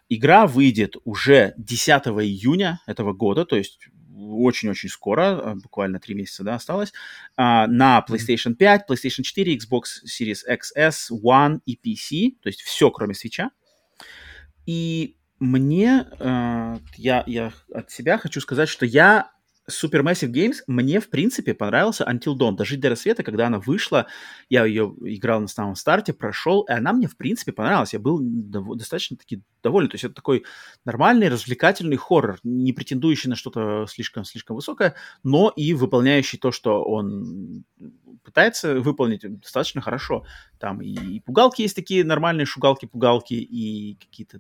Игра 0.08 0.46
выйдет 0.46 0.96
уже 1.04 1.54
10 1.58 2.08
июня 2.24 2.80
этого 2.86 3.14
года, 3.14 3.46
то 3.46 3.56
есть 3.56 3.80
очень-очень 4.18 4.90
скоро, 4.90 5.56
буквально 5.62 6.00
три 6.00 6.16
месяца, 6.16 6.44
да, 6.44 6.56
осталось, 6.56 6.94
а, 7.36 7.68
на 7.68 8.04
PlayStation 8.08 8.56
5, 8.56 8.90
PlayStation 8.90 9.24
4, 9.24 9.58
Xbox 9.58 9.84
Series 10.06 10.40
XS, 10.48 11.12
One 11.12 11.60
и 11.66 11.76
PC, 11.76 12.38
то 12.42 12.48
есть 12.48 12.62
все, 12.62 12.92
кроме 12.92 13.14
свеча. 13.14 13.52
И 14.66 15.18
мне, 15.40 16.08
э, 16.20 16.78
я, 16.98 17.24
я 17.28 17.52
от 17.74 17.92
себя 17.92 18.18
хочу 18.18 18.42
сказать, 18.42 18.70
что 18.70 18.86
я 18.86 19.32
Supermassive 19.70 20.32
Games 20.32 20.58
мне, 20.68 21.00
в 21.00 21.10
принципе, 21.10 21.54
понравился 21.54 22.04
Until 22.04 22.38
Dawn. 22.38 22.56
Дожить 22.56 22.80
до 22.80 22.90
рассвета, 22.90 23.24
когда 23.24 23.48
она 23.48 23.60
вышла, 23.60 24.08
я 24.50 24.66
ее 24.66 24.94
играл 25.02 25.42
на 25.42 25.48
самом 25.48 25.76
старте, 25.76 26.14
прошел, 26.14 26.62
и 26.64 26.72
она 26.72 26.94
мне, 26.94 27.08
в 27.08 27.18
принципе, 27.18 27.52
понравилась. 27.52 27.94
Я 27.94 28.00
был 28.00 28.20
достаточно-таки 28.22 29.42
доволен. 29.64 29.90
То 29.90 29.96
есть 29.96 30.04
это 30.04 30.14
такой 30.14 30.46
нормальный, 30.86 31.30
развлекательный 31.30 31.98
хоррор, 31.98 32.38
не 32.44 32.74
претендующий 32.74 33.30
на 33.30 33.36
что-то 33.36 33.86
слишком-слишком 33.90 34.56
высокое, 34.56 34.96
но 35.24 35.52
и 35.56 35.74
выполняющий 35.74 36.38
то, 36.38 36.52
что 36.52 36.84
он 36.84 37.64
пытается 38.24 38.76
выполнить 38.76 39.22
достаточно 39.40 39.82
хорошо. 39.82 40.26
Там 40.60 40.82
и, 40.82 40.90
и 40.90 41.20
пугалки 41.20 41.62
есть 41.62 41.76
такие 41.76 42.04
нормальные 42.04 42.46
шугалки-пугалки, 42.46 43.34
и 43.34 43.96
какие-то 43.96 44.40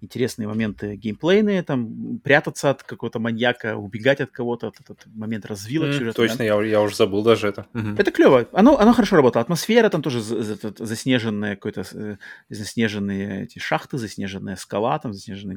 интересные 0.00 0.48
моменты 0.48 0.96
геймплейные, 0.96 1.62
там 1.62 2.18
прятаться 2.18 2.70
от 2.70 2.82
какого-то 2.82 3.18
маньяка, 3.18 3.76
убегать 3.76 4.20
от 4.20 4.30
кого-то, 4.30 4.68
от 4.68 4.80
этот 4.80 5.06
момент 5.06 5.46
развилок. 5.46 5.90
Mm, 5.90 6.12
точно, 6.12 6.42
я, 6.42 6.62
я 6.62 6.80
уже 6.80 6.94
забыл 6.96 7.22
даже 7.22 7.48
это. 7.48 7.66
Mm-hmm. 7.72 8.00
Это 8.00 8.10
клево. 8.10 8.48
Оно, 8.52 8.78
оно 8.78 8.92
хорошо 8.92 9.16
работало. 9.16 9.42
Атмосфера 9.42 9.88
там 9.88 10.02
тоже 10.02 10.20
заснеженная, 10.20 11.56
какой-то 11.56 11.84
э, 11.92 12.16
заснеженные 12.48 13.44
эти 13.44 13.58
шахты, 13.58 13.98
заснеженная 13.98 14.56
скала, 14.56 14.98
там 14.98 15.12
заснеженный 15.12 15.56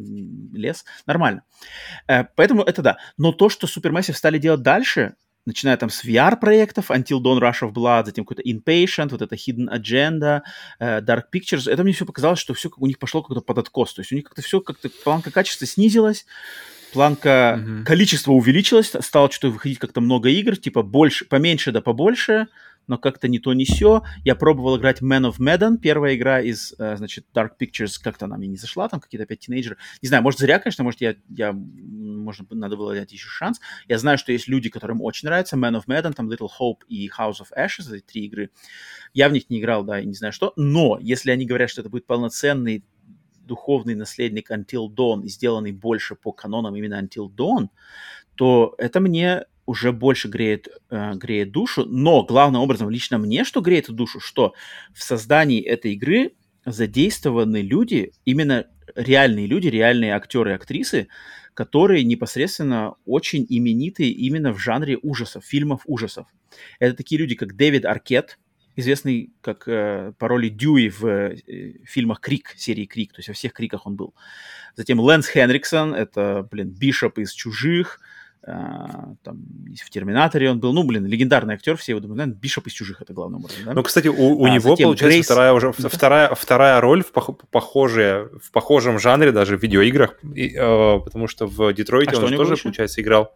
лес. 0.53 0.85
Нормально. 1.05 1.43
Э, 2.07 2.25
поэтому 2.35 2.63
это 2.63 2.81
да. 2.81 2.97
Но 3.17 3.31
то, 3.31 3.49
что 3.49 3.67
Supermassive 3.67 4.13
стали 4.13 4.37
делать 4.37 4.61
дальше, 4.61 5.15
начиная 5.47 5.77
там 5.77 5.89
с 5.89 6.03
VR-проектов, 6.03 6.91
Until 6.91 7.19
Dawn 7.21 7.39
Rush 7.39 7.61
of 7.61 7.73
Blood, 7.73 8.05
затем 8.05 8.25
какой-то 8.25 8.47
Inpatient, 8.47 9.09
вот 9.09 9.21
это 9.21 9.35
Hidden 9.35 9.69
Agenda, 9.73 10.41
uh, 10.79 11.01
Dark 11.01 11.23
Pictures, 11.33 11.71
это 11.71 11.83
мне 11.83 11.93
все 11.93 12.05
показалось, 12.05 12.39
что 12.39 12.53
все 12.53 12.69
у 12.77 12.85
них 12.85 12.99
пошло 12.99 13.23
как-то 13.23 13.41
под 13.41 13.57
откос, 13.57 13.93
то 13.93 14.01
есть 14.01 14.11
у 14.11 14.15
них 14.15 14.25
как-то 14.25 14.41
все, 14.41 14.61
как-то 14.61 14.89
планка 15.03 15.31
качества 15.31 15.65
снизилась, 15.65 16.25
планка 16.93 17.59
mm-hmm. 17.59 17.83
количества 17.85 18.33
увеличилась, 18.33 18.91
стало 18.99 19.31
что-то 19.31 19.53
выходить 19.53 19.79
как-то 19.79 20.01
много 20.01 20.29
игр, 20.29 20.57
типа 20.57 20.83
больше, 20.83 21.25
поменьше 21.25 21.71
да 21.71 21.81
побольше, 21.81 22.47
но 22.87 22.97
как-то 22.97 23.27
не 23.27 23.39
то, 23.39 23.53
не 23.53 23.65
все. 23.65 24.03
Я 24.23 24.35
пробовал 24.35 24.77
играть 24.77 25.01
Man 25.01 25.29
of 25.29 25.39
Medan, 25.39 25.77
первая 25.77 26.15
игра 26.15 26.41
из, 26.41 26.73
э, 26.79 26.95
значит, 26.97 27.25
Dark 27.33 27.51
Pictures, 27.59 28.01
как-то 28.01 28.25
она 28.25 28.37
мне 28.37 28.47
не 28.47 28.57
зашла, 28.57 28.87
там 28.89 28.99
какие-то 28.99 29.23
опять 29.23 29.39
тинейджеры. 29.39 29.77
Не 30.01 30.07
знаю, 30.07 30.23
может, 30.23 30.39
зря, 30.39 30.59
конечно, 30.59 30.83
может, 30.83 31.01
я, 31.01 31.15
я 31.29 31.53
может, 31.53 32.51
надо 32.51 32.77
было 32.77 32.93
дать 32.93 33.11
еще 33.11 33.27
шанс. 33.27 33.59
Я 33.87 33.97
знаю, 33.97 34.17
что 34.17 34.31
есть 34.31 34.47
люди, 34.47 34.69
которым 34.69 35.01
очень 35.01 35.27
нравится 35.27 35.57
Man 35.57 35.79
of 35.79 35.85
Medan, 35.87 36.13
там 36.13 36.31
Little 36.31 36.49
Hope 36.59 36.79
и 36.87 37.09
House 37.09 37.41
of 37.41 37.47
Ashes, 37.57 37.93
эти 37.93 38.03
три 38.03 38.25
игры. 38.25 38.49
Я 39.13 39.29
в 39.29 39.33
них 39.33 39.49
не 39.49 39.59
играл, 39.59 39.83
да, 39.83 39.99
и 39.99 40.05
не 40.05 40.13
знаю 40.13 40.33
что. 40.33 40.53
Но 40.55 40.97
если 41.01 41.31
они 41.31 41.45
говорят, 41.45 41.69
что 41.69 41.81
это 41.81 41.89
будет 41.89 42.05
полноценный 42.05 42.85
духовный 43.47 43.95
наследник 43.95 44.51
Until 44.51 44.87
Dawn 44.89 45.25
сделанный 45.25 45.71
больше 45.71 46.15
по 46.15 46.31
канонам 46.31 46.75
именно 46.75 47.01
Until 47.01 47.29
Dawn, 47.29 47.69
то 48.35 48.75
это 48.77 48.99
мне 48.99 49.45
уже 49.67 49.91
больше 49.91 50.29
греет, 50.29 50.69
э, 50.89 51.13
греет 51.13 51.51
душу. 51.51 51.85
Но 51.85 52.23
главным 52.23 52.61
образом 52.61 52.89
лично 52.89 53.19
мне, 53.19 53.43
что 53.43 53.61
греет 53.61 53.91
душу, 53.91 54.19
что 54.19 54.53
в 54.93 55.03
создании 55.03 55.61
этой 55.61 55.93
игры 55.93 56.31
задействованы 56.65 57.61
люди, 57.61 58.13
именно 58.25 58.65
реальные 58.95 59.45
люди, 59.45 59.67
реальные 59.67 60.15
актеры 60.15 60.51
и 60.51 60.55
актрисы, 60.55 61.07
которые 61.53 62.03
непосредственно 62.03 62.95
очень 63.05 63.45
именитые 63.47 64.11
именно 64.11 64.53
в 64.53 64.59
жанре 64.59 64.97
ужасов, 65.01 65.45
фильмов 65.45 65.81
ужасов. 65.85 66.27
Это 66.79 66.95
такие 66.95 67.19
люди, 67.19 67.35
как 67.35 67.55
Дэвид 67.55 67.85
Аркет, 67.85 68.39
известный 68.75 69.33
как 69.41 69.67
э, 69.67 70.13
по 70.17 70.39
Дьюи 70.39 70.89
в 70.89 71.05
э, 71.05 71.35
фильмах 71.83 72.21
Крик, 72.21 72.53
серии 72.55 72.85
Крик, 72.85 73.11
то 73.11 73.19
есть 73.19 73.27
во 73.27 73.33
всех 73.33 73.53
Криках 73.53 73.85
он 73.85 73.95
был. 73.95 74.13
Затем 74.75 74.99
Лэнс 74.99 75.27
Хенриксон, 75.27 75.93
это, 75.93 76.47
блин, 76.49 76.69
Бишоп 76.69 77.17
из 77.17 77.33
«Чужих», 77.33 77.99
там, 78.47 79.45
в 79.83 79.89
«Терминаторе» 79.89 80.49
он 80.49 80.59
был, 80.59 80.71
ну, 80.71 80.83
блин, 80.83 81.05
легендарный 81.05 81.55
актер, 81.55 81.75
все 81.75 81.91
его 81.91 81.99
думают, 81.99 82.17
наверное, 82.17 82.39
Бишоп 82.39 82.67
из 82.67 82.73
«Чужих» 82.73 83.01
это 83.01 83.13
главный 83.13 83.39
образом, 83.39 83.57
да? 83.65 83.73
Ну, 83.73 83.83
кстати, 83.83 84.07
у, 84.07 84.13
у 84.13 84.45
а, 84.45 84.49
него, 84.49 84.77
получается, 84.77 85.05
Грейс... 85.05 85.25
вторая 85.25 85.51
уже, 85.51 85.73
да. 85.77 85.89
вторая, 85.89 86.33
вторая 86.33 86.79
роль 86.79 87.03
в, 87.03 87.11
пох, 87.11 87.37
похожая, 87.51 88.29
в 88.41 88.51
похожем 88.51 88.99
жанре 88.99 89.33
даже 89.33 89.57
в 89.57 89.61
видеоиграх, 89.61 90.17
и, 90.23 90.55
э, 90.55 90.99
потому 90.99 91.27
что 91.27 91.45
в 91.45 91.73
«Детройте» 91.73 92.15
а 92.15 92.23
он 92.23 92.35
тоже, 92.35 92.53
еще? 92.53 92.63
получается, 92.63 93.01
играл 93.01 93.35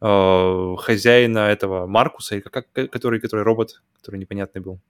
э, 0.00 0.74
хозяина 0.78 1.38
этого 1.38 1.86
Маркуса, 1.86 2.40
как, 2.40 2.66
который, 2.72 3.20
который 3.20 3.44
робот, 3.44 3.80
который 4.00 4.18
непонятный 4.18 4.60
был. 4.60 4.80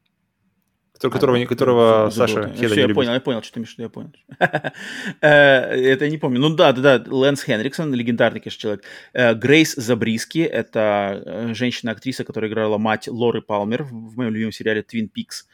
Который, 0.98 1.44
которого, 1.44 1.44
а, 1.44 1.46
которого 1.46 2.10
Саша 2.10 2.48
Хеда 2.54 2.68
Все, 2.68 2.80
я 2.80 2.82
любит. 2.82 2.94
понял, 2.94 3.12
я 3.12 3.20
понял, 3.20 3.42
что 3.42 3.54
ты 3.54 3.60
имеешь 3.60 3.74
я 3.78 3.88
понял. 3.88 4.12
Э, 5.20 5.28
это 5.28 6.04
я 6.04 6.10
не 6.10 6.18
помню. 6.18 6.40
Ну 6.40 6.54
да, 6.54 6.72
да, 6.72 6.98
да, 6.98 7.10
Лэнс 7.14 7.42
Хенриксон, 7.42 7.94
легендарный, 7.94 8.40
конечно, 8.40 8.60
человек. 8.60 8.84
Э, 9.12 9.34
Грейс 9.34 9.74
Забриски, 9.74 10.38
это 10.40 11.22
э, 11.24 11.54
женщина-актриса, 11.54 12.24
которая 12.24 12.50
играла 12.50 12.78
мать 12.78 13.08
Лоры 13.08 13.42
Палмер 13.42 13.82
в 13.84 14.16
моем 14.16 14.32
любимом 14.32 14.52
сериале 14.52 14.82
Twin 14.82 15.08
Peaks. 15.14 15.44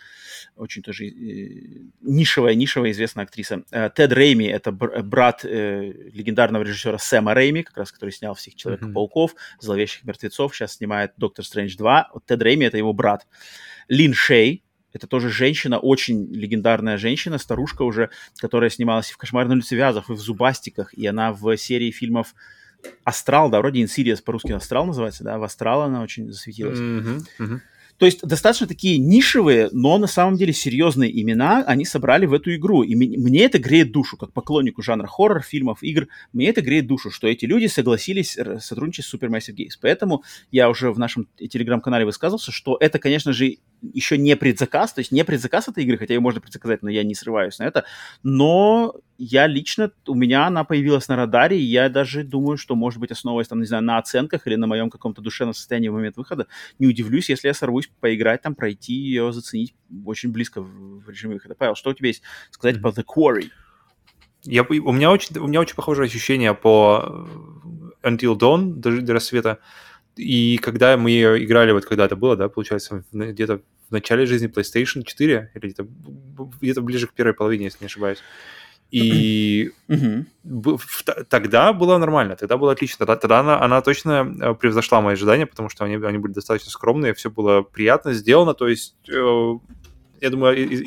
Очень 0.57 0.83
тоже 0.83 1.05
нишевая, 2.01 2.55
нишевая 2.55 2.91
известная 2.91 3.25
актриса. 3.25 3.63
Тед 3.71 4.13
Рейми, 4.13 4.47
это 4.47 4.73
брат 4.73 5.45
легендарного 5.45 6.63
режиссера 6.63 6.99
Сэма 6.99 7.35
Рейми, 7.35 7.63
как 7.63 7.77
раз 7.77 7.93
который 7.93 8.11
снял 8.11 8.35
всех 8.35 8.55
Человека-пауков, 8.55 9.35
Зловещих 9.61 10.05
мертвецов, 10.05 10.55
сейчас 10.55 10.75
снимает 10.75 11.13
Доктор 11.17 11.45
Стрэндж 11.45 11.77
2. 11.77 12.11
Тед 12.27 12.43
Рейми— 12.43 12.65
это 12.67 12.77
его 12.77 12.93
брат. 12.93 13.27
Лин 13.89 14.15
Шей, 14.15 14.63
это 14.93 15.07
тоже 15.07 15.31
женщина, 15.31 15.79
очень 15.79 16.33
легендарная 16.33 16.99
женщина, 16.99 17.39
старушка 17.39 17.83
уже, 17.83 18.11
которая 18.39 18.71
снималась 18.71 19.11
и 19.11 19.15
в 19.15 19.17
«Кошмарной 19.17 19.57
улице 19.57 19.77
Вязов», 19.77 20.11
и 20.11 20.13
в 20.13 20.19
«Зубастиках», 20.19 20.93
и 20.95 21.07
она 21.07 21.33
в 21.33 21.57
серии 21.57 21.91
фильмов 21.91 22.35
«Астрал», 23.05 23.51
да, 23.51 23.59
вроде 23.59 23.81
«Insidious» 23.81 24.21
по-русски 24.21 24.53
«Астрал» 24.53 24.87
называется, 24.87 25.25
да, 25.25 25.39
в 25.39 25.45
«Астрал» 25.45 25.83
она 25.83 26.03
очень 26.03 26.31
засветилась. 26.31 26.79
Mm-hmm, 26.79 27.23
mm-hmm. 27.39 27.61
То 27.99 28.07
есть 28.07 28.27
достаточно 28.27 28.67
такие 28.67 28.99
нишевые, 28.99 29.69
но 29.71 29.97
на 29.97 30.09
самом 30.09 30.37
деле 30.37 30.53
серьезные 30.53 31.23
имена 31.23 31.63
они 31.65 31.85
собрали 31.85 32.27
в 32.27 32.33
эту 32.33 32.53
игру. 32.57 32.83
И 32.83 32.97
мне 32.97 33.45
это 33.45 33.61
греет 33.61 33.93
душу, 33.93 34.17
как 34.17 34.33
поклоннику 34.33 34.83
жанра 34.83 35.07
хоррор, 35.07 35.43
фильмов, 35.43 35.85
игр. 35.85 36.09
Мне 36.33 36.49
это 36.49 36.63
греет 36.63 36.89
душу, 36.89 37.13
что 37.13 37.29
эти 37.29 37.45
люди 37.45 37.67
согласились 37.67 38.37
сотрудничать 38.61 39.05
с 39.05 39.15
Supermassive 39.15 39.55
Games. 39.55 39.79
Поэтому 39.81 40.25
я 40.51 40.69
уже 40.69 40.91
в 40.91 40.99
нашем 40.99 41.29
телеграм-канале 41.37 42.05
высказывался, 42.05 42.51
что 42.51 42.77
это, 42.81 42.99
конечно 42.99 43.33
же, 43.33 43.59
еще 43.83 44.17
не 44.17 44.37
предзаказ, 44.37 44.93
то 44.93 45.01
есть 45.01 45.13
не 45.13 45.25
предзаказ 45.25 45.69
этой 45.69 45.85
игры, 45.85 45.99
хотя 45.99 46.15
ее 46.15 46.21
можно 46.21 46.41
предзаказать, 46.41 46.83
но 46.83 46.89
я 46.89 47.03
не 47.03 47.15
срываюсь 47.15 47.59
на 47.59 47.65
это, 47.65 47.85
но 48.23 48.95
я 49.19 49.47
лично, 49.47 49.91
у 50.07 50.15
меня 50.15 50.47
она 50.47 50.65
появилась 50.65 51.09
на 51.09 51.17
радаре, 51.17 51.59
и 51.59 51.65
я 51.65 51.89
даже 51.89 52.23
думаю, 52.23 52.57
что, 52.57 52.75
может 52.75 53.01
быть, 53.01 53.11
основываясь 53.11 53.49
там, 53.49 53.61
не 53.61 53.67
знаю, 53.67 53.83
на 53.83 53.99
оценках 53.99 54.47
или 54.47 54.55
на 54.55 54.67
моем 54.67 54.91
каком-то 54.91 55.21
душевном 55.21 55.55
состоянии 55.55 55.89
в 55.89 55.95
момент 55.95 56.17
выхода, 56.17 56.47
не 56.79 56.87
удивлюсь, 56.87 57.29
если 57.29 57.49
я 57.49 57.55
сорвусь 57.55 57.91
поиграть 58.01 58.43
там, 58.43 58.55
пройти 58.55 58.95
ее, 58.95 59.33
заценить 59.33 59.75
очень 60.05 60.31
близко 60.31 60.63
в, 60.63 61.09
режиме 61.09 61.35
выхода. 61.35 61.55
Павел, 61.55 61.75
что 61.75 61.91
у 61.91 61.95
тебя 61.95 62.09
есть 62.09 62.23
сказать 62.51 62.77
mm-hmm. 62.77 62.81
по 62.81 62.89
The 62.89 63.05
Quarry? 63.05 63.51
Я, 64.45 64.65
у, 64.65 64.93
меня 64.93 65.13
очень, 65.13 65.39
у 65.39 65.47
меня 65.47 65.61
очень 65.61 65.77
похожее 65.77 66.07
ощущение 66.07 66.53
по 66.55 67.29
Until 68.03 68.37
Dawn, 68.37 68.75
даже 68.75 69.03
до 69.03 69.13
рассвета. 69.13 69.59
И 70.17 70.59
когда 70.59 70.97
мы 70.97 71.13
играли, 71.43 71.73
вот 71.73 71.87
когда 71.87 72.05
это 72.05 72.17
было, 72.17 72.37
да, 72.37 72.49
получается, 72.49 73.05
где-то 73.13 73.63
в 73.89 73.93
начале 73.93 74.27
жизни 74.27 74.49
PlayStation 74.49 75.03
4, 75.05 75.53
или 75.55 75.67
где-то, 75.67 75.87
где 76.61 76.81
ближе 76.81 77.07
к 77.07 77.13
первой 77.13 77.35
половине, 77.35 77.65
если 77.65 77.79
не 77.81 77.87
ошибаюсь. 77.87 78.19
И 78.91 79.71
тогда 81.29 81.73
было 81.73 81.97
нормально, 81.97 82.37
тогда 82.37 82.59
было 82.59 82.73
отлично. 82.73 82.99
Тогда, 82.99 83.17
тогда 83.17 83.41
она, 83.41 83.61
она 83.61 83.81
точно 83.81 84.37
э, 84.41 84.55
превзошла 84.55 85.01
мои 85.01 85.15
ожидания, 85.15 85.47
потому 85.47 85.71
что 85.71 85.85
они, 85.85 85.95
они 85.95 86.19
были 86.19 86.33
достаточно 86.33 86.71
скромные, 86.71 87.15
все 87.15 87.31
было 87.31 87.63
приятно 87.63 88.13
сделано. 88.13 88.53
То 88.53 88.69
есть, 88.69 88.95
э, 89.09 89.53
я 90.21 90.31
думаю, 90.31 90.57
из- 90.69 90.83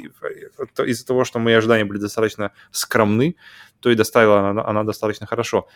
из-за 0.85 1.05
того, 1.07 1.25
что 1.25 1.39
мои 1.39 1.55
ожидания 1.55 1.83
были 1.83 1.97
достаточно 1.97 2.51
скромны, 2.69 3.37
то 3.79 3.89
и 3.89 3.95
доставила 3.95 4.49
она, 4.49 4.63
она 4.65 4.83
достаточно 4.83 5.25
хорошо. 5.25 5.67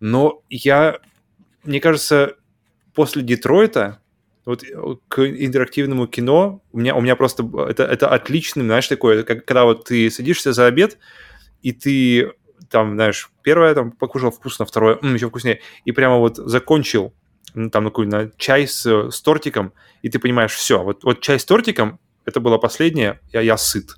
Но 0.00 0.42
я, 0.48 0.98
мне 1.62 1.80
кажется, 1.80 2.36
после 2.96 3.22
Детройта 3.22 4.00
вот 4.46 4.64
э, 4.64 4.96
к 5.08 5.20
интерактивному 5.20 6.06
кино 6.06 6.62
у 6.72 6.78
меня, 6.78 6.96
у 6.96 7.00
меня 7.00 7.14
просто 7.14 7.48
это, 7.68 7.84
это 7.84 8.08
отличный, 8.08 8.64
знаешь, 8.64 8.88
такое, 8.88 9.22
как, 9.22 9.44
когда 9.44 9.64
вот 9.64 9.84
ты 9.84 10.10
садишься 10.10 10.52
за 10.52 10.66
обед, 10.66 10.98
и 11.62 11.72
ты 11.72 12.32
там, 12.70 12.94
знаешь, 12.94 13.30
первое 13.42 13.74
там 13.74 13.92
покушал 13.92 14.30
вкусно, 14.30 14.64
второе 14.64 14.98
м, 15.02 15.14
еще 15.14 15.28
вкуснее, 15.28 15.60
и 15.84 15.92
прямо 15.92 16.16
вот 16.16 16.36
закончил 16.36 17.12
там 17.54 17.84
такой 17.84 18.06
на 18.06 18.30
чай 18.36 18.66
с, 18.66 18.86
с 18.86 19.20
тортиком, 19.22 19.72
и 20.02 20.08
ты 20.08 20.18
понимаешь, 20.18 20.52
все, 20.52 20.82
вот, 20.82 21.04
вот 21.04 21.20
чай 21.20 21.38
с 21.38 21.44
тортиком, 21.44 22.00
это 22.24 22.40
было 22.40 22.58
последнее, 22.58 23.20
я, 23.32 23.40
я 23.40 23.56
сыт. 23.56 23.96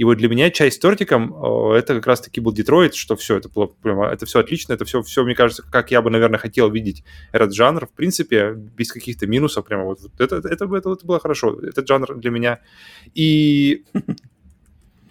И 0.00 0.04
вот 0.04 0.16
для 0.16 0.30
меня 0.30 0.50
чай 0.50 0.72
с 0.72 0.78
тортиком 0.78 1.34
это 1.74 1.94
как 1.96 2.06
раз-таки 2.06 2.40
был 2.40 2.54
Детройт, 2.54 2.94
что 2.94 3.16
все, 3.16 3.36
это 3.36 3.50
было 3.50 3.66
прямо, 3.66 4.06
это 4.06 4.24
все 4.24 4.38
отлично, 4.38 4.72
это 4.72 4.86
все, 4.86 5.02
все, 5.02 5.24
мне 5.24 5.34
кажется, 5.34 5.62
как 5.62 5.90
я 5.90 6.00
бы, 6.00 6.08
наверное, 6.08 6.38
хотел 6.38 6.70
видеть 6.70 7.04
этот 7.32 7.52
жанр, 7.52 7.86
в 7.86 7.90
принципе, 7.90 8.52
без 8.54 8.90
каких-то 8.92 9.26
минусов, 9.26 9.66
прямо 9.66 9.84
вот, 9.84 10.00
это, 10.18 10.36
это, 10.36 10.48
это, 10.48 10.64
это 10.74 11.06
было 11.06 11.20
хорошо, 11.20 11.60
этот 11.60 11.86
жанр 11.86 12.14
для 12.14 12.30
меня. 12.30 12.60
И 13.14 13.84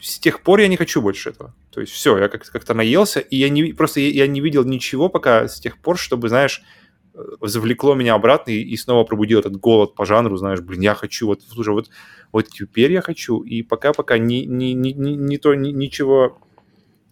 с 0.01 0.17
тех 0.17 0.41
пор 0.41 0.59
я 0.61 0.67
не 0.67 0.75
хочу 0.75 1.03
больше 1.03 1.29
этого. 1.29 1.53
То 1.69 1.81
есть 1.81 1.93
все, 1.93 2.17
я 2.17 2.27
как- 2.27 2.49
как-то 2.49 2.73
наелся, 2.73 3.19
и 3.19 3.35
я 3.35 3.49
не, 3.49 3.73
просто 3.73 3.99
я, 3.99 4.09
я 4.09 4.27
не 4.27 4.41
видел 4.41 4.63
ничего 4.63 5.07
пока 5.07 5.47
с 5.47 5.59
тех 5.59 5.77
пор, 5.77 5.99
чтобы, 5.99 6.29
знаешь, 6.29 6.63
э, 6.63 6.88
завлекло 7.41 7.95
меня 7.95 8.13
обратно 8.13 8.51
и, 8.51 8.61
и 8.61 8.77
снова 8.77 9.03
пробудил 9.03 9.39
этот 9.39 9.57
голод 9.57 9.95
по 9.95 10.05
жанру, 10.05 10.37
знаешь, 10.37 10.61
блин, 10.61 10.81
я 10.81 10.95
хочу, 10.95 11.27
вот, 11.27 11.41
слушай, 11.43 11.73
вот 11.73 11.89
вот 12.31 12.47
теперь 12.47 12.91
я 12.91 13.01
хочу, 13.01 13.41
и 13.41 13.63
пока-пока 13.63 14.17
ни, 14.17 14.45
ни, 14.45 14.73
ни, 14.73 14.89
ни, 14.89 15.11
ни 15.11 15.37
то, 15.37 15.55
ни, 15.55 15.69
ничего 15.69 16.39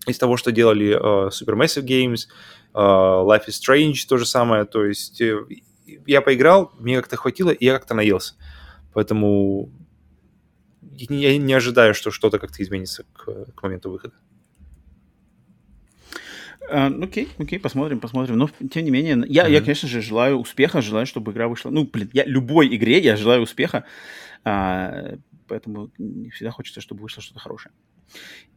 из 0.05 0.17
того, 0.17 0.37
что 0.37 0.51
делали 0.51 0.95
uh, 0.95 1.29
Supermassive 1.29 1.83
Games, 1.83 2.27
uh, 2.73 3.25
Life 3.25 3.47
is 3.47 3.59
Strange, 3.61 3.95
то 4.07 4.17
же 4.17 4.25
самое, 4.25 4.65
то 4.65 4.85
есть 4.85 5.21
uh, 5.21 5.45
я 6.05 6.21
поиграл, 6.21 6.71
мне 6.79 6.97
как-то 6.97 7.17
хватило, 7.17 7.49
и 7.49 7.65
я 7.65 7.73
как-то 7.73 7.93
наелся. 7.93 8.35
Поэтому 8.93 9.71
я 10.81 11.37
не 11.37 11.53
ожидаю, 11.53 11.93
что 11.93 12.11
что-то 12.11 12.39
как-то 12.39 12.63
изменится 12.63 13.05
к, 13.13 13.51
к 13.53 13.63
моменту 13.63 13.91
выхода. 13.91 14.15
Uh, 16.69 17.03
окей, 17.03 17.29
окей, 17.37 17.59
посмотрим, 17.59 17.99
посмотрим. 17.99 18.37
Но 18.37 18.49
тем 18.69 18.83
не 18.83 18.91
менее, 18.91 19.23
я, 19.27 19.47
mm-hmm. 19.47 19.51
я, 19.51 19.61
конечно 19.61 19.87
же, 19.87 20.01
желаю 20.01 20.37
успеха, 20.37 20.81
желаю, 20.81 21.05
чтобы 21.05 21.31
игра 21.31 21.47
вышла. 21.47 21.69
Ну, 21.69 21.85
блин, 21.85 22.09
я 22.13 22.25
любой 22.25 22.75
игре 22.75 22.99
я 22.99 23.15
желаю 23.15 23.41
успеха. 23.41 23.85
А, 24.43 25.15
поэтому 25.47 25.89
всегда 26.33 26.51
хочется, 26.51 26.81
чтобы 26.81 27.01
вышло 27.01 27.23
что-то 27.23 27.39
хорошее. 27.39 27.73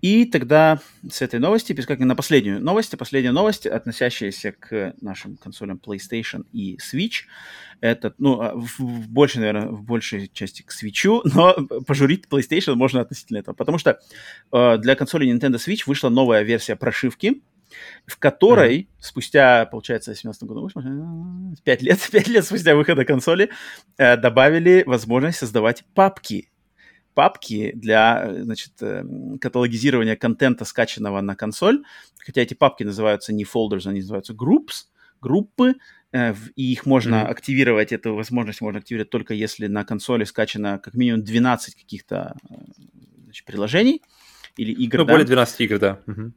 И 0.00 0.24
тогда 0.24 0.80
с 1.08 1.20
этой 1.22 1.38
новости 1.38 1.72
перескакиваем 1.72 2.08
на 2.08 2.16
последнюю 2.16 2.60
новость. 2.60 2.96
Последняя 2.96 3.32
новость, 3.32 3.66
относящаяся 3.66 4.52
к 4.52 4.94
нашим 5.00 5.36
консолям 5.36 5.80
PlayStation 5.84 6.46
и 6.52 6.78
Switch. 6.78 7.26
Это, 7.80 8.14
ну, 8.18 8.40
а, 8.40 8.54
в, 8.54 8.78
в 8.78 9.08
большей, 9.08 9.38
наверное, 9.38 9.68
в 9.68 9.82
большей 9.82 10.28
части 10.32 10.62
к 10.62 10.70
Switch, 10.70 11.20
но 11.24 11.54
пожурить 11.86 12.24
PlayStation 12.30 12.74
можно 12.74 13.00
относительно 13.00 13.38
этого. 13.38 13.54
Потому 13.54 13.78
что 13.78 14.00
э, 14.52 14.78
для 14.78 14.94
консоли 14.94 15.30
Nintendo 15.30 15.56
Switch 15.56 15.82
вышла 15.86 16.08
новая 16.08 16.42
версия 16.42 16.76
прошивки, 16.76 17.42
в 18.06 18.18
которой 18.18 18.80
mm-hmm. 18.80 18.88
спустя, 19.00 19.66
получается, 19.66 20.12
в 20.12 20.14
2017 20.14 20.42
году, 20.44 21.56
5 21.64 21.82
лет, 21.82 21.98
5 22.12 22.28
лет 22.28 22.44
спустя 22.44 22.74
выхода 22.74 23.04
консоли, 23.04 23.50
э, 23.98 24.16
добавили 24.16 24.82
возможность 24.86 25.38
создавать 25.38 25.84
папки. 25.94 26.50
Папки 27.14 27.72
для, 27.74 28.32
значит, 28.42 28.72
э, 28.80 29.04
каталогизирования 29.40 30.16
контента, 30.16 30.64
скачанного 30.64 31.20
на 31.20 31.34
консоль. 31.34 31.82
Хотя 32.18 32.42
эти 32.42 32.54
папки 32.54 32.84
называются 32.84 33.32
не 33.32 33.44
folders, 33.44 33.88
они 33.88 34.00
называются 34.00 34.32
groups, 34.32 34.86
группы, 35.20 35.74
э, 36.12 36.34
и 36.56 36.72
их 36.72 36.86
можно 36.86 37.16
mm-hmm. 37.16 37.26
активировать, 37.26 37.92
эту 37.92 38.14
возможность 38.14 38.60
можно 38.60 38.78
активировать 38.78 39.10
только 39.10 39.34
если 39.34 39.66
на 39.66 39.84
консоли 39.84 40.24
скачано 40.24 40.78
как 40.78 40.94
минимум 40.94 41.22
12 41.22 41.74
каких-то 41.74 42.36
э, 42.48 42.54
значит, 43.24 43.44
приложений 43.44 44.02
или 44.56 44.72
игр. 44.72 44.98
Ну, 44.98 45.04
да? 45.04 45.12
более 45.12 45.26
12 45.26 45.60
игр, 45.60 45.78
да. 45.78 46.00
Угу. 46.06 46.32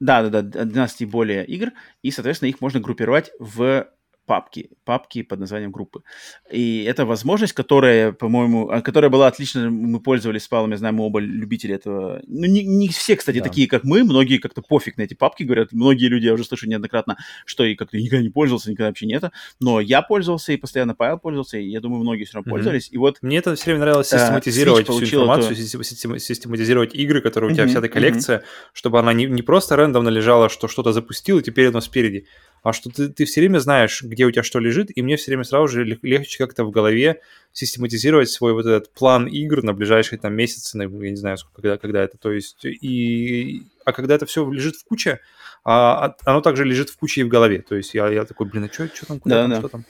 Да, 0.00 0.22
да, 0.28 0.42
да, 0.42 0.64
12 0.64 1.00
и 1.02 1.06
более 1.06 1.44
игр, 1.46 1.70
и, 2.02 2.10
соответственно, 2.10 2.48
их 2.50 2.60
можно 2.60 2.80
группировать 2.80 3.30
в 3.38 3.88
папки, 4.26 4.70
папки 4.84 5.22
под 5.22 5.40
названием 5.40 5.70
группы. 5.70 6.02
И 6.50 6.84
это 6.84 7.06
возможность, 7.06 7.52
которая, 7.52 8.12
по-моему, 8.12 8.68
а, 8.68 8.82
которая 8.82 9.10
была 9.10 9.28
отлично, 9.28 9.70
мы 9.70 10.00
пользовались 10.00 10.42
с 10.42 10.48
Павлом, 10.48 10.72
я 10.72 10.76
знаю, 10.76 10.94
мы 10.94 11.04
оба 11.04 11.20
любители 11.20 11.74
этого. 11.74 12.20
Ну, 12.26 12.46
не, 12.46 12.64
не 12.64 12.88
все, 12.88 13.16
кстати, 13.16 13.38
да. 13.38 13.44
такие, 13.44 13.68
как 13.68 13.84
мы, 13.84 14.04
многие 14.04 14.38
как-то 14.38 14.62
пофиг 14.62 14.96
на 14.96 15.02
эти 15.02 15.14
папки, 15.14 15.44
говорят, 15.44 15.72
многие 15.72 16.06
люди, 16.06 16.26
я 16.26 16.34
уже 16.34 16.44
слышу 16.44 16.68
неоднократно, 16.68 17.16
что 17.44 17.64
и 17.64 17.74
как-то 17.74 17.96
никогда 17.96 18.22
не 18.22 18.30
пользовался, 18.30 18.70
никогда 18.70 18.88
вообще 18.88 19.06
не 19.06 19.14
это, 19.14 19.32
но 19.60 19.80
я 19.80 20.02
пользовался, 20.02 20.52
и 20.52 20.56
постоянно 20.56 20.94
Павел 20.94 21.18
пользовался, 21.18 21.58
и 21.58 21.68
я 21.68 21.80
думаю, 21.80 22.02
многие 22.02 22.24
все 22.24 22.34
равно 22.34 22.50
mm-hmm. 22.50 22.54
пользовались, 22.54 22.88
и 22.90 22.98
вот... 22.98 23.18
Мне 23.22 23.38
это 23.38 23.54
все 23.54 23.66
время 23.66 23.80
нравилось 23.80 24.12
э, 24.12 24.18
систематизировать 24.18 24.88
всю 24.88 25.04
информацию, 25.04 25.52
эту... 25.52 25.84
систематизировать 25.84 26.94
игры, 26.94 27.20
которые 27.20 27.52
у 27.52 27.54
тебя 27.54 27.64
mm-hmm. 27.64 27.68
вся 27.68 27.78
эта 27.78 27.88
коллекция, 27.88 28.38
mm-hmm. 28.38 28.70
чтобы 28.72 28.98
она 28.98 29.12
не, 29.12 29.26
не 29.26 29.42
просто 29.42 29.76
рандомно 29.76 30.08
лежала, 30.08 30.48
что 30.48 30.68
что-то 30.68 30.92
запустил, 30.92 31.38
и 31.38 31.42
теперь 31.42 31.68
оно 31.68 31.80
спереди, 31.80 32.26
а 32.66 32.72
что 32.72 32.90
ты, 32.90 33.08
ты 33.10 33.26
все 33.26 33.42
время 33.42 33.60
знаешь, 33.60 34.02
где 34.02 34.24
у 34.24 34.30
тебя 34.32 34.42
что 34.42 34.58
лежит, 34.58 34.90
и 34.92 35.00
мне 35.00 35.16
все 35.16 35.30
время 35.30 35.44
сразу 35.44 35.68
же 35.68 35.84
легче 35.84 36.36
как-то 36.36 36.64
в 36.64 36.72
голове 36.72 37.20
систематизировать 37.52 38.28
свой 38.28 38.54
вот 38.54 38.66
этот 38.66 38.92
план 38.92 39.28
игр 39.28 39.62
на 39.62 39.72
ближайшие 39.72 40.18
там 40.18 40.34
месяцы, 40.34 40.76
на, 40.76 40.82
я 40.82 41.10
не 41.10 41.16
знаю, 41.16 41.38
сколько, 41.38 41.62
когда, 41.62 41.78
когда 41.78 42.02
это, 42.02 42.18
то 42.18 42.32
есть, 42.32 42.64
и, 42.64 43.68
а 43.84 43.92
когда 43.92 44.16
это 44.16 44.26
все 44.26 44.50
лежит 44.50 44.74
в 44.74 44.84
куче, 44.84 45.20
а, 45.62 46.06
а 46.06 46.16
оно 46.24 46.40
также 46.40 46.64
лежит 46.64 46.90
в 46.90 46.96
куче 46.96 47.20
и 47.20 47.24
в 47.24 47.28
голове, 47.28 47.62
то 47.62 47.76
есть 47.76 47.94
я, 47.94 48.08
я 48.08 48.24
такой, 48.24 48.48
блин, 48.48 48.64
а 48.64 48.72
что, 48.72 48.88
что 48.92 49.06
там, 49.06 49.20
куда 49.20 49.36
да, 49.36 49.42
там, 49.42 49.50
да. 49.50 49.58
что 49.60 49.68
там? 49.68 49.84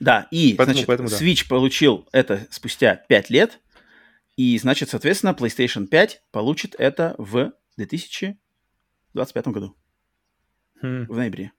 Да, 0.00 0.28
и, 0.30 0.54
поэтому, 0.56 0.72
значит, 0.72 0.86
поэтому, 0.86 1.10
да. 1.10 1.18
Switch 1.18 1.46
получил 1.46 2.08
это 2.12 2.46
спустя 2.50 3.04
5 3.10 3.28
лет, 3.28 3.60
и, 4.38 4.56
значит, 4.56 4.88
соответственно, 4.88 5.36
PlayStation 5.38 5.88
5 5.88 6.22
получит 6.30 6.74
это 6.78 7.14
в 7.18 7.52
2025 7.76 9.48
году 9.48 9.76
хм. 10.82 11.06
в 11.08 11.16
ноябре. 11.16 11.52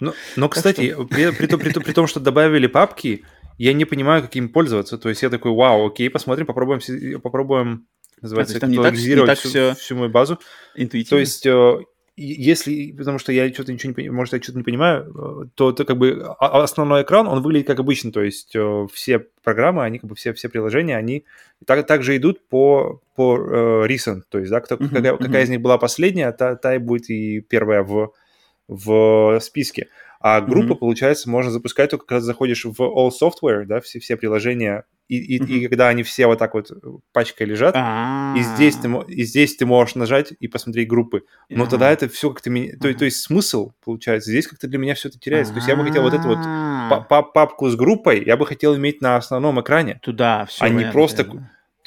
Но, 0.00 0.14
но 0.36 0.48
кстати, 0.48 0.92
что... 0.92 1.06
при, 1.06 1.30
при, 1.30 1.46
при, 1.46 1.56
при, 1.56 1.80
при 1.80 1.92
том, 1.92 2.06
что 2.06 2.20
добавили 2.20 2.66
папки, 2.66 3.24
я 3.58 3.72
не 3.72 3.84
понимаю, 3.84 4.22
как 4.22 4.36
им 4.36 4.48
пользоваться. 4.48 4.98
То 4.98 5.08
есть 5.08 5.22
я 5.22 5.30
такой, 5.30 5.52
вау, 5.52 5.86
окей, 5.86 6.10
посмотрим, 6.10 6.46
попробуем, 6.46 6.80
попробуем 7.20 7.86
называется, 8.20 8.58
а, 8.60 8.66
актуализировать 8.66 9.38
всю, 9.38 9.48
все 9.48 9.74
всю 9.74 9.96
мою 9.96 10.10
базу. 10.10 10.38
Интуитивно. 10.74 11.16
То 11.16 11.18
есть 11.18 11.46
э, 11.46 11.78
если, 12.16 12.92
потому 12.92 13.18
что 13.18 13.30
я 13.32 13.52
что-то 13.52 13.72
ничего 13.72 13.90
не 13.90 13.94
понимаю, 13.94 14.16
может, 14.16 14.32
я 14.32 14.42
что-то 14.42 14.58
не 14.58 14.64
понимаю, 14.64 15.44
э, 15.44 15.48
то 15.54 15.70
это 15.70 15.84
как 15.84 15.98
бы 15.98 16.24
а, 16.38 16.62
основной 16.62 17.02
экран, 17.02 17.28
он 17.28 17.42
выглядит 17.42 17.66
как 17.66 17.78
обычно, 17.78 18.10
то 18.10 18.22
есть 18.22 18.56
э, 18.56 18.86
все 18.92 19.26
программы, 19.44 19.84
они 19.84 19.98
как 19.98 20.08
бы 20.08 20.16
все, 20.16 20.32
все 20.32 20.48
приложения, 20.48 20.96
они 20.96 21.24
так, 21.66 21.86
также 21.86 22.16
идут 22.16 22.46
по, 22.48 23.02
по 23.14 23.36
uh, 23.36 23.86
recent, 23.86 24.22
то 24.30 24.38
есть, 24.38 24.50
да, 24.50 24.60
кто, 24.60 24.76
uh-huh, 24.76 24.88
какая, 24.88 25.12
uh-huh. 25.12 25.24
какая 25.24 25.44
из 25.44 25.50
них 25.50 25.60
была 25.60 25.78
последняя, 25.78 26.32
та, 26.32 26.56
та 26.56 26.74
и 26.74 26.78
будет 26.78 27.10
и 27.10 27.40
первая 27.40 27.82
в 27.82 28.12
в 28.68 29.38
списке. 29.40 29.88
А 30.20 30.40
группа, 30.40 30.72
mm-hmm. 30.72 30.78
получается, 30.78 31.30
можно 31.30 31.50
запускать 31.50 31.90
только 31.90 32.06
когда 32.06 32.20
заходишь 32.20 32.64
в 32.64 32.80
All 32.80 33.10
Software, 33.10 33.64
да, 33.64 33.80
все, 33.80 34.00
все 34.00 34.16
приложения, 34.16 34.84
и, 35.08 35.18
и, 35.18 35.38
mm-hmm. 35.38 35.46
и 35.46 35.68
когда 35.68 35.88
они 35.88 36.02
все 36.02 36.26
вот 36.26 36.38
так 36.38 36.54
вот 36.54 36.70
пачкой 37.12 37.46
лежат, 37.46 37.76
и 37.76 38.42
здесь, 38.42 38.76
ты, 38.76 38.88
и 39.08 39.22
здесь 39.24 39.56
ты 39.56 39.66
можешь 39.66 39.94
нажать 39.94 40.32
и 40.40 40.48
посмотреть 40.48 40.88
группы. 40.88 41.22
Но 41.48 41.66
тогда 41.66 41.92
это 41.92 42.08
все 42.08 42.30
как-то... 42.30 42.50
То, 42.80 42.92
то 42.92 43.04
есть 43.04 43.20
смысл, 43.20 43.72
получается, 43.84 44.30
здесь 44.30 44.48
как-то 44.48 44.66
для 44.66 44.78
меня 44.78 44.94
все 44.94 45.10
это 45.10 45.18
теряется. 45.18 45.52
То 45.52 45.58
есть 45.58 45.68
я 45.68 45.76
бы 45.76 45.84
хотел 45.84 46.02
вот 46.02 46.14
это 46.14 46.26
вот 46.26 46.38
А. 46.38 47.06
папку 47.22 47.68
с 47.68 47.76
группой 47.76 48.24
я 48.24 48.36
бы 48.36 48.46
хотел 48.46 48.74
иметь 48.74 49.00
на 49.00 49.16
основном 49.16 49.60
экране. 49.60 50.00
Туда, 50.02 50.46
все. 50.46 50.64
А 50.64 50.68
не 50.68 50.90
просто... 50.90 51.24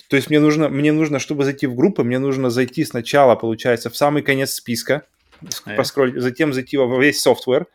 То 0.08 0.16
есть 0.16 0.30
мне 0.30 0.40
нужно, 0.40 0.70
мне 0.70 0.94
нужно, 0.94 1.20
чтобы 1.20 1.44
зайти 1.44 1.68
в 1.68 1.76
группу, 1.76 2.04
мне 2.04 2.20
нужно 2.20 2.50
зайти 2.50 2.86
сначала, 2.86 3.36
получается, 3.36 3.90
в 3.90 3.98
самый 3.98 4.24
конец 4.24 4.54
списка, 4.54 4.94
а 4.96 5.19
проскролить, 5.66 6.22
затем 6.22 6.54
зайти 6.54 6.78
во 6.78 7.00
весь 7.00 7.22
софтвер, 7.22 7.68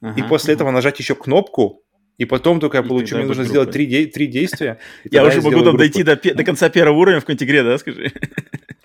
ага, 0.00 0.20
и 0.20 0.28
после 0.28 0.54
ага. 0.54 0.58
этого 0.58 0.70
нажать 0.70 0.98
еще 0.98 1.14
кнопку, 1.14 1.82
и 2.20 2.26
потом 2.26 2.60
только 2.60 2.76
я 2.76 2.82
получу, 2.82 3.16
мне 3.16 3.24
нужно 3.24 3.44
сделать 3.44 3.70
три, 3.70 3.86
де- 3.86 4.06
три 4.06 4.26
действия. 4.26 4.78
Я 5.10 5.24
уже 5.24 5.40
могу 5.40 5.62
там 5.62 5.78
дойти 5.78 6.02
до, 6.02 6.16
до 6.16 6.44
конца 6.44 6.68
первого 6.68 6.98
уровня 6.98 7.20
в 7.20 7.24
контигре, 7.24 7.62
да, 7.62 7.78
скажи? 7.78 8.12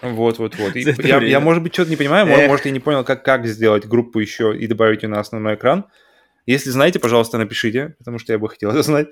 Вот, 0.02 0.40
вот, 0.40 0.56
вот. 0.58 0.76
Я, 0.76 1.22
я, 1.22 1.40
может 1.42 1.61
быть, 1.61 1.74
что-то 1.74 1.90
не 1.90 1.98
понимаю, 1.98 2.26
может, 2.27 2.48
может, 2.48 2.66
я 2.66 2.72
не 2.72 2.80
понял, 2.80 3.03
как, 3.03 3.26
как 3.26 3.45
сделать 3.45 3.85
группу 3.85 4.19
еще 4.19 4.56
и 4.58 4.68
добавить 4.68 5.03
ее 5.03 5.10
на 5.10 5.19
основной 5.19 5.56
экран. 5.56 5.84
Если 6.45 6.69
знаете, 6.69 7.00
пожалуйста, 7.00 7.38
напишите, 7.38 7.95
потому 7.98 8.19
что 8.19 8.32
я 8.32 8.40
бы 8.40 8.48
хотел 8.48 8.69
это 8.72 8.84
знать. 8.84 9.08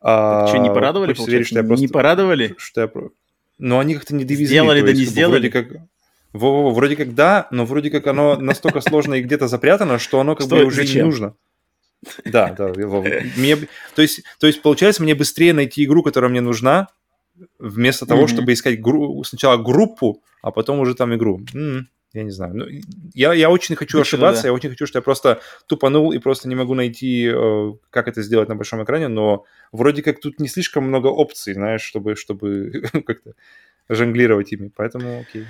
А, 0.00 0.46
что, 0.46 0.58
не 0.58 0.68
порадовали, 0.68 1.12
верить, 1.26 1.48
что 1.48 1.56
я 1.56 1.64
просто... 1.64 1.82
Не 1.82 1.88
порадовали? 1.88 2.54
Что 2.58 2.82
я... 2.82 2.90
Но 3.58 3.80
они 3.80 3.94
как-то 3.94 4.14
не 4.14 4.24
довезли. 4.24 4.46
Сделали, 4.46 4.82
да 4.82 4.92
не 4.92 5.04
сделали? 5.04 5.48
Как... 5.48 5.66
Во 6.34 6.48
-во 6.48 6.68
-во, 6.68 6.74
вроде 6.74 6.96
как 6.96 7.14
да, 7.14 7.48
но 7.50 7.64
вроде 7.64 7.90
как 7.90 8.06
оно 8.06 8.36
настолько 8.40 8.80
сложно 8.80 9.14
и 9.14 9.22
где-то 9.22 9.48
запрятано, 9.48 9.98
что 9.98 10.20
оно 10.20 10.36
как 10.36 10.48
бы 10.48 10.64
уже 10.64 10.84
не 10.84 11.02
нужно. 11.02 11.34
Да, 12.24 12.50
да. 12.50 12.72
Мне, 13.36 13.56
то, 13.94 14.02
есть, 14.02 14.22
то 14.38 14.46
есть, 14.46 14.60
получается, 14.60 15.02
мне 15.02 15.14
быстрее 15.14 15.54
найти 15.54 15.84
игру, 15.84 16.02
которая 16.02 16.30
мне 16.30 16.42
нужна, 16.42 16.88
вместо 17.58 18.04
того, 18.04 18.26
чтобы 18.26 18.52
искать 18.52 18.80
гру- 18.80 19.24
сначала 19.24 19.56
группу, 19.56 20.22
а 20.42 20.50
потом 20.50 20.80
уже 20.80 20.94
там 20.94 21.14
игру. 21.14 21.40
Я 22.14 22.22
не 22.22 22.30
знаю. 22.30 22.54
Ну, 22.54 22.66
я, 23.12 23.32
я 23.32 23.50
очень 23.50 23.74
хочу 23.74 23.98
Точно, 23.98 24.16
ошибаться, 24.16 24.42
да. 24.42 24.48
я 24.48 24.52
очень 24.52 24.70
хочу, 24.70 24.86
что 24.86 24.98
я 24.98 25.02
просто 25.02 25.40
тупанул 25.66 26.12
и 26.12 26.18
просто 26.18 26.48
не 26.48 26.54
могу 26.54 26.74
найти, 26.74 27.28
э, 27.28 27.72
как 27.90 28.06
это 28.06 28.22
сделать 28.22 28.48
на 28.48 28.54
большом 28.54 28.84
экране, 28.84 29.08
но 29.08 29.44
вроде 29.72 30.00
как 30.00 30.20
тут 30.20 30.38
не 30.38 30.46
слишком 30.46 30.84
много 30.84 31.08
опций, 31.08 31.54
знаешь, 31.54 31.82
чтобы, 31.82 32.14
чтобы 32.14 32.84
как-то 33.04 33.32
жонглировать 33.88 34.52
ими, 34.52 34.70
поэтому 34.76 35.22
окей. 35.22 35.46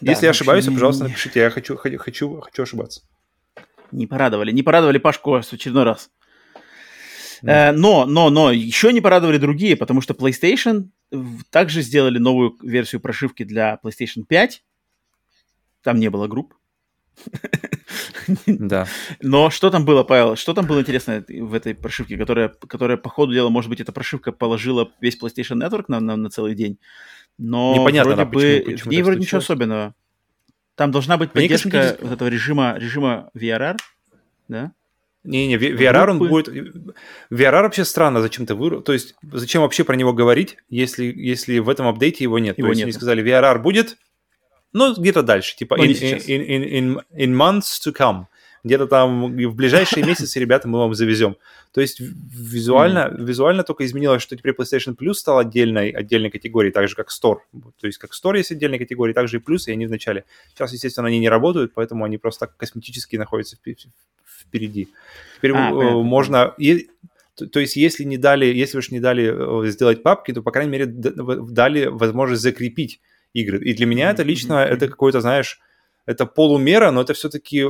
Да, 0.00 0.12
Если 0.12 0.26
я 0.26 0.30
ошибаюсь, 0.30 0.66
не... 0.66 0.74
пожалуйста, 0.74 1.04
напишите, 1.04 1.40
я 1.40 1.50
хочу, 1.50 1.76
хочу, 1.76 2.40
хочу, 2.40 2.62
ошибаться. 2.62 3.02
Не 3.90 4.06
порадовали, 4.06 4.52
не 4.52 4.62
порадовали 4.62 4.98
Пашку 4.98 5.40
в 5.40 5.52
очередной 5.52 5.84
раз. 5.84 6.10
Э, 7.42 7.72
но, 7.72 8.04
но, 8.04 8.30
но, 8.30 8.50
еще 8.50 8.92
не 8.92 9.00
порадовали 9.00 9.38
другие, 9.38 9.76
потому 9.76 10.00
что 10.00 10.14
PlayStation 10.14 10.90
также 11.50 11.82
сделали 11.82 12.18
новую 12.18 12.56
версию 12.62 13.00
прошивки 13.00 13.44
для 13.44 13.78
PlayStation 13.82 14.24
5. 14.28 14.62
Там 15.82 15.98
не 15.98 16.10
было 16.10 16.26
групп. 16.26 16.54
Да. 18.46 18.86
Но 19.22 19.50
что 19.50 19.70
там 19.70 19.84
было, 19.84 20.02
Павел? 20.04 20.36
Что 20.36 20.54
там 20.54 20.66
было 20.66 20.80
интересно 20.80 21.24
в 21.28 21.54
этой 21.54 21.74
прошивке, 21.74 22.16
которая, 22.16 22.48
которая 22.48 22.96
по 22.96 23.08
ходу 23.08 23.32
дела, 23.32 23.48
может 23.48 23.70
быть, 23.70 23.80
эта 23.80 23.92
прошивка 23.92 24.32
положила 24.32 24.90
весь 25.00 25.18
PlayStation 25.20 25.56
Network 25.56 25.84
на, 25.88 26.00
на, 26.00 26.16
на 26.16 26.30
целый 26.30 26.54
день? 26.54 26.78
Но 27.38 27.74
Непонятно, 27.74 28.14
вроде 28.14 28.24
бы 28.24 28.30
почему, 28.32 28.72
почему 28.72 28.90
в 28.90 28.92
ней 28.92 29.02
вроде 29.02 29.20
ничего 29.20 29.38
особенного. 29.38 29.94
Там 30.74 30.90
должна 30.90 31.16
быть 31.16 31.32
поддержка 31.32 31.70
кажется, 31.70 31.98
вот 32.02 32.12
этого 32.12 32.28
режима, 32.28 32.76
режима 32.78 33.30
VRR, 33.34 33.76
да? 34.48 34.72
Не-не, 35.24 35.56
VRR 35.56 36.10
он 36.10 36.18
будет... 36.18 36.48
VRR 36.48 37.62
вообще 37.62 37.84
странно 37.84 38.20
зачем-то 38.20 38.54
выру... 38.54 38.80
То 38.80 38.92
есть 38.92 39.14
зачем 39.32 39.62
вообще 39.62 39.84
про 39.84 39.96
него 39.96 40.12
говорить, 40.12 40.56
если, 40.68 41.04
если 41.04 41.58
в 41.58 41.68
этом 41.68 41.86
апдейте 41.86 42.24
его 42.24 42.38
нет? 42.38 42.56
Его 42.56 42.68
То 42.68 42.70
есть 42.70 42.78
нет. 42.78 42.86
они 42.86 42.92
сказали, 42.92 43.24
VRR 43.24 43.60
будет, 43.60 43.98
но 44.72 44.94
где-то 44.94 45.22
дальше, 45.22 45.56
типа 45.56 45.74
in, 45.74 45.92
in, 45.92 46.26
in, 46.26 46.64
in, 46.64 47.00
in 47.16 47.34
months 47.34 47.80
to 47.84 47.92
come 47.92 48.26
где-то 48.64 48.86
там 48.86 49.32
в 49.36 49.54
ближайшие 49.54 50.04
месяцы, 50.06 50.38
ребята, 50.38 50.68
мы 50.68 50.78
вам 50.78 50.94
завезем. 50.94 51.36
То 51.72 51.80
есть 51.80 52.00
визуально, 52.00 53.10
mm. 53.10 53.24
визуально 53.24 53.62
только 53.62 53.84
изменилось, 53.84 54.22
что 54.22 54.36
теперь 54.36 54.54
PlayStation 54.54 54.96
Plus 54.96 55.14
стал 55.14 55.38
отдельной, 55.38 55.90
отдельной 55.90 56.30
категорией, 56.30 56.72
так 56.72 56.88
же 56.88 56.94
как 56.94 57.08
Store. 57.08 57.38
То 57.80 57.86
есть 57.86 57.98
как 57.98 58.10
Store 58.12 58.36
есть 58.36 58.50
отдельная 58.50 58.78
категория, 58.78 59.14
так 59.14 59.28
же 59.28 59.38
и 59.38 59.40
Plus, 59.40 59.64
и 59.66 59.72
они 59.72 59.86
вначале. 59.86 60.24
Сейчас, 60.54 60.72
естественно, 60.72 61.08
они 61.08 61.18
не 61.18 61.28
работают, 61.28 61.72
поэтому 61.74 62.04
они 62.04 62.18
просто 62.18 62.46
так 62.46 62.56
косметически 62.56 63.16
находятся 63.16 63.56
впереди. 63.56 64.88
Теперь 65.36 65.52
а, 65.52 65.70
можно... 66.02 66.54
И, 66.58 66.88
то, 67.34 67.46
то 67.46 67.60
есть, 67.60 67.76
если 67.76 68.02
не 68.02 68.16
дали, 68.16 68.46
если 68.46 68.78
уж 68.78 68.90
не 68.90 68.98
дали 68.98 69.64
э, 69.66 69.70
сделать 69.70 70.02
папки, 70.02 70.32
то, 70.32 70.42
по 70.42 70.50
крайней 70.50 70.72
мере, 70.72 70.86
дали 70.86 71.86
возможность 71.86 72.42
закрепить 72.42 73.00
игры. 73.34 73.58
И 73.58 73.74
для 73.74 73.86
меня 73.86 74.10
это 74.10 74.22
лично, 74.22 74.54
это 74.54 74.88
какой-то, 74.88 75.20
знаешь, 75.20 75.60
это 76.06 76.24
полумера, 76.24 76.90
но 76.90 77.02
это 77.02 77.12
все-таки 77.12 77.64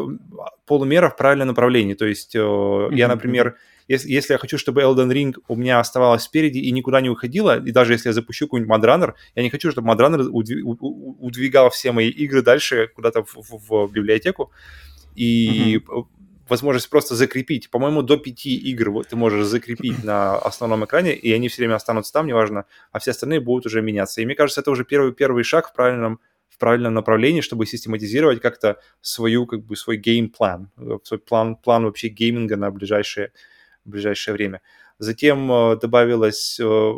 полумера 0.64 1.10
в 1.10 1.16
правильном 1.16 1.48
направлении. 1.48 1.94
То 1.94 2.06
есть 2.06 2.36
mm-hmm. 2.36 2.94
я, 2.94 3.08
например, 3.08 3.56
если, 3.88 4.08
если 4.08 4.34
я 4.34 4.38
хочу, 4.38 4.58
чтобы 4.58 4.82
Elden 4.82 5.10
Ring 5.10 5.34
у 5.48 5.56
меня 5.56 5.80
оставалась 5.80 6.22
спереди 6.22 6.58
и 6.58 6.70
никуда 6.70 7.00
не 7.00 7.10
уходила, 7.10 7.58
и 7.58 7.72
даже 7.72 7.94
если 7.94 8.10
я 8.10 8.12
запущу 8.12 8.46
какой-нибудь 8.46 8.68
Мадранер, 8.70 9.16
я 9.34 9.42
не 9.42 9.50
хочу, 9.50 9.72
чтобы 9.72 9.88
Мадранер 9.88 10.28
удвигал 10.30 11.70
все 11.70 11.90
мои 11.90 12.10
игры 12.10 12.42
дальше 12.42 12.88
куда-то 12.94 13.24
в, 13.24 13.34
в, 13.34 13.86
в 13.86 13.92
библиотеку. 13.92 14.52
И 15.16 15.78
mm-hmm. 15.78 16.06
Возможность 16.48 16.90
просто 16.90 17.14
закрепить. 17.14 17.70
По-моему, 17.70 18.02
до 18.02 18.16
пяти 18.16 18.56
игр 18.56 18.90
вот 18.90 19.08
ты 19.08 19.16
можешь 19.16 19.46
закрепить 19.46 20.02
на 20.04 20.36
основном 20.36 20.84
экране, 20.84 21.14
и 21.14 21.32
они 21.32 21.48
все 21.48 21.62
время 21.62 21.76
останутся 21.76 22.12
там, 22.12 22.26
неважно, 22.26 22.64
а 22.92 22.98
все 22.98 23.12
остальные 23.12 23.40
будут 23.40 23.66
уже 23.66 23.82
меняться. 23.82 24.20
И 24.20 24.26
мне 24.26 24.34
кажется, 24.34 24.60
это 24.60 24.70
уже 24.70 24.84
первый, 24.84 25.12
первый 25.12 25.44
шаг 25.44 25.70
в 25.70 25.72
правильном 25.72 26.20
в 26.48 26.58
правильном 26.58 26.94
направлении, 26.94 27.40
чтобы 27.40 27.66
систематизировать 27.66 28.40
как-то 28.40 28.80
свою, 29.00 29.46
как 29.46 29.64
бы, 29.64 29.76
свой 29.76 29.96
геймплан, 29.96 30.72
свой 31.04 31.20
план, 31.20 31.54
план 31.54 31.84
вообще 31.84 32.08
гейминга 32.08 32.56
на 32.56 32.72
ближайшее, 32.72 33.30
ближайшее 33.84 34.34
время. 34.34 34.60
Затем 34.98 35.50
э, 35.52 35.76
добавилась 35.76 36.58
э, 36.60 36.92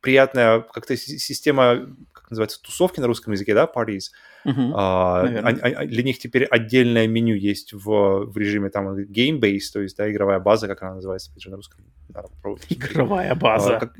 приятная 0.00 0.60
как-то 0.60 0.96
система, 0.96 1.96
как 2.12 2.30
называется, 2.30 2.62
тусовки 2.62 3.00
на 3.00 3.08
русском 3.08 3.32
языке, 3.32 3.54
да, 3.54 3.68
parties. 3.72 4.10
Uh-huh. 4.46 4.72
А, 4.74 5.22
а, 5.22 5.48
а, 5.48 5.86
для 5.86 6.02
них 6.02 6.18
теперь 6.18 6.44
отдельное 6.44 7.06
меню 7.06 7.34
есть 7.34 7.72
в, 7.72 8.24
в 8.24 8.36
режиме 8.38 8.70
там 8.70 8.96
game-based, 8.96 9.72
то 9.72 9.80
есть, 9.80 9.96
да, 9.96 10.10
игровая 10.10 10.40
база, 10.40 10.66
как 10.66 10.82
она 10.82 10.94
называется, 10.94 11.30
опять 11.30 11.42
же, 11.42 11.50
на 11.50 11.56
русском. 11.56 11.84
Надо 12.08 12.28
игровая 12.70 13.34
база. 13.34 13.76
А, 13.76 13.80
как, 13.80 13.96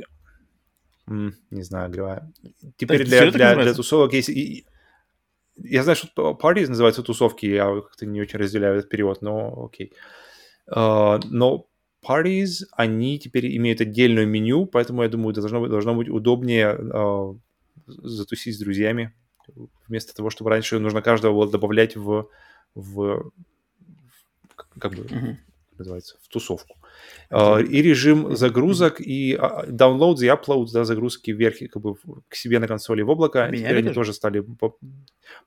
не 1.07 1.63
знаю, 1.63 1.91
игровая. 1.91 2.33
Теперь 2.77 3.05
для, 3.05 3.31
для, 3.31 3.55
для 3.55 3.75
тусовок 3.75 4.13
есть... 4.15 4.31
Я 5.63 5.83
знаю, 5.83 5.97
что 5.97 6.39
parties 6.43 6.69
называются 6.69 7.03
тусовки, 7.03 7.45
я 7.45 7.67
как-то 7.67 8.07
не 8.07 8.23
очень 8.23 8.39
разделяю 8.39 8.79
этот 8.79 8.89
перевод, 8.89 9.21
но 9.21 9.67
окей. 9.67 9.93
Uh, 10.67 11.21
но 11.29 11.67
parties, 12.07 12.65
они 12.73 13.19
теперь 13.19 13.55
имеют 13.57 13.83
отдельное 13.83 14.25
меню, 14.25 14.65
поэтому, 14.65 15.03
я 15.03 15.11
думаю, 15.11 15.35
должно 15.35 15.61
быть, 15.61 15.71
должно 15.71 15.95
быть 15.95 16.09
удобнее 16.09 16.75
uh, 16.79 17.39
затусить 17.87 18.57
с 18.57 18.59
друзьями, 18.59 19.13
вместо 19.89 20.15
того, 20.15 20.31
чтобы 20.31 20.51
раньше 20.51 20.79
нужно 20.79 21.03
каждого 21.03 21.33
было 21.33 21.51
добавлять 21.51 21.97
в, 21.97 22.29
в 22.75 23.33
как 24.79 24.95
бы, 24.95 25.03
mm-hmm. 25.03 25.37
называется, 25.79 26.17
в 26.23 26.29
тусовку. 26.29 26.77
Uh, 27.31 27.63
и 27.63 27.83
режим 27.83 28.37
загрузок, 28.37 29.01
и 29.01 29.35
uh, 29.35 29.69
downloads 29.69 30.19
и 30.21 30.27
uploads, 30.27 30.69
да, 30.73 30.85
загрузки 30.85 31.31
вверх 31.31 31.59
как 31.73 31.83
бы 31.83 31.95
к 32.29 32.35
себе 32.35 32.59
на 32.59 32.67
консоли 32.67 33.03
в 33.03 33.11
облако, 33.11 33.49
Меня 33.49 33.69
теперь 33.69 33.79
они 33.79 33.93
тоже 33.93 34.13
стали... 34.13 34.45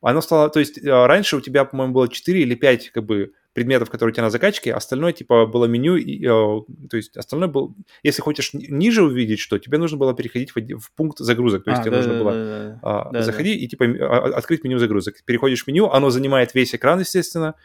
Оно 0.01 0.21
стало... 0.21 0.49
То 0.49 0.59
есть 0.59 0.79
uh, 0.79 1.05
раньше 1.05 1.37
у 1.37 1.41
тебя, 1.41 1.65
по-моему, 1.65 1.93
было 1.93 2.07
4 2.07 2.41
или 2.41 2.55
5 2.55 2.89
как 2.91 3.03
бы 3.03 3.33
предметов, 3.53 3.89
которые 3.89 4.11
у 4.11 4.15
тебя 4.15 4.23
на 4.23 4.29
закачке, 4.29 4.73
остальное 4.73 5.13
типа 5.13 5.45
было 5.45 5.65
меню, 5.65 5.95
и, 5.95 6.25
то 6.25 6.97
есть 6.97 7.15
остальное 7.15 7.47
был... 7.47 7.75
Если 8.01 8.21
хочешь 8.21 8.51
ниже 8.53 9.03
увидеть 9.03 9.39
что, 9.39 9.59
тебе 9.59 9.77
нужно 9.77 9.97
было 9.97 10.13
переходить 10.13 10.51
в, 10.55 10.79
в 10.79 10.91
пункт 10.91 11.19
загрузок, 11.19 11.63
то 11.63 11.71
есть 11.71 11.81
а, 11.81 11.83
тебе 11.83 11.91
да, 11.91 11.97
нужно 11.97 12.13
да, 12.13 12.19
было 12.19 12.31
да, 12.33 12.79
да, 12.81 13.09
да, 13.11 13.21
заходить 13.21 13.59
да. 13.59 13.65
и 13.65 13.67
типа 13.67 14.35
открыть 14.35 14.63
меню 14.63 14.79
загрузок. 14.79 15.15
Переходишь 15.25 15.63
в 15.63 15.67
меню, 15.67 15.89
оно 15.89 16.09
занимает 16.09 16.53
весь 16.53 16.73
экран, 16.73 16.99
естественно, 16.99 17.55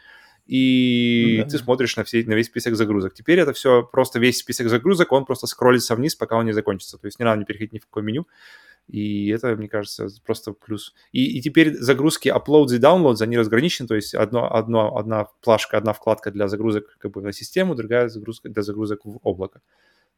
и 0.49 1.37
ну, 1.37 1.43
да. 1.43 1.49
ты 1.49 1.57
смотришь 1.59 1.95
на, 1.95 2.03
все, 2.03 2.23
на 2.23 2.33
весь 2.33 2.47
список 2.47 2.75
загрузок. 2.75 3.13
Теперь 3.13 3.39
это 3.39 3.53
все 3.53 3.83
просто 3.83 4.17
весь 4.17 4.39
список 4.39 4.69
загрузок, 4.69 5.11
он 5.11 5.25
просто 5.25 5.45
скроллится 5.45 5.95
вниз, 5.95 6.15
пока 6.15 6.37
он 6.37 6.45
не 6.45 6.53
закончится. 6.53 6.97
То 6.97 7.05
есть 7.05 7.19
не 7.19 7.25
надо 7.25 7.39
не 7.39 7.45
переходить 7.45 7.73
ни 7.73 7.77
в 7.77 7.85
какое 7.85 8.03
меню. 8.03 8.27
И 8.89 9.27
это, 9.29 9.55
мне 9.55 9.67
кажется, 9.67 10.07
просто 10.25 10.51
плюс. 10.51 10.95
И, 11.11 11.37
и 11.37 11.41
теперь 11.41 11.75
загрузки 11.75 12.27
uploads 12.27 12.75
и 12.75 12.79
downloads, 12.79 13.21
они 13.21 13.37
разграничены, 13.37 13.87
то 13.87 13.95
есть 13.95 14.15
одно, 14.15 14.51
одно, 14.51 14.97
одна 14.97 15.27
плашка, 15.41 15.77
одна 15.77 15.93
вкладка 15.93 16.31
для 16.31 16.47
загрузок 16.47 16.97
как 16.97 17.11
бы 17.11 17.21
на 17.21 17.31
систему, 17.31 17.75
другая 17.75 18.09
загрузка 18.09 18.49
для 18.49 18.63
загрузок 18.63 19.01
в 19.05 19.19
облако. 19.21 19.61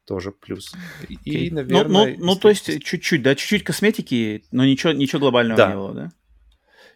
Тоже 0.05 0.31
плюс. 0.31 0.73
И, 1.09 1.15
okay. 1.15 1.53
наверное... 1.53 2.05
Ну, 2.05 2.15
ну, 2.17 2.25
ну, 2.25 2.35
то 2.35 2.47
есть 2.47 2.81
чуть-чуть, 2.81 3.21
да, 3.21 3.35
чуть-чуть 3.35 3.65
косметики, 3.65 4.45
но 4.51 4.65
ничего, 4.65 4.93
ничего 4.93 5.19
глобального 5.19 5.57
да. 5.57 5.69
не 5.69 5.75
было, 5.75 5.93
да? 5.93 6.11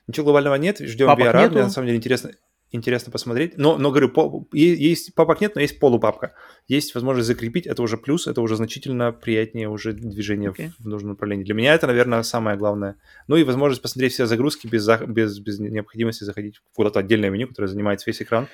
Ничего 0.07 0.23
глобального 0.23 0.55
нет, 0.55 0.79
ждем 0.79 1.07
Папок 1.07 1.25
VR. 1.25 1.41
Нету. 1.41 1.53
Мне 1.53 1.63
на 1.63 1.69
самом 1.69 1.87
деле 1.87 1.97
интересно 1.97 2.31
интересно 2.71 3.11
посмотреть. 3.11 3.57
Но, 3.57 3.77
но 3.77 3.89
говорю, 3.89 4.09
по, 4.09 4.47
есть 4.51 5.15
папок 5.15 5.41
нет, 5.41 5.55
но 5.55 5.61
есть 5.61 5.79
полупапка. 5.79 6.33
Есть 6.67 6.93
возможность 6.95 7.27
закрепить, 7.27 7.67
это 7.67 7.81
уже 7.81 7.97
плюс, 7.97 8.27
это 8.27 8.41
уже 8.41 8.55
значительно 8.55 9.11
приятнее 9.11 9.69
уже 9.69 9.93
движение 9.93 10.51
okay. 10.51 10.71
в, 10.79 10.83
в 10.83 10.87
нужном 10.87 11.11
направлении. 11.11 11.43
Для 11.43 11.53
меня 11.53 11.73
это, 11.73 11.87
наверное, 11.87 12.23
самое 12.23 12.57
главное. 12.57 12.95
Ну 13.27 13.35
и 13.35 13.43
возможность 13.43 13.81
посмотреть 13.81 14.13
все 14.13 14.25
загрузки 14.25 14.67
без, 14.67 14.87
без, 15.07 15.39
без 15.39 15.59
необходимости 15.59 16.23
заходить 16.23 16.57
в 16.57 16.75
куда-то 16.75 16.99
отдельное 16.99 17.29
меню, 17.29 17.47
которое 17.47 17.67
занимает 17.67 18.05
весь 18.05 18.21
экран. 18.21 18.47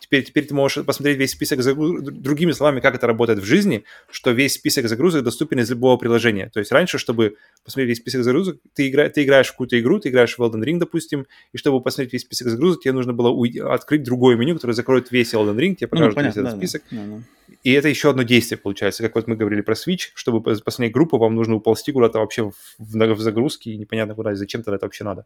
Теперь, 0.00 0.24
теперь 0.24 0.44
ты 0.44 0.54
можешь 0.54 0.84
посмотреть 0.84 1.18
весь 1.18 1.30
список 1.30 1.62
загрузок, 1.62 2.12
другими 2.20 2.52
словами, 2.52 2.80
как 2.80 2.94
это 2.94 3.06
работает 3.06 3.38
в 3.38 3.44
жизни, 3.44 3.84
что 4.10 4.32
весь 4.32 4.54
список 4.54 4.88
загрузок 4.88 5.22
доступен 5.22 5.60
из 5.60 5.70
любого 5.70 5.96
приложения. 5.96 6.50
То 6.52 6.60
есть 6.60 6.72
раньше, 6.72 6.98
чтобы 6.98 7.36
посмотреть 7.64 7.88
весь 7.90 7.98
список 7.98 8.24
загрузок, 8.24 8.58
ты, 8.74 8.88
игра, 8.88 9.08
ты 9.08 9.22
играешь 9.22 9.48
в 9.48 9.52
какую-то 9.52 9.80
игру, 9.80 9.98
ты 9.98 10.10
играешь 10.10 10.36
в 10.36 10.42
Elden 10.42 10.62
Ring, 10.62 10.78
допустим, 10.78 11.26
и 11.52 11.56
чтобы 11.56 11.80
посмотреть 11.80 12.12
весь 12.12 12.22
список 12.22 12.48
загрузок, 12.48 12.82
тебе 12.82 12.92
нужно 12.92 13.12
было 13.12 13.30
уйти, 13.30 13.60
открыть 13.60 14.02
другое 14.02 14.36
меню, 14.36 14.54
которое 14.54 14.74
закроет 14.74 15.10
весь 15.10 15.32
Elden 15.32 15.56
Ring, 15.56 15.74
тебе 15.74 15.88
покажет 15.88 16.10
ну, 16.10 16.16
понятно, 16.16 16.40
весь 16.40 16.46
этот 16.46 16.52
да, 16.52 16.58
список. 16.58 16.82
Да, 16.90 16.96
да, 16.96 17.16
да. 17.16 17.22
И 17.62 17.72
это 17.72 17.88
еще 17.88 18.10
одно 18.10 18.24
действие 18.24 18.58
получается, 18.58 19.02
как 19.02 19.14
вот 19.14 19.26
мы 19.26 19.36
говорили 19.36 19.62
про 19.62 19.74
Switch, 19.74 20.10
чтобы 20.14 20.42
посмотреть 20.42 20.92
группу, 20.92 21.18
вам 21.18 21.34
нужно 21.34 21.54
уползти 21.54 21.92
куда-то 21.92 22.18
вообще 22.18 22.50
в, 22.50 22.54
в, 22.78 23.14
в 23.14 23.20
загрузке, 23.20 23.70
и 23.70 23.76
непонятно 23.76 24.14
куда, 24.14 24.32
и 24.32 24.34
зачем 24.34 24.62
тогда 24.62 24.76
это 24.76 24.86
вообще 24.86 25.04
надо 25.04 25.24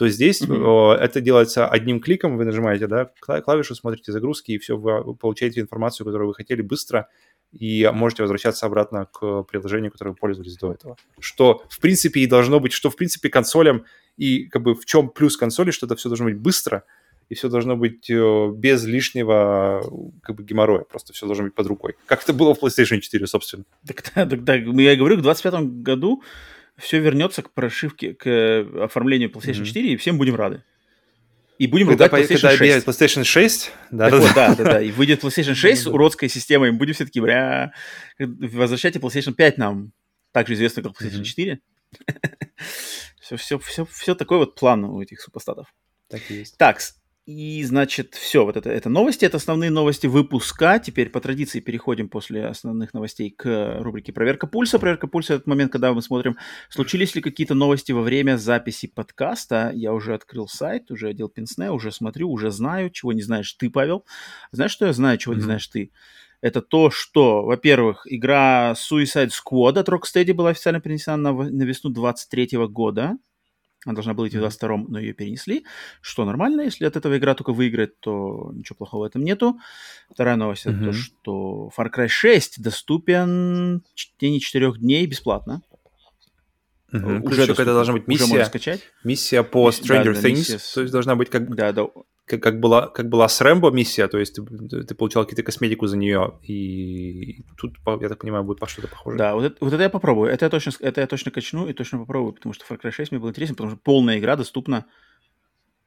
то 0.00 0.08
здесь 0.08 0.40
mm-hmm. 0.40 0.94
это 0.94 1.20
делается 1.20 1.68
одним 1.68 2.00
кликом, 2.00 2.38
вы 2.38 2.46
нажимаете 2.46 2.86
да, 2.86 3.10
клавишу, 3.20 3.74
смотрите 3.74 4.12
загрузки, 4.12 4.52
и 4.52 4.58
все, 4.58 4.78
вы 4.78 5.14
получаете 5.14 5.60
информацию, 5.60 6.06
которую 6.06 6.28
вы 6.28 6.34
хотели 6.34 6.62
быстро, 6.62 7.10
и 7.52 7.86
можете 7.92 8.22
возвращаться 8.22 8.64
обратно 8.64 9.04
к 9.12 9.42
приложению, 9.42 9.92
которым 9.92 10.14
вы 10.14 10.18
пользовались 10.18 10.56
до 10.56 10.72
этого. 10.72 10.96
Что, 11.18 11.64
в 11.68 11.78
принципе, 11.80 12.20
и 12.20 12.26
должно 12.26 12.60
быть, 12.60 12.72
что, 12.72 12.88
в 12.88 12.96
принципе, 12.96 13.28
консолям, 13.28 13.84
и 14.16 14.44
как 14.46 14.62
бы 14.62 14.74
в 14.74 14.86
чем 14.86 15.10
плюс 15.10 15.36
консоли, 15.36 15.70
что 15.70 15.84
это 15.84 15.96
все 15.96 16.08
должно 16.08 16.24
быть 16.24 16.38
быстро, 16.38 16.84
и 17.28 17.34
все 17.34 17.50
должно 17.50 17.76
быть 17.76 18.08
э, 18.08 18.52
без 18.56 18.82
лишнего 18.86 19.84
как 20.22 20.34
бы 20.34 20.44
геморроя, 20.44 20.84
просто 20.84 21.12
все 21.12 21.26
должно 21.26 21.44
быть 21.44 21.54
под 21.54 21.66
рукой. 21.66 21.96
Как 22.06 22.22
это 22.22 22.32
было 22.32 22.54
в 22.54 22.62
PlayStation 22.62 23.00
4, 23.00 23.26
собственно. 23.26 23.64
Так, 23.86 24.00
так, 24.14 24.46
так 24.46 24.62
я 24.62 24.96
говорю, 24.96 25.18
к 25.18 25.20
25 25.20 25.82
году 25.82 26.22
все 26.80 26.98
вернется 26.98 27.42
к 27.42 27.52
прошивке, 27.52 28.14
к 28.14 28.26
э, 28.26 28.84
оформлению 28.84 29.30
PlayStation 29.30 29.62
mm-hmm. 29.62 29.66
4, 29.66 29.92
и 29.92 29.96
всем 29.96 30.18
будем 30.18 30.34
рады. 30.34 30.64
И 31.58 31.66
будем 31.66 31.88
когда, 31.88 32.06
ругать 32.06 32.30
PlayStation 32.30 32.56
когда 32.56 32.80
6. 32.80 32.86
PlayStation 32.86 33.24
6, 33.24 33.72
да, 33.90 34.10
да, 34.10 34.16
вот, 34.16 34.34
да, 34.34 34.54
да, 34.54 34.64
да, 34.64 34.80
и 34.80 34.90
выйдет 34.90 35.22
PlayStation 35.22 35.54
6 35.54 35.82
с 35.82 35.86
уродской 35.86 36.28
системой, 36.28 36.70
и 36.70 36.72
будем 36.72 36.94
все 36.94 37.04
таки 37.04 37.20
бля, 37.20 37.72
возвращайте 38.18 38.98
PlayStation 38.98 39.34
5 39.34 39.58
нам, 39.58 39.92
также 40.32 40.54
известно 40.54 40.82
как 40.82 40.92
PlayStation 40.92 41.22
4. 41.22 41.60
все, 43.20 43.36
все, 43.36 43.58
все, 43.58 43.84
все 43.84 44.14
такой 44.14 44.38
вот 44.38 44.54
план 44.54 44.84
у 44.84 45.02
этих 45.02 45.20
супостатов. 45.20 45.72
Так 46.08 46.22
и 46.30 46.34
есть. 46.34 46.56
Так, 46.56 46.80
и, 47.30 47.62
значит, 47.62 48.16
все, 48.16 48.44
вот 48.44 48.56
это, 48.56 48.70
это 48.70 48.88
новости, 48.88 49.24
это 49.24 49.36
основные 49.36 49.70
новости 49.70 50.08
выпуска. 50.08 50.80
Теперь 50.84 51.10
по 51.10 51.20
традиции 51.20 51.60
переходим 51.60 52.08
после 52.08 52.46
основных 52.46 52.92
новостей 52.92 53.30
к 53.30 53.78
рубрике 53.80 54.12
«Проверка 54.12 54.48
пульса». 54.48 54.80
Проверка 54.80 55.06
пульса– 55.06 55.34
это 55.34 55.48
момент, 55.48 55.70
когда 55.70 55.92
мы 55.92 56.02
смотрим, 56.02 56.36
случились 56.70 57.14
ли 57.14 57.20
какие-то 57.20 57.54
новости 57.54 57.92
во 57.92 58.02
время 58.02 58.36
записи 58.36 58.88
подкаста. 58.88 59.70
Я 59.72 59.92
уже 59.92 60.14
открыл 60.14 60.48
сайт, 60.48 60.90
уже 60.90 61.08
одел 61.08 61.28
пенсне, 61.28 61.70
уже 61.70 61.92
смотрю, 61.92 62.28
уже 62.28 62.50
знаю, 62.50 62.90
чего 62.90 63.12
не 63.12 63.22
знаешь 63.22 63.52
ты, 63.52 63.70
Павел. 63.70 64.04
Знаешь, 64.50 64.72
что 64.72 64.86
я 64.86 64.92
знаю, 64.92 65.16
чего 65.16 65.32
mm-hmm. 65.32 65.36
не 65.36 65.42
знаешь 65.42 65.66
ты? 65.68 65.92
Это 66.40 66.62
то, 66.62 66.90
что, 66.90 67.44
во-первых, 67.44 68.06
игра 68.10 68.72
Suicide 68.72 69.30
Squad 69.30 69.78
от 69.78 69.88
Rocksteady 69.88 70.32
была 70.32 70.50
официально 70.50 70.80
перенесена 70.80 71.16
на, 71.16 71.32
на 71.32 71.62
весну 71.62 71.90
23 71.90 72.56
года. 72.66 73.18
Она 73.86 73.94
должна 73.94 74.12
была 74.12 74.28
идти 74.28 74.38
в 74.38 74.44
22-м, 74.44 74.86
но 74.88 74.98
ее 74.98 75.14
перенесли, 75.14 75.64
что 76.02 76.24
нормально. 76.24 76.62
Если 76.62 76.84
от 76.84 76.96
этого 76.96 77.16
игра 77.16 77.34
только 77.34 77.52
выиграет, 77.52 77.98
то 78.00 78.50
ничего 78.52 78.76
плохого 78.76 79.04
в 79.04 79.06
этом 79.06 79.24
нету. 79.24 79.58
Вторая 80.10 80.36
новость 80.36 80.66
mm-hmm. 80.66 80.76
это 80.76 80.84
то, 80.84 80.92
что 80.92 81.70
Far 81.76 81.90
Cry 81.90 82.08
6 82.08 82.62
доступен 82.62 83.82
в 83.94 84.16
течение 84.18 84.40
4 84.40 84.72
дней 84.78 85.06
бесплатно. 85.06 85.62
Mm-hmm. 86.92 87.22
Уже 87.22 87.44
это 87.44 87.64
должна 87.64 87.94
быть 87.94 88.06
миссия, 88.06 88.24
уже 88.24 88.32
можно 88.32 88.46
скачать. 88.46 88.80
миссия 89.04 89.42
по 89.44 89.70
Stranger 89.70 90.12
да, 90.12 90.20
да, 90.20 90.28
Things, 90.28 90.30
миссия 90.30 90.58
то 90.74 90.80
есть 90.80 90.92
должна 90.92 91.14
быть 91.14 91.30
как... 91.30 91.54
Да, 91.54 91.72
да, 91.72 91.86
как, 92.30 92.42
как, 92.42 92.60
была, 92.60 92.86
как 92.86 93.08
была 93.08 93.28
с 93.28 93.40
Рэмбо 93.40 93.70
миссия, 93.70 94.06
то 94.06 94.18
есть 94.18 94.36
ты, 94.36 94.42
ты 94.84 94.94
получал 94.94 95.24
какие-то 95.24 95.42
косметику 95.42 95.86
за 95.86 95.96
нее, 95.96 96.38
и 96.42 97.42
тут, 97.56 97.74
я 98.00 98.08
так 98.08 98.18
понимаю, 98.18 98.44
будет 98.44 98.60
по 98.60 98.68
что-то 98.68 98.88
похоже. 98.88 99.18
Да, 99.18 99.34
вот 99.34 99.44
это, 99.44 99.56
вот 99.60 99.72
это 99.72 99.82
я 99.82 99.90
попробую. 99.90 100.30
Это 100.30 100.44
я, 100.44 100.50
точно, 100.50 100.72
это 100.80 101.00
я 101.00 101.06
точно 101.06 101.32
качну 101.32 101.66
и 101.66 101.72
точно 101.72 101.98
попробую, 101.98 102.34
потому 102.34 102.52
что 102.52 102.64
Far 102.64 102.80
Cry 102.80 102.92
6 102.92 103.10
мне 103.10 103.20
было 103.20 103.30
интересно, 103.30 103.56
потому 103.56 103.70
что 103.70 103.80
полная 103.82 104.18
игра 104.18 104.36
доступна 104.36 104.86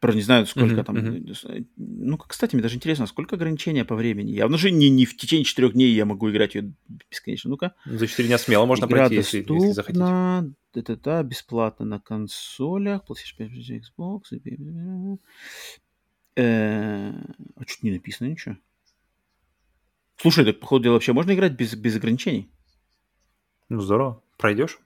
Правда, 0.03 0.17
не 0.17 0.23
знаю, 0.23 0.45
сколько 0.47 0.81
uh-huh, 0.81 0.83
там. 0.83 0.97
Uh-huh. 0.97 1.65
Ну, 1.77 2.17
кстати, 2.17 2.55
мне 2.55 2.61
даже 2.61 2.75
интересно, 2.75 3.07
сколько 3.07 3.38
ограничения 3.38 3.85
по 3.85 3.95
времени. 3.95 4.31
Явно 4.31 4.57
же 4.57 4.69
не, 4.69 4.89
не 4.89 5.05
в 5.05 5.15
течение 5.15 5.45
четырех 5.45 5.72
дней 5.72 5.93
я 5.93 6.03
могу 6.03 6.30
играть 6.30 6.55
ее 6.55 6.73
бесконечно. 7.09 7.49
Ну-ка. 7.49 7.73
За 7.85 8.05
четыре 8.05 8.27
дня 8.27 8.38
смело 8.38 8.65
можно 8.65 8.83
Игра 8.83 9.07
пройти, 9.07 9.15
если, 9.15 9.45
если 9.47 9.72
захотите. 9.72 10.53
Это 10.75 10.97
да, 10.97 11.23
бесплатно 11.23 11.85
на 11.85 12.01
консолях, 12.01 13.03
PlayStation 13.07 13.38
5, 13.38 13.51
Xbox. 13.97 14.22
Э, 16.35 17.11
а 17.55 17.65
что-то 17.65 17.85
не 17.85 17.91
написано 17.91 18.27
ничего. 18.27 18.57
Слушай, 20.17 20.45
так, 20.45 20.59
походу 20.59 20.85
дела, 20.85 20.93
вообще 20.93 21.13
можно 21.13 21.33
играть 21.33 21.53
без, 21.53 21.75
без 21.75 21.95
ограничений? 21.95 22.49
Ну, 23.69 23.81
здорово. 23.81 24.21
Пройдешь? 24.37 24.79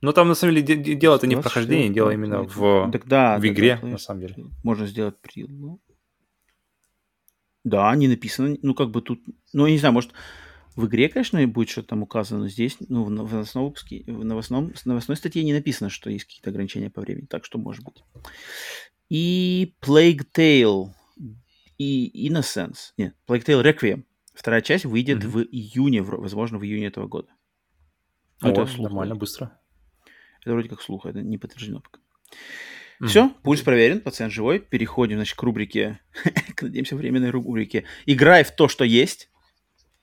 Но 0.00 0.12
там, 0.12 0.28
на 0.28 0.34
самом 0.34 0.54
деле, 0.54 0.94
дело-то 0.94 1.26
не 1.26 1.34
в 1.34 1.40
прохождении, 1.40 1.88
дело 1.88 2.10
именно 2.10 2.42
в, 2.42 2.90
так, 2.92 3.06
да, 3.06 3.38
в 3.38 3.46
игре, 3.46 3.80
на 3.82 3.98
самом 3.98 4.20
деле. 4.20 4.36
Можно 4.62 4.86
сделать 4.86 5.18
прилог. 5.20 5.80
Да, 7.64 7.94
не 7.96 8.06
написано. 8.06 8.56
Ну, 8.62 8.74
как 8.74 8.90
бы 8.90 9.02
тут... 9.02 9.20
Ну, 9.52 9.66
я 9.66 9.72
не 9.72 9.78
знаю, 9.78 9.92
может, 9.92 10.12
в 10.76 10.86
игре, 10.86 11.08
конечно, 11.08 11.44
будет 11.48 11.68
что-то 11.68 11.88
там 11.88 12.02
указано, 12.02 12.42
но 12.42 12.48
здесь, 12.48 12.76
ну, 12.88 13.02
в 13.04 13.10
новостном 13.10 13.64
выпуске, 13.64 14.04
в 14.06 14.24
новостном, 14.24 14.72
в 14.72 14.86
новостной 14.86 15.16
статье 15.16 15.42
не 15.42 15.52
написано, 15.52 15.90
что 15.90 16.10
есть 16.10 16.26
какие-то 16.26 16.50
ограничения 16.50 16.90
по 16.90 17.00
времени. 17.00 17.26
Так 17.26 17.44
что, 17.44 17.58
может 17.58 17.84
быть 17.84 18.04
и 19.08 19.74
Plague 19.80 20.26
Tale 20.34 20.90
и 21.78 22.28
Innocence. 22.28 22.92
Нет, 22.96 23.14
Plague 23.26 23.44
Tale 23.44 23.62
Requiem. 23.62 24.04
Вторая 24.34 24.60
часть 24.60 24.84
выйдет 24.84 25.24
mm-hmm. 25.24 25.28
в 25.28 25.42
июне, 25.50 26.02
возможно, 26.02 26.58
в 26.58 26.64
июне 26.64 26.86
этого 26.86 27.08
года. 27.08 27.28
О, 28.40 28.48
это 28.48 28.66
слух, 28.66 28.84
нормально, 28.84 29.16
быстро. 29.16 29.58
Это 30.42 30.52
вроде 30.52 30.68
как 30.68 30.80
слух, 30.80 31.06
это 31.06 31.22
не 31.22 31.38
подтверждено 31.38 31.80
пока. 31.80 31.98
Mm-hmm. 33.00 33.06
Все, 33.06 33.30
пульс 33.42 33.62
проверен, 33.62 34.00
пациент 34.00 34.32
живой. 34.32 34.60
Переходим, 34.60 35.16
значит, 35.16 35.36
к 35.36 35.42
рубрике, 35.42 36.00
надеемся, 36.60 36.96
временной 36.96 37.30
рубрике. 37.30 37.84
Играй 38.06 38.44
в 38.44 38.52
то, 38.52 38.68
что 38.68 38.84
есть. 38.84 39.30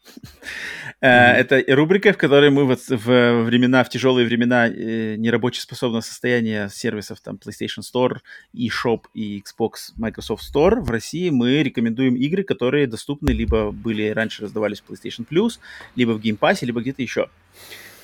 Mm-hmm. 0.05 1.07
Это 1.07 1.75
рубрика, 1.75 2.13
в 2.13 2.17
которой 2.17 2.49
мы 2.49 2.65
вот 2.65 2.79
в 2.87 3.43
времена, 3.43 3.83
в 3.83 3.89
тяжелые 3.89 4.25
времена 4.25 4.67
э, 4.67 5.15
нерабочеспособного 5.17 6.01
состояния 6.01 6.69
сервисов 6.69 7.19
там 7.19 7.35
PlayStation 7.35 7.81
Store, 7.81 8.19
eShop 8.55 9.01
и 9.13 9.41
Xbox 9.41 9.93
Microsoft 9.97 10.43
Store 10.43 10.79
в 10.79 10.89
России 10.89 11.29
мы 11.29 11.63
рекомендуем 11.63 12.15
игры, 12.15 12.43
которые 12.43 12.87
доступны 12.87 13.31
либо 13.31 13.71
были 13.71 14.09
раньше 14.09 14.43
раздавались 14.43 14.81
в 14.81 14.89
PlayStation 14.89 15.25
Plus, 15.29 15.59
либо 15.95 16.11
в 16.11 16.21
Game 16.21 16.39
Pass, 16.39 16.65
либо 16.65 16.81
где-то 16.81 17.01
еще. 17.01 17.29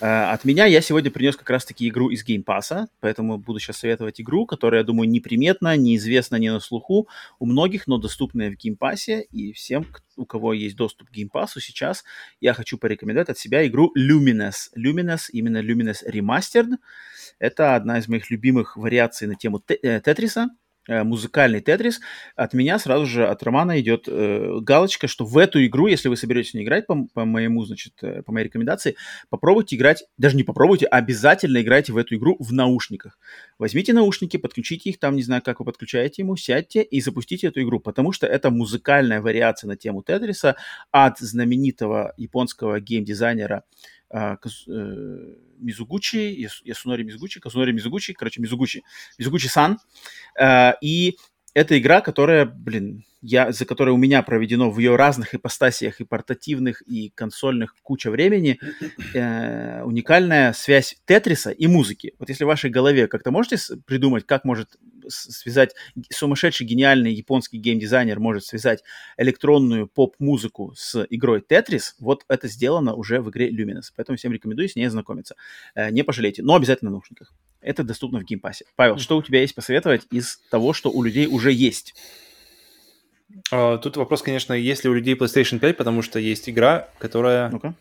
Э, 0.01 0.31
от 0.31 0.45
меня 0.45 0.65
я 0.65 0.81
сегодня 0.81 1.11
принес 1.11 1.35
как 1.35 1.49
раз-таки 1.51 1.87
игру 1.87 2.09
из 2.09 2.25
Game 2.27 2.43
Pass, 2.43 2.87
поэтому 3.01 3.37
буду 3.37 3.59
сейчас 3.59 3.77
советовать 3.77 4.19
игру, 4.19 4.47
которая, 4.47 4.81
я 4.81 4.83
думаю, 4.83 5.07
неприметна, 5.07 5.77
неизвестна, 5.77 6.37
не 6.37 6.51
на 6.51 6.59
слуху 6.59 7.07
у 7.37 7.45
многих, 7.45 7.85
но 7.85 7.99
доступная 7.99 8.49
в 8.49 8.55
Game 8.55 8.75
Pass, 8.79 9.21
и 9.31 9.53
всем, 9.53 9.85
у 10.17 10.25
кого 10.25 10.53
есть 10.53 10.75
доступ 10.75 11.09
к 11.09 11.13
Game 11.13 11.29
Pass 11.31 11.49
сейчас, 11.59 12.03
я 12.39 12.55
хочу 12.55 12.79
порекомендовать 12.79 13.29
от 13.29 13.37
себя 13.37 13.65
игру 13.67 13.93
Luminous. 13.95 14.71
Luminous, 14.75 15.25
именно 15.31 15.61
Luminous 15.61 15.97
Remastered. 16.07 16.77
Это 17.37 17.75
одна 17.75 17.99
из 17.99 18.07
моих 18.07 18.31
любимых 18.31 18.77
вариаций 18.77 19.27
на 19.27 19.35
тему 19.35 19.61
э, 19.67 20.01
Тетриса. 20.01 20.49
Э, 20.87 21.03
музыкальный 21.03 21.61
Тетрис, 21.61 22.01
от 22.35 22.53
меня 22.53 22.79
сразу 22.79 23.05
же 23.05 23.27
от 23.27 23.43
Романа 23.43 23.79
идет 23.79 24.05
э, 24.07 24.59
галочка, 24.61 25.07
что 25.07 25.25
в 25.25 25.37
эту 25.37 25.63
игру, 25.67 25.85
если 25.85 26.09
вы 26.09 26.17
соберетесь 26.17 26.55
не 26.55 26.63
играть 26.63 26.87
по, 26.87 27.05
по 27.13 27.23
моему, 27.23 27.63
значит, 27.65 27.93
э, 28.01 28.23
по 28.23 28.31
моей 28.31 28.45
рекомендации, 28.45 28.95
попробуйте 29.29 29.75
играть, 29.75 30.05
даже 30.17 30.35
не 30.35 30.43
попробуйте, 30.43 30.87
а 30.87 30.97
обязательно 30.97 31.61
играйте 31.61 31.93
в 31.93 31.97
эту 31.97 32.15
игру 32.15 32.35
в 32.39 32.51
наушниках. 32.51 33.19
Возьмите 33.59 33.93
наушники, 33.93 34.37
подключите 34.37 34.89
их, 34.89 34.97
там 34.97 35.15
не 35.15 35.21
знаю, 35.21 35.43
как 35.43 35.59
вы 35.59 35.65
подключаете 35.65 36.23
ему, 36.23 36.35
сядьте 36.35 36.81
и 36.81 36.99
запустите 36.99 37.47
эту 37.47 37.61
игру, 37.61 37.79
потому 37.79 38.11
что 38.11 38.25
это 38.25 38.49
музыкальная 38.49 39.21
вариация 39.21 39.67
на 39.67 39.77
тему 39.77 40.01
Тетриса 40.01 40.55
от 40.89 41.19
знаменитого 41.19 42.15
японского 42.17 42.79
геймдизайнера 42.79 43.65
а, 44.09 44.37
э, 44.67 45.35
Мизугучи, 45.61 46.47
Ясунори 46.63 47.03
Мизугучи, 47.03 47.39
Казунори 47.39 47.73
Мизугучи, 47.73 48.13
короче, 48.13 48.41
Мизугучи, 48.41 48.83
Мизугучи-сан. 49.19 49.77
А, 50.39 50.73
и 50.81 51.17
это 51.53 51.77
игра, 51.77 52.01
которая, 52.01 52.45
блин, 52.45 53.03
я, 53.21 53.51
за 53.51 53.65
которой 53.65 53.91
у 53.91 53.97
меня 53.97 54.23
проведено 54.23 54.71
в 54.71 54.79
ее 54.79 54.95
разных 54.95 55.35
ипостасиях, 55.35 55.99
и 55.99 56.05
портативных, 56.05 56.81
и 56.87 57.09
консольных 57.09 57.75
куча 57.83 58.09
времени, 58.09 58.59
э, 59.13 59.83
уникальная 59.83 60.53
связь 60.53 60.95
Тетриса 61.05 61.51
и 61.51 61.67
музыки. 61.67 62.15
Вот 62.19 62.29
если 62.29 62.45
в 62.45 62.47
вашей 62.47 62.69
голове 62.69 63.07
как-то 63.07 63.31
можете 63.31 63.57
придумать, 63.85 64.25
как 64.25 64.43
может 64.43 64.77
связать 65.07 65.75
сумасшедший 66.11 66.65
гениальный 66.65 67.13
японский 67.13 67.57
геймдизайнер 67.57 68.19
может 68.19 68.45
связать 68.45 68.83
электронную 69.17 69.87
поп-музыку 69.87 70.73
с 70.75 71.05
игрой 71.09 71.41
Тетрис, 71.41 71.95
вот 71.99 72.23
это 72.27 72.47
сделано 72.47 72.93
уже 72.93 73.21
в 73.21 73.29
игре 73.29 73.49
Lumines. 73.51 73.91
Поэтому 73.95 74.17
всем 74.17 74.31
рекомендую 74.31 74.69
с 74.69 74.75
ней 74.75 74.85
ознакомиться. 74.85 75.35
Э, 75.75 75.91
не 75.91 76.03
пожалейте, 76.03 76.43
но 76.43 76.55
обязательно 76.55 76.89
в 76.89 76.93
наушниках. 76.93 77.33
Это 77.61 77.83
доступно 77.83 78.19
в 78.19 78.23
Game 78.23 78.40
Pass 78.40 78.57
е. 78.57 78.65
Павел, 78.75 78.97
что 78.97 79.17
у 79.17 79.21
тебя 79.23 79.41
есть 79.41 79.55
посоветовать 79.55 80.07
из 80.11 80.37
того, 80.49 80.73
что 80.73 80.89
у 80.91 81.03
людей 81.03 81.27
уже 81.27 81.51
есть? 81.51 81.93
А, 83.51 83.77
тут 83.77 83.97
вопрос, 83.97 84.21
конечно, 84.21 84.53
есть 84.53 84.83
ли 84.83 84.89
у 84.89 84.93
людей 84.93 85.15
PlayStation 85.15 85.59
5, 85.59 85.77
потому 85.77 86.01
что 86.01 86.19
есть 86.19 86.49
игра, 86.49 86.89
которая 86.97 87.49
Ну-ка. 87.49 87.75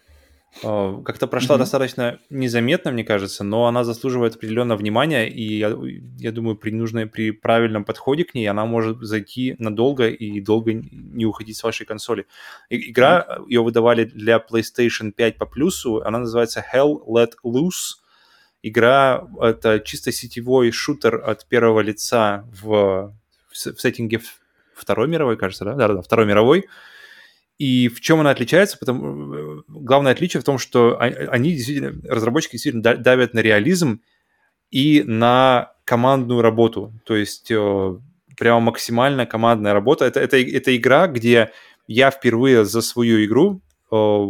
а, 0.62 1.02
как-то 1.02 1.26
прошла 1.26 1.57
Мгм. 1.57 1.62
достаточно 1.62 2.18
незаметно, 2.28 2.92
мне 2.92 3.05
кажется, 3.05 3.42
но 3.42 3.67
она 3.67 3.83
заслуживает 3.84 4.36
определенного 4.36 4.78
внимания, 4.78 5.28
и 5.28 5.42
я, 5.59 5.75
я 6.18 6.31
думаю, 6.31 6.57
при 6.57 6.70
нужной, 6.70 7.07
при 7.07 7.31
правильном 7.33 7.84
подходе 7.84 8.25
к 8.25 8.34
ней 8.34 8.47
она 8.47 8.65
может 8.67 8.99
зайти 9.00 9.57
надолго 9.59 10.09
и 10.09 10.41
долго 10.41 10.73
не 10.75 11.25
уходить 11.26 11.57
с 11.57 11.62
вашей 11.65 11.84
консоли. 11.86 12.26
И- 12.68 12.91
Игра, 12.91 13.39
ее 13.49 13.62
выдавали 13.62 14.05
для 14.05 14.36
PlayStation 14.39 15.10
5 15.10 15.36
по 15.36 15.47
плюсу, 15.47 16.02
она 16.05 16.18
называется 16.18 16.65
Hell 16.75 16.99
Let 17.09 17.33
Loose. 17.44 17.97
Игра— 18.62 19.26
это 19.40 19.80
чисто 19.80 20.12
сетевой 20.12 20.70
шутер 20.70 21.16
от 21.16 21.47
первого 21.47 21.80
лица 21.80 22.44
в, 22.62 23.14
в 23.52 23.80
сеттинге 23.80 24.20
Второй 24.74 25.08
мировой, 25.08 25.36
кажется, 25.36 25.64
да? 25.64 25.74
Да-да, 25.74 26.02
Второй 26.02 26.26
мировой. 26.26 26.66
И 27.58 27.89
в 27.89 28.00
чем 28.00 28.20
она 28.20 28.30
отличается? 28.30 28.78
Потому, 28.78 29.34
э, 29.34 29.62
главное 29.68 30.12
отличие 30.12 30.40
в 30.40 30.44
том, 30.44 30.58
что 30.58 30.97
о- 30.98 31.05
они 31.05 31.52
действительно, 31.52 32.00
разработчики 32.08 32.52
действительно 32.52 32.82
да- 32.82 32.97
давят 32.97 33.34
на 33.34 33.40
реализм 33.40 34.00
и 34.70 35.02
на 35.06 35.72
командную 35.84 36.40
работу. 36.40 36.92
То 37.05 37.16
есть 37.16 37.50
э, 37.50 37.98
прямо 38.39 38.60
максимально 38.60 39.26
командная 39.26 39.74
работа. 39.74 40.06
Это, 40.06 40.20
это, 40.20 40.39
это 40.39 40.74
игра, 40.74 41.06
где 41.06 41.50
я 41.86 42.10
впервые 42.10 42.64
за 42.64 42.80
свою 42.80 43.22
игру 43.24 43.60
э, 43.92 44.24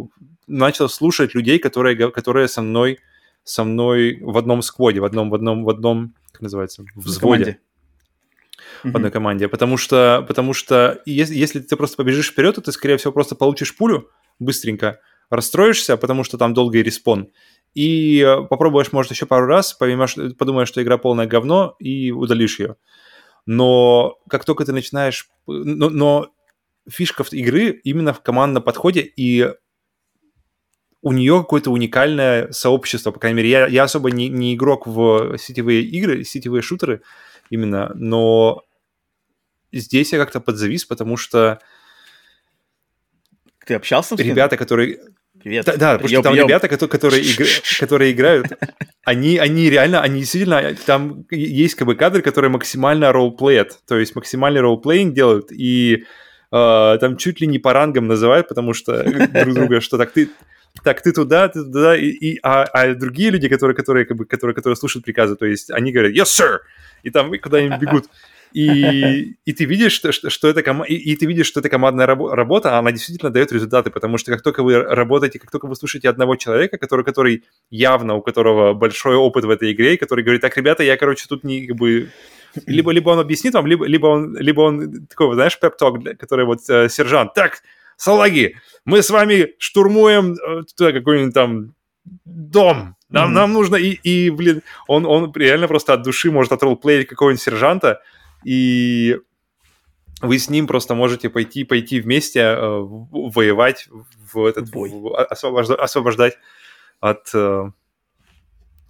начал 0.47 0.89
слушать 0.89 1.33
людей, 1.33 1.59
которые, 1.59 2.11
которые 2.11 2.49
со 2.49 2.61
мной 2.61 2.99
со 3.43 3.63
мной 3.63 4.19
в 4.21 4.37
одном 4.37 4.61
скводе, 4.61 4.99
в 4.99 5.05
одном, 5.05 5.29
в 5.29 5.35
одном, 5.35 5.63
в 5.63 5.69
одном, 5.69 6.15
как 6.31 6.41
называется, 6.41 6.83
взводе. 6.95 7.59
в 8.83 8.95
одной 8.95 9.11
команде, 9.11 9.47
потому 9.47 9.77
что, 9.77 10.23
потому 10.27 10.53
что 10.53 11.01
если, 11.05 11.35
если 11.35 11.59
ты 11.59 11.75
просто 11.75 11.97
побежишь 11.97 12.31
вперед, 12.31 12.55
то 12.55 12.61
ты, 12.61 12.71
скорее 12.71 12.97
всего, 12.97 13.11
просто 13.13 13.35
получишь 13.35 13.75
пулю 13.75 14.09
быстренько, 14.39 14.99
расстроишься, 15.29 15.97
потому 15.97 16.23
что 16.23 16.37
там 16.37 16.53
долгий 16.53 16.83
респон, 16.83 17.29
и 17.73 18.19
э, 18.19 18.43
попробуешь, 18.47 18.91
может, 18.91 19.11
еще 19.11 19.25
пару 19.25 19.45
раз, 19.45 19.73
поймешь, 19.73 20.15
подумаешь, 20.37 20.67
что 20.67 20.83
игра 20.83 20.97
полное 20.97 21.25
говно, 21.25 21.75
и 21.79 22.11
удалишь 22.11 22.59
ее. 22.59 22.75
Но 23.45 24.17
как 24.29 24.45
только 24.45 24.65
ты 24.65 24.73
начинаешь... 24.73 25.29
Но, 25.47 25.89
но 25.89 26.29
фишка 26.89 27.23
в- 27.23 27.31
игры 27.33 27.69
именно 27.83 28.13
в 28.13 28.21
командном 28.21 28.63
подходе, 28.63 29.01
и 29.01 29.53
у 31.01 31.13
нее 31.13 31.39
какое-то 31.39 31.71
уникальное 31.71 32.51
сообщество, 32.51 33.11
по 33.11 33.19
крайней 33.19 33.37
мере, 33.37 33.49
я, 33.49 33.67
я 33.67 33.83
особо 33.83 34.11
не, 34.11 34.29
не 34.29 34.53
игрок 34.53 34.85
в 34.85 35.37
сетевые 35.37 35.81
игры, 35.81 36.23
сетевые 36.23 36.61
шутеры 36.61 37.01
именно, 37.49 37.91
но 37.95 38.63
здесь 39.71 40.13
я 40.13 40.19
как-то 40.19 40.39
подзавис, 40.39 40.85
потому 40.85 41.17
что 41.17 41.59
Ты 43.65 43.73
общался 43.73 44.15
с 44.15 44.17
кем-то? 44.17 44.23
ребята, 44.23 44.57
которые... 44.57 44.99
Привет. 45.39 45.65
Да, 45.65 45.75
да, 45.75 45.93
потому 45.93 46.09
что 46.09 46.21
там 46.21 46.35
ёп. 46.35 46.47
ребята, 46.47 46.67
которые, 46.67 46.91
которые, 46.91 47.23
игра- 47.23 47.61
которые 47.79 48.11
играют, 48.11 48.47
они, 49.03 49.39
они 49.39 49.71
реально, 49.71 50.01
они 50.01 50.19
действительно, 50.19 50.75
там 50.85 51.25
есть 51.31 51.73
как 51.73 51.87
бы 51.87 51.95
кадры, 51.95 52.21
которые 52.21 52.51
максимально 52.51 53.11
ролплеят, 53.11 53.79
то 53.87 53.97
есть 53.97 54.15
максимальный 54.15 54.61
ролплеинг 54.61 55.15
делают, 55.15 55.51
и 55.51 56.03
э, 56.51 56.97
там 57.01 57.17
чуть 57.17 57.41
ли 57.41 57.47
не 57.47 57.57
по 57.57 57.73
рангам 57.73 58.05
называют, 58.05 58.49
потому 58.49 58.73
что 58.73 59.03
друг 59.03 59.55
друга, 59.55 59.81
что 59.81 59.97
так 59.97 60.11
ты, 60.11 60.29
так 60.83 61.01
ты 61.01 61.11
туда, 61.11 61.47
ты 61.49 61.63
туда, 61.63 61.97
и, 61.97 62.07
и- 62.07 62.39
а, 62.43 62.63
а 62.63 62.93
другие 62.95 63.29
люди, 63.31 63.47
которые, 63.49 63.75
которые, 63.75 64.05
как 64.05 64.17
бы, 64.17 64.25
которые, 64.25 64.55
которые 64.55 64.75
слушают 64.75 65.05
приказы, 65.05 65.35
то 65.35 65.45
есть 65.45 65.69
они 65.71 65.91
говорят 65.91 66.13
«Yes, 66.13 66.25
sir!» 66.25 66.59
и 67.03 67.09
там 67.09 67.31
куда-нибудь 67.39 67.79
бегут. 67.79 68.05
И, 68.53 69.35
и 69.45 69.53
ты 69.53 69.65
видишь, 69.65 69.93
что, 69.93 70.11
что, 70.11 70.29
что 70.29 70.47
это 70.49 70.61
кома- 70.61 70.85
и, 70.85 70.95
и 70.95 71.15
ты 71.15 71.25
видишь, 71.25 71.47
что 71.47 71.59
это 71.59 71.69
командная 71.69 72.05
рабо- 72.07 72.33
работа, 72.35 72.75
а 72.75 72.79
она 72.79 72.91
действительно 72.91 73.31
дает 73.31 73.51
результаты, 73.51 73.89
потому 73.91 74.17
что 74.17 74.31
как 74.31 74.41
только 74.41 74.63
вы 74.63 74.81
работаете, 74.81 75.39
как 75.39 75.51
только 75.51 75.67
вы 75.67 75.75
слушаете 75.75 76.09
одного 76.09 76.35
человека, 76.35 76.77
который, 76.77 77.05
который 77.05 77.43
явно, 77.69 78.15
у 78.15 78.21
которого 78.21 78.73
большой 78.73 79.15
опыт 79.15 79.45
в 79.45 79.49
этой 79.49 79.71
игре, 79.71 79.93
и 79.93 79.97
который 79.97 80.23
говорит, 80.23 80.41
так, 80.41 80.57
ребята, 80.57 80.83
я, 80.83 80.97
короче, 80.97 81.25
тут 81.29 81.43
не 81.43 81.67
как 81.67 81.77
бы 81.77 82.09
либо, 82.65 82.91
либо 82.91 83.09
он 83.11 83.19
объяснит 83.19 83.53
вам, 83.53 83.65
либо, 83.67 83.85
либо 83.85 84.07
он, 84.07 84.37
либо 84.37 84.61
он 84.61 85.05
такой, 85.07 85.33
знаешь, 85.35 85.57
пеп-ток, 85.57 86.03
который 86.19 86.45
вот 86.45 86.59
э, 86.69 86.89
сержант, 86.89 87.33
так, 87.33 87.61
салаги, 88.01 88.55
мы 88.85 89.01
с 89.03 89.09
вами 89.11 89.53
штурмуем 89.59 90.33
э, 90.33 90.63
какой-нибудь 90.77 91.33
там 91.33 91.75
дом, 92.25 92.95
нам, 93.09 93.25
Мгм. 93.25 93.33
нам 93.33 93.53
нужно, 93.53 93.75
и, 93.75 93.91
и, 93.91 94.29
блин, 94.31 94.63
он, 94.87 95.05
он 95.05 95.31
реально 95.35 95.67
просто 95.67 95.93
от 95.93 96.01
души 96.01 96.31
может 96.31 96.51
отролплеить 96.51 97.07
какого-нибудь 97.07 97.41
сержанта, 97.41 98.01
и 98.43 99.17
вы 100.21 100.39
с 100.39 100.49
ним 100.49 100.65
просто 100.67 100.95
можете 100.95 101.29
пойти, 101.29 101.63
пойти 101.63 101.99
вместе 102.01 102.39
э, 102.39 102.55
воевать 102.59 103.87
в 104.33 104.45
этот 104.45 104.71
бой. 104.71 104.89
в- 104.89 105.13
освобожда- 105.31 105.75
освобождать 105.75 106.37
от, 106.99 107.29
э, 107.35 107.69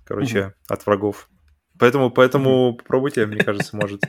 короче, 0.06 0.53
от 0.69 0.85
врагов. 0.85 1.27
Поэтому, 1.81 2.11
поэтому 2.11 2.75
попробуйте, 2.75 3.25
мне 3.25 3.43
кажется, 3.43 3.75
может, 3.75 4.03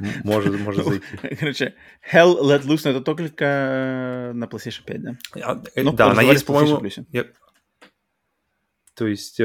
может, 0.24 0.58
может 0.60 0.84
зайти. 0.84 1.04
Короче, 1.38 1.74
Hell 2.12 2.40
Let 2.40 2.62
Loose, 2.66 2.80
но 2.84 2.90
это 2.90 3.00
только 3.00 4.32
на 4.34 4.44
PlayStation 4.46 4.82
5, 4.84 5.02
да? 5.02 5.16
А, 5.44 5.62
э, 5.76 5.82
Ну, 5.84 5.92
да, 5.92 6.10
она 6.10 6.22
есть, 6.22 6.44
по-моему. 6.44 6.80
Я- 7.12 7.26
То 8.96 9.06
есть 9.06 9.38
э, 9.38 9.44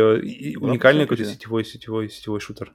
уникальный 0.60 1.04
какой-то 1.06 1.26
сетевой, 1.26 1.64
сетевой, 1.64 2.10
сетевой 2.10 2.40
шутер. 2.40 2.74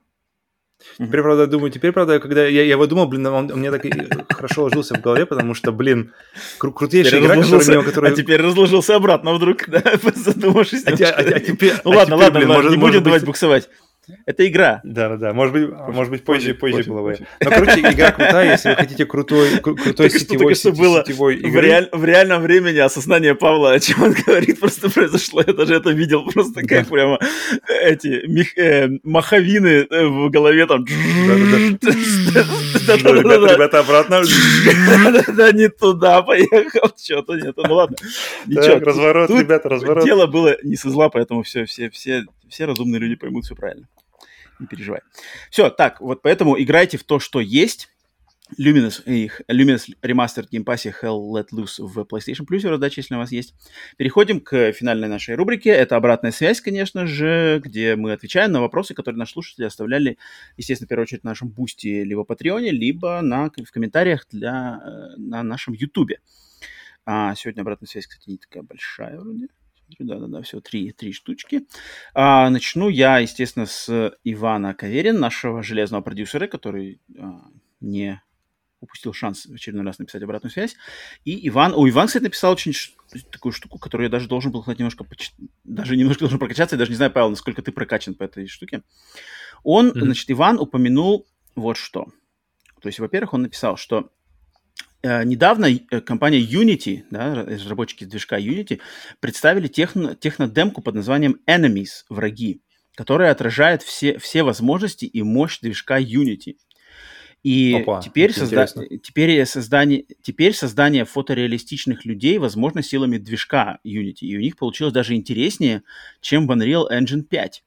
Теперь, 0.97 1.23
правда, 1.23 1.48
думаю, 1.48 1.73
теперь, 1.73 1.90
правда, 1.90 2.20
когда 2.20 2.47
я, 2.47 2.62
я 2.62 2.70
его 2.70 2.86
думал, 2.86 3.08
блин, 3.08 3.26
он 3.26 3.50
у 3.50 3.57
меня 3.57 3.73
так 3.73 3.84
и 3.84 3.92
хорошо 4.32 4.62
ложился 4.62 4.94
в 4.94 5.00
голове, 5.00 5.26
потому 5.26 5.55
что, 5.55 5.73
блин, 5.73 6.12
кру- 6.60 6.73
крутейшая 6.73 7.20
Теперь 7.20 7.24
игра, 7.24 7.42
которая, 7.42 7.82
которой... 7.82 8.12
А 8.12 8.15
теперь 8.15 8.40
разложился 8.40 8.94
обратно 8.94 9.34
вдруг, 9.34 9.65
да, 9.68 9.82
задумавшись. 10.15 10.84
А 10.86 10.90
а 10.92 10.92
а 10.92 11.40
теперь- 11.40 11.73
Ну 11.84 11.90
а 11.90 11.97
ладно, 11.97 12.15
теперь, 12.16 12.24
ладно, 12.26 12.39
блин, 12.39 12.48
ладно, 12.50 12.62
может- 12.62 12.70
не 12.70 12.76
будем 12.76 13.02
давать 13.02 13.23
быть- 13.23 13.26
буксовать. 13.26 13.68
Это 14.27 14.47
игра. 14.47 14.81
Да, 14.85 15.09
да, 15.11 15.17
да. 15.17 15.33
Может 15.33 15.53
быть, 15.55 15.70
может 15.89 16.11
быть 16.11 16.25
позже, 16.25 16.55
позже, 16.55 16.77
позже, 16.78 16.91
было 16.91 17.03
бы. 17.03 17.19
Но, 17.43 17.51
короче, 17.51 17.81
игра 17.81 18.11
крутая, 18.12 18.53
если 18.53 18.70
вы 18.70 18.75
хотите 18.77 19.07
крутой, 19.07 19.49
кру- 19.57 19.75
крутой 19.77 20.11
сетевой, 20.11 20.55
что 20.55 20.70
сети- 20.70 20.78
было 20.78 21.03
сетевой 21.05 21.37
В, 21.37 21.47
игры. 21.47 21.67
реаль- 21.67 21.89
в 21.93 22.05
реальном 22.05 22.43
времени 22.43 22.78
осознание 22.78 23.35
Павла, 23.35 23.73
о 23.73 23.81
чем 23.81 24.03
он 24.03 24.12
говорит, 24.27 24.61
просто 24.61 24.91
произошло. 24.91 25.43
Я 25.47 25.53
даже 25.53 25.75
это 25.75 25.91
видел, 25.91 26.25
просто 26.31 26.62
как 26.67 26.89
прямо 26.89 27.19
эти 27.83 28.27
мех- 28.27 28.57
э, 28.57 28.89
маховины 29.03 29.87
э, 29.91 30.07
в 30.07 30.31
голове 30.31 30.67
там. 30.67 30.85
Да, 32.87 32.97
Ребята, 32.97 33.81
обратно. 33.81 34.23
Да 35.37 35.53
не 35.53 35.69
туда 35.69 36.23
поехал, 36.23 36.91
что-то 36.97 37.35
нет. 37.35 37.55
Ну 37.57 37.75
ладно, 37.75 37.97
ничего. 38.47 38.78
Разворот, 38.78 39.28
тут 39.28 39.41
ребята, 39.41 39.69
разворот. 39.69 40.05
Дело 40.05 40.27
было 40.27 40.57
не 40.62 40.77
со 40.77 40.91
зла, 40.91 41.09
поэтому 41.09 41.43
все, 41.43 41.65
все, 41.65 41.91
все, 41.91 42.25
все 42.49 42.65
разумные 42.65 42.99
люди 43.01 43.17
поймут 43.17 43.45
все 43.45 43.55
правильно. 43.55 43.87
Не 44.59 44.67
переживай. 44.67 45.01
Все, 45.51 45.70
так, 45.70 46.01
вот 46.01 46.23
поэтому 46.23 46.61
играйте 46.61 46.99
в 46.99 47.05
то, 47.05 47.19
что 47.19 47.41
есть. 47.41 47.89
Luminous, 48.59 49.03
их, 49.05 49.43
Luminous 49.47 49.91
Remastered 50.03 50.49
Game 50.51 50.65
Pass 50.65 50.91
Hell 51.03 51.33
Let 51.33 51.49
Loose 51.53 51.85
в 51.85 51.99
PlayStation 52.05 52.47
Plus 52.51 52.67
раздача, 52.67 53.01
если 53.01 53.15
у 53.15 53.19
вас 53.19 53.31
есть. 53.31 53.55
Переходим 53.99 54.41
к 54.41 54.73
финальной 54.73 55.09
нашей 55.09 55.35
рубрике. 55.35 55.69
Это 55.70 55.97
обратная 55.97 56.31
связь, 56.31 56.61
конечно 56.62 57.07
же, 57.07 57.61
где 57.62 57.95
мы 57.95 58.12
отвечаем 58.12 58.53
на 58.53 58.62
вопросы, 58.62 58.95
которые 58.95 59.19
наши 59.19 59.33
слушатели 59.33 59.67
оставляли, 59.67 60.17
естественно, 60.57 60.87
в 60.87 60.89
первую 60.89 61.03
очередь 61.03 61.25
на 61.25 61.31
нашем 61.31 61.49
бусте, 61.49 62.05
либо 62.05 62.25
Патреоне, 62.25 62.70
либо 62.70 63.20
на, 63.20 63.51
в 63.51 63.70
комментариях 63.70 64.27
для, 64.31 64.81
э, 64.83 65.17
на 65.19 65.43
нашем 65.43 65.75
Ютубе. 65.75 66.20
А, 67.05 67.35
сегодня 67.35 67.61
обратная 67.61 67.87
связь, 67.87 68.07
кстати, 68.07 68.31
не 68.31 68.39
такая 68.39 68.62
большая 68.62 69.19
вроде. 69.19 69.49
Да-да-да, 69.99 70.42
все, 70.42 70.60
три, 70.60 70.92
три 70.92 71.12
штучки. 71.12 71.67
А, 72.15 72.50
начну 72.50 72.89
я, 72.89 73.18
естественно, 73.18 73.67
с 73.67 74.12
Ивана 74.25 74.75
Каверин, 74.75 75.18
нашего 75.18 75.62
железного 75.62 76.02
продюсера, 76.02 76.47
который 76.47 77.00
а, 77.18 77.41
не 77.81 78.20
упустил 78.81 79.12
шанс 79.12 79.47
в 79.47 79.55
очередной 79.55 79.84
раз 79.84 79.99
написать 79.99 80.23
обратную 80.23 80.52
связь. 80.52 80.76
И 81.25 81.49
Иван, 81.49 81.75
у 81.75 81.89
Иван, 81.89 82.07
кстати, 82.07 82.23
написал 82.25 82.52
очень 82.52 82.75
такую 83.33 83.52
штуку, 83.52 83.78
которую 83.78 84.05
я 84.07 84.10
даже 84.10 84.28
должен 84.28 84.52
был 84.52 84.62
хоть 84.62 84.78
немножко, 84.78 85.02
поч- 85.05 85.33
даже 85.65 85.97
немножко 85.97 86.20
должен 86.20 86.39
прокачаться. 86.39 86.76
Я 86.76 86.78
даже 86.78 86.91
не 86.92 86.97
знаю, 86.97 87.10
Павел, 87.10 87.31
насколько 87.31 87.60
ты 87.62 87.73
прокачан 87.73 88.15
по 88.15 88.23
этой 88.23 88.47
штуке. 88.47 88.83
Он, 89.65 89.89
Мгм. 89.89 90.02
значит, 90.02 90.31
Иван 90.31 90.58
упомянул 90.60 91.26
вот 91.57 91.76
что. 91.76 92.07
То 92.81 92.89
есть, 92.89 93.00
во-первых, 93.00 93.34
он 93.34 93.42
написал, 93.42 93.76
что 93.76 94.12
недавно 95.02 95.67
э, 95.67 96.01
компания 96.01 96.41
Unity, 96.41 97.05
да, 97.10 97.35
разработчики 97.35 98.05
движка 98.05 98.39
Unity, 98.39 98.81
представили 99.20 99.68
техно, 99.68 100.17
технодемку 100.17 100.83
под 100.83 100.97
названием 100.97 101.41
Enemies, 101.47 102.05
враги, 102.09 102.62
которая 102.94 103.31
отражает 103.31 103.83
все, 103.83 104.18
все 104.18 104.43
возможности 104.43 105.05
и 105.05 105.23
мощь 105.23 105.60
движка 105.60 106.01
Unity. 106.01 106.57
И 107.44 107.75
Опа, 107.81 108.01
теперь, 108.02 108.33
созда- 108.33 108.99
теперь, 108.99 109.47
создание, 109.47 110.05
теперь 110.23 110.52
создание 110.52 111.05
фотореалистичных 111.05 112.05
людей 112.05 112.39
возможно 112.39 112.83
силами 112.83 113.18
движка 113.18 113.78
Unity. 113.86 114.23
И 114.23 114.36
у 114.36 114.41
них 114.41 114.57
получилось 114.57 114.93
даже 114.93 115.15
интереснее, 115.15 115.85
чем 116.20 116.49
в 116.49 116.51
Unreal 116.51 116.91
Engine 116.91 117.23
5, 117.23 117.62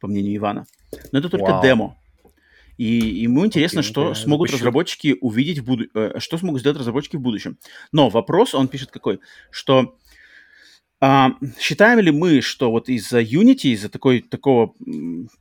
по 0.00 0.08
мнению 0.08 0.36
Ивана. 0.36 0.66
Но 1.12 1.20
это 1.20 1.30
только 1.30 1.52
Вау. 1.52 1.62
демо. 1.62 1.98
И 2.76 2.86
ему 2.86 3.46
интересно, 3.46 3.80
okay, 3.80 3.82
что 3.82 4.14
смогут 4.14 4.48
запущу. 4.48 4.64
разработчики 4.64 5.16
увидеть 5.20 5.60
в 5.60 5.64
будущем, 5.64 5.90
э, 5.94 6.18
что 6.18 6.38
смогут 6.38 6.60
сделать 6.60 6.78
разработчики 6.78 7.16
в 7.16 7.20
будущем. 7.20 7.58
Но 7.92 8.08
вопрос, 8.08 8.54
он 8.54 8.68
пишет 8.68 8.90
какой, 8.90 9.20
что 9.50 9.96
а, 11.06 11.32
считаем 11.60 11.98
ли 11.98 12.10
мы, 12.10 12.40
что 12.40 12.70
вот 12.70 12.88
из-за 12.88 13.20
Unity, 13.20 13.72
из-за 13.72 13.90
такой, 13.90 14.22
такого, 14.22 14.74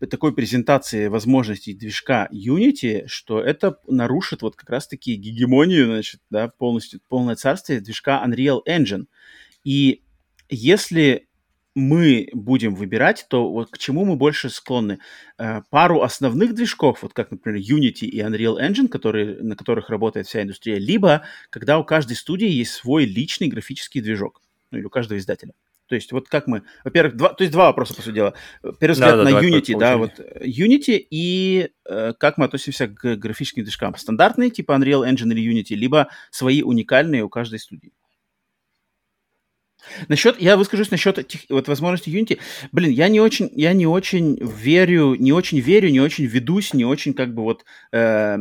такой 0.09 0.33
презентации 0.33 1.07
возможностей 1.07 1.73
движка 1.73 2.27
Unity, 2.33 3.03
что 3.07 3.39
это 3.39 3.77
нарушит 3.87 4.41
вот 4.41 4.57
как 4.57 4.69
раз-таки 4.69 5.15
гегемонию, 5.15 5.85
значит, 5.85 6.19
да, 6.29 6.49
полностью, 6.49 6.99
полное 7.07 7.35
царствие 7.35 7.79
движка 7.79 8.21
Unreal 8.27 8.59
Engine. 8.67 9.05
И 9.63 10.03
если 10.49 11.29
мы 11.75 12.29
будем 12.33 12.75
выбирать, 12.75 13.25
то 13.29 13.49
вот 13.49 13.71
к 13.71 13.77
чему 13.77 14.05
мы 14.05 14.15
больше 14.15 14.49
склонны? 14.49 14.99
Э, 15.37 15.61
пару 15.69 16.01
основных 16.01 16.53
движков, 16.53 17.01
вот 17.01 17.13
как, 17.13 17.31
например, 17.31 17.59
Unity 17.61 18.05
и 18.05 18.19
Unreal 18.19 18.59
Engine, 18.59 18.87
которые, 18.87 19.41
на 19.41 19.55
которых 19.55 19.89
работает 19.89 20.27
вся 20.27 20.43
индустрия, 20.43 20.77
либо 20.77 21.23
когда 21.49 21.79
у 21.79 21.83
каждой 21.83 22.15
студии 22.15 22.47
есть 22.47 22.73
свой 22.73 23.05
личный 23.05 23.47
графический 23.47 24.01
движок, 24.01 24.41
ну 24.71 24.77
или 24.77 24.85
у 24.85 24.89
каждого 24.89 25.17
издателя. 25.17 25.53
То 25.87 25.95
есть 25.95 26.11
вот 26.11 26.29
как 26.29 26.47
мы, 26.47 26.63
во-первых, 26.83 27.15
два, 27.15 27.33
то 27.33 27.43
есть 27.43 27.51
два 27.51 27.65
вопроса, 27.65 27.93
по 27.93 28.01
сути 28.01 28.15
дела. 28.15 28.33
Первый 28.79 28.93
взгляд 28.93 29.17
да, 29.17 29.23
да, 29.23 29.29
на 29.29 29.45
Unity, 29.45 29.77
да, 29.77 29.97
вот 29.97 30.19
Unity 30.19 31.05
и 31.09 31.69
э, 31.85 32.13
как 32.17 32.37
мы 32.37 32.45
относимся 32.45 32.87
к 32.87 33.15
графическим 33.17 33.63
движкам. 33.63 33.95
Стандартные, 33.95 34.49
типа 34.49 34.71
Unreal 34.71 35.07
Engine 35.07 35.31
или 35.33 35.51
Unity, 35.53 35.75
либо 35.75 36.09
свои 36.31 36.61
уникальные 36.61 37.23
у 37.23 37.29
каждой 37.29 37.59
студии. 37.59 37.91
Насчет, 40.07 40.39
я 40.41 40.57
выскажусь 40.57 40.91
насчет 40.91 41.19
этих, 41.19 41.41
вот 41.49 41.67
возможности 41.67 42.09
Unity. 42.09 42.39
Блин, 42.71 42.91
я 42.91 43.07
не 43.09 43.19
очень, 43.19 43.49
я 43.55 43.73
не 43.73 43.87
очень 43.87 44.37
верю, 44.41 45.15
не 45.15 45.31
очень 45.33 45.59
верю, 45.59 45.89
не 45.89 45.99
очень 45.99 46.25
ведусь, 46.25 46.73
не 46.73 46.85
очень 46.85 47.13
как 47.13 47.33
бы 47.33 47.43
вот, 47.43 47.65
э, 47.91 48.37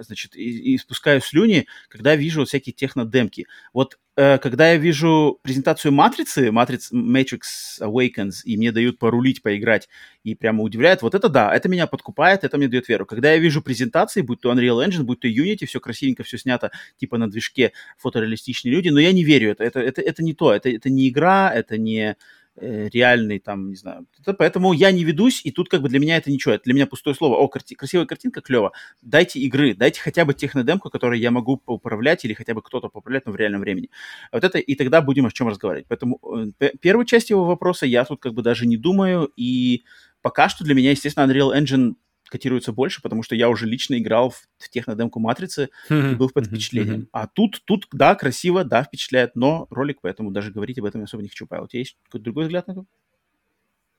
значит, 0.00 0.36
и, 0.36 0.74
и 0.74 0.78
спускаю 0.78 1.20
слюни, 1.20 1.66
когда 1.88 2.16
вижу 2.16 2.40
вот 2.40 2.48
всякие 2.48 2.72
технодемки. 2.72 3.46
Вот 3.72 3.98
когда 4.18 4.70
я 4.72 4.76
вижу 4.76 5.38
презентацию 5.42 5.92
Матрицы, 5.92 6.48
Matrix 6.48 6.92
Matrix 6.92 7.40
Awakens, 7.80 8.42
и 8.44 8.56
мне 8.56 8.72
дают 8.72 8.98
порулить, 8.98 9.42
поиграть, 9.42 9.88
и 10.24 10.34
прямо 10.34 10.62
удивляет, 10.64 11.02
вот 11.02 11.14
это 11.14 11.28
да, 11.28 11.54
это 11.54 11.68
меня 11.68 11.86
подкупает, 11.86 12.42
это 12.42 12.58
мне 12.58 12.66
дает 12.66 12.88
веру. 12.88 13.06
Когда 13.06 13.32
я 13.32 13.38
вижу 13.38 13.62
презентации, 13.62 14.22
будь 14.22 14.40
то 14.40 14.52
Unreal 14.52 14.84
Engine, 14.84 15.04
будь 15.04 15.20
то 15.20 15.28
Unity, 15.28 15.66
все 15.66 15.78
красивенько, 15.78 16.24
все 16.24 16.36
снято, 16.36 16.72
типа 16.96 17.16
на 17.16 17.30
движке, 17.30 17.72
фотореалистичные 17.96 18.74
люди, 18.74 18.88
но 18.88 18.98
я 18.98 19.12
не 19.12 19.22
верю, 19.22 19.52
это, 19.52 19.62
это, 19.62 19.80
это, 19.80 20.02
это 20.02 20.24
не 20.24 20.34
то, 20.34 20.52
это, 20.52 20.68
это 20.68 20.90
не 20.90 21.08
игра, 21.08 21.52
это 21.54 21.78
не 21.78 22.08
Э, 22.10 22.14
реальный, 22.60 23.38
там, 23.38 23.70
не 23.70 23.76
знаю. 23.76 24.06
Это, 24.20 24.34
поэтому 24.34 24.72
я 24.72 24.90
не 24.92 25.04
ведусь, 25.04 25.40
и 25.44 25.50
тут 25.50 25.68
как 25.68 25.82
бы 25.82 25.88
для 25.88 25.98
меня 25.98 26.16
это 26.16 26.30
ничего. 26.30 26.54
Это 26.54 26.64
для 26.64 26.74
меня 26.74 26.86
пустое 26.86 27.14
слово. 27.14 27.36
О, 27.36 27.48
карти- 27.48 27.74
красивая 27.74 28.06
картинка, 28.06 28.40
клево. 28.40 28.72
Дайте 29.02 29.40
игры, 29.40 29.74
дайте 29.74 30.00
хотя 30.00 30.24
бы 30.24 30.34
технодемку, 30.34 30.90
которой 30.90 31.20
я 31.20 31.30
могу 31.30 31.62
управлять, 31.66 32.24
или 32.24 32.34
хотя 32.34 32.54
бы 32.54 32.62
кто-то 32.62 32.88
поуправлять, 32.88 33.26
но 33.26 33.32
в 33.32 33.36
реальном 33.36 33.60
времени. 33.60 33.90
Вот 34.32 34.44
это, 34.44 34.58
и 34.58 34.74
тогда 34.74 35.00
будем 35.00 35.26
о 35.26 35.30
чем 35.30 35.48
разговаривать. 35.48 35.86
Поэтому 35.88 36.20
э, 36.60 36.70
первую 36.80 37.04
часть 37.04 37.30
его 37.30 37.44
вопроса 37.44 37.86
я 37.86 38.04
тут 38.04 38.20
как 38.20 38.34
бы 38.34 38.42
даже 38.42 38.66
не 38.66 38.76
думаю, 38.76 39.30
и 39.36 39.84
пока 40.22 40.48
что 40.48 40.64
для 40.64 40.74
меня, 40.74 40.90
естественно, 40.90 41.30
Unreal 41.30 41.56
Engine 41.56 41.94
котируется 42.28 42.72
больше, 42.72 43.02
потому 43.02 43.22
что 43.22 43.34
я 43.34 43.48
уже 43.48 43.66
лично 43.66 43.98
играл 43.98 44.30
в, 44.30 44.42
в 44.58 44.68
технодемку 44.68 45.20
Матрицы 45.20 45.70
и 45.90 46.14
был 46.14 46.30
под 46.30 46.46
впечатлением. 46.46 47.08
А 47.12 47.26
тут, 47.26 47.62
тут, 47.64 47.86
да, 47.92 48.14
красиво, 48.14 48.64
да, 48.64 48.82
впечатляет, 48.84 49.34
но 49.34 49.66
ролик, 49.70 49.98
поэтому 50.02 50.30
даже 50.30 50.52
говорить 50.52 50.78
об 50.78 50.84
этом 50.84 51.00
я 51.00 51.04
особо 51.04 51.22
не 51.22 51.28
хочу. 51.28 51.46
Павел, 51.46 51.64
у 51.64 51.68
тебя 51.68 51.80
есть 51.80 51.96
какой-то 52.04 52.24
другой 52.24 52.44
взгляд 52.44 52.66
на 52.66 52.72
это? 52.72 52.84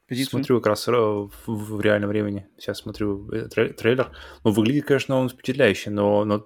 Позицию? 0.09 0.31
Смотрю 0.31 0.57
как 0.57 0.67
раз 0.67 0.87
в, 0.87 1.29
в 1.45 1.81
реальном 1.81 2.09
времени. 2.09 2.47
Сейчас 2.57 2.79
смотрю 2.79 3.29
э, 3.31 3.47
трейлер. 3.47 4.11
Ну, 4.43 4.49
выглядит, 4.49 4.85
конечно, 4.85 5.17
он 5.17 5.29
впечатляюще, 5.29 5.91
но, 5.91 6.25
но, 6.25 6.45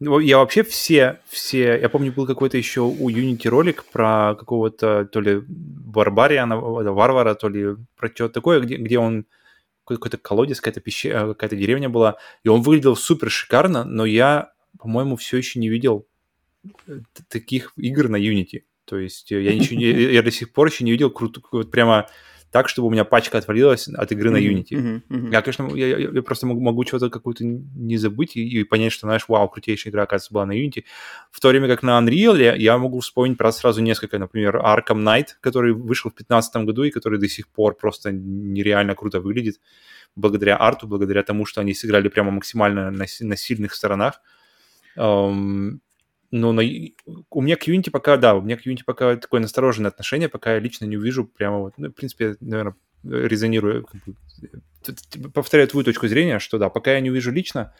но 0.00 0.18
я 0.18 0.38
вообще 0.38 0.64
все, 0.64 1.20
все... 1.28 1.78
Я 1.78 1.88
помню, 1.88 2.12
был 2.12 2.26
какой-то 2.26 2.58
еще 2.58 2.80
у 2.80 3.08
Unity 3.08 3.48
ролик 3.48 3.84
про 3.84 4.34
какого-то 4.34 5.04
то 5.04 5.20
ли 5.20 5.40
Барбариана, 5.46 6.56
Варвара, 6.56 7.36
то 7.36 7.48
ли 7.48 7.76
про 7.96 8.08
что-то 8.08 8.34
такое, 8.34 8.58
где, 8.58 8.76
где 8.76 8.98
он 8.98 9.26
какой-то 9.84 10.18
колодец, 10.18 10.60
какая-то 10.60 10.80
пещера, 10.80 11.28
какая-то 11.28 11.56
деревня 11.56 11.88
была, 11.88 12.16
и 12.42 12.48
он 12.48 12.62
выглядел 12.62 12.96
супер 12.96 13.30
шикарно, 13.30 13.84
но 13.84 14.04
я, 14.04 14.52
по-моему, 14.78 15.16
все 15.16 15.36
еще 15.36 15.58
не 15.58 15.68
видел 15.68 16.06
э, 16.86 17.00
таких 17.28 17.72
игр 17.76 18.08
на 18.08 18.16
Unity. 18.16 18.62
То 18.84 18.98
есть 18.98 19.32
э, 19.32 19.42
я, 19.42 19.54
ничего, 19.54 19.80
я, 19.80 20.10
я 20.10 20.22
до 20.22 20.30
сих 20.30 20.52
пор 20.52 20.68
еще 20.68 20.84
не 20.84 20.92
видел 20.92 21.10
круто, 21.10 21.40
вот 21.52 21.70
прямо 21.70 22.08
так, 22.54 22.68
чтобы 22.68 22.86
у 22.86 22.90
меня 22.92 23.04
пачка 23.04 23.38
отвалилась 23.38 23.88
от 23.88 24.12
игры 24.12 24.30
на 24.30 24.36
Unity. 24.36 24.70
Mm-hmm, 24.70 25.02
mm-hmm. 25.08 25.32
Я, 25.32 25.42
конечно, 25.42 25.74
я, 25.74 25.98
я 25.98 26.22
просто 26.22 26.46
могу, 26.46 26.60
могу 26.60 26.84
чего-то 26.84 27.10
какую-то 27.10 27.42
не 27.44 27.96
забыть 27.96 28.36
и, 28.36 28.60
и 28.60 28.62
понять, 28.62 28.92
что, 28.92 29.08
знаешь, 29.08 29.24
вау, 29.26 29.48
крутейшая 29.48 29.90
игра, 29.90 30.04
оказывается, 30.04 30.32
была 30.32 30.46
на 30.46 30.52
Unity. 30.52 30.84
В 31.32 31.40
то 31.40 31.48
время 31.48 31.66
как 31.66 31.82
на 31.82 31.98
Unreal 31.98 32.40
я, 32.40 32.54
я 32.54 32.78
могу 32.78 33.00
вспомнить 33.00 33.38
просто 33.38 33.62
сразу 33.62 33.82
несколько, 33.82 34.20
например, 34.20 34.58
Arkham 34.58 35.02
Knight, 35.02 35.26
который 35.40 35.72
вышел 35.72 36.12
в 36.12 36.14
2015 36.14 36.56
году 36.64 36.84
и 36.84 36.90
который 36.90 37.18
до 37.18 37.28
сих 37.28 37.48
пор 37.48 37.76
просто 37.76 38.12
нереально 38.12 38.94
круто 38.94 39.18
выглядит 39.18 39.56
благодаря 40.14 40.56
арту, 40.56 40.86
благодаря 40.86 41.24
тому, 41.24 41.46
что 41.46 41.60
они 41.60 41.74
сыграли 41.74 42.06
прямо 42.06 42.30
максимально 42.30 42.92
на, 42.92 43.06
на 43.20 43.36
сильных 43.36 43.74
сторонах. 43.74 44.20
Um, 44.96 45.80
но 46.34 46.50
на, 46.52 46.62
у 47.30 47.40
меня 47.40 47.54
к 47.54 47.68
Unity 47.68 47.92
пока, 47.92 48.16
да, 48.16 48.34
у 48.34 48.42
меня 48.42 48.56
к 48.56 48.66
Unity 48.66 48.80
пока 48.84 49.14
такое 49.16 49.40
настороженное 49.40 49.90
отношение, 49.90 50.28
пока 50.28 50.54
я 50.54 50.58
лично 50.58 50.84
не 50.84 50.96
увижу 50.96 51.24
прямо 51.24 51.60
вот, 51.60 51.74
ну, 51.76 51.90
в 51.90 51.92
принципе, 51.92 52.34
наверное, 52.40 52.74
резонирую, 53.04 53.86
как 53.86 54.00
бы, 54.04 55.30
повторяю 55.30 55.68
твою 55.68 55.84
точку 55.84 56.08
зрения, 56.08 56.40
что 56.40 56.58
да, 56.58 56.70
пока 56.70 56.94
я 56.94 57.00
не 57.00 57.10
увижу 57.10 57.30
лично 57.30 57.72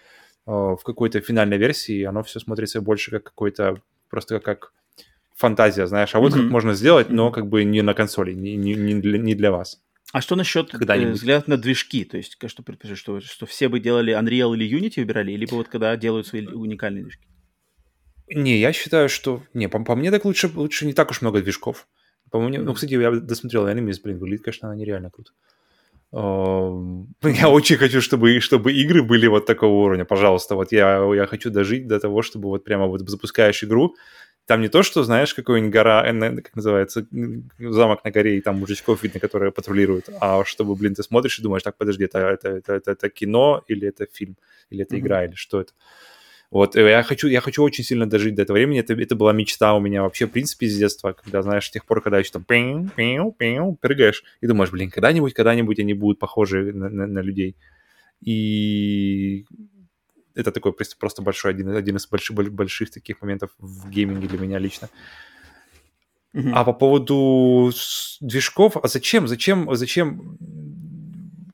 э, 0.47 0.50
в 0.52 0.81
какой-то 0.84 1.20
финальной 1.20 1.58
версии, 1.58 2.05
оно 2.05 2.23
все 2.23 2.39
смотрится 2.39 2.81
больше 2.81 3.10
как 3.10 3.24
какой-то, 3.24 3.83
просто 4.08 4.39
как, 4.39 4.73
фантазия, 5.34 5.89
знаешь, 5.89 6.15
а 6.15 6.20
вот 6.20 6.33
mm-hmm. 6.33 6.42
как 6.42 6.50
можно 6.50 6.74
сделать, 6.74 7.10
но 7.10 7.33
как 7.33 7.49
бы 7.49 7.65
не 7.65 7.83
на 7.83 7.92
консоли, 7.92 8.34
не, 8.34 8.55
не, 8.55 8.74
не, 8.74 9.00
для, 9.00 9.18
не 9.18 9.34
для 9.34 9.50
вас. 9.50 9.83
А 10.12 10.20
что 10.20 10.36
насчет 10.36 10.73
э, 10.73 11.10
взгляд 11.10 11.49
на 11.49 11.57
движки? 11.57 12.05
То 12.05 12.18
есть, 12.18 12.39
что 12.47 12.62
предположишь, 12.62 13.00
что, 13.00 13.20
что 13.20 13.47
все 13.47 13.68
бы 13.68 13.81
делали 13.81 14.16
Unreal 14.16 14.55
или 14.55 14.78
Unity 14.78 15.00
выбирали, 15.00 15.33
либо 15.33 15.55
вот 15.55 15.66
когда 15.66 15.97
делают 15.97 16.28
свои 16.28 16.47
уникальные 16.47 17.02
движки? 17.02 17.26
Не, 18.28 18.59
я 18.59 18.73
считаю, 18.73 19.09
что... 19.09 19.43
Не, 19.55 19.69
по, 19.69 19.83
по 19.85 19.94
мне 19.97 20.11
так 20.11 20.25
лучше, 20.25 20.51
лучше 20.55 20.86
не 20.86 20.93
так 20.93 21.11
уж 21.11 21.20
много 21.23 21.43
движков. 21.43 21.86
По 22.31 22.41
мне, 22.41 22.59
ну, 22.59 22.75
кстати, 22.75 22.94
я 22.94 23.11
досмотрел 23.11 23.69
Enemies, 23.69 24.01
блин, 24.03 24.19
выглядит, 24.19 24.44
конечно, 24.44 24.69
она 24.69 24.77
нереально 24.77 25.11
круто. 25.11 25.31
Я 26.15 27.49
очень 27.49 27.77
хочу, 27.77 28.01
чтобы, 28.01 28.39
чтобы 28.41 28.73
игры 28.73 29.03
были 29.03 29.27
вот 29.27 29.47
такого 29.47 29.85
уровня, 29.85 30.05
пожалуйста. 30.05 30.55
Вот 30.55 30.70
я, 30.70 31.03
я 31.12 31.27
хочу 31.27 31.51
дожить 31.51 31.89
до 31.89 31.99
того, 31.99 32.23
чтобы 32.23 32.51
вот 32.51 32.62
прямо 32.62 32.86
вот 32.86 33.09
запускаешь 33.09 33.65
игру, 33.65 33.97
там 34.47 34.61
не 34.61 34.69
то, 34.69 34.83
что, 34.83 35.03
знаешь, 35.03 35.35
какой-нибудь 35.35 35.73
гора, 35.73 36.05
как 36.43 36.55
называется, 36.55 37.07
замок 37.59 38.05
на 38.05 38.11
горе, 38.11 38.36
и 38.36 38.41
там 38.41 38.59
мужичков 38.59 39.03
видно, 39.03 39.19
которые 39.19 39.51
патрулируют, 39.51 40.09
а 40.20 40.44
чтобы, 40.44 40.75
блин, 40.77 40.94
ты 40.94 41.03
смотришь 41.03 41.39
и 41.39 41.43
думаешь, 41.43 41.62
так, 41.62 41.77
подожди, 41.77 42.05
это, 42.05 42.19
это, 42.19 42.49
это, 42.49 42.75
это, 42.75 42.91
это 42.91 43.09
кино 43.09 43.65
или 43.67 43.89
это 43.89 44.07
фильм, 44.12 44.36
или 44.70 44.83
это 44.83 44.94
mm-hmm. 44.94 44.99
игра, 45.01 45.25
или 45.25 45.35
что 45.35 45.61
это. 45.61 45.73
Вот, 46.50 46.76
я 46.76 47.02
хочу, 47.02 47.26
я 47.28 47.40
хочу 47.40 47.62
очень 47.62 47.82
сильно 47.82 48.08
дожить 48.08 48.34
до 48.34 48.42
этого 48.42 48.56
времени. 48.56 48.81
Это, 48.81 48.94
это 48.94 49.16
была 49.16 49.32
мечта 49.32 49.74
у 49.74 49.81
меня 49.81 50.02
вообще, 50.02 50.26
в 50.26 50.31
принципе, 50.31 50.68
с 50.68 50.76
детства, 50.76 51.12
когда, 51.12 51.42
знаешь, 51.42 51.66
с 51.66 51.70
тех 51.70 51.84
пор, 51.84 52.00
когда 52.00 52.18
еще 52.18 52.31
там 52.31 52.44
пиу, 52.44 52.89
пиу, 52.94 53.32
пиу, 53.32 53.78
прыгаешь, 53.81 54.23
и 54.40 54.47
думаешь, 54.47 54.70
блин, 54.70 54.90
когда-нибудь, 54.90 55.34
когда-нибудь 55.34 55.81
они 55.81 55.94
будут 55.94 56.18
похожи 56.18 56.73
на, 56.73 56.89
на, 56.89 57.06
на 57.06 57.18
людей. 57.20 57.56
И 58.20 59.44
это 60.34 60.52
такой 60.52 60.73
просто 60.73 61.23
большой, 61.23 61.52
один, 61.52 61.70
один 61.70 61.97
из 61.97 62.06
больших, 62.06 62.36
больших 62.36 62.90
таких 62.90 63.20
моментов 63.23 63.50
в 63.58 63.89
гейминге 63.90 64.28
для 64.28 64.39
меня 64.39 64.58
лично. 64.58 64.89
Uh-huh. 66.34 66.50
А 66.52 66.64
по 66.64 66.73
поводу 66.73 67.73
движков, 68.20 68.76
а 68.76 68.89
зачем, 68.89 69.28
зачем, 69.28 69.73
зачем? 69.74 70.36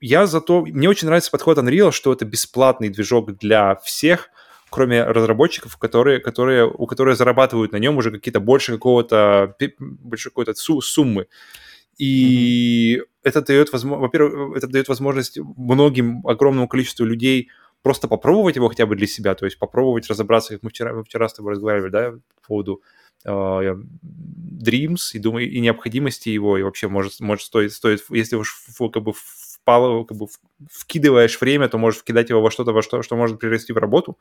Я 0.00 0.26
зато, 0.26 0.62
мне 0.64 0.88
очень 0.88 1.06
нравится 1.06 1.30
подход 1.30 1.58
Unreal, 1.58 1.92
что 1.92 2.12
это 2.12 2.24
бесплатный 2.24 2.88
движок 2.88 3.36
для 3.36 3.76
всех, 3.76 4.30
кроме 4.70 5.04
разработчиков, 5.04 5.76
которые, 5.76 6.20
которые, 6.20 6.66
у 6.66 6.86
которых 6.86 7.16
зарабатывают 7.16 7.72
на 7.72 7.78
нем 7.78 7.96
уже 7.96 8.10
какие-то 8.10 8.40
больше 8.40 8.72
какого-то, 8.72 9.56
больше 9.78 10.30
какой-то 10.30 10.54
суммы. 10.54 11.26
И 11.98 12.96
mm-hmm. 12.96 13.06
это 13.24 13.42
дает 13.42 13.72
возможность, 13.72 14.02
во-первых, 14.02 14.56
это 14.56 14.66
дает 14.68 14.88
возможность 14.88 15.38
многим, 15.38 16.26
огромному 16.26 16.68
количеству 16.68 17.04
людей 17.04 17.50
просто 17.82 18.08
попробовать 18.08 18.56
его 18.56 18.68
хотя 18.68 18.86
бы 18.86 18.96
для 18.96 19.06
себя, 19.06 19.34
то 19.34 19.44
есть 19.44 19.58
попробовать 19.58 20.08
разобраться, 20.08 20.54
как 20.54 20.62
мы 20.62 20.70
вчера, 20.70 20.94
мы 20.94 21.04
вчера 21.04 21.28
с 21.28 21.34
тобой 21.34 21.52
разговаривали, 21.52 21.90
да, 21.90 22.12
по 22.42 22.48
поводу 22.48 22.82
uh, 23.26 23.82
Dreams 24.02 25.12
и, 25.14 25.18
думаю, 25.18 25.50
и 25.50 25.60
необходимости 25.60 26.28
его, 26.28 26.58
и 26.58 26.62
вообще 26.62 26.88
может, 26.88 27.20
может 27.20 27.44
стоит, 27.44 27.72
стоит, 27.72 28.04
если 28.10 28.36
уж 28.36 28.54
как 28.92 29.02
бы 29.02 29.12
впало, 29.62 30.04
как 30.04 30.16
бы 30.16 30.26
вкидываешь 30.70 31.40
время, 31.40 31.68
то 31.68 31.78
можешь 31.78 32.00
вкидать 32.00 32.30
его 32.30 32.40
во 32.40 32.50
что-то, 32.50 32.72
во 32.72 32.82
что, 32.82 33.02
что 33.02 33.16
может 33.16 33.38
перерасти 33.38 33.72
в 33.72 33.78
работу. 33.78 34.18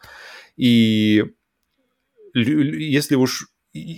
И 0.58 1.24
если 2.34 3.16
уж 3.16 3.48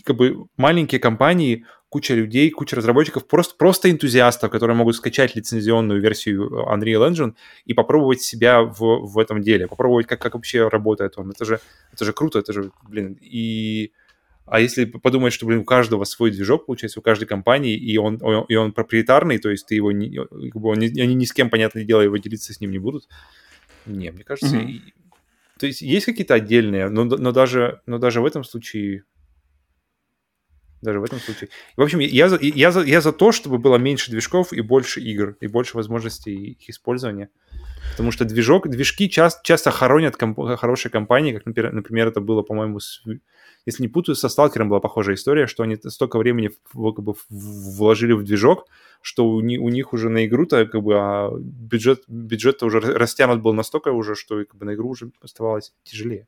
как 0.06 0.16
бы 0.18 0.46
маленькие 0.58 1.00
компании 1.00 1.66
куча 1.90 2.14
людей, 2.14 2.50
куча 2.52 2.76
разработчиков, 2.78 3.28
просто, 3.28 3.56
просто 3.58 3.92
энтузиастов, 3.92 4.50
которые 4.50 4.78
могут 4.78 4.96
скачать 4.96 5.36
лицензионную 5.36 6.02
версию 6.02 6.50
Unreal 6.50 7.10
Engine 7.10 7.34
и 7.66 7.74
попробовать 7.74 8.22
себя 8.22 8.62
в, 8.62 8.80
в 8.80 9.20
этом 9.20 9.42
деле, 9.42 9.68
попробовать, 9.68 10.08
как, 10.08 10.22
как 10.22 10.36
вообще 10.36 10.70
работает 10.70 11.18
он. 11.18 11.32
Это 11.32 11.44
же, 11.44 11.60
это 11.92 12.06
же 12.06 12.14
круто, 12.14 12.40
это 12.40 12.54
же, 12.54 12.72
блин, 12.84 13.18
и... 13.22 13.92
А 14.46 14.60
если 14.60 14.86
подумать, 14.86 15.34
что, 15.34 15.46
блин, 15.46 15.60
у 15.60 15.64
каждого 15.64 16.04
свой 16.04 16.32
движок, 16.32 16.66
получается, 16.66 17.00
у 17.00 17.04
каждой 17.04 17.26
компании, 17.26 17.76
и 17.76 17.98
он, 17.98 18.20
он, 18.22 18.46
и 18.50 18.56
он 18.56 18.74
проприетарный, 18.74 19.38
то 19.38 19.50
есть 19.50 19.68
ты 19.68 19.76
его 19.76 19.92
не, 19.92 20.20
он, 20.20 20.78
они 20.78 21.16
ни 21.16 21.26
с 21.26 21.32
кем, 21.32 21.50
понятное 21.50 21.84
дело, 21.84 22.02
его 22.02 22.18
делиться 22.18 22.54
с 22.54 22.60
ним 22.60 22.72
не 22.72 22.80
будут. 22.80 23.08
Не, 23.86 24.12
мне 24.12 24.24
кажется, 24.24 24.58
mm-hmm. 24.58 24.70
и, 24.70 24.94
то 25.58 25.68
есть 25.68 25.82
есть 25.82 26.06
какие-то 26.06 26.34
отдельные, 26.34 26.90
но, 26.90 27.04
но, 27.04 27.32
даже, 27.32 27.82
но 27.86 27.98
даже 27.98 28.20
в 28.20 28.26
этом 28.26 28.44
случае 28.44 29.04
даже 30.82 31.00
в 31.00 31.04
этом 31.04 31.20
случае. 31.20 31.50
В 31.78 31.82
общем, 31.82 32.00
я 32.00 32.28
за, 32.28 32.40
я, 32.42 32.72
за, 32.72 32.82
я 32.82 33.02
за 33.02 33.14
то, 33.14 33.32
чтобы 33.32 33.60
было 33.60 33.78
меньше 33.78 34.10
движков 34.10 34.52
и 34.52 34.62
больше 34.62 35.00
игр, 35.00 35.38
и 35.40 35.46
больше 35.46 35.78
возможностей 35.78 36.58
их 36.60 36.70
использования. 36.70 37.30
Потому 37.92 38.12
что 38.12 38.26
движок, 38.26 38.68
движки 38.68 39.08
часто, 39.08 39.42
часто 39.44 39.70
хоронят 39.70 40.18
комп, 40.18 40.40
хорошие 40.58 40.92
компании, 40.92 41.34
как, 41.34 41.46
например, 41.46 41.74
например, 41.74 42.08
это 42.08 42.20
было, 42.20 42.42
по-моему, 42.42 42.80
с, 42.80 43.04
если 43.66 43.84
не 43.84 43.90
путаю, 43.90 44.16
со 44.16 44.30
Сталкером 44.30 44.70
была 44.70 44.80
похожая 44.80 45.16
история, 45.16 45.48
что 45.48 45.64
они 45.64 45.78
столько 45.88 46.18
времени 46.18 46.52
в, 46.74 46.94
как 46.94 47.04
бы, 47.04 47.14
вложили 47.30 48.14
в 48.14 48.24
движок, 48.24 48.68
что 49.02 49.26
у, 49.28 49.38
у 49.38 49.70
них 49.70 49.94
уже 49.94 50.10
на 50.10 50.26
игру-то 50.26 50.66
как 50.66 50.82
бы 50.82 50.96
а 50.98 51.32
бюджет, 51.38 52.04
бюджет 52.08 52.64
уже 52.64 52.80
растянут 52.80 53.42
был 53.42 53.54
настолько 53.54 53.90
уже, 53.90 54.16
что 54.16 54.44
как 54.46 54.56
бы 54.56 54.66
на 54.66 54.74
игру 54.74 54.90
уже 54.90 55.12
оставалось 55.22 55.74
тяжелее. 55.84 56.28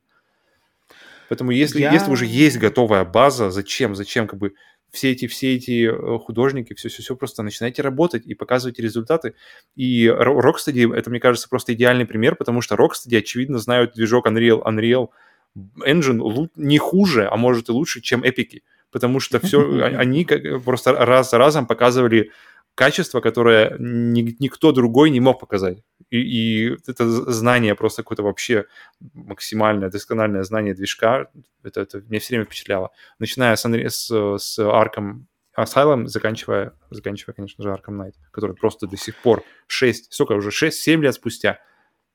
Поэтому 1.28 1.50
если, 1.50 1.80
я... 1.80 1.92
если 1.92 2.10
уже 2.10 2.26
есть 2.26 2.58
готовая 2.58 3.04
база, 3.04 3.50
зачем, 3.50 3.94
зачем 3.94 4.26
как 4.26 4.38
бы 4.38 4.54
все 4.94 5.10
эти, 5.10 5.26
все 5.26 5.56
эти 5.56 5.88
э, 5.88 6.18
художники, 6.18 6.74
все-все-все, 6.74 7.16
просто 7.16 7.42
начинайте 7.42 7.82
работать 7.82 8.24
и 8.26 8.34
показывайте 8.34 8.82
результаты. 8.82 9.34
И 9.74 10.06
Rocksteady, 10.06 10.94
это, 10.94 11.10
мне 11.10 11.18
кажется, 11.18 11.48
просто 11.48 11.74
идеальный 11.74 12.06
пример, 12.06 12.36
потому 12.36 12.60
что 12.60 12.76
Rocksteady, 12.76 13.18
очевидно, 13.18 13.58
знают 13.58 13.94
движок 13.94 14.28
Unreal, 14.28 14.62
Unreal 14.62 15.08
Engine 15.56 16.48
не 16.56 16.78
хуже, 16.78 17.28
а 17.30 17.36
может 17.36 17.68
и 17.68 17.72
лучше, 17.72 18.00
чем 18.00 18.22
Epic, 18.22 18.60
потому 18.90 19.20
что 19.20 19.38
все, 19.40 19.60
а, 19.82 19.86
они 19.86 20.26
просто 20.64 20.92
раз 20.92 21.30
за 21.30 21.38
разом 21.38 21.66
показывали 21.66 22.30
качество, 22.74 23.20
которое 23.20 23.76
ни, 23.78 24.36
никто 24.40 24.72
другой 24.72 25.10
не 25.10 25.20
мог 25.20 25.38
показать. 25.38 25.78
И, 26.10 26.18
и 26.18 26.76
это 26.86 27.08
знание 27.08 27.74
просто 27.74 28.02
какое-то 28.02 28.22
вообще 28.22 28.66
максимальное, 29.12 29.90
доскональное 29.90 30.42
знание 30.42 30.74
движка, 30.74 31.28
это, 31.62 31.82
это 31.82 32.00
меня 32.08 32.18
все 32.18 32.34
время 32.34 32.44
впечатляло. 32.46 32.90
Начиная 33.18 33.56
с, 33.56 33.64
с, 33.64 34.38
с 34.38 34.58
Arkham 34.58 35.24
Asylum, 35.56 36.06
заканчивая, 36.06 36.72
заканчивая, 36.90 37.34
конечно 37.34 37.62
же, 37.62 37.70
Arkham 37.70 37.96
Knight, 37.96 38.14
который 38.32 38.56
просто 38.56 38.86
до 38.86 38.96
сих 38.96 39.16
пор 39.16 39.44
6, 39.68 40.12
сколько 40.12 40.32
уже, 40.32 40.50
6-7 40.50 41.00
лет 41.00 41.14
спустя, 41.14 41.60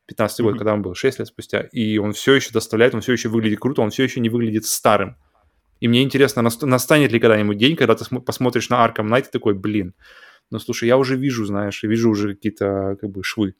15 0.09 0.39
mm-hmm. 0.39 0.43
год, 0.43 0.57
когда 0.57 0.73
он 0.73 0.81
был, 0.81 0.95
6 0.95 1.19
лет 1.19 1.27
спустя, 1.27 1.61
и 1.71 1.97
он 1.97 2.13
все 2.13 2.33
еще 2.33 2.51
доставляет, 2.51 2.93
он 2.93 3.01
все 3.01 3.13
еще 3.13 3.29
выглядит 3.29 3.59
круто, 3.59 3.81
он 3.81 3.91
все 3.91 4.03
еще 4.03 4.19
не 4.19 4.29
выглядит 4.29 4.65
старым. 4.65 5.15
И 5.79 5.87
мне 5.87 6.03
интересно, 6.03 6.41
настанет 6.41 7.11
ли 7.11 7.19
когда-нибудь 7.19 7.57
день, 7.57 7.75
когда 7.77 7.95
ты 7.95 8.03
посмотришь 8.19 8.69
на 8.69 8.85
Arkham 8.85 9.07
Knight 9.07 9.29
и 9.29 9.31
такой, 9.31 9.53
блин, 9.53 9.93
но 10.51 10.59
слушай, 10.59 10.87
я 10.87 10.97
уже 10.97 11.15
вижу, 11.15 11.45
знаешь, 11.45 11.83
вижу 11.83 12.09
уже 12.09 12.33
какие-то 12.33 12.97
как 12.99 13.09
бы 13.09 13.23
швы. 13.23 13.53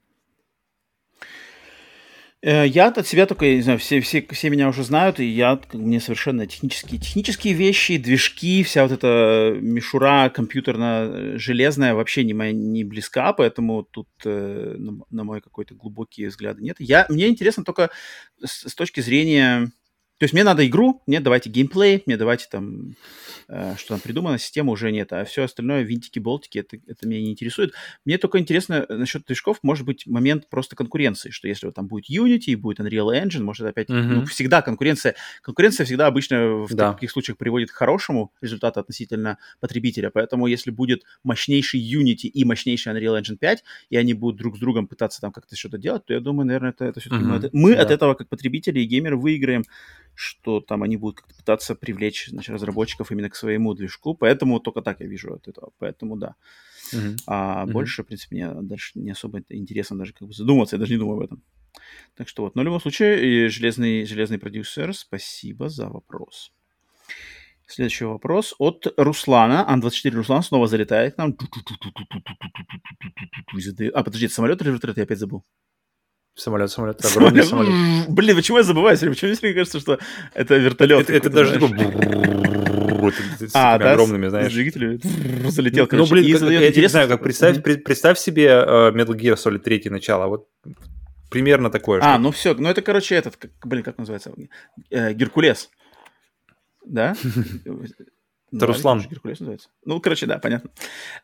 Э, 2.42 2.66
я 2.66 2.88
от 2.88 3.06
себя 3.06 3.26
только, 3.26 3.46
я 3.46 3.56
не 3.56 3.62
знаю, 3.62 3.80
все, 3.80 4.00
все, 4.00 4.26
все 4.30 4.50
меня 4.50 4.70
уже 4.70 4.84
знают, 4.84 5.20
и 5.20 5.26
я, 5.26 5.60
мне 5.74 6.00
совершенно 6.00 6.48
технические, 6.48 7.00
технические 7.00 7.54
вещи, 7.54 7.98
движки, 7.98 8.64
вся 8.64 8.84
вот 8.84 8.94
эта 8.94 9.58
мишура 9.60 10.30
компьютерно-железная 10.30 11.96
вообще 11.96 12.24
не, 12.24 12.34
моя, 12.34 12.54
не 12.54 12.86
близка, 12.86 13.34
поэтому 13.34 13.84
тут 13.84 14.08
э, 14.24 14.76
на, 14.78 15.04
на 15.10 15.24
мой 15.26 15.42
какой-то 15.42 15.76
глубокий 15.76 16.28
взгляд 16.28 16.60
нет. 16.60 16.78
Я, 16.80 17.06
мне 17.10 17.28
интересно 17.28 17.66
только 17.66 17.90
с, 18.42 18.70
с 18.70 18.76
точки 18.76 19.02
зрения 19.02 19.72
то 20.20 20.26
есть 20.26 20.34
мне 20.34 20.44
надо 20.44 20.68
игру, 20.68 21.02
мне 21.08 21.22
давайте 21.22 21.50
геймплей, 21.50 22.04
мне 22.06 22.18
давайте 22.18 22.46
там, 22.52 22.96
э, 23.48 23.76
что 23.78 23.90
там 23.90 24.02
придумано, 24.02 24.38
система 24.38 24.74
уже 24.74 24.92
нет, 24.92 25.14
а 25.14 25.24
все 25.24 25.44
остальное, 25.44 25.84
винтики, 25.84 26.20
болтики, 26.20 26.60
это, 26.60 26.78
это 26.88 27.08
меня 27.08 27.22
не 27.22 27.32
интересует. 27.32 27.74
Мне 28.04 28.18
только 28.18 28.38
интересно 28.38 28.86
э, 28.88 28.96
насчет 28.96 29.26
движков, 29.26 29.60
может 29.64 29.86
быть, 29.86 30.06
момент 30.08 30.50
просто 30.50 30.76
конкуренции, 30.76 31.30
что 31.30 31.48
если 31.48 31.68
вот 31.68 31.76
там 31.76 31.88
будет 31.88 32.10
Unity 32.10 32.48
и 32.48 32.56
будет 32.56 32.82
Unreal 32.82 33.14
Engine, 33.14 33.44
может 33.44 33.66
опять, 33.66 33.90
mm-hmm. 33.90 34.02
ну, 34.02 34.26
всегда 34.26 34.62
конкуренция, 34.62 35.16
конкуренция 35.42 35.86
всегда 35.86 36.08
обычно 36.08 36.66
в 36.66 36.74
да. 36.76 36.92
таких 36.92 37.12
случаях 37.12 37.38
приводит 37.38 37.72
к 37.72 37.76
хорошему 37.76 38.34
результату 38.42 38.82
относительно 38.82 39.38
потребителя, 39.62 40.10
поэтому 40.10 40.48
если 40.48 40.70
будет 40.70 41.04
мощнейший 41.24 41.80
Unity 41.80 42.28
и 42.28 42.44
мощнейший 42.44 42.92
Unreal 42.92 43.22
Engine 43.22 43.38
5, 43.38 43.64
и 43.90 43.96
они 43.96 44.14
будут 44.14 44.38
друг 44.38 44.58
с 44.58 44.60
другом 44.60 44.88
пытаться 44.88 45.22
там 45.22 45.32
как-то 45.32 45.56
что-то 45.56 45.78
делать, 45.78 46.06
то 46.06 46.14
я 46.14 46.20
думаю, 46.20 46.46
наверное, 46.46 46.72
это, 46.72 46.84
это 46.84 47.00
все-таки 47.00 47.24
mm-hmm. 47.24 47.28
мы, 47.28 47.36
это, 47.38 47.50
мы 47.54 47.76
да. 47.76 47.84
от 47.84 47.92
этого 47.92 48.16
как 48.16 48.28
потребители 48.28 48.82
и 48.82 48.86
геймеры 48.86 49.16
выиграем 49.16 49.64
что 50.20 50.60
там 50.60 50.84
они 50.84 50.98
будут 50.98 51.22
как-то 51.22 51.34
пытаться 51.34 51.76
привлечь 51.76 52.28
значит, 52.28 52.54
разработчиков 52.54 53.10
именно 53.10 53.30
к 53.30 53.38
своему 53.38 53.74
движку, 53.74 54.16
поэтому 54.16 54.60
только 54.60 54.82
так 54.82 55.00
я 55.00 55.08
вижу 55.08 55.34
от 55.34 55.48
этого, 55.48 55.72
поэтому 55.80 56.18
да. 56.18 56.36
Uh-huh. 56.94 57.16
А 57.26 57.64
uh-huh. 57.64 57.72
больше, 57.72 58.04
в 58.04 58.08
принципе, 58.08 58.36
мне 58.36 58.62
дальше 58.62 59.00
не 59.00 59.12
особо 59.12 59.42
интересно 59.48 59.98
даже 59.98 60.12
как 60.12 60.28
бы 60.28 60.34
задуматься, 60.34 60.76
я 60.76 60.80
даже 60.82 60.92
не 60.92 61.00
думаю 61.00 61.20
об 61.20 61.24
этом. 61.24 61.42
Так 62.16 62.28
что 62.28 62.44
вот, 62.44 62.56
но 62.56 62.64
в 62.64 62.66
любом 62.66 62.82
случае, 62.82 63.48
железный, 63.48 64.06
железный 64.06 64.40
продюсер, 64.40 64.94
спасибо 64.94 65.70
за 65.70 65.88
вопрос. 65.88 66.52
Следующий 67.66 68.04
вопрос 68.04 68.56
от 68.60 68.94
Руслана. 68.98 69.70
Ан-24 69.70 70.10
Руслан 70.10 70.44
снова 70.44 70.68
залетает 70.68 71.16
к 71.16 71.18
нам. 71.18 71.38
А, 73.94 74.04
подожди, 74.04 74.26
это 74.26 74.34
самолет 74.34 74.62
или 74.62 74.72
вертолет? 74.72 74.98
Я 74.98 75.04
опять 75.04 75.20
забыл. 75.20 75.46
Самолет, 76.40 76.72
самолет, 76.72 77.06
огромный 77.18 77.44
самолет. 77.44 78.10
Блин, 78.10 78.36
почему 78.36 78.58
я 78.58 78.64
забываю? 78.64 78.98
Почему 78.98 79.36
мне 79.42 79.54
кажется, 79.54 79.80
что 79.80 80.00
это 80.34 80.56
вертолет? 80.56 81.10
Это, 81.10 81.30
даже 81.30 81.54
такой... 81.54 81.70
А, 83.54 83.78
да, 83.78 83.92
огромными, 83.94 84.28
знаешь. 84.28 84.54
двигателями 84.54 85.00
залетел, 85.50 85.88
Ну, 85.92 86.06
блин, 86.08 86.26
я 86.26 86.70
не 86.70 86.88
знаю, 86.88 87.08
как 87.08 87.22
представь, 87.22 87.62
представь 87.64 88.20
себе 88.20 88.46
э, 88.46 88.92
Metal 88.92 89.16
Gear 89.16 89.36
Solid 89.36 89.60
3 89.60 89.90
начало, 89.90 90.28
вот 90.28 90.48
примерно 91.30 91.70
такое. 91.70 92.02
А, 92.04 92.18
ну 92.18 92.32
все, 92.32 92.54
ну 92.54 92.70
это, 92.70 92.82
короче, 92.82 93.16
этот, 93.16 93.38
блин, 93.64 93.84
как 93.84 93.98
называется? 93.98 94.32
Э, 94.90 95.14
Геркулес. 95.14 95.70
Да? 96.86 97.16
Это 98.52 98.66
ну, 98.66 98.68
Руслан. 98.68 99.02
Геркулес 99.02 99.40
называется. 99.40 99.70
Ну, 99.86 100.00
короче, 100.00 100.26
да, 100.26 100.40
понятно. 100.40 100.72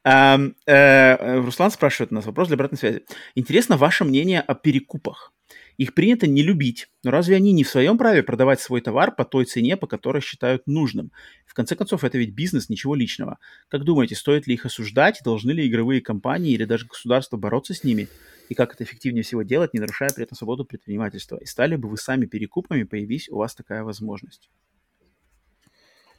А, 0.03 0.39
э, 0.65 1.39
Руслан 1.39 1.71
спрашивает 1.71 2.11
у 2.11 2.15
нас 2.15 2.25
вопрос 2.25 2.47
для 2.47 2.55
обратной 2.55 2.77
связи. 2.77 3.03
Интересно 3.33 3.77
ваше 3.77 4.03
мнение 4.03 4.41
о 4.41 4.53
перекупах. 4.53 5.33
Их 5.77 5.93
принято 5.93 6.25
не 6.25 6.41
любить, 6.41 6.87
но 7.03 7.11
разве 7.11 7.35
они 7.35 7.51
не 7.51 7.63
в 7.63 7.69
своем 7.69 7.97
праве 7.97 8.23
продавать 8.23 8.61
свой 8.61 8.79
товар 8.79 9.13
по 9.13 9.25
той 9.25 9.45
цене, 9.45 9.75
по 9.75 9.87
которой 9.87 10.21
считают 10.21 10.67
нужным? 10.67 11.11
В 11.45 11.53
конце 11.53 11.75
концов, 11.75 12.03
это 12.03 12.17
ведь 12.17 12.33
бизнес, 12.33 12.69
ничего 12.69 12.95
личного. 12.95 13.39
Как 13.67 13.83
думаете, 13.83 14.15
стоит 14.15 14.47
ли 14.47 14.53
их 14.53 14.65
осуждать, 14.65 15.19
должны 15.23 15.51
ли 15.51 15.67
игровые 15.67 16.01
компании 16.01 16.53
или 16.53 16.63
даже 16.63 16.85
государство 16.85 17.35
бороться 17.35 17.73
с 17.73 17.83
ними? 17.83 18.07
И 18.47 18.53
как 18.53 18.73
это 18.73 18.83
эффективнее 18.83 19.23
всего 19.23 19.41
делать, 19.41 19.73
не 19.73 19.79
нарушая 19.79 20.11
при 20.15 20.23
этом 20.23 20.37
свободу 20.37 20.63
предпринимательства? 20.63 21.37
И 21.37 21.45
стали 21.45 21.75
бы 21.75 21.89
вы 21.89 21.97
сами 21.97 22.25
перекупами, 22.25 22.83
появись 22.83 23.27
у 23.29 23.37
вас 23.37 23.53
такая 23.53 23.83
возможность? 23.83 24.49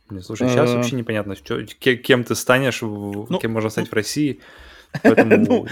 Блин, 0.09 0.23
слушай, 0.23 0.49
сейчас 0.49 0.73
вообще 0.73 0.97
непонятно, 0.97 1.35
что, 1.35 1.63
кем 1.65 2.25
ты 2.25 2.35
станешь, 2.35 2.81
ну, 2.83 3.39
кем 3.41 3.53
можно 3.53 3.71
стать 3.71 3.87
ну, 3.87 3.91
в 3.91 3.95
России. 3.95 4.41
Поэтому... 5.03 5.37
ну, 5.49 5.67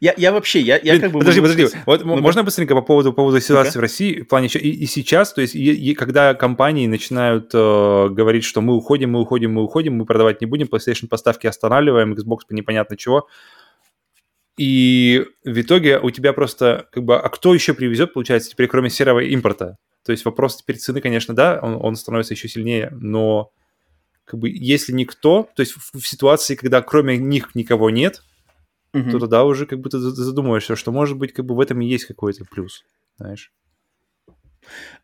я, 0.00 0.14
я 0.16 0.32
вообще, 0.32 0.60
я, 0.60 0.78
я 0.82 0.98
как 0.98 1.12
бы... 1.12 1.20
Подожди, 1.20 1.40
подожди. 1.40 1.66
Вот 1.86 2.04
ну, 2.04 2.16
можно 2.20 2.42
быстренько 2.42 2.74
по 2.74 2.82
поводу, 2.82 3.12
по 3.12 3.16
поводу 3.16 3.40
ситуации 3.40 3.76
okay. 3.76 3.78
в 3.78 3.80
России, 3.80 4.20
в 4.20 4.28
плане 4.28 4.48
и, 4.48 4.70
и 4.70 4.86
сейчас, 4.86 5.32
то 5.32 5.40
есть 5.40 5.54
и, 5.54 5.72
и 5.72 5.94
когда 5.94 6.34
компании 6.34 6.86
начинают 6.86 7.50
э, 7.54 8.08
говорить, 8.10 8.44
что 8.44 8.60
мы 8.60 8.74
уходим, 8.74 9.12
мы 9.12 9.20
уходим, 9.20 9.54
мы 9.54 9.62
уходим, 9.62 9.94
мы 9.94 10.06
продавать 10.06 10.40
не 10.40 10.46
будем, 10.46 10.66
PlayStation 10.66 11.08
поставки 11.08 11.46
останавливаем, 11.46 12.14
Xbox 12.14 12.38
по 12.48 12.54
непонятно 12.54 12.96
чего, 12.96 13.28
и 14.58 15.24
в 15.44 15.60
итоге 15.60 15.98
у 15.98 16.10
тебя 16.10 16.32
просто 16.32 16.88
как 16.92 17.04
бы, 17.04 17.16
а 17.16 17.28
кто 17.28 17.54
еще 17.54 17.74
привезет, 17.74 18.12
получается, 18.12 18.50
теперь 18.50 18.68
кроме 18.68 18.90
серого 18.90 19.20
импорта? 19.20 19.78
То 20.04 20.12
есть 20.12 20.24
вопрос 20.24 20.56
теперь 20.56 20.78
цены, 20.78 21.00
конечно, 21.00 21.34
да, 21.34 21.58
он, 21.62 21.78
он 21.80 21.96
становится 21.96 22.34
еще 22.34 22.48
сильнее, 22.48 22.90
но 22.92 23.52
как 24.24 24.40
бы 24.40 24.50
если 24.50 24.92
никто, 24.92 25.48
то 25.54 25.60
есть 25.60 25.72
в, 25.72 25.98
в 25.98 26.06
ситуации, 26.06 26.54
когда 26.54 26.82
кроме 26.82 27.16
них 27.16 27.54
никого 27.54 27.90
нет, 27.90 28.22
mm-hmm. 28.92 29.10
то 29.10 29.18
тогда 29.20 29.44
уже 29.44 29.66
как 29.66 29.80
бы 29.80 29.90
ты 29.90 29.98
задумываешься, 29.98 30.76
что 30.76 30.92
может 30.92 31.18
быть 31.18 31.32
как 31.32 31.44
бы 31.44 31.54
в 31.54 31.60
этом 31.60 31.80
и 31.80 31.86
есть 31.86 32.06
какой-то 32.06 32.44
плюс, 32.44 32.84
знаешь. 33.18 33.52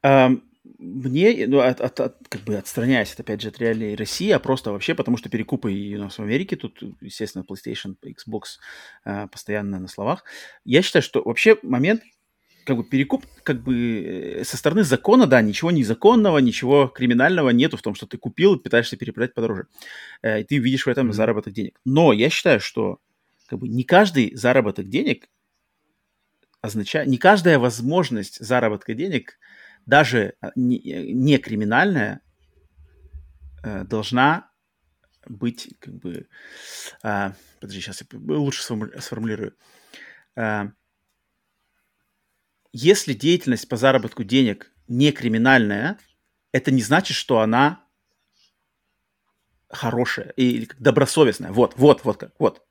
Um, 0.02 0.42
мне, 0.78 1.46
ну, 1.46 1.60
от, 1.60 1.80
от, 1.80 2.00
от, 2.00 2.16
как 2.28 2.42
бы 2.42 2.56
отстраняясь 2.56 3.12
от, 3.12 3.20
опять 3.20 3.40
же, 3.40 3.48
от 3.48 3.58
реалий 3.58 3.96
России, 3.96 4.30
а 4.30 4.38
просто 4.38 4.70
вообще, 4.70 4.94
потому 4.94 5.16
что 5.16 5.28
перекупы 5.28 5.72
и 5.72 5.96
у 5.96 6.00
нас 6.00 6.18
в 6.18 6.22
Америке, 6.22 6.56
тут, 6.56 6.80
естественно, 7.00 7.44
PlayStation, 7.48 7.96
Xbox 8.04 8.58
э, 9.04 9.26
постоянно 9.28 9.80
на 9.80 9.88
словах. 9.88 10.24
Я 10.64 10.82
считаю, 10.82 11.02
что 11.02 11.22
вообще 11.24 11.56
момент 11.62 12.02
как 12.68 12.76
бы 12.76 12.84
перекуп, 12.84 13.24
как 13.44 13.62
бы 13.62 14.42
со 14.44 14.58
стороны 14.58 14.84
закона, 14.84 15.26
да, 15.26 15.40
ничего 15.40 15.70
незаконного, 15.70 16.36
ничего 16.36 16.88
криминального 16.88 17.48
нету 17.48 17.78
в 17.78 17.82
том, 17.82 17.94
что 17.94 18.06
ты 18.06 18.18
купил 18.18 18.56
и 18.56 18.62
пытаешься 18.62 18.98
перепродать 18.98 19.32
подороже. 19.32 19.68
И 20.22 20.44
ты 20.44 20.58
видишь 20.58 20.84
в 20.84 20.90
этом 20.90 21.08
mm-hmm. 21.08 21.14
заработок 21.14 21.54
денег. 21.54 21.80
Но 21.86 22.12
я 22.12 22.28
считаю, 22.28 22.60
что 22.60 23.00
как 23.46 23.58
бы 23.58 23.68
не 23.68 23.84
каждый 23.84 24.36
заработок 24.36 24.90
денег 24.90 25.30
означает, 26.60 27.08
не 27.08 27.16
каждая 27.16 27.58
возможность 27.58 28.44
заработка 28.44 28.92
денег, 28.92 29.38
даже 29.86 30.34
не, 30.54 30.78
не 31.14 31.38
криминальная, 31.38 32.20
должна 33.62 34.50
быть 35.26 35.74
как 35.78 35.94
бы... 35.94 36.28
А, 37.02 37.32
подожди, 37.60 37.80
сейчас 37.80 38.02
я 38.02 38.18
лучше 38.36 38.62
сформулирую. 38.62 39.54
Если 42.72 43.14
деятельность 43.14 43.68
по 43.68 43.76
заработку 43.76 44.24
денег 44.24 44.72
не 44.88 45.12
криминальная, 45.12 45.98
это 46.52 46.70
не 46.70 46.82
значит, 46.82 47.16
что 47.16 47.40
она 47.40 47.84
хорошая 49.70 50.30
или 50.36 50.68
добросовестная. 50.78 51.52
Вот, 51.52 51.74
вот, 51.76 52.04
вот 52.04 52.16
как, 52.16 52.32
вот. 52.38 52.62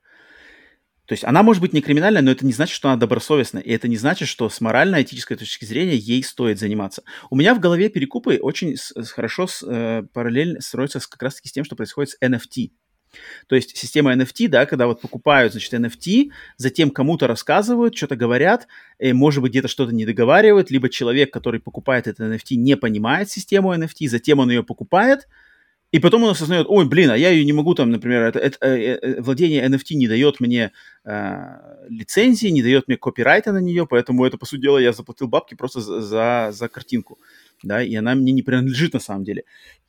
То 1.05 1.13
есть 1.13 1.23
она 1.23 1.41
может 1.41 1.61
быть 1.61 1.71
не 1.71 1.81
криминальная, 1.81 2.21
но 2.21 2.31
это 2.31 2.45
не 2.45 2.51
значит, 2.51 2.75
что 2.75 2.89
она 2.89 2.97
добросовестная. 2.97 3.61
И 3.61 3.71
это 3.71 3.87
не 3.87 3.95
значит, 3.95 4.27
что 4.27 4.49
с 4.49 4.59
морально-этической 4.59 5.37
точки 5.37 5.63
зрения 5.63 5.95
ей 5.95 6.21
стоит 6.21 6.59
заниматься. 6.59 7.03
У 7.29 7.37
меня 7.37 7.55
в 7.55 7.61
голове 7.61 7.87
перекупы 7.87 8.39
очень 8.41 8.75
с, 8.75 8.91
хорошо 9.11 9.47
с, 9.47 9.63
э, 9.65 10.03
параллельно 10.13 10.59
строятся 10.59 10.99
как 10.99 11.23
раз-таки 11.23 11.47
с 11.47 11.53
тем, 11.53 11.63
что 11.63 11.77
происходит 11.77 12.11
с 12.11 12.17
NFT. 12.21 12.71
То 13.47 13.55
есть 13.55 13.75
система 13.75 14.13
NFT, 14.13 14.47
да, 14.47 14.65
когда 14.65 14.87
вот 14.87 15.01
покупают, 15.01 15.53
значит, 15.53 15.73
NFT, 15.73 16.31
затем 16.57 16.89
кому-то 16.89 17.27
рассказывают, 17.27 17.95
что-то 17.95 18.15
говорят, 18.15 18.67
и, 18.99 19.13
может 19.13 19.41
быть, 19.41 19.51
где-то 19.51 19.67
что-то 19.67 19.93
не 19.93 20.05
договаривают, 20.05 20.71
либо 20.71 20.89
человек, 20.89 21.31
который 21.31 21.59
покупает 21.59 22.07
это 22.07 22.23
NFT, 22.23 22.55
не 22.55 22.77
понимает 22.77 23.29
систему 23.29 23.73
NFT, 23.73 24.07
затем 24.07 24.39
он 24.39 24.49
ее 24.49 24.63
покупает, 24.63 25.27
и 25.93 25.99
потом 25.99 26.23
он 26.23 26.31
осознает, 26.31 26.65
ой, 26.69 26.85
блин, 26.85 27.11
а 27.11 27.17
я 27.17 27.29
ее 27.29 27.45
не 27.45 27.53
могу 27.53 27.73
там, 27.73 27.91
например, 27.91 28.23
это, 28.23 28.39
это, 28.39 28.57
это, 28.65 29.07
э, 29.07 29.21
владение 29.21 29.65
NFT 29.65 29.95
не 29.95 30.07
дает 30.09 30.41
мне 30.41 30.73
э, 31.05 31.85
лицензии, 31.87 32.49
не 32.49 32.61
дает 32.61 32.89
мне 32.89 32.97
копирайта 32.97 33.53
на 33.53 33.59
нее, 33.59 33.87
поэтому 33.87 34.25
это, 34.25 34.37
по 34.37 34.45
сути 34.45 34.61
дела, 34.63 34.79
я 34.79 34.91
заплатил 34.91 35.29
бабки 35.29 35.55
просто 35.55 35.79
за, 35.79 36.01
за, 36.01 36.49
за 36.51 36.67
картинку, 36.67 37.19
да, 37.63 37.81
и 37.81 37.95
она 37.95 38.15
мне 38.15 38.33
не 38.33 38.43
принадлежит 38.43 38.93
на 38.93 38.99
самом 38.99 39.23
деле 39.23 39.45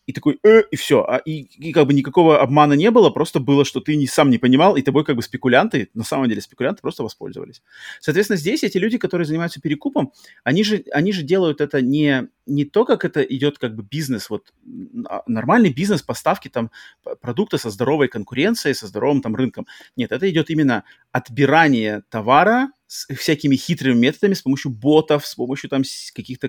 и 0.09 0.13
такой, 0.13 0.39
э, 0.43 0.63
и 0.71 0.77
все. 0.77 1.05
А, 1.07 1.19
и, 1.19 1.43
и 1.43 1.71
как 1.71 1.87
бы 1.87 1.93
никакого 1.93 2.41
обмана 2.41 2.73
не 2.73 2.91
было, 2.91 3.11
просто 3.11 3.41
было, 3.41 3.67
что 3.67 3.81
ты 3.81 3.95
не, 3.95 4.07
сам 4.07 4.31
не 4.31 4.39
понимал, 4.39 4.75
и 4.75 4.81
тобой 4.81 5.05
как 5.05 5.17
бы 5.17 5.23
спекулянты, 5.23 5.91
на 5.93 6.03
самом 6.03 6.31
деле 6.31 6.41
спекулянты 6.41 6.81
просто 6.81 7.03
воспользовались. 7.03 7.63
Соответственно, 8.01 8.39
здесь 8.39 8.65
эти 8.65 8.79
люди, 8.79 8.97
которые 8.97 9.27
занимаются 9.27 9.61
перекупом, 9.61 10.13
они 10.45 10.65
же, 10.65 10.83
они 10.93 11.13
же 11.13 11.23
делают 11.25 11.61
это 11.61 11.83
не, 11.83 12.29
не 12.47 12.65
то, 12.65 12.87
как 12.87 13.05
это 13.05 13.21
идет 13.21 13.59
как 13.59 13.75
бы 13.75 13.83
бизнес, 13.83 14.31
вот 14.31 14.55
а, 15.11 15.25
нормальный 15.27 15.75
бизнес 15.75 16.01
поставки 16.01 16.49
там 16.49 16.71
продукта 17.21 17.59
со 17.59 17.69
здоровой 17.69 18.09
конкуренцией, 18.09 18.75
со 18.75 18.87
здоровым 18.87 19.21
там 19.21 19.37
рынком. 19.37 19.67
Нет, 19.95 20.11
это 20.11 20.31
идет 20.31 20.49
именно 20.49 20.85
отбирание 21.13 22.03
товара, 22.09 22.71
с 22.89 23.07
всякими 23.15 23.55
хитрыми 23.55 23.99
методами, 23.99 24.33
с 24.35 24.43
помощью 24.43 24.71
ботов, 24.71 25.27
с 25.27 25.35
помощью 25.35 25.69
там 25.71 25.83
каких-то 26.15 26.49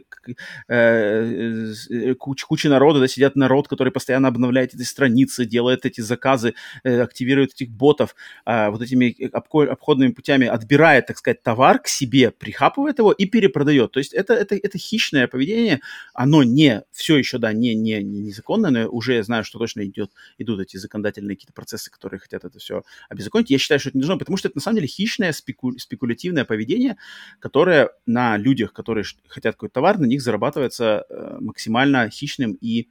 э, 0.70 1.74
э, 1.90 2.16
куч, 2.16 2.44
кучи 2.46 2.68
народа, 2.68 3.00
да, 3.02 3.08
сидят 3.08 3.36
народ, 3.36 3.68
который 3.68 3.92
постоянно 3.92 4.30
обновляет 4.30 4.74
эти 4.74 4.84
страницы, 4.84 5.46
делает 5.46 5.86
эти 5.86 6.00
заказы, 6.02 6.56
э, 6.84 7.02
активирует 7.02 7.52
этих 7.52 7.70
ботов, 7.70 8.16
э, 8.46 8.70
вот 8.70 8.82
этими 8.82 9.16
обходными 9.34 10.12
путями 10.12 10.48
отбирает, 10.48 11.08
так 11.08 11.18
сказать, 11.18 11.44
товар 11.44 11.80
к 11.80 11.88
себе, 11.88 12.32
прихапывает 12.32 13.00
его 13.00 13.12
и 13.12 13.26
перепродает. 13.26 13.92
То 13.92 14.00
есть 14.00 14.14
это, 14.14 14.34
это, 14.34 14.56
это 14.56 14.78
хищное 14.78 15.28
поведение, 15.28 15.82
оно 16.14 16.44
не, 16.44 16.84
все 16.92 17.18
еще, 17.18 17.38
да, 17.38 17.52
не, 17.52 17.76
не, 17.76 18.02
не 18.02 18.22
незаконное, 18.22 18.72
но 18.72 18.90
уже 18.90 19.16
я 19.16 19.24
знаю, 19.24 19.44
что 19.44 19.60
точно 19.60 19.86
идет, 19.86 20.12
идут 20.38 20.62
эти 20.62 20.78
законодательные 20.78 21.36
какие-то 21.36 21.54
процессы, 21.54 21.92
которые 21.92 22.22
хотят 22.22 22.46
это 22.46 22.60
все 22.60 22.84
обеззаконить. 23.10 23.50
Я 23.50 23.58
считаю, 23.58 23.80
что 23.82 23.90
это 23.90 23.98
не 23.98 24.04
должно, 24.04 24.18
потому 24.18 24.38
что 24.38 24.48
это 24.48 24.58
на 24.58 24.62
самом 24.62 24.78
деле 24.78 24.88
хищное, 24.88 25.34
спеку, 25.34 25.78
спекулятивное 25.78 26.29
агрессивное 26.30 26.46
поведение, 26.46 26.98
которое 27.40 27.90
на 28.06 28.38
людях, 28.38 28.74
которые 28.74 29.04
хотят 29.28 29.56
какой-то 29.56 29.74
товар, 29.74 30.00
на 30.00 30.06
них 30.06 30.22
зарабатывается 30.22 31.06
э, 31.10 31.38
максимально 31.40 32.10
хищным 32.10 32.58
и 32.62 32.90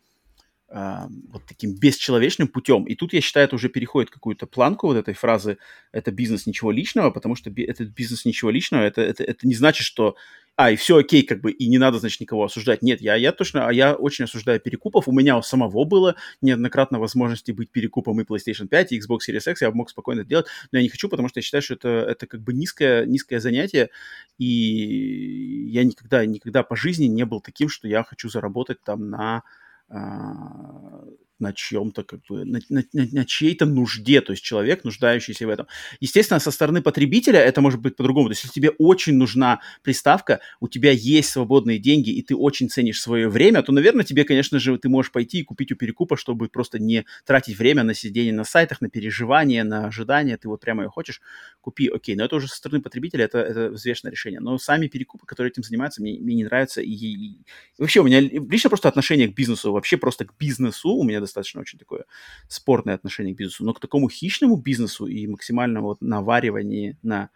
вот 0.70 1.42
таким 1.46 1.74
бесчеловечным 1.74 2.48
путем. 2.48 2.84
И 2.84 2.94
тут, 2.94 3.14
я 3.14 3.20
считаю, 3.22 3.46
это 3.46 3.56
уже 3.56 3.70
переходит 3.70 4.10
какую-то 4.10 4.46
планку 4.46 4.88
вот 4.88 4.96
этой 4.96 5.14
фразы 5.14 5.56
«это 5.92 6.10
бизнес 6.10 6.46
ничего 6.46 6.70
личного», 6.70 7.10
потому 7.10 7.36
что 7.36 7.50
этот 7.50 7.88
бизнес 7.88 8.26
ничего 8.26 8.50
личного, 8.50 8.82
это, 8.82 9.00
это, 9.00 9.24
это 9.24 9.46
не 9.48 9.54
значит, 9.54 9.86
что 9.86 10.16
а, 10.60 10.72
и 10.72 10.76
все 10.76 10.96
окей, 10.96 11.22
как 11.22 11.40
бы, 11.40 11.52
и 11.52 11.68
не 11.68 11.78
надо, 11.78 12.00
значит, 12.00 12.20
никого 12.20 12.42
осуждать. 12.42 12.82
Нет, 12.82 13.00
я, 13.00 13.14
я 13.14 13.30
точно, 13.30 13.68
а 13.68 13.72
я 13.72 13.94
очень 13.94 14.24
осуждаю 14.24 14.58
перекупов. 14.58 15.06
У 15.06 15.12
меня 15.12 15.38
у 15.38 15.42
самого 15.42 15.84
было 15.84 16.16
неоднократно 16.42 16.98
возможности 16.98 17.52
быть 17.52 17.70
перекупом 17.70 18.20
и 18.20 18.24
PlayStation 18.24 18.66
5, 18.66 18.90
и 18.90 18.98
Xbox 18.98 19.18
Series 19.28 19.48
X, 19.52 19.62
я 19.62 19.70
мог 19.70 19.88
спокойно 19.88 20.22
это 20.22 20.28
делать, 20.28 20.46
но 20.72 20.78
я 20.78 20.82
не 20.82 20.88
хочу, 20.88 21.08
потому 21.08 21.28
что 21.28 21.38
я 21.38 21.42
считаю, 21.42 21.62
что 21.62 21.74
это, 21.74 21.88
это 21.88 22.26
как 22.26 22.42
бы 22.42 22.52
низкое, 22.54 23.06
низкое 23.06 23.38
занятие, 23.38 23.90
и 24.36 25.68
я 25.70 25.84
никогда, 25.84 26.26
никогда 26.26 26.64
по 26.64 26.74
жизни 26.74 27.04
не 27.04 27.24
был 27.24 27.40
таким, 27.40 27.68
что 27.68 27.86
я 27.86 28.02
хочу 28.02 28.28
заработать 28.28 28.82
там 28.82 29.10
на 29.10 29.44
а, 29.90 31.04
на 31.38 31.52
чьем-то, 31.52 32.04
как 32.04 32.20
бы, 32.28 32.44
на, 32.44 32.60
на, 32.68 32.84
на 32.92 33.24
чьей-то 33.24 33.66
нужде, 33.66 34.20
то 34.20 34.32
есть 34.32 34.42
человек, 34.42 34.84
нуждающийся 34.84 35.46
в 35.46 35.50
этом. 35.50 35.66
Естественно, 36.00 36.40
со 36.40 36.50
стороны 36.50 36.82
потребителя 36.82 37.40
это 37.40 37.60
может 37.60 37.80
быть 37.80 37.96
по-другому. 37.96 38.28
То 38.28 38.32
есть, 38.32 38.44
если 38.44 38.54
тебе 38.54 38.70
очень 38.70 39.14
нужна 39.14 39.60
приставка, 39.82 40.40
у 40.60 40.68
тебя 40.68 40.90
есть 40.90 41.30
свободные 41.30 41.78
деньги, 41.78 42.10
и 42.10 42.22
ты 42.22 42.34
очень 42.34 42.68
ценишь 42.68 43.00
свое 43.00 43.28
время, 43.28 43.62
то, 43.62 43.72
наверное, 43.72 44.04
тебе, 44.04 44.24
конечно 44.24 44.58
же, 44.58 44.76
ты 44.78 44.88
можешь 44.88 45.12
пойти 45.12 45.40
и 45.40 45.44
купить 45.44 45.72
у 45.72 45.76
перекупа, 45.76 46.16
чтобы 46.16 46.48
просто 46.48 46.78
не 46.78 47.04
тратить 47.24 47.58
время 47.58 47.82
на 47.82 47.94
сидение 47.94 48.32
на 48.32 48.44
сайтах, 48.44 48.80
на 48.80 48.88
переживания, 48.88 49.64
на 49.64 49.86
ожидания. 49.86 50.36
Ты 50.36 50.48
вот 50.48 50.60
прямо 50.60 50.84
ее 50.84 50.88
хочешь, 50.88 51.20
купи, 51.60 51.88
окей. 51.88 52.16
Но 52.16 52.24
это 52.24 52.36
уже 52.36 52.48
со 52.48 52.56
стороны 52.56 52.80
потребителя, 52.80 53.24
это, 53.24 53.38
это 53.38 53.70
взвешенное 53.70 54.12
решение. 54.12 54.40
Но 54.40 54.58
сами 54.58 54.86
перекупы, 54.88 55.26
которые 55.26 55.50
этим 55.50 55.62
занимаются, 55.62 56.02
мне, 56.02 56.18
мне 56.18 56.34
не 56.34 56.44
нравятся. 56.44 56.80
И, 56.80 56.90
и 56.90 57.38
вообще 57.78 58.00
у 58.00 58.04
меня 58.04 58.20
лично 58.20 58.70
просто 58.70 58.88
отношение 58.88 59.28
к 59.28 59.34
бизнесу, 59.34 59.72
вообще 59.72 59.96
просто 59.96 60.24
к 60.24 60.34
бизнесу 60.38 60.90
у 60.90 61.04
меня 61.04 61.20
достаточно 61.28 61.60
очень 61.60 61.78
такое 61.78 62.04
спорное 62.48 62.94
отношение 62.94 63.34
к 63.34 63.38
бизнесу, 63.38 63.64
но 63.64 63.74
к 63.74 63.80
такому 63.80 64.08
хищному 64.08 64.56
бизнесу 64.56 65.06
и 65.06 65.26
максимальному 65.26 65.88
вот 65.88 66.00
навариванию 66.00 66.96
на 67.02 67.30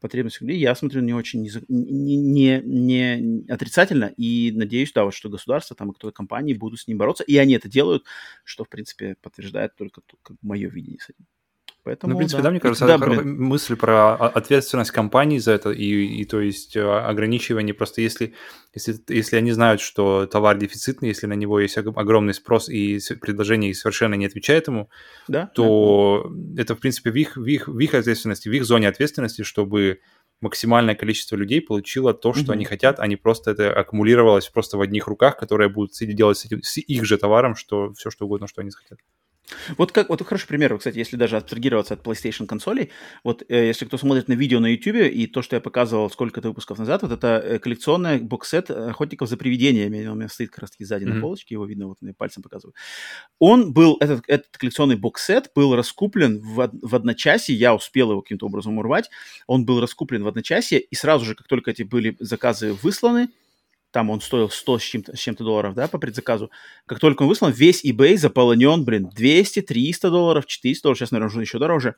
потребностях 0.00 0.42
людей, 0.42 0.58
я 0.58 0.74
смотрю 0.74 1.02
не 1.02 1.12
очень 1.12 1.42
не, 1.42 2.60
не, 2.64 3.20
не 3.20 3.44
отрицательно. 3.48 4.12
И 4.16 4.52
надеюсь, 4.54 4.92
да, 4.92 5.04
вот, 5.04 5.14
что 5.14 5.28
государство 5.28 5.76
там 5.76 5.90
и 5.90 5.94
кто-то 5.94 6.12
компании 6.12 6.54
будут 6.54 6.80
с 6.80 6.86
ним 6.86 6.98
бороться, 6.98 7.24
и 7.24 7.36
они 7.36 7.54
это 7.54 7.68
делают, 7.68 8.04
что, 8.44 8.64
в 8.64 8.68
принципе, 8.68 9.16
подтверждает 9.20 9.74
только 9.76 10.02
как, 10.22 10.36
мое 10.42 10.68
видение 10.68 11.00
с 11.00 11.10
этим. 11.10 11.26
Поэтому, 11.84 12.10
ну, 12.10 12.16
в 12.16 12.18
принципе, 12.18 12.38
да, 12.38 12.44
да 12.44 12.50
мне 12.50 12.60
кажется, 12.60 12.86
да, 12.86 12.98
блин. 12.98 13.40
мысль 13.40 13.76
про 13.76 14.14
ответственность 14.14 14.90
компании 14.90 15.38
за 15.38 15.52
это 15.52 15.70
и, 15.70 15.84
и 15.84 16.24
то 16.24 16.40
есть 16.40 16.76
э, 16.76 16.82
ограничивание 16.82 17.72
просто 17.72 18.02
если, 18.02 18.34
если, 18.74 19.00
если 19.08 19.36
они 19.36 19.52
знают, 19.52 19.80
что 19.80 20.26
товар 20.26 20.58
дефицитный, 20.58 21.08
если 21.08 21.26
на 21.26 21.34
него 21.34 21.60
есть 21.60 21.78
огромный 21.78 22.34
спрос 22.34 22.68
и 22.68 22.98
предложение 23.20 23.74
совершенно 23.74 24.14
не 24.14 24.26
отвечает 24.26 24.66
ему, 24.66 24.90
да, 25.28 25.46
то 25.54 26.26
да. 26.28 26.62
это, 26.62 26.74
в 26.74 26.80
принципе, 26.80 27.10
в 27.10 27.16
их, 27.16 27.36
в, 27.36 27.46
их, 27.46 27.68
в 27.68 27.78
их 27.78 27.94
ответственности, 27.94 28.48
в 28.48 28.52
их 28.52 28.64
зоне 28.64 28.88
ответственности, 28.88 29.42
чтобы 29.42 30.00
максимальное 30.40 30.94
количество 30.94 31.36
людей 31.36 31.60
получило 31.60 32.14
то, 32.14 32.32
что 32.32 32.52
mm-hmm. 32.52 32.54
они 32.54 32.64
хотят, 32.64 33.00
а 33.00 33.06
не 33.06 33.16
просто 33.16 33.52
это 33.52 33.72
аккумулировалось 33.72 34.48
просто 34.48 34.78
в 34.78 34.80
одних 34.80 35.06
руках, 35.06 35.36
которые 35.36 35.68
будут 35.68 35.92
делать 36.00 36.38
с, 36.38 36.44
этим, 36.44 36.62
с 36.62 36.78
их 36.78 37.04
же 37.04 37.18
товаром, 37.18 37.54
что 37.54 37.92
все 37.94 38.10
что 38.10 38.26
угодно, 38.26 38.46
что 38.46 38.60
они 38.60 38.70
захотят. 38.70 38.98
Вот 39.76 39.92
как 39.92 40.08
вот 40.08 40.22
хороший 40.26 40.46
пример, 40.46 40.76
кстати, 40.76 40.98
если 40.98 41.16
даже 41.16 41.36
абстрагироваться 41.36 41.94
от 41.94 42.02
PlayStation 42.02 42.46
консолей, 42.46 42.90
вот 43.24 43.42
э, 43.48 43.66
если 43.66 43.84
кто 43.86 43.98
смотрит 43.98 44.28
на 44.28 44.34
видео 44.34 44.60
на 44.60 44.66
YouTube 44.66 44.96
и 44.96 45.26
то, 45.26 45.42
что 45.42 45.56
я 45.56 45.60
показывал 45.60 46.10
сколько-то 46.10 46.48
выпусков 46.48 46.78
назад, 46.78 47.02
вот 47.02 47.12
это 47.12 47.42
э, 47.44 47.58
коллекционный 47.58 48.18
боксет 48.18 48.70
охотников 48.70 49.28
за 49.28 49.36
привидениями, 49.36 50.06
он 50.06 50.12
у 50.12 50.14
меня 50.16 50.28
стоит 50.28 50.50
как 50.50 50.60
раз 50.60 50.70
таки 50.72 50.84
сзади 50.84 51.04
mm-hmm. 51.04 51.14
на 51.14 51.20
полочке, 51.20 51.54
его 51.54 51.64
видно, 51.64 51.88
вот 51.88 51.98
я 52.00 52.12
пальцем 52.14 52.42
показываю. 52.42 52.74
Он 53.38 53.72
был, 53.72 53.96
этот, 54.00 54.22
этот 54.26 54.56
коллекционный 54.56 54.96
боксет 54.96 55.50
был 55.54 55.74
раскуплен 55.74 56.40
в, 56.40 56.70
в 56.82 56.94
одночасье, 56.94 57.54
я 57.54 57.74
успел 57.74 58.10
его 58.10 58.22
каким-то 58.22 58.46
образом 58.46 58.78
урвать, 58.78 59.10
он 59.46 59.64
был 59.64 59.80
раскуплен 59.80 60.22
в 60.22 60.28
одночасье, 60.28 60.80
и 60.80 60.94
сразу 60.94 61.24
же, 61.24 61.34
как 61.34 61.46
только 61.46 61.70
эти 61.70 61.82
были 61.82 62.16
заказы 62.20 62.72
высланы, 62.72 63.28
там 63.90 64.10
он 64.10 64.20
стоил 64.20 64.50
100 64.50 64.78
с 64.78 64.82
чем-то, 64.82 65.16
с 65.16 65.18
чем-то 65.18 65.44
долларов, 65.44 65.74
да, 65.74 65.88
по 65.88 65.98
предзаказу. 65.98 66.50
Как 66.86 67.00
только 67.00 67.22
он 67.22 67.28
выслан, 67.28 67.52
весь 67.52 67.84
eBay 67.84 68.16
заполнен, 68.16 68.84
блин, 68.84 69.08
200, 69.14 69.62
300 69.62 70.10
долларов, 70.10 70.46
400 70.46 70.82
долларов, 70.82 70.98
сейчас, 70.98 71.10
наверное, 71.10 71.30
уже 71.30 71.40
еще 71.40 71.58
дороже. 71.58 71.94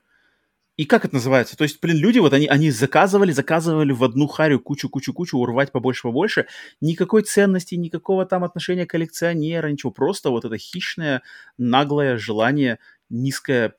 И 0.77 0.86
как 0.86 1.05
это 1.05 1.15
называется? 1.15 1.59
То 1.59 1.65
есть, 1.65 1.78
блин, 1.83 1.99
люди 1.99 2.20
вот 2.20 2.33
они, 2.33 2.47
они 2.47 2.70
заказывали, 2.70 3.33
заказывали 3.33 3.93
в 3.93 4.02
одну 4.02 4.27
харю 4.27 4.60
кучу-кучу-кучу, 4.60 5.36
урвать 5.36 5.73
побольше-побольше. 5.73 6.47
Никакой 6.81 7.23
ценности, 7.23 7.75
никакого 7.75 8.25
там 8.25 8.44
отношения 8.44 8.86
коллекционера, 8.86 9.69
ничего. 9.69 9.93
Просто 9.93 10.31
вот 10.31 10.47
это 10.47 10.57
хищное, 10.57 11.23
наглое 11.59 12.17
желание, 12.17 12.78
низкое 13.10 13.75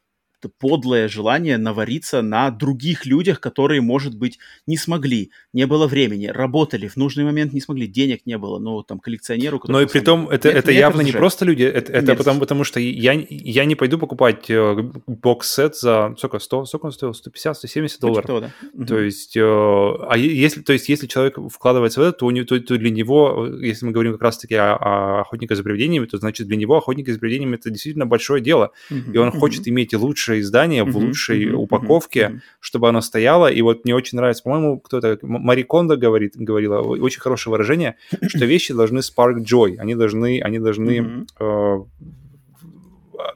подлое 0.49 1.07
желание 1.07 1.57
навариться 1.57 2.21
на 2.21 2.49
других 2.51 3.05
людях, 3.05 3.39
которые, 3.39 3.81
может 3.81 4.15
быть, 4.15 4.39
не 4.67 4.77
смогли, 4.77 5.31
не 5.53 5.67
было 5.67 5.87
времени, 5.87 6.27
работали 6.27 6.87
в 6.87 6.97
нужный 6.97 7.23
момент, 7.23 7.53
не 7.53 7.61
смогли, 7.61 7.87
денег 7.87 8.25
не 8.25 8.37
было, 8.37 8.59
ну, 8.59 8.83
там, 8.83 8.99
коллекционеру. 8.99 9.61
Но 9.67 9.81
и 9.81 9.85
при 9.85 9.99
том, 9.99 10.29
это, 10.29 10.49
это, 10.49 10.59
это 10.59 10.71
явно 10.71 11.01
не 11.01 11.11
просто 11.11 11.45
люди, 11.45 11.63
это, 11.63 11.91
это 11.91 12.15
потому, 12.15 12.39
потому 12.39 12.63
что 12.63 12.79
я, 12.79 13.13
я 13.29 13.65
не 13.65 13.75
пойду 13.75 13.97
покупать 13.97 14.49
э, 14.49 14.91
бокс-сет 15.07 15.75
за, 15.77 16.15
сколько, 16.17 16.39
100, 16.39 16.65
сколько 16.65 16.85
он 16.87 16.91
стоил, 16.91 17.13
150, 17.13 17.57
170 17.57 17.99
долларов. 17.99 18.25
Того, 18.25 18.39
да. 18.73 18.85
То 18.85 18.99
есть, 18.99 19.35
э, 19.37 19.41
а 19.41 20.17
если, 20.17 20.61
то 20.61 20.73
есть, 20.73 20.89
если 20.89 21.07
человек 21.07 21.37
вкладывается 21.51 21.99
в 21.99 22.03
это, 22.03 22.19
то, 22.19 22.25
у 22.25 22.31
него, 22.31 22.45
то, 22.45 22.59
то 22.59 22.77
для 22.77 22.89
него, 22.89 23.47
если 23.61 23.85
мы 23.85 23.91
говорим 23.91 24.13
как 24.13 24.21
раз-таки 24.21 24.55
о, 24.55 24.75
о 24.75 25.21
охотнике 25.21 25.55
за 25.55 25.63
привидениями, 25.63 26.05
то, 26.05 26.17
значит, 26.17 26.47
для 26.47 26.57
него 26.57 26.77
охотник 26.77 27.07
за 27.09 27.19
привидениями 27.19 27.55
это 27.55 27.69
действительно 27.69 28.05
большое 28.05 28.41
дело, 28.41 28.71
mm-hmm. 28.89 29.13
и 29.13 29.17
он 29.17 29.29
mm-hmm. 29.29 29.39
хочет 29.39 29.67
иметь 29.67 29.93
лучшее 30.31 30.41
издание 30.41 30.83
mm-hmm. 30.83 30.91
в 30.91 30.97
лучшей 30.97 31.45
mm-hmm. 31.45 31.53
упаковке, 31.53 32.19
mm-hmm. 32.19 32.39
чтобы 32.59 32.89
оно 32.89 33.01
стояло, 33.01 33.51
и 33.51 33.61
вот 33.61 33.85
мне 33.85 33.95
очень 33.95 34.17
нравится, 34.17 34.43
по-моему, 34.43 34.79
кто-то, 34.79 35.17
Мари 35.21 35.63
Кондо 35.63 35.97
говорит, 35.97 36.33
говорила, 36.35 36.79
очень 36.81 37.21
хорошее 37.21 37.51
выражение, 37.51 37.95
что 38.27 38.45
вещи 38.45 38.73
должны 38.73 38.99
spark 38.99 39.43
joy, 39.43 39.77
они 39.77 39.95
должны, 39.95 40.41
они 40.41 40.59
должны, 40.59 40.99
mm-hmm. 40.99 41.27
э, 41.39 41.83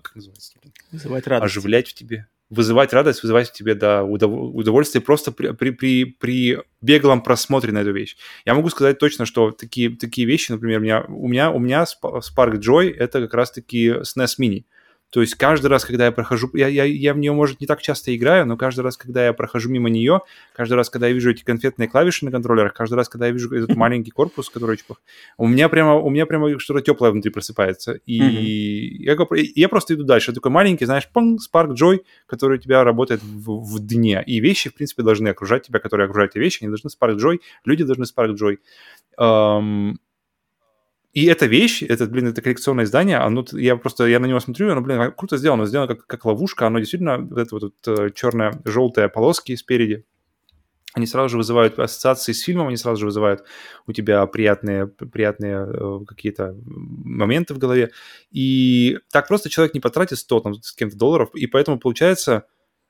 как 0.01 0.15
называется? 0.15 0.53
Вызывать 0.91 1.27
радость. 1.27 1.57
Оживлять 1.57 1.87
в 1.89 1.93
тебе 1.93 2.27
вызывать 2.51 2.93
радость, 2.93 3.23
вызывать 3.23 3.49
в 3.49 3.53
тебе 3.53 3.73
да, 3.73 4.03
удовольствие 4.03 5.01
просто 5.01 5.31
при, 5.31 5.51
при, 5.51 5.71
при, 5.71 6.05
при 6.05 6.59
беглом 6.79 7.21
просмотре 7.21 7.71
на 7.71 7.79
эту 7.79 7.91
вещь. 7.91 8.17
Я 8.45 8.53
могу 8.53 8.69
сказать 8.69 8.99
точно, 8.99 9.25
что 9.25 9.49
такие, 9.49 9.89
такие 9.89 10.27
вещи, 10.27 10.51
например, 10.51 10.79
у 10.79 10.83
меня, 10.83 11.01
у 11.07 11.27
меня, 11.27 11.49
у 11.49 11.57
меня 11.57 11.85
Spark 12.03 12.59
Joy— 12.59 12.93
это 12.97 13.21
как 13.21 13.33
раз-таки 13.33 13.89
SNES 13.89 14.39
Mini. 14.39 14.65
То 15.15 15.21
есть 15.21 15.35
каждый 15.35 15.67
раз, 15.67 15.85
когда 15.85 16.07
я 16.07 16.11
прохожу, 16.11 16.49
я, 16.55 16.67
я, 16.67 16.83
я 16.83 17.13
в 17.13 17.17
нее, 17.17 17.31
может, 17.31 17.61
не 17.61 17.67
так 17.67 17.81
часто 17.81 18.13
играю, 18.13 18.45
но 18.45 18.57
каждый 18.57 18.81
раз, 18.81 18.97
когда 18.97 19.25
я 19.25 19.31
прохожу 19.31 19.69
мимо 19.69 19.89
нее, 19.89 20.19
каждый 20.53 20.73
раз, 20.73 20.89
когда 20.89 21.07
я 21.07 21.13
вижу 21.13 21.31
эти 21.31 21.41
конфетные 21.41 21.87
клавиши 21.87 22.25
на 22.25 22.31
контроллерах, 22.31 22.73
каждый 22.73 22.95
раз, 22.95 23.07
когда 23.07 23.27
я 23.27 23.31
вижу 23.31 23.55
этот 23.55 23.73
маленький 23.77 24.11
корпус, 24.11 24.49
который 24.49 24.77
у 25.37 25.47
меня 25.47 25.69
прямо, 25.69 25.93
у 25.93 26.09
меня 26.09 26.25
прямо 26.25 26.59
что-то 26.59 26.81
теплое 26.81 27.11
внутри 27.11 27.31
просыпается. 27.31 27.93
И 28.05 28.19
mm-hmm. 28.19 29.37
я, 29.37 29.51
я 29.55 29.69
просто 29.69 29.93
иду 29.93 30.03
дальше. 30.03 30.33
Такой 30.33 30.51
маленький, 30.51 30.83
знаешь, 30.83 31.07
панг, 31.07 31.39
Spark 31.39 31.75
Joy, 31.81 32.01
который 32.27 32.57
у 32.57 32.61
тебя 32.61 32.83
работает 32.83 33.23
в, 33.23 33.73
в 33.73 33.79
дне. 33.79 34.21
И 34.27 34.41
вещи, 34.41 34.69
в 34.69 34.73
принципе, 34.73 35.01
должны 35.01 35.29
окружать 35.29 35.63
тебя, 35.67 35.79
которые 35.79 36.07
окружают 36.07 36.33
эти 36.35 36.39
вещи, 36.39 36.61
они 36.61 36.71
должны 36.71 36.89
Spark 36.89 37.15
Joy, 37.15 37.39
люди 37.63 37.85
должны 37.85 38.03
Spark 38.03 38.35
Joy. 38.35 38.57
Um, 39.17 39.93
и 41.15 41.25
эта 41.27 41.45
вещь, 41.45 41.81
это, 41.81 42.07
блин, 42.07 42.27
это 42.27 42.41
коллекционное 42.41 42.83
издание, 42.83 43.19
оно, 43.19 43.45
я 43.53 43.77
просто, 43.77 44.05
я 44.05 44.19
на 44.19 44.25
него 44.25 44.41
смотрю, 44.41 44.69
оно, 44.69 44.81
блин, 44.81 45.13
круто 45.15 45.37
сделано, 45.37 45.65
сделано 45.65 45.95
как, 45.95 46.05
как 46.05 46.25
ловушка, 46.25 46.67
оно 46.67 46.79
действительно, 46.79 47.19
вот 47.19 47.37
это 47.37 47.55
вот, 47.55 47.63
вот 47.63 47.99
э, 47.99 48.09
черно-желтые 48.13 49.07
полоски 49.07 49.55
спереди, 49.55 50.03
они 50.91 51.05
сразу 51.05 51.29
же 51.29 51.37
вызывают 51.37 51.79
ассоциации 51.79 52.33
с 52.33 52.41
фильмом, 52.41 52.67
они 52.67 52.75
сразу 52.75 52.99
же 52.99 53.05
вызывают 53.05 53.45
у 53.87 53.93
тебя 53.93 54.25
приятные, 54.27 54.87
приятные 54.87 55.65
э, 55.65 55.99
какие-то 56.05 56.53
моменты 56.65 57.53
в 57.53 57.59
голове. 57.59 57.91
И 58.31 58.99
так 59.09 59.29
просто 59.29 59.49
человек 59.49 59.73
не 59.73 59.79
потратит 59.79 60.17
100 60.17 60.39
там, 60.41 60.53
с 60.55 60.73
кем-то 60.73 60.97
долларов, 60.97 61.29
и 61.33 61.47
поэтому 61.47 61.79
получается, 61.79 62.45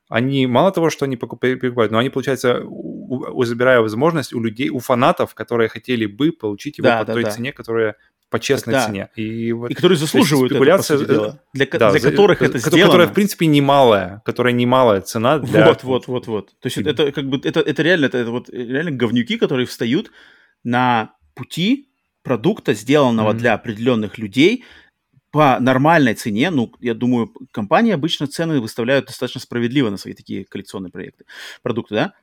они 0.09 0.47
мало 0.47 0.71
того, 0.71 0.89
что 0.89 1.05
они 1.05 1.15
покупают, 1.15 1.91
но 1.91 1.99
они, 1.99 2.09
получается, 2.09 2.61
у, 2.63 3.39
у, 3.39 3.43
забирая 3.43 3.81
возможность 3.81 4.33
у 4.33 4.39
людей, 4.39 4.69
у 4.69 4.79
фанатов, 4.79 5.35
которые 5.35 5.69
хотели 5.69 6.07
бы 6.07 6.31
получить 6.31 6.79
его 6.79 6.87
да, 6.87 6.99
по 6.99 7.05
да, 7.05 7.13
той 7.13 7.23
да. 7.23 7.31
цене, 7.31 7.53
которая 7.53 7.95
по 8.35 8.39
честной 8.39 8.73
да. 8.73 8.85
цене. 8.85 9.09
И, 9.15 9.53
вот, 9.53 9.71
и 9.71 9.73
которые 9.73 9.97
заслуживают 9.97 10.51
спекуляция, 10.51 10.97
это, 10.97 11.05
дела. 11.05 11.39
Для, 11.53 11.65
да, 11.67 11.91
для 11.91 12.01
которых 12.01 12.39
за, 12.39 12.45
это 12.45 12.57
сделано. 12.57 12.85
Которая, 12.85 13.07
в 13.07 13.13
принципе, 13.13 13.45
немалая, 13.45 14.21
которая 14.25 14.53
немалая 14.53 14.99
цена 14.99 15.39
для... 15.39 15.67
Вот, 15.67 15.83
вот, 15.83 16.07
вот, 16.07 16.27
вот. 16.27 16.47
То 16.59 16.65
есть 16.65 16.77
это, 16.79 16.89
это 16.89 17.11
как 17.13 17.29
бы, 17.29 17.39
это, 17.41 17.61
это 17.61 17.81
реально, 17.81 18.07
это, 18.07 18.17
это 18.17 18.31
вот 18.31 18.49
реально 18.49 18.91
говнюки, 18.91 19.37
которые 19.37 19.67
встают 19.67 20.11
на 20.65 21.13
пути 21.33 21.87
продукта, 22.23 22.73
сделанного 22.73 23.31
mm-hmm. 23.31 23.37
для 23.37 23.53
определенных 23.53 24.17
людей, 24.17 24.65
по 25.31 25.57
нормальной 25.61 26.15
цене, 26.15 26.49
ну, 26.49 26.73
я 26.81 26.93
думаю, 26.93 27.31
компании 27.51 27.93
обычно 27.93 28.27
цены 28.27 28.59
выставляют 28.59 29.05
достаточно 29.05 29.39
справедливо 29.39 29.89
на 29.89 29.95
свои 29.95 30.13
такие 30.13 30.43
коллекционные 30.43 30.91
проекты, 30.91 31.23
продукты, 31.63 31.95
да? 31.95 32.13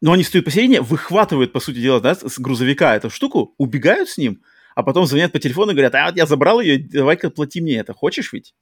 Но 0.00 0.12
они 0.12 0.22
стоят 0.22 0.44
посередине, 0.44 0.80
выхватывают, 0.80 1.52
по 1.52 1.58
сути 1.58 1.80
дела, 1.80 2.00
да, 2.00 2.14
с 2.14 2.38
грузовика 2.38 2.94
эту 2.94 3.10
штуку, 3.10 3.52
убегают 3.58 4.08
с 4.08 4.16
ним– 4.16 4.42
а 4.76 4.82
потом 4.82 5.06
звонят 5.06 5.32
по 5.32 5.38
телефону 5.38 5.72
и 5.72 5.74
говорят, 5.74 5.94
а 5.94 6.06
вот 6.06 6.16
я 6.16 6.26
забрал 6.26 6.60
ее, 6.60 6.78
давай-ка 6.78 7.30
плати 7.30 7.62
мне 7.62 7.78
это, 7.78 7.94
хочешь 7.94 8.32
ведь? 8.32 8.54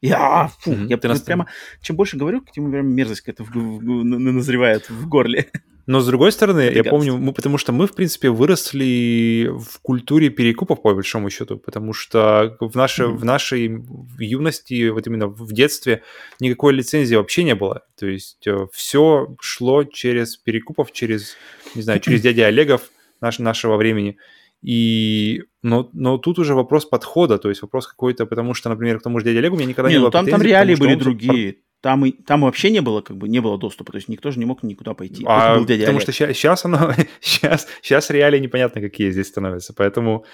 Я, 0.00 0.52
фу, 0.60 0.70
mm-hmm. 0.70 0.86
я 0.86 0.96
Ты 0.96 1.24
прямо, 1.24 1.48
чем 1.82 1.96
больше 1.96 2.16
говорю, 2.16 2.44
тем 2.54 2.70
прямо 2.70 2.88
мерзость 2.88 3.22
какая-то 3.22 3.42
в, 3.42 3.50
в, 3.50 3.78
в, 3.80 4.04
назревает 4.04 4.88
в 4.88 5.08
горле. 5.08 5.48
Но 5.86 6.00
с 6.00 6.06
другой 6.06 6.30
стороны, 6.30 6.70
я 6.72 6.84
помню, 6.84 7.16
мы, 7.16 7.32
потому 7.32 7.58
что 7.58 7.72
мы, 7.72 7.88
в 7.88 7.94
принципе, 7.94 8.30
выросли 8.30 9.50
в 9.50 9.80
культуре 9.82 10.28
перекупов, 10.28 10.80
по 10.80 10.94
большому 10.94 11.28
счету, 11.30 11.56
потому 11.56 11.92
что 11.92 12.56
в, 12.60 12.76
наше, 12.76 13.04
mm-hmm. 13.04 13.16
в 13.16 13.24
нашей 13.24 13.84
юности, 14.20 14.90
вот 14.90 15.08
именно 15.08 15.26
в 15.26 15.52
детстве, 15.52 16.04
никакой 16.38 16.74
лицензии 16.74 17.16
вообще 17.16 17.42
не 17.42 17.56
было. 17.56 17.82
То 17.98 18.06
есть 18.06 18.46
э, 18.46 18.68
все 18.72 19.34
шло 19.40 19.82
через 19.82 20.36
перекупов, 20.36 20.92
через, 20.92 21.36
не 21.74 21.82
знаю, 21.82 21.98
через 22.04 22.20
дядя 22.20 22.46
Олегов 22.46 22.90
наш, 23.20 23.40
нашего 23.40 23.76
времени. 23.76 24.18
И, 24.62 25.44
но, 25.62 25.88
но 25.92 26.18
тут 26.18 26.38
уже 26.38 26.54
вопрос 26.54 26.84
подхода, 26.84 27.38
то 27.38 27.48
есть 27.48 27.62
вопрос 27.62 27.86
какой-то, 27.86 28.26
потому 28.26 28.54
что, 28.54 28.68
например, 28.68 28.98
к 28.98 29.02
тому 29.02 29.18
же 29.18 29.26
дяде 29.26 29.38
Олегу 29.38 29.54
у 29.54 29.58
меня 29.58 29.68
никогда 29.68 29.88
не, 29.88 29.94
не 29.94 29.98
ну, 29.98 30.04
было 30.04 30.12
там, 30.12 30.26
там 30.26 30.42
реалии 30.42 30.74
были 30.74 30.94
другие. 30.94 31.58
Там, 31.80 32.04
и, 32.04 32.10
там 32.10 32.40
вообще 32.40 32.70
не 32.70 32.80
было, 32.80 33.02
как 33.02 33.16
бы, 33.16 33.28
не 33.28 33.38
было 33.38 33.56
доступа, 33.56 33.92
то 33.92 33.98
есть 33.98 34.08
никто 34.08 34.32
же 34.32 34.40
не 34.40 34.44
мог 34.44 34.64
никуда 34.64 34.94
пойти. 34.94 35.24
А, 35.28 35.56
был 35.56 35.64
дядя 35.64 35.82
потому 35.82 35.98
Олег. 35.98 36.02
что 36.02 36.12
сейчас, 36.12 36.36
сейчас 36.36 36.64
оно, 36.64 36.92
сейчас, 37.20 37.68
сейчас 37.82 38.10
реалии 38.10 38.40
непонятно, 38.40 38.80
какие 38.80 39.12
здесь 39.12 39.28
становятся, 39.28 39.74
поэтому, 39.76 40.24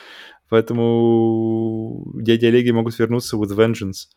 поэтому 0.48 2.10
дяди 2.14 2.46
Олеги 2.46 2.70
могут 2.70 2.98
вернуться 2.98 3.36
with 3.36 3.54
vengeance. 3.54 4.08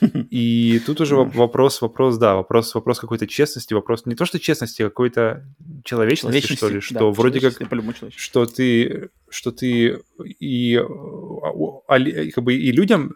И 0.30 0.80
тут 0.84 1.00
уже 1.00 1.16
вопрос, 1.16 1.80
вопрос, 1.80 2.18
да, 2.18 2.34
вопрос, 2.34 2.74
вопрос 2.74 2.98
какой-то 2.98 3.26
честности, 3.26 3.74
вопрос 3.74 4.06
не 4.06 4.14
то 4.14 4.26
что 4.26 4.38
честности, 4.38 4.82
а 4.82 4.90
какой-то 4.90 5.44
человечности, 5.84 6.54
что 6.54 6.68
ли, 6.68 6.80
что 6.80 6.94
да, 6.94 7.04
вроде 7.06 7.40
как, 7.40 7.54
что 8.14 8.46
ты, 8.46 9.10
что 9.28 9.50
ты 9.50 10.00
и, 10.24 10.76
а, 10.76 12.30
как 12.32 12.44
бы 12.44 12.54
и 12.54 12.72
людям 12.72 13.14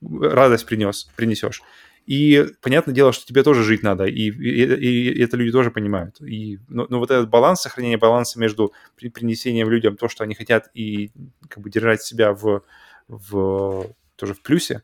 радость 0.00 0.66
принес, 0.66 1.10
принесешь. 1.16 1.62
И 2.06 2.46
понятное 2.62 2.94
дело, 2.94 3.12
что 3.12 3.26
тебе 3.26 3.42
тоже 3.42 3.64
жить 3.64 3.82
надо, 3.82 4.04
и, 4.04 4.30
и, 4.30 4.30
и 4.30 5.20
это 5.20 5.36
люди 5.36 5.50
тоже 5.50 5.72
понимают. 5.72 6.20
И, 6.20 6.60
но, 6.68 6.86
но 6.88 7.00
вот 7.00 7.10
этот 7.10 7.28
баланс, 7.28 7.62
сохранение 7.62 7.98
баланса 7.98 8.38
между 8.38 8.72
принесением 8.96 9.68
людям 9.68 9.96
то, 9.96 10.08
что 10.08 10.22
они 10.22 10.36
хотят, 10.36 10.70
и 10.72 11.10
как 11.48 11.64
бы 11.64 11.70
держать 11.70 12.02
себя 12.02 12.32
в, 12.32 12.62
в 13.08 13.86
тоже 14.14 14.34
в 14.34 14.42
плюсе, 14.42 14.82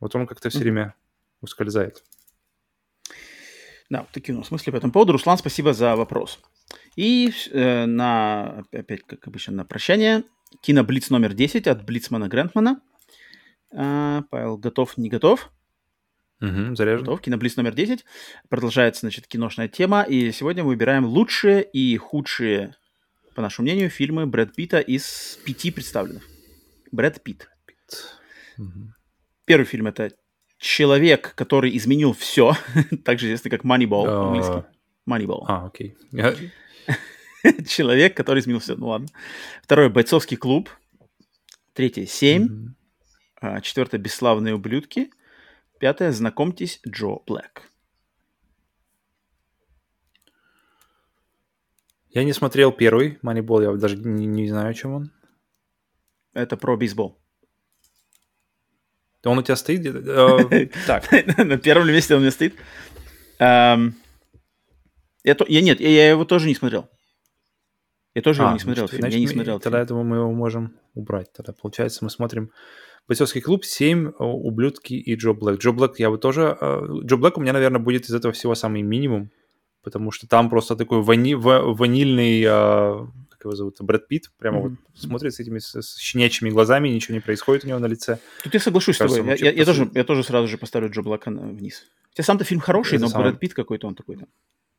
вот 0.00 0.14
он 0.14 0.26
как-то 0.26 0.50
все 0.50 0.60
время 0.60 0.94
ускользает. 1.40 2.02
Да, 3.90 4.00
вот 4.00 4.10
такие 4.10 4.34
у 4.34 4.38
нас 4.38 4.50
мысли 4.50 4.70
по 4.70 4.76
этому 4.76 4.92
поводу. 4.92 5.12
Руслан, 5.12 5.38
спасибо 5.38 5.72
за 5.72 5.96
вопрос. 5.96 6.40
И 6.94 7.32
э, 7.50 7.86
на, 7.86 8.64
опять, 8.72 9.02
как 9.06 9.26
обычно, 9.26 9.54
на 9.54 9.64
прощание. 9.64 10.24
Киноблиц 10.60 11.10
номер 11.10 11.32
10 11.32 11.66
от 11.66 11.84
Блицмана 11.84 12.28
Грентмана. 12.28 12.80
А, 13.72 14.22
Павел, 14.30 14.56
готов, 14.58 14.96
не 14.96 15.08
готов? 15.08 15.50
Угу, 16.40 16.76
заряжен. 16.76 17.04
Готов. 17.04 17.20
Киноблиц 17.22 17.56
номер 17.56 17.74
10. 17.74 18.04
Продолжается, 18.48 19.00
значит, 19.00 19.26
киношная 19.26 19.68
тема. 19.68 20.02
И 20.02 20.32
сегодня 20.32 20.64
мы 20.64 20.70
выбираем 20.70 21.06
лучшие 21.06 21.62
и 21.62 21.96
худшие, 21.96 22.74
по 23.34 23.42
нашему 23.42 23.64
мнению, 23.64 23.90
фильмы 23.90 24.26
Брэд 24.26 24.54
Питта 24.54 24.80
из 24.80 25.38
пяти 25.44 25.70
представленных. 25.70 26.26
Брэд 26.92 27.22
Питт. 27.22 27.48
Угу. 28.58 28.92
Первый 29.48 29.64
фильм 29.64 29.86
это 29.86 30.12
человек, 30.58 31.34
который 31.34 31.76
изменил 31.76 32.12
все, 32.12 32.52
также 33.04 33.26
известный 33.26 33.50
как 33.50 33.64
Moneyball 33.64 34.06
uh... 34.06 34.26
английский. 34.26 34.64
Moneyball. 35.08 35.44
А, 35.46 35.66
окей. 35.66 35.96
Человек, 37.66 38.16
который 38.16 38.40
изменил 38.40 38.60
все. 38.60 38.76
Ну 38.76 38.88
ладно. 38.88 39.08
Второй 39.62 39.88
бойцовский 39.88 40.36
клуб. 40.36 40.68
Третье 41.72 42.04
семь. 42.04 42.46
Mm-hmm. 42.46 42.68
А, 43.40 43.60
четвертое 43.60 43.98
бесславные 43.98 44.54
ублюдки. 44.54 45.10
Пятое 45.78 46.12
знакомьтесь 46.12 46.80
Джо 46.86 47.20
Блэк. 47.26 47.62
Я 52.10 52.24
не 52.24 52.32
смотрел 52.32 52.72
первый 52.72 53.18
Moneyball, 53.22 53.62
я 53.62 53.72
даже 53.72 53.96
не, 53.96 54.26
не 54.26 54.48
знаю, 54.48 54.70
о 54.70 54.74
чем 54.74 54.92
он. 54.92 55.12
Это 56.32 56.56
про 56.56 56.76
бейсбол. 56.76 57.18
Он 59.24 59.38
у 59.38 59.42
тебя 59.42 59.56
стоит 59.56 59.80
где-то? 59.80 59.98
Э, 60.50 60.66
так. 60.86 61.10
На 61.38 61.58
первом 61.58 61.88
месте 61.88 62.14
он 62.14 62.18
у 62.18 62.22
меня 62.22 62.30
стоит. 62.30 62.54
Эм, 63.38 63.94
я 65.24 65.60
нет, 65.60 65.80
я 65.80 66.10
его 66.10 66.24
тоже 66.24 66.46
не 66.46 66.54
смотрел. 66.54 66.88
Я 68.14 68.22
тоже 68.22 68.42
его 68.42 68.50
а, 68.50 68.54
не 68.54 68.58
смотрел. 68.58 68.88
Я 68.92 69.18
не 69.18 69.26
смотрел. 69.26 69.60
Тогда 69.60 69.80
этого 69.80 70.02
мы 70.02 70.16
его 70.16 70.32
можем 70.32 70.76
убрать. 70.94 71.32
Тогда, 71.32 71.52
получается, 71.52 72.04
мы 72.04 72.10
смотрим 72.10 72.50
бойцовский 73.06 73.40
клуб, 73.40 73.64
7 73.64 74.12
ублюдки 74.18 74.94
и 74.94 75.14
Джо 75.14 75.32
Блэк. 75.32 75.58
Джо 75.58 75.72
Блэк 75.72 75.94
я 75.98 76.10
бы 76.10 76.18
тоже... 76.18 76.56
Джо 77.04 77.16
Блэк 77.16 77.34
у 77.36 77.40
меня, 77.40 77.52
наверное, 77.52 77.80
будет 77.80 78.06
из 78.06 78.14
этого 78.14 78.32
всего 78.32 78.54
самый 78.54 78.82
минимум, 78.82 79.30
потому 79.82 80.10
что 80.10 80.26
там 80.26 80.50
просто 80.50 80.76
такой 80.76 81.02
вани, 81.02 81.34
ванильный 81.34 82.42
как 83.38 83.44
его 83.44 83.54
зовут, 83.54 83.76
Брэд 83.80 84.08
Питт, 84.08 84.32
прямо 84.36 84.58
mm-hmm. 84.58 84.76
вот 84.92 85.00
смотрит 85.00 85.32
с 85.32 85.40
этими 85.40 85.60
с, 85.60 85.80
с 85.80 85.96
щенячьими 85.96 86.50
глазами, 86.50 86.88
ничего 86.88 87.14
не 87.14 87.20
происходит 87.20 87.64
у 87.64 87.68
него 87.68 87.78
на 87.78 87.86
лице. 87.86 88.18
Тут 88.42 88.52
я 88.52 88.60
соглашусь 88.60 88.98
Кажется, 88.98 89.20
с 89.20 89.24
тобой. 89.24 89.38
Я, 89.38 89.50
я, 89.50 89.56
я, 89.56 89.64
тоже, 89.64 89.88
я 89.94 90.04
тоже 90.04 90.24
сразу 90.24 90.48
же 90.48 90.58
поставлю 90.58 90.90
Джо 90.90 91.02
Блэка 91.02 91.30
вниз. 91.30 91.84
Хотя 92.10 92.24
сам-то 92.24 92.44
фильм 92.44 92.60
хороший, 92.60 92.96
Это 92.96 93.04
но 93.04 93.08
сам... 93.10 93.22
Брэд 93.22 93.38
Питт 93.38 93.54
какой-то 93.54 93.86
он 93.86 93.94
такой 93.94 94.16
там. 94.16 94.28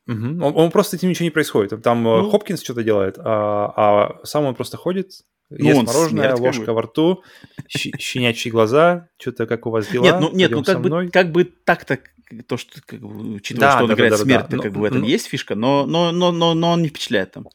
Угу. 0.06 0.44
Он, 0.44 0.56
он 0.56 0.70
просто 0.70 0.96
этим 0.96 1.08
ничего 1.08 1.24
не 1.24 1.30
происходит. 1.30 1.82
Там 1.82 2.06
э, 2.06 2.22
ну, 2.22 2.30
Хопкинс 2.30 2.62
что-то 2.62 2.82
делает, 2.82 3.16
а, 3.18 3.72
а 3.76 4.26
сам 4.26 4.44
он 4.44 4.54
просто 4.54 4.76
ходит, 4.76 5.12
ну, 5.48 5.68
ест 5.68 5.82
мороженое, 5.82 6.36
ложка 6.36 6.72
во 6.72 6.82
рту, 6.82 7.22
щенячьи 7.68 8.50
глаза, 8.50 9.08
что-то 9.18 9.46
как 9.46 9.66
у 9.66 9.70
вас 9.70 9.88
дела? 9.88 10.04
Нет, 10.04 10.20
ну, 10.20 10.30
нет, 10.32 10.50
ну 10.50 10.64
как 10.64 10.80
бы, 10.82 11.08
как 11.10 11.32
бы 11.32 11.44
так-то 11.44 11.98
то, 12.46 12.56
что, 12.56 12.80
как 12.84 13.00
бы, 13.00 13.34
учитывая, 13.34 13.68
да, 13.68 13.72
что 13.72 13.82
он 13.84 13.88
да, 13.88 13.94
играет 13.94 14.12
да, 14.12 14.18
смерть, 14.18 14.46
да, 14.48 14.56
да. 14.56 14.62
как 14.62 14.72
бы 14.72 14.80
в 14.80 14.84
этом 14.84 15.00
ну, 15.00 15.06
есть 15.06 15.26
фишка, 15.26 15.54
но, 15.54 15.86
но, 15.86 16.12
но, 16.12 16.30
но, 16.30 16.54
но 16.54 16.72
он 16.72 16.82
не 16.82 16.88
впечатляет 16.88 17.32
там 17.32 17.48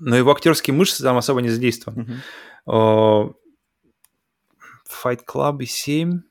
но 0.00 0.16
его 0.16 0.32
актерские 0.32 0.74
мышцы 0.74 1.02
там 1.02 1.16
особо 1.16 1.40
не 1.42 1.48
задействованы. 1.50 2.22
Mm-hmm. 2.66 3.34
Fight 5.04 5.20
Club 5.26 5.64
7. 5.64 6.22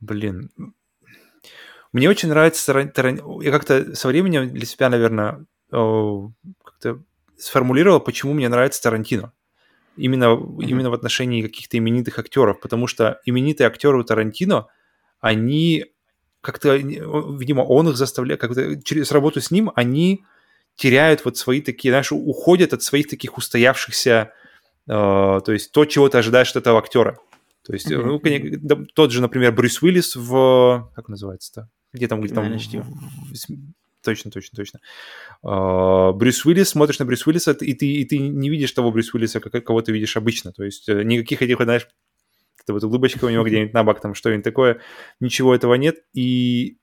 Блин. 0.00 0.50
Мне 1.92 2.08
очень 2.08 2.28
нравится 2.28 2.66
Тарантино. 2.66 3.42
Я 3.42 3.50
как-то 3.50 3.94
со 3.94 4.08
временем 4.08 4.52
для 4.52 4.66
себя, 4.66 4.90
наверное, 4.90 5.46
как-то 5.70 7.02
сформулировал, 7.36 8.00
почему 8.00 8.34
мне 8.34 8.48
нравится 8.48 8.82
Тарантино. 8.82 9.32
Именно, 9.96 10.24
mm-hmm. 10.24 10.64
именно 10.64 10.90
в 10.90 10.94
отношении 10.94 11.42
каких-то 11.42 11.78
именитых 11.78 12.18
актеров. 12.18 12.60
Потому 12.60 12.86
что 12.86 13.20
именитые 13.24 13.66
актеры 13.66 13.98
у 13.98 14.04
Тарантино, 14.04 14.66
они 15.20 15.86
как-то, 16.40 16.76
видимо, 16.76 17.62
он 17.62 17.88
их 17.88 17.96
заставляет, 17.96 18.40
как-то 18.40 18.80
через 18.82 19.12
работу 19.12 19.40
с 19.40 19.50
ним, 19.50 19.70
они 19.74 20.24
теряют 20.80 21.26
вот 21.26 21.36
свои 21.36 21.60
такие, 21.60 21.92
знаешь, 21.92 22.10
уходят 22.10 22.72
от 22.72 22.82
своих 22.82 23.06
таких 23.06 23.36
устоявшихся, 23.36 24.32
э, 24.88 24.90
то 24.90 25.52
есть 25.52 25.72
то, 25.72 25.84
чего 25.84 26.08
ты 26.08 26.16
ожидаешь 26.16 26.50
от 26.50 26.56
этого 26.56 26.78
актера. 26.78 27.18
То 27.66 27.74
есть, 27.74 27.92
mm-hmm. 27.92 28.58
ну, 28.62 28.86
тот 28.94 29.12
же, 29.12 29.20
например, 29.20 29.52
Брюс 29.52 29.82
Уиллис 29.82 30.16
в... 30.16 30.90
Как 30.96 31.08
называется-то? 31.08 31.68
Где 31.92 32.08
там, 32.08 32.22
где 32.22 32.34
там... 32.34 32.50
Точно, 34.02 34.30
точно, 34.30 34.56
точно. 34.56 34.80
Uh, 35.44 36.14
Брюс 36.14 36.46
Уиллис, 36.46 36.70
смотришь 36.70 36.98
на 36.98 37.04
Брюс 37.04 37.26
Уиллиса, 37.26 37.52
и 37.52 37.74
ты, 37.74 37.86
и 37.86 38.06
ты 38.06 38.16
не 38.18 38.48
видишь 38.48 38.72
того 38.72 38.90
Брюс 38.90 39.12
Уиллиса, 39.12 39.40
как, 39.40 39.62
кого 39.62 39.82
ты 39.82 39.92
видишь 39.92 40.16
обычно. 40.16 40.52
То 40.52 40.64
есть 40.64 40.88
э, 40.88 41.02
никаких 41.02 41.42
этих, 41.42 41.58
знаешь, 41.60 41.86
вот 42.66 42.82
улыбочка 42.82 43.26
у 43.26 43.28
него 43.28 43.44
где-нибудь 43.44 43.74
на 43.74 43.84
бок, 43.84 44.00
там 44.00 44.14
что-нибудь 44.14 44.44
такое, 44.44 44.80
ничего 45.20 45.54
этого 45.54 45.74
нет. 45.74 45.98
И 46.14 46.78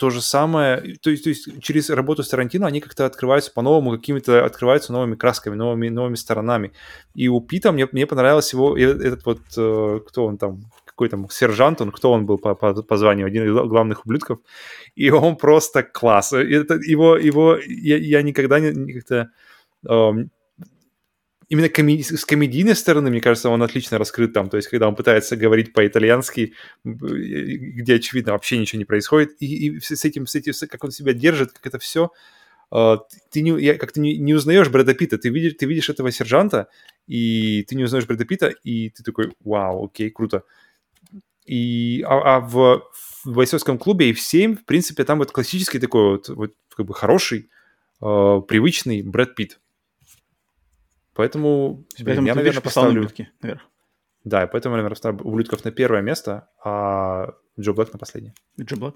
то 0.00 0.08
же 0.08 0.22
самое, 0.22 0.96
то 1.02 1.10
есть, 1.10 1.24
то 1.24 1.28
есть 1.28 1.62
через 1.62 1.90
работу 1.90 2.22
с 2.22 2.28
Тарантино 2.28 2.66
они 2.66 2.80
как-то 2.80 3.04
открываются 3.04 3.52
по-новому, 3.52 3.90
какими-то 3.90 4.46
открываются 4.46 4.94
новыми 4.94 5.14
красками, 5.14 5.54
новыми, 5.54 5.90
новыми 5.90 6.14
сторонами. 6.14 6.72
И 7.14 7.28
у 7.28 7.38
Пита 7.42 7.70
мне, 7.70 7.86
мне 7.92 8.06
понравилось 8.06 8.50
его, 8.54 8.78
этот 8.78 9.26
вот, 9.26 9.40
э, 9.58 10.00
кто 10.08 10.24
он 10.24 10.38
там, 10.38 10.62
какой 10.86 11.10
там 11.10 11.28
сержант, 11.28 11.82
он, 11.82 11.92
кто 11.92 12.12
он 12.12 12.24
был 12.24 12.38
по, 12.38 12.54
по, 12.54 12.82
по 12.82 12.96
званию, 12.96 13.26
один 13.26 13.44
из 13.44 13.52
главных 13.52 14.06
ублюдков, 14.06 14.38
и 14.94 15.10
он 15.10 15.36
просто 15.36 15.82
класс. 15.82 16.32
Это, 16.32 16.76
его, 16.76 17.18
его, 17.18 17.58
я, 17.66 17.98
я 17.98 18.22
никогда 18.22 18.58
не 18.58 18.94
как-то 18.94 19.28
эм, 19.86 20.30
именно 21.50 21.68
коми- 21.68 22.00
с 22.02 22.24
комедийной 22.24 22.74
стороны, 22.74 23.10
мне 23.10 23.20
кажется, 23.20 23.50
он 23.50 23.62
отлично 23.62 23.98
раскрыт 23.98 24.32
там. 24.32 24.48
То 24.48 24.56
есть, 24.56 24.68
когда 24.68 24.88
он 24.88 24.94
пытается 24.94 25.36
говорить 25.36 25.72
по-итальянски, 25.74 26.54
где, 26.84 27.94
очевидно, 27.96 28.32
вообще 28.32 28.56
ничего 28.56 28.78
не 28.78 28.84
происходит, 28.86 29.32
и, 29.40 29.66
и 29.66 29.80
с 29.80 30.04
этим, 30.04 30.26
с 30.26 30.34
этим, 30.34 30.54
как 30.68 30.84
он 30.84 30.92
себя 30.92 31.12
держит, 31.12 31.52
как 31.52 31.66
это 31.66 31.78
все, 31.78 32.10
Uh, 32.72 32.98
ты 33.32 33.42
не, 33.42 33.50
я, 33.60 33.76
как 33.76 33.90
ты 33.90 34.00
не, 34.00 34.16
не 34.16 34.32
узнаешь 34.32 34.68
Брэда 34.68 34.94
Питта, 34.94 35.18
ты 35.18 35.28
видишь, 35.28 35.54
ты 35.58 35.66
видишь 35.66 35.90
этого 35.90 36.12
сержанта, 36.12 36.68
и 37.08 37.64
ты 37.64 37.74
не 37.74 37.82
узнаешь 37.82 38.06
Брэда 38.06 38.24
Питта, 38.24 38.50
и 38.62 38.90
ты 38.90 39.02
такой, 39.02 39.32
вау, 39.40 39.86
окей, 39.86 40.08
круто. 40.08 40.44
И, 41.44 42.04
а, 42.06 42.36
а 42.36 42.40
в, 42.40 42.88
в 43.24 43.32
бойцовском 43.32 43.76
клубе 43.76 44.10
и 44.10 44.12
в 44.12 44.20
7, 44.20 44.56
в 44.56 44.64
принципе, 44.64 45.02
там 45.02 45.18
вот 45.18 45.32
классический 45.32 45.80
такой 45.80 46.12
вот, 46.12 46.28
вот 46.28 46.54
как 46.76 46.86
бы 46.86 46.94
хороший, 46.94 47.50
uh, 48.00 48.40
привычный 48.40 49.02
Брэд 49.02 49.34
Питт. 49.34 49.58
Поэтому, 51.20 51.84
Поэтому 52.02 52.26
я, 52.28 52.34
наверное, 52.34 52.62
поставлю... 52.62 53.00
ублюдки 53.00 53.28
наверх. 53.42 53.60
Да, 54.24 54.46
поэтому, 54.46 54.76
наверное, 54.76 54.94
поставлю 54.94 55.20
ублюдков 55.22 55.62
на 55.64 55.70
первое 55.70 56.00
место, 56.00 56.48
а 56.64 57.34
Джо 57.60 57.72
Блэк 57.72 57.92
на 57.92 57.98
последний. 57.98 58.32
Джо 58.60 58.76
Блэк. 58.76 58.94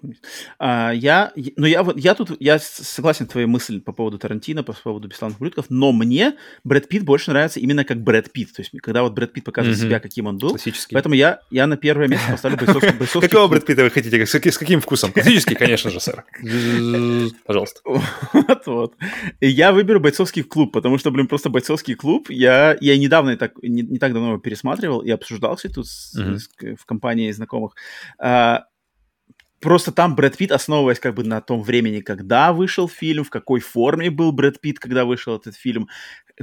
А, 0.58 0.92
я, 0.92 1.32
ну 1.56 1.66
я 1.66 1.82
вот, 1.82 1.96
я 1.98 2.14
тут, 2.14 2.32
я 2.40 2.58
согласен 2.58 3.26
с 3.26 3.28
твоей 3.30 3.46
мыслью 3.46 3.82
по 3.82 3.92
поводу 3.92 4.18
Тарантино, 4.18 4.62
по 4.62 4.72
поводу 4.72 5.08
бесславных 5.08 5.40
ублюдков, 5.40 5.66
но 5.68 5.92
мне 5.92 6.36
Брэд 6.64 6.88
Питт 6.88 7.04
больше 7.04 7.30
нравится 7.30 7.60
именно 7.60 7.84
как 7.84 8.02
Брэд 8.02 8.32
Питт, 8.32 8.54
то 8.54 8.62
есть 8.62 8.72
когда 8.80 9.02
вот 9.02 9.14
Брэд 9.14 9.32
Питт 9.32 9.44
показывает 9.44 9.78
mm-hmm. 9.78 9.82
себя, 9.82 10.00
каким 10.00 10.26
он 10.26 10.38
был. 10.38 10.50
Классический. 10.50 10.94
Поэтому 10.94 11.14
я, 11.14 11.40
я 11.50 11.66
на 11.66 11.76
первое 11.76 12.08
место 12.08 12.32
поставлю 12.32 12.58
бойцовский, 12.58 12.92
бойцовский 12.98 13.28
Какого 13.28 13.48
Брэд 13.48 13.66
Питта 13.66 13.82
вы 13.84 13.90
хотите? 13.90 14.24
С, 14.26 14.34
с 14.34 14.58
каким 14.58 14.80
вкусом? 14.80 15.12
Классический, 15.12 15.54
конечно 15.54 15.90
же, 15.90 16.00
сэр. 16.00 16.24
Пожалуйста. 17.46 17.80
Вот, 17.84 18.66
вот. 18.66 18.94
Я 19.40 19.72
выберу 19.72 20.00
бойцовский 20.00 20.42
клуб, 20.42 20.72
потому 20.72 20.98
что, 20.98 21.10
блин, 21.10 21.26
просто 21.26 21.50
бойцовский 21.50 21.94
клуб, 21.94 22.30
я, 22.30 22.76
я 22.80 22.96
недавно, 22.98 23.36
так, 23.36 23.52
не, 23.62 23.82
не 23.82 23.98
так 23.98 24.12
давно 24.12 24.30
его 24.30 24.38
пересматривал 24.38 25.00
и 25.00 25.10
обсуждал, 25.10 25.56
кстати, 25.56 25.74
тут 25.74 25.86
mm-hmm. 25.86 26.38
с, 26.38 26.48
в 26.80 26.86
компании 26.86 27.30
знакомых. 27.32 27.74
А, 28.18 28.53
просто 29.64 29.92
там 29.92 30.14
Брэд 30.14 30.36
Питт, 30.36 30.52
основываясь 30.52 31.00
как 31.00 31.14
бы 31.14 31.24
на 31.24 31.40
том 31.40 31.62
времени, 31.62 32.00
когда 32.00 32.52
вышел 32.52 32.86
фильм, 32.88 33.24
в 33.24 33.30
какой 33.30 33.60
форме 33.60 34.10
был 34.10 34.30
Брэд 34.30 34.60
Питт, 34.60 34.78
когда 34.78 35.04
вышел 35.04 35.34
этот 35.36 35.56
фильм, 35.56 35.88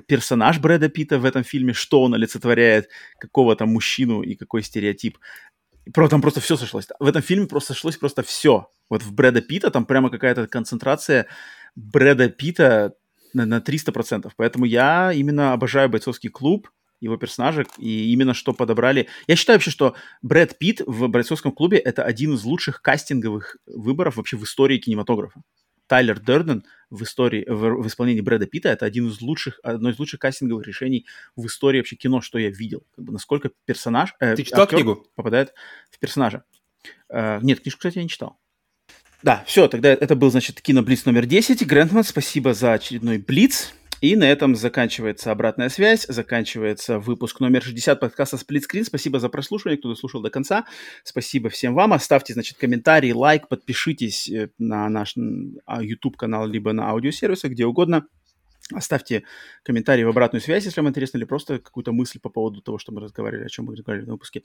персонаж 0.08 0.60
Брэда 0.60 0.90
Питта 0.90 1.20
в 1.20 1.26
этом 1.26 1.44
фильме, 1.44 1.74
что 1.74 2.02
он 2.02 2.16
олицетворяет, 2.16 2.90
какого 3.20 3.56
там 3.56 3.70
мужчину 3.70 4.24
и 4.24 4.36
какой 4.36 4.64
стереотип. 4.64 5.20
Про, 5.94 6.10
там 6.10 6.22
просто 6.22 6.42
все 6.42 6.58
сошлось. 6.58 6.88
В 7.00 7.06
этом 7.06 7.22
фильме 7.22 7.46
просто 7.46 7.74
сошлось 7.74 7.98
просто 7.98 8.24
все. 8.24 8.72
Вот 8.90 9.04
в 9.04 9.14
Брэда 9.14 9.42
Питта 9.42 9.70
там 9.70 9.86
прямо 9.86 10.10
какая-то 10.10 10.48
концентрация 10.48 11.28
Брэда 11.76 12.30
Питта 12.30 12.96
на, 13.34 13.46
на 13.46 13.60
300%. 13.60 14.32
Поэтому 14.36 14.66
я 14.66 15.14
именно 15.14 15.54
обожаю 15.54 15.90
бойцовский 15.90 16.30
клуб 16.30 16.70
его 17.02 17.18
персонажа, 17.18 17.66
и 17.78 18.14
именно 18.14 18.34
что 18.34 18.54
подобрали. 18.54 19.08
Я 19.28 19.36
считаю 19.36 19.58
вообще, 19.58 19.72
что 19.72 19.96
Брэд 20.22 20.58
Питт 20.58 20.82
в 20.86 21.08
бойцовском 21.08 21.52
клубе 21.52 21.78
это 21.78 22.04
один 22.04 22.36
из 22.36 22.44
лучших 22.44 22.82
кастинговых 22.82 23.58
выборов 23.66 24.16
вообще 24.16 24.38
в 24.38 24.44
истории 24.44 24.78
кинематографа. 24.78 25.42
Тайлер 25.88 26.22
Дерден 26.22 26.64
в 26.90 27.04
истории, 27.04 27.44
в, 27.50 27.82
в 27.84 27.88
исполнении 27.88 28.22
Брэда 28.22 28.46
Питта 28.46 28.70
это 28.70 28.86
один 28.86 29.10
из 29.10 29.20
лучших, 29.20 29.60
одно 29.62 29.90
из 29.90 30.00
лучших 30.00 30.22
кастинговых 30.22 30.66
решений 30.66 31.06
в 31.36 31.48
истории 31.48 31.80
вообще 31.80 31.98
кино, 31.98 32.22
что 32.22 32.38
я 32.38 32.50
видел. 32.50 32.86
Как 32.96 33.04
бы 33.04 33.12
насколько 33.12 33.52
персонаж... 33.66 34.16
Э, 34.22 34.36
Ты 34.36 34.44
читал 34.44 34.68
книгу? 34.68 35.06
Попадает 35.16 35.54
в 35.90 36.00
персонажа. 36.00 36.46
Э, 37.10 37.40
нет, 37.42 37.60
книжку, 37.60 37.80
кстати, 37.80 37.98
я 37.98 38.04
не 38.04 38.10
читал. 38.10 38.40
Да, 39.22 39.44
все, 39.46 39.68
тогда 39.68 39.90
это 39.90 40.16
был, 40.16 40.32
значит, 40.32 40.62
киноблиц 40.62 41.06
номер 41.06 41.26
10. 41.26 41.68
Грэндман, 41.68 42.06
спасибо 42.06 42.54
за 42.54 42.74
очередной 42.74 43.18
блиц. 43.18 43.74
И 44.02 44.16
на 44.16 44.24
этом 44.24 44.56
заканчивается 44.56 45.32
обратная 45.32 45.70
связь, 45.70 46.08
заканчивается 46.10 46.98
выпуск 46.98 47.40
номер 47.40 47.62
60 47.62 48.00
подкаста 48.00 48.38
Сплитскрин. 48.38 48.84
Спасибо 48.84 49.20
за 49.20 49.30
прослушивание, 49.30 49.78
кто 49.78 49.90
дослушал 49.90 50.22
до 50.22 50.32
конца. 50.32 50.66
Спасибо 51.04 51.50
всем 51.50 51.76
вам. 51.76 51.94
Оставьте, 51.94 52.34
значит, 52.34 52.58
комментарий, 52.58 53.14
лайк, 53.14 53.48
подпишитесь 53.48 54.28
э, 54.28 54.50
на 54.58 54.90
наш 54.90 55.16
YouTube-канал, 55.16 56.48
либо 56.48 56.74
на 56.74 56.90
аудиосервисы, 56.90 57.48
где 57.50 57.68
угодно. 57.68 58.08
Оставьте 58.74 59.24
комментарий 59.64 60.04
в 60.04 60.10
обратную 60.10 60.42
связь, 60.42 60.66
если 60.66 60.80
вам 60.80 60.90
интересно, 60.90 61.18
или 61.18 61.26
просто 61.26 61.60
какую-то 61.60 61.92
мысль 61.92 62.20
по 62.20 62.30
поводу 62.30 62.62
того, 62.62 62.78
что 62.78 62.92
мы 62.92 63.02
разговаривали, 63.02 63.46
о 63.46 63.50
чем 63.50 63.66
мы 63.66 63.76
разговаривали 63.76 64.08
на 64.08 64.14
выпуске. 64.14 64.44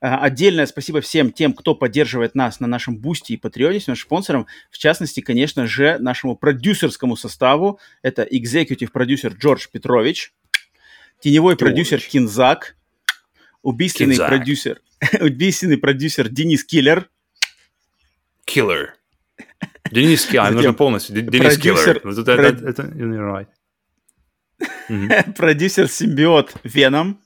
А, 0.00 0.18
отдельное 0.18 0.66
спасибо 0.66 1.00
всем 1.00 1.32
тем, 1.32 1.52
кто 1.52 1.74
поддерживает 1.74 2.34
нас 2.34 2.60
на 2.60 2.66
нашем 2.66 2.98
Boosty 2.98 3.32
и 3.34 3.36
Patreon 3.36 3.70
е, 3.70 3.80
нашим 3.86 4.06
спонсорам. 4.06 4.46
В 4.70 4.78
частности, 4.78 5.20
конечно 5.20 5.66
же, 5.66 5.98
нашему 5.98 6.36
продюсерскому 6.36 7.16
составу. 7.16 7.78
Это 8.02 8.22
executive 8.22 8.90
продюсер 8.90 9.34
Джордж 9.34 9.66
Петрович, 9.70 10.32
теневой 11.20 11.54
Джордж. 11.54 11.68
продюсер 11.70 12.00
Кинзак, 12.00 12.76
убийственный 13.62 14.14
Кинзак. 14.14 14.28
продюсер, 14.28 14.82
убийственный 15.20 15.78
продюсер 15.78 16.28
Денис 16.28 16.64
Киллер. 16.64 17.08
Киллер. 18.44 18.99
Денис 19.90 20.24
Киллер, 20.26 20.52
нужно 20.52 20.72
полностью. 20.72 21.20
Денис 21.22 21.58
Киллер. 21.58 21.96
Это. 22.68 22.82
Продюсер 25.36 25.88
симбиот 25.88 26.54
Веном. 26.64 27.20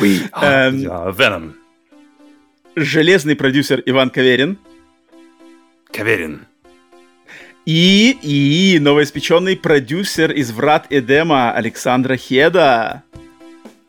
Веном. 0.00 1.54
Железный 2.76 3.36
продюсер 3.36 3.82
Иван 3.84 4.10
Каверин. 4.10 4.58
Каверин. 5.92 6.46
И, 7.66 8.16
и 8.22 8.78
новоиспеченный 8.80 9.56
продюсер 9.56 10.32
из 10.32 10.50
«Врат 10.50 10.86
Эдема» 10.90 11.52
Александра 11.52 12.16
Хеда. 12.16 13.04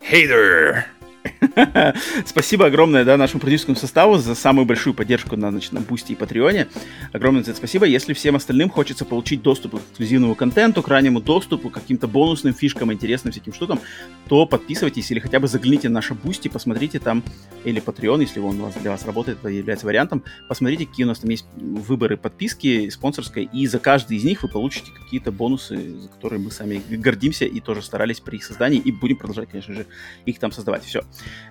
Хейдер. 0.03 0.85
Спасибо 2.25 2.65
огромное, 2.65 3.05
да, 3.05 3.17
нашему 3.17 3.39
продюсерскому 3.39 3.75
составу 3.75 4.17
за 4.17 4.35
самую 4.35 4.65
большую 4.65 4.93
поддержку 4.93 5.35
на, 5.35 5.51
значит, 5.51 5.71
на 5.71 5.81
Boosty 5.81 6.13
и 6.13 6.15
Patreon 6.15 6.56
е. 6.56 6.67
Огромное 7.11 7.41
это 7.41 7.53
спасибо. 7.55 7.85
Если 7.85 8.13
всем 8.13 8.35
остальным 8.35 8.69
хочется 8.69 9.05
получить 9.05 9.41
доступ 9.41 9.75
к 9.75 9.91
эксклюзивному 9.91 10.35
контенту, 10.35 10.81
к 10.81 10.87
раннему 10.87 11.21
доступу, 11.21 11.69
к 11.69 11.73
каким-то 11.73 12.07
бонусным 12.07 12.53
фишкам, 12.53 12.91
интересным 12.91 13.31
всяким 13.31 13.53
штукам, 13.53 13.79
то 14.27 14.45
подписывайтесь 14.45 15.09
или 15.11 15.19
хотя 15.19 15.39
бы 15.39 15.47
загляните 15.47 15.89
на 15.89 15.95
наше 15.95 16.13
Boosty, 16.13 16.47
посмотрите 16.47 16.99
там, 16.99 17.23
или 17.63 17.81
Patreon, 17.81 18.21
если 18.21 18.39
он 18.39 18.59
у 18.59 18.65
вас, 18.65 18.75
для 18.75 18.91
вас 18.91 19.05
работает, 19.05 19.39
это 19.39 19.49
является 19.49 19.85
вариантом, 19.85 20.23
посмотрите, 20.47 20.85
какие 20.85 21.05
у 21.05 21.07
нас 21.07 21.19
там 21.19 21.29
есть 21.29 21.45
выборы 21.55 22.17
подписки 22.17 22.89
спонсорской, 22.89 23.49
и 23.51 23.67
за 23.67 23.79
каждый 23.79 24.17
из 24.17 24.23
них 24.23 24.43
вы 24.43 24.49
получите 24.49 24.91
какие-то 24.91 25.31
бонусы, 25.31 25.99
за 25.99 26.09
которые 26.09 26.39
мы 26.39 26.51
сами 26.51 26.81
гордимся 26.89 27.45
и 27.45 27.59
тоже 27.59 27.81
старались 27.81 28.19
при 28.19 28.37
их 28.37 28.43
создании, 28.43 28.79
и 28.79 28.91
будем 28.91 29.17
продолжать, 29.17 29.49
конечно 29.49 29.73
же, 29.73 29.85
их 30.25 30.39
там 30.39 30.51
создавать. 30.51 30.83
Все. 30.83 31.03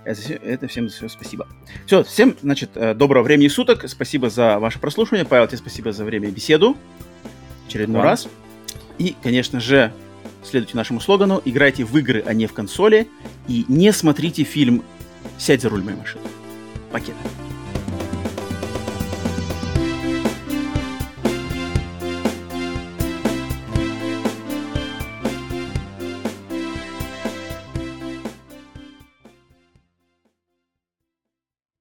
Это, 0.05 0.33
это 0.33 0.67
всем 0.67 0.89
все 0.89 1.09
спасибо. 1.09 1.47
Все, 1.87 2.03
всем, 2.03 2.37
значит, 2.43 2.71
э, 2.75 2.95
доброго 2.95 3.23
времени 3.23 3.49
суток. 3.49 3.89
Спасибо 3.89 4.31
за 4.31 4.59
ваше 4.59 4.79
прослушивание. 4.79 5.25
Павел, 5.25 5.47
тебе 5.47 5.59
спасибо 5.59 5.93
за 5.93 6.05
время 6.05 6.29
и 6.29 6.33
беседу. 6.33 6.77
Очередной 7.69 7.99
Вам. 7.99 8.05
раз. 8.05 8.29
И, 8.99 9.15
конечно 9.23 9.61
же, 9.61 9.93
следуйте 10.43 10.77
нашему 10.77 11.01
слогану. 11.01 11.41
Играйте 11.45 11.85
в 11.85 11.97
игры, 11.97 12.23
а 12.27 12.35
не 12.35 12.47
в 12.47 12.53
консоли. 12.53 13.09
И 13.49 13.65
не 13.69 13.93
смотрите 13.93 14.45
фильм 14.45 14.83
«Сядь 15.39 15.63
за 15.63 15.69
руль 15.69 15.83
моей 15.83 15.97
машины». 15.97 16.25
Пакет. 16.91 17.15